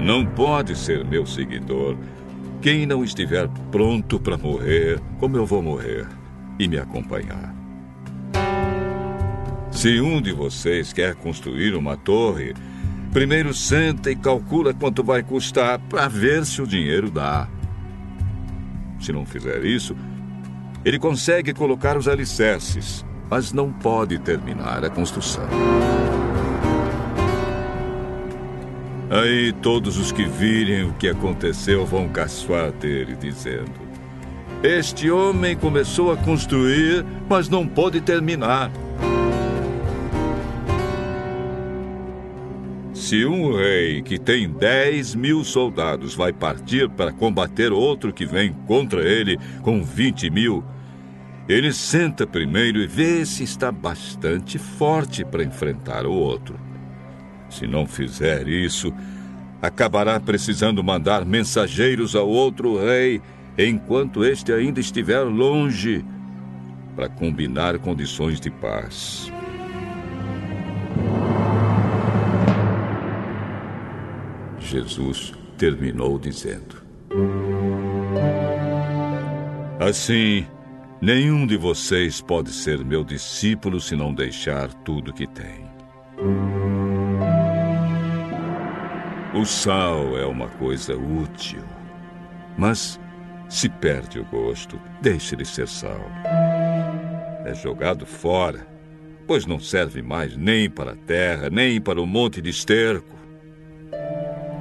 Não 0.00 0.24
pode 0.24 0.76
ser 0.76 1.04
meu 1.04 1.26
seguidor. 1.26 1.96
Quem 2.60 2.86
não 2.86 3.04
estiver 3.04 3.48
pronto 3.70 4.18
para 4.18 4.36
morrer, 4.36 5.00
como 5.18 5.36
eu 5.36 5.46
vou 5.46 5.62
morrer, 5.62 6.06
e 6.58 6.68
me 6.68 6.78
acompanhar. 6.78 7.54
Se 9.70 10.00
um 10.00 10.22
de 10.22 10.32
vocês 10.32 10.92
quer 10.92 11.14
construir 11.14 11.74
uma 11.74 11.96
torre, 11.96 12.54
primeiro 13.12 13.52
senta 13.52 14.10
e 14.10 14.16
calcula 14.16 14.72
quanto 14.72 15.04
vai 15.04 15.22
custar 15.22 15.78
para 15.78 16.08
ver 16.08 16.46
se 16.46 16.62
o 16.62 16.66
dinheiro 16.66 17.10
dá. 17.10 17.46
Se 18.98 19.12
não 19.12 19.26
fizer 19.26 19.64
isso, 19.64 19.94
ele 20.84 20.98
consegue 20.98 21.52
colocar 21.52 21.96
os 21.96 22.08
alicerces, 22.08 23.04
mas 23.28 23.52
não 23.52 23.70
pode 23.72 24.18
terminar 24.18 24.84
a 24.84 24.88
construção. 24.88 25.46
Aí 29.10 29.52
todos 29.62 29.98
os 29.98 30.10
que 30.10 30.24
virem 30.24 30.84
o 30.84 30.92
que 30.94 31.08
aconteceu 31.08 31.86
vão 31.86 32.08
caçoar 32.08 32.72
dele, 32.72 33.14
dizendo: 33.14 33.85
Este 34.66 35.08
homem 35.08 35.54
começou 35.54 36.10
a 36.10 36.16
construir, 36.16 37.06
mas 37.28 37.48
não 37.48 37.64
pôde 37.68 38.00
terminar. 38.00 38.68
Se 42.92 43.24
um 43.24 43.54
rei 43.54 44.02
que 44.02 44.18
tem 44.18 44.50
10 44.50 45.14
mil 45.14 45.44
soldados 45.44 46.16
vai 46.16 46.32
partir 46.32 46.90
para 46.90 47.12
combater 47.12 47.72
outro 47.72 48.12
que 48.12 48.26
vem 48.26 48.52
contra 48.66 49.08
ele 49.08 49.38
com 49.62 49.84
20 49.84 50.30
mil, 50.30 50.64
ele 51.48 51.72
senta 51.72 52.26
primeiro 52.26 52.80
e 52.80 52.88
vê 52.88 53.24
se 53.24 53.44
está 53.44 53.70
bastante 53.70 54.58
forte 54.58 55.24
para 55.24 55.44
enfrentar 55.44 56.06
o 56.06 56.12
outro. 56.12 56.58
Se 57.48 57.68
não 57.68 57.86
fizer 57.86 58.48
isso, 58.48 58.92
acabará 59.62 60.18
precisando 60.18 60.82
mandar 60.82 61.24
mensageiros 61.24 62.16
ao 62.16 62.28
outro 62.28 62.84
rei 62.84 63.22
enquanto 63.58 64.24
este 64.24 64.52
ainda 64.52 64.80
estiver 64.80 65.22
longe 65.22 66.04
para 66.94 67.08
combinar 67.08 67.78
condições 67.78 68.40
de 68.40 68.50
paz. 68.50 69.30
Jesus 74.58 75.32
terminou 75.56 76.18
dizendo: 76.18 76.82
Assim, 79.78 80.46
nenhum 81.00 81.46
de 81.46 81.56
vocês 81.56 82.20
pode 82.20 82.50
ser 82.50 82.84
meu 82.84 83.04
discípulo 83.04 83.80
se 83.80 83.94
não 83.94 84.12
deixar 84.12 84.72
tudo 84.82 85.12
que 85.12 85.26
tem. 85.26 85.64
O 89.34 89.44
sal 89.44 90.16
é 90.16 90.24
uma 90.24 90.48
coisa 90.48 90.96
útil, 90.96 91.62
mas 92.56 92.98
se 93.48 93.68
perde 93.68 94.18
o 94.18 94.24
gosto, 94.24 94.80
deixe 95.00 95.36
de 95.36 95.44
ser 95.44 95.68
sal. 95.68 96.10
É 97.44 97.54
jogado 97.54 98.04
fora, 98.04 98.66
pois 99.26 99.46
não 99.46 99.60
serve 99.60 100.02
mais 100.02 100.36
nem 100.36 100.68
para 100.68 100.92
a 100.92 100.96
terra, 100.96 101.48
nem 101.48 101.80
para 101.80 102.00
o 102.00 102.06
monte 102.06 102.42
de 102.42 102.50
esterco. 102.50 103.16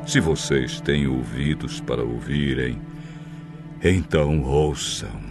Se 0.05 0.19
vocês 0.19 0.79
têm 0.81 1.07
ouvidos 1.07 1.81
para 1.81 2.03
ouvirem, 2.03 2.79
então 3.83 4.41
ouçam. 4.43 5.24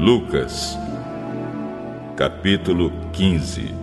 Lucas, 0.00 0.78
capítulo 2.16 2.92
15 3.12 3.74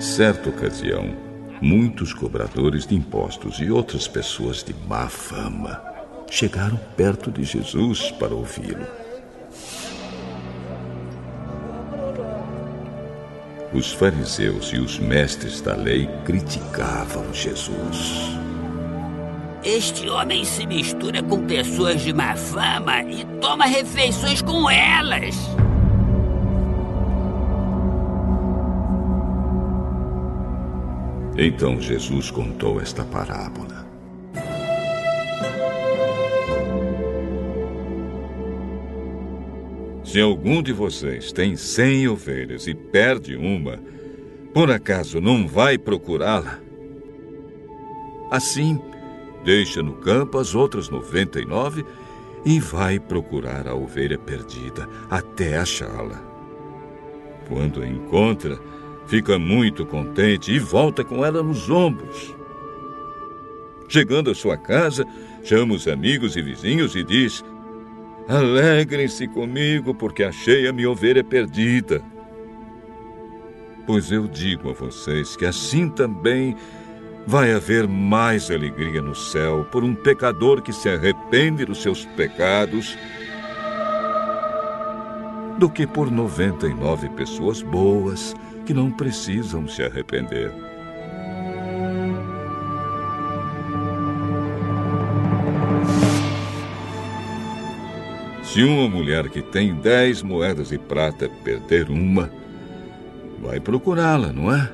Certa 0.00 0.48
ocasião, 0.48 1.14
muitos 1.60 2.12
cobradores 2.12 2.84
de 2.84 2.96
impostos 2.96 3.60
e 3.60 3.70
outras 3.70 4.08
pessoas 4.08 4.64
de 4.64 4.74
má 4.88 5.08
fama 5.08 5.80
chegaram 6.28 6.76
perto 6.96 7.30
de 7.30 7.44
Jesus 7.44 8.10
para 8.10 8.34
ouvi-lo. 8.34 9.01
Os 13.74 13.90
fariseus 13.90 14.70
e 14.72 14.78
os 14.78 14.98
mestres 14.98 15.62
da 15.62 15.74
lei 15.74 16.06
criticavam 16.26 17.32
Jesus. 17.32 18.36
Este 19.64 20.10
homem 20.10 20.44
se 20.44 20.66
mistura 20.66 21.22
com 21.22 21.46
pessoas 21.46 22.02
de 22.02 22.12
má 22.12 22.36
fama 22.36 23.02
e 23.04 23.24
toma 23.40 23.64
refeições 23.64 24.42
com 24.42 24.68
elas. 24.68 25.34
Então 31.38 31.80
Jesus 31.80 32.30
contou 32.30 32.78
esta 32.78 33.04
parábola. 33.04 33.81
Se 40.12 40.20
algum 40.20 40.62
de 40.62 40.74
vocês 40.74 41.32
tem 41.32 41.56
cem 41.56 42.06
ovelhas 42.06 42.66
e 42.66 42.74
perde 42.74 43.34
uma, 43.34 43.78
por 44.52 44.70
acaso 44.70 45.22
não 45.22 45.48
vai 45.48 45.78
procurá-la? 45.78 46.60
Assim, 48.30 48.78
deixa 49.42 49.82
no 49.82 49.94
campo 49.94 50.36
as 50.36 50.54
outras 50.54 50.90
noventa 50.90 51.40
e 51.40 51.46
nove 51.46 51.82
e 52.44 52.60
vai 52.60 53.00
procurar 53.00 53.66
a 53.66 53.74
ovelha 53.74 54.18
perdida 54.18 54.86
até 55.08 55.56
achá-la. 55.56 56.22
Quando 57.48 57.80
a 57.80 57.86
encontra, 57.86 58.60
fica 59.06 59.38
muito 59.38 59.86
contente 59.86 60.52
e 60.52 60.58
volta 60.58 61.02
com 61.02 61.24
ela 61.24 61.42
nos 61.42 61.70
ombros. 61.70 62.36
Chegando 63.88 64.30
à 64.30 64.34
sua 64.34 64.58
casa, 64.58 65.06
chama 65.42 65.72
os 65.72 65.88
amigos 65.88 66.36
e 66.36 66.42
vizinhos 66.42 66.94
e 66.94 67.02
diz: 67.02 67.42
Alegrem-se 68.28 69.26
comigo, 69.28 69.94
porque 69.94 70.22
achei 70.22 70.68
a 70.68 70.72
minha 70.72 70.90
ovelha 70.90 71.24
perdida. 71.24 72.02
Pois 73.86 74.12
eu 74.12 74.28
digo 74.28 74.70
a 74.70 74.72
vocês 74.72 75.36
que 75.36 75.44
assim 75.44 75.88
também 75.88 76.56
vai 77.26 77.52
haver 77.52 77.86
mais 77.86 78.50
alegria 78.50 79.02
no 79.02 79.14
céu 79.14 79.66
por 79.70 79.84
um 79.84 79.94
pecador 79.94 80.62
que 80.62 80.72
se 80.72 80.88
arrepende 80.88 81.64
dos 81.64 81.82
seus 81.82 82.04
pecados 82.04 82.96
do 85.58 85.68
que 85.68 85.86
por 85.86 86.10
99 86.10 87.08
pessoas 87.10 87.62
boas 87.62 88.34
que 88.64 88.72
não 88.72 88.90
precisam 88.90 89.68
se 89.68 89.82
arrepender. 89.82 90.71
Se 98.52 98.62
uma 98.62 98.86
mulher 98.86 99.30
que 99.30 99.40
tem 99.40 99.74
dez 99.76 100.20
moedas 100.20 100.68
de 100.68 100.76
prata 100.76 101.26
perder 101.42 101.88
uma, 101.88 102.30
vai 103.40 103.58
procurá-la, 103.58 104.30
não 104.30 104.54
é? 104.54 104.70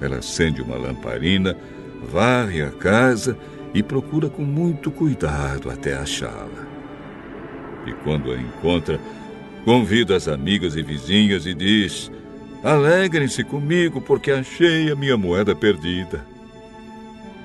Ela 0.00 0.16
acende 0.16 0.60
uma 0.60 0.76
lamparina, 0.76 1.56
varre 2.10 2.62
a 2.62 2.70
casa 2.70 3.38
e 3.72 3.80
procura 3.80 4.28
com 4.28 4.42
muito 4.42 4.90
cuidado 4.90 5.70
até 5.70 5.94
achá-la. 5.94 6.66
E 7.86 7.92
quando 8.02 8.32
a 8.32 8.36
encontra, 8.36 8.98
convida 9.64 10.16
as 10.16 10.26
amigas 10.26 10.74
e 10.74 10.82
vizinhas 10.82 11.46
e 11.46 11.54
diz: 11.54 12.10
Alegrem-se 12.64 13.44
comigo, 13.44 14.00
porque 14.00 14.32
achei 14.32 14.90
a 14.90 14.96
minha 14.96 15.16
moeda 15.16 15.54
perdida. 15.54 16.26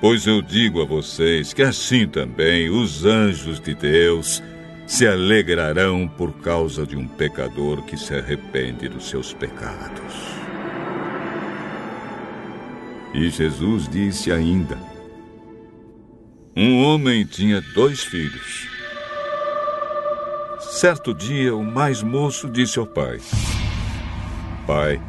Pois 0.00 0.26
eu 0.26 0.42
digo 0.42 0.82
a 0.82 0.84
vocês 0.84 1.52
que 1.52 1.62
assim 1.62 2.08
também 2.08 2.68
os 2.68 3.04
anjos 3.04 3.60
de 3.60 3.76
Deus 3.76 4.42
se 4.86 5.06
alegrarão 5.06 6.06
por 6.06 6.32
causa 6.40 6.86
de 6.86 6.96
um 6.96 7.08
pecador 7.08 7.82
que 7.82 7.96
se 7.96 8.14
arrepende 8.14 8.88
dos 8.88 9.08
seus 9.08 9.34
pecados. 9.34 10.14
E 13.12 13.28
Jesus 13.28 13.88
disse 13.88 14.30
ainda: 14.30 14.78
Um 16.56 16.82
homem 16.84 17.24
tinha 17.24 17.60
dois 17.74 18.04
filhos. 18.04 18.68
Certo 20.60 21.14
dia, 21.14 21.54
o 21.54 21.64
mais 21.64 22.02
moço 22.02 22.48
disse 22.48 22.78
ao 22.78 22.86
pai: 22.86 23.18
Pai, 24.66 25.00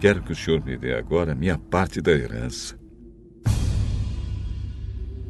quero 0.00 0.22
que 0.22 0.32
o 0.32 0.36
senhor 0.36 0.64
me 0.64 0.76
dê 0.76 0.94
agora 0.94 1.34
minha 1.34 1.58
parte 1.58 2.00
da 2.00 2.12
herança. 2.12 2.78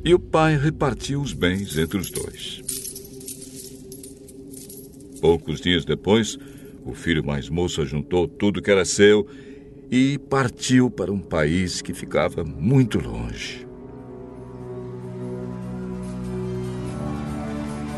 E 0.04 0.14
o 0.14 0.20
pai 0.20 0.56
repartiu 0.56 1.20
os 1.20 1.32
bens 1.32 1.76
entre 1.76 1.98
os 1.98 2.10
dois. 2.10 2.65
Poucos 5.20 5.60
dias 5.60 5.84
depois, 5.84 6.38
o 6.84 6.94
filho 6.94 7.24
mais 7.24 7.48
moço 7.48 7.84
juntou 7.84 8.28
tudo 8.28 8.62
que 8.62 8.70
era 8.70 8.84
seu 8.84 9.26
e 9.90 10.18
partiu 10.18 10.90
para 10.90 11.12
um 11.12 11.18
país 11.18 11.80
que 11.80 11.94
ficava 11.94 12.44
muito 12.44 12.98
longe. 12.98 13.66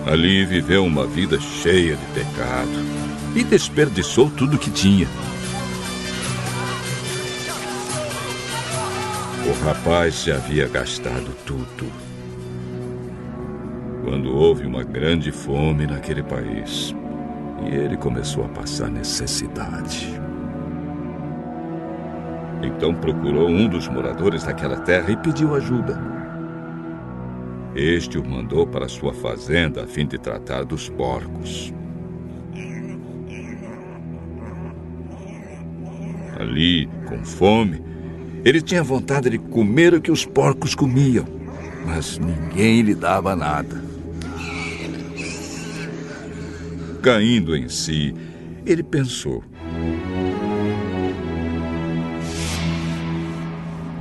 Ali 0.07 0.45
viveu 0.47 0.85
uma 0.85 1.07
vida 1.07 1.39
cheia 1.39 1.97
de 1.97 2.07
pecado 2.15 2.71
e 3.37 3.45
desperdiçou 3.45 4.31
tudo 4.31 4.59
que 4.59 4.71
tinha. 4.71 5.07
O 9.47 9.65
rapaz 9.65 10.25
já 10.25 10.37
havia 10.37 10.67
gastado 10.69 11.31
tudo. 11.45 11.91
Quando 14.03 14.35
houve 14.35 14.65
uma 14.65 14.83
grande 14.83 15.31
fome 15.31 15.87
naquele 15.87 16.23
país, 16.23 16.95
e 17.65 17.75
ele 17.75 17.97
começou 17.97 18.45
a 18.45 18.49
passar 18.49 18.91
necessidade. 18.91 20.09
Então 22.63 22.95
procurou 22.95 23.49
um 23.49 23.69
dos 23.69 23.89
moradores 23.89 24.45
daquela 24.45 24.79
terra 24.81 25.11
e 25.11 25.17
pediu 25.17 25.55
ajuda. 25.55 25.99
Este 27.75 28.19
o 28.19 28.29
mandou 28.29 28.67
para 28.67 28.89
sua 28.89 29.13
fazenda 29.15 29.85
a 29.85 29.87
fim 29.87 30.07
de 30.07 30.19
tratar 30.19 30.65
dos 30.65 30.89
porcos. 30.89 31.73
Ali, 36.39 36.89
com 37.07 37.25
fome, 37.25 37.83
ele 38.45 38.61
tinha 38.63 38.83
vontade 38.83 39.29
de 39.31 39.39
comer 39.39 39.95
o 39.95 40.01
que 40.01 40.11
os 40.11 40.25
porcos 40.25 40.75
comiam, 40.75 41.25
mas 41.85 42.19
ninguém 42.19 42.83
lhe 42.83 42.95
dava 42.95 43.35
nada. 43.35 43.88
Caindo 47.03 47.57
em 47.57 47.69
si, 47.69 48.15
ele 48.67 48.83
pensou: 48.83 49.45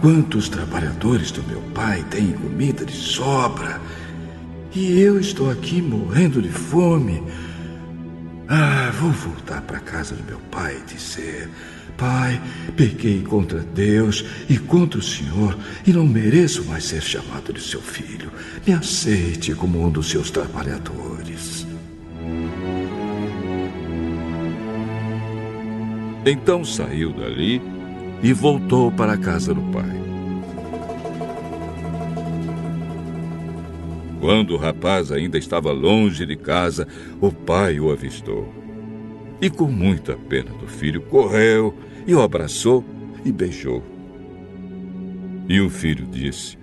Quantos 0.01 0.49
trabalhadores 0.49 1.31
do 1.31 1.43
meu 1.43 1.61
pai 1.73 2.03
têm 2.09 2.31
comida 2.31 2.85
de 2.85 2.93
sobra? 2.93 3.79
E 4.73 4.99
eu 4.99 5.19
estou 5.19 5.49
aqui 5.49 5.81
morrendo 5.81 6.41
de 6.41 6.49
fome. 6.49 7.23
Ah, 8.47 8.91
vou 8.99 9.11
voltar 9.11 9.61
para 9.61 9.79
casa 9.79 10.15
do 10.15 10.23
meu 10.23 10.39
pai 10.51 10.77
e 10.77 10.93
dizer: 10.93 11.49
Pai, 11.97 12.41
pequei 12.75 13.21
contra 13.21 13.59
Deus 13.59 14.23
e 14.49 14.57
contra 14.57 14.99
o 14.99 15.03
Senhor 15.03 15.57
e 15.85 15.91
não 15.91 16.05
mereço 16.05 16.63
mais 16.65 16.83
ser 16.83 17.01
chamado 17.01 17.53
de 17.53 17.61
seu 17.61 17.81
filho. 17.81 18.31
Me 18.65 18.73
aceite 18.73 19.53
como 19.53 19.85
um 19.85 19.89
dos 19.89 20.09
seus 20.09 20.31
trabalhadores. 20.31 21.65
Então 26.29 26.65
saiu 26.65 27.13
dali 27.13 27.61
e 28.21 28.33
voltou 28.33 28.91
para 28.91 29.13
a 29.13 29.17
casa 29.17 29.53
do 29.53 29.61
pai. 29.71 29.95
Quando 34.19 34.53
o 34.55 34.57
rapaz 34.57 35.09
ainda 35.09 35.37
estava 35.37 35.71
longe 35.71 36.25
de 36.25 36.35
casa, 36.35 36.85
o 37.21 37.31
pai 37.31 37.79
o 37.79 37.89
avistou. 37.89 38.53
E 39.41 39.49
com 39.49 39.67
muita 39.67 40.17
pena 40.17 40.51
do 40.51 40.67
filho, 40.67 41.01
correu 41.03 41.73
e 42.05 42.13
o 42.13 42.21
abraçou 42.21 42.83
e 43.23 43.31
beijou. 43.31 43.81
E 45.47 45.61
o 45.61 45.69
filho 45.69 46.05
disse: 46.07 46.57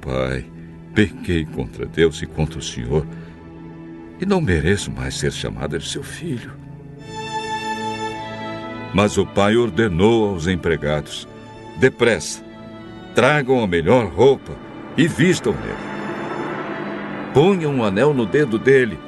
Pai, 0.00 0.46
pequei 0.94 1.44
contra 1.44 1.84
Deus 1.84 2.22
e 2.22 2.26
contra 2.26 2.58
o 2.58 2.62
Senhor, 2.62 3.06
e 4.18 4.24
não 4.24 4.40
mereço 4.40 4.90
mais 4.90 5.16
ser 5.16 5.32
chamado 5.32 5.78
de 5.78 5.86
seu 5.86 6.02
filho. 6.02 6.67
Mas 8.92 9.18
o 9.18 9.26
pai 9.26 9.56
ordenou 9.56 10.30
aos 10.30 10.46
empregados: 10.46 11.28
Depressa, 11.78 12.42
tragam 13.14 13.62
a 13.62 13.66
melhor 13.66 14.06
roupa 14.06 14.52
e 14.96 15.06
vistam 15.06 15.52
nele. 15.52 15.88
Ponham 17.34 17.74
um 17.74 17.84
anel 17.84 18.14
no 18.14 18.26
dedo 18.26 18.58
dele 18.58 18.98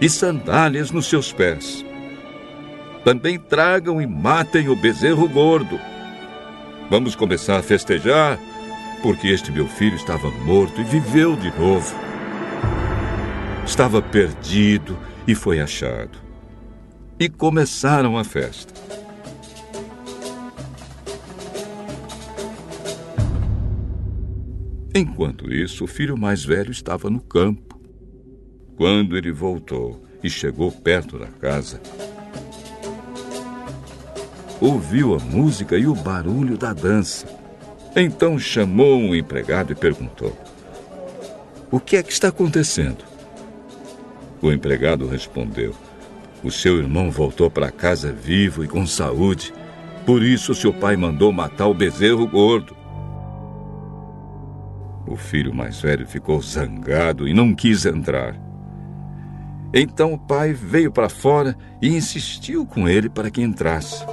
e 0.00 0.08
sandálias 0.08 0.90
nos 0.90 1.06
seus 1.06 1.32
pés. 1.32 1.84
Também 3.04 3.38
tragam 3.38 4.00
e 4.00 4.06
matem 4.06 4.68
o 4.68 4.76
bezerro 4.76 5.28
gordo. 5.28 5.80
Vamos 6.90 7.14
começar 7.14 7.58
a 7.58 7.62
festejar, 7.62 8.38
porque 9.02 9.28
este 9.28 9.50
meu 9.50 9.66
filho 9.66 9.96
estava 9.96 10.30
morto 10.30 10.80
e 10.80 10.84
viveu 10.84 11.34
de 11.36 11.50
novo. 11.58 11.94
Estava 13.64 14.02
perdido 14.02 14.98
e 15.26 15.34
foi 15.34 15.60
achado. 15.60 16.18
E 17.18 17.28
começaram 17.28 18.18
a 18.18 18.24
festa. 18.24 18.74
Enquanto 25.00 25.50
isso, 25.50 25.84
o 25.84 25.86
filho 25.86 26.14
mais 26.14 26.44
velho 26.44 26.70
estava 26.70 27.08
no 27.08 27.20
campo. 27.22 27.80
Quando 28.76 29.16
ele 29.16 29.32
voltou 29.32 30.04
e 30.22 30.28
chegou 30.28 30.70
perto 30.70 31.18
da 31.18 31.26
casa, 31.26 31.80
ouviu 34.60 35.14
a 35.14 35.18
música 35.18 35.78
e 35.78 35.86
o 35.86 35.94
barulho 35.94 36.58
da 36.58 36.74
dança. 36.74 37.26
Então 37.96 38.38
chamou 38.38 38.98
um 38.98 39.14
empregado 39.14 39.72
e 39.72 39.74
perguntou: 39.74 40.36
O 41.70 41.80
que 41.80 41.96
é 41.96 42.02
que 42.02 42.12
está 42.12 42.28
acontecendo? 42.28 43.02
O 44.42 44.52
empregado 44.52 45.08
respondeu: 45.08 45.74
O 46.44 46.50
seu 46.50 46.76
irmão 46.76 47.10
voltou 47.10 47.50
para 47.50 47.70
casa 47.70 48.12
vivo 48.12 48.62
e 48.62 48.68
com 48.68 48.86
saúde. 48.86 49.50
Por 50.04 50.22
isso 50.22 50.54
seu 50.54 50.74
pai 50.74 50.94
mandou 50.94 51.32
matar 51.32 51.68
o 51.68 51.74
bezerro 51.74 52.26
gordo. 52.26 52.79
O 55.10 55.16
filho 55.16 55.52
mais 55.52 55.80
velho 55.80 56.06
ficou 56.06 56.40
zangado 56.40 57.26
e 57.26 57.34
não 57.34 57.52
quis 57.52 57.84
entrar. 57.84 58.36
Então 59.74 60.12
o 60.12 60.18
pai 60.18 60.52
veio 60.52 60.92
para 60.92 61.08
fora 61.08 61.56
e 61.82 61.88
insistiu 61.88 62.64
com 62.64 62.88
ele 62.88 63.08
para 63.08 63.28
que 63.28 63.42
entrasse. 63.42 64.06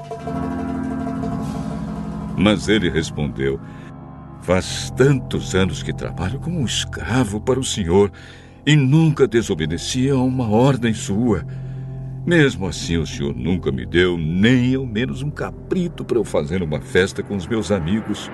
Mas 2.35 2.67
ele 2.67 2.89
respondeu: 2.89 3.59
Faz 4.41 4.91
tantos 4.97 5.53
anos 5.53 5.83
que 5.83 5.93
trabalho 5.93 6.39
como 6.39 6.59
um 6.59 6.65
escravo 6.65 7.39
para 7.39 7.59
o 7.59 7.63
senhor 7.63 8.11
e 8.65 8.75
nunca 8.75 9.27
desobedeci 9.27 10.09
a 10.09 10.15
uma 10.15 10.49
ordem 10.49 10.95
sua. 10.95 11.45
Mesmo 12.25 12.67
assim, 12.67 12.97
o 12.97 13.05
senhor 13.05 13.35
nunca 13.35 13.71
me 13.71 13.85
deu 13.85 14.17
nem 14.17 14.73
ao 14.73 14.85
menos 14.85 15.21
um 15.21 15.29
caprito 15.29 16.03
para 16.03 16.17
eu 16.17 16.23
fazer 16.23 16.63
uma 16.63 16.81
festa 16.81 17.21
com 17.21 17.35
os 17.35 17.45
meus 17.45 17.71
amigos. 17.71 18.31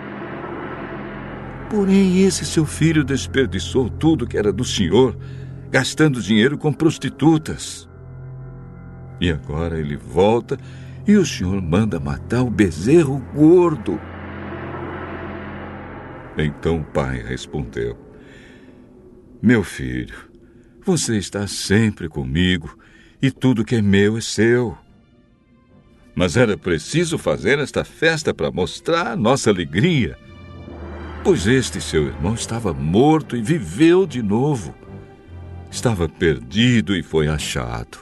Porém, 1.69 2.23
esse 2.23 2.45
seu 2.45 2.65
filho 2.65 3.03
desperdiçou 3.03 3.89
tudo 3.89 4.27
que 4.27 4.37
era 4.37 4.51
do 4.51 4.63
senhor, 4.63 5.17
gastando 5.71 6.21
dinheiro 6.21 6.57
com 6.57 6.71
prostitutas. 6.71 7.89
E 9.19 9.31
agora 9.31 9.79
ele 9.79 9.97
volta 9.97 10.57
e 11.07 11.15
o 11.15 11.25
senhor 11.25 11.61
manda 11.61 11.99
matar 11.99 12.43
o 12.43 12.49
bezerro 12.49 13.19
gordo. 13.33 13.99
Então 16.37 16.81
o 16.81 16.83
pai 16.83 17.21
respondeu: 17.21 17.97
Meu 19.41 19.63
filho, 19.63 20.15
você 20.85 21.17
está 21.17 21.47
sempre 21.47 22.09
comigo 22.09 22.77
e 23.21 23.31
tudo 23.31 23.65
que 23.65 23.75
é 23.75 23.81
meu 23.81 24.17
é 24.17 24.21
seu. 24.21 24.77
Mas 26.15 26.37
era 26.37 26.57
preciso 26.57 27.17
fazer 27.17 27.57
esta 27.57 27.83
festa 27.83 28.33
para 28.33 28.51
mostrar 28.51 29.17
nossa 29.17 29.49
alegria 29.49 30.17
pois 31.23 31.47
este 31.47 31.79
seu 31.79 32.07
irmão 32.07 32.33
estava 32.33 32.73
morto 32.73 33.37
e 33.37 33.41
viveu 33.41 34.05
de 34.05 34.21
novo. 34.21 34.75
Estava 35.71 36.09
perdido 36.09 36.95
e 36.95 37.01
foi 37.01 37.29
achado. 37.29 37.99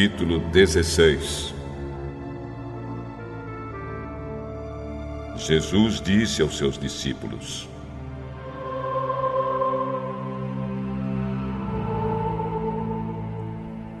Capítulo 0.00 0.38
16. 0.50 1.54
Jesus 5.36 6.00
disse 6.00 6.40
aos 6.40 6.56
seus 6.56 6.78
discípulos: 6.78 7.68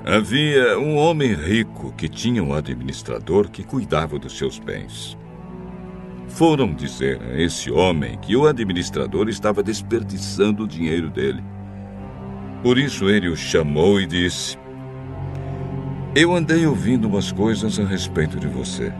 Havia 0.06 0.78
um 0.78 0.96
homem 0.96 1.34
rico 1.34 1.92
que 1.92 2.08
tinha 2.08 2.42
um 2.42 2.54
administrador 2.54 3.50
que 3.50 3.62
cuidava 3.62 4.18
dos 4.18 4.38
seus 4.38 4.58
bens. 4.58 5.18
Foram 6.28 6.72
dizer 6.72 7.20
a 7.20 7.38
esse 7.38 7.70
homem 7.70 8.16
que 8.20 8.34
o 8.34 8.46
administrador 8.46 9.28
estava 9.28 9.62
desperdiçando 9.62 10.64
o 10.64 10.68
dinheiro 10.68 11.10
dele. 11.10 11.44
Por 12.62 12.78
isso 12.78 13.10
ele 13.10 13.28
o 13.28 13.36
chamou 13.36 14.00
e 14.00 14.06
disse: 14.06 14.56
Eu 16.14 16.34
andei 16.34 16.66
ouvindo 16.66 17.06
umas 17.06 17.30
coisas 17.30 17.78
a 17.78 17.84
respeito 17.84 18.36
de 18.36 18.48
você. 18.48 18.92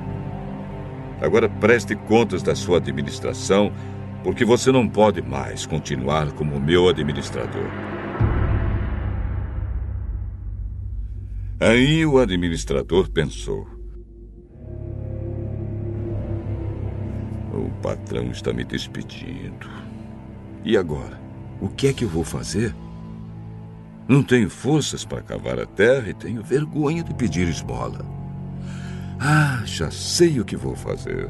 Agora 1.20 1.48
preste 1.48 1.96
contas 1.96 2.40
da 2.40 2.54
sua 2.54 2.78
administração, 2.78 3.72
porque 4.22 4.44
você 4.44 4.70
não 4.70 4.88
pode 4.88 5.20
mais 5.20 5.66
continuar 5.66 6.30
como 6.32 6.60
meu 6.60 6.88
administrador. 6.88 7.66
Aí 11.58 12.06
o 12.06 12.18
administrador 12.18 13.10
pensou: 13.10 13.66
O 17.52 17.70
patrão 17.82 18.30
está 18.30 18.52
me 18.52 18.62
despedindo. 18.62 19.68
E 20.64 20.76
agora? 20.76 21.20
O 21.60 21.68
que 21.68 21.88
é 21.88 21.92
que 21.92 22.04
eu 22.04 22.08
vou 22.08 22.22
fazer? 22.22 22.72
Não 24.10 24.24
tenho 24.24 24.50
forças 24.50 25.04
para 25.04 25.22
cavar 25.22 25.60
a 25.60 25.64
terra 25.64 26.10
e 26.10 26.14
tenho 26.14 26.42
vergonha 26.42 27.04
de 27.04 27.14
pedir 27.14 27.46
esmola. 27.46 28.04
Ah, 29.20 29.62
já 29.64 29.88
sei 29.88 30.40
o 30.40 30.44
que 30.44 30.56
vou 30.56 30.74
fazer. 30.74 31.28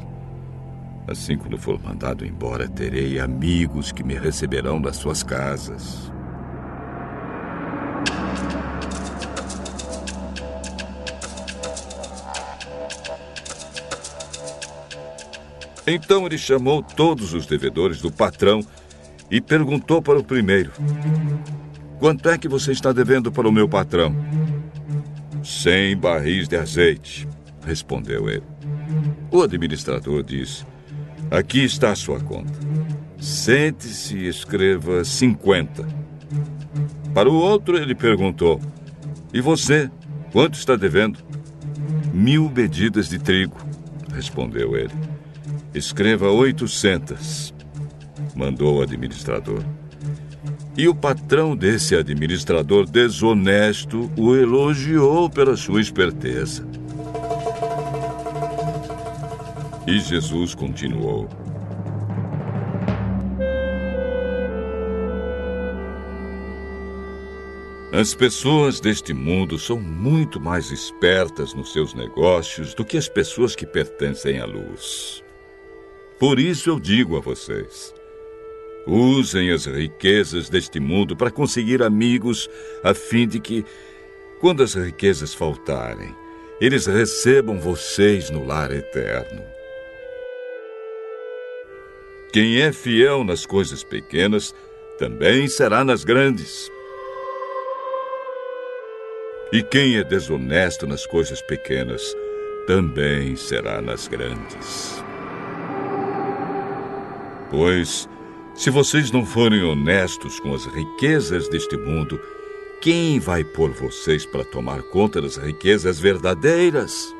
Assim, 1.07 1.37
quando 1.37 1.59
for 1.59 1.79
mandado 1.79 2.25
embora, 2.25 2.67
terei 2.67 3.19
amigos 3.19 3.91
que 3.91 4.03
me 4.03 4.15
receberão 4.15 4.79
nas 4.79 4.95
suas 4.95 5.21
casas. 5.21 6.11
Então 15.85 16.25
ele 16.25 16.39
chamou 16.39 16.81
todos 16.81 17.31
os 17.35 17.45
devedores 17.45 18.01
do 18.01 18.11
patrão 18.11 18.59
e 19.29 19.39
perguntou 19.39 20.01
para 20.01 20.17
o 20.17 20.23
primeiro: 20.23 20.71
Quanto 22.01 22.27
é 22.29 22.35
que 22.35 22.47
você 22.47 22.71
está 22.71 22.91
devendo 22.91 23.31
para 23.31 23.47
o 23.47 23.51
meu 23.51 23.69
patrão? 23.69 24.15
Cem 25.43 25.95
barris 25.95 26.47
de 26.47 26.57
azeite, 26.57 27.27
respondeu 27.63 28.27
ele. 28.27 28.41
O 29.29 29.43
administrador 29.43 30.23
disse: 30.23 30.65
Aqui 31.29 31.63
está 31.63 31.91
a 31.91 31.95
sua 31.95 32.19
conta. 32.19 32.57
Sente-se 33.19 34.17
e 34.17 34.27
escreva 34.27 35.05
50. 35.05 35.87
Para 37.13 37.29
o 37.29 37.35
outro, 37.35 37.77
ele 37.77 37.93
perguntou: 37.93 38.59
E 39.31 39.39
você, 39.39 39.87
quanto 40.31 40.55
está 40.55 40.75
devendo? 40.75 41.19
Mil 42.11 42.49
medidas 42.49 43.09
de 43.09 43.19
trigo, 43.19 43.57
respondeu 44.11 44.75
ele. 44.75 44.95
Escreva 45.71 46.31
800, 46.31 47.53
mandou 48.35 48.79
o 48.79 48.81
administrador. 48.81 49.63
E 50.77 50.87
o 50.87 50.95
patrão 50.95 51.55
desse 51.55 51.95
administrador 51.95 52.89
desonesto 52.89 54.09
o 54.17 54.35
elogiou 54.35 55.29
pela 55.29 55.57
sua 55.57 55.81
esperteza. 55.81 56.65
E 59.85 59.99
Jesus 59.99 60.55
continuou: 60.55 61.27
As 67.91 68.15
pessoas 68.15 68.79
deste 68.79 69.13
mundo 69.13 69.59
são 69.59 69.77
muito 69.77 70.39
mais 70.39 70.71
espertas 70.71 71.53
nos 71.53 71.73
seus 71.73 71.93
negócios 71.93 72.73
do 72.73 72.85
que 72.85 72.95
as 72.95 73.09
pessoas 73.09 73.53
que 73.53 73.65
pertencem 73.65 74.39
à 74.39 74.45
luz. 74.45 75.21
Por 76.17 76.39
isso 76.39 76.69
eu 76.69 76.79
digo 76.79 77.17
a 77.17 77.19
vocês: 77.19 77.93
usem 78.85 79.51
as 79.51 79.65
riquezas 79.65 80.49
deste 80.49 80.79
mundo 80.79 81.15
para 81.15 81.31
conseguir 81.31 81.83
amigos, 81.83 82.49
a 82.83 82.93
fim 82.93 83.27
de 83.27 83.39
que, 83.39 83.65
quando 84.39 84.63
as 84.63 84.73
riquezas 84.73 85.33
faltarem, 85.33 86.15
eles 86.59 86.85
recebam 86.85 87.59
vocês 87.59 88.29
no 88.29 88.45
lar 88.45 88.71
eterno. 88.71 89.43
Quem 92.31 92.61
é 92.61 92.71
fiel 92.71 93.23
nas 93.23 93.45
coisas 93.45 93.83
pequenas 93.83 94.55
também 94.97 95.47
será 95.47 95.83
nas 95.83 96.03
grandes. 96.03 96.71
E 99.51 99.61
quem 99.61 99.97
é 99.97 100.03
desonesto 100.03 100.87
nas 100.87 101.05
coisas 101.05 101.41
pequenas 101.41 102.15
também 102.67 103.35
será 103.35 103.81
nas 103.81 104.07
grandes. 104.07 105.03
Pois, 107.49 108.07
se 108.61 108.69
vocês 108.69 109.09
não 109.09 109.25
forem 109.25 109.63
honestos 109.63 110.39
com 110.39 110.53
as 110.53 110.67
riquezas 110.67 111.49
deste 111.49 111.75
mundo, 111.75 112.21
quem 112.79 113.19
vai 113.19 113.43
pôr 113.43 113.71
vocês 113.71 114.23
para 114.23 114.43
tomar 114.43 114.83
conta 114.83 115.19
das 115.19 115.35
riquezas 115.35 115.99
verdadeiras? 115.99 117.11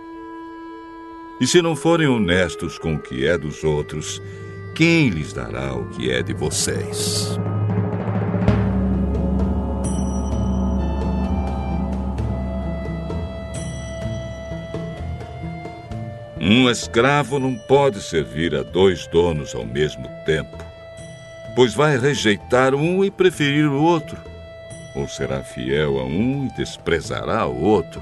E 1.40 1.48
se 1.48 1.60
não 1.60 1.76
forem 1.76 2.08
honestos 2.08 2.78
com 2.78 2.94
o 2.94 3.00
que 3.00 3.26
é 3.26 3.40
dos 3.40 3.64
outros, 3.64 4.22
quem 4.76 5.10
lhes 5.10 5.34
dará 5.34 5.74
o 5.74 5.86
que 5.90 6.12
é 6.12 6.22
de 6.22 6.32
vocês? 6.32 7.40
Um 16.40 16.70
escravo 16.70 17.40
não 17.40 17.56
pode 17.56 18.00
servir 18.00 18.54
a 18.54 18.62
dois 18.62 19.08
donos 19.08 19.56
ao 19.56 19.66
mesmo 19.66 20.08
tempo, 20.24 20.71
pois 21.56 21.74
vai 21.74 21.98
rejeitar 21.98 22.74
um 22.74 23.04
e 23.04 23.12
preferir 23.12 23.68
o 23.68 23.82
outro, 23.82 24.18
ou 24.96 25.08
será 25.08 25.44
fiel 25.44 26.00
a 26.00 26.04
um 26.04 26.46
e 26.48 26.58
desprezará 26.58 27.46
o 27.46 27.62
outro. 27.62 28.02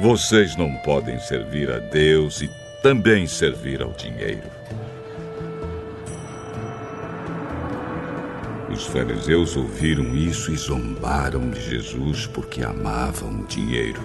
Vocês 0.00 0.56
não 0.56 0.74
podem 0.78 1.18
servir 1.20 1.70
a 1.70 1.78
Deus 1.78 2.42
e 2.42 2.50
também 2.82 3.26
servir 3.26 3.80
ao 3.80 3.92
dinheiro. 3.92 4.50
Os 8.70 8.86
fariseus 8.86 9.56
ouviram 9.56 10.16
isso 10.16 10.52
e 10.52 10.56
zombaram 10.56 11.48
de 11.48 11.60
Jesus 11.60 12.26
porque 12.26 12.62
amavam 12.62 13.40
o 13.40 13.46
dinheiro. 13.46 14.02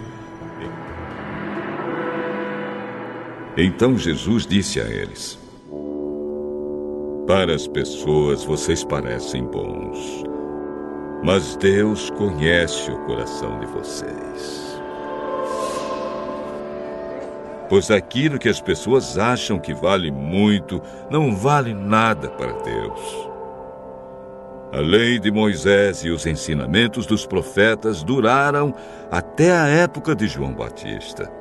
Então 3.58 3.98
Jesus 3.98 4.46
disse 4.46 4.80
a 4.80 4.86
eles: 4.86 5.40
Para 7.30 7.54
as 7.54 7.68
pessoas 7.68 8.44
vocês 8.44 8.84
parecem 8.84 9.44
bons, 9.44 10.24
mas 11.24 11.56
Deus 11.58 12.10
conhece 12.10 12.90
o 12.90 12.98
coração 13.06 13.60
de 13.60 13.68
vocês. 13.68 14.82
Pois 17.70 17.92
aquilo 17.92 18.40
que 18.40 18.50
as 18.50 18.60
pessoas 18.60 19.20
acham 19.20 19.60
que 19.60 19.76
vale 19.76 20.10
muito, 20.10 20.82
não 21.12 21.36
vale 21.36 21.72
nada 21.72 22.30
para 22.30 22.52
Deus. 22.64 23.30
A 24.74 24.80
lei 24.80 25.20
de 25.20 25.30
Moisés 25.30 26.04
e 26.04 26.10
os 26.10 26.26
ensinamentos 26.26 27.06
dos 27.06 27.28
profetas 27.28 28.02
duraram 28.02 28.74
até 29.12 29.52
a 29.52 29.68
época 29.68 30.16
de 30.16 30.28
João 30.28 30.52
Batista. 30.52 31.32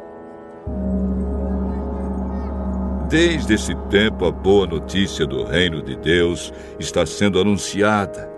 Desde 3.08 3.54
esse 3.54 3.74
tempo, 3.88 4.26
a 4.26 4.30
boa 4.30 4.66
notícia 4.66 5.26
do 5.26 5.42
reino 5.42 5.82
de 5.82 5.96
Deus 5.96 6.52
está 6.78 7.06
sendo 7.06 7.40
anunciada 7.40 8.30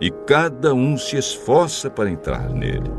e 0.00 0.10
cada 0.10 0.72
um 0.72 0.96
se 0.96 1.16
esforça 1.16 1.90
para 1.90 2.08
entrar 2.08 2.48
nele. 2.50 2.90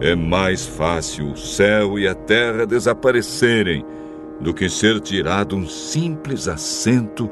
É 0.00 0.14
mais 0.14 0.66
fácil 0.66 1.32
o 1.32 1.36
céu 1.38 1.98
e 1.98 2.06
a 2.06 2.14
terra 2.14 2.66
desaparecerem 2.66 3.82
do 4.40 4.52
que 4.52 4.68
ser 4.68 5.00
tirado 5.00 5.56
um 5.56 5.66
simples 5.66 6.48
acento 6.48 7.30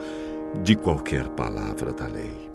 de 0.62 0.75
qualquer 0.75 1.28
palavra 1.28 1.92
da 1.92 2.07
lei. 2.07 2.45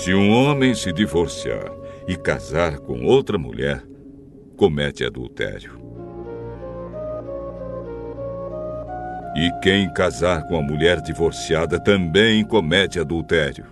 Se 0.00 0.14
um 0.14 0.30
homem 0.30 0.74
se 0.74 0.94
divorciar 0.94 1.70
e 2.08 2.16
casar 2.16 2.78
com 2.78 3.04
outra 3.04 3.36
mulher, 3.36 3.82
comete 4.56 5.04
adultério. 5.04 5.78
E 9.36 9.52
quem 9.60 9.92
casar 9.92 10.44
com 10.44 10.56
a 10.56 10.62
mulher 10.62 11.02
divorciada 11.02 11.78
também 11.78 12.42
comete 12.46 12.98
adultério. 12.98 13.66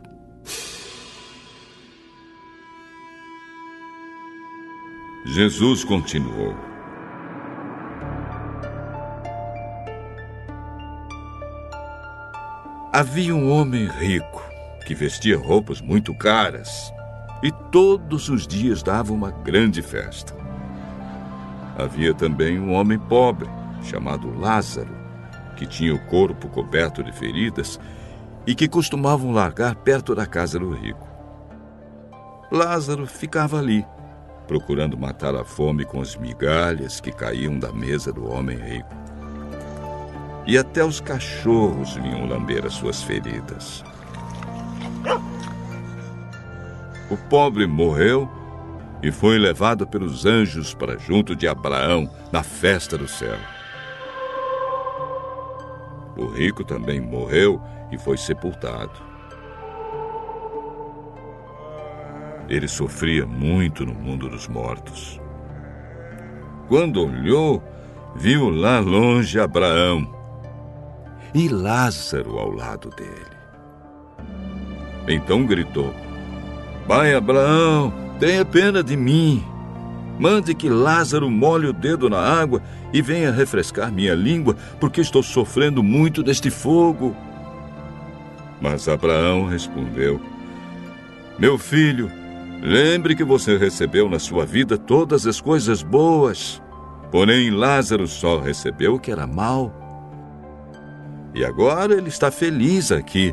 Jesus 5.24 5.82
continuou. 5.82 6.54
Havia 12.92 13.34
um 13.34 13.50
homem 13.50 13.86
rico 13.86 14.47
que 14.88 14.94
vestia 14.94 15.36
roupas 15.36 15.82
muito 15.82 16.14
caras 16.14 16.90
e 17.42 17.52
todos 17.70 18.30
os 18.30 18.46
dias 18.46 18.82
dava 18.82 19.12
uma 19.12 19.30
grande 19.30 19.82
festa. 19.82 20.34
Havia 21.76 22.14
também 22.14 22.58
um 22.58 22.72
homem 22.72 22.98
pobre, 22.98 23.46
chamado 23.82 24.34
Lázaro, 24.40 24.88
que 25.56 25.66
tinha 25.66 25.94
o 25.94 25.98
corpo 26.06 26.48
coberto 26.48 27.04
de 27.04 27.12
feridas 27.12 27.78
e 28.46 28.54
que 28.54 28.66
costumavam 28.66 29.30
largar 29.30 29.74
perto 29.74 30.14
da 30.14 30.24
casa 30.24 30.58
do 30.58 30.70
rico. 30.70 31.06
Lázaro 32.50 33.06
ficava 33.06 33.58
ali, 33.58 33.84
procurando 34.46 34.96
matar 34.96 35.34
a 35.36 35.44
fome 35.44 35.84
com 35.84 36.00
as 36.00 36.16
migalhas 36.16 36.98
que 36.98 37.12
caíam 37.12 37.58
da 37.58 37.70
mesa 37.70 38.10
do 38.10 38.26
homem 38.26 38.56
rico. 38.56 38.96
E 40.46 40.56
até 40.56 40.82
os 40.82 40.98
cachorros 40.98 41.92
vinham 41.96 42.26
lamber 42.26 42.64
as 42.64 42.72
suas 42.72 43.02
feridas. 43.02 43.84
O 47.10 47.16
pobre 47.16 47.66
morreu 47.66 48.28
e 49.02 49.10
foi 49.10 49.38
levado 49.38 49.86
pelos 49.86 50.26
anjos 50.26 50.74
para 50.74 50.98
junto 50.98 51.34
de 51.34 51.46
Abraão 51.46 52.10
na 52.32 52.42
festa 52.42 52.98
do 52.98 53.08
céu. 53.08 53.36
O 56.16 56.26
rico 56.26 56.64
também 56.64 57.00
morreu 57.00 57.62
e 57.92 57.96
foi 57.98 58.16
sepultado. 58.16 59.08
Ele 62.48 62.66
sofria 62.66 63.26
muito 63.26 63.86
no 63.86 63.94
mundo 63.94 64.28
dos 64.28 64.48
mortos. 64.48 65.20
Quando 66.66 67.06
olhou, 67.06 67.62
viu 68.16 68.50
lá 68.50 68.80
longe 68.80 69.38
Abraão 69.38 70.12
e 71.34 71.48
Lázaro 71.48 72.38
ao 72.38 72.50
lado 72.50 72.90
dele. 72.90 73.27
Então 75.08 75.44
gritou: 75.46 75.94
Pai 76.86 77.14
Abraão, 77.14 77.92
tenha 78.20 78.44
pena 78.44 78.82
de 78.82 78.96
mim. 78.96 79.42
Mande 80.18 80.54
que 80.54 80.68
Lázaro 80.68 81.30
molhe 81.30 81.68
o 81.68 81.72
dedo 81.72 82.10
na 82.10 82.18
água 82.18 82.60
e 82.92 83.00
venha 83.00 83.30
refrescar 83.30 83.92
minha 83.92 84.14
língua, 84.14 84.56
porque 84.80 85.00
estou 85.00 85.22
sofrendo 85.22 85.82
muito 85.82 86.22
deste 86.22 86.50
fogo. 86.50 87.16
Mas 88.60 88.88
Abraão 88.88 89.46
respondeu: 89.46 90.20
Meu 91.38 91.56
filho, 91.56 92.10
lembre 92.60 93.14
que 93.14 93.24
você 93.24 93.56
recebeu 93.56 94.08
na 94.08 94.18
sua 94.18 94.44
vida 94.44 94.76
todas 94.76 95.26
as 95.26 95.40
coisas 95.40 95.82
boas, 95.82 96.60
porém 97.10 97.50
Lázaro 97.50 98.06
só 98.06 98.40
recebeu 98.40 98.96
o 98.96 99.00
que 99.00 99.12
era 99.12 99.26
mal. 99.26 99.72
E 101.34 101.44
agora 101.44 101.94
ele 101.94 102.08
está 102.08 102.30
feliz 102.30 102.90
aqui 102.90 103.32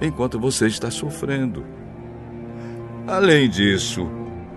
enquanto 0.00 0.38
você 0.38 0.66
está 0.66 0.90
sofrendo. 0.90 1.64
Além 3.06 3.48
disso, 3.48 4.08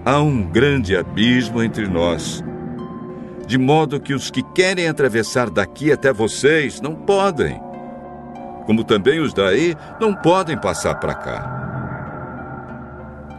há 0.06 0.20
um 0.20 0.42
grande 0.44 0.96
abismo 0.96 1.62
entre 1.62 1.88
nós. 1.88 2.44
de 3.50 3.58
modo 3.58 4.00
que 4.00 4.14
os 4.14 4.30
que 4.30 4.44
querem 4.54 4.88
atravessar 4.88 5.50
daqui 5.50 5.92
até 5.92 6.14
vocês 6.14 6.80
não 6.80 6.94
podem. 6.94 7.60
Como 8.68 8.84
também 8.84 9.20
os 9.20 9.34
daí 9.34 9.76
não 10.00 10.14
podem 10.14 10.56
passar 10.56 10.94
para 11.00 11.16
cá. 11.16 11.60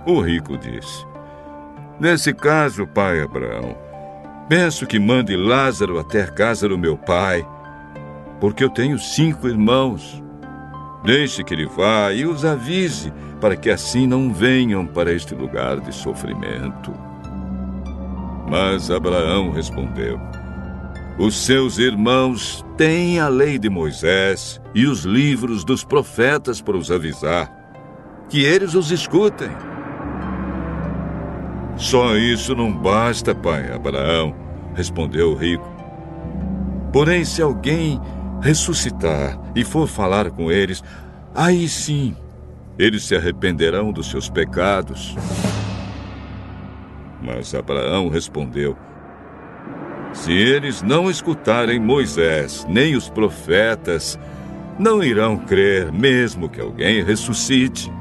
O 0.05 0.21
rico 0.21 0.59
disse: 0.59 1.07
Nesse 2.01 2.35
caso, 2.35 2.89
pai 2.89 3.21
Abraão, 3.21 3.77
peço 4.49 4.85
que 4.85 4.99
mande 4.99 5.37
Lázaro 5.37 5.97
até 6.01 6.25
a 6.25 6.33
casa 6.33 6.69
do 6.69 6.77
meu 6.77 6.97
pai, 6.97 7.47
porque 8.41 8.65
eu 8.65 8.71
tenho 8.71 8.99
cinco 8.99 9.47
irmãos. 9.47 10.21
Deixe 11.05 11.43
que 11.43 11.55
ele 11.55 11.67
vá 11.67 12.13
e 12.13 12.27
os 12.27 12.45
avise, 12.45 13.13
para 13.41 13.57
que 13.57 13.71
assim 13.71 14.07
não 14.07 14.33
venham 14.33 14.87
para 14.87 15.13
este 15.13 15.35
lugar 15.35 15.81
de 15.81 15.95
sofrimento. 15.95 16.93
Mas 18.49 18.91
Abraão 18.91 19.51
respondeu: 19.51 20.21
Os 21.19 21.35
seus 21.47 21.79
irmãos 21.79 22.65
têm 22.77 23.19
a 23.19 23.29
lei 23.29 23.59
de 23.59 23.71
Moisés 23.71 24.61
e 24.75 24.87
os 24.87 25.05
livros 25.05 25.65
dos 25.65 25.85
profetas 25.85 26.61
para 26.61 26.77
os 26.77 26.91
avisar. 26.91 27.59
Que 28.29 28.45
eles 28.45 28.75
os 28.75 28.91
escutem. 28.91 29.51
Só 31.77 32.15
isso 32.17 32.55
não 32.55 32.71
basta, 32.73 33.35
pai 33.35 33.73
Abraão, 33.73 34.35
respondeu 34.75 35.33
o 35.33 35.35
rico. 35.35 35.69
Porém, 36.93 37.25
se 37.25 37.41
alguém 37.41 38.01
ressuscitar 38.41 39.39
e 39.55 39.65
for 39.65 39.87
falar 39.87 40.31
com 40.31 40.51
eles, 40.51 40.83
aí 41.35 41.69
sim 41.69 42.17
eles 42.79 43.05
se 43.05 43.15
arrependerão 43.15 43.93
dos 43.93 44.11
seus 44.11 44.29
pecados. 44.29 45.15
Mas 47.23 47.55
Abraão 47.55 48.09
respondeu: 48.09 48.77
Se 50.13 50.33
eles 50.33 50.83
não 50.83 51.11
escutarem 51.11 51.79
Moisés 51.79 52.67
nem 52.69 52.97
os 52.97 53.09
profetas, 53.11 54.19
não 54.79 55.03
irão 55.03 55.37
crer, 55.37 55.93
mesmo 55.93 56.49
que 56.49 56.61
alguém 56.61 57.05
ressuscite. 57.05 57.93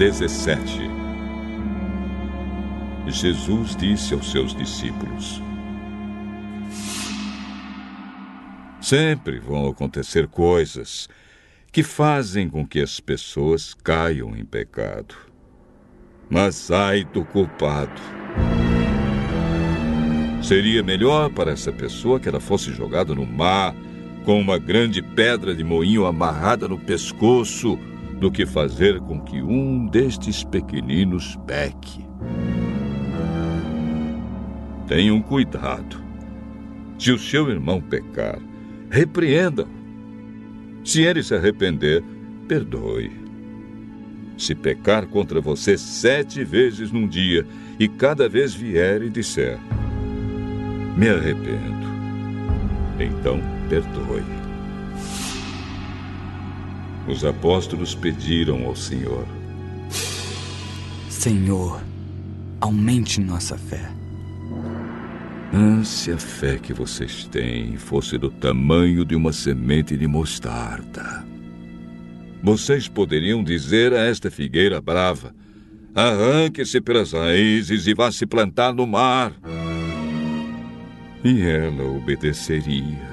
17 0.00 0.80
Jesus 3.06 3.76
disse 3.76 4.14
aos 4.14 4.30
seus 4.30 4.54
discípulos: 4.54 5.42
Sempre 8.80 9.38
vão 9.38 9.68
acontecer 9.68 10.26
coisas 10.26 11.06
que 11.70 11.82
fazem 11.82 12.48
com 12.48 12.66
que 12.66 12.80
as 12.80 12.98
pessoas 12.98 13.74
caiam 13.74 14.34
em 14.34 14.42
pecado. 14.42 15.14
Mas 16.30 16.70
ai 16.70 17.04
do 17.04 17.22
culpado. 17.22 18.00
Seria 20.42 20.82
melhor 20.82 21.28
para 21.28 21.50
essa 21.50 21.70
pessoa 21.70 22.18
que 22.18 22.26
ela 22.26 22.40
fosse 22.40 22.72
jogada 22.72 23.14
no 23.14 23.26
mar 23.26 23.74
com 24.24 24.40
uma 24.40 24.56
grande 24.56 25.02
pedra 25.02 25.54
de 25.54 25.62
moinho 25.62 26.06
amarrada 26.06 26.66
no 26.66 26.78
pescoço 26.78 27.78
do 28.20 28.30
que 28.30 28.44
fazer 28.44 29.00
com 29.00 29.18
que 29.18 29.42
um 29.42 29.86
destes 29.86 30.44
pequeninos 30.44 31.36
peque. 31.46 32.04
Tenham 34.86 35.22
cuidado. 35.22 36.04
Se 36.98 37.10
o 37.10 37.18
seu 37.18 37.48
irmão 37.48 37.80
pecar, 37.80 38.38
repreenda-o. 38.90 39.68
Se 40.84 41.02
ele 41.02 41.22
se 41.22 41.34
arrepender, 41.34 42.04
perdoe. 42.46 43.10
Se 44.36 44.54
pecar 44.54 45.06
contra 45.06 45.40
você 45.40 45.78
sete 45.78 46.44
vezes 46.44 46.92
num 46.92 47.08
dia 47.08 47.46
e 47.78 47.88
cada 47.88 48.28
vez 48.28 48.54
vier 48.54 49.02
e 49.02 49.08
disser: 49.08 49.58
Me 50.96 51.08
arrependo, 51.08 51.86
então 52.98 53.40
perdoe. 53.68 54.39
Os 57.10 57.24
apóstolos 57.24 57.92
pediram 57.92 58.66
ao 58.66 58.76
Senhor: 58.76 59.26
Senhor, 61.08 61.82
aumente 62.60 63.20
nossa 63.20 63.58
fé. 63.58 63.90
Ah, 65.52 65.82
se 65.84 66.12
a 66.12 66.18
fé 66.18 66.56
que 66.56 66.72
vocês 66.72 67.24
têm 67.24 67.76
fosse 67.76 68.16
do 68.16 68.30
tamanho 68.30 69.04
de 69.04 69.16
uma 69.16 69.32
semente 69.32 69.96
de 69.96 70.06
mostarda. 70.06 71.26
Vocês 72.44 72.86
poderiam 72.86 73.42
dizer 73.42 73.92
a 73.92 74.04
esta 74.04 74.30
figueira 74.30 74.80
brava: 74.80 75.34
arranque-se 75.92 76.80
pelas 76.80 77.12
raízes 77.12 77.88
e 77.88 77.92
vá 77.92 78.12
se 78.12 78.24
plantar 78.24 78.72
no 78.72 78.86
mar. 78.86 79.32
E 81.24 81.42
ela 81.42 81.82
obedeceria. 81.82 83.09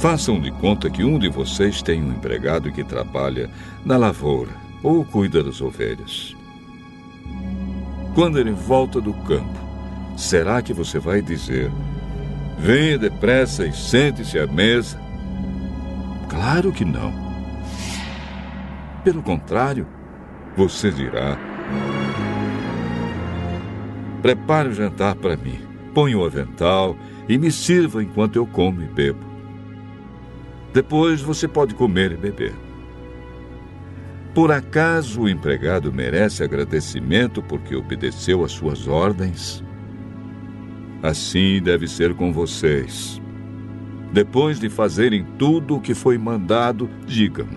Façam 0.00 0.40
de 0.40 0.50
conta 0.50 0.88
que 0.88 1.04
um 1.04 1.18
de 1.18 1.28
vocês 1.28 1.82
tem 1.82 2.02
um 2.02 2.12
empregado 2.12 2.72
que 2.72 2.82
trabalha 2.82 3.50
na 3.84 3.98
lavoura 3.98 4.50
ou 4.82 5.04
cuida 5.04 5.44
das 5.44 5.60
ovelhas. 5.60 6.34
Quando 8.14 8.38
ele 8.38 8.50
volta 8.50 8.98
do 8.98 9.12
campo, 9.12 9.60
será 10.16 10.62
que 10.62 10.72
você 10.72 10.98
vai 10.98 11.20
dizer: 11.20 11.70
Venha 12.58 12.96
depressa 12.96 13.66
e 13.66 13.74
sente-se 13.74 14.38
à 14.38 14.46
mesa? 14.46 14.98
Claro 16.30 16.72
que 16.72 16.84
não. 16.84 17.12
Pelo 19.04 19.22
contrário, 19.22 19.86
você 20.56 20.90
dirá: 20.90 21.36
Prepare 24.22 24.70
o 24.70 24.72
jantar 24.72 25.14
para 25.14 25.36
mim, 25.36 25.60
ponha 25.92 26.16
o 26.16 26.24
avental 26.24 26.96
e 27.28 27.36
me 27.36 27.52
sirva 27.52 28.02
enquanto 28.02 28.36
eu 28.36 28.46
como 28.46 28.80
e 28.80 28.86
bebo. 28.86 29.29
Depois 30.72 31.20
você 31.20 31.48
pode 31.48 31.74
comer 31.74 32.12
e 32.12 32.16
beber. 32.16 32.54
Por 34.32 34.52
acaso 34.52 35.22
o 35.22 35.28
empregado 35.28 35.92
merece 35.92 36.44
agradecimento 36.44 37.42
porque 37.42 37.74
obedeceu 37.74 38.44
às 38.44 38.52
suas 38.52 38.86
ordens? 38.86 39.64
Assim 41.02 41.60
deve 41.60 41.88
ser 41.88 42.14
com 42.14 42.32
vocês. 42.32 43.20
Depois 44.12 44.60
de 44.60 44.68
fazerem 44.68 45.24
tudo 45.38 45.76
o 45.76 45.80
que 45.80 45.94
foi 45.94 46.16
mandado, 46.16 46.88
digam: 47.06 47.48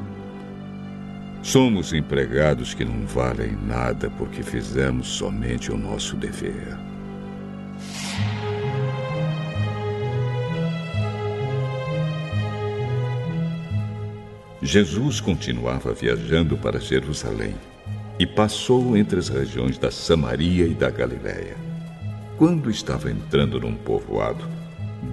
Somos 1.42 1.93
empregados 1.93 2.74
que 2.74 2.85
não 2.85 3.06
valem 3.06 3.51
nada 3.67 4.09
porque 4.11 4.42
fizemos 4.42 5.08
somente 5.08 5.72
o 5.72 5.77
nosso 5.77 6.16
dever. 6.16 6.92
Jesus 14.64 15.19
continuava 15.19 15.93
viajando 15.93 16.58
para 16.58 16.80
Jerusalém 16.80 17.53
e 18.17 18.25
passou 18.25 18.95
entre 18.95 19.19
as 19.19 19.27
regiões 19.27 19.77
da 19.77 19.92
Samaria 19.92 20.66
e 20.66 20.74
da 20.74 20.90
Galiléia. 20.90 21.58
Quando 22.38 22.72
estava 22.72 23.11
entrando 23.11 23.59
num 23.59 23.75
povoado, 23.75 24.48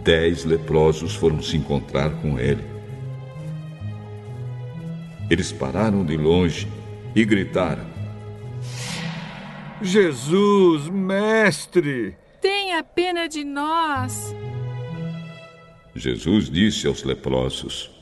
dez 0.05 0.45
leprosos 0.45 1.17
foram 1.17 1.43
se 1.43 1.57
encontrar 1.57 2.11
com 2.23 2.39
ele. 2.39 2.62
Eles 5.29 5.51
pararam 5.51 6.05
de 6.05 6.17
longe 6.17 6.69
e 7.12 7.25
gritaram: 7.25 7.87
Jesus, 9.83 10.89
mestre! 10.89 12.17
Tenha 12.41 12.85
pena 12.85 13.27
de 13.27 13.43
nós! 13.43 14.33
Jesus 15.93 16.49
disse 16.49 16.87
aos 16.87 17.03
leprosos: 17.03 18.00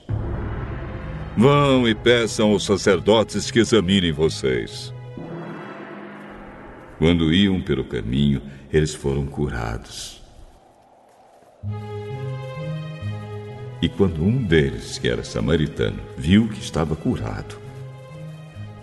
Vão 1.40 1.86
e 1.86 1.94
peçam 1.94 2.50
aos 2.50 2.64
sacerdotes 2.64 3.48
que 3.48 3.60
examinem 3.60 4.10
vocês. 4.10 4.92
Quando 6.98 7.32
iam 7.32 7.62
pelo 7.62 7.84
caminho, 7.84 8.42
eles 8.72 8.92
foram 8.92 9.24
curados. 9.24 10.20
E 13.80 13.88
quando 13.88 14.20
um 14.20 14.42
deles, 14.42 14.98
que 14.98 15.08
era 15.08 15.22
samaritano, 15.22 16.00
viu 16.16 16.48
que 16.48 16.58
estava 16.58 16.96
curado, 16.96 17.56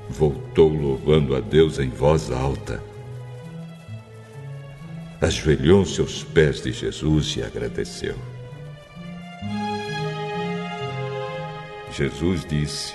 voltou 0.10 0.70
louvando 0.70 1.36
a 1.36 1.42
Deus 1.42 1.78
em 1.78 1.90
voz 1.90 2.32
alta. 2.32 2.82
Ajoelhou-se 5.20 6.00
aos 6.00 6.24
pés 6.24 6.62
de 6.62 6.72
Jesus 6.72 7.36
e 7.36 7.44
agradeceu. 7.44 8.16
Jesus 11.96 12.44
disse: 12.44 12.94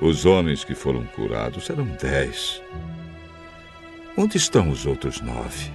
Os 0.00 0.24
homens 0.24 0.64
que 0.64 0.74
foram 0.74 1.04
curados 1.04 1.68
eram 1.68 1.84
dez. 2.00 2.62
Onde 4.16 4.38
estão 4.38 4.70
os 4.70 4.86
outros 4.86 5.20
nove? 5.20 5.70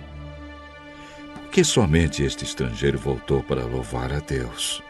Por 1.36 1.52
que 1.52 1.64
somente 1.64 2.24
este 2.24 2.44
estrangeiro 2.44 2.98
voltou 2.98 3.44
para 3.44 3.64
louvar 3.64 4.12
a 4.12 4.18
Deus? 4.18 4.82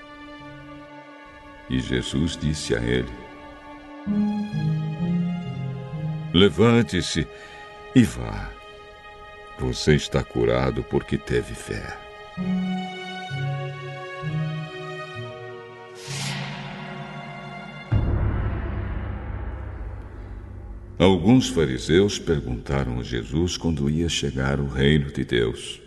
E 1.70 1.82
Jesus 1.82 2.38
disse 2.38 2.74
a 2.74 2.80
ele: 2.80 3.12
Levante-se 6.34 7.28
e 7.94 8.04
vá. 8.04 8.50
Você 9.60 9.96
está 9.96 10.24
curado 10.24 10.82
porque 10.82 11.18
teve 11.18 11.54
fé. 11.54 11.98
Alguns 21.04 21.50
fariseus 21.50 22.18
perguntaram 22.18 22.98
a 22.98 23.04
Jesus 23.04 23.58
quando 23.58 23.90
ia 23.90 24.08
chegar 24.08 24.58
o 24.62 24.68
reino 24.70 25.12
de 25.12 25.26
Deus. 25.26 25.82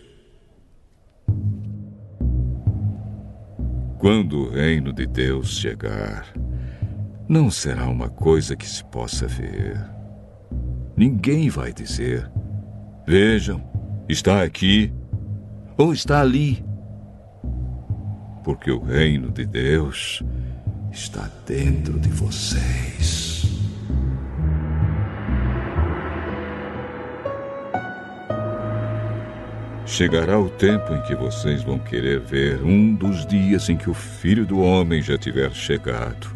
Quando 3.99 4.41
o 4.41 4.51
reino 4.51 4.93
de 4.93 5.07
Deus 5.07 5.59
chegar, 5.59 6.31
não 7.27 7.51
será 7.51 7.89
uma 7.89 8.11
coisa 8.11 8.55
que 8.55 8.69
se 8.69 8.85
possa 8.85 9.27
ver. 9.27 9.83
Ninguém 10.95 11.49
vai 11.49 11.73
dizer: 11.73 12.31
Vejam, 13.09 13.65
está 14.07 14.43
aqui 14.43 14.93
ou 15.79 15.95
está 15.95 16.21
ali. 16.21 16.63
Porque 18.45 18.71
o 18.71 18.83
reino 18.83 19.31
de 19.31 19.47
Deus 19.47 20.23
está 20.93 21.31
dentro 21.47 21.99
de 21.99 22.11
vocês. 22.11 23.26
Chegará 29.87 30.37
o 30.37 30.51
tempo 30.51 30.93
em 30.93 31.01
que 31.03 31.15
vocês 31.15 31.63
vão 31.63 31.79
querer 31.79 32.19
ver 32.19 32.61
um 32.61 32.93
dos 32.93 33.25
dias 33.25 33.69
em 33.69 33.77
que 33.77 33.89
o 33.89 33.95
Filho 33.95 34.45
do 34.45 34.59
Homem 34.59 35.01
já 35.01 35.17
tiver 35.17 35.53
chegado, 35.53 36.27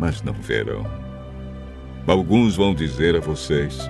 mas 0.00 0.20
não 0.20 0.32
verão. 0.32 0.84
Alguns 2.08 2.56
vão 2.56 2.74
dizer 2.74 3.14
a 3.14 3.20
vocês: 3.20 3.88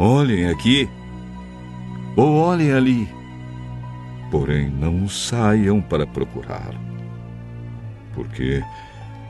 Olhem 0.00 0.48
aqui, 0.48 0.88
ou 2.16 2.34
olhem 2.38 2.72
ali, 2.72 3.08
porém 4.32 4.68
não 4.68 5.08
saiam 5.08 5.80
para 5.80 6.04
procurá-lo. 6.04 6.80
Porque, 8.12 8.64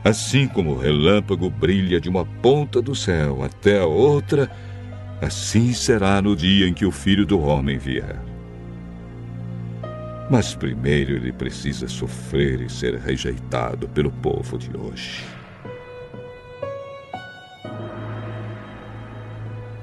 assim 0.03 0.47
como 0.47 0.71
o 0.71 0.79
relâmpago 0.79 1.47
brilha 1.47 2.01
de 2.01 2.09
uma 2.09 2.25
ponta 2.25 2.81
do 2.81 2.95
céu 2.95 3.43
até 3.43 3.79
a 3.79 3.85
outra, 3.85 4.49
assim 5.21 5.73
será 5.73 6.19
no 6.23 6.35
dia 6.35 6.67
em 6.67 6.73
que 6.73 6.87
o 6.87 6.91
Filho 6.91 7.23
do 7.23 7.39
Homem 7.39 7.77
vier. 7.77 8.30
Mas 10.31 10.55
primeiro 10.55 11.11
ele 11.11 11.33
precisa 11.33 11.89
sofrer 11.89 12.61
e 12.61 12.69
ser 12.69 12.95
rejeitado 12.95 13.89
pelo 13.89 14.09
povo 14.09 14.57
de 14.57 14.71
hoje. 14.77 15.25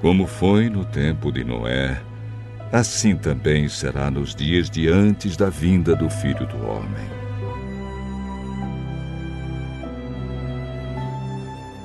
Como 0.01 0.25
foi 0.25 0.67
no 0.67 0.83
tempo 0.83 1.31
de 1.31 1.43
Noé, 1.43 2.01
assim 2.71 3.15
também 3.15 3.69
será 3.69 4.09
nos 4.09 4.33
dias 4.33 4.71
de 4.71 4.87
antes 4.87 5.37
da 5.37 5.51
vinda 5.51 5.95
do 5.95 6.09
Filho 6.09 6.47
do 6.47 6.65
Homem. 6.65 7.07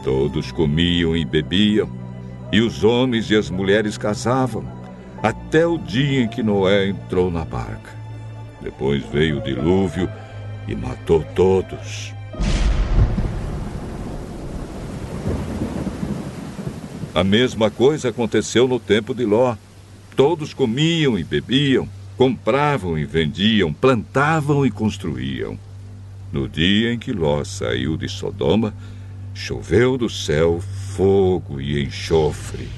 Todos 0.03 0.51
comiam 0.51 1.15
e 1.15 1.23
bebiam, 1.23 1.91
e 2.51 2.63
os 2.63 2.83
homens 2.83 3.31
e 3.31 3.37
as 3.37 3.51
mulheres 3.51 3.99
casavam, 3.99 4.65
até 5.23 5.67
o 5.67 5.77
dia 5.77 6.23
em 6.23 6.29
que 6.29 6.43
Noé 6.43 6.89
entrou 6.89 7.31
na 7.31 7.45
barca. 7.45 8.04
Depois 8.65 9.05
veio 9.13 9.39
o 9.39 9.43
dilúvio 9.43 10.11
e 10.67 10.75
matou 10.75 11.23
todos. 11.35 12.15
A 17.15 17.23
mesma 17.23 17.71
coisa 17.71 18.09
aconteceu 18.09 18.67
no 18.67 18.81
tempo 18.81 19.15
de 19.15 19.27
Ló. 19.27 19.55
Todos 20.17 20.55
comiam 20.55 21.19
e 21.19 21.23
bebiam, 21.23 21.87
compravam 22.17 22.99
e 22.99 23.05
vendiam, 23.05 23.73
plantavam 23.73 24.65
e 24.65 24.71
construíam. 24.71 25.59
No 26.33 26.49
dia 26.49 26.93
em 26.93 26.99
que 26.99 27.13
Ló 27.13 27.45
saiu 27.45 27.99
de 27.99 28.09
Sodoma, 28.09 28.75
choveu 29.35 29.99
do 29.99 30.09
céu 30.09 30.61
fogo 30.97 31.61
e 31.61 31.83
enxofre. 31.83 32.69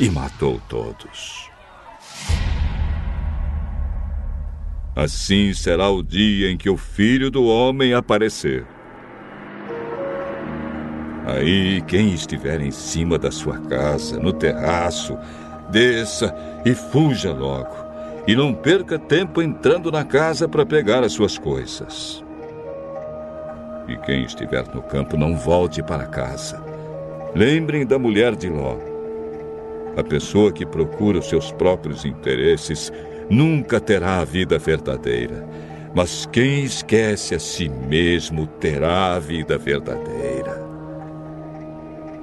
E 0.00 0.10
matou 0.10 0.60
todos. 0.68 1.45
Assim 4.96 5.52
será 5.52 5.90
o 5.90 6.02
dia 6.02 6.50
em 6.50 6.56
que 6.56 6.70
o 6.70 6.76
filho 6.78 7.30
do 7.30 7.44
homem 7.44 7.92
aparecer. 7.92 8.64
Aí, 11.26 11.82
quem 11.82 12.14
estiver 12.14 12.62
em 12.62 12.70
cima 12.70 13.18
da 13.18 13.30
sua 13.30 13.58
casa, 13.58 14.18
no 14.18 14.32
terraço, 14.32 15.18
desça 15.70 16.34
e 16.64 16.74
fuja 16.74 17.30
logo. 17.30 17.76
E 18.26 18.34
não 18.34 18.54
perca 18.54 18.98
tempo 18.98 19.42
entrando 19.42 19.92
na 19.92 20.02
casa 20.02 20.48
para 20.48 20.64
pegar 20.64 21.04
as 21.04 21.12
suas 21.12 21.36
coisas. 21.36 22.24
E 23.86 23.98
quem 23.98 24.24
estiver 24.24 24.66
no 24.74 24.80
campo, 24.80 25.18
não 25.18 25.36
volte 25.36 25.82
para 25.82 26.06
casa. 26.06 26.58
Lembrem 27.34 27.84
da 27.84 27.98
mulher 27.98 28.34
de 28.34 28.48
Ló. 28.48 28.78
A 29.94 30.02
pessoa 30.02 30.50
que 30.50 30.64
procura 30.64 31.18
os 31.18 31.28
seus 31.28 31.52
próprios 31.52 32.06
interesses 32.06 32.90
nunca 33.30 33.80
terá 33.80 34.20
a 34.20 34.24
vida 34.24 34.58
verdadeira. 34.58 35.46
Mas 35.94 36.26
quem 36.26 36.64
esquece 36.64 37.34
a 37.34 37.38
si 37.38 37.68
mesmo 37.68 38.46
terá 38.46 39.14
a 39.14 39.18
vida 39.18 39.56
verdadeira. 39.56 40.64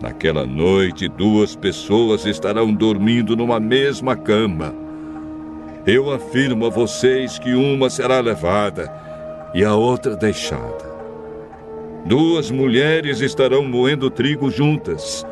Naquela 0.02 0.46
noite, 0.46 1.08
duas 1.08 1.56
pessoas 1.56 2.26
estarão 2.26 2.74
dormindo 2.74 3.36
numa 3.36 3.60
mesma 3.60 4.16
cama. 4.16 4.76
Eu 5.88 6.12
afirmo 6.12 6.66
a 6.66 6.70
vocês 6.70 7.40
que 7.40 7.54
uma 7.54 7.90
será 7.90 8.20
levada 8.20 8.94
e 9.54 9.64
a 9.64 9.76
outra 9.76 10.16
deixada. 10.16 10.94
Duas 12.06 12.52
mulheres 12.52 13.22
estarão 13.22 13.64
moendo 13.64 14.10
trigo 14.10 14.52
juntas. 14.52 15.26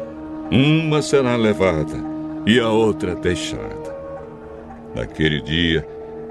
Uma 0.49 1.01
será 1.01 1.35
levada 1.35 1.97
e 2.45 2.59
a 2.59 2.69
outra 2.69 3.13
deixada. 3.13 3.80
Naquele 4.95 5.41
dia, 5.41 5.87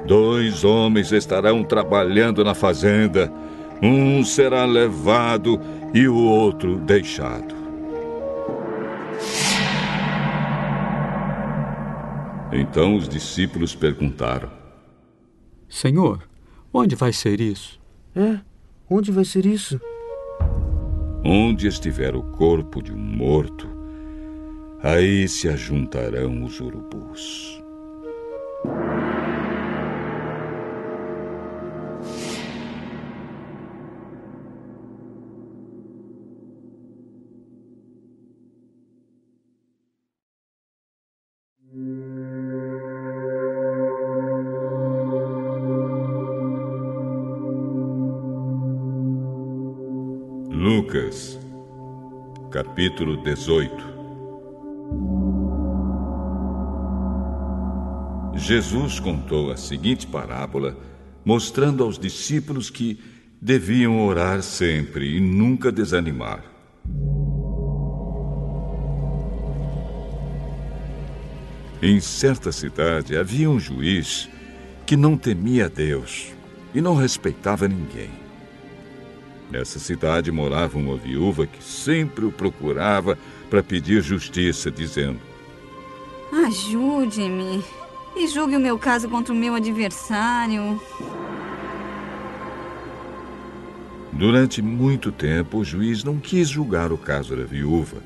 dois 0.07 0.65
homens 0.65 1.13
estarão 1.13 1.65
trabalhando 1.65 2.45
na 2.45 2.55
fazenda. 2.55 3.33
Um 3.83 4.23
será 4.25 4.65
levado 4.67 5.59
e 5.95 6.07
o 6.07 6.17
outro 6.17 6.77
deixado. 6.77 7.61
Então 12.53 12.97
os 12.97 13.09
discípulos 13.09 13.75
perguntaram: 13.75 14.51
Senhor, 15.69 16.23
onde 16.73 16.95
vai 16.97 17.13
ser 17.13 17.41
isso? 17.41 17.81
É, 18.15 18.41
onde 18.89 19.13
vai 19.13 19.25
ser 19.25 19.47
isso? 19.47 19.81
Onde 21.25 21.69
estiver 21.69 22.17
o 22.17 22.23
corpo 22.23 22.83
de 22.83 22.93
um 22.93 22.99
morto, 22.99 23.69
aí 24.83 25.29
se 25.29 25.49
ajuntarão 25.49 26.45
os 26.45 26.61
urubus. 26.61 27.60
Capítulo 52.63 53.17
18 53.17 53.75
Jesus 58.37 59.01
contou 59.01 59.51
a 59.51 59.57
seguinte 59.57 60.07
parábola, 60.07 60.77
mostrando 61.25 61.83
aos 61.83 61.99
discípulos 61.99 62.69
que 62.69 63.01
deviam 63.41 64.05
orar 64.07 64.43
sempre 64.43 65.17
e 65.17 65.21
nunca 65.21 65.73
desanimar. 65.73 66.45
Em 71.81 71.99
certa 71.99 72.53
cidade 72.53 73.17
havia 73.17 73.49
um 73.49 73.59
juiz 73.59 74.29
que 74.85 74.99
não 74.99 75.17
temia 75.17 75.67
Deus 75.67 76.35
e 76.75 76.83
não 76.83 76.95
respeitava 76.95 77.67
ninguém. 77.67 78.30
Nessa 79.51 79.81
cidade 79.81 80.31
morava 80.31 80.79
uma 80.79 80.97
viúva 80.97 81.47
que 81.47 81.63
sempre 81.63 82.25
o 82.25 82.31
procurava 82.31 83.19
para 83.49 83.63
pedir 83.63 84.01
justiça, 84.01 84.71
dizendo: 84.71 85.19
Ajude-me 86.47 87.65
e 88.17 88.29
julgue 88.29 88.57
o 88.57 88.61
meu 88.61 88.79
caso 88.79 89.09
contra 89.09 89.35
o 89.35 89.37
meu 89.37 89.55
adversário. 89.55 90.81
Durante 94.13 94.63
muito 94.63 95.11
tempo, 95.11 95.59
o 95.59 95.65
juiz 95.65 96.05
não 96.05 96.19
quis 96.19 96.49
julgar 96.49 96.93
o 96.93 96.99
caso 96.99 97.35
da 97.35 97.45
viúva, 97.45 98.03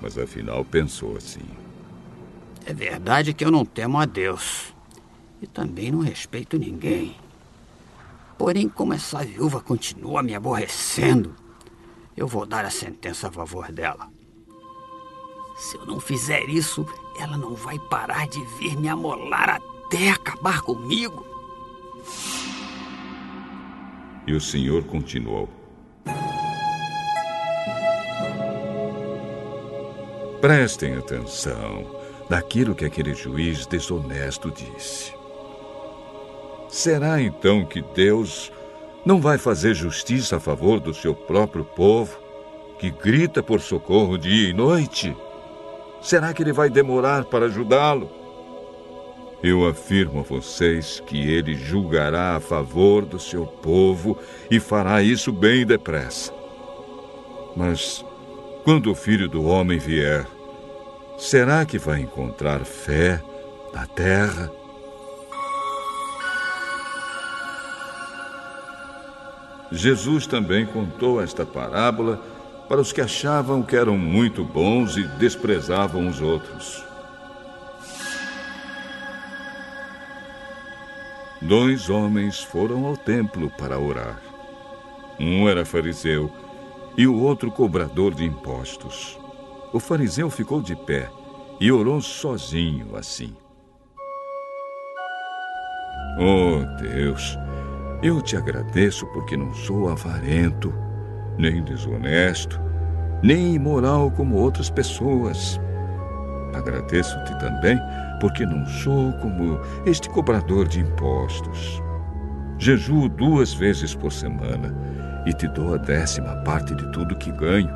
mas 0.00 0.18
afinal 0.18 0.64
pensou 0.64 1.16
assim: 1.16 1.44
É 2.66 2.72
verdade 2.72 3.32
que 3.32 3.44
eu 3.44 3.50
não 3.50 3.64
temo 3.64 3.98
a 3.98 4.06
Deus 4.06 4.74
e 5.40 5.46
também 5.46 5.92
não 5.92 6.00
respeito 6.00 6.58
ninguém. 6.58 7.14
Porém, 8.36 8.68
como 8.68 8.92
essa 8.92 9.24
viúva 9.24 9.60
continua 9.60 10.22
me 10.22 10.34
aborrecendo, 10.34 11.34
eu 12.16 12.26
vou 12.26 12.44
dar 12.44 12.64
a 12.64 12.70
sentença 12.70 13.28
a 13.28 13.32
favor 13.32 13.70
dela. 13.70 14.08
Se 15.56 15.76
eu 15.76 15.86
não 15.86 16.00
fizer 16.00 16.48
isso, 16.48 16.84
ela 17.18 17.36
não 17.36 17.54
vai 17.54 17.78
parar 17.78 18.26
de 18.26 18.44
vir 18.58 18.76
me 18.76 18.88
amolar 18.88 19.50
até 19.50 20.10
acabar 20.10 20.62
comigo. 20.62 21.24
E 24.26 24.34
o 24.34 24.40
Senhor 24.40 24.84
continuou: 24.84 25.48
Prestem 30.40 30.96
atenção 30.96 31.86
naquilo 32.28 32.74
que 32.74 32.84
aquele 32.84 33.14
juiz 33.14 33.66
desonesto 33.66 34.50
disse. 34.50 35.14
Será 36.74 37.22
então 37.22 37.64
que 37.64 37.80
Deus 37.80 38.50
não 39.06 39.20
vai 39.20 39.38
fazer 39.38 39.74
justiça 39.74 40.38
a 40.38 40.40
favor 40.40 40.80
do 40.80 40.92
seu 40.92 41.14
próprio 41.14 41.64
povo, 41.64 42.18
que 42.80 42.90
grita 42.90 43.44
por 43.44 43.60
socorro 43.60 44.18
dia 44.18 44.50
e 44.50 44.52
noite? 44.52 45.16
Será 46.02 46.34
que 46.34 46.42
ele 46.42 46.52
vai 46.52 46.68
demorar 46.68 47.26
para 47.26 47.46
ajudá-lo? 47.46 48.10
Eu 49.40 49.64
afirmo 49.68 50.18
a 50.18 50.22
vocês 50.24 50.98
que 51.06 51.30
ele 51.30 51.54
julgará 51.54 52.34
a 52.34 52.40
favor 52.40 53.04
do 53.04 53.20
seu 53.20 53.46
povo 53.46 54.18
e 54.50 54.58
fará 54.58 55.00
isso 55.00 55.30
bem 55.30 55.64
depressa. 55.64 56.34
Mas, 57.54 58.04
quando 58.64 58.90
o 58.90 58.96
filho 58.96 59.28
do 59.28 59.44
homem 59.44 59.78
vier, 59.78 60.26
será 61.16 61.64
que 61.64 61.78
vai 61.78 62.00
encontrar 62.00 62.64
fé 62.64 63.22
na 63.72 63.86
terra? 63.86 64.63
Jesus 69.76 70.26
também 70.26 70.64
contou 70.64 71.20
esta 71.20 71.44
parábola 71.44 72.16
para 72.68 72.80
os 72.80 72.92
que 72.92 73.00
achavam 73.00 73.62
que 73.62 73.76
eram 73.76 73.98
muito 73.98 74.44
bons 74.44 74.96
e 74.96 75.02
desprezavam 75.18 76.08
os 76.08 76.20
outros. 76.20 76.82
Dois 81.42 81.90
homens 81.90 82.42
foram 82.42 82.86
ao 82.86 82.96
templo 82.96 83.50
para 83.50 83.78
orar. 83.78 84.18
Um 85.20 85.48
era 85.48 85.64
fariseu 85.64 86.32
e 86.96 87.06
o 87.06 87.20
outro 87.20 87.50
cobrador 87.50 88.14
de 88.14 88.24
impostos. 88.24 89.18
O 89.72 89.80
fariseu 89.80 90.30
ficou 90.30 90.62
de 90.62 90.74
pé 90.74 91.10
e 91.60 91.70
orou 91.70 92.00
sozinho 92.00 92.96
assim: 92.96 93.36
Oh 96.18 96.64
Deus, 96.80 97.36
eu 98.04 98.20
te 98.20 98.36
agradeço 98.36 99.06
porque 99.06 99.34
não 99.34 99.50
sou 99.54 99.88
avarento 99.88 100.74
nem 101.38 101.64
desonesto, 101.64 102.60
nem 103.22 103.54
imoral 103.54 104.10
como 104.10 104.36
outras 104.36 104.68
pessoas. 104.68 105.58
Agradeço-te 106.52 107.36
também 107.38 107.80
porque 108.20 108.44
não 108.44 108.66
sou 108.66 109.10
como 109.14 109.58
este 109.86 110.10
cobrador 110.10 110.68
de 110.68 110.80
impostos. 110.80 111.82
Jejuo 112.58 113.08
duas 113.08 113.54
vezes 113.54 113.94
por 113.94 114.12
semana 114.12 114.76
e 115.24 115.32
te 115.32 115.48
dou 115.48 115.72
a 115.72 115.78
décima 115.78 116.36
parte 116.44 116.74
de 116.74 116.86
tudo 116.92 117.16
que 117.16 117.32
ganho. 117.32 117.72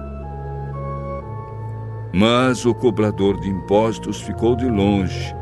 Mas 2.12 2.66
o 2.66 2.74
cobrador 2.74 3.40
de 3.40 3.48
impostos 3.48 4.20
ficou 4.20 4.54
de 4.54 4.68
longe 4.68 5.34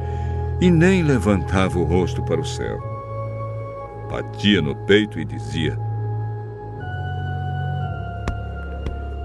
e 0.60 0.70
nem 0.70 1.02
levantava 1.02 1.76
o 1.76 1.84
rosto 1.84 2.22
para 2.22 2.40
o 2.40 2.44
céu. 2.44 2.95
Batia 4.16 4.62
no 4.62 4.74
peito 4.86 5.20
e 5.20 5.26
dizia: 5.26 5.78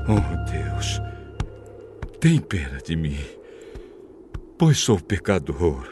Oh, 0.06 0.52
Deus, 0.52 1.02
tem 2.20 2.42
pena 2.42 2.78
de 2.84 2.98
mim, 2.98 3.18
pois 4.58 4.80
sou 4.80 5.00
pecador. 5.00 5.88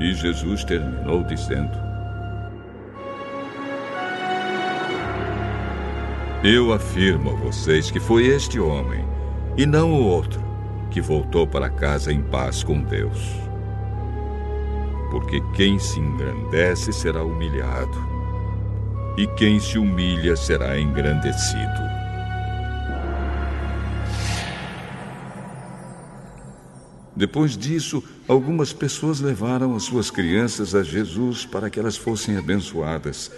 E 0.00 0.12
Jesus 0.12 0.64
terminou 0.64 1.22
dizendo: 1.22 1.78
Eu 6.42 6.72
afirmo 6.72 7.30
a 7.30 7.34
vocês 7.34 7.92
que 7.92 8.00
foi 8.00 8.26
este 8.26 8.58
homem, 8.58 9.04
e 9.56 9.64
não 9.64 9.92
o 9.92 10.04
outro, 10.04 10.42
que 10.90 11.00
voltou 11.00 11.46
para 11.46 11.70
casa 11.70 12.12
em 12.12 12.22
paz 12.22 12.64
com 12.64 12.82
Deus. 12.82 13.49
Porque 15.10 15.40
quem 15.54 15.78
se 15.78 15.98
engrandece 15.98 16.92
será 16.92 17.24
humilhado, 17.24 17.98
e 19.16 19.26
quem 19.26 19.58
se 19.58 19.76
humilha 19.76 20.36
será 20.36 20.78
engrandecido. 20.78 22.00
Depois 27.20 27.54
disso, 27.54 28.02
algumas 28.26 28.72
pessoas 28.72 29.20
levaram 29.20 29.76
as 29.76 29.82
suas 29.82 30.10
crianças 30.10 30.74
a 30.74 30.82
Jesus 30.82 31.44
para 31.44 31.68
que 31.68 31.78
elas 31.78 31.96
fossem 31.96 32.38
abençoadas. 32.38 33.30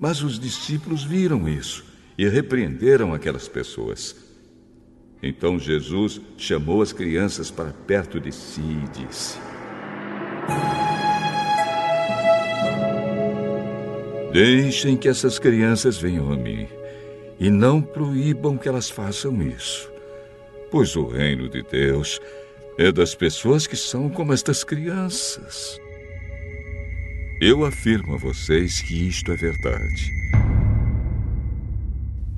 Mas 0.00 0.22
os 0.22 0.36
discípulos 0.36 1.04
viram 1.04 1.48
isso 1.48 1.84
e 2.18 2.28
repreenderam 2.28 3.14
aquelas 3.14 3.46
pessoas. 3.46 4.16
Então 5.22 5.60
Jesus 5.60 6.20
chamou 6.36 6.82
as 6.82 6.92
crianças 6.92 7.50
para 7.52 7.72
perto 7.72 8.18
de 8.18 8.32
si 8.32 8.62
e 8.62 9.06
disse: 9.06 9.38
Deixem 14.32 14.96
que 14.96 15.08
essas 15.08 15.40
crianças 15.40 15.98
venham 15.98 16.32
a 16.32 16.36
mim 16.36 16.68
e 17.38 17.50
não 17.50 17.82
proíbam 17.82 18.56
que 18.56 18.68
elas 18.68 18.88
façam 18.88 19.42
isso, 19.42 19.90
pois 20.70 20.94
o 20.94 21.06
reino 21.06 21.48
de 21.48 21.62
Deus 21.62 22.20
é 22.78 22.92
das 22.92 23.14
pessoas 23.14 23.66
que 23.66 23.76
são 23.76 24.08
como 24.08 24.32
estas 24.32 24.62
crianças. 24.62 25.80
Eu 27.40 27.64
afirmo 27.64 28.14
a 28.14 28.18
vocês 28.18 28.80
que 28.80 29.08
isto 29.08 29.32
é 29.32 29.36
verdade. 29.36 30.12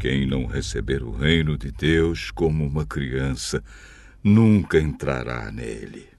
Quem 0.01 0.27
não 0.27 0.47
receber 0.47 1.03
o 1.03 1.11
reino 1.11 1.59
de 1.59 1.71
Deus 1.71 2.31
como 2.31 2.65
uma 2.65 2.87
criança 2.87 3.63
nunca 4.25 4.79
entrará 4.79 5.53
nele. 5.53 6.12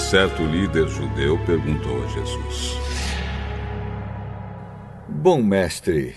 Certo 0.00 0.42
líder 0.42 0.88
judeu 0.88 1.38
perguntou 1.44 2.02
a 2.02 2.06
Jesus: 2.08 2.74
Bom 5.08 5.40
mestre, 5.40 6.16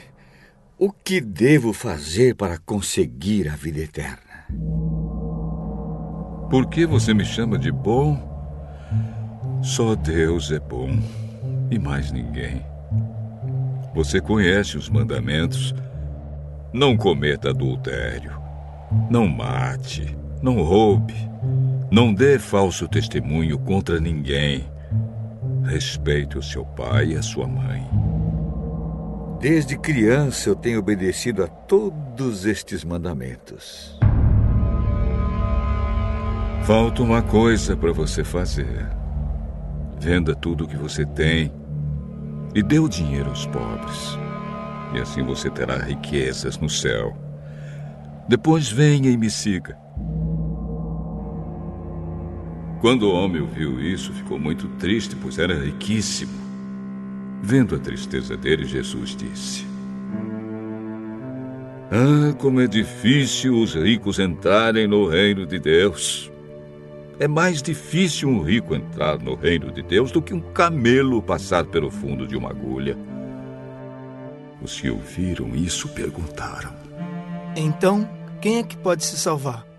o 0.79 0.91
que 0.91 1.21
devo 1.21 1.73
fazer 1.73 2.33
para 2.33 2.57
conseguir 2.57 3.49
a 3.49 3.55
vida 3.55 3.81
eterna? 3.81 4.47
Por 6.49 6.67
que 6.69 6.87
você 6.87 7.13
me 7.13 7.25
chama 7.25 7.59
de 7.59 7.71
bom? 7.71 8.17
Só 9.61 9.93
Deus 9.93 10.51
é 10.51 10.59
bom 10.59 10.89
e 11.69 11.77
mais 11.77 12.11
ninguém. 12.11 12.65
Você 13.93 14.19
conhece 14.19 14.75
os 14.75 14.89
mandamentos. 14.89 15.75
Não 16.71 16.97
cometa 16.97 17.49
adultério. 17.49 18.31
Não 19.11 19.27
mate. 19.27 20.17
Não 20.41 20.63
roube. 20.63 21.13
Não 21.93 22.11
dê 22.11 22.39
falso 22.39 22.87
testemunho 22.87 23.59
contra 23.59 23.99
ninguém. 23.99 24.67
Respeite 25.63 26.39
o 26.39 26.41
seu 26.41 26.65
pai 26.65 27.09
e 27.09 27.15
a 27.15 27.21
sua 27.21 27.45
mãe. 27.45 27.87
Desde 29.39 29.77
criança 29.77 30.49
eu 30.49 30.55
tenho 30.55 30.79
obedecido 30.79 31.43
a 31.43 31.47
todos 31.47 32.47
estes 32.47 32.83
mandamentos. 32.83 33.95
Falta 36.63 37.03
uma 37.03 37.21
coisa 37.21 37.77
para 37.77 37.91
você 37.91 38.23
fazer. 38.23 38.89
Venda 39.99 40.33
tudo 40.33 40.63
o 40.63 40.67
que 40.67 40.75
você 40.75 41.05
tem 41.05 41.53
e 42.55 42.63
dê 42.63 42.79
o 42.79 42.89
dinheiro 42.89 43.29
aos 43.29 43.45
pobres. 43.45 44.17
E 44.95 44.99
assim 44.99 45.21
você 45.21 45.47
terá 45.47 45.77
riquezas 45.77 46.57
no 46.57 46.67
céu. 46.67 47.15
Depois 48.27 48.67
venha 48.71 49.11
e 49.11 49.15
me 49.15 49.29
siga. 49.29 49.82
Quando 52.83 53.03
o 53.03 53.13
homem 53.13 53.41
ouviu 53.41 53.79
isso, 53.79 54.11
ficou 54.11 54.37
muito 54.37 54.67
triste, 54.77 55.15
pois 55.15 55.39
era 55.39 55.53
riquíssimo. 55.53 56.33
Vendo 57.41 57.75
a 57.75 57.79
tristeza 57.79 58.35
dele, 58.35 58.65
Jesus 58.65 59.15
disse: 59.15 59.65
Ah, 61.89 62.33
como 62.37 62.59
é 62.59 62.67
difícil 62.67 63.57
os 63.57 63.73
ricos 63.73 64.19
entrarem 64.19 64.85
no 64.85 65.07
reino 65.07 65.45
de 65.45 65.59
Deus. 65.59 66.29
É 67.17 67.25
mais 67.25 67.61
difícil 67.61 68.27
um 68.27 68.41
rico 68.41 68.75
entrar 68.75 69.17
no 69.17 69.33
reino 69.33 69.71
de 69.71 69.81
Deus 69.81 70.11
do 70.11 70.21
que 70.21 70.33
um 70.33 70.41
camelo 70.41 71.21
passar 71.21 71.63
pelo 71.63 71.89
fundo 71.89 72.27
de 72.27 72.35
uma 72.35 72.49
agulha. 72.49 72.97
Os 74.61 74.81
que 74.81 74.89
ouviram 74.89 75.55
isso 75.55 75.87
perguntaram: 75.87 76.73
Então, 77.55 78.05
quem 78.41 78.57
é 78.57 78.63
que 78.63 78.75
pode 78.75 79.05
se 79.05 79.17
salvar? 79.17 79.72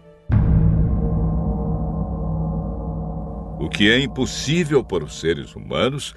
O 3.65 3.68
que 3.70 3.91
é 3.91 3.99
impossível 3.99 4.84
para 4.84 5.02
os 5.02 5.18
seres 5.18 5.57
humanos 5.57 6.15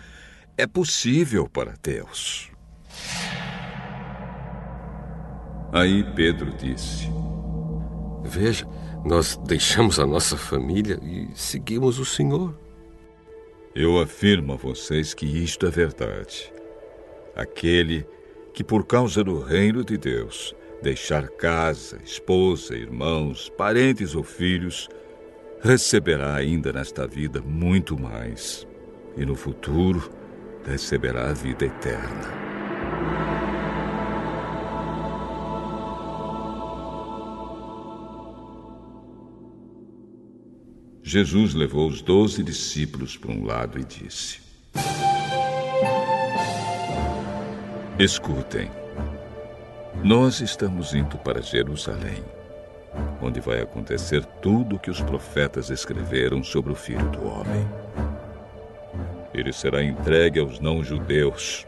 é 0.57 0.67
possível 0.67 1.47
para 1.47 1.75
Deus. 1.81 2.51
Aí 5.71 6.03
Pedro 6.13 6.51
disse: 6.57 7.09
Veja, 8.25 8.67
nós 9.05 9.37
deixamos 9.47 9.97
a 9.97 10.05
nossa 10.05 10.35
família 10.35 10.99
e 11.01 11.29
seguimos 11.35 11.99
o 11.99 12.05
Senhor. 12.05 12.53
Eu 13.73 13.97
afirmo 13.97 14.51
a 14.51 14.57
vocês 14.57 15.13
que 15.13 15.25
isto 15.25 15.65
é 15.65 15.69
verdade. 15.69 16.51
Aquele 17.33 18.05
que, 18.53 18.61
por 18.61 18.85
causa 18.85 19.23
do 19.23 19.39
reino 19.39 19.85
de 19.85 19.97
Deus, 19.97 20.53
deixar 20.83 21.29
casa, 21.29 21.97
esposa, 22.03 22.75
irmãos, 22.75 23.49
parentes 23.57 24.15
ou 24.15 24.23
filhos, 24.23 24.89
receberá 25.61 26.35
ainda 26.35 26.71
nesta 26.71 27.07
vida 27.07 27.41
muito 27.41 27.99
mais. 27.99 28.67
E 29.15 29.25
no 29.25 29.35
futuro, 29.35 30.11
receberá 30.65 31.29
a 31.29 31.33
vida 31.33 31.65
eterna. 31.65 32.47
Jesus 41.01 41.53
levou 41.53 41.87
os 41.87 42.01
doze 42.01 42.43
discípulos 42.43 43.15
para 43.15 43.31
um 43.31 43.45
lado 43.45 43.79
e 43.79 43.85
disse: 43.85 44.41
Escutem, 47.97 48.69
nós 50.03 50.41
estamos 50.41 50.93
indo 50.93 51.17
para 51.17 51.41
Jerusalém, 51.41 52.23
onde 53.21 53.39
vai 53.39 53.61
acontecer 53.61 54.23
tudo 54.41 54.75
o 54.75 54.79
que 54.79 54.89
os 54.89 55.01
profetas 55.01 55.69
escreveram 55.69 56.43
sobre 56.43 56.71
o 56.71 56.75
Filho 56.75 57.09
do 57.09 57.27
Homem. 57.27 57.67
Ele 59.33 59.53
será 59.53 59.83
entregue 59.83 60.39
aos 60.39 60.59
não-judeus, 60.59 61.67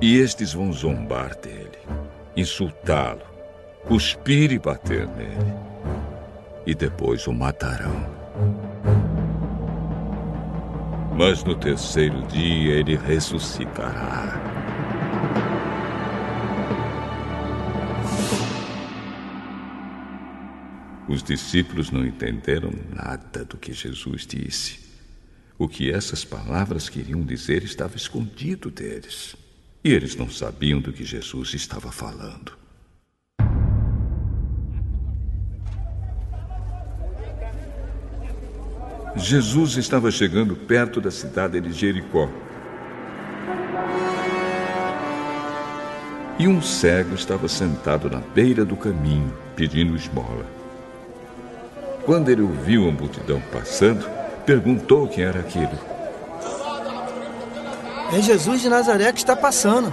e 0.00 0.18
estes 0.18 0.52
vão 0.52 0.72
zombar 0.72 1.36
dele, 1.36 1.78
insultá-lo, 2.36 3.22
cuspir 3.86 4.52
e 4.52 4.58
bater 4.58 5.06
nele 5.08 5.68
e 6.68 6.74
depois 6.74 7.26
o 7.26 7.32
matarão. 7.32 8.06
Mas 11.16 11.42
no 11.42 11.54
terceiro 11.54 12.20
dia 12.26 12.74
ele 12.74 12.94
ressuscitará. 12.94 14.57
Os 21.08 21.22
discípulos 21.22 21.90
não 21.90 22.04
entenderam 22.04 22.70
nada 22.94 23.42
do 23.42 23.56
que 23.56 23.72
Jesus 23.72 24.26
disse. 24.26 24.80
O 25.58 25.66
que 25.66 25.90
essas 25.90 26.22
palavras 26.22 26.90
queriam 26.90 27.22
dizer 27.22 27.64
estava 27.64 27.96
escondido 27.96 28.70
deles. 28.70 29.34
E 29.82 29.90
eles 29.90 30.14
não 30.14 30.28
sabiam 30.28 30.80
do 30.80 30.92
que 30.92 31.04
Jesus 31.04 31.54
estava 31.54 31.90
falando. 31.90 32.52
Jesus 39.16 39.78
estava 39.78 40.10
chegando 40.10 40.54
perto 40.54 41.00
da 41.00 41.10
cidade 41.10 41.58
de 41.58 41.72
Jericó. 41.72 42.28
E 46.38 46.46
um 46.46 46.60
cego 46.60 47.14
estava 47.14 47.48
sentado 47.48 48.10
na 48.10 48.20
beira 48.20 48.64
do 48.64 48.76
caminho, 48.76 49.34
pedindo 49.56 49.96
esmola. 49.96 50.57
Quando 52.08 52.30
ele 52.30 52.40
ouviu 52.40 52.88
a 52.88 52.90
multidão 52.90 53.38
passando, 53.52 54.08
perguntou 54.46 55.06
quem 55.06 55.24
era 55.24 55.40
aquilo. 55.40 55.78
É 58.10 58.22
Jesus 58.22 58.62
de 58.62 58.70
Nazaré 58.70 59.12
que 59.12 59.18
está 59.18 59.36
passando. 59.36 59.92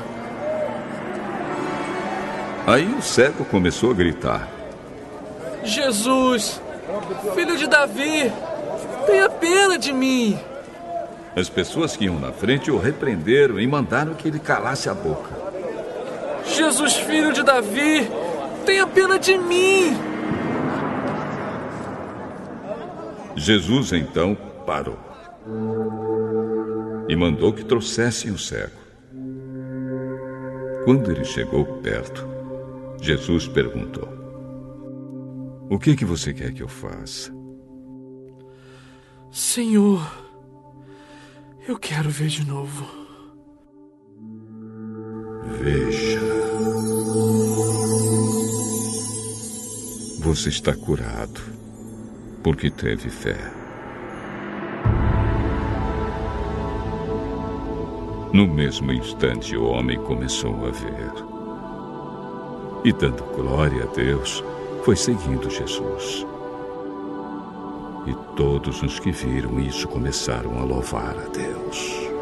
Aí 2.66 2.88
o 2.98 3.02
cego 3.02 3.44
começou 3.44 3.92
a 3.92 3.94
gritar: 3.94 4.48
Jesus, 5.62 6.62
filho 7.36 7.58
de 7.58 7.68
Davi, 7.68 8.32
Tenha 9.06 9.30
pena 9.30 9.78
de 9.78 9.92
mim. 9.92 10.40
As 11.36 11.50
pessoas 11.50 11.98
que 11.98 12.06
iam 12.06 12.18
na 12.18 12.32
frente 12.32 12.72
o 12.72 12.78
repreenderam 12.78 13.60
e 13.60 13.68
mandaram 13.68 14.14
que 14.14 14.30
ele 14.30 14.40
calasse 14.40 14.88
a 14.88 14.94
boca. 14.94 15.32
Jesus, 16.48 16.96
filho 16.96 17.34
de 17.34 17.44
Davi, 17.44 18.10
tenha 18.66 18.88
pena 18.88 19.20
de 19.20 19.38
mim. 19.38 20.15
Jesus 23.36 23.92
então 23.92 24.36
parou 24.66 24.98
e 27.08 27.16
mandou 27.16 27.54
que 27.54 27.64
trouxessem 27.64 28.32
o 28.32 28.38
cego. 28.38 28.86
Quando 30.86 31.12
ele 31.12 31.26
chegou 31.26 31.66
perto, 31.82 32.26
Jesus 33.02 33.48
perguntou: 33.48 34.08
O 35.70 35.78
que 35.78 35.96
que 35.96 36.06
você 36.06 36.34
quer 36.34 36.54
que 36.54 36.64
eu 36.64 36.68
faça? 36.68 37.34
Senhor, 39.32 40.02
eu 41.68 41.78
quero 41.78 42.10
ver 42.10 42.28
de 42.28 42.48
novo. 42.48 42.86
Veja. 45.62 46.20
Você 50.22 50.50
está 50.50 50.74
curado 50.74 51.55
porque 52.46 52.70
teve 52.70 53.10
fé. 53.10 53.52
No 58.32 58.46
mesmo 58.48 58.92
instante, 58.92 59.58
o 59.58 59.66
homem 59.66 59.98
começou 59.98 60.54
a 60.68 60.70
ver. 60.70 61.12
E, 62.84 62.94
dando 62.94 63.24
glória 63.36 63.86
a 63.86 63.88
Deus, 63.88 64.44
foi 64.84 64.96
seguindo 64.96 65.50
Jesus. 65.50 66.24
E 68.06 68.14
todos 68.36 68.84
os 68.84 69.00
que 69.00 69.12
viram 69.12 69.60
isso 69.60 69.88
começaram 69.88 70.60
a 70.60 70.64
louvar 70.64 71.18
a 71.18 71.28
Deus. 71.30 72.15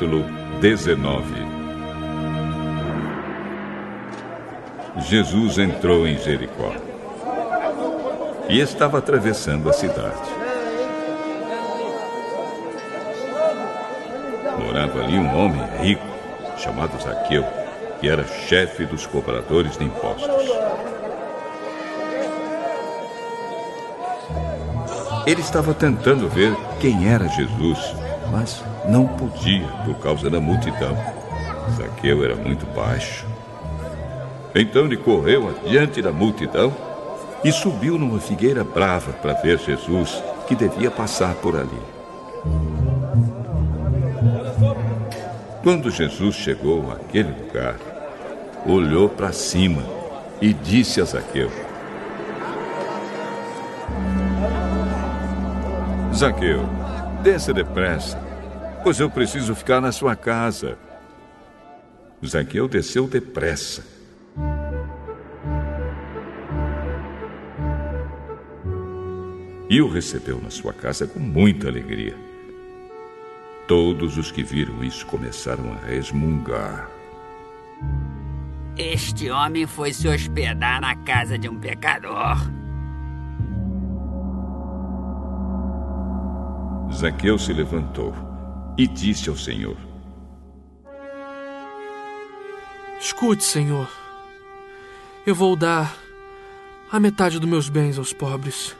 Capítulo 0.00 0.24
19 0.62 1.34
Jesus 4.96 5.58
entrou 5.58 6.08
em 6.08 6.16
Jericó. 6.16 6.72
e 8.48 8.60
estava 8.60 8.96
atravessando 8.96 9.68
a 9.68 9.74
cidade. 9.74 10.30
Morava 14.58 15.02
ali 15.02 15.18
um 15.18 15.38
homem 15.38 15.62
rico 15.82 16.06
chamado 16.56 16.98
Zaqueu, 16.98 17.44
que 18.00 18.08
era 18.08 18.24
chefe 18.26 18.86
dos 18.86 19.06
cobradores 19.06 19.76
de 19.76 19.84
impostos. 19.84 20.48
Ele 25.26 25.42
estava 25.42 25.74
tentando 25.74 26.26
ver 26.26 26.56
quem 26.80 27.06
era 27.06 27.28
Jesus, 27.28 27.94
mas 28.32 28.64
não 28.90 29.06
podia 29.06 29.66
por 29.84 29.94
causa 30.00 30.28
da 30.28 30.40
multidão. 30.40 30.96
Zaqueu 31.76 32.24
era 32.24 32.34
muito 32.34 32.66
baixo. 32.74 33.24
Então 34.54 34.84
ele 34.84 34.96
correu 34.96 35.48
adiante 35.48 36.02
da 36.02 36.10
multidão 36.10 36.74
e 37.44 37.52
subiu 37.52 37.96
numa 37.96 38.18
figueira 38.18 38.64
brava 38.64 39.12
para 39.12 39.34
ver 39.34 39.58
Jesus, 39.60 40.20
que 40.48 40.56
devia 40.56 40.90
passar 40.90 41.36
por 41.36 41.56
ali. 41.56 41.80
Quando 45.62 45.90
Jesus 45.90 46.34
chegou 46.34 46.90
àquele 46.90 47.30
lugar, 47.30 47.76
olhou 48.66 49.08
para 49.08 49.30
cima 49.30 49.82
e 50.40 50.52
disse 50.52 51.00
a 51.00 51.04
Zaqueu: 51.04 51.50
Zaqueu, 56.12 56.60
desça 57.22 57.54
depressa, 57.54 58.29
pois 58.82 58.98
eu 58.98 59.10
preciso 59.10 59.54
ficar 59.54 59.80
na 59.80 59.92
sua 59.92 60.16
casa. 60.16 60.78
Zaqueu 62.24 62.68
desceu 62.68 63.06
depressa. 63.06 63.84
E 69.68 69.80
o 69.80 69.88
recebeu 69.88 70.40
na 70.42 70.50
sua 70.50 70.72
casa 70.72 71.06
com 71.06 71.20
muita 71.20 71.68
alegria. 71.68 72.16
Todos 73.68 74.18
os 74.18 74.32
que 74.32 74.42
viram 74.42 74.82
isso 74.82 75.06
começaram 75.06 75.72
a 75.72 75.86
resmungar. 75.86 76.90
Este 78.76 79.30
homem 79.30 79.66
foi 79.66 79.92
se 79.92 80.08
hospedar 80.08 80.80
na 80.80 80.96
casa 80.96 81.38
de 81.38 81.48
um 81.48 81.58
pecador. 81.58 82.36
Zaqueu 86.92 87.38
se 87.38 87.52
levantou 87.52 88.29
e 88.80 88.86
disse 88.86 89.28
ao 89.28 89.36
Senhor: 89.36 89.76
Escute, 92.98 93.44
Senhor. 93.44 93.90
Eu 95.26 95.34
vou 95.34 95.54
dar 95.54 95.94
a 96.90 96.98
metade 96.98 97.38
dos 97.38 97.48
meus 97.48 97.68
bens 97.68 97.98
aos 97.98 98.14
pobres. 98.14 98.74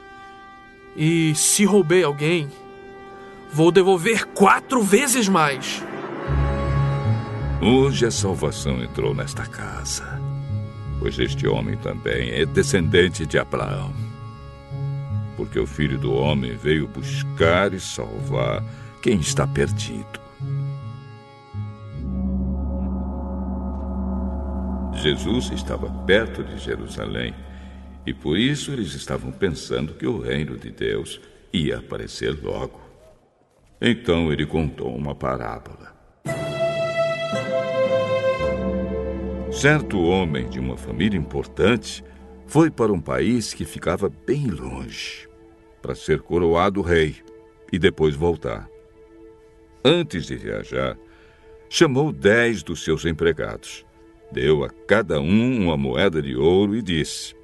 E 0.97 1.35
se 1.35 1.67
roubei 1.67 2.03
alguém, 2.03 2.49
vou 3.53 3.71
devolver 3.71 4.25
quatro 4.29 4.83
vezes 4.83 5.29
mais. 5.29 5.85
Hoje 7.61 8.07
a 8.07 8.11
salvação 8.11 8.83
entrou 8.83 9.15
nesta 9.15 9.47
casa, 9.47 10.19
pois 10.99 11.19
este 11.19 11.47
homem 11.47 11.77
também 11.77 12.31
é 12.31 12.47
descendente 12.47 13.27
de 13.27 13.39
Abraão. 13.39 13.93
Porque 15.37 15.59
o 15.59 15.67
filho 15.67 15.99
do 15.99 16.11
homem 16.15 16.57
veio 16.57 16.89
buscar 16.89 17.75
e 17.75 17.81
salvar 17.81 18.65
quem 19.03 19.19
está 19.19 19.47
perdido. 19.47 20.21
Jesus 24.95 25.51
estava 25.51 25.89
perto 26.05 26.45
de 26.45 26.59
Jerusalém 26.59 27.35
e 28.07 28.13
por 28.13 28.37
isso 28.37 28.71
eles 28.73 28.93
estavam 28.93 29.33
pensando 29.33 29.95
que 29.95 30.07
o 30.07 30.19
reino 30.19 30.59
de 30.59 30.71
Deus 30.71 31.21
ia 31.53 31.79
aparecer 31.79 32.39
logo. 32.43 32.81
Então 33.81 34.31
ele 34.31 34.45
contou 34.45 34.95
uma 34.95 35.15
parábola. 35.15 35.99
Certo 39.51 40.01
homem 40.01 40.49
de 40.49 40.61
uma 40.61 40.77
família 40.77 41.19
importante 41.19 42.05
foi 42.47 42.71
para 42.71 42.93
um 42.93 43.01
país 43.01 43.55
que 43.55 43.65
ficava 43.65 44.09
bem 44.09 44.47
longe, 44.47 45.29
para 45.81 45.95
ser 45.95 46.21
coroado 46.21 46.83
rei 46.83 47.17
e 47.73 47.79
depois 47.79 48.15
voltar. 48.15 48.70
Antes 49.85 50.27
de 50.27 50.37
viajar, 50.37 50.99
chamou 51.69 52.13
dez 52.13 52.63
dos 52.63 52.85
seus 52.85 53.07
empregados, 53.07 53.87
deu 54.31 54.63
a 54.63 54.69
cada 54.69 55.21
um 55.21 55.65
uma 55.65 55.77
moeda 55.77 56.21
de 56.21 56.37
ouro 56.37 56.77
e 56.77 56.83
disse: 56.83 57.35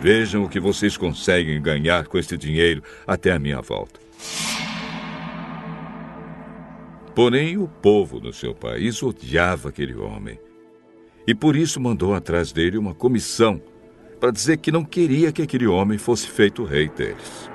Vejam 0.00 0.44
o 0.44 0.48
que 0.48 0.60
vocês 0.60 0.98
conseguem 0.98 1.60
ganhar 1.62 2.06
com 2.06 2.18
este 2.18 2.36
dinheiro 2.36 2.82
até 3.06 3.32
a 3.32 3.38
minha 3.38 3.62
volta. 3.62 3.98
Porém, 7.14 7.56
o 7.56 7.66
povo 7.66 8.20
no 8.20 8.32
seu 8.32 8.54
país 8.54 9.02
odiava 9.02 9.70
aquele 9.70 9.94
homem. 9.94 10.38
E 11.26 11.34
por 11.34 11.56
isso 11.56 11.80
mandou 11.80 12.12
atrás 12.12 12.52
dele 12.52 12.76
uma 12.76 12.92
comissão 12.92 13.62
para 14.20 14.30
dizer 14.30 14.58
que 14.58 14.70
não 14.70 14.84
queria 14.84 15.32
que 15.32 15.40
aquele 15.40 15.66
homem 15.66 15.96
fosse 15.96 16.28
feito 16.28 16.64
rei 16.64 16.88
deles. 16.90 17.48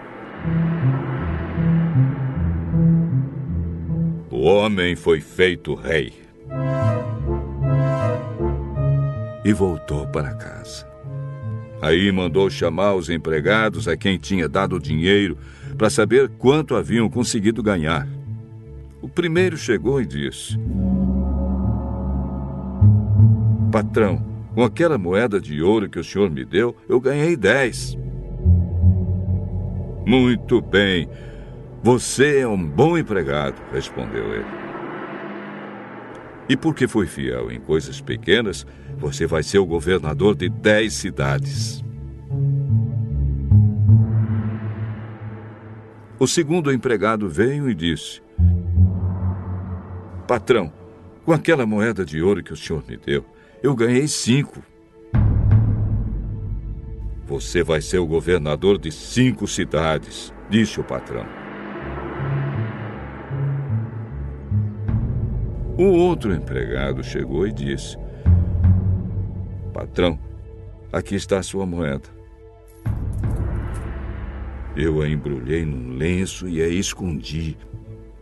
O 4.40 4.44
homem 4.44 4.96
foi 4.96 5.20
feito 5.20 5.76
rei. 5.76 6.14
E 9.44 9.52
voltou 9.52 10.08
para 10.08 10.34
casa. 10.34 10.88
Aí 11.82 12.10
mandou 12.10 12.50
chamar 12.50 12.94
os 12.96 13.10
empregados 13.10 13.86
a 13.86 13.98
quem 13.98 14.18
tinha 14.18 14.48
dado 14.48 14.78
o 14.78 14.80
dinheiro 14.80 15.38
para 15.78 15.90
saber 15.90 16.30
quanto 16.38 16.78
haviam 16.78 17.10
conseguido 17.10 17.62
ganhar. 17.62 18.08
O 19.02 19.10
primeiro 19.10 19.58
chegou 19.58 20.02
e 20.02 20.06
disse: 20.06 20.58
Patrão, 23.74 24.26
com 24.56 24.64
aquela 24.64 24.98
moeda 24.98 25.38
de 25.42 25.62
ouro 25.62 25.90
que 25.90 26.00
o 26.00 26.04
senhor 26.04 26.32
me 26.32 26.46
deu, 26.46 26.74
eu 26.88 27.02
ganhei 27.02 27.36
dez. 27.36 27.98
Muito 30.06 30.62
bem. 30.62 31.10
Você 31.82 32.40
é 32.40 32.48
um 32.48 32.62
bom 32.62 32.98
empregado, 32.98 33.56
respondeu 33.72 34.34
ele. 34.34 34.46
E 36.50 36.58
porque 36.58 36.88
foi 36.88 37.08
fiel 37.08 37.50
em 37.50 37.60
coisas 37.60 38.02
pequenas, 38.02 38.68
você 38.98 39.26
vai 39.26 39.44
ser 39.44 39.60
o 39.60 39.66
governador 39.66 40.36
de 40.36 40.50
dez 40.50 40.94
cidades. 40.94 41.82
O 46.20 46.28
segundo 46.28 46.70
empregado 46.70 47.30
veio 47.30 47.70
e 47.70 47.74
disse: 47.74 48.22
Patrão, 50.28 50.74
com 51.24 51.32
aquela 51.32 51.66
moeda 51.66 52.04
de 52.04 52.22
ouro 52.22 52.44
que 52.44 52.52
o 52.52 52.58
senhor 52.58 52.84
me 52.86 52.98
deu, 52.98 53.24
eu 53.64 53.74
ganhei 53.74 54.06
cinco. 54.06 54.62
Você 57.26 57.64
vai 57.64 57.80
ser 57.80 58.00
o 58.00 58.06
governador 58.06 58.78
de 58.78 58.92
cinco 58.92 59.48
cidades, 59.48 60.34
disse 60.50 60.82
o 60.82 60.84
patrão. 60.84 61.49
O 65.80 65.94
outro 65.94 66.34
empregado 66.34 67.02
chegou 67.02 67.48
e 67.48 67.54
disse: 67.54 67.96
Patrão, 69.74 70.20
aqui 70.92 71.16
está 71.16 71.40
a 71.40 71.44
sua 71.44 71.66
moeda. 71.66 72.10
Eu 74.76 75.02
a 75.02 75.08
embrulhei 75.08 75.64
num 75.64 75.96
lenço 75.96 76.50
e 76.50 76.62
a 76.62 76.68
escondi. 76.68 77.56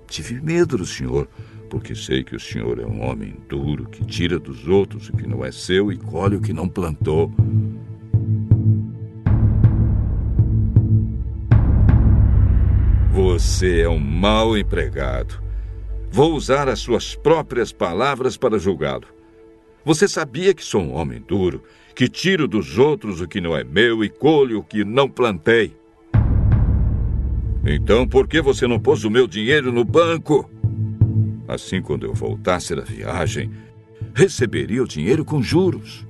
Tive 0.05 0.39
medo 0.39 0.77
do 0.77 0.85
senhor, 0.85 1.27
porque 1.67 1.95
sei 1.95 2.23
que 2.23 2.35
o 2.35 2.39
senhor 2.39 2.79
é 2.79 2.85
um 2.85 3.01
homem 3.03 3.33
duro 3.49 3.89
que 3.89 4.05
tira 4.05 4.37
dos 4.37 4.67
outros 4.67 5.09
o 5.09 5.13
que 5.13 5.25
não 5.25 5.43
é 5.43 5.51
seu 5.51 5.91
e 5.91 5.97
colhe 5.97 6.35
o 6.35 6.41
que 6.41 6.53
não 6.53 6.69
plantou. 6.69 7.31
Você 13.11 13.81
é 13.81 13.89
um 13.89 13.97
mau 13.97 14.55
empregado. 14.55 15.46
Vou 16.17 16.33
usar 16.33 16.67
as 16.67 16.79
suas 16.79 17.13
próprias 17.13 17.71
palavras 17.71 18.35
para 18.37 18.57
julgá-lo. 18.57 19.05
Você 19.85 20.07
sabia 20.07 20.51
que 20.51 20.65
sou 20.65 20.81
um 20.81 20.95
homem 20.95 21.21
duro, 21.21 21.61
que 21.95 22.09
tiro 22.09 22.47
dos 22.47 22.79
outros 22.79 23.21
o 23.21 23.27
que 23.27 23.39
não 23.39 23.55
é 23.55 23.63
meu 23.63 24.03
e 24.03 24.09
colho 24.09 24.57
o 24.57 24.63
que 24.63 24.83
não 24.83 25.07
plantei. 25.07 25.77
Então, 27.63 28.07
por 28.07 28.27
que 28.27 28.41
você 28.41 28.65
não 28.65 28.79
pôs 28.79 29.03
o 29.03 29.11
meu 29.11 29.27
dinheiro 29.27 29.71
no 29.71 29.85
banco? 29.85 30.49
Assim, 31.47 31.83
quando 31.83 32.07
eu 32.07 32.15
voltasse 32.15 32.73
da 32.73 32.81
viagem, 32.81 33.51
receberia 34.15 34.81
o 34.81 34.87
dinheiro 34.87 35.23
com 35.23 35.39
juros. 35.39 36.03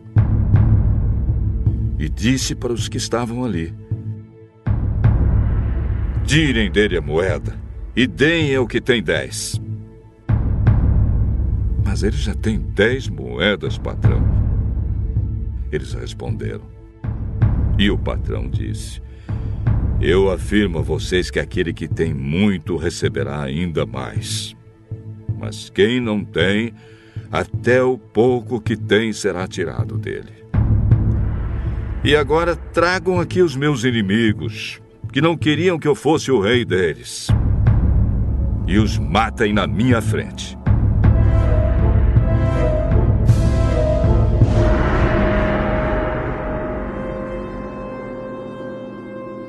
E 2.00 2.08
disse 2.08 2.56
para 2.56 2.72
os 2.72 2.88
que 2.88 2.96
estavam 2.96 3.44
ali: 3.44 3.76
Tirem 6.26 6.72
dele 6.72 6.96
a 6.96 7.02
moeda 7.02 7.60
e 7.94 8.08
deem 8.08 8.56
ao 8.56 8.66
que 8.66 8.80
tem 8.80 9.04
dez. 9.04 9.60
Mas 11.88 12.04
ele 12.04 12.18
já 12.18 12.36
tem 12.36 12.60
dez 12.60 13.08
moedas, 13.08 13.78
patrão. 13.78 14.22
Eles 15.72 15.94
responderam: 15.94 16.66
E 17.80 17.90
o 17.90 17.98
patrão 17.98 18.50
disse: 18.50 19.02
Eu 20.02 20.30
afirmo 20.30 20.80
a 20.80 20.82
vocês 20.82 21.32
que 21.32 21.40
aquele 21.40 21.72
que 21.72 21.88
tem 21.88 22.14
muito 22.14 22.76
receberá 22.76 23.42
ainda 23.42 23.86
mais. 23.86 24.54
Mas 25.40 25.70
quem 25.70 26.02
não 26.02 26.26
tem, 26.26 26.74
até 27.32 27.82
o 27.82 27.98
pouco 27.98 28.60
que 28.60 28.76
tem 28.76 29.14
será 29.14 29.48
tirado 29.48 29.98
dele. 29.98 30.46
E 32.04 32.18
agora 32.18 32.54
tragam 32.54 33.18
aqui 33.18 33.42
os 33.42 33.56
meus 33.56 33.86
inimigos, 33.86 34.82
que 35.14 35.22
não 35.22 35.38
queriam 35.38 35.80
que 35.80 35.88
eu 35.88 35.96
fosse 35.96 36.32
o 36.32 36.42
rei 36.42 36.66
deles. 36.66 37.28
E 38.68 38.78
os 38.78 39.00
matem 39.00 39.54
na 39.54 39.66
minha 39.66 40.02
frente. 40.02 40.58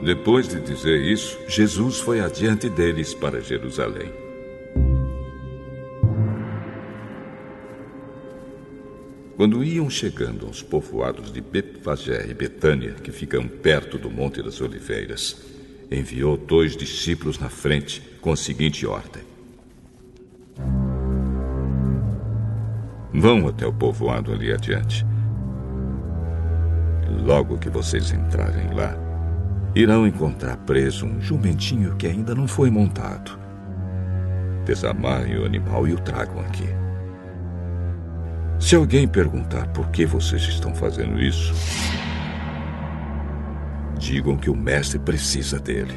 Depois 0.08 0.48
de 0.48 0.58
dizer 0.58 1.02
isso, 1.02 1.38
Jesus 1.46 2.00
foi 2.00 2.20
adiante 2.20 2.66
deles 2.70 3.12
para 3.12 3.42
Jerusalém. 3.42 4.10
Quando 9.36 9.62
iam 9.62 9.90
chegando 9.90 10.46
aos 10.46 10.62
povoados 10.62 11.30
de 11.30 11.42
Betfagé 11.42 12.26
e 12.26 12.32
Betânia, 12.32 12.94
que 12.94 13.12
ficam 13.12 13.46
perto 13.46 13.98
do 13.98 14.10
Monte 14.10 14.42
das 14.42 14.62
Oliveiras, 14.62 15.42
enviou 15.90 16.38
dois 16.38 16.74
discípulos 16.74 17.38
na 17.38 17.50
frente 17.50 18.00
com 18.22 18.32
a 18.32 18.36
seguinte 18.36 18.86
ordem: 18.86 19.22
Vão 23.12 23.46
até 23.46 23.66
o 23.66 23.74
povoado 23.74 24.32
ali 24.32 24.50
adiante. 24.50 25.04
Logo 27.26 27.58
que 27.58 27.68
vocês 27.68 28.10
entrarem 28.10 28.72
lá, 28.72 29.07
irão 29.80 30.08
encontrar 30.08 30.56
preso 30.56 31.06
um 31.06 31.20
jumentinho 31.20 31.94
que 31.94 32.08
ainda 32.08 32.34
não 32.34 32.48
foi 32.48 32.68
montado. 32.68 33.38
Desamarrem 34.64 35.38
o 35.38 35.46
animal 35.46 35.86
e 35.86 35.92
o 35.92 36.00
tragam 36.00 36.40
aqui. 36.40 36.66
Se 38.58 38.74
alguém 38.74 39.06
perguntar 39.06 39.68
por 39.68 39.88
que 39.90 40.04
vocês 40.04 40.42
estão 40.42 40.74
fazendo 40.74 41.20
isso, 41.20 41.54
digam 43.96 44.36
que 44.36 44.50
o 44.50 44.56
mestre 44.56 44.98
precisa 44.98 45.60
dele. 45.60 45.94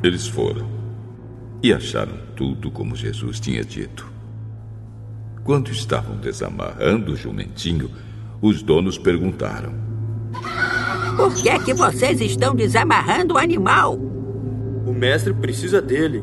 Eles 0.00 0.28
foram 0.28 0.70
e 1.60 1.72
acharam 1.72 2.16
tudo 2.36 2.70
como 2.70 2.94
Jesus 2.94 3.40
tinha 3.40 3.64
dito. 3.64 4.08
Quando 5.42 5.72
estavam 5.72 6.16
desamarrando 6.18 7.14
o 7.14 7.16
jumentinho, 7.16 7.90
os 8.46 8.62
donos 8.62 8.96
perguntaram: 8.96 9.74
Por 11.16 11.34
que 11.34 11.48
é 11.48 11.58
que 11.58 11.74
vocês 11.74 12.20
estão 12.20 12.54
desamarrando 12.54 13.34
o 13.34 13.38
animal? 13.38 13.94
O 13.94 14.92
mestre 14.92 15.34
precisa 15.34 15.82
dele. 15.82 16.22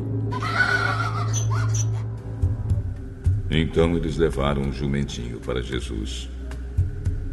Então 3.50 3.96
eles 3.96 4.16
levaram 4.16 4.62
o 4.62 4.72
jumentinho 4.72 5.38
para 5.38 5.62
Jesus. 5.62 6.28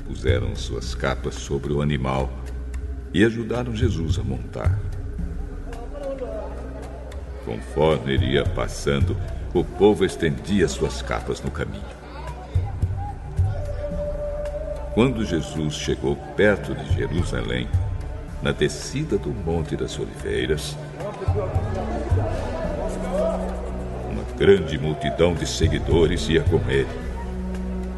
Puseram 0.05 0.55
suas 0.55 0.93
capas 0.93 1.35
sobre 1.35 1.71
o 1.71 1.81
animal 1.81 2.29
e 3.13 3.23
ajudaram 3.23 3.73
Jesus 3.73 4.19
a 4.19 4.23
montar. 4.23 4.77
Conforme 7.45 8.13
ele 8.13 8.33
ia 8.33 8.43
passando, 8.43 9.17
o 9.53 9.63
povo 9.63 10.05
estendia 10.05 10.67
suas 10.67 11.01
capas 11.01 11.41
no 11.41 11.49
caminho. 11.49 12.00
Quando 14.93 15.25
Jesus 15.25 15.75
chegou 15.75 16.15
perto 16.35 16.75
de 16.75 16.93
Jerusalém, 16.93 17.67
na 18.41 18.51
descida 18.51 19.17
do 19.17 19.29
Monte 19.29 19.75
das 19.75 19.97
Oliveiras, 19.97 20.75
grande 24.41 24.77
multidão 24.79 25.35
de 25.35 25.47
seguidores 25.47 26.27
ia 26.27 26.41
com 26.41 26.59
ele. 26.67 26.89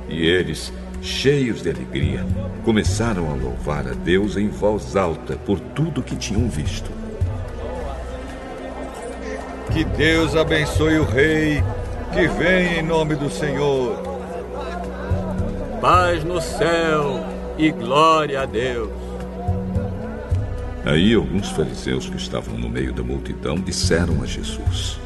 E 0.09 0.25
eles, 0.27 0.73
cheios 1.01 1.63
de 1.63 1.69
alegria, 1.69 2.25
começaram 2.65 3.31
a 3.31 3.33
louvar 3.33 3.87
a 3.87 3.93
Deus 3.93 4.35
em 4.35 4.49
voz 4.49 4.97
alta 4.97 5.37
por 5.37 5.59
tudo 5.59 6.03
que 6.03 6.17
tinham 6.17 6.49
visto. 6.49 6.91
Que 9.71 9.85
Deus 9.85 10.35
abençoe 10.35 10.99
o 10.99 11.05
Rei 11.05 11.63
que 12.13 12.27
vem 12.27 12.79
em 12.79 12.83
nome 12.83 13.15
do 13.15 13.29
Senhor. 13.29 14.12
Paz 15.83 16.23
no 16.23 16.39
céu 16.39 17.25
e 17.57 17.69
glória 17.69 18.43
a 18.43 18.45
Deus. 18.45 18.89
Aí 20.85 21.13
alguns 21.13 21.49
fariseus 21.49 22.09
que 22.09 22.15
estavam 22.15 22.57
no 22.57 22.69
meio 22.69 22.93
da 22.93 23.03
multidão 23.03 23.55
disseram 23.55 24.23
a 24.23 24.25
Jesus: 24.25 24.97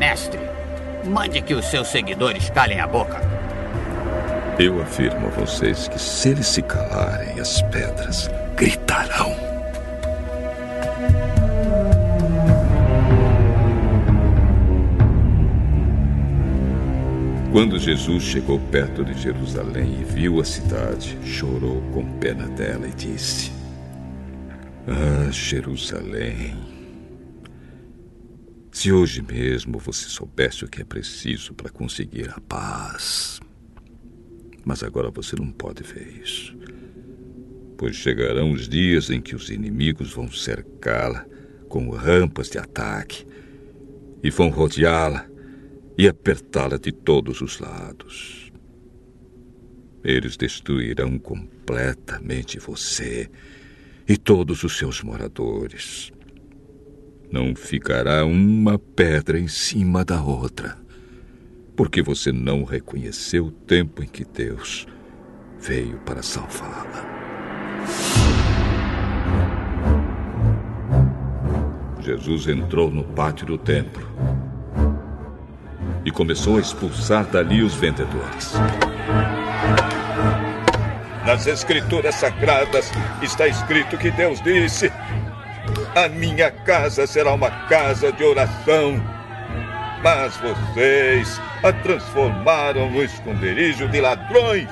Mestre, 0.00 0.40
mande 1.04 1.40
que 1.40 1.54
os 1.54 1.66
seus 1.66 1.86
seguidores 1.86 2.50
calem 2.50 2.80
a 2.80 2.86
boca. 2.88 3.20
Eu 4.58 4.82
afirmo 4.82 5.28
a 5.28 5.30
vocês 5.30 5.86
que 5.86 6.00
se 6.00 6.30
eles 6.30 6.48
se 6.48 6.62
calarem, 6.62 7.38
as 7.38 7.62
pedras 7.62 8.28
gritarão. 8.56 9.51
Quando 17.52 17.78
Jesus 17.78 18.22
chegou 18.22 18.58
perto 18.58 19.04
de 19.04 19.12
Jerusalém 19.12 20.00
e 20.00 20.04
viu 20.04 20.40
a 20.40 20.44
cidade, 20.44 21.18
chorou 21.22 21.82
com 21.92 22.18
pena 22.18 22.48
dela 22.48 22.88
e 22.88 22.94
disse: 22.94 23.52
Ah, 24.86 25.30
Jerusalém! 25.30 26.56
Se 28.72 28.90
hoje 28.90 29.20
mesmo 29.20 29.78
você 29.78 30.08
soubesse 30.08 30.64
o 30.64 30.68
que 30.68 30.80
é 30.80 30.84
preciso 30.84 31.52
para 31.52 31.68
conseguir 31.68 32.30
a 32.30 32.40
paz. 32.40 33.38
Mas 34.64 34.82
agora 34.82 35.10
você 35.10 35.36
não 35.36 35.52
pode 35.52 35.82
ver 35.82 36.22
isso. 36.22 36.56
Pois 37.76 37.96
chegarão 37.96 38.52
os 38.52 38.66
dias 38.66 39.10
em 39.10 39.20
que 39.20 39.36
os 39.36 39.50
inimigos 39.50 40.10
vão 40.10 40.32
cercá-la 40.32 41.26
com 41.68 41.90
rampas 41.90 42.48
de 42.48 42.56
ataque 42.56 43.26
e 44.22 44.30
vão 44.30 44.48
rodeá-la 44.48 45.26
e 45.96 46.08
apertá-la 46.08 46.78
de 46.78 46.92
todos 46.92 47.40
os 47.40 47.58
lados. 47.58 48.50
Eles 50.04 50.36
destruirão 50.36 51.18
completamente 51.18 52.58
você 52.58 53.30
e 54.08 54.16
todos 54.16 54.64
os 54.64 54.76
seus 54.76 55.02
moradores. 55.02 56.12
Não 57.30 57.54
ficará 57.54 58.24
uma 58.24 58.78
pedra 58.78 59.38
em 59.38 59.48
cima 59.48 60.04
da 60.04 60.22
outra, 60.22 60.76
porque 61.76 62.02
você 62.02 62.32
não 62.32 62.64
reconheceu 62.64 63.46
o 63.46 63.52
tempo 63.52 64.02
em 64.02 64.06
que 64.06 64.24
Deus 64.24 64.86
veio 65.60 65.98
para 66.00 66.22
salvá-la. 66.22 67.10
Jesus 72.00 72.48
entrou 72.48 72.90
no 72.90 73.04
pátio 73.04 73.46
do 73.46 73.56
templo 73.56 74.04
e 76.04 76.10
começou 76.10 76.56
a 76.56 76.60
expulsar 76.60 77.24
dali 77.26 77.62
os 77.62 77.74
vendedores. 77.74 78.52
Nas 81.24 81.46
Escrituras 81.46 82.16
Sagradas 82.16 82.90
está 83.22 83.46
escrito 83.46 83.96
que 83.96 84.10
Deus 84.10 84.40
disse: 84.42 84.90
a 85.94 86.08
minha 86.08 86.50
casa 86.50 87.06
será 87.06 87.32
uma 87.32 87.50
casa 87.68 88.12
de 88.12 88.24
oração. 88.24 89.00
Mas 90.02 90.36
vocês 90.38 91.40
a 91.62 91.72
transformaram 91.72 92.90
no 92.90 93.02
esconderijo 93.02 93.86
de 93.88 94.00
ladrões. 94.00 94.68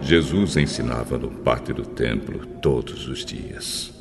Jesus 0.00 0.56
ensinava 0.56 1.18
no 1.18 1.30
pátio 1.30 1.74
do 1.74 1.84
templo 1.84 2.46
todos 2.62 3.08
os 3.08 3.24
dias. 3.24 3.93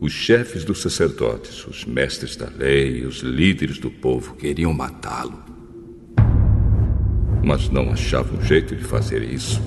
Os 0.00 0.12
chefes 0.12 0.64
dos 0.64 0.82
sacerdotes, 0.82 1.66
os 1.66 1.84
mestres 1.84 2.36
da 2.36 2.48
lei, 2.48 3.04
os 3.06 3.18
líderes 3.18 3.78
do 3.78 3.90
povo 3.90 4.34
queriam 4.34 4.72
matá-lo. 4.72 5.42
Mas 7.42 7.68
não 7.68 7.90
achavam 7.90 8.42
jeito 8.42 8.74
de 8.74 8.84
fazer 8.84 9.22
isso 9.22 9.62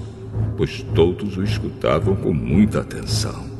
pois 0.57 0.81
todos 0.95 1.37
o 1.37 1.43
escutavam 1.43 2.15
com 2.15 2.33
muita 2.33 2.81
atenção. 2.81 3.56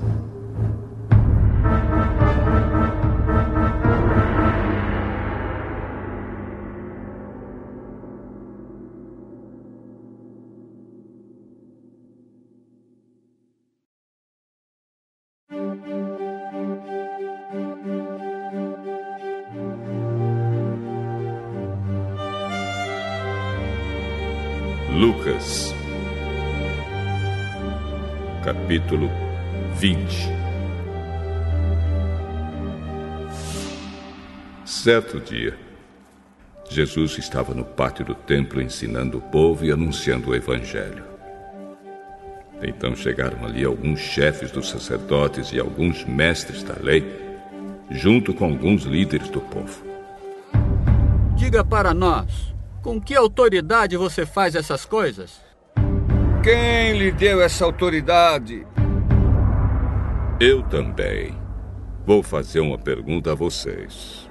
20. 29.78 30.28
Certo 34.66 35.20
dia, 35.20 35.56
Jesus 36.68 37.20
estava 37.20 37.54
no 37.54 37.64
pátio 37.64 38.04
do 38.04 38.16
templo 38.16 38.60
ensinando 38.60 39.20
o 39.20 39.22
povo 39.22 39.64
e 39.64 39.72
anunciando 39.72 40.32
o 40.32 40.36
Evangelho. 40.36 41.04
Então 42.64 42.96
chegaram 42.96 43.46
ali 43.46 43.64
alguns 43.64 44.00
chefes 44.00 44.50
dos 44.50 44.68
sacerdotes 44.68 45.54
e 45.54 45.60
alguns 45.60 46.04
mestres 46.06 46.64
da 46.64 46.76
lei, 46.82 47.06
junto 47.92 48.34
com 48.34 48.46
alguns 48.46 48.82
líderes 48.82 49.30
do 49.30 49.42
povo. 49.42 49.86
Diga 51.36 51.64
para 51.64 51.94
nós, 51.94 52.52
com 52.82 53.00
que 53.00 53.14
autoridade 53.14 53.96
você 53.96 54.26
faz 54.26 54.56
essas 54.56 54.86
coisas? 54.86 55.40
Quem 56.44 56.98
lhe 56.98 57.12
deu 57.12 57.40
essa 57.40 57.64
autoridade? 57.64 58.66
Eu 60.40 60.61
também. 60.61 61.35
Vou 62.06 62.22
fazer 62.22 62.59
uma 62.59 62.77
pergunta 62.77 63.32
a 63.32 63.35
vocês. 63.35 64.30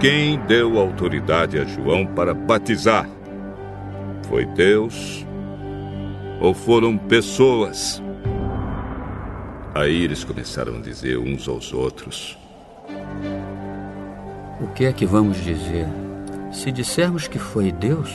Quem 0.00 0.38
deu 0.46 0.78
autoridade 0.78 1.58
a 1.58 1.64
João 1.64 2.06
para 2.06 2.32
batizar? 2.32 3.08
Foi 4.28 4.46
Deus 4.46 5.26
ou 6.40 6.54
foram 6.54 6.96
pessoas? 6.96 8.00
Aí 9.74 10.04
eles 10.04 10.22
começaram 10.22 10.76
a 10.76 10.80
dizer 10.80 11.18
uns 11.18 11.48
aos 11.48 11.72
outros: 11.72 12.38
O 14.60 14.68
que 14.68 14.84
é 14.84 14.92
que 14.92 15.04
vamos 15.04 15.42
dizer? 15.42 15.88
Se 16.52 16.70
dissermos 16.70 17.26
que 17.26 17.38
foi 17.38 17.72
Deus, 17.72 18.10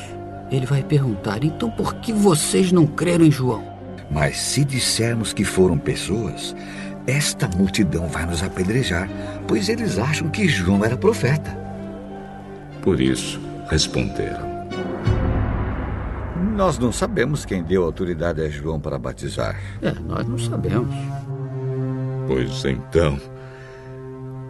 ele 0.49 0.65
vai 0.65 0.81
perguntar: 0.81 1.43
então 1.43 1.69
por 1.69 1.95
que 1.95 2.13
vocês 2.13 2.71
não 2.71 2.87
creram 2.87 3.25
em 3.25 3.31
João? 3.31 3.74
Mas 4.09 4.37
se 4.37 4.63
dissermos 4.63 5.33
que 5.33 5.43
foram 5.43 5.77
pessoas, 5.77 6.55
esta 7.07 7.47
multidão 7.47 8.07
vai 8.07 8.25
nos 8.25 8.43
apedrejar, 8.43 9.09
pois 9.47 9.69
eles 9.69 9.97
acham 9.99 10.29
que 10.29 10.47
João 10.47 10.83
era 10.83 10.97
profeta. 10.97 11.55
Por 12.81 12.99
isso, 12.99 13.39
responderam: 13.69 14.67
Nós 16.55 16.77
não 16.77 16.91
sabemos 16.91 17.45
quem 17.45 17.63
deu 17.63 17.83
autoridade 17.83 18.41
a 18.41 18.49
João 18.49 18.79
para 18.79 18.97
batizar. 18.97 19.59
É, 19.81 19.91
nós 19.91 20.27
não 20.27 20.37
sabemos. 20.37 20.95
Pois 22.27 22.65
então, 22.65 23.19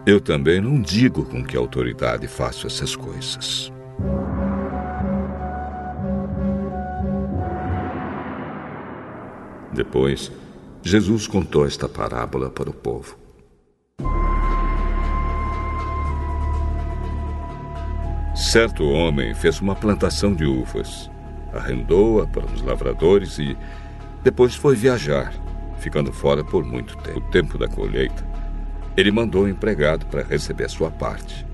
eu 0.06 0.22
também 0.22 0.62
não 0.62 0.80
digo 0.80 1.26
com 1.26 1.44
que 1.44 1.58
autoridade 1.58 2.28
faço 2.28 2.68
essas 2.68 2.96
coisas. 2.96 3.72
Depois, 9.76 10.32
Jesus 10.82 11.28
contou 11.28 11.68
esta 11.68 11.90
parábola 11.90 12.50
para 12.50 12.70
o 12.70 12.74
povo. 12.74 13.18
Certo 18.34 18.86
homem 18.86 19.36
fez 19.36 19.60
uma 19.60 19.76
plantação 19.76 20.34
de 20.34 20.46
uvas, 20.46 21.12
arrendou-a 21.54 22.26
para 22.26 22.46
os 22.46 22.62
lavradores 22.62 23.38
e 23.38 23.58
depois 24.24 24.56
foi 24.56 24.78
viajar, 24.78 25.34
ficando 25.78 26.14
fora 26.14 26.42
por 26.42 26.64
muito 26.64 26.96
tempo. 27.00 27.20
O 27.20 27.30
tempo 27.30 27.58
da 27.58 27.68
colheita, 27.68 28.26
ele 28.96 29.12
mandou 29.12 29.44
um 29.44 29.50
empregado 29.50 30.06
para 30.06 30.24
receber 30.24 30.66
a 30.66 30.70
sua 30.70 30.90
parte. 30.90 31.46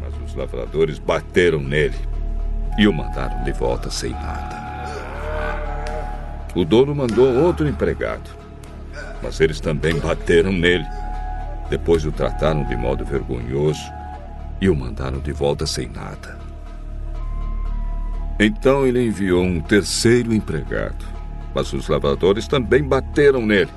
Mas 0.00 0.12
os 0.28 0.34
lavradores 0.34 0.98
bateram 0.98 1.60
nele 1.60 1.98
e 2.76 2.88
o 2.88 2.92
mandaram 2.92 3.44
de 3.44 3.52
volta 3.52 3.90
sem 3.90 4.10
nada. 4.10 4.66
O 6.56 6.64
dono 6.64 6.94
mandou 6.94 7.36
outro 7.44 7.68
empregado, 7.68 8.30
mas 9.22 9.40
eles 9.40 9.60
também 9.60 9.98
bateram 10.00 10.50
nele. 10.50 10.86
Depois 11.68 12.06
o 12.06 12.10
trataram 12.10 12.64
de 12.64 12.74
modo 12.74 13.04
vergonhoso 13.04 13.82
e 14.58 14.70
o 14.70 14.74
mandaram 14.74 15.18
de 15.18 15.32
volta 15.32 15.66
sem 15.66 15.86
nada. 15.86 16.38
Então 18.40 18.86
ele 18.86 19.04
enviou 19.06 19.44
um 19.44 19.60
terceiro 19.60 20.32
empregado, 20.32 21.04
mas 21.54 21.74
os 21.74 21.88
lavradores 21.88 22.48
também 22.48 22.82
bateram 22.82 23.44
nele 23.44 23.70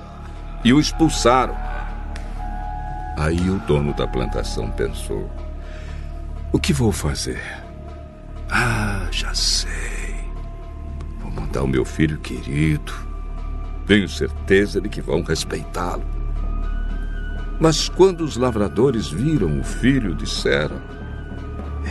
e 0.63 0.71
o 0.71 0.79
expulsaram. 0.79 1.57
Aí 3.17 3.49
o 3.49 3.59
dono 3.67 3.93
da 3.93 4.07
plantação 4.07 4.71
pensou: 4.71 5.29
O 6.53 6.57
que 6.57 6.71
vou 6.71 6.93
fazer? 6.93 7.41
Ah, 8.49 9.05
já 9.11 9.33
sei. 9.33 9.98
Mandar 11.39 11.63
o 11.63 11.67
meu 11.67 11.85
filho 11.85 12.17
querido. 12.19 12.91
Tenho 13.87 14.09
certeza 14.09 14.81
de 14.81 14.89
que 14.89 15.01
vão 15.01 15.23
respeitá-lo. 15.23 16.03
Mas 17.59 17.87
quando 17.87 18.21
os 18.21 18.35
lavradores 18.35 19.07
viram 19.07 19.59
o 19.59 19.63
filho, 19.63 20.13
disseram: 20.13 20.81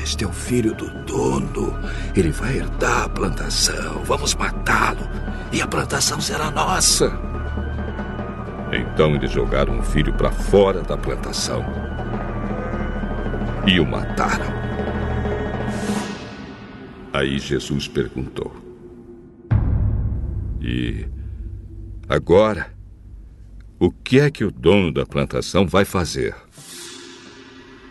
Este 0.02 0.24
é 0.24 0.26
o 0.26 0.32
filho 0.32 0.74
do 0.74 0.88
dono. 1.04 1.74
Ele 2.14 2.30
vai 2.30 2.58
herdar 2.58 3.04
a 3.04 3.08
plantação. 3.08 4.02
Vamos 4.04 4.34
matá-lo 4.34 5.08
e 5.50 5.62
a 5.62 5.66
plantação 5.66 6.20
será 6.20 6.50
nossa. 6.50 7.10
Então 8.70 9.14
eles 9.14 9.30
jogaram 9.30 9.78
o 9.78 9.82
filho 9.82 10.12
para 10.12 10.30
fora 10.30 10.82
da 10.82 10.96
plantação 10.96 11.64
e 13.66 13.80
o 13.80 13.86
mataram. 13.86 14.52
Aí 17.12 17.38
Jesus 17.38 17.88
perguntou: 17.88 18.67
E 20.60 21.06
agora? 22.08 22.76
O 23.78 23.92
que 23.92 24.18
é 24.18 24.30
que 24.30 24.44
o 24.44 24.50
dono 24.50 24.92
da 24.92 25.06
plantação 25.06 25.66
vai 25.66 25.84
fazer? 25.84 26.34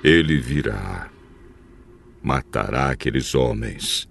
Ele 0.04 0.38
virá, 0.38 1.10
matará 2.22 2.90
aqueles 2.90 3.34
homens 3.34 4.08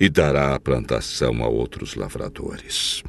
e 0.00 0.08
dará 0.08 0.54
a 0.54 0.60
plantação 0.60 1.44
a 1.44 1.48
outros 1.48 1.94
lavradores. 1.94 3.04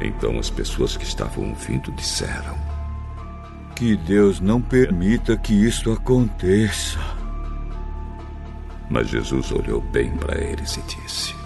Então 0.00 0.38
as 0.38 0.50
pessoas 0.50 0.96
que 0.96 1.04
estavam 1.04 1.48
ouvindo 1.48 1.90
disseram: 1.92 2.56
Que 3.74 3.96
Deus 3.96 4.38
não 4.40 4.60
permita 4.60 5.36
que 5.36 5.54
isso 5.54 5.90
aconteça. 5.90 6.98
Mas 8.90 9.08
Jesus 9.08 9.50
olhou 9.50 9.80
bem 9.80 10.14
para 10.16 10.38
eles 10.38 10.76
e 10.76 10.82
disse: 10.82 11.45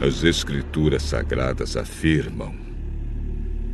As 0.00 0.22
Escrituras 0.22 1.02
Sagradas 1.02 1.76
afirmam: 1.76 2.54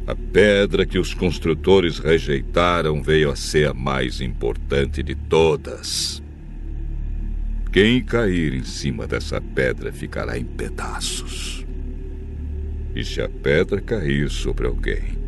a 0.07 0.15
pedra 0.15 0.87
que 0.87 0.99
os 0.99 1.13
construtores 1.13 1.99
rejeitaram 1.99 3.03
veio 3.03 3.31
a 3.31 3.37
ser 3.37 3.69
a 3.69 3.75
mais 3.75 4.21
importante 4.21 5.03
de 5.03 5.15
todas. 5.15 6.23
Quem 7.73 8.03
cair 8.03 8.55
em 8.55 8.65
cima 8.65 9.07
dessa 9.07 9.41
pedra 9.41 9.93
ficará 9.93 10.39
em 10.39 10.45
pedaços. 10.45 11.67
E 12.95 13.05
se 13.05 13.21
a 13.21 13.29
pedra 13.29 13.81
cair 13.81 14.31
sobre 14.31 14.67
alguém, 14.67 15.19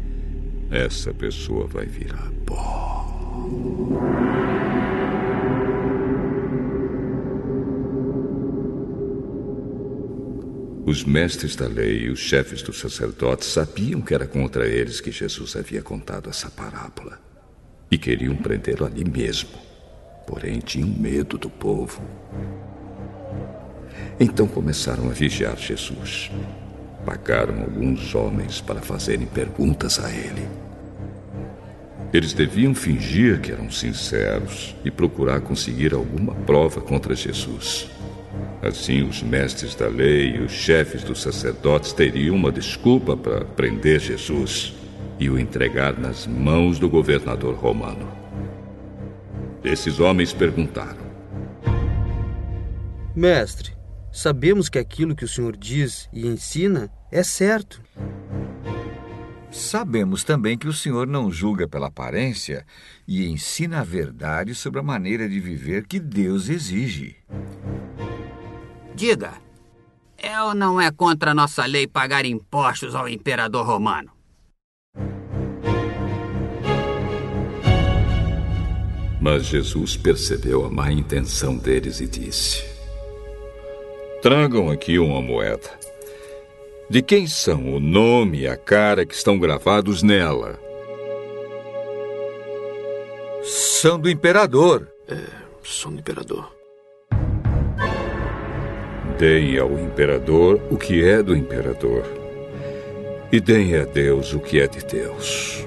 essa 0.70 1.12
pessoa 1.12 1.66
vai 1.66 1.86
virar 1.86 2.31
pó. 2.47 4.35
Os 10.86 11.02
mestres 11.02 11.56
da 11.56 11.66
lei 11.66 12.05
e 12.05 12.10
os 12.10 12.20
chefes 12.20 12.62
dos 12.62 12.78
sacerdotes 12.78 13.48
sabiam 13.48 14.00
que 14.00 14.15
era 14.15 14.24
contra 14.24 14.68
eles 14.68 15.00
que 15.00 15.10
Jesus 15.10 15.56
havia 15.56 15.82
contado 15.82 16.31
essa 16.31 16.48
parábola 16.48 17.18
e 17.90 17.98
queriam 17.98 18.36
prendê-lo 18.36 18.86
ali 18.86 19.05
mesmo. 19.05 19.50
Porém, 20.28 20.60
tinham 20.60 20.89
medo 20.89 21.36
do 21.36 21.50
povo. 21.50 22.00
Então 24.20 24.47
começaram 24.47 25.10
a 25.10 25.12
vigiar 25.12 25.58
Jesus. 25.58 26.31
Pagaram 27.05 27.62
alguns 27.62 28.15
homens 28.15 28.60
para 28.60 28.81
fazerem 28.81 29.26
perguntas 29.26 29.98
a 29.98 30.08
ele. 30.08 30.48
Eles 32.12 32.32
deviam 32.32 32.76
fingir 32.76 33.40
que 33.40 33.50
eram 33.50 33.73
sinceros 33.73 34.76
e 34.84 34.90
procurar 34.92 35.40
conseguir 35.40 35.92
alguma 35.92 36.32
prova 36.32 36.81
contra 36.81 37.12
Jesus. 37.16 37.89
Assim, 38.62 39.02
os 39.02 39.23
mestres 39.23 39.74
da 39.74 39.86
lei 39.86 40.36
e 40.36 40.40
os 40.40 40.52
chefes 40.52 41.05
dos 41.05 41.23
sacerdotes 41.23 41.92
teriam 41.92 42.34
uma 42.34 42.50
desculpa 42.50 43.16
para 43.16 43.44
prender 43.44 44.00
Jesus 44.00 44.74
e 45.18 45.31
o 45.31 45.39
entregar 45.39 45.98
nas 45.98 46.26
mãos 46.26 46.78
do 46.78 46.89
governador 46.89 47.55
romano. 47.55 48.08
Esses 49.62 50.00
homens 50.00 50.32
perguntaram: 50.32 51.06
Mestre, 53.15 53.73
sabemos 54.12 54.68
que 54.68 54.78
aquilo 54.78 55.15
que 55.15 55.24
o 55.24 55.28
senhor 55.28 55.56
diz 55.56 56.08
e 56.12 56.26
ensina 56.26 56.90
é 57.10 57.23
certo. 57.23 57.82
Sabemos 59.50 60.25
também 60.25 60.58
que 60.58 60.68
o 60.68 60.73
Senhor 60.73 61.07
não 61.07 61.31
julga 61.31 61.68
pela 61.68 61.86
aparência 61.86 62.66
e 63.07 63.26
ensina 63.26 63.81
a 63.81 63.84
verdade 63.84 64.55
sobre 64.55 64.81
a 64.81 64.83
maneira 64.83 65.28
de 65.28 65.41
viver 65.41 65.86
que 65.86 65.99
Deus 65.99 66.49
exige. 66.49 67.16
Diga, 68.94 69.34
é 70.18 70.42
ou 70.42 70.55
não 70.55 70.81
é 70.81 70.91
contra 70.91 71.31
a 71.31 71.34
nossa 71.34 71.65
lei 71.66 71.86
pagar 71.86 72.25
impostos 72.25 72.94
ao 72.94 73.08
imperador 73.08 73.66
romano? 73.66 74.10
Mas 79.20 79.47
Jesus 79.47 79.97
percebeu 79.97 80.65
a 80.65 80.70
má 80.70 80.92
intenção 80.92 81.57
deles 81.57 82.00
e 82.00 82.07
disse: 82.07 82.65
Tragam 84.23 84.70
aqui 84.70 84.99
uma 84.99 85.20
moeda. 85.20 85.85
De 86.89 87.02
quem 87.02 87.26
são 87.26 87.74
o 87.74 87.81
nome 87.81 88.42
e 88.42 88.47
a 88.47 88.56
cara 88.56 89.05
que 89.05 89.12
estão 89.12 89.40
gravados 89.40 90.05
nela? 90.05 90.56
São 93.42 93.98
do 93.98 94.08
imperador. 94.08 94.89
É, 95.08 95.16
são 95.65 95.92
do 95.92 95.98
imperador. 95.98 96.55
Deem 99.18 99.58
ao 99.58 99.73
imperador 99.73 100.62
o 100.70 100.76
que 100.76 101.02
é 101.02 101.20
do 101.24 101.34
imperador, 101.34 102.05
e 103.32 103.40
deem 103.40 103.74
a 103.74 103.84
Deus 103.84 104.32
o 104.32 104.39
que 104.39 104.60
é 104.60 104.68
de 104.68 104.84
Deus. 104.84 105.66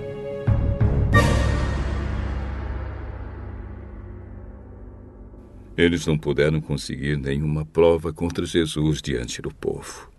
Eles 5.75 6.05
não 6.05 6.17
puderam 6.17 6.61
conseguir 6.61 7.17
nenhuma 7.17 7.65
prova 7.65 8.13
contra 8.13 8.45
Jesus 8.45 9.01
diante 9.01 9.41
do 9.41 9.53
povo. 9.53 10.09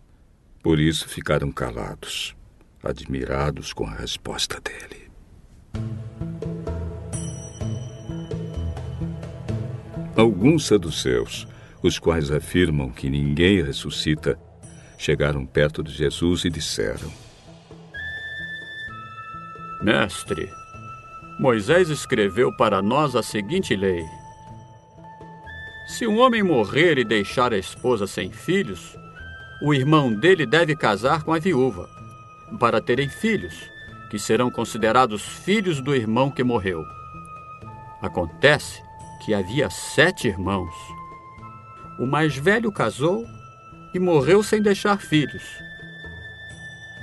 Por 0.63 0.79
isso 0.79 1.09
ficaram 1.09 1.51
calados, 1.51 2.37
admirados 2.83 3.73
com 3.73 3.87
a 3.87 3.95
resposta 3.95 4.61
dele. 4.61 5.11
Alguns 10.15 10.67
saduceus, 10.67 11.49
os 11.83 11.99
quais 11.99 12.31
afirmam 12.31 12.91
que 12.91 13.09
ninguém 13.09 13.63
ressuscita, 13.63 14.39
chegaram 14.99 15.47
perto 15.47 15.83
de 15.83 15.93
Jesus 15.93 16.45
e 16.45 16.51
disseram: 16.51 17.11
Mestre, 19.83 20.47
Moisés 21.39 21.89
escreveu 21.89 22.55
para 22.55 22.83
nós 22.83 23.17
a 23.17 23.23
seguinte 23.23 23.75
lei: 23.75 24.05
Se 25.87 26.07
um 26.07 26.19
homem 26.19 26.43
morrer 26.43 26.99
e 26.99 27.05
deixar 27.05 27.55
a 27.55 27.59
esposa 27.59 28.07
sem 28.07 28.31
filhos, 28.31 28.95
o 29.63 29.75
irmão 29.75 30.13
dele 30.13 30.47
deve 30.47 30.75
casar 30.75 31.23
com 31.23 31.33
a 31.33 31.39
viúva, 31.39 31.89
para 32.59 32.81
terem 32.81 33.09
filhos, 33.09 33.71
que 34.11 34.19
serão 34.19 34.51
considerados 34.51 35.23
filhos 35.23 35.81
do 35.81 35.95
irmão 35.95 36.31
que 36.31 36.43
morreu. 36.43 36.85
Acontece 38.01 38.83
que 39.25 39.35
havia 39.35 39.69
sete 39.69 40.29
irmãos. 40.29 40.75
O 41.99 42.07
mais 42.07 42.35
velho 42.37 42.73
casou 42.73 43.27
e 43.93 43.99
morreu 43.99 44.43
sem 44.43 44.63
deixar 44.63 44.99
filhos. 45.01 45.45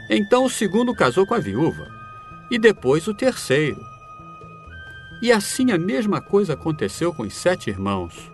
Então 0.10 0.46
o 0.46 0.50
segundo 0.50 0.96
casou 0.96 1.28
com 1.28 1.36
a 1.36 1.40
viúva, 1.40 1.88
e 2.50 2.58
depois 2.58 3.08
o 3.08 3.14
terceiro. 3.14 3.80
E 5.22 5.32
assim 5.32 5.72
a 5.72 5.78
mesma 5.78 6.22
coisa 6.22 6.54
aconteceu 6.54 7.14
com 7.14 7.24
os 7.24 7.36
sete 7.36 7.70
irmãos. 7.70 8.32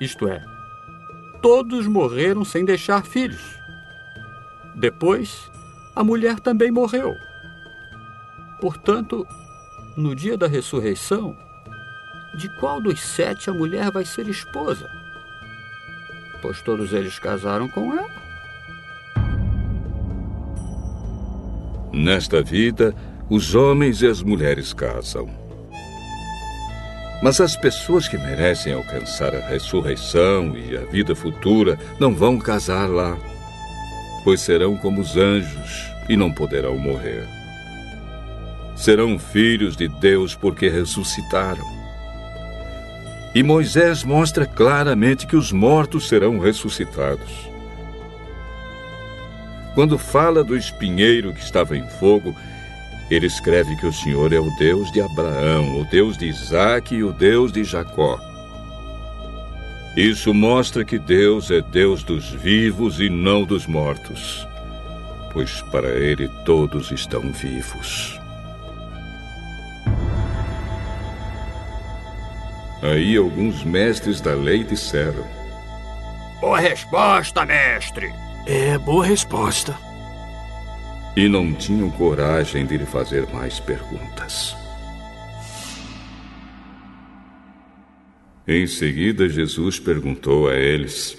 Isto 0.00 0.28
é, 0.28 0.42
todos 1.44 1.86
morreram 1.86 2.42
sem 2.42 2.64
deixar 2.64 3.04
filhos. 3.04 3.58
Depois, 4.74 5.50
a 5.94 6.02
mulher 6.02 6.40
também 6.40 6.70
morreu. 6.70 7.14
Portanto, 8.62 9.26
no 9.94 10.16
dia 10.16 10.38
da 10.38 10.46
ressurreição, 10.46 11.36
de 12.34 12.48
qual 12.58 12.80
dos 12.80 12.98
sete 12.98 13.50
a 13.50 13.52
mulher 13.52 13.90
vai 13.90 14.06
ser 14.06 14.26
esposa? 14.26 14.88
Pois 16.40 16.62
todos 16.62 16.94
eles 16.94 17.18
casaram 17.18 17.68
com 17.68 17.92
ela. 17.92 18.24
Nesta 21.92 22.42
vida, 22.42 22.94
os 23.28 23.54
homens 23.54 24.00
e 24.00 24.06
as 24.06 24.22
mulheres 24.22 24.72
casam. 24.72 25.43
Mas 27.24 27.40
as 27.40 27.56
pessoas 27.56 28.06
que 28.06 28.18
merecem 28.18 28.74
alcançar 28.74 29.34
a 29.34 29.48
ressurreição 29.48 30.54
e 30.58 30.76
a 30.76 30.82
vida 30.82 31.16
futura 31.16 31.78
não 31.98 32.14
vão 32.14 32.38
casar 32.38 32.86
lá, 32.86 33.16
pois 34.22 34.42
serão 34.42 34.76
como 34.76 35.00
os 35.00 35.16
anjos 35.16 35.90
e 36.06 36.18
não 36.18 36.30
poderão 36.30 36.76
morrer. 36.76 37.26
Serão 38.76 39.18
filhos 39.18 39.74
de 39.74 39.88
Deus 39.88 40.34
porque 40.34 40.68
ressuscitaram. 40.68 41.64
E 43.34 43.42
Moisés 43.42 44.04
mostra 44.04 44.44
claramente 44.44 45.26
que 45.26 45.34
os 45.34 45.50
mortos 45.50 46.08
serão 46.08 46.38
ressuscitados. 46.38 47.48
Quando 49.74 49.96
fala 49.96 50.44
do 50.44 50.54
espinheiro 50.54 51.32
que 51.32 51.40
estava 51.40 51.74
em 51.74 51.88
fogo, 51.88 52.36
ele 53.10 53.26
escreve 53.26 53.76
que 53.76 53.86
o 53.86 53.92
Senhor 53.92 54.32
é 54.32 54.40
o 54.40 54.50
Deus 54.56 54.90
de 54.90 55.00
Abraão, 55.00 55.80
o 55.80 55.84
Deus 55.84 56.16
de 56.16 56.26
Isaac 56.26 56.94
e 56.94 57.04
o 57.04 57.12
Deus 57.12 57.52
de 57.52 57.62
Jacó. 57.62 58.18
Isso 59.96 60.34
mostra 60.34 60.84
que 60.84 60.98
Deus 60.98 61.50
é 61.50 61.60
Deus 61.60 62.02
dos 62.02 62.30
vivos 62.30 62.98
e 62.98 63.08
não 63.08 63.44
dos 63.44 63.66
mortos, 63.66 64.46
pois 65.32 65.62
para 65.70 65.88
Ele 65.88 66.28
todos 66.44 66.90
estão 66.90 67.20
vivos. 67.30 68.18
Aí 72.82 73.16
alguns 73.16 73.62
mestres 73.64 74.20
da 74.20 74.34
lei 74.34 74.64
disseram: 74.64 75.24
Boa 76.40 76.58
resposta, 76.58 77.46
mestre! 77.46 78.12
É, 78.46 78.76
boa 78.76 79.06
resposta. 79.06 79.74
E 81.16 81.28
não 81.28 81.52
tinham 81.54 81.90
coragem 81.90 82.66
de 82.66 82.76
lhe 82.76 82.86
fazer 82.86 83.26
mais 83.32 83.60
perguntas. 83.60 84.56
Em 88.46 88.66
seguida, 88.66 89.28
Jesus 89.28 89.78
perguntou 89.78 90.48
a 90.48 90.54
eles: 90.54 91.16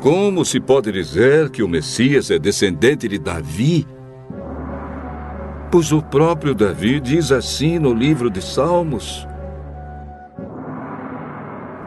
Como 0.00 0.44
se 0.44 0.58
pode 0.58 0.90
dizer 0.90 1.48
que 1.48 1.62
o 1.62 1.68
Messias 1.68 2.28
é 2.28 2.38
descendente 2.38 3.06
de 3.06 3.18
Davi? 3.18 3.86
Pois 5.70 5.92
o 5.92 6.02
próprio 6.02 6.56
Davi 6.56 6.98
diz 6.98 7.30
assim 7.30 7.78
no 7.78 7.94
livro 7.94 8.28
de 8.28 8.42
Salmos: 8.42 9.26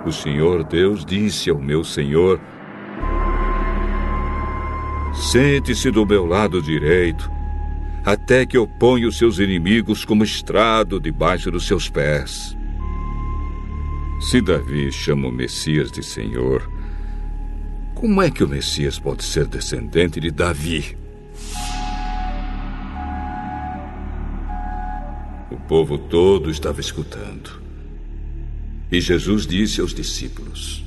O 0.06 0.12
Senhor 0.12 0.64
Deus 0.64 1.04
disse 1.04 1.50
ao 1.50 1.60
meu 1.60 1.84
Senhor: 1.84 2.40
Sente-se 5.14 5.90
do 5.90 6.06
meu 6.06 6.28
lado 6.28 6.62
direito, 6.62 7.32
até 8.06 8.46
que 8.46 8.56
eu 8.56 8.68
ponha 8.68 9.08
os 9.08 9.18
seus 9.18 9.40
inimigos 9.40 10.06
como 10.06 10.24
estrado 10.24 11.00
debaixo 11.00 11.50
dos 11.50 11.66
seus 11.66 11.90
pés. 11.90 12.56
Se 14.22 14.40
Davi 14.42 14.92
chama 14.92 15.28
o 15.28 15.32
Messias 15.32 15.92
de 15.92 16.04
Senhor, 16.04 16.70
como 17.96 18.22
é 18.22 18.30
que 18.30 18.44
o 18.44 18.48
Messias 18.48 19.00
pode 19.00 19.24
ser 19.24 19.48
descendente 19.48 20.20
de 20.20 20.30
Davi? 20.30 20.96
O 25.50 25.58
povo 25.68 25.98
todo 25.98 26.52
estava 26.52 26.80
escutando. 26.80 27.65
E 28.96 29.02
Jesus 29.02 29.46
disse 29.46 29.82
aos 29.82 29.94
discípulos: 29.94 30.82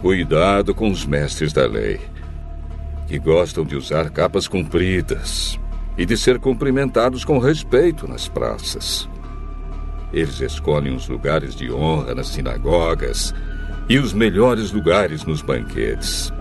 Cuidado 0.00 0.74
com 0.74 0.90
os 0.90 1.04
mestres 1.04 1.52
da 1.52 1.66
lei, 1.66 2.00
que 3.06 3.18
gostam 3.18 3.66
de 3.66 3.76
usar 3.76 4.08
capas 4.08 4.48
compridas 4.48 5.60
e 5.98 6.06
de 6.06 6.16
ser 6.16 6.38
cumprimentados 6.38 7.22
com 7.22 7.38
respeito 7.38 8.08
nas 8.08 8.26
praças. 8.26 9.06
Eles 10.10 10.40
escolhem 10.40 10.96
os 10.96 11.06
lugares 11.06 11.54
de 11.54 11.70
honra 11.70 12.14
nas 12.14 12.28
sinagogas 12.28 13.34
e 13.90 13.98
os 13.98 14.14
melhores 14.14 14.72
lugares 14.72 15.22
nos 15.24 15.42
banquetes. 15.42 16.32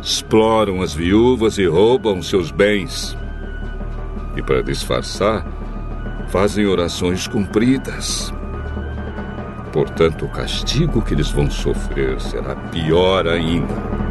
Exploram 0.00 0.82
as 0.82 0.94
viúvas 0.94 1.58
e 1.58 1.66
roubam 1.66 2.22
seus 2.22 2.52
bens. 2.52 3.18
E 4.36 4.42
para 4.42 4.62
disfarçar, 4.62 5.57
fazem 6.30 6.66
orações 6.66 7.26
compridas. 7.26 8.32
Portanto, 9.72 10.24
o 10.24 10.28
castigo 10.28 11.02
que 11.02 11.14
eles 11.14 11.30
vão 11.30 11.50
sofrer 11.50 12.20
será 12.20 12.54
pior 12.54 13.26
ainda. 13.26 14.07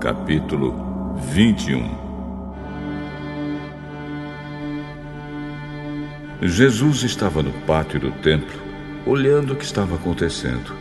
Capítulo 0.00 0.74
21 1.32 2.08
Jesus 6.40 7.02
estava 7.02 7.42
no 7.42 7.52
pátio 7.66 7.98
do 7.98 8.12
templo, 8.22 8.60
olhando 9.04 9.54
o 9.54 9.56
que 9.56 9.64
estava 9.64 9.96
acontecendo, 9.96 10.72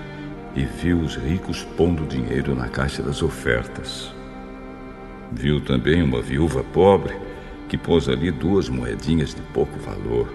e 0.55 0.63
viu 0.63 0.99
os 0.99 1.15
ricos 1.15 1.63
pondo 1.75 2.05
dinheiro 2.05 2.53
na 2.55 2.69
caixa 2.69 3.01
das 3.01 3.23
ofertas. 3.23 4.13
Viu 5.31 5.59
também 5.59 6.03
uma 6.03 6.21
viúva 6.21 6.63
pobre 6.63 7.15
que 7.67 7.77
pôs 7.77 8.07
ali 8.07 8.31
duas 8.31 8.69
moedinhas 8.69 9.33
de 9.33 9.41
pouco 9.53 9.79
valor. 9.79 10.31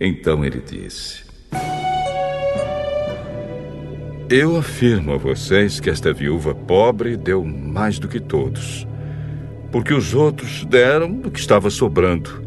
Então 0.00 0.44
ele 0.44 0.60
disse: 0.60 1.27
Eu 4.30 4.58
afirmo 4.58 5.14
a 5.14 5.16
vocês 5.16 5.80
que 5.80 5.88
esta 5.88 6.12
viúva 6.12 6.54
pobre 6.54 7.16
deu 7.16 7.42
mais 7.42 7.98
do 7.98 8.06
que 8.06 8.20
todos, 8.20 8.86
porque 9.72 9.94
os 9.94 10.12
outros 10.12 10.66
deram 10.66 11.10
do 11.10 11.30
que 11.30 11.40
estava 11.40 11.70
sobrando. 11.70 12.44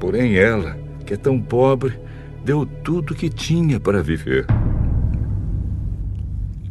Porém, 0.00 0.34
ela, 0.34 0.76
que 1.06 1.14
é 1.14 1.16
tão 1.16 1.40
pobre, 1.40 1.96
deu 2.44 2.66
tudo 2.66 3.12
o 3.12 3.16
que 3.16 3.30
tinha 3.30 3.78
para 3.78 4.02
viver. 4.02 4.46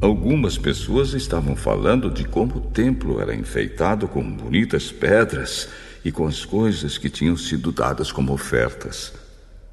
Algumas 0.02 0.58
pessoas 0.58 1.14
estavam 1.14 1.56
falando 1.56 2.12
de 2.12 2.26
como 2.26 2.58
o 2.58 2.62
templo 2.62 3.22
era 3.22 3.34
enfeitado 3.34 4.06
com 4.06 4.22
bonitas 4.22 4.92
pedras 4.92 5.70
e 6.04 6.12
com 6.12 6.28
as 6.28 6.44
coisas 6.44 6.98
que 6.98 7.10
tinham 7.10 7.38
sido 7.38 7.72
dadas 7.72 8.12
como 8.12 8.34
ofertas. 8.34 9.14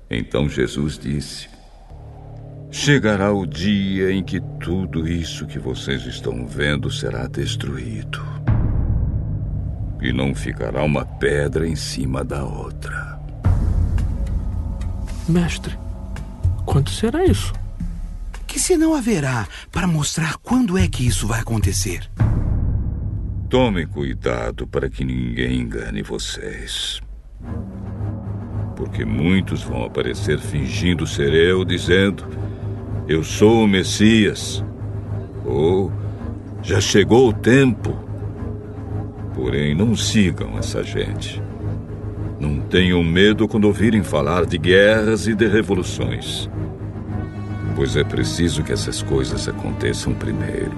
Então 0.08 0.49
Jesus 0.49 0.97
disse: 0.97 1.51
Chegará 2.75 3.31
o 3.31 3.44
dia 3.47 4.10
em 4.10 4.25
que 4.25 4.41
tudo 4.59 5.07
isso 5.07 5.47
que 5.47 5.59
vocês 5.59 6.07
estão 6.07 6.47
vendo 6.47 6.91
será 6.91 7.26
destruído. 7.26 8.18
E 10.01 10.10
não 10.10 10.34
ficará 10.34 10.83
uma 10.83 11.05
pedra 11.05 11.68
em 11.68 11.76
cima 11.76 12.25
da 12.25 12.42
outra. 12.42 13.20
Mestre, 15.28 15.78
quanto 16.65 16.91
será 16.91 17.26
isso? 17.26 17.52
Que 18.47 18.59
senão 18.59 18.94
haverá 18.94 19.47
para 19.70 19.86
mostrar 19.86 20.39
quando 20.39 20.78
é 20.78 20.89
que 20.89 21.07
isso 21.07 21.26
vai 21.26 21.41
acontecer? 21.41 22.10
Tomem 23.51 23.86
cuidado 23.86 24.67
para 24.67 24.89
que 24.89 25.05
ninguém 25.05 25.60
engane 25.60 26.02
vocês. 26.02 27.02
Porque 28.75 29.05
muitos 29.05 29.62
vão 29.62 29.84
aparecer 29.84 30.39
fingindo 30.41 31.07
ser 31.07 31.34
eu, 31.34 31.67
dizendo: 31.67 32.26
Eu 33.08 33.22
sou 33.22 33.64
o 33.64 33.68
Messias. 33.68 34.64
Ou 35.44 35.92
já 36.62 36.81
chegou 36.81 37.28
o 37.28 37.32
tempo. 37.32 37.97
Porém, 39.34 39.74
não 39.74 39.97
sigam 39.97 40.58
essa 40.58 40.82
gente. 40.82 41.42
Não 42.39 42.60
tenham 42.60 43.02
medo 43.02 43.48
quando 43.48 43.64
ouvirem 43.64 44.02
falar 44.02 44.47
de 44.47 44.58
guerras 44.58 45.26
e 45.26 45.34
de 45.34 45.47
revoluções 45.47 46.50
pois 47.74 47.97
é 47.97 48.05
preciso 48.05 48.62
que 48.62 48.72
essas 48.72 49.02
coisas 49.02 49.48
aconteçam 49.48 50.12
primeiro. 50.14 50.72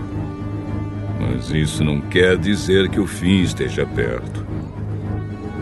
Mas 1.20 1.50
isso 1.50 1.84
não 1.84 2.00
quer 2.00 2.36
dizer 2.38 2.88
que 2.88 3.00
o 3.00 3.06
fim 3.06 3.42
esteja 3.42 3.86
perto. 3.86 4.44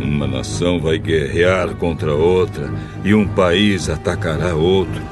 Uma 0.01 0.27
nação 0.27 0.81
vai 0.81 0.99
guerrear 0.99 1.75
contra 1.77 2.15
outra 2.15 2.71
e 3.05 3.15
um 3.15 3.27
país 3.27 3.89
atacará 3.89 4.55
outro. 4.55 5.03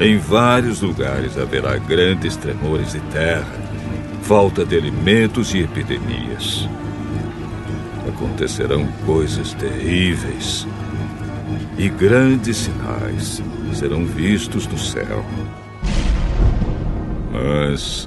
Em 0.00 0.18
vários 0.18 0.82
lugares 0.82 1.38
haverá 1.38 1.76
grandes 1.76 2.36
tremores 2.36 2.92
de 2.92 3.00
terra, 3.12 3.54
falta 4.22 4.64
de 4.64 4.76
alimentos 4.76 5.54
e 5.54 5.60
epidemias. 5.60 6.68
Acontecerão 8.08 8.86
coisas 9.06 9.54
terríveis 9.54 10.66
e 11.78 11.88
grandes 11.88 12.56
sinais 12.56 13.42
serão 13.72 14.04
vistos 14.04 14.66
no 14.66 14.78
céu. 14.78 15.24
Mas. 17.32 18.06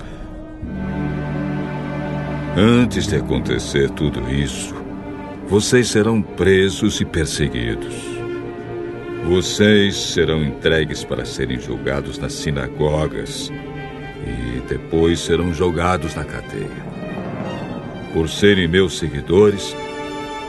Antes 2.55 3.05
de 3.05 3.17
acontecer 3.17 3.89
tudo 3.91 4.27
isso, 4.31 4.73
vocês 5.47 5.89
serão 5.89 6.21
presos 6.21 6.99
e 6.99 7.05
perseguidos. 7.05 8.06
Vocês 9.27 9.97
serão 9.97 10.41
entregues 10.41 11.03
para 11.03 11.25
serem 11.25 11.59
julgados 11.59 12.17
nas 12.17 12.31
sinagogas 12.31 13.51
e 14.25 14.61
depois 14.69 15.19
serão 15.19 15.53
jogados 15.53 16.15
na 16.15 16.23
cadeia. 16.23 16.87
Por 18.13 18.29
serem 18.29 18.69
meus 18.69 18.97
seguidores, 18.97 19.75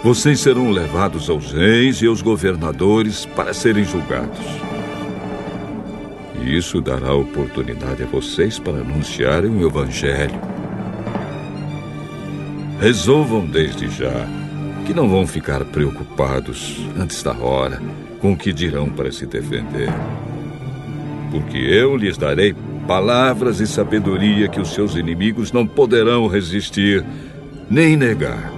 vocês 0.05 0.39
serão 0.39 0.70
levados 0.70 1.28
aos 1.28 1.50
reis 1.50 2.00
e 2.02 2.07
aos 2.07 2.23
governadores 2.23 3.26
para 3.26 3.52
serem 3.52 3.82
julgados. 3.82 4.47
E 6.40 6.57
isso 6.57 6.81
dará 6.81 7.12
oportunidade 7.12 8.05
a 8.05 8.07
vocês 8.07 8.60
para 8.60 8.78
anunciarem 8.78 9.50
o 9.50 9.66
Evangelho. 9.66 10.40
Resolvam 12.81 13.44
desde 13.44 13.90
já 13.90 14.24
que 14.86 14.94
não 14.94 15.08
vão 15.08 15.26
ficar 15.26 15.65
preocupados 15.65 16.76
antes 16.97 17.24
da 17.24 17.32
hora 17.32 17.82
com 18.20 18.32
o 18.32 18.36
que 18.36 18.52
dirão 18.52 18.88
para 18.90 19.10
se 19.12 19.26
defender. 19.26 19.88
Porque 21.30 21.58
eu 21.58 21.97
lhes 21.97 22.16
darei 22.16 22.55
palavras 22.86 23.60
e 23.60 23.66
sabedoria 23.66 24.48
que 24.48 24.60
os 24.60 24.72
seus 24.72 24.94
inimigos 24.94 25.52
não 25.52 25.66
poderão 25.66 26.26
resistir 26.26 27.05
nem 27.68 27.97
negar. 27.97 28.52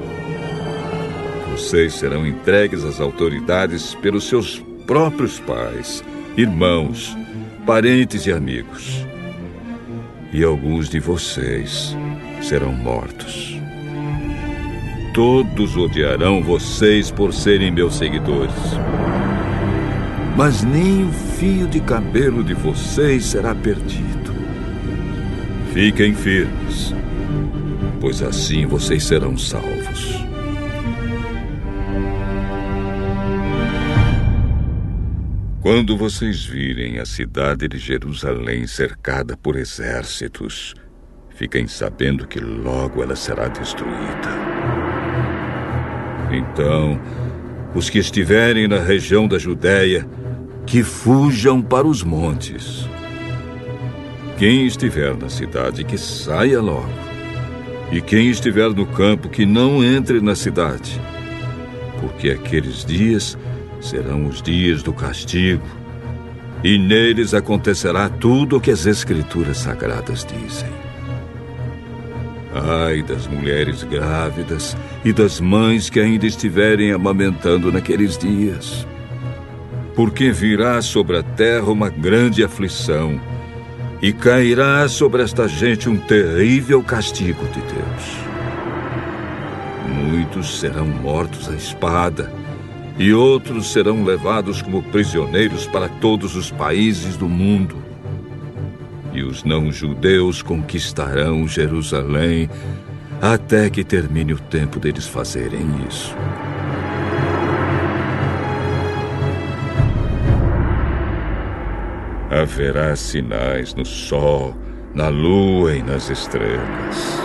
Vocês 1.50 1.94
serão 1.94 2.26
entregues 2.26 2.84
às 2.84 3.00
autoridades 3.00 3.94
pelos 3.97 4.24
seus 4.24 4.62
próprios 4.86 5.39
pais, 5.40 6.02
irmãos, 6.36 7.16
parentes 7.66 8.24
e 8.26 8.32
amigos. 8.32 9.05
E 10.32 10.44
alguns 10.44 10.89
de 10.89 11.00
vocês 11.00 11.97
serão 12.40 12.72
mortos. 12.72 13.58
Todos 15.12 15.76
odiarão 15.76 16.40
vocês 16.40 17.10
por 17.10 17.34
serem 17.34 17.72
meus 17.72 17.97
seguidores. 17.97 18.55
Mas 20.41 20.62
nem 20.62 21.05
o 21.05 21.12
fio 21.12 21.67
de 21.67 21.81
cabelo 21.81 22.43
de 22.43 22.55
vocês 22.55 23.27
será 23.27 23.55
perdido. 23.55 24.33
Fiquem 25.75 26.15
firmes, 26.15 26.94
pois 28.01 28.23
assim 28.23 28.65
vocês 28.65 29.05
serão 29.05 29.36
salvos. 29.36 30.25
Quando 35.60 35.94
vocês 35.94 36.43
virem 36.43 36.99
a 37.01 37.05
cidade 37.05 37.69
de 37.69 37.77
Jerusalém 37.77 38.67
cercada 38.67 39.36
por 39.36 39.57
exércitos, 39.57 40.75
fiquem 41.35 41.67
sabendo 41.67 42.27
que 42.27 42.41
logo 42.41 43.02
ela 43.02 43.15
será 43.15 43.47
destruída. 43.47 44.31
Então, 46.33 46.99
os 47.75 47.91
que 47.91 47.99
estiverem 47.99 48.67
na 48.67 48.78
região 48.78 49.28
da 49.28 49.39
Judéia, 49.39 50.09
que 50.70 50.84
fujam 50.84 51.60
para 51.60 51.84
os 51.84 52.05
montes. 52.05 52.89
Quem 54.39 54.66
estiver 54.66 55.16
na 55.16 55.28
cidade, 55.28 55.82
que 55.82 55.99
saia 55.99 56.60
logo. 56.60 56.89
E 57.90 58.00
quem 58.00 58.31
estiver 58.31 58.70
no 58.70 58.86
campo, 58.86 59.28
que 59.28 59.44
não 59.44 59.82
entre 59.82 60.20
na 60.20 60.36
cidade. 60.36 61.00
Porque 62.00 62.31
aqueles 62.31 62.84
dias 62.84 63.36
serão 63.81 64.26
os 64.26 64.40
dias 64.40 64.81
do 64.81 64.92
castigo, 64.92 65.66
e 66.62 66.78
neles 66.78 67.34
acontecerá 67.34 68.08
tudo 68.08 68.58
o 68.58 68.60
que 68.60 68.70
as 68.70 68.86
Escrituras 68.86 69.58
Sagradas 69.58 70.24
dizem. 70.24 70.70
Ai 72.55 73.02
das 73.02 73.26
mulheres 73.26 73.82
grávidas 73.82 74.76
e 75.05 75.12
das 75.12 75.40
mães 75.40 75.90
que 75.90 75.99
ainda 75.99 76.26
estiverem 76.26 76.92
amamentando 76.92 77.73
naqueles 77.73 78.16
dias. 78.16 78.86
Porque 79.94 80.31
virá 80.31 80.81
sobre 80.81 81.19
a 81.19 81.23
terra 81.23 81.70
uma 81.70 81.89
grande 81.89 82.43
aflição, 82.43 83.20
e 84.02 84.12
cairá 84.12 84.89
sobre 84.89 85.23
esta 85.23 85.47
gente 85.47 85.89
um 85.89 85.97
terrível 85.97 86.83
castigo 86.83 87.44
de 87.49 87.60
Deus. 87.60 88.31
Muitos 89.86 90.59
serão 90.59 90.86
mortos 90.86 91.49
à 91.49 91.55
espada, 91.55 92.33
e 92.99 93.12
outros 93.12 93.73
serão 93.73 94.05
levados 94.05 94.62
como 94.62 94.83
prisioneiros 94.83 95.67
para 95.67 95.89
todos 95.89 96.35
os 96.36 96.51
países 96.51 97.17
do 97.17 97.28
mundo. 97.28 97.77
E 99.12 99.23
os 99.23 99.44
não-judeus 99.44 100.41
conquistarão 100.41 101.47
Jerusalém 101.49 102.49
até 103.20 103.69
que 103.69 103.85
termine 103.85 104.33
o 104.33 104.39
tempo 104.39 104.78
deles 104.78 105.07
fazerem 105.07 105.67
isso. 105.89 106.15
Haverá 112.31 112.94
sinais 112.94 113.75
no 113.75 113.84
sol, 113.84 114.57
na 114.94 115.09
lua 115.09 115.75
e 115.75 115.83
nas 115.83 116.09
estrelas. 116.09 117.25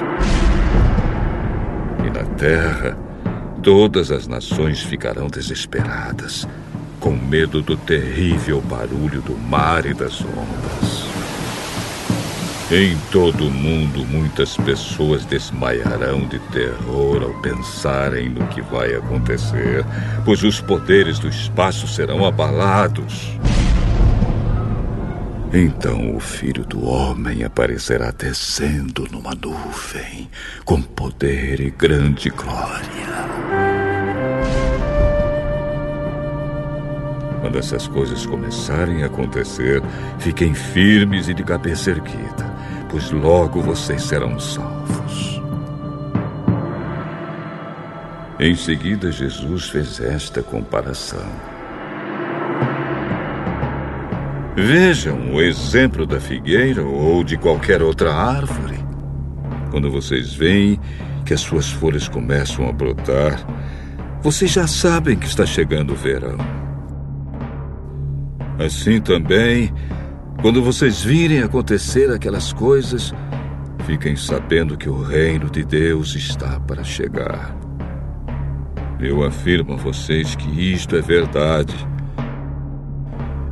E 2.03 2.09
na 2.09 2.25
terra, 2.35 2.97
todas 3.61 4.09
as 4.09 4.27
nações 4.27 4.81
ficarão 4.81 5.27
desesperadas, 5.27 6.47
com 6.99 7.11
medo 7.11 7.61
do 7.61 7.77
terrível 7.77 8.59
barulho 8.61 9.21
do 9.21 9.37
mar 9.37 9.85
e 9.85 9.93
das 9.93 10.21
ondas. 10.21 11.05
Em 12.71 12.97
todo 13.11 13.47
o 13.47 13.51
mundo, 13.51 14.03
muitas 14.07 14.57
pessoas 14.57 15.23
desmaiarão 15.23 16.21
de 16.21 16.39
terror 16.51 17.21
ao 17.21 17.41
pensarem 17.41 18.27
no 18.29 18.47
que 18.47 18.59
vai 18.59 18.95
acontecer, 18.95 19.85
pois 20.25 20.41
os 20.41 20.59
poderes 20.59 21.19
do 21.19 21.27
espaço 21.27 21.87
serão 21.87 22.25
abalados. 22.25 23.37
Então 25.57 26.13
o 26.13 26.19
filho 26.19 26.65
do 26.65 26.85
homem 26.85 27.45
aparecerá 27.45 28.11
descendo 28.11 29.07
numa 29.09 29.33
nuvem, 29.33 30.29
com 30.65 30.81
poder 30.81 31.61
e 31.61 31.69
grande 31.69 32.29
glória. 32.29 32.83
Quando 37.39 37.57
essas 37.57 37.87
coisas 37.87 38.25
começarem 38.25 39.03
a 39.03 39.05
acontecer, 39.05 39.81
fiquem 40.19 40.53
firmes 40.53 41.29
e 41.29 41.33
de 41.33 41.45
cabeça 41.45 41.91
erguida, 41.91 42.53
pois 42.89 43.09
logo 43.11 43.61
vocês 43.61 44.03
serão 44.03 44.37
salvos. 44.37 45.41
Em 48.37 48.57
seguida, 48.57 49.09
Jesus 49.09 49.69
fez 49.69 50.01
esta 50.01 50.43
comparação. 50.43 51.54
Vejam 54.55 55.33
o 55.33 55.41
exemplo 55.41 56.05
da 56.05 56.17
figueira 56.17 56.81
ou 56.81 57.25
de 57.25 57.37
qualquer 57.37 57.81
outra 57.81 58.13
árvore. 58.15 58.79
Quando 59.69 59.91
vocês 59.91 60.33
veem 60.33 60.79
que 61.25 61.33
as 61.33 61.41
suas 61.41 61.69
folhas 61.69 62.07
começam 62.07 62.69
a 62.69 62.71
brotar, 62.71 63.45
vocês 64.21 64.49
já 64.49 64.65
sabem 64.65 65.17
que 65.17 65.27
está 65.27 65.45
chegando 65.45 65.91
o 65.91 65.95
verão. 65.95 66.37
Assim 68.57 69.01
também, 69.01 69.73
quando 70.41 70.63
vocês 70.63 71.03
virem 71.03 71.43
acontecer 71.43 72.09
aquelas 72.09 72.53
coisas, 72.53 73.13
fiquem 73.85 74.15
sabendo 74.15 74.77
que 74.77 74.87
o 74.87 75.03
reino 75.03 75.49
de 75.49 75.65
Deus 75.65 76.15
está 76.15 76.61
para 76.61 76.81
chegar. 76.81 77.53
Eu 79.01 79.21
afirmo 79.25 79.73
a 79.73 79.75
vocês 79.75 80.33
que 80.33 80.73
isto 80.73 80.95
é 80.95 81.01
verdade. 81.01 81.75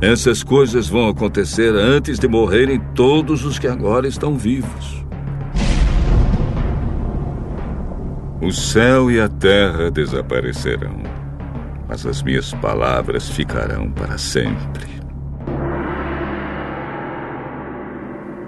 Essas 0.04 0.42
coisas 0.42 0.86
vão 0.86 1.08
acontecer 1.08 1.74
antes 1.74 2.18
de 2.18 2.28
morrerem 2.28 2.78
todos 2.94 3.42
os 3.42 3.58
que 3.58 3.66
agora 3.66 4.06
estão 4.06 4.36
vivos. 4.36 5.02
O 8.42 8.52
céu 8.52 9.10
e 9.10 9.18
a 9.18 9.30
terra 9.30 9.90
desaparecerão, 9.90 11.02
mas 11.88 12.04
as 12.04 12.22
minhas 12.22 12.52
palavras 12.52 13.30
ficarão 13.30 13.90
para 13.90 14.18
sempre. 14.18 14.84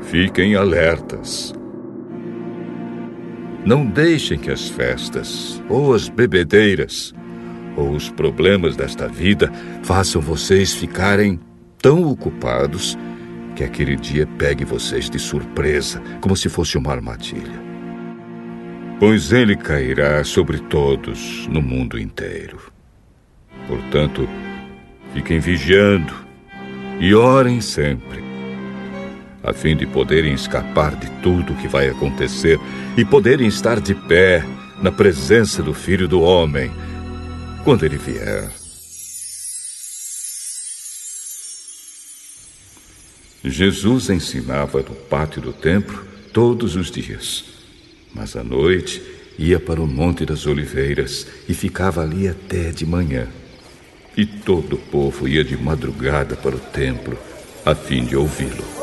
Fiquem 0.02 0.56
alertas. 0.56 1.54
Não 3.64 3.86
deixem 3.86 4.38
que 4.38 4.50
as 4.50 4.68
festas, 4.68 5.62
ou 5.70 5.94
as 5.94 6.06
bebedeiras, 6.06 7.14
ou 7.74 7.92
os 7.92 8.10
problemas 8.10 8.76
desta 8.76 9.08
vida 9.08 9.50
façam 9.82 10.20
vocês 10.20 10.74
ficarem 10.74 11.40
tão 11.78 12.04
ocupados 12.08 12.96
que 13.54 13.64
aquele 13.64 13.96
dia 13.96 14.26
pegue 14.38 14.64
vocês 14.64 15.08
de 15.08 15.18
surpresa, 15.18 16.02
como 16.20 16.36
se 16.36 16.48
fosse 16.48 16.76
uma 16.76 16.92
armadilha. 16.92 17.64
Pois 18.98 19.32
ele 19.32 19.56
cairá 19.56 20.22
sobre 20.24 20.58
todos 20.58 21.46
no 21.48 21.62
mundo 21.62 21.98
inteiro. 21.98 22.72
Portanto, 23.66 24.28
fiquem 25.12 25.38
vigiando 25.38 26.14
e 27.00 27.14
orem 27.14 27.60
sempre 27.60 28.26
a 29.46 29.52
fim 29.52 29.76
de 29.76 29.86
poderem 29.86 30.34
escapar 30.34 30.96
de 30.96 31.08
tudo 31.22 31.52
o 31.52 31.56
que 31.56 31.68
vai 31.68 31.88
acontecer 31.88 32.58
e 32.96 33.04
poderem 33.04 33.46
estar 33.46 33.80
de 33.80 33.94
pé 33.94 34.44
na 34.82 34.90
presença 34.90 35.62
do 35.62 35.72
Filho 35.72 36.08
do 36.08 36.20
Homem 36.20 36.70
quando 37.62 37.84
ele 37.84 37.96
vier. 37.96 38.50
Jesus 43.50 44.10
ensinava 44.10 44.78
no 44.80 44.94
pátio 44.94 45.40
do 45.40 45.52
templo 45.52 46.04
todos 46.32 46.74
os 46.74 46.90
dias, 46.90 47.44
mas 48.12 48.36
à 48.36 48.42
noite 48.42 49.00
ia 49.38 49.60
para 49.60 49.80
o 49.80 49.86
Monte 49.86 50.24
das 50.24 50.46
Oliveiras 50.46 51.26
e 51.48 51.54
ficava 51.54 52.02
ali 52.02 52.26
até 52.26 52.70
de 52.70 52.84
manhã. 52.84 53.28
E 54.16 54.24
todo 54.24 54.74
o 54.74 54.78
povo 54.78 55.28
ia 55.28 55.44
de 55.44 55.56
madrugada 55.56 56.34
para 56.34 56.56
o 56.56 56.60
templo 56.60 57.16
a 57.64 57.74
fim 57.74 58.04
de 58.04 58.16
ouvi-lo. 58.16 58.75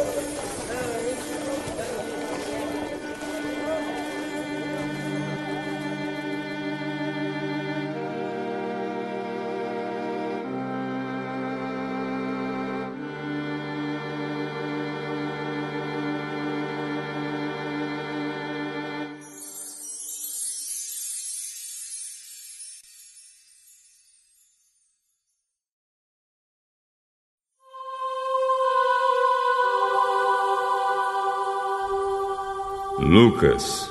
Lucas, 33.33 33.89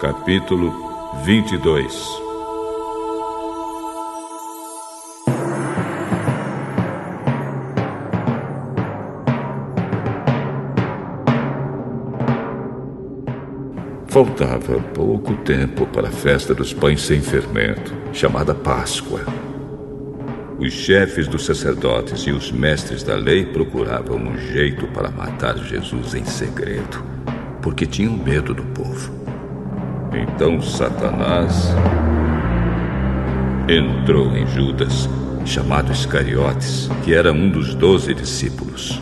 capítulo 0.00 0.70
22 1.24 2.06
Faltava 14.08 14.78
pouco 14.94 15.34
tempo 15.36 15.86
para 15.86 16.08
a 16.08 16.10
festa 16.10 16.54
dos 16.54 16.74
pães 16.74 17.00
sem 17.00 17.22
fermento, 17.22 17.94
chamada 18.12 18.54
Páscoa. 18.54 19.47
Os 20.58 20.72
chefes 20.72 21.28
dos 21.28 21.44
sacerdotes 21.44 22.22
e 22.22 22.32
os 22.32 22.50
mestres 22.50 23.04
da 23.04 23.14
lei 23.14 23.46
procuravam 23.46 24.16
um 24.16 24.36
jeito 24.36 24.88
para 24.88 25.08
matar 25.08 25.56
Jesus 25.56 26.14
em 26.14 26.24
segredo, 26.24 27.00
porque 27.62 27.86
tinham 27.86 28.16
medo 28.16 28.52
do 28.52 28.64
povo. 28.64 29.12
Então 30.12 30.60
Satanás 30.60 31.72
entrou 33.68 34.36
em 34.36 34.48
Judas, 34.48 35.08
chamado 35.46 35.92
Iscariotes, 35.92 36.90
que 37.04 37.14
era 37.14 37.32
um 37.32 37.48
dos 37.48 37.76
doze 37.76 38.12
discípulos. 38.12 39.00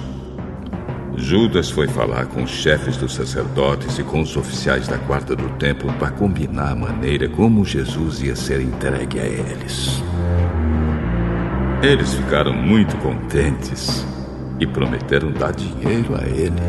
Judas 1.16 1.70
foi 1.70 1.88
falar 1.88 2.26
com 2.26 2.42
os 2.42 2.50
chefes 2.50 2.98
dos 2.98 3.14
sacerdotes 3.14 3.98
e 3.98 4.02
com 4.02 4.20
os 4.20 4.36
oficiais 4.36 4.86
da 4.86 4.98
guarda 4.98 5.34
do 5.34 5.48
templo 5.56 5.90
para 5.94 6.10
combinar 6.10 6.72
a 6.72 6.76
maneira 6.76 7.30
como 7.30 7.64
Jesus 7.64 8.20
ia 8.20 8.36
ser 8.36 8.60
entregue 8.60 9.18
a 9.18 9.24
eles. 9.24 10.02
Eles 11.82 12.14
ficaram 12.14 12.52
muito 12.52 12.96
contentes 12.98 14.04
e 14.58 14.66
prometeram 14.66 15.30
dar 15.32 15.52
dinheiro 15.52 16.14
a 16.16 16.26
ele. 16.26 16.60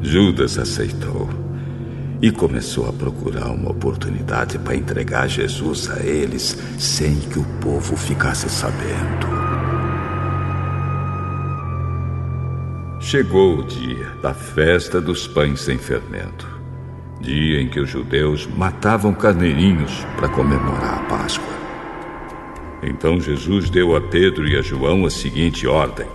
Judas 0.00 0.58
aceitou 0.58 1.28
e 2.20 2.30
começou 2.30 2.88
a 2.88 2.92
procurar 2.92 3.50
uma 3.50 3.70
oportunidade 3.70 4.58
para 4.58 4.74
entregar 4.74 5.28
Jesus 5.28 5.90
a 5.90 6.00
eles 6.00 6.56
sem 6.78 7.16
que 7.16 7.38
o 7.38 7.44
povo 7.60 7.96
ficasse 7.96 8.48
sabendo. 8.48 9.28
Chegou 13.00 13.58
o 13.58 13.64
dia 13.64 14.10
da 14.22 14.34
festa 14.34 15.00
dos 15.00 15.26
pães 15.26 15.60
sem 15.60 15.78
fermento 15.78 16.58
dia 17.20 17.60
em 17.60 17.68
que 17.68 17.80
os 17.80 17.90
judeus 17.90 18.46
matavam 18.46 19.12
carneirinhos 19.12 20.04
para 20.16 20.28
comemorar 20.28 20.98
a 20.98 21.02
Páscoa. 21.08 21.47
Então 22.82 23.20
Jesus 23.20 23.70
deu 23.70 23.96
a 23.96 24.00
Pedro 24.00 24.46
e 24.48 24.56
a 24.56 24.62
João 24.62 25.04
a 25.04 25.10
seguinte 25.10 25.66
ordem: 25.66 26.06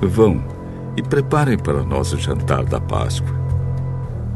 Vão 0.00 0.44
e 0.96 1.02
preparem 1.02 1.56
para 1.56 1.82
nós 1.82 2.12
o 2.12 2.18
jantar 2.18 2.64
da 2.64 2.80
Páscoa. 2.80 3.36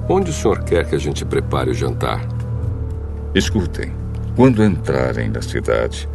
Onde 0.09 0.31
o 0.31 0.35
senhor 0.35 0.63
quer 0.65 0.89
que 0.89 0.95
a 0.95 0.99
gente 0.99 1.25
prepare 1.25 1.71
o 1.71 1.75
jantar? 1.75 2.27
Escutem. 3.35 3.93
Quando 4.35 4.65
entrarem 4.65 5.29
na 5.29 5.43
cidade, 5.43 6.09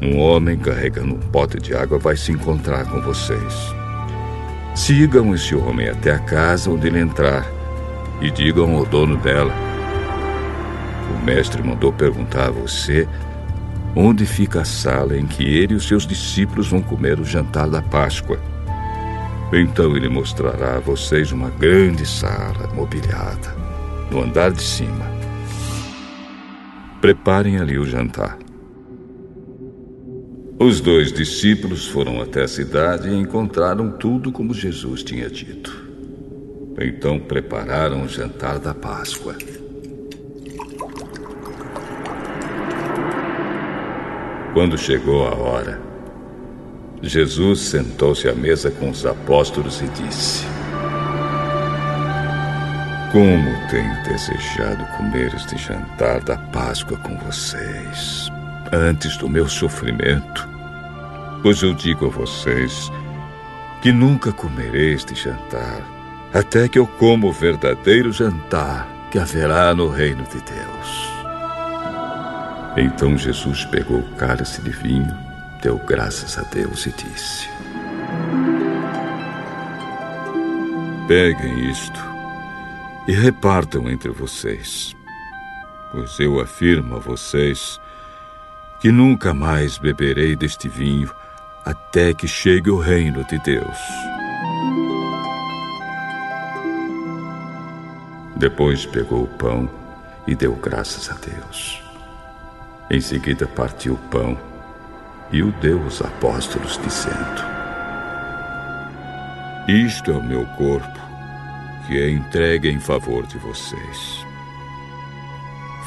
um 0.00 0.18
homem 0.18 0.58
carregando 0.58 1.14
um 1.14 1.18
pote 1.18 1.58
de 1.58 1.74
água 1.74 1.98
vai 1.98 2.16
se 2.16 2.32
encontrar 2.32 2.84
com 2.90 3.00
vocês. 3.00 3.74
Sigam 4.74 5.34
esse 5.34 5.54
homem 5.54 5.88
até 5.88 6.12
a 6.12 6.18
casa 6.18 6.70
onde 6.70 6.86
ele 6.86 6.98
entrar 6.98 7.46
e 8.20 8.30
digam 8.30 8.76
ao 8.76 8.84
dono 8.84 9.16
dela: 9.16 9.52
mestre 11.22 11.62
mandou 11.62 11.92
perguntar 11.92 12.48
a 12.48 12.50
você 12.50 13.08
onde 13.94 14.26
fica 14.26 14.62
a 14.62 14.64
sala 14.64 15.16
em 15.16 15.26
que 15.26 15.44
ele 15.44 15.74
e 15.74 15.76
os 15.76 15.86
seus 15.86 16.06
discípulos 16.06 16.68
vão 16.68 16.82
comer 16.82 17.20
o 17.20 17.24
jantar 17.24 17.68
da 17.68 17.82
Páscoa. 17.82 18.38
Então 19.52 19.96
ele 19.96 20.08
mostrará 20.08 20.76
a 20.76 20.80
vocês 20.80 21.30
uma 21.30 21.50
grande 21.50 22.06
sala 22.06 22.72
mobiliada, 22.74 23.54
no 24.10 24.22
andar 24.22 24.50
de 24.50 24.62
cima. 24.62 25.12
Preparem 27.00 27.58
ali 27.58 27.78
o 27.78 27.84
jantar. 27.84 28.38
Os 30.58 30.80
dois 30.80 31.12
discípulos 31.12 31.86
foram 31.86 32.22
até 32.22 32.44
a 32.44 32.48
cidade 32.48 33.08
e 33.08 33.14
encontraram 33.14 33.90
tudo 33.90 34.32
como 34.32 34.54
Jesus 34.54 35.02
tinha 35.02 35.28
dito. 35.28 35.90
Então 36.80 37.18
prepararam 37.18 38.04
o 38.04 38.08
jantar 38.08 38.58
da 38.58 38.72
Páscoa. 38.72 39.36
Quando 44.52 44.76
chegou 44.76 45.26
a 45.26 45.34
hora, 45.34 45.80
Jesus 47.02 47.60
sentou-se 47.60 48.28
à 48.28 48.34
mesa 48.34 48.70
com 48.70 48.90
os 48.90 49.06
apóstolos 49.06 49.80
e 49.80 49.88
disse: 49.88 50.44
Como 53.10 53.50
tenho 53.70 54.02
desejado 54.04 54.84
comer 54.98 55.34
este 55.34 55.56
jantar 55.56 56.20
da 56.20 56.36
Páscoa 56.36 56.98
com 56.98 57.16
vocês, 57.20 58.30
antes 58.70 59.16
do 59.16 59.26
meu 59.26 59.48
sofrimento. 59.48 60.46
Pois 61.42 61.62
eu 61.62 61.72
digo 61.72 62.06
a 62.06 62.10
vocês 62.10 62.92
que 63.80 63.90
nunca 63.90 64.32
comerei 64.32 64.92
este 64.92 65.14
jantar, 65.14 65.80
até 66.32 66.68
que 66.68 66.78
eu 66.78 66.86
coma 66.86 67.26
o 67.26 67.32
verdadeiro 67.32 68.12
jantar 68.12 68.86
que 69.10 69.18
haverá 69.18 69.74
no 69.74 69.88
reino 69.88 70.24
de 70.24 70.40
Deus. 70.42 71.01
Então 72.76 73.18
Jesus 73.18 73.64
pegou 73.66 73.98
o 73.98 74.14
cálice 74.16 74.62
de 74.62 74.70
vinho, 74.70 75.14
deu 75.62 75.78
graças 75.78 76.38
a 76.38 76.42
Deus 76.42 76.86
e 76.86 76.92
disse: 76.92 77.48
Peguem 81.06 81.70
isto 81.70 82.00
e 83.06 83.12
repartam 83.12 83.90
entre 83.90 84.10
vocês, 84.10 84.96
pois 85.90 86.18
eu 86.18 86.40
afirmo 86.40 86.96
a 86.96 86.98
vocês 86.98 87.78
que 88.80 88.90
nunca 88.90 89.34
mais 89.34 89.76
beberei 89.76 90.34
deste 90.34 90.68
vinho 90.68 91.12
até 91.66 92.14
que 92.14 92.26
chegue 92.26 92.70
o 92.70 92.78
reino 92.78 93.22
de 93.24 93.38
Deus. 93.40 93.78
Depois 98.36 98.86
pegou 98.86 99.24
o 99.24 99.28
pão 99.28 99.68
e 100.26 100.34
deu 100.34 100.54
graças 100.56 101.10
a 101.10 101.14
Deus. 101.14 101.81
Em 102.90 103.00
seguida 103.00 103.46
partiu 103.46 103.94
o 103.94 103.98
pão 104.10 104.38
e 105.30 105.42
o 105.42 105.50
deu 105.52 105.82
aos 105.82 106.02
apóstolos, 106.02 106.78
dizendo: 106.82 107.42
Isto 109.68 110.10
é 110.10 110.14
o 110.14 110.22
meu 110.22 110.44
corpo, 110.58 111.00
que 111.86 111.98
é 111.98 112.10
entregue 112.10 112.68
em 112.68 112.78
favor 112.78 113.26
de 113.26 113.38
vocês. 113.38 114.26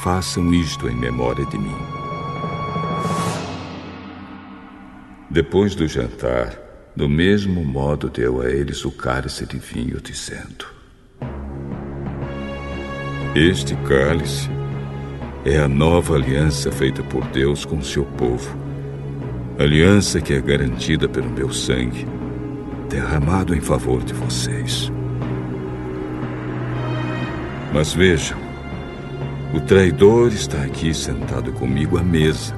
Façam 0.01 0.53
isto 0.53 0.89
em 0.89 0.95
memória 0.95 1.45
de 1.45 1.57
mim. 1.57 1.77
Depois 5.29 5.75
do 5.75 5.87
jantar, 5.87 6.57
do 6.95 7.09
mesmo 7.09 7.63
modo 7.63 8.09
deu 8.09 8.41
a 8.41 8.49
eles 8.49 8.85
o 8.85 8.91
cálice 8.91 9.45
de 9.45 9.59
vinho, 9.59 9.99
dizendo: 10.01 10.65
Este 13.35 13.75
cálice 13.87 14.49
é 15.45 15.59
a 15.59 15.67
nova 15.67 16.15
aliança 16.15 16.71
feita 16.71 17.03
por 17.03 17.23
Deus 17.25 17.65
com 17.65 17.79
seu 17.79 18.03
povo. 18.03 18.57
Aliança 19.59 20.19
que 20.19 20.33
é 20.33 20.41
garantida 20.41 21.07
pelo 21.07 21.29
meu 21.29 21.53
sangue, 21.53 22.07
derramado 22.89 23.55
em 23.55 23.61
favor 23.61 24.03
de 24.03 24.11
vocês. 24.11 24.91
Mas 27.71 27.93
vejam, 27.93 28.37
o 29.53 29.59
traidor 29.61 30.29
está 30.29 30.63
aqui 30.63 30.91
sentado 30.95 31.51
comigo 31.53 31.99
à 31.99 32.03
mesa. 32.03 32.55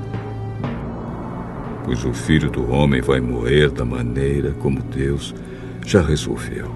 Pois 1.84 2.06
o 2.06 2.14
filho 2.14 2.50
do 2.50 2.72
homem 2.72 3.02
vai 3.02 3.20
morrer 3.20 3.70
da 3.70 3.84
maneira 3.84 4.52
como 4.60 4.82
Deus 4.82 5.36
já 5.86 6.02
resolveu. 6.02 6.74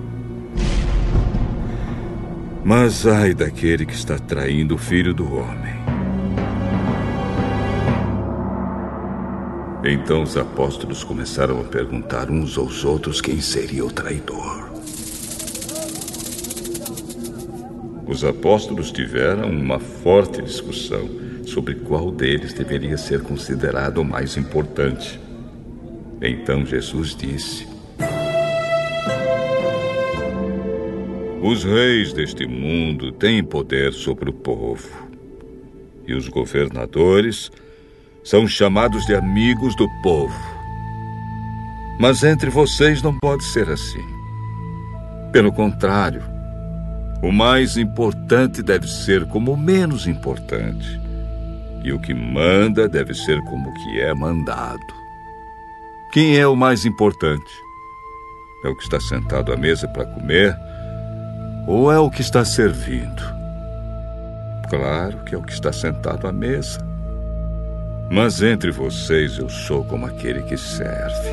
Mas 2.66 3.08
ai 3.08 3.34
daquele 3.34 3.86
que 3.86 3.94
está 3.94 4.20
traindo 4.20 4.76
o 4.76 4.78
filho 4.78 5.14
do 5.14 5.34
homem. 5.34 5.71
Então 9.84 10.22
os 10.22 10.38
apóstolos 10.38 11.04
começaram 11.04 11.60
a 11.60 11.64
perguntar 11.64 12.30
uns 12.30 12.56
aos 12.56 12.86
outros 12.86 13.20
quem 13.20 13.42
seria 13.42 13.84
o 13.84 13.92
traidor. 13.92 14.70
Os 18.06 18.24
apóstolos 18.24 18.92
tiveram 18.92 19.50
uma 19.50 19.80
forte 19.80 20.40
discussão 20.42 21.10
sobre 21.48 21.76
qual 21.76 22.12
deles 22.12 22.54
deveria 22.54 22.96
ser 22.96 23.24
considerado 23.24 23.98
o 23.98 24.06
mais 24.06 24.38
importante. 24.38 25.20
Então 26.22 26.64
Jesus 26.64 27.16
disse: 27.16 27.68
Os 31.42 31.64
reis 31.64 32.14
deste 32.14 32.46
mundo 32.46 33.12
têm 33.12 33.44
poder 33.44 33.94
sobre 33.94 34.30
o 34.30 34.34
povo, 34.34 35.10
e 36.08 36.14
os 36.14 36.28
governadores 36.28 37.52
são 38.24 38.48
chamados 38.48 39.06
de 39.06 39.16
amigos 39.16 39.76
do 39.76 39.88
povo. 40.02 40.34
Mas 42.00 42.24
entre 42.24 42.50
vocês 42.50 43.02
não 43.02 43.18
pode 43.20 43.44
ser 43.44 43.70
assim. 43.70 44.06
Pelo 45.32 45.52
contrário, 45.52 46.24
o 47.22 47.32
mais 47.32 47.78
importante 47.78 48.62
deve 48.62 48.88
ser 48.88 49.26
como 49.28 49.54
o 49.54 49.58
menos 49.58 50.08
importante. 50.08 51.00
E 51.84 51.92
o 51.92 52.00
que 52.00 52.14
manda 52.14 52.88
deve 52.88 53.14
ser 53.14 53.40
como 53.42 53.70
o 53.70 53.74
que 53.74 54.00
é 54.00 54.14
mandado. 54.14 55.02
Quem 56.12 56.38
é 56.38 56.46
o 56.46 56.56
mais 56.56 56.86
importante? 56.86 57.52
É 58.64 58.68
o 58.68 58.76
que 58.76 58.84
está 58.84 59.00
sentado 59.00 59.52
à 59.52 59.58
mesa 59.58 59.88
para 59.88 60.06
comer? 60.06 60.56
Ou 61.68 61.92
é 61.92 61.98
o 61.98 62.10
que 62.10 62.22
está 62.22 62.44
servindo? 62.44 63.24
Claro 64.70 65.24
que 65.24 65.34
é 65.34 65.38
o 65.38 65.42
que 65.42 65.54
está 65.54 65.72
sentado 65.72 66.28
à 66.28 66.32
mesa. 66.32 66.91
Mas 68.12 68.42
entre 68.42 68.72
vocês 68.72 69.38
eu 69.38 69.48
sou 69.48 69.86
como 69.86 70.06
aquele 70.06 70.42
que 70.44 70.58
serve. 70.58 71.30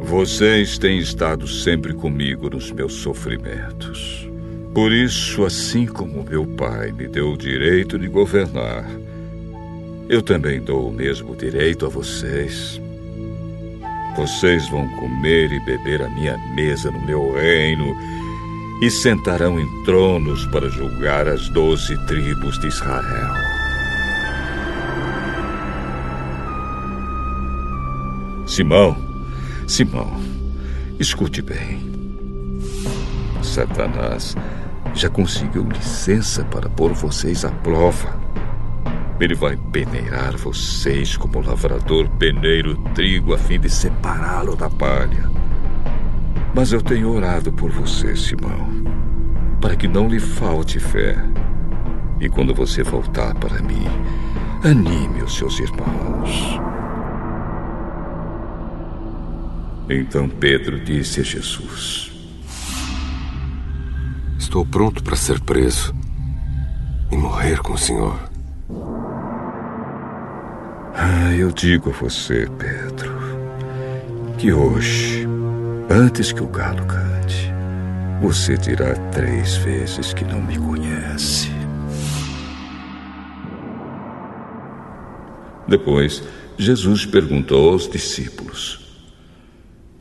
Vocês 0.00 0.78
têm 0.78 0.98
estado 0.98 1.46
sempre 1.46 1.92
comigo 1.92 2.48
nos 2.48 2.72
meus 2.72 2.94
sofrimentos. 2.94 4.26
Por 4.72 4.90
isso, 4.90 5.44
assim 5.44 5.84
como 5.84 6.24
meu 6.24 6.46
pai 6.46 6.92
me 6.92 7.06
deu 7.06 7.32
o 7.32 7.36
direito 7.36 7.98
de 7.98 8.08
governar, 8.08 8.86
eu 10.08 10.22
também 10.22 10.62
dou 10.62 10.88
o 10.88 10.92
mesmo 10.92 11.36
direito 11.36 11.84
a 11.84 11.90
vocês. 11.90 12.80
Vocês 14.16 14.66
vão 14.70 14.88
comer 14.96 15.52
e 15.52 15.60
beber 15.66 16.00
à 16.00 16.08
minha 16.08 16.38
mesa 16.54 16.90
no 16.90 17.04
meu 17.04 17.34
reino 17.34 17.94
e 18.80 18.90
sentarão 18.90 19.60
em 19.60 19.84
tronos 19.84 20.46
para 20.46 20.70
julgar 20.70 21.28
as 21.28 21.50
doze 21.50 21.98
tribos 22.06 22.58
de 22.58 22.68
Israel. 22.68 23.43
Simão, 28.46 28.94
Simão, 29.66 30.20
escute 31.00 31.40
bem. 31.40 31.80
Satanás 33.42 34.36
já 34.94 35.08
conseguiu 35.08 35.66
licença 35.66 36.44
para 36.44 36.68
pôr 36.68 36.92
vocês 36.92 37.44
à 37.44 37.50
prova. 37.50 38.14
Ele 39.18 39.34
vai 39.34 39.56
peneirar 39.72 40.36
vocês 40.36 41.16
como 41.16 41.40
lavrador 41.40 42.06
peneira 42.18 42.68
o 42.70 42.76
trigo 42.90 43.32
a 43.34 43.38
fim 43.38 43.58
de 43.58 43.70
separá-lo 43.70 44.54
da 44.54 44.68
palha. 44.68 45.30
Mas 46.54 46.70
eu 46.70 46.82
tenho 46.82 47.10
orado 47.10 47.50
por 47.50 47.70
você, 47.70 48.14
Simão, 48.14 48.68
para 49.58 49.74
que 49.74 49.88
não 49.88 50.06
lhe 50.06 50.20
falte 50.20 50.78
fé. 50.78 51.16
E 52.20 52.28
quando 52.28 52.54
você 52.54 52.82
voltar 52.82 53.34
para 53.36 53.62
mim, 53.62 53.86
anime 54.62 55.22
os 55.22 55.34
seus 55.34 55.58
irmãos. 55.58 56.73
Então 59.88 60.28
Pedro 60.28 60.80
disse 60.80 61.20
a 61.20 61.22
Jesus: 61.22 62.10
Estou 64.38 64.64
pronto 64.64 65.02
para 65.02 65.16
ser 65.16 65.40
preso. 65.40 65.94
e 67.10 67.16
morrer 67.16 67.60
com 67.60 67.74
o 67.74 67.78
senhor. 67.78 68.18
Ah, 70.94 71.32
eu 71.36 71.52
digo 71.52 71.90
a 71.90 71.92
você, 71.92 72.48
Pedro, 72.58 73.12
que 74.38 74.52
hoje, 74.52 75.26
antes 75.90 76.32
que 76.32 76.42
o 76.42 76.46
galo 76.46 76.84
cante, 76.86 77.52
você 78.20 78.56
dirá 78.56 78.94
três 79.12 79.56
vezes 79.58 80.12
que 80.12 80.24
não 80.24 80.40
me 80.40 80.58
conhece. 80.58 81.50
Depois, 85.68 86.22
Jesus 86.56 87.06
perguntou 87.06 87.72
aos 87.72 87.88
discípulos: 87.88 88.83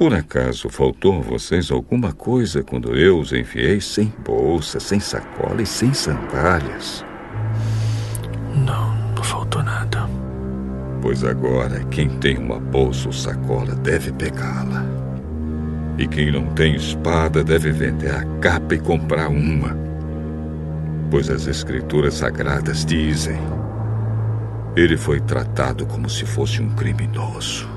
Por 0.03 0.14
acaso 0.14 0.67
faltou 0.67 1.19
a 1.19 1.22
vocês 1.22 1.72
alguma 1.72 2.11
coisa 2.11 2.61
quando 2.61 2.93
eu 2.93 3.17
os 3.17 3.32
enviei 3.32 3.80
sem 3.80 4.14
bolsa, 4.22 4.77
sem 4.77 4.99
sacola 4.99 5.61
e 5.61 5.65
sem 5.65 5.93
sandálias? 5.93 7.06
Não, 8.53 8.93
não 9.15 9.23
faltou 9.23 9.64
nada. 9.64 10.06
Pois 11.01 11.23
agora, 11.23 11.82
quem 11.85 12.09
tem 12.19 12.38
uma 12.38 12.59
bolsa 12.59 13.07
ou 13.07 13.14
sacola 13.14 13.75
deve 13.75 14.11
pegá-la. 14.11 14.85
E 15.98 16.06
quem 16.06 16.33
não 16.33 16.48
tem 16.48 16.75
espada 16.75 17.41
deve 17.41 17.72
vender 17.72 18.14
a 18.14 18.25
capa 18.41 18.75
e 18.75 18.80
comprar 18.80 19.30
uma. 19.30 19.73
Pois 21.09 21.30
as 21.30 21.48
Escrituras 21.48 22.15
Sagradas 22.15 22.83
dizem: 22.83 23.40
Ele 24.75 24.98
foi 24.98 25.22
tratado 25.22 25.85
como 25.85 26.09
se 26.09 26.25
fosse 26.25 26.61
um 26.61 26.75
criminoso. 26.75 27.73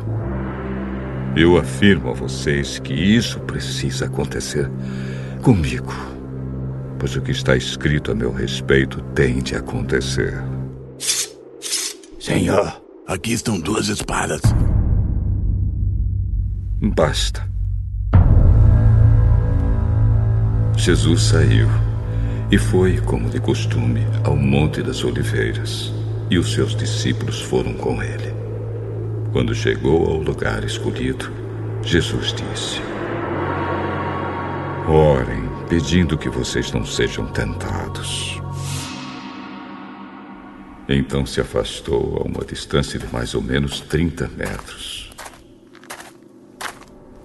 Eu 1.37 1.59
afirmo 1.59 2.09
a 2.09 2.15
vocês 2.15 2.79
que 2.79 2.95
isso 2.95 3.39
precisa 3.41 4.07
acontecer 4.07 4.71
comigo. 5.43 5.93
Pois 6.99 7.15
o 7.15 7.21
que 7.21 7.31
está 7.31 7.55
escrito 7.55 8.11
a 8.11 8.15
meu 8.15 8.33
respeito 8.33 9.03
tem 9.15 9.43
de 9.43 9.55
acontecer. 9.55 10.33
Senhor, 12.19 12.81
aqui 13.07 13.35
estão 13.35 13.61
duas 13.61 13.89
espadas. 13.89 14.41
Basta. 16.95 17.47
Jesus 20.75 21.21
saiu 21.21 21.69
e 22.51 22.57
foi, 22.57 22.99
como 23.03 23.29
de 23.29 23.41
costume, 23.41 24.07
ao 24.25 24.37
Monte 24.37 24.83
das 24.83 25.05
Oliveiras, 25.05 25.93
e 26.31 26.39
os 26.39 26.55
seus 26.55 26.75
discípulos 26.75 27.43
foram 27.43 27.75
com 27.75 28.03
ele. 28.03 28.26
Quando 29.37 29.55
chegou 29.55 30.07
ao 30.07 30.17
lugar 30.17 30.65
escolhido, 30.65 31.31
Jesus 31.83 32.33
disse: 32.33 32.81
Orem, 34.89 35.47
pedindo 35.69 36.17
que 36.17 36.31
vocês 36.31 36.73
não 36.73 36.87
sejam 36.87 37.27
tentados. 37.27 38.41
Então 40.89 41.27
se 41.27 41.39
afastou 41.39 42.17
a 42.17 42.23
uma 42.23 42.47
distância 42.47 42.99
de 42.99 43.07
mais 43.13 43.35
ou 43.35 43.43
menos 43.43 43.81
30 43.81 44.27
metros. 44.29 45.13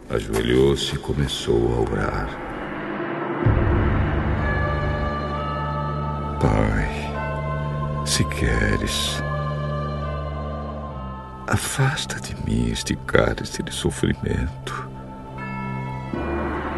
Ajoelhou-se 0.10 0.94
e 0.94 0.98
começou 0.98 1.74
a 1.76 1.92
orar. 1.92 2.30
Pai, 6.42 8.06
se 8.06 8.26
queres, 8.26 9.24
afasta 11.48 12.20
de 12.20 12.36
mim 12.46 12.72
este 12.72 12.96
cálice 12.96 13.62
de 13.64 13.72
sofrimento. 13.72 14.90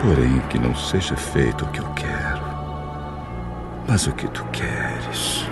Porém, 0.01 0.40
que 0.50 0.59
não 0.59 0.75
seja 0.75 1.16
feito 1.16 1.64
o 1.64 1.67
que 1.69 1.80
eu 1.80 1.90
quero, 1.93 2.42
mas 3.88 4.06
o 4.08 4.14
que 4.14 4.27
tu 4.30 4.43
queres. 4.45 5.45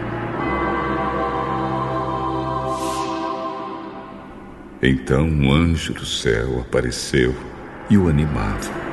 Então 4.82 5.26
um 5.26 5.54
anjo 5.54 5.94
do 5.94 6.06
céu 6.06 6.60
apareceu 6.62 7.36
e 7.90 7.98
o 7.98 8.10
animava. 8.10 8.92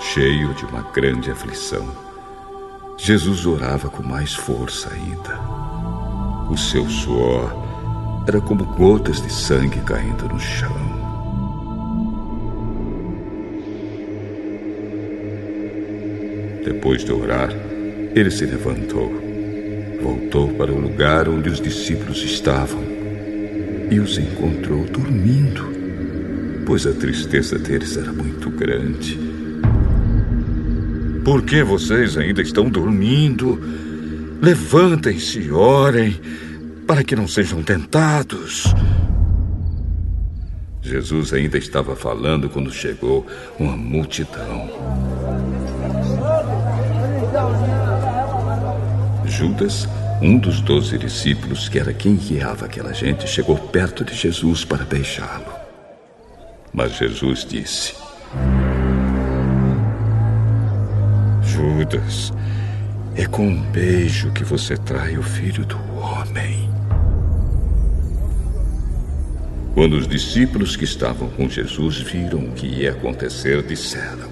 Cheio 0.00 0.54
de 0.54 0.64
uma 0.64 0.82
grande 0.92 1.30
aflição, 1.30 1.86
Jesus 2.96 3.46
orava 3.46 3.90
com 3.90 4.02
mais 4.02 4.34
força 4.34 4.90
ainda. 4.92 5.67
O 6.50 6.56
seu 6.56 6.88
suor 6.88 7.54
era 8.26 8.40
como 8.40 8.64
gotas 8.64 9.20
de 9.20 9.32
sangue 9.32 9.80
caindo 9.80 10.28
no 10.28 10.40
chão. 10.40 10.74
Depois 16.64 17.04
de 17.04 17.12
orar, 17.12 17.50
ele 18.14 18.30
se 18.30 18.44
levantou, 18.44 19.12
voltou 20.02 20.48
para 20.54 20.72
o 20.72 20.80
lugar 20.80 21.28
onde 21.28 21.48
os 21.48 21.60
discípulos 21.60 22.22
estavam 22.22 22.82
e 23.90 24.00
os 24.00 24.18
encontrou 24.18 24.84
dormindo, 24.84 25.66
pois 26.66 26.86
a 26.86 26.92
tristeza 26.92 27.58
deles 27.58 27.96
era 27.96 28.12
muito 28.12 28.50
grande. 28.50 29.18
Por 31.24 31.42
que 31.42 31.62
vocês 31.62 32.16
ainda 32.16 32.40
estão 32.40 32.70
dormindo? 32.70 33.58
Levantem-se 34.40 35.40
e 35.40 35.52
orem, 35.52 36.20
para 36.86 37.02
que 37.02 37.16
não 37.16 37.26
sejam 37.26 37.62
tentados. 37.62 38.72
Jesus 40.80 41.32
ainda 41.32 41.58
estava 41.58 41.94
falando 41.94 42.48
quando 42.48 42.72
chegou 42.72 43.26
uma 43.58 43.76
multidão. 43.76 44.70
Judas, 49.26 49.86
um 50.22 50.38
dos 50.38 50.60
doze 50.60 50.96
discípulos, 50.96 51.68
que 51.68 51.78
era 51.78 51.92
quem 51.92 52.16
guiava 52.16 52.64
aquela 52.64 52.94
gente, 52.94 53.28
chegou 53.28 53.56
perto 53.56 54.04
de 54.04 54.14
Jesus 54.14 54.64
para 54.64 54.84
beijá-lo. 54.84 55.52
Mas 56.72 56.96
Jesus 56.96 57.44
disse: 57.44 57.94
Judas, 61.42 62.32
é 63.18 63.26
com 63.26 63.48
um 63.48 63.60
beijo 63.72 64.30
que 64.30 64.44
você 64.44 64.76
trai 64.76 65.18
o 65.18 65.22
filho 65.24 65.66
do 65.66 65.76
homem. 65.96 66.70
Quando 69.74 69.94
os 69.94 70.06
discípulos 70.06 70.76
que 70.76 70.84
estavam 70.84 71.28
com 71.30 71.48
Jesus 71.48 71.98
viram 71.98 72.38
o 72.38 72.52
que 72.52 72.66
ia 72.68 72.92
acontecer, 72.92 73.60
disseram: 73.64 74.30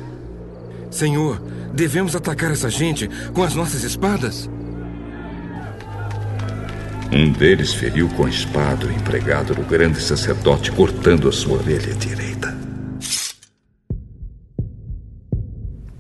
Senhor, 0.89 1.43
devemos 1.75 2.15
atacar 2.15 2.53
essa 2.53 2.71
gente 2.71 3.11
com 3.35 3.43
as 3.43 3.57
nossas 3.57 3.83
espadas? 3.83 4.49
Um 7.13 7.33
deles 7.33 7.75
feriu 7.75 8.09
com 8.11 8.25
a 8.25 8.31
espada 8.31 8.87
o 8.87 8.93
empregado 8.93 9.53
do 9.53 9.63
grande 9.63 10.01
sacerdote, 10.01 10.71
cortando 10.71 11.29
a 11.29 11.33
sua 11.33 11.59
orelha 11.59 11.95
direita. 11.95 12.57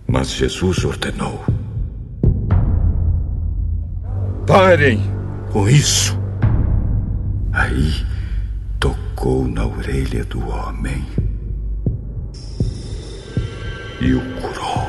Mas 0.06 0.30
Jesus 0.30 0.84
ordenou: 0.84 1.44
Parem 4.46 5.02
com 5.50 5.68
isso. 5.68 6.16
Aí 7.52 8.06
tocou 8.78 9.48
na 9.48 9.66
orelha 9.66 10.24
do 10.24 10.38
homem 10.48 11.04
e 14.00 14.14
o 14.14 14.20
curou. 14.40 14.86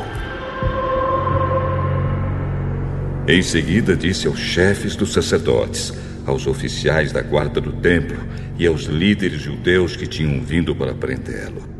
Em 3.27 3.41
seguida, 3.41 3.95
disse 3.95 4.27
aos 4.27 4.37
chefes 4.37 4.95
dos 4.95 5.11
sacerdotes, 5.11 5.91
aos 6.27 6.45
oficiais 6.45 7.11
da 7.11 7.23
guarda 7.23 7.59
do 7.59 7.73
templo 7.73 8.19
e 8.59 8.67
aos 8.67 8.83
líderes 8.83 9.41
judeus 9.41 9.95
que 9.95 10.05
tinham 10.05 10.39
vindo 10.39 10.75
para 10.75 10.93
prendê-lo: 10.93 11.76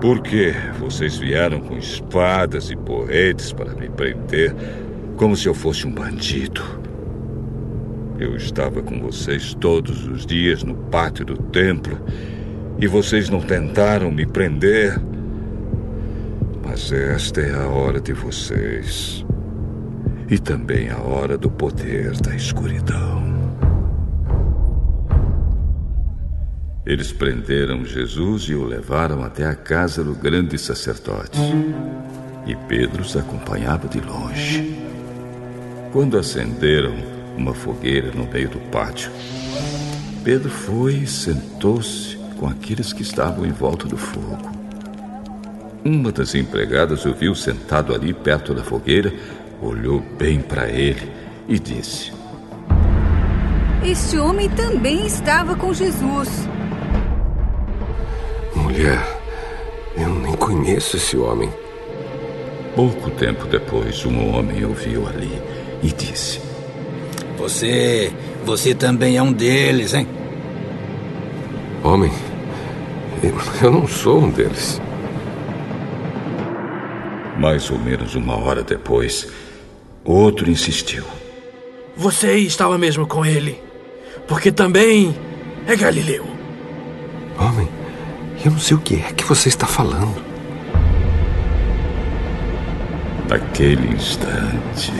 Por 0.00 0.20
que 0.20 0.52
vocês 0.78 1.16
vieram 1.16 1.60
com 1.60 1.76
espadas 1.76 2.70
e 2.70 2.76
porretes 2.76 3.52
para 3.52 3.74
me 3.74 3.88
prender, 3.88 4.54
como 5.16 5.34
se 5.34 5.48
eu 5.48 5.54
fosse 5.54 5.86
um 5.86 5.90
bandido? 5.90 6.62
Eu 8.18 8.36
estava 8.36 8.82
com 8.82 9.00
vocês 9.00 9.54
todos 9.54 10.06
os 10.06 10.26
dias 10.26 10.62
no 10.62 10.74
pátio 10.74 11.24
do 11.24 11.36
templo 11.36 11.98
e 12.78 12.86
vocês 12.86 13.30
não 13.30 13.40
tentaram 13.40 14.10
me 14.10 14.26
prender. 14.26 15.00
Mas 16.62 16.92
esta 16.92 17.40
é 17.40 17.54
a 17.54 17.66
hora 17.66 18.00
de 18.00 18.12
vocês. 18.12 19.24
E 20.28 20.38
também 20.38 20.90
a 20.90 20.98
hora 20.98 21.38
do 21.38 21.50
poder 21.50 22.12
da 22.20 22.34
escuridão. 22.34 23.35
Eles 26.86 27.10
prenderam 27.10 27.84
Jesus 27.84 28.44
e 28.44 28.54
o 28.54 28.62
levaram 28.62 29.24
até 29.24 29.44
a 29.44 29.56
casa 29.56 30.04
do 30.04 30.14
grande 30.14 30.56
sacerdote. 30.56 31.40
E 32.46 32.54
Pedro 32.68 33.02
os 33.02 33.16
acompanhava 33.16 33.88
de 33.88 34.00
longe. 34.00 34.80
Quando 35.92 36.16
acenderam 36.16 36.94
uma 37.36 37.52
fogueira 37.52 38.12
no 38.12 38.24
meio 38.30 38.48
do 38.48 38.60
pátio, 38.70 39.10
Pedro 40.22 40.48
foi 40.48 40.94
e 40.94 41.06
sentou-se 41.08 42.16
com 42.38 42.46
aqueles 42.46 42.92
que 42.92 43.02
estavam 43.02 43.44
em 43.44 43.50
volta 43.50 43.88
do 43.88 43.96
fogo. 43.96 44.48
Uma 45.84 46.12
das 46.12 46.36
empregadas 46.36 47.04
o 47.04 47.12
viu 47.12 47.34
sentado 47.34 47.92
ali 47.92 48.14
perto 48.14 48.54
da 48.54 48.62
fogueira, 48.62 49.12
olhou 49.60 50.00
bem 50.16 50.40
para 50.40 50.68
ele 50.68 51.10
e 51.48 51.58
disse: 51.58 52.12
Este 53.84 54.18
homem 54.18 54.48
também 54.50 55.04
estava 55.04 55.56
com 55.56 55.74
Jesus. 55.74 56.48
Mulher, 58.76 59.22
eu 59.96 60.10
nem 60.16 60.34
conheço 60.34 60.98
esse 60.98 61.16
homem. 61.16 61.48
Pouco 62.74 63.10
tempo 63.12 63.46
depois, 63.46 64.04
um 64.04 64.36
homem 64.36 64.66
o 64.66 64.74
viu 64.74 65.08
ali 65.08 65.40
e 65.82 65.86
disse: 65.90 66.42
Você. 67.38 68.12
Você 68.44 68.74
também 68.74 69.16
é 69.16 69.22
um 69.22 69.32
deles, 69.32 69.94
hein? 69.94 70.06
Homem, 71.82 72.12
eu 73.62 73.70
não 73.72 73.88
sou 73.88 74.24
um 74.24 74.28
deles. 74.30 74.78
Mais 77.38 77.70
ou 77.70 77.78
menos 77.78 78.14
uma 78.14 78.36
hora 78.36 78.62
depois, 78.62 79.26
outro 80.04 80.50
insistiu. 80.50 81.04
Você 81.96 82.34
estava 82.36 82.76
mesmo 82.76 83.06
com 83.06 83.24
ele, 83.24 83.58
porque 84.28 84.52
também 84.52 85.16
é 85.66 85.74
Galileu. 85.74 86.26
Homem, 87.38 87.68
eu 88.46 88.52
não 88.52 88.60
sei 88.60 88.76
o 88.76 88.80
que 88.80 88.94
é 88.94 89.12
que 89.12 89.24
você 89.24 89.48
está 89.48 89.66
falando. 89.66 90.22
Naquele 93.28 93.88
instante. 93.88 94.92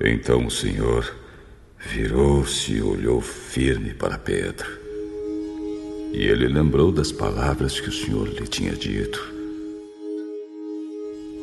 Então 0.00 0.46
o 0.46 0.50
Senhor 0.50 1.14
virou-se 1.78 2.72
e 2.72 2.82
olhou 2.82 3.20
firme 3.20 3.94
para 3.94 4.18
Pedro. 4.18 4.66
E 6.12 6.24
ele 6.24 6.48
lembrou 6.48 6.90
das 6.90 7.12
palavras 7.12 7.78
que 7.78 7.90
o 7.90 7.92
Senhor 7.92 8.26
lhe 8.26 8.48
tinha 8.48 8.72
dito. 8.72 9.32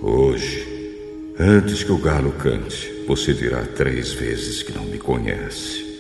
Hoje, 0.02 0.68
antes 1.40 1.84
que 1.84 1.92
o 1.92 1.98
galo 1.98 2.34
cante, 2.34 3.06
você 3.08 3.34
dirá 3.34 3.64
três 3.66 4.12
vezes 4.12 4.62
que 4.62 4.74
não 4.74 4.84
me 4.84 4.98
conhece. 4.98 5.92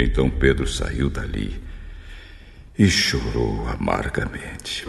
Então 0.00 0.30
Pedro 0.30 0.66
saiu 0.66 1.10
dali 1.10 1.60
e 2.78 2.88
chorou 2.88 3.66
amargamente. 3.68 4.86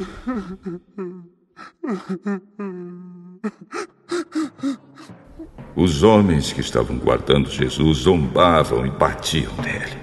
Os 5.76 6.04
homens 6.04 6.54
que 6.54 6.62
estavam 6.62 6.98
guardando 6.98 7.50
Jesus 7.50 8.00
zombavam 8.00 8.86
e 8.86 8.92
batiam 8.92 9.54
nele. 9.58 9.98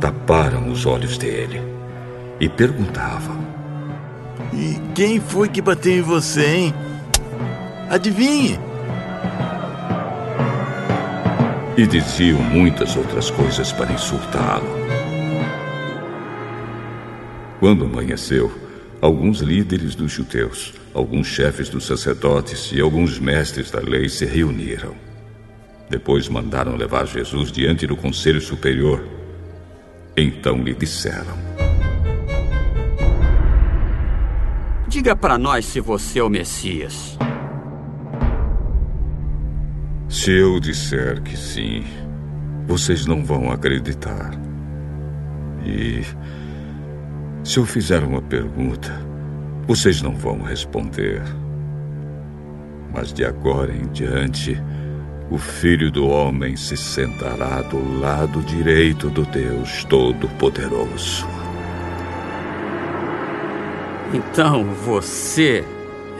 Taparam 0.00 0.70
os 0.70 0.86
olhos 0.86 1.18
dele 1.18 1.60
e 2.38 2.48
perguntavam: 2.48 3.36
E 4.52 4.78
quem 4.94 5.18
foi 5.20 5.48
que 5.48 5.60
bateu 5.60 5.92
em 5.92 6.02
você, 6.02 6.46
hein? 6.46 6.74
Adivinhe! 7.88 8.69
E 11.80 11.86
diziam 11.86 12.42
muitas 12.42 12.94
outras 12.94 13.30
coisas 13.30 13.72
para 13.72 13.90
insultá-lo. 13.90 14.68
Quando 17.58 17.86
amanheceu, 17.86 18.52
alguns 19.00 19.40
líderes 19.40 19.94
dos 19.94 20.12
judeus, 20.12 20.74
alguns 20.92 21.26
chefes 21.26 21.70
dos 21.70 21.86
sacerdotes 21.86 22.70
e 22.70 22.82
alguns 22.82 23.18
mestres 23.18 23.70
da 23.70 23.80
lei 23.80 24.10
se 24.10 24.26
reuniram. 24.26 24.94
Depois 25.88 26.28
mandaram 26.28 26.76
levar 26.76 27.06
Jesus 27.06 27.50
diante 27.50 27.86
do 27.86 27.96
conselho 27.96 28.42
superior. 28.42 29.02
Então 30.14 30.62
lhe 30.62 30.74
disseram: 30.74 31.34
Diga 34.86 35.16
para 35.16 35.38
nós 35.38 35.64
se 35.64 35.80
você 35.80 36.18
é 36.18 36.22
o 36.22 36.28
Messias. 36.28 37.16
Se 40.10 40.32
eu 40.32 40.58
disser 40.58 41.22
que 41.22 41.36
sim, 41.36 41.84
vocês 42.66 43.06
não 43.06 43.24
vão 43.24 43.52
acreditar. 43.52 44.32
E 45.64 46.02
se 47.44 47.58
eu 47.58 47.64
fizer 47.64 48.02
uma 48.02 48.20
pergunta, 48.20 48.90
vocês 49.68 50.02
não 50.02 50.16
vão 50.16 50.42
responder. 50.42 51.22
Mas 52.92 53.12
de 53.12 53.24
agora 53.24 53.72
em 53.72 53.86
diante, 53.92 54.60
o 55.30 55.38
Filho 55.38 55.92
do 55.92 56.08
Homem 56.08 56.56
se 56.56 56.76
sentará 56.76 57.62
do 57.62 58.00
lado 58.00 58.40
direito 58.42 59.08
do 59.10 59.22
Deus 59.22 59.84
Todo-Poderoso. 59.84 61.24
Então 64.12 64.64
você 64.74 65.64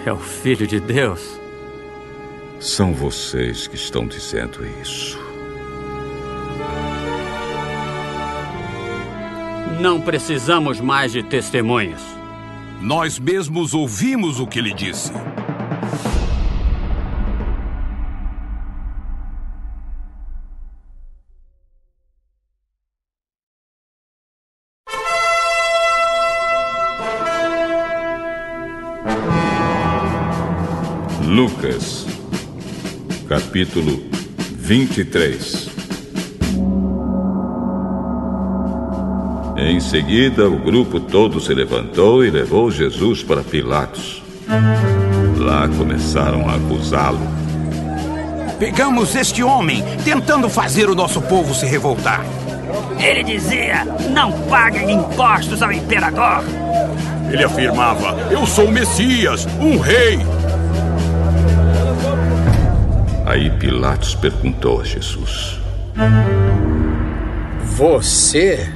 é 0.06 0.12
o 0.12 0.16
Filho 0.16 0.64
de 0.64 0.78
Deus? 0.78 1.39
São 2.60 2.92
vocês 2.92 3.66
que 3.66 3.74
estão 3.74 4.06
dizendo 4.06 4.58
isso. 4.82 5.18
Não 9.80 9.98
precisamos 9.98 10.78
mais 10.78 11.10
de 11.10 11.22
testemunhas. 11.22 12.02
Nós 12.82 13.18
mesmos 13.18 13.72
ouvimos 13.72 14.38
o 14.40 14.46
que 14.46 14.58
ele 14.58 14.74
disse. 14.74 15.10
Capítulo 33.30 34.02
23. 34.58 35.70
Em 39.56 39.78
seguida, 39.78 40.48
o 40.48 40.58
grupo 40.58 40.98
todo 40.98 41.38
se 41.38 41.54
levantou 41.54 42.24
e 42.24 42.30
levou 42.30 42.72
Jesus 42.72 43.22
para 43.22 43.44
Pilatos. 43.44 44.20
Lá 45.36 45.68
começaram 45.68 46.50
a 46.50 46.56
acusá-lo. 46.56 47.20
Pegamos 48.58 49.14
este 49.14 49.44
homem 49.44 49.84
tentando 50.04 50.50
fazer 50.50 50.90
o 50.90 50.94
nosso 50.96 51.22
povo 51.22 51.54
se 51.54 51.66
revoltar. 51.66 52.24
Ele 52.98 53.22
dizia: 53.22 53.84
não 54.12 54.32
paguem 54.48 54.90
impostos 54.90 55.62
ao 55.62 55.70
imperador. 55.70 56.42
Ele 57.32 57.44
afirmava: 57.44 58.28
Eu 58.28 58.44
sou 58.44 58.64
o 58.66 58.72
Messias, 58.72 59.46
um 59.60 59.78
rei. 59.78 60.18
Aí 63.30 63.48
Pilatos 63.48 64.16
perguntou 64.16 64.80
a 64.80 64.84
Jesus: 64.84 65.60
Você 67.76 68.68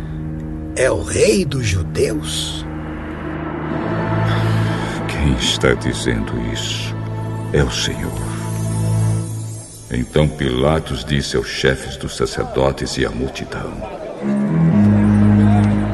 é 0.77 0.89
o 0.89 1.03
rei 1.03 1.45
dos 1.45 1.67
judeus? 1.67 2.65
Quem 5.09 5.35
está 5.35 5.75
dizendo 5.75 6.33
isso 6.53 6.95
é 7.53 7.65
o 7.65 7.71
Senhor. 7.73 8.13
Então 9.91 10.29
Pilatos 10.29 11.05
disse 11.05 11.37
aos 11.37 11.49
chefes 11.49 11.97
dos 11.97 12.17
sacerdotes 12.17 12.97
e 12.97 13.05
à 13.05 13.11
multidão: 13.11 13.73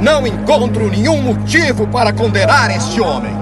Não 0.03 0.27
encontro 0.27 0.91
nenhum 0.91 1.23
motivo 1.23 1.87
para 1.89 2.13
condenar 2.13 2.71
este 2.71 3.01
homem. 3.01 3.33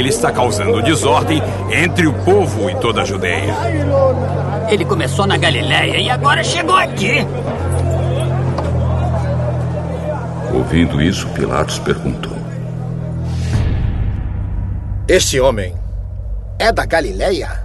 Ele 0.00 0.08
está 0.08 0.32
causando 0.32 0.82
desordem 0.82 1.42
entre 1.70 2.06
o 2.06 2.14
povo 2.24 2.70
e 2.70 2.74
toda 2.76 3.02
a 3.02 3.04
Judeia. 3.04 3.54
Ele 4.70 4.82
começou 4.82 5.26
na 5.26 5.36
Galiléia 5.36 5.98
e 5.98 6.08
agora 6.08 6.42
chegou 6.42 6.74
aqui. 6.74 7.16
Ouvindo 10.54 11.02
isso, 11.02 11.28
Pilatos 11.34 11.78
perguntou: 11.80 12.34
Este 15.06 15.38
homem 15.38 15.74
é 16.58 16.72
da 16.72 16.86
Galiléia? 16.86 17.62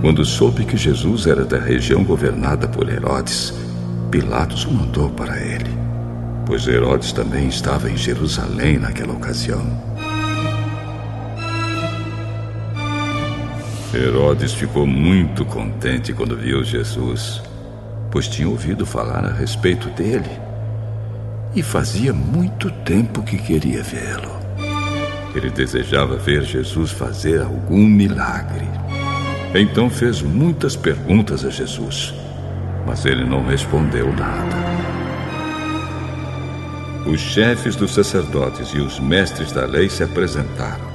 Quando 0.00 0.24
soube 0.24 0.64
que 0.64 0.76
Jesus 0.76 1.28
era 1.28 1.44
da 1.44 1.60
região 1.60 2.02
governada 2.02 2.66
por 2.66 2.88
Herodes, 2.88 3.54
Pilatos 4.10 4.64
o 4.64 4.72
mandou 4.72 5.08
para 5.10 5.40
ele, 5.40 5.70
pois 6.46 6.66
Herodes 6.66 7.12
também 7.12 7.48
estava 7.48 7.90
em 7.90 7.96
Jerusalém 7.96 8.78
naquela 8.78 9.12
ocasião. 9.12 9.64
Herodes 13.94 14.52
ficou 14.52 14.86
muito 14.86 15.44
contente 15.44 16.12
quando 16.12 16.36
viu 16.36 16.64
Jesus, 16.64 17.40
pois 18.10 18.26
tinha 18.28 18.48
ouvido 18.48 18.84
falar 18.84 19.24
a 19.24 19.32
respeito 19.32 19.88
dele 19.90 20.30
e 21.54 21.62
fazia 21.62 22.12
muito 22.12 22.70
tempo 22.70 23.22
que 23.22 23.38
queria 23.38 23.82
vê-lo. 23.82 24.34
Ele 25.34 25.50
desejava 25.50 26.16
ver 26.16 26.42
Jesus 26.42 26.90
fazer 26.90 27.42
algum 27.42 27.86
milagre. 27.86 28.68
Então 29.54 29.88
fez 29.88 30.20
muitas 30.22 30.74
perguntas 30.74 31.44
a 31.44 31.50
Jesus. 31.50 32.12
mas 32.86 33.04
ele 33.04 33.24
não 33.24 33.44
respondeu 33.44 34.12
nada. 34.12 34.63
Os 37.06 37.20
chefes 37.20 37.76
dos 37.76 37.92
sacerdotes 37.92 38.68
e 38.70 38.78
os 38.78 38.98
mestres 38.98 39.52
da 39.52 39.66
lei 39.66 39.90
se 39.90 40.02
apresentaram 40.02 40.94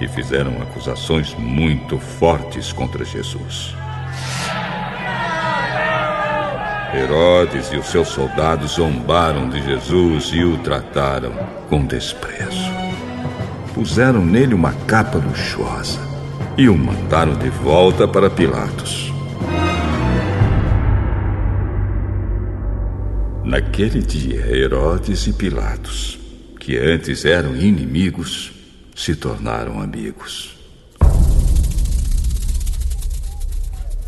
e 0.00 0.06
fizeram 0.06 0.62
acusações 0.62 1.34
muito 1.34 1.98
fortes 1.98 2.72
contra 2.72 3.04
Jesus. 3.04 3.74
Herodes 6.94 7.72
e 7.72 7.76
os 7.76 7.86
seus 7.86 8.08
soldados 8.08 8.72
zombaram 8.72 9.48
de 9.48 9.60
Jesus 9.62 10.30
e 10.32 10.44
o 10.44 10.56
trataram 10.58 11.32
com 11.68 11.84
desprezo. 11.84 12.70
Puseram 13.74 14.24
nele 14.24 14.54
uma 14.54 14.72
capa 14.86 15.18
luxuosa 15.18 16.00
e 16.56 16.68
o 16.68 16.78
mandaram 16.78 17.34
de 17.34 17.50
volta 17.50 18.06
para 18.06 18.30
Pilatos. 18.30 19.07
Naquele 23.48 24.02
dia, 24.02 24.46
Herodes 24.54 25.26
e 25.26 25.32
Pilatos, 25.32 26.18
que 26.60 26.76
antes 26.76 27.24
eram 27.24 27.56
inimigos, 27.56 28.52
se 28.94 29.16
tornaram 29.16 29.80
amigos. 29.80 30.54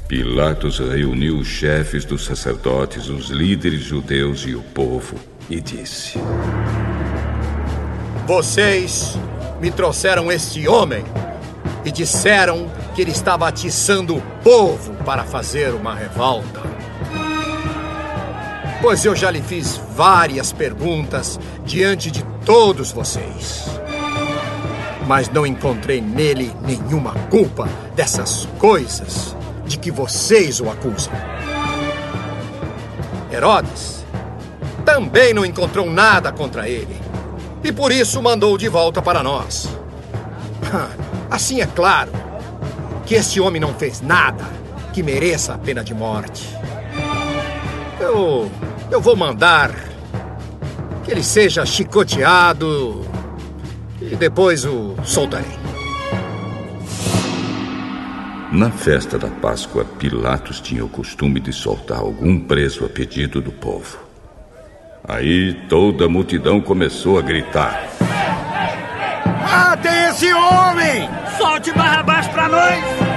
Pilatos 0.07 0.78
reuniu 0.78 1.39
os 1.39 1.49
chefes 1.49 2.05
dos 2.05 2.27
sacerdotes, 2.27 3.09
os 3.09 3.31
líderes 3.31 3.81
judeus 3.81 4.44
e 4.47 4.55
o 4.55 4.60
povo 4.60 5.17
e 5.49 5.59
disse: 5.59 6.19
Vocês 8.27 9.17
me 9.59 9.70
trouxeram 9.70 10.31
este 10.31 10.69
homem 10.69 11.02
e 11.83 11.91
disseram 11.91 12.70
que 12.94 13.01
ele 13.01 13.10
estava 13.10 13.49
atiçando 13.49 14.19
o 14.19 14.23
povo 14.44 14.93
para 15.02 15.25
fazer 15.25 15.70
uma 15.73 15.94
revolta. 15.94 16.80
Pois 18.81 19.05
eu 19.05 19.15
já 19.15 19.31
lhe 19.31 19.42
fiz 19.42 19.78
várias 19.94 20.52
perguntas 20.52 21.39
diante 21.65 22.10
de 22.10 22.25
todos 22.47 22.91
vocês. 22.91 23.67
Mas 25.07 25.28
não 25.28 25.47
encontrei 25.47 26.00
nele 26.00 26.50
nenhuma 26.62 27.12
culpa 27.28 27.68
dessas 27.94 28.49
coisas 28.59 29.36
de 29.67 29.78
que 29.78 29.91
vocês 29.91 30.60
o 30.60 30.70
acusam. 30.70 31.12
Herodes 33.31 34.05
também 34.84 35.34
não 35.34 35.44
encontrou 35.44 35.89
nada 35.91 36.33
contra 36.33 36.68
ele 36.68 36.99
e 37.62 37.70
por 37.70 37.92
isso 37.92 38.23
mandou 38.23 38.57
de 38.57 38.68
volta 38.68 39.02
para 39.02 39.23
nós. 39.23 39.68
Assim 41.31 41.60
é 41.60 41.67
claro 41.67 42.10
que 43.05 43.15
esse 43.15 43.41
homem 43.41 43.60
não 43.60 43.75
fez 43.75 44.00
nada 44.00 44.44
que 44.92 45.02
mereça 45.02 45.55
a 45.55 45.59
pena 45.59 45.84
de 45.84 45.92
morte. 45.92 46.49
Eu. 48.00 48.50
Eu 48.91 49.01
vou 49.01 49.15
mandar 49.15 49.70
que 51.05 51.12
ele 51.12 51.23
seja 51.23 51.65
chicoteado 51.65 53.07
e 54.01 54.17
depois 54.17 54.65
o 54.65 54.97
soltarei. 55.05 55.60
Na 58.51 58.69
festa 58.69 59.17
da 59.17 59.28
Páscoa, 59.28 59.85
Pilatos 59.85 60.60
tinha 60.60 60.85
o 60.85 60.89
costume 60.89 61.39
de 61.39 61.52
soltar 61.52 62.01
algum 62.01 62.41
preso 62.41 62.85
a 62.85 62.89
pedido 62.89 63.41
do 63.41 63.52
povo. 63.52 63.99
Aí 65.07 65.55
toda 65.69 66.07
a 66.07 66.09
multidão 66.09 66.60
começou 66.60 67.17
a 67.17 67.23
gritar: 67.23 67.89
Matem 69.41 70.09
esse 70.09 70.33
homem! 70.33 71.09
Solte 71.39 71.73
Barrabás 71.73 72.27
para 72.28 72.49
nós! 72.49 73.10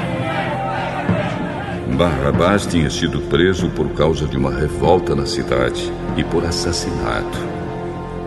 Barrabás 1.94 2.66
tinha 2.66 2.90
sido 2.90 3.22
preso 3.22 3.70
por 3.70 3.90
causa 3.94 4.26
de 4.26 4.36
uma 4.36 4.52
revolta 4.52 5.16
na 5.16 5.26
cidade 5.28 5.92
e 6.18 6.24
por 6.24 6.44
assassinato. 6.44 7.38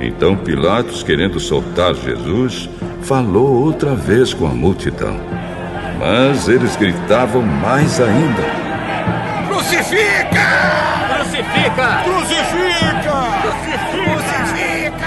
Então 0.01 0.37
Pilatos, 0.37 1.03
querendo 1.03 1.41
soltar 1.41 1.95
Jesus, 1.95 2.69
falou 3.03 3.65
outra 3.65 3.95
vez 3.95 4.33
com 4.33 4.47
a 4.47 4.51
multidão. 4.51 5.17
Mas 5.99 6.49
eles 6.49 6.77
gritavam 6.77 7.43
mais 7.43 8.01
ainda: 8.01 8.43
Crucifica! 9.49 10.47
Crucifica! 11.17 12.03
Crucifica! 12.05 13.17
Crucifica! 13.91 15.07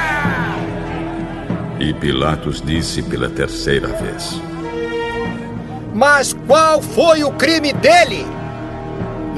E 1.80 1.94
Pilatos 1.94 2.62
disse 2.62 3.02
pela 3.04 3.30
terceira 3.30 3.88
vez: 3.88 4.42
Mas 5.94 6.34
qual 6.46 6.82
foi 6.82 7.24
o 7.24 7.32
crime 7.32 7.72
dele? 7.72 8.39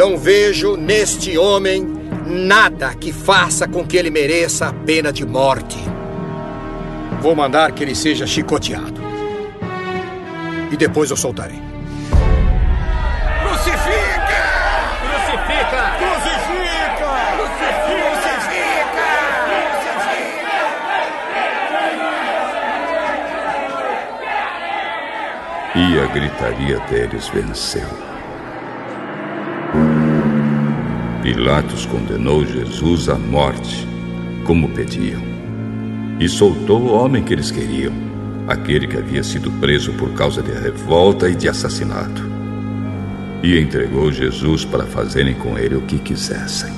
Não 0.02 0.18
vejo 0.18 0.76
neste 0.76 1.38
homem 1.38 1.88
nada 2.26 2.96
que 2.96 3.14
faça 3.14 3.68
com 3.68 3.86
que 3.86 3.96
ele 3.96 4.10
mereça 4.10 4.70
a 4.70 4.74
pena 4.74 5.14
de 5.14 5.24
morte. 5.24 5.78
Vou 7.22 7.36
mandar 7.36 7.72
que 7.72 7.84
ele 7.84 7.94
seja 7.94 8.26
chicoteado 8.26 9.00
e 10.72 10.76
depois 10.76 11.12
eu 11.12 11.16
soltarei. 11.16 11.62
Crucifica! 13.44 14.42
Crucifica! 15.04 15.84
Crucifica! 16.00 17.12
Crucifica! 17.38 17.92
E 25.76 26.00
a 26.00 26.06
gritaria 26.08 26.80
deles 26.90 27.28
venceu. 27.28 28.11
Pilatos 31.22 31.86
condenou 31.86 32.44
Jesus 32.44 33.08
à 33.08 33.16
morte, 33.16 33.88
como 34.44 34.70
pediam, 34.70 35.22
e 36.20 36.28
soltou 36.28 36.82
o 36.82 36.94
homem 36.94 37.24
que 37.24 37.32
eles 37.32 37.52
queriam 37.52 37.94
aquele 38.48 38.88
que 38.88 38.98
havia 38.98 39.24
sido 39.24 39.52
preso 39.52 39.94
por 39.94 40.12
causa 40.14 40.42
de 40.42 40.52
revolta 40.52 41.30
e 41.30 41.36
de 41.36 41.48
assassinato. 41.48 42.24
E 43.44 43.60
entregou 43.60 44.12
Jesus 44.12 44.66
para 44.66 44.86
fazerem 44.86 45.36
com 45.36 45.58
ele 45.58 45.76
o 45.76 45.82
que 45.82 46.00
quisessem. 46.00 46.72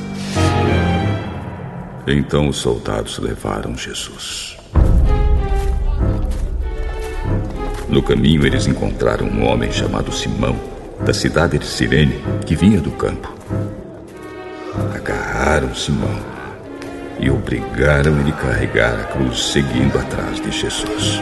Então 2.05 2.49
os 2.49 2.57
soldados 2.57 3.17
levaram 3.19 3.77
Jesus. 3.77 4.57
No 7.87 8.01
caminho, 8.01 8.45
eles 8.45 8.67
encontraram 8.67 9.25
um 9.27 9.45
homem 9.45 9.71
chamado 9.71 10.11
Simão, 10.11 10.55
da 11.05 11.13
cidade 11.13 11.57
de 11.57 11.65
Cirene, 11.65 12.15
que 12.45 12.55
vinha 12.55 12.81
do 12.81 12.91
campo. 12.91 13.32
Agarraram 15.43 15.75
Simão 15.75 16.21
e 17.19 17.29
obrigaram 17.29 18.17
ele 18.21 18.31
a 18.31 18.35
carregar 18.35 18.93
a 18.93 19.03
cruz, 19.03 19.51
seguindo 19.51 19.99
atrás 19.99 20.39
de 20.39 20.49
Jesus. 20.49 21.21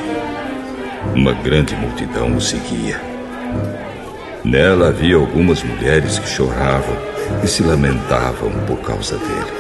Uma 1.16 1.34
grande 1.34 1.76
multidão 1.76 2.36
o 2.36 2.40
seguia. 2.40 3.02
Nela 4.46 4.90
havia 4.90 5.16
algumas 5.16 5.64
mulheres 5.64 6.20
que 6.20 6.30
choravam 6.30 6.96
e 7.44 7.48
se 7.48 7.64
lamentavam 7.64 8.52
por 8.68 8.78
causa 8.82 9.18
dele. 9.18 9.52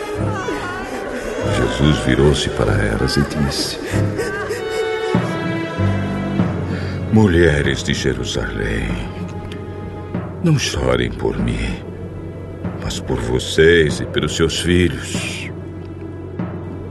Jesus 1.58 1.98
virou-se 2.06 2.50
para 2.52 2.74
elas 2.74 3.18
e 3.18 3.22
disse: 3.22 3.80
Mulheres 7.12 7.82
de 7.82 7.96
Jerusalém, 7.96 8.88
não 10.44 10.60
chorem 10.60 11.10
por 11.10 11.36
mim, 11.40 11.91
mas 12.84 13.00
por 13.00 13.20
vocês 13.20 14.00
e 14.00 14.06
pelos 14.06 14.36
seus 14.36 14.60
filhos. 14.60 15.50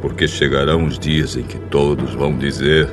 Porque 0.01 0.27
chegarão 0.27 0.85
os 0.85 0.99
dias 0.99 1.37
em 1.37 1.43
que 1.43 1.59
todos 1.59 2.15
vão 2.15 2.37
dizer: 2.37 2.89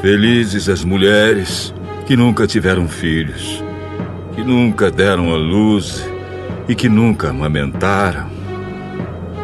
Felizes 0.00 0.68
as 0.68 0.84
mulheres 0.84 1.74
que 2.06 2.16
nunca 2.16 2.46
tiveram 2.46 2.88
filhos, 2.88 3.62
que 4.34 4.42
nunca 4.42 4.90
deram 4.90 5.32
à 5.32 5.36
luz 5.36 6.08
e 6.68 6.74
que 6.74 6.88
nunca 6.88 7.30
amamentaram. 7.30 8.30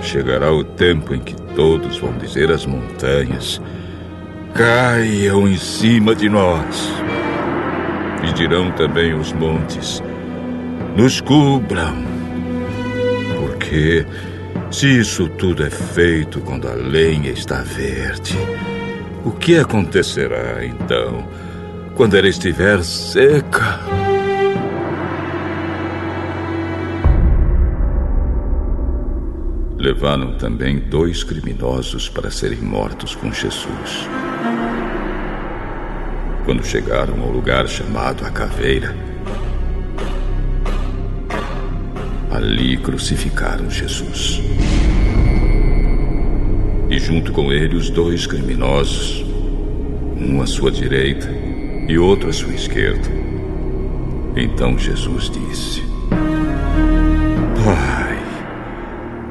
Chegará 0.01 0.52
o 0.52 0.65
tempo 0.65 1.15
em 1.15 1.20
que 1.20 1.34
todos 1.55 1.99
vão 1.99 2.12
dizer 2.18 2.51
às 2.51 2.65
montanhas: 2.67 3.60
Caiam 4.55 5.49
em 5.49 5.57
cima 5.57 6.15
de 6.15 6.28
nós. 6.28 6.92
E 8.23 8.33
dirão 8.33 8.70
também 8.73 9.15
os 9.15 9.33
montes: 9.33 10.02
Nos 10.97 11.20
cubram. 11.20 12.12
Se 14.70 15.01
isso 15.01 15.28
tudo 15.28 15.65
é 15.65 15.70
feito 15.70 16.41
quando 16.41 16.68
a 16.68 16.75
lenha 16.75 17.31
está 17.31 17.62
verde, 17.62 18.36
o 19.25 19.31
que 19.31 19.57
acontecerá 19.57 20.65
então 20.65 21.26
quando 21.94 22.17
ela 22.17 22.28
estiver 22.28 22.83
seca? 22.83 23.81
Levaram 29.78 30.36
também 30.39 30.78
dois 30.78 31.23
criminosos 31.25 32.09
para 32.09 32.31
serem 32.31 32.60
mortos 32.60 33.15
com 33.15 33.33
Jesus. 33.33 34.09
Quando 36.44 36.65
chegaram 36.65 37.23
ao 37.23 37.31
lugar 37.31 37.68
chamado 37.68 38.25
a 38.25 38.31
Caveira, 38.31 39.12
Ali 42.33 42.78
crucificaram 42.78 43.70
Jesus. 43.70 44.41
E 46.89 46.99
junto 46.99 47.31
com 47.31 47.52
ele 47.52 47.77
os 47.77 47.91
dois 47.91 48.27
criminosos, 48.27 49.25
um 50.19 50.41
à 50.41 50.47
sua 50.47 50.70
direita 50.70 51.28
e 51.89 51.99
outro 51.99 52.31
à 52.31 52.33
sua 52.33 52.55
esquerda. 52.55 53.09
Então 54.35 54.78
Jesus 54.78 55.31
disse: 55.31 55.83
Pai, 57.65 58.19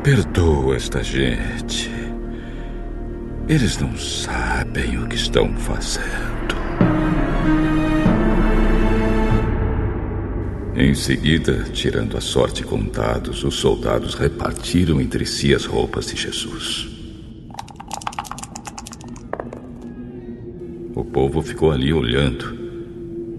perdoa 0.04 0.76
esta 0.76 1.04
gente. 1.04 1.90
Eles 3.48 3.80
não 3.80 3.98
sabem 3.98 4.98
o 5.00 5.08
que 5.08 5.16
estão 5.16 5.52
fazendo. 5.56 6.21
Em 10.84 10.96
seguida, 10.96 11.68
tirando 11.72 12.18
a 12.18 12.22
sorte 12.22 12.64
contados, 12.64 13.44
os 13.44 13.54
soldados 13.54 14.16
repartiram 14.16 15.00
entre 15.00 15.28
si 15.28 15.54
as 15.54 15.64
roupas 15.64 16.08
de 16.08 16.16
Jesus. 16.16 16.90
O 20.96 21.06
povo 21.06 21.40
ficou 21.44 21.72
ali 21.72 21.94
olhando, 21.94 22.58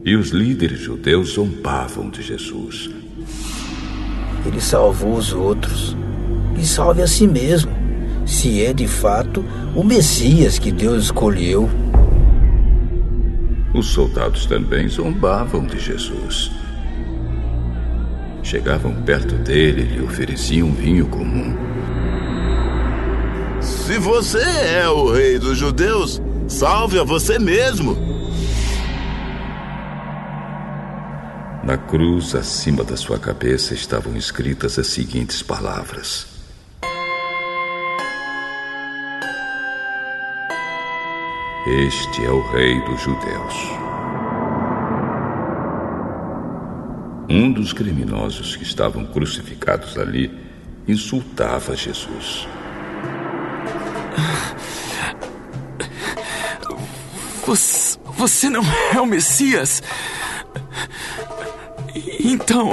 e 0.04 0.14
os 0.14 0.28
líderes 0.28 0.78
judeus 0.78 1.30
zombavam 1.30 2.10
de 2.10 2.22
Jesus. 2.22 2.88
Ele 4.46 4.60
salvou 4.60 5.16
os 5.16 5.32
outros 5.32 5.96
e 6.56 6.64
salve 6.64 7.02
a 7.02 7.08
si 7.08 7.26
mesmo, 7.26 7.72
se 8.24 8.64
é 8.64 8.72
de 8.72 8.86
fato 8.86 9.44
o 9.74 9.82
Messias 9.82 10.60
que 10.60 10.70
Deus 10.70 11.06
escolheu. 11.06 11.68
Os 13.74 13.86
soldados 13.86 14.46
também 14.46 14.86
zombavam 14.86 15.66
de 15.66 15.80
Jesus. 15.80 16.61
Chegavam 18.52 18.94
perto 19.00 19.34
dele 19.36 19.80
e 19.80 19.84
lhe 19.94 20.02
ofereciam 20.02 20.70
vinho 20.74 21.06
comum. 21.06 21.56
Se 23.62 23.96
você 23.96 24.42
é 24.42 24.86
o 24.90 25.10
rei 25.10 25.38
dos 25.38 25.56
judeus, 25.56 26.20
salve 26.46 26.98
a 26.98 27.02
você 27.02 27.38
mesmo. 27.38 27.96
Na 31.64 31.78
cruz, 31.78 32.34
acima 32.34 32.84
da 32.84 32.94
sua 32.94 33.18
cabeça, 33.18 33.72
estavam 33.72 34.14
escritas 34.18 34.78
as 34.78 34.88
seguintes 34.88 35.42
palavras: 35.42 36.26
Este 41.66 42.22
é 42.22 42.30
o 42.30 42.52
Rei 42.52 42.78
dos 42.82 43.00
Judeus. 43.00 43.91
Um 47.32 47.50
dos 47.50 47.72
criminosos 47.72 48.56
que 48.56 48.62
estavam 48.62 49.06
crucificados 49.06 49.96
ali 49.96 50.30
insultava 50.86 51.74
Jesus. 51.74 52.46
Você, 57.46 57.98
você 58.04 58.50
não 58.50 58.62
é 58.92 59.00
o 59.00 59.06
Messias? 59.06 59.82
Então. 62.20 62.72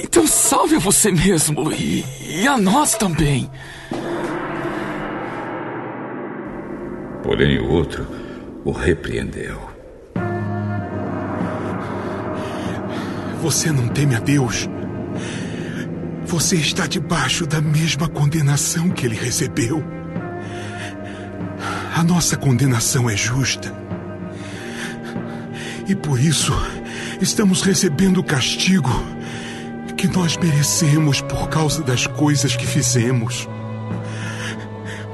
Então 0.00 0.28
salve 0.28 0.76
a 0.76 0.78
você 0.78 1.10
mesmo 1.10 1.72
e, 1.72 2.04
e 2.24 2.46
a 2.46 2.56
nós 2.56 2.94
também. 2.94 3.50
Porém, 7.24 7.58
o 7.58 7.68
outro 7.68 8.06
o 8.64 8.70
repreendeu. 8.70 9.71
Você 13.42 13.72
não 13.72 13.88
teme 13.88 14.14
a 14.14 14.20
Deus? 14.20 14.68
Você 16.26 16.54
está 16.54 16.86
debaixo 16.86 17.44
da 17.44 17.60
mesma 17.60 18.08
condenação 18.08 18.88
que 18.88 19.04
ele 19.04 19.16
recebeu. 19.16 19.82
A 21.92 22.04
nossa 22.04 22.36
condenação 22.36 23.10
é 23.10 23.16
justa. 23.16 23.74
E 25.88 25.96
por 25.96 26.20
isso 26.20 26.52
estamos 27.20 27.62
recebendo 27.62 28.18
o 28.18 28.24
castigo 28.24 28.92
que 29.96 30.06
nós 30.06 30.36
merecemos 30.36 31.20
por 31.20 31.48
causa 31.48 31.82
das 31.82 32.06
coisas 32.06 32.54
que 32.54 32.64
fizemos. 32.64 33.48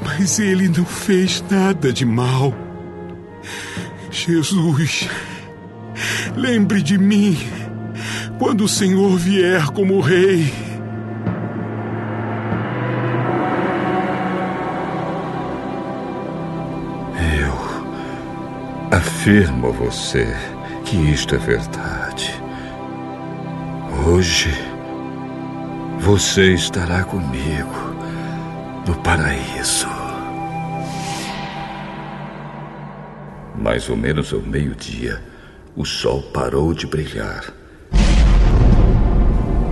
Mas 0.05 0.39
ele 0.39 0.69
não 0.69 0.85
fez 0.85 1.43
nada 1.51 1.91
de 1.95 2.05
mal. 2.05 2.53
Jesus, 4.11 5.09
lembre 6.37 6.83
de 6.83 6.99
mim 6.99 7.58
quando 8.39 8.65
o 8.65 8.69
Senhor 8.69 9.17
vier 9.17 9.67
como 9.71 10.01
rei. 10.01 10.53
Eu 17.43 18.97
afirmo 18.97 19.69
a 19.69 19.73
você 19.73 20.27
que 20.85 20.97
isto 20.97 21.35
é 21.35 21.39
verdade. 21.39 22.33
Hoje 24.07 24.51
você 25.99 26.55
estará 26.55 27.03
comigo 27.03 27.95
no 28.87 28.95
paraíso. 29.03 29.89
Mais 33.61 33.91
ou 33.91 33.97
menos 33.97 34.33
ao 34.33 34.41
meio-dia, 34.41 35.21
o 35.77 35.85
sol 35.85 36.23
parou 36.23 36.73
de 36.73 36.87
brilhar. 36.87 37.58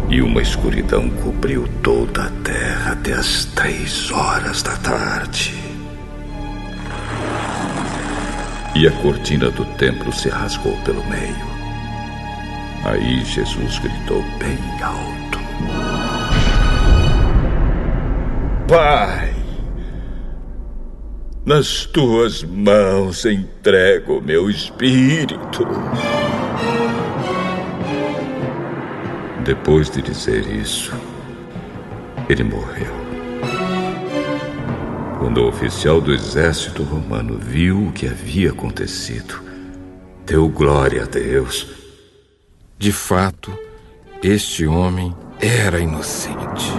E 0.09 0.23
uma 0.23 0.41
escuridão 0.41 1.11
cobriu 1.11 1.69
toda 1.83 2.27
a 2.27 2.31
terra 2.45 2.93
até 2.93 3.13
as 3.13 3.45
três 3.47 4.11
horas 4.13 4.63
da 4.63 4.77
tarde. 4.77 5.53
E 8.75 8.87
a 8.87 8.93
cortina 9.03 9.51
do 9.51 9.65
templo 9.77 10.13
se 10.13 10.29
rasgou 10.29 10.77
pelo 10.85 11.05
meio. 11.07 11.57
Aí 12.85 13.25
Jesus 13.25 13.81
gritou 13.81 14.23
bem 14.39 14.59
alto: 14.81 15.41
Pai, 18.69 19.35
nas 21.45 21.85
tuas 21.87 22.45
mãos 22.45 23.25
entrego 23.25 24.19
o 24.19 24.23
meu 24.23 24.49
espírito. 24.49 25.67
Depois 29.47 29.89
de 29.89 30.03
dizer 30.03 30.45
isso, 30.49 30.93
ele 32.29 32.43
morreu. 32.43 32.93
Quando 35.21 35.39
o 35.39 35.47
oficial 35.47 36.01
do 36.01 36.13
exército 36.13 36.83
romano 36.83 37.39
viu 37.39 37.87
o 37.87 37.93
que 37.93 38.09
havia 38.09 38.51
acontecido, 38.51 39.41
deu 40.25 40.49
glória 40.49 41.05
a 41.05 41.07
Deus. 41.07 41.65
De 42.77 42.91
fato, 42.91 43.57
este 44.21 44.67
homem 44.67 45.15
era 45.41 45.79
inocente. 45.79 46.73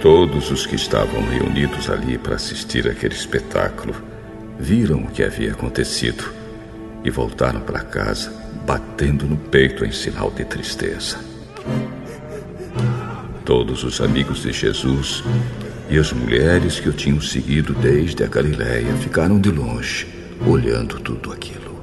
Todos 0.00 0.50
os 0.50 0.64
que 0.64 0.76
estavam 0.76 1.20
reunidos 1.28 1.90
ali 1.90 2.16
para 2.16 2.36
assistir 2.36 2.88
aquele 2.88 3.14
espetáculo 3.14 3.94
viram 4.58 5.00
o 5.00 5.08
que 5.08 5.22
havia 5.22 5.52
acontecido 5.52 6.43
e 7.04 7.10
voltaram 7.10 7.60
para 7.60 7.80
casa 7.80 8.32
batendo 8.66 9.26
no 9.26 9.36
peito 9.36 9.84
em 9.84 9.92
sinal 9.92 10.30
de 10.30 10.44
tristeza. 10.44 11.18
Todos 13.44 13.84
os 13.84 14.00
amigos 14.00 14.42
de 14.42 14.52
Jesus 14.52 15.22
e 15.90 15.98
as 15.98 16.12
mulheres 16.12 16.80
que 16.80 16.88
o 16.88 16.92
tinham 16.92 17.20
seguido 17.20 17.74
desde 17.74 18.24
a 18.24 18.26
Galiléia 18.26 18.90
ficaram 18.96 19.38
de 19.38 19.50
longe, 19.50 20.08
olhando 20.46 20.98
tudo 20.98 21.30
aquilo. 21.30 21.74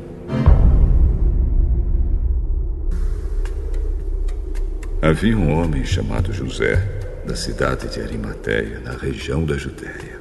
Havia 5.03 5.38
um 5.38 5.51
homem 5.51 5.85
chamado 5.85 6.33
José, 6.33 6.77
da 7.25 7.35
cidade 7.35 7.88
de 7.88 8.01
Arimateia, 8.01 8.80
na 8.80 8.93
região 8.93 9.43
da 9.43 9.56
Judéia. 9.56 10.19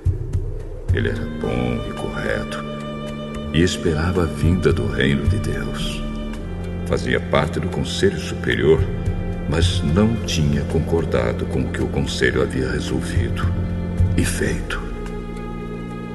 Ele 0.92 1.08
era 1.08 1.24
bom 1.40 1.86
e 1.88 1.92
correto 1.94 2.79
e 3.52 3.62
esperava 3.62 4.22
a 4.22 4.26
vinda 4.26 4.72
do 4.72 4.86
reino 4.86 5.26
de 5.28 5.38
Deus. 5.38 6.00
Fazia 6.86 7.20
parte 7.20 7.58
do 7.60 7.68
conselho 7.68 8.18
superior, 8.18 8.80
mas 9.48 9.80
não 9.82 10.14
tinha 10.24 10.62
concordado 10.64 11.44
com 11.46 11.62
o 11.62 11.70
que 11.70 11.82
o 11.82 11.88
conselho 11.88 12.42
havia 12.42 12.70
resolvido 12.70 13.42
e 14.16 14.24
feito. 14.24 14.80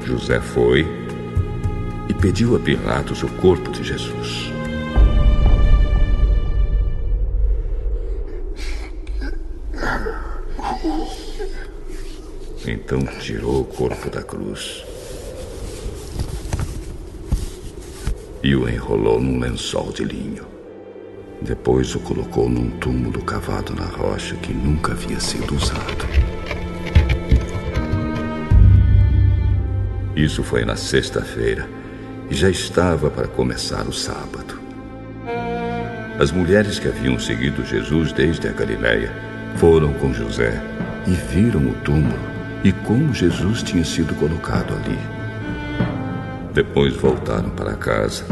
José 0.05 0.39
foi 0.39 0.85
e 2.07 2.13
pediu 2.13 2.55
a 2.55 2.59
Pilatos 2.59 3.23
o 3.23 3.27
corpo 3.27 3.71
de 3.71 3.83
Jesus. 3.83 4.51
Então 12.67 12.99
tirou 13.19 13.61
o 13.61 13.65
corpo 13.65 14.09
da 14.09 14.23
cruz 14.23 14.83
e 18.45 18.55
o 18.55 18.69
enrolou 18.69 19.19
num 19.19 19.39
lençol 19.39 19.91
de 19.91 20.03
linho. 20.03 20.45
Depois 21.41 21.95
o 21.95 21.99
colocou 21.99 22.47
num 22.47 22.69
túmulo 22.77 23.19
cavado 23.23 23.73
na 23.73 23.85
rocha 23.85 24.35
que 24.35 24.53
nunca 24.53 24.91
havia 24.91 25.19
sido 25.19 25.55
usado. 25.55 26.05
Isso 30.15 30.43
foi 30.43 30.63
na 30.63 30.75
sexta-feira 30.75 31.67
e 32.29 32.35
já 32.35 32.47
estava 32.47 33.09
para 33.09 33.27
começar 33.27 33.87
o 33.87 33.91
sábado. 33.91 34.59
As 36.19 36.31
mulheres 36.31 36.77
que 36.77 36.87
haviam 36.87 37.17
seguido 37.17 37.65
Jesus 37.65 38.13
desde 38.13 38.47
a 38.47 38.51
Galiléia 38.51 39.11
foram 39.55 39.91
com 39.93 40.13
José 40.13 40.61
e 41.07 41.11
viram 41.33 41.67
o 41.67 41.73
túmulo 41.83 42.19
e 42.63 42.71
como 42.71 43.11
Jesus 43.11 43.63
tinha 43.63 43.83
sido 43.83 44.13
colocado 44.13 44.75
ali. 44.75 45.14
Depois 46.55 46.95
voltaram 46.95 47.49
para 47.49 47.73
casa 47.73 48.23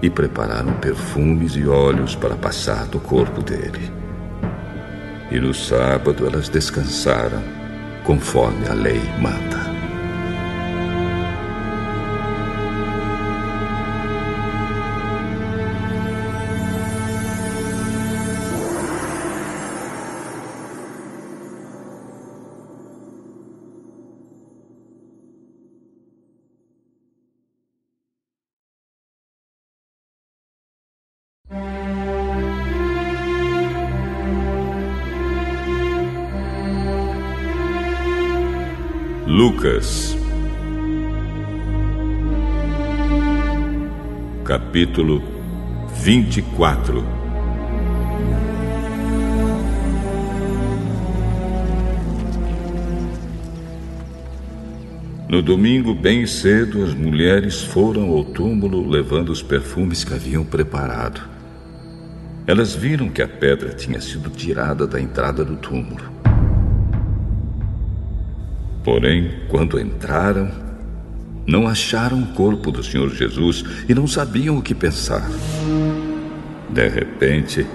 e 0.00 0.08
prepararam 0.08 0.72
perfumes 0.76 1.54
e 1.54 1.66
óleos 1.68 2.16
para 2.16 2.34
passar 2.34 2.86
do 2.86 2.98
corpo 2.98 3.42
dele. 3.42 3.92
E 5.30 5.38
no 5.38 5.52
sábado 5.52 6.26
elas 6.26 6.48
descansaram, 6.48 7.42
conforme 8.04 8.66
a 8.66 8.72
lei 8.72 9.02
manda. 9.20 9.67
Capítulo 44.44 45.22
24. 46.02 47.04
No 55.28 55.42
domingo, 55.42 55.94
bem 55.94 56.26
cedo, 56.26 56.82
as 56.82 56.94
mulheres 56.94 57.62
foram 57.62 58.10
ao 58.10 58.24
túmulo 58.24 58.88
levando 58.88 59.28
os 59.28 59.42
perfumes 59.42 60.02
que 60.02 60.14
haviam 60.14 60.44
preparado. 60.44 61.20
Elas 62.46 62.74
viram 62.74 63.10
que 63.10 63.20
a 63.20 63.28
pedra 63.28 63.74
tinha 63.74 64.00
sido 64.00 64.30
tirada 64.30 64.86
da 64.86 64.98
entrada 64.98 65.44
do 65.44 65.56
túmulo. 65.56 66.17
Porém, 68.88 69.30
quando 69.48 69.78
entraram, 69.78 70.50
não 71.46 71.68
acharam 71.68 72.22
o 72.22 72.26
corpo 72.28 72.72
do 72.72 72.82
Senhor 72.82 73.10
Jesus 73.10 73.62
e 73.86 73.92
não 73.92 74.06
sabiam 74.06 74.56
o 74.56 74.62
que 74.62 74.74
pensar. 74.74 75.28
De 76.70 76.88
repente, 76.88 77.66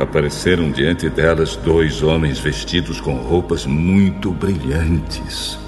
apareceram 0.00 0.70
diante 0.70 1.10
delas 1.10 1.54
dois 1.56 2.02
homens 2.02 2.38
vestidos 2.38 3.02
com 3.02 3.16
roupas 3.16 3.66
muito 3.66 4.32
brilhantes. 4.32 5.58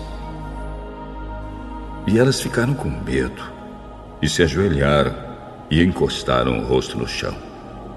E 2.07 2.19
elas 2.19 2.41
ficaram 2.41 2.73
com 2.73 2.89
medo 2.89 3.43
e 4.23 4.29
se 4.29 4.43
ajoelharam 4.43 5.15
e 5.71 5.83
encostaram 5.83 6.61
o 6.61 6.65
rosto 6.65 6.97
no 6.97 7.07
chão. 7.07 7.37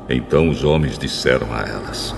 Então 0.09 0.49
os 0.49 0.65
homens 0.65 0.97
disseram 0.97 1.53
a 1.53 1.61
elas: 1.61 2.13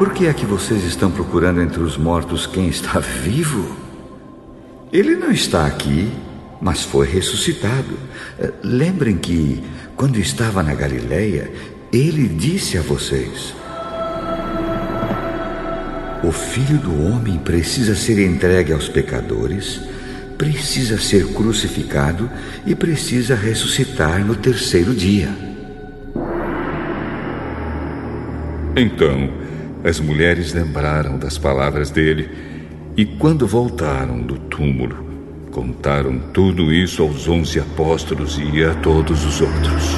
Por 0.00 0.14
que 0.14 0.26
é 0.26 0.32
que 0.32 0.46
vocês 0.46 0.82
estão 0.84 1.10
procurando 1.10 1.60
entre 1.60 1.82
os 1.82 1.98
mortos 1.98 2.46
quem 2.46 2.68
está 2.68 2.98
vivo? 3.00 3.76
Ele 4.90 5.14
não 5.14 5.30
está 5.30 5.66
aqui, 5.66 6.10
mas 6.58 6.82
foi 6.82 7.06
ressuscitado. 7.06 7.98
Eh, 8.38 8.50
lembrem 8.62 9.18
que, 9.18 9.62
quando 9.94 10.18
estava 10.18 10.62
na 10.62 10.74
Galileia, 10.74 11.52
ele 11.92 12.26
disse 12.28 12.78
a 12.78 12.80
vocês: 12.80 13.54
O 16.24 16.32
filho 16.32 16.78
do 16.78 17.04
homem 17.04 17.36
precisa 17.36 17.94
ser 17.94 18.26
entregue 18.26 18.72
aos 18.72 18.88
pecadores, 18.88 19.82
precisa 20.38 20.96
ser 20.96 21.26
crucificado 21.34 22.30
e 22.64 22.74
precisa 22.74 23.34
ressuscitar 23.34 24.24
no 24.24 24.34
terceiro 24.34 24.94
dia. 24.94 25.28
Então, 28.74 29.49
as 29.82 29.98
mulheres 29.98 30.52
lembraram 30.52 31.18
das 31.18 31.38
palavras 31.38 31.90
dele 31.90 32.28
e, 32.96 33.04
quando 33.04 33.46
voltaram 33.46 34.20
do 34.20 34.38
túmulo, 34.38 35.06
contaram 35.50 36.18
tudo 36.32 36.72
isso 36.72 37.02
aos 37.02 37.26
onze 37.28 37.58
apóstolos 37.58 38.38
e 38.38 38.62
a 38.62 38.74
todos 38.74 39.24
os 39.24 39.40
outros. 39.40 39.96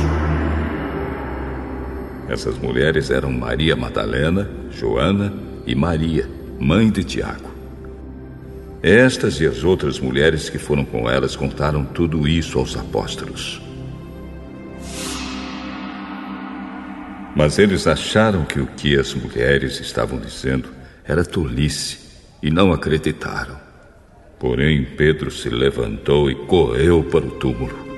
Essas 2.28 2.57
mulheres 2.59 3.11
eram 3.11 3.33
Maria 3.33 3.77
Madalena, 3.77 4.49
Joana 4.70 5.33
e 5.67 5.75
Maria, 5.75 6.28
mãe 6.59 6.91
de 6.91 7.05
Tiago. 7.05 7.51
Estas 8.83 9.41
e 9.41 9.47
as 9.47 9.62
outras 9.62 10.01
mulheres 10.01 10.49
que 10.49 10.59
foram 10.59 10.85
com 10.85 11.09
elas 11.09 11.36
contaram 11.36 11.85
tudo 11.85 12.27
isso 12.27 12.59
aos 12.59 12.77
apóstolos. 12.77 13.61
Mas 17.35 17.59
eles 17.59 17.86
acharam 17.86 18.44
que 18.44 18.61
o 18.61 18.67
que 18.67 18.99
as 18.99 19.15
mulheres 19.15 19.81
estavam 19.81 20.19
dizendo 20.19 20.69
era 21.05 21.25
tolice 21.25 21.99
e 22.43 22.51
não 22.51 22.73
acreditaram. 22.73 23.57
Porém, 24.39 24.85
Pedro 24.85 25.31
se 25.31 25.49
levantou 25.49 26.31
e 26.31 26.35
correu 26.35 27.05
para 27.05 27.25
o 27.25 27.31
túmulo. 27.31 27.93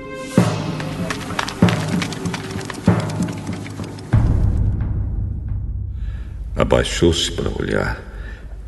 Abaixou-se 6.55 7.31
para 7.31 7.49
olhar 7.61 7.99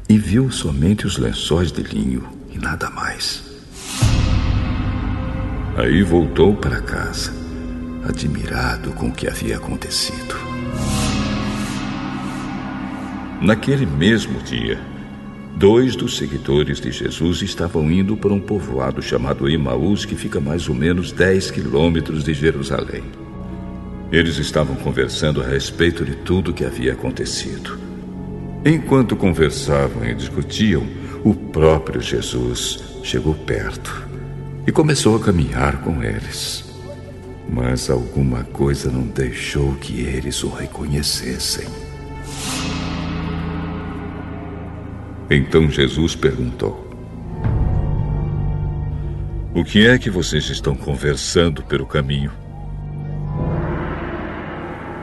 e 0.09 0.17
viu 0.17 0.51
somente 0.51 1.05
os 1.05 1.17
lençóis 1.17 1.71
de 1.71 1.83
linho 1.83 2.27
e 2.51 2.57
nada 2.57 2.89
mais. 2.89 3.43
Aí 5.77 6.01
voltou 6.01 6.55
para 6.55 6.81
casa, 6.81 7.31
admirado 8.03 8.91
com 8.93 9.09
o 9.09 9.13
que 9.13 9.27
havia 9.27 9.57
acontecido. 9.57 10.46
Naquele 13.41 13.85
mesmo 13.85 14.39
dia, 14.39 14.79
dois 15.55 15.95
dos 15.95 16.17
seguidores 16.17 16.81
de 16.81 16.91
Jesus 16.91 17.43
estavam 17.43 17.91
indo 17.91 18.17
para 18.17 18.33
um 18.33 18.39
povoado 18.39 18.99
chamado 18.99 19.47
Emaús, 19.47 20.05
que 20.05 20.15
fica 20.15 20.39
mais 20.39 20.67
ou 20.67 20.73
menos 20.73 21.11
10 21.11 21.51
quilômetros 21.51 22.23
de 22.23 22.33
Jerusalém. 22.33 23.03
Eles 24.11 24.37
estavam 24.39 24.75
conversando 24.75 25.41
a 25.41 25.45
respeito 25.45 26.03
de 26.03 26.15
tudo 26.15 26.49
o 26.49 26.53
que 26.53 26.65
havia 26.65 26.93
acontecido. 26.93 27.77
Enquanto 28.65 29.15
conversavam 29.15 30.03
e 30.03 30.15
discutiam, 30.15 30.87
o 31.23 31.33
próprio 31.33 32.01
Jesus 32.01 32.79
chegou 33.03 33.35
perto 33.35 34.07
e 34.65 34.71
começou 34.71 35.15
a 35.15 35.19
caminhar 35.19 35.81
com 35.83 36.03
eles. 36.03 36.65
Mas 37.47 37.87
alguma 37.87 38.43
coisa 38.45 38.89
não 38.89 39.03
deixou 39.03 39.75
que 39.75 40.01
eles 40.01 40.43
o 40.43 40.49
reconhecessem. 40.49 41.86
Então 45.29 45.69
Jesus 45.69 46.15
perguntou: 46.15 46.87
O 49.53 49.63
que 49.63 49.85
é 49.85 49.97
que 49.97 50.09
vocês 50.09 50.49
estão 50.49 50.75
conversando 50.75 51.61
pelo 51.63 51.85
caminho? 51.85 52.31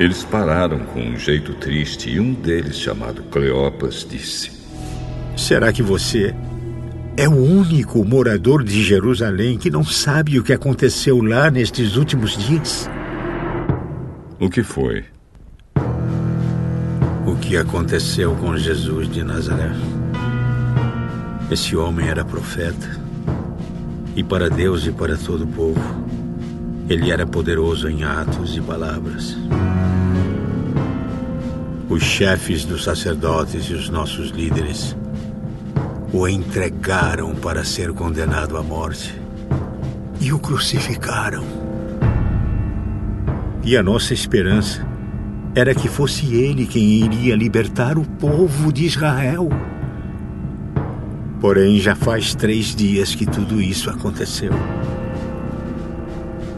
Eles 0.00 0.24
pararam 0.24 0.80
com 0.80 1.00
um 1.00 1.16
jeito 1.16 1.54
triste 1.54 2.10
e 2.10 2.18
um 2.18 2.32
deles, 2.32 2.78
chamado 2.78 3.22
Cleopas, 3.24 4.06
disse: 4.08 4.50
Será 5.36 5.72
que 5.72 5.82
você 5.82 6.34
é 7.16 7.28
o 7.28 7.36
único 7.36 8.04
morador 8.04 8.64
de 8.64 8.82
Jerusalém 8.82 9.56
que 9.56 9.70
não 9.70 9.84
sabe 9.84 10.38
o 10.38 10.42
que 10.42 10.52
aconteceu 10.52 11.20
lá 11.22 11.50
nestes 11.50 11.96
últimos 11.96 12.36
dias? 12.36 12.88
O 14.40 14.50
que 14.50 14.62
foi? 14.62 15.04
O 17.26 17.36
que 17.36 17.56
aconteceu 17.56 18.34
com 18.36 18.56
Jesus 18.56 19.08
de 19.08 19.22
Nazaré? 19.22 19.70
Esse 21.50 21.76
homem 21.76 22.08
era 22.08 22.24
profeta, 22.24 23.00
e 24.16 24.22
para 24.24 24.48
Deus 24.48 24.86
e 24.86 24.92
para 24.92 25.16
todo 25.16 25.44
o 25.44 25.46
povo, 25.46 26.04
ele 26.88 27.10
era 27.10 27.26
poderoso 27.26 27.88
em 27.88 28.02
atos 28.02 28.56
e 28.56 28.60
palavras. 28.60 29.36
Os 31.88 32.02
chefes 32.02 32.64
dos 32.64 32.82
sacerdotes 32.82 33.64
e 33.66 33.74
os 33.74 33.88
nossos 33.88 34.30
líderes 34.30 34.96
o 36.12 36.26
entregaram 36.26 37.34
para 37.34 37.64
ser 37.64 37.92
condenado 37.92 38.56
à 38.56 38.62
morte. 38.62 39.20
e 40.20 40.32
o 40.32 40.38
crucificaram. 40.38 41.44
E 43.62 43.76
a 43.76 43.82
nossa 43.82 44.14
esperança 44.14 44.86
era 45.54 45.74
que 45.74 45.86
fosse 45.86 46.34
ele 46.34 46.66
quem 46.66 46.82
iria 46.82 47.36
libertar 47.36 47.98
o 47.98 48.04
povo 48.04 48.72
de 48.72 48.86
Israel. 48.86 49.50
Porém, 51.44 51.78
já 51.78 51.94
faz 51.94 52.34
três 52.34 52.74
dias 52.74 53.14
que 53.14 53.26
tudo 53.26 53.60
isso 53.60 53.90
aconteceu. 53.90 54.50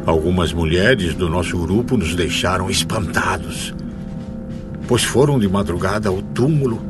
Algumas 0.07 0.53
mulheres 0.53 1.13
do 1.13 1.29
nosso 1.29 1.59
grupo 1.59 1.97
nos 1.97 2.15
deixaram 2.15 2.71
espantados, 2.71 3.75
pois 4.87 5.03
foram 5.03 5.41
de 5.41 5.49
madrugada 5.49 6.09
ao 6.09 6.23
túmulo 6.23 6.81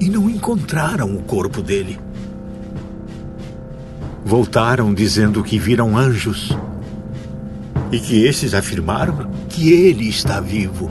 e 0.00 0.08
não 0.08 0.30
encontraram 0.30 1.12
o 1.12 1.20
corpo 1.24 1.60
dele. 1.60 1.98
Voltaram 4.24 4.94
dizendo 4.94 5.42
que 5.42 5.58
viram 5.58 5.98
anjos 5.98 6.56
e 7.90 7.98
que 7.98 8.24
esses 8.24 8.54
afirmaram 8.54 9.28
que 9.48 9.72
ele 9.72 10.08
está 10.08 10.38
vivo. 10.38 10.88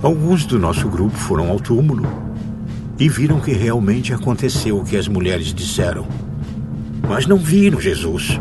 Alguns 0.00 0.46
do 0.46 0.56
nosso 0.56 0.88
grupo 0.88 1.16
foram 1.16 1.50
ao 1.50 1.58
túmulo 1.58 2.29
e 3.00 3.08
viram 3.08 3.40
que 3.40 3.52
realmente 3.52 4.14
aconteceu 4.14 4.78
o 4.78 4.84
que 4.84 4.96
as 4.96 5.08
mulheres 5.08 5.52
disseram 5.52 6.06
mas 7.10 7.26
não 7.26 7.38
viram 7.38 7.80
Jesus. 7.80 8.40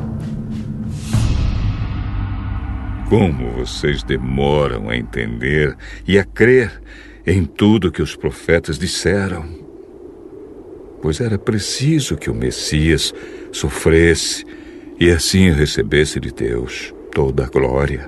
Como 3.09 3.51
vocês 3.53 4.03
demoram 4.03 4.89
a 4.89 4.95
entender 4.95 5.75
e 6.07 6.19
a 6.19 6.23
crer 6.23 6.79
em 7.25 7.45
tudo 7.45 7.91
que 7.91 8.03
os 8.03 8.15
profetas 8.15 8.77
disseram? 8.77 9.43
Pois 11.01 11.19
era 11.19 11.39
preciso 11.39 12.15
que 12.15 12.29
o 12.29 12.35
Messias 12.35 13.11
sofresse 13.51 14.45
e 14.99 15.09
assim 15.09 15.49
recebesse 15.49 16.19
de 16.19 16.31
Deus 16.31 16.93
toda 17.11 17.45
a 17.45 17.49
glória. 17.49 18.07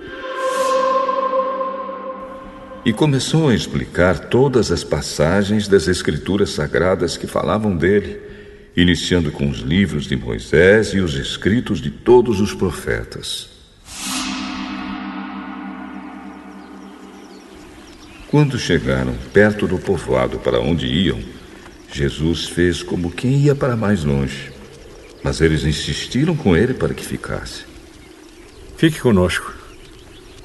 E 2.84 2.92
começou 2.92 3.50
a 3.50 3.54
explicar 3.54 4.18
todas 4.18 4.72
as 4.72 4.84
passagens 4.84 5.68
das 5.68 5.88
Escrituras 5.88 6.50
Sagradas 6.50 7.16
que 7.16 7.28
falavam 7.28 7.78
dele 7.78 8.20
iniciando 8.76 9.32
com 9.32 9.48
os 9.48 9.60
livros 9.60 10.06
de 10.06 10.16
Moisés 10.16 10.88
e 10.88 11.00
os 11.00 11.14
escritos 11.14 11.80
de 11.80 11.92
todos 11.92 12.42
os 12.42 12.56
profetas. 12.56 13.50
Quando 18.30 18.58
chegaram 18.58 19.14
perto 19.32 19.68
do 19.68 19.78
povoado 19.78 20.40
para 20.40 20.60
onde 20.60 20.88
iam, 20.88 21.20
Jesus 21.94 22.48
fez 22.48 22.82
como 22.82 23.12
quem 23.12 23.42
ia 23.42 23.54
para 23.54 23.76
mais 23.76 24.04
longe. 24.04 24.52
Mas 25.24 25.40
eles 25.40 25.66
insistiram 25.66 26.36
com 26.36 26.58
ele 26.58 26.74
para 26.74 26.96
que 26.96 27.06
ficasse. 27.06 27.64
Fique 28.76 29.00
conosco, 29.00 29.54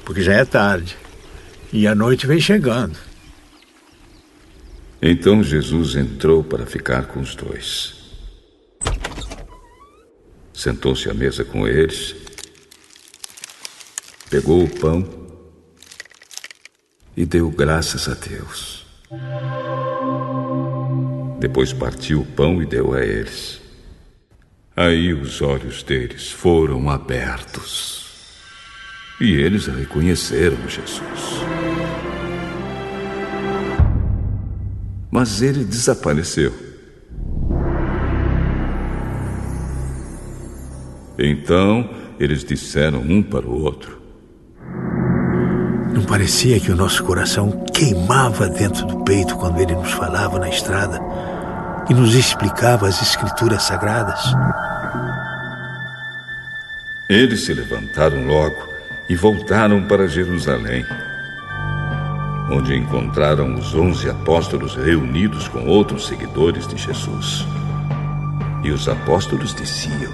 porque 0.05 0.21
já 0.21 0.33
é 0.33 0.45
tarde 0.45 1.06
e 1.71 1.87
a 1.87 1.93
noite 1.93 2.25
vem 2.25 2.39
chegando. 2.39 2.97
Então 5.01 5.43
Jesus 5.43 5.95
entrou 5.95 6.43
para 6.43 6.65
ficar 6.65 7.05
com 7.07 7.19
os 7.19 7.35
dois. 7.35 7.95
Sentou-se 10.53 11.09
à 11.09 11.13
mesa 11.13 11.45
com 11.45 11.67
eles, 11.67 12.15
pegou 14.29 14.63
o 14.63 14.79
pão 14.79 15.07
e 17.15 17.25
deu 17.25 17.49
graças 17.51 18.07
a 18.07 18.15
Deus. 18.15 18.85
Depois 21.39 21.71
partiu 21.73 22.21
o 22.21 22.25
pão 22.25 22.61
e 22.61 22.65
deu 22.65 22.93
a 22.93 23.05
eles. 23.05 23.61
Aí 24.75 25.13
os 25.13 25.41
olhos 25.41 25.83
deles 25.83 26.31
foram 26.31 26.89
abertos 26.89 28.06
e 29.19 29.33
eles 29.33 29.65
reconheceram 29.65 30.57
Jesus. 30.67 31.01
Mas 35.09 35.41
ele 35.41 35.63
desapareceu. 35.63 36.53
Então 41.17 41.89
eles 42.19 42.43
disseram 42.43 42.99
um 42.99 43.23
para 43.23 43.47
o 43.47 43.63
outro: 43.63 43.99
Não 45.91 46.03
parecia 46.03 46.59
que 46.59 46.71
o 46.71 46.75
nosso 46.75 47.03
coração 47.03 47.65
queimava 47.73 48.47
dentro 48.47 48.85
do 48.85 49.03
peito 49.03 49.35
quando 49.35 49.59
ele 49.59 49.73
nos 49.73 49.91
falava 49.93 50.37
na 50.37 50.49
estrada 50.49 50.99
e 51.89 51.93
nos 51.93 52.13
explicava 52.13 52.87
as 52.87 53.01
Escrituras 53.01 53.63
Sagradas? 53.63 54.21
Eles 57.09 57.45
se 57.45 57.53
levantaram 57.53 58.27
logo 58.27 58.76
e 59.09 59.15
voltaram 59.15 59.83
para 59.83 60.07
Jerusalém, 60.07 60.85
onde 62.51 62.75
encontraram 62.75 63.55
os 63.55 63.73
onze 63.73 64.09
apóstolos 64.09 64.75
reunidos 64.75 65.47
com 65.47 65.65
outros 65.65 66.07
seguidores 66.07 66.67
de 66.67 66.77
Jesus. 66.77 67.45
E 68.63 68.71
os 68.71 68.87
apóstolos 68.87 69.53
diziam: 69.53 70.11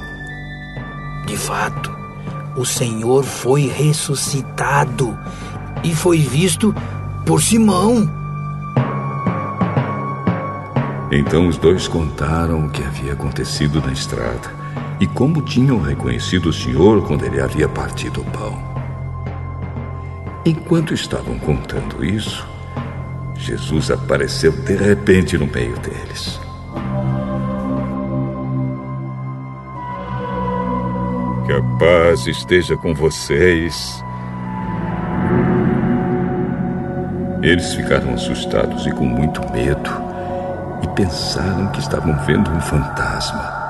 de 1.26 1.38
fato, 1.38 1.96
o 2.56 2.66
Senhor 2.66 3.24
foi 3.24 3.68
ressuscitado 3.68 5.18
e 5.84 5.96
foi 5.96 6.20
visto 6.20 6.76
por 7.26 7.42
Simão. 7.42 8.10
Então 11.12 11.48
os 11.48 11.58
dois 11.58 11.88
contaram 11.88 12.66
o 12.66 12.70
que 12.70 12.84
havia 12.84 13.14
acontecido 13.14 13.82
na 13.82 13.92
estrada 13.92 14.52
e 15.00 15.08
como 15.08 15.42
tinham 15.42 15.80
reconhecido 15.80 16.50
o 16.50 16.54
Senhor 16.54 17.06
quando 17.08 17.24
ele 17.24 17.40
havia 17.40 17.70
partido 17.70 18.22
o 18.22 18.26
pão. 18.26 18.73
Enquanto 20.46 20.94
estavam 20.94 21.40
contando 21.40 22.04
isso, 22.04 22.46
Jesus 23.38 23.90
apareceu 23.90 24.52
de 24.52 24.76
repente 24.76 25.38
no 25.38 25.48
meio 25.48 25.78
deles. 25.80 26.38
Que 31.46 31.54
a 31.54 31.62
paz 31.80 32.28
esteja 32.28 32.76
com 32.76 32.94
vocês. 32.94 34.04
Eles 37.42 37.74
ficaram 37.74 38.14
assustados 38.14 38.86
e 38.86 38.92
com 38.92 39.06
muito 39.06 39.42
medo 39.52 39.92
e 40.82 40.88
pensaram 40.90 41.68
que 41.68 41.80
estavam 41.80 42.18
vendo 42.26 42.52
um 42.52 42.60
fantasma. 42.60 43.64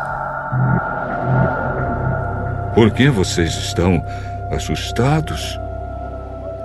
Por 2.74 2.90
que 2.90 3.10
vocês 3.10 3.54
estão 3.54 4.04
assustados? 4.52 5.60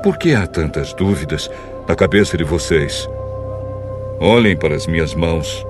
Por 0.03 0.17
que 0.17 0.33
há 0.33 0.47
tantas 0.47 0.93
dúvidas 0.93 1.51
na 1.89 1.97
cabeça 1.97 2.37
de 2.37 2.45
vocês? 2.45 3.09
Olhem 4.21 4.57
para 4.57 4.77
as 4.77 4.87
minhas 4.87 5.13
mãos 5.13 5.67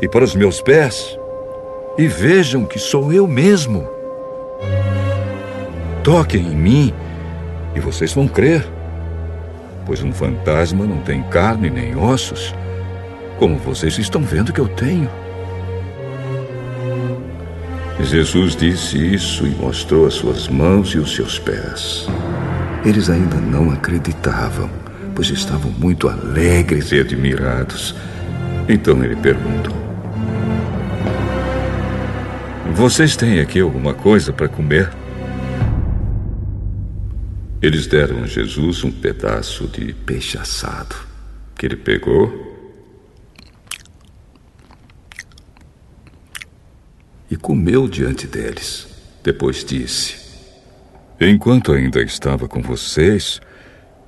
e 0.00 0.08
para 0.08 0.24
os 0.24 0.36
meus 0.36 0.60
pés 0.60 1.18
e 1.98 2.06
vejam 2.06 2.64
que 2.64 2.78
sou 2.78 3.12
eu 3.12 3.26
mesmo. 3.26 3.88
Toquem 6.04 6.42
em 6.42 6.56
mim 6.56 6.94
e 7.74 7.80
vocês 7.80 8.12
vão 8.12 8.28
crer. 8.28 8.64
Pois 9.84 10.00
um 10.02 10.12
fantasma 10.12 10.84
não 10.86 10.98
tem 10.98 11.22
carne 11.24 11.68
nem 11.68 11.96
ossos, 11.96 12.54
como 13.38 13.56
vocês 13.56 13.98
estão 13.98 14.22
vendo 14.22 14.52
que 14.52 14.60
eu 14.60 14.68
tenho. 14.68 15.10
Jesus 18.00 18.54
disse 18.54 19.14
isso 19.14 19.46
e 19.46 19.50
mostrou 19.50 20.06
as 20.06 20.14
suas 20.14 20.48
mãos 20.48 20.90
e 20.90 20.98
os 20.98 21.14
seus 21.14 21.38
pés. 21.38 22.06
Eles 22.86 23.10
ainda 23.10 23.34
não 23.40 23.72
acreditavam, 23.72 24.70
pois 25.12 25.28
estavam 25.28 25.72
muito 25.72 26.08
alegres 26.08 26.92
e 26.92 27.00
admirados. 27.00 27.96
Então 28.68 29.02
ele 29.02 29.16
perguntou: 29.16 29.74
Vocês 32.74 33.16
têm 33.16 33.40
aqui 33.40 33.58
alguma 33.58 33.92
coisa 33.92 34.32
para 34.32 34.46
comer? 34.46 34.88
Eles 37.60 37.88
deram 37.88 38.22
a 38.22 38.26
Jesus 38.28 38.84
um 38.84 38.92
pedaço 38.92 39.66
de 39.66 39.92
peixe 39.92 40.38
assado, 40.38 40.94
que 41.56 41.66
ele 41.66 41.74
pegou 41.74 42.70
e 47.28 47.36
comeu 47.36 47.88
diante 47.88 48.28
deles. 48.28 48.86
Depois 49.24 49.64
disse: 49.64 50.25
Enquanto 51.20 51.72
ainda 51.72 52.02
estava 52.02 52.46
com 52.46 52.60
vocês, 52.60 53.40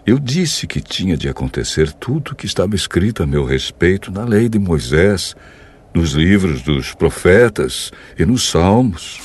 eu 0.06 0.18
disse 0.18 0.66
que 0.66 0.80
tinha 0.80 1.16
de 1.16 1.26
acontecer 1.26 1.90
tudo 1.92 2.32
o 2.32 2.34
que 2.34 2.44
estava 2.44 2.74
escrito 2.74 3.22
a 3.22 3.26
meu 3.26 3.46
respeito 3.46 4.12
na 4.12 4.24
lei 4.24 4.46
de 4.48 4.58
Moisés, 4.58 5.34
nos 5.94 6.12
livros 6.12 6.60
dos 6.60 6.94
profetas 6.94 7.90
e 8.18 8.26
nos 8.26 8.48
salmos. 8.48 9.20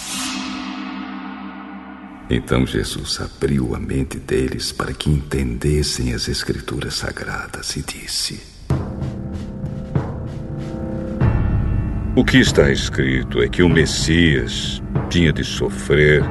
Então 2.30 2.66
Jesus 2.66 3.20
abriu 3.20 3.76
a 3.76 3.80
mente 3.80 4.18
deles 4.18 4.72
para 4.72 4.94
que 4.94 5.10
entendessem 5.10 6.14
as 6.14 6.30
Escrituras 6.30 6.94
Sagradas 6.94 7.76
e 7.76 7.82
disse: 7.82 8.42
O 12.16 12.24
que 12.24 12.38
está 12.38 12.72
escrito 12.72 13.42
é 13.42 13.50
que 13.50 13.62
o 13.62 13.68
Messias 13.68 14.82
tinha 15.10 15.34
de 15.34 15.44
sofrer 15.44 16.24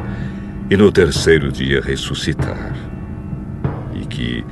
e 0.70 0.76
no 0.76 0.90
terceiro 0.90 1.50
dia 1.50 1.80
ressuscitar. 1.80 2.74
E 3.94 4.06
que, 4.06 4.44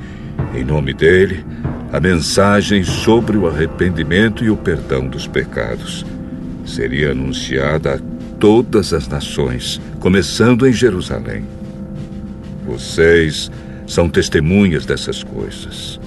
em 0.53 0.63
nome 0.63 0.93
dele, 0.93 1.45
a 1.91 1.99
mensagem 1.99 2.83
sobre 2.83 3.37
o 3.37 3.47
arrependimento 3.47 4.43
e 4.43 4.49
o 4.49 4.57
perdão 4.57 5.07
dos 5.07 5.27
pecados 5.27 6.05
seria 6.65 7.11
anunciada 7.11 7.95
a 7.95 7.99
todas 8.39 8.93
as 8.93 9.07
nações, 9.07 9.81
começando 9.99 10.65
em 10.65 10.73
Jerusalém. 10.73 11.45
Vocês 12.65 13.51
são 13.85 14.09
testemunhas 14.09 14.85
dessas 14.85 15.21
coisas. 15.21 15.99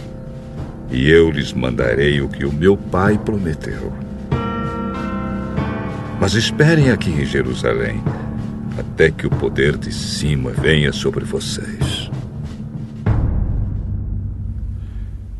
E 0.90 1.10
eu 1.10 1.30
lhes 1.30 1.52
mandarei 1.52 2.20
o 2.20 2.28
que 2.28 2.44
o 2.44 2.52
meu 2.52 2.76
pai 2.76 3.18
prometeu. 3.18 3.92
Mas 6.20 6.34
esperem 6.34 6.90
aqui 6.90 7.10
em 7.10 7.26
Jerusalém, 7.26 8.02
até 8.78 9.10
que 9.10 9.26
o 9.26 9.30
poder 9.30 9.76
de 9.76 9.92
cima 9.92 10.50
venha 10.50 10.92
sobre 10.92 11.24
vocês. 11.24 12.10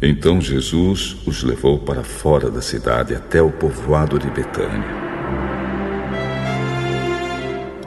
Então 0.01 0.41
Jesus 0.41 1.17
os 1.27 1.43
levou 1.43 1.79
para 1.79 2.03
fora 2.03 2.51
da 2.51 2.61
cidade 2.61 3.15
até 3.15 3.41
o 3.41 3.51
povoado 3.51 4.19
de 4.19 4.29
Betânia. 4.29 5.05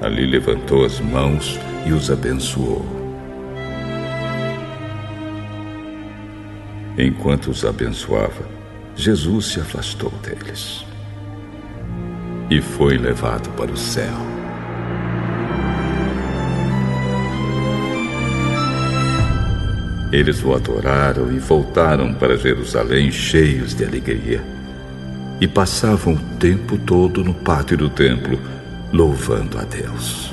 Ali 0.01 0.26
levantou 0.26 0.84
as 0.84 1.00
mãos 1.00 1.59
e 1.85 1.92
os 1.92 2.09
abençoou. 2.09 2.85
Enquanto 6.98 7.51
os 7.51 7.64
abençoava, 7.64 8.50
Jesus 8.95 9.53
se 9.53 9.59
afastou 9.59 10.11
deles 10.24 10.84
e 12.50 12.59
foi 12.61 12.98
levado 12.98 13.50
para 13.51 13.72
o 13.72 13.77
céu. 13.77 14.36
Eles 20.11 20.43
o 20.43 20.53
adoraram 20.53 21.31
e 21.33 21.37
voltaram 21.37 22.13
para 22.13 22.37
Jerusalém 22.37 23.11
cheios 23.11 23.73
de 23.73 23.83
alegria. 23.83 24.41
E 25.41 25.47
passavam 25.47 26.13
o 26.13 26.37
tempo 26.37 26.77
todo 26.77 27.23
no 27.23 27.33
pátio 27.33 27.77
do 27.77 27.89
templo, 27.89 28.39
louvando 28.91 29.57
a 29.59 29.63
Deus. 29.63 30.26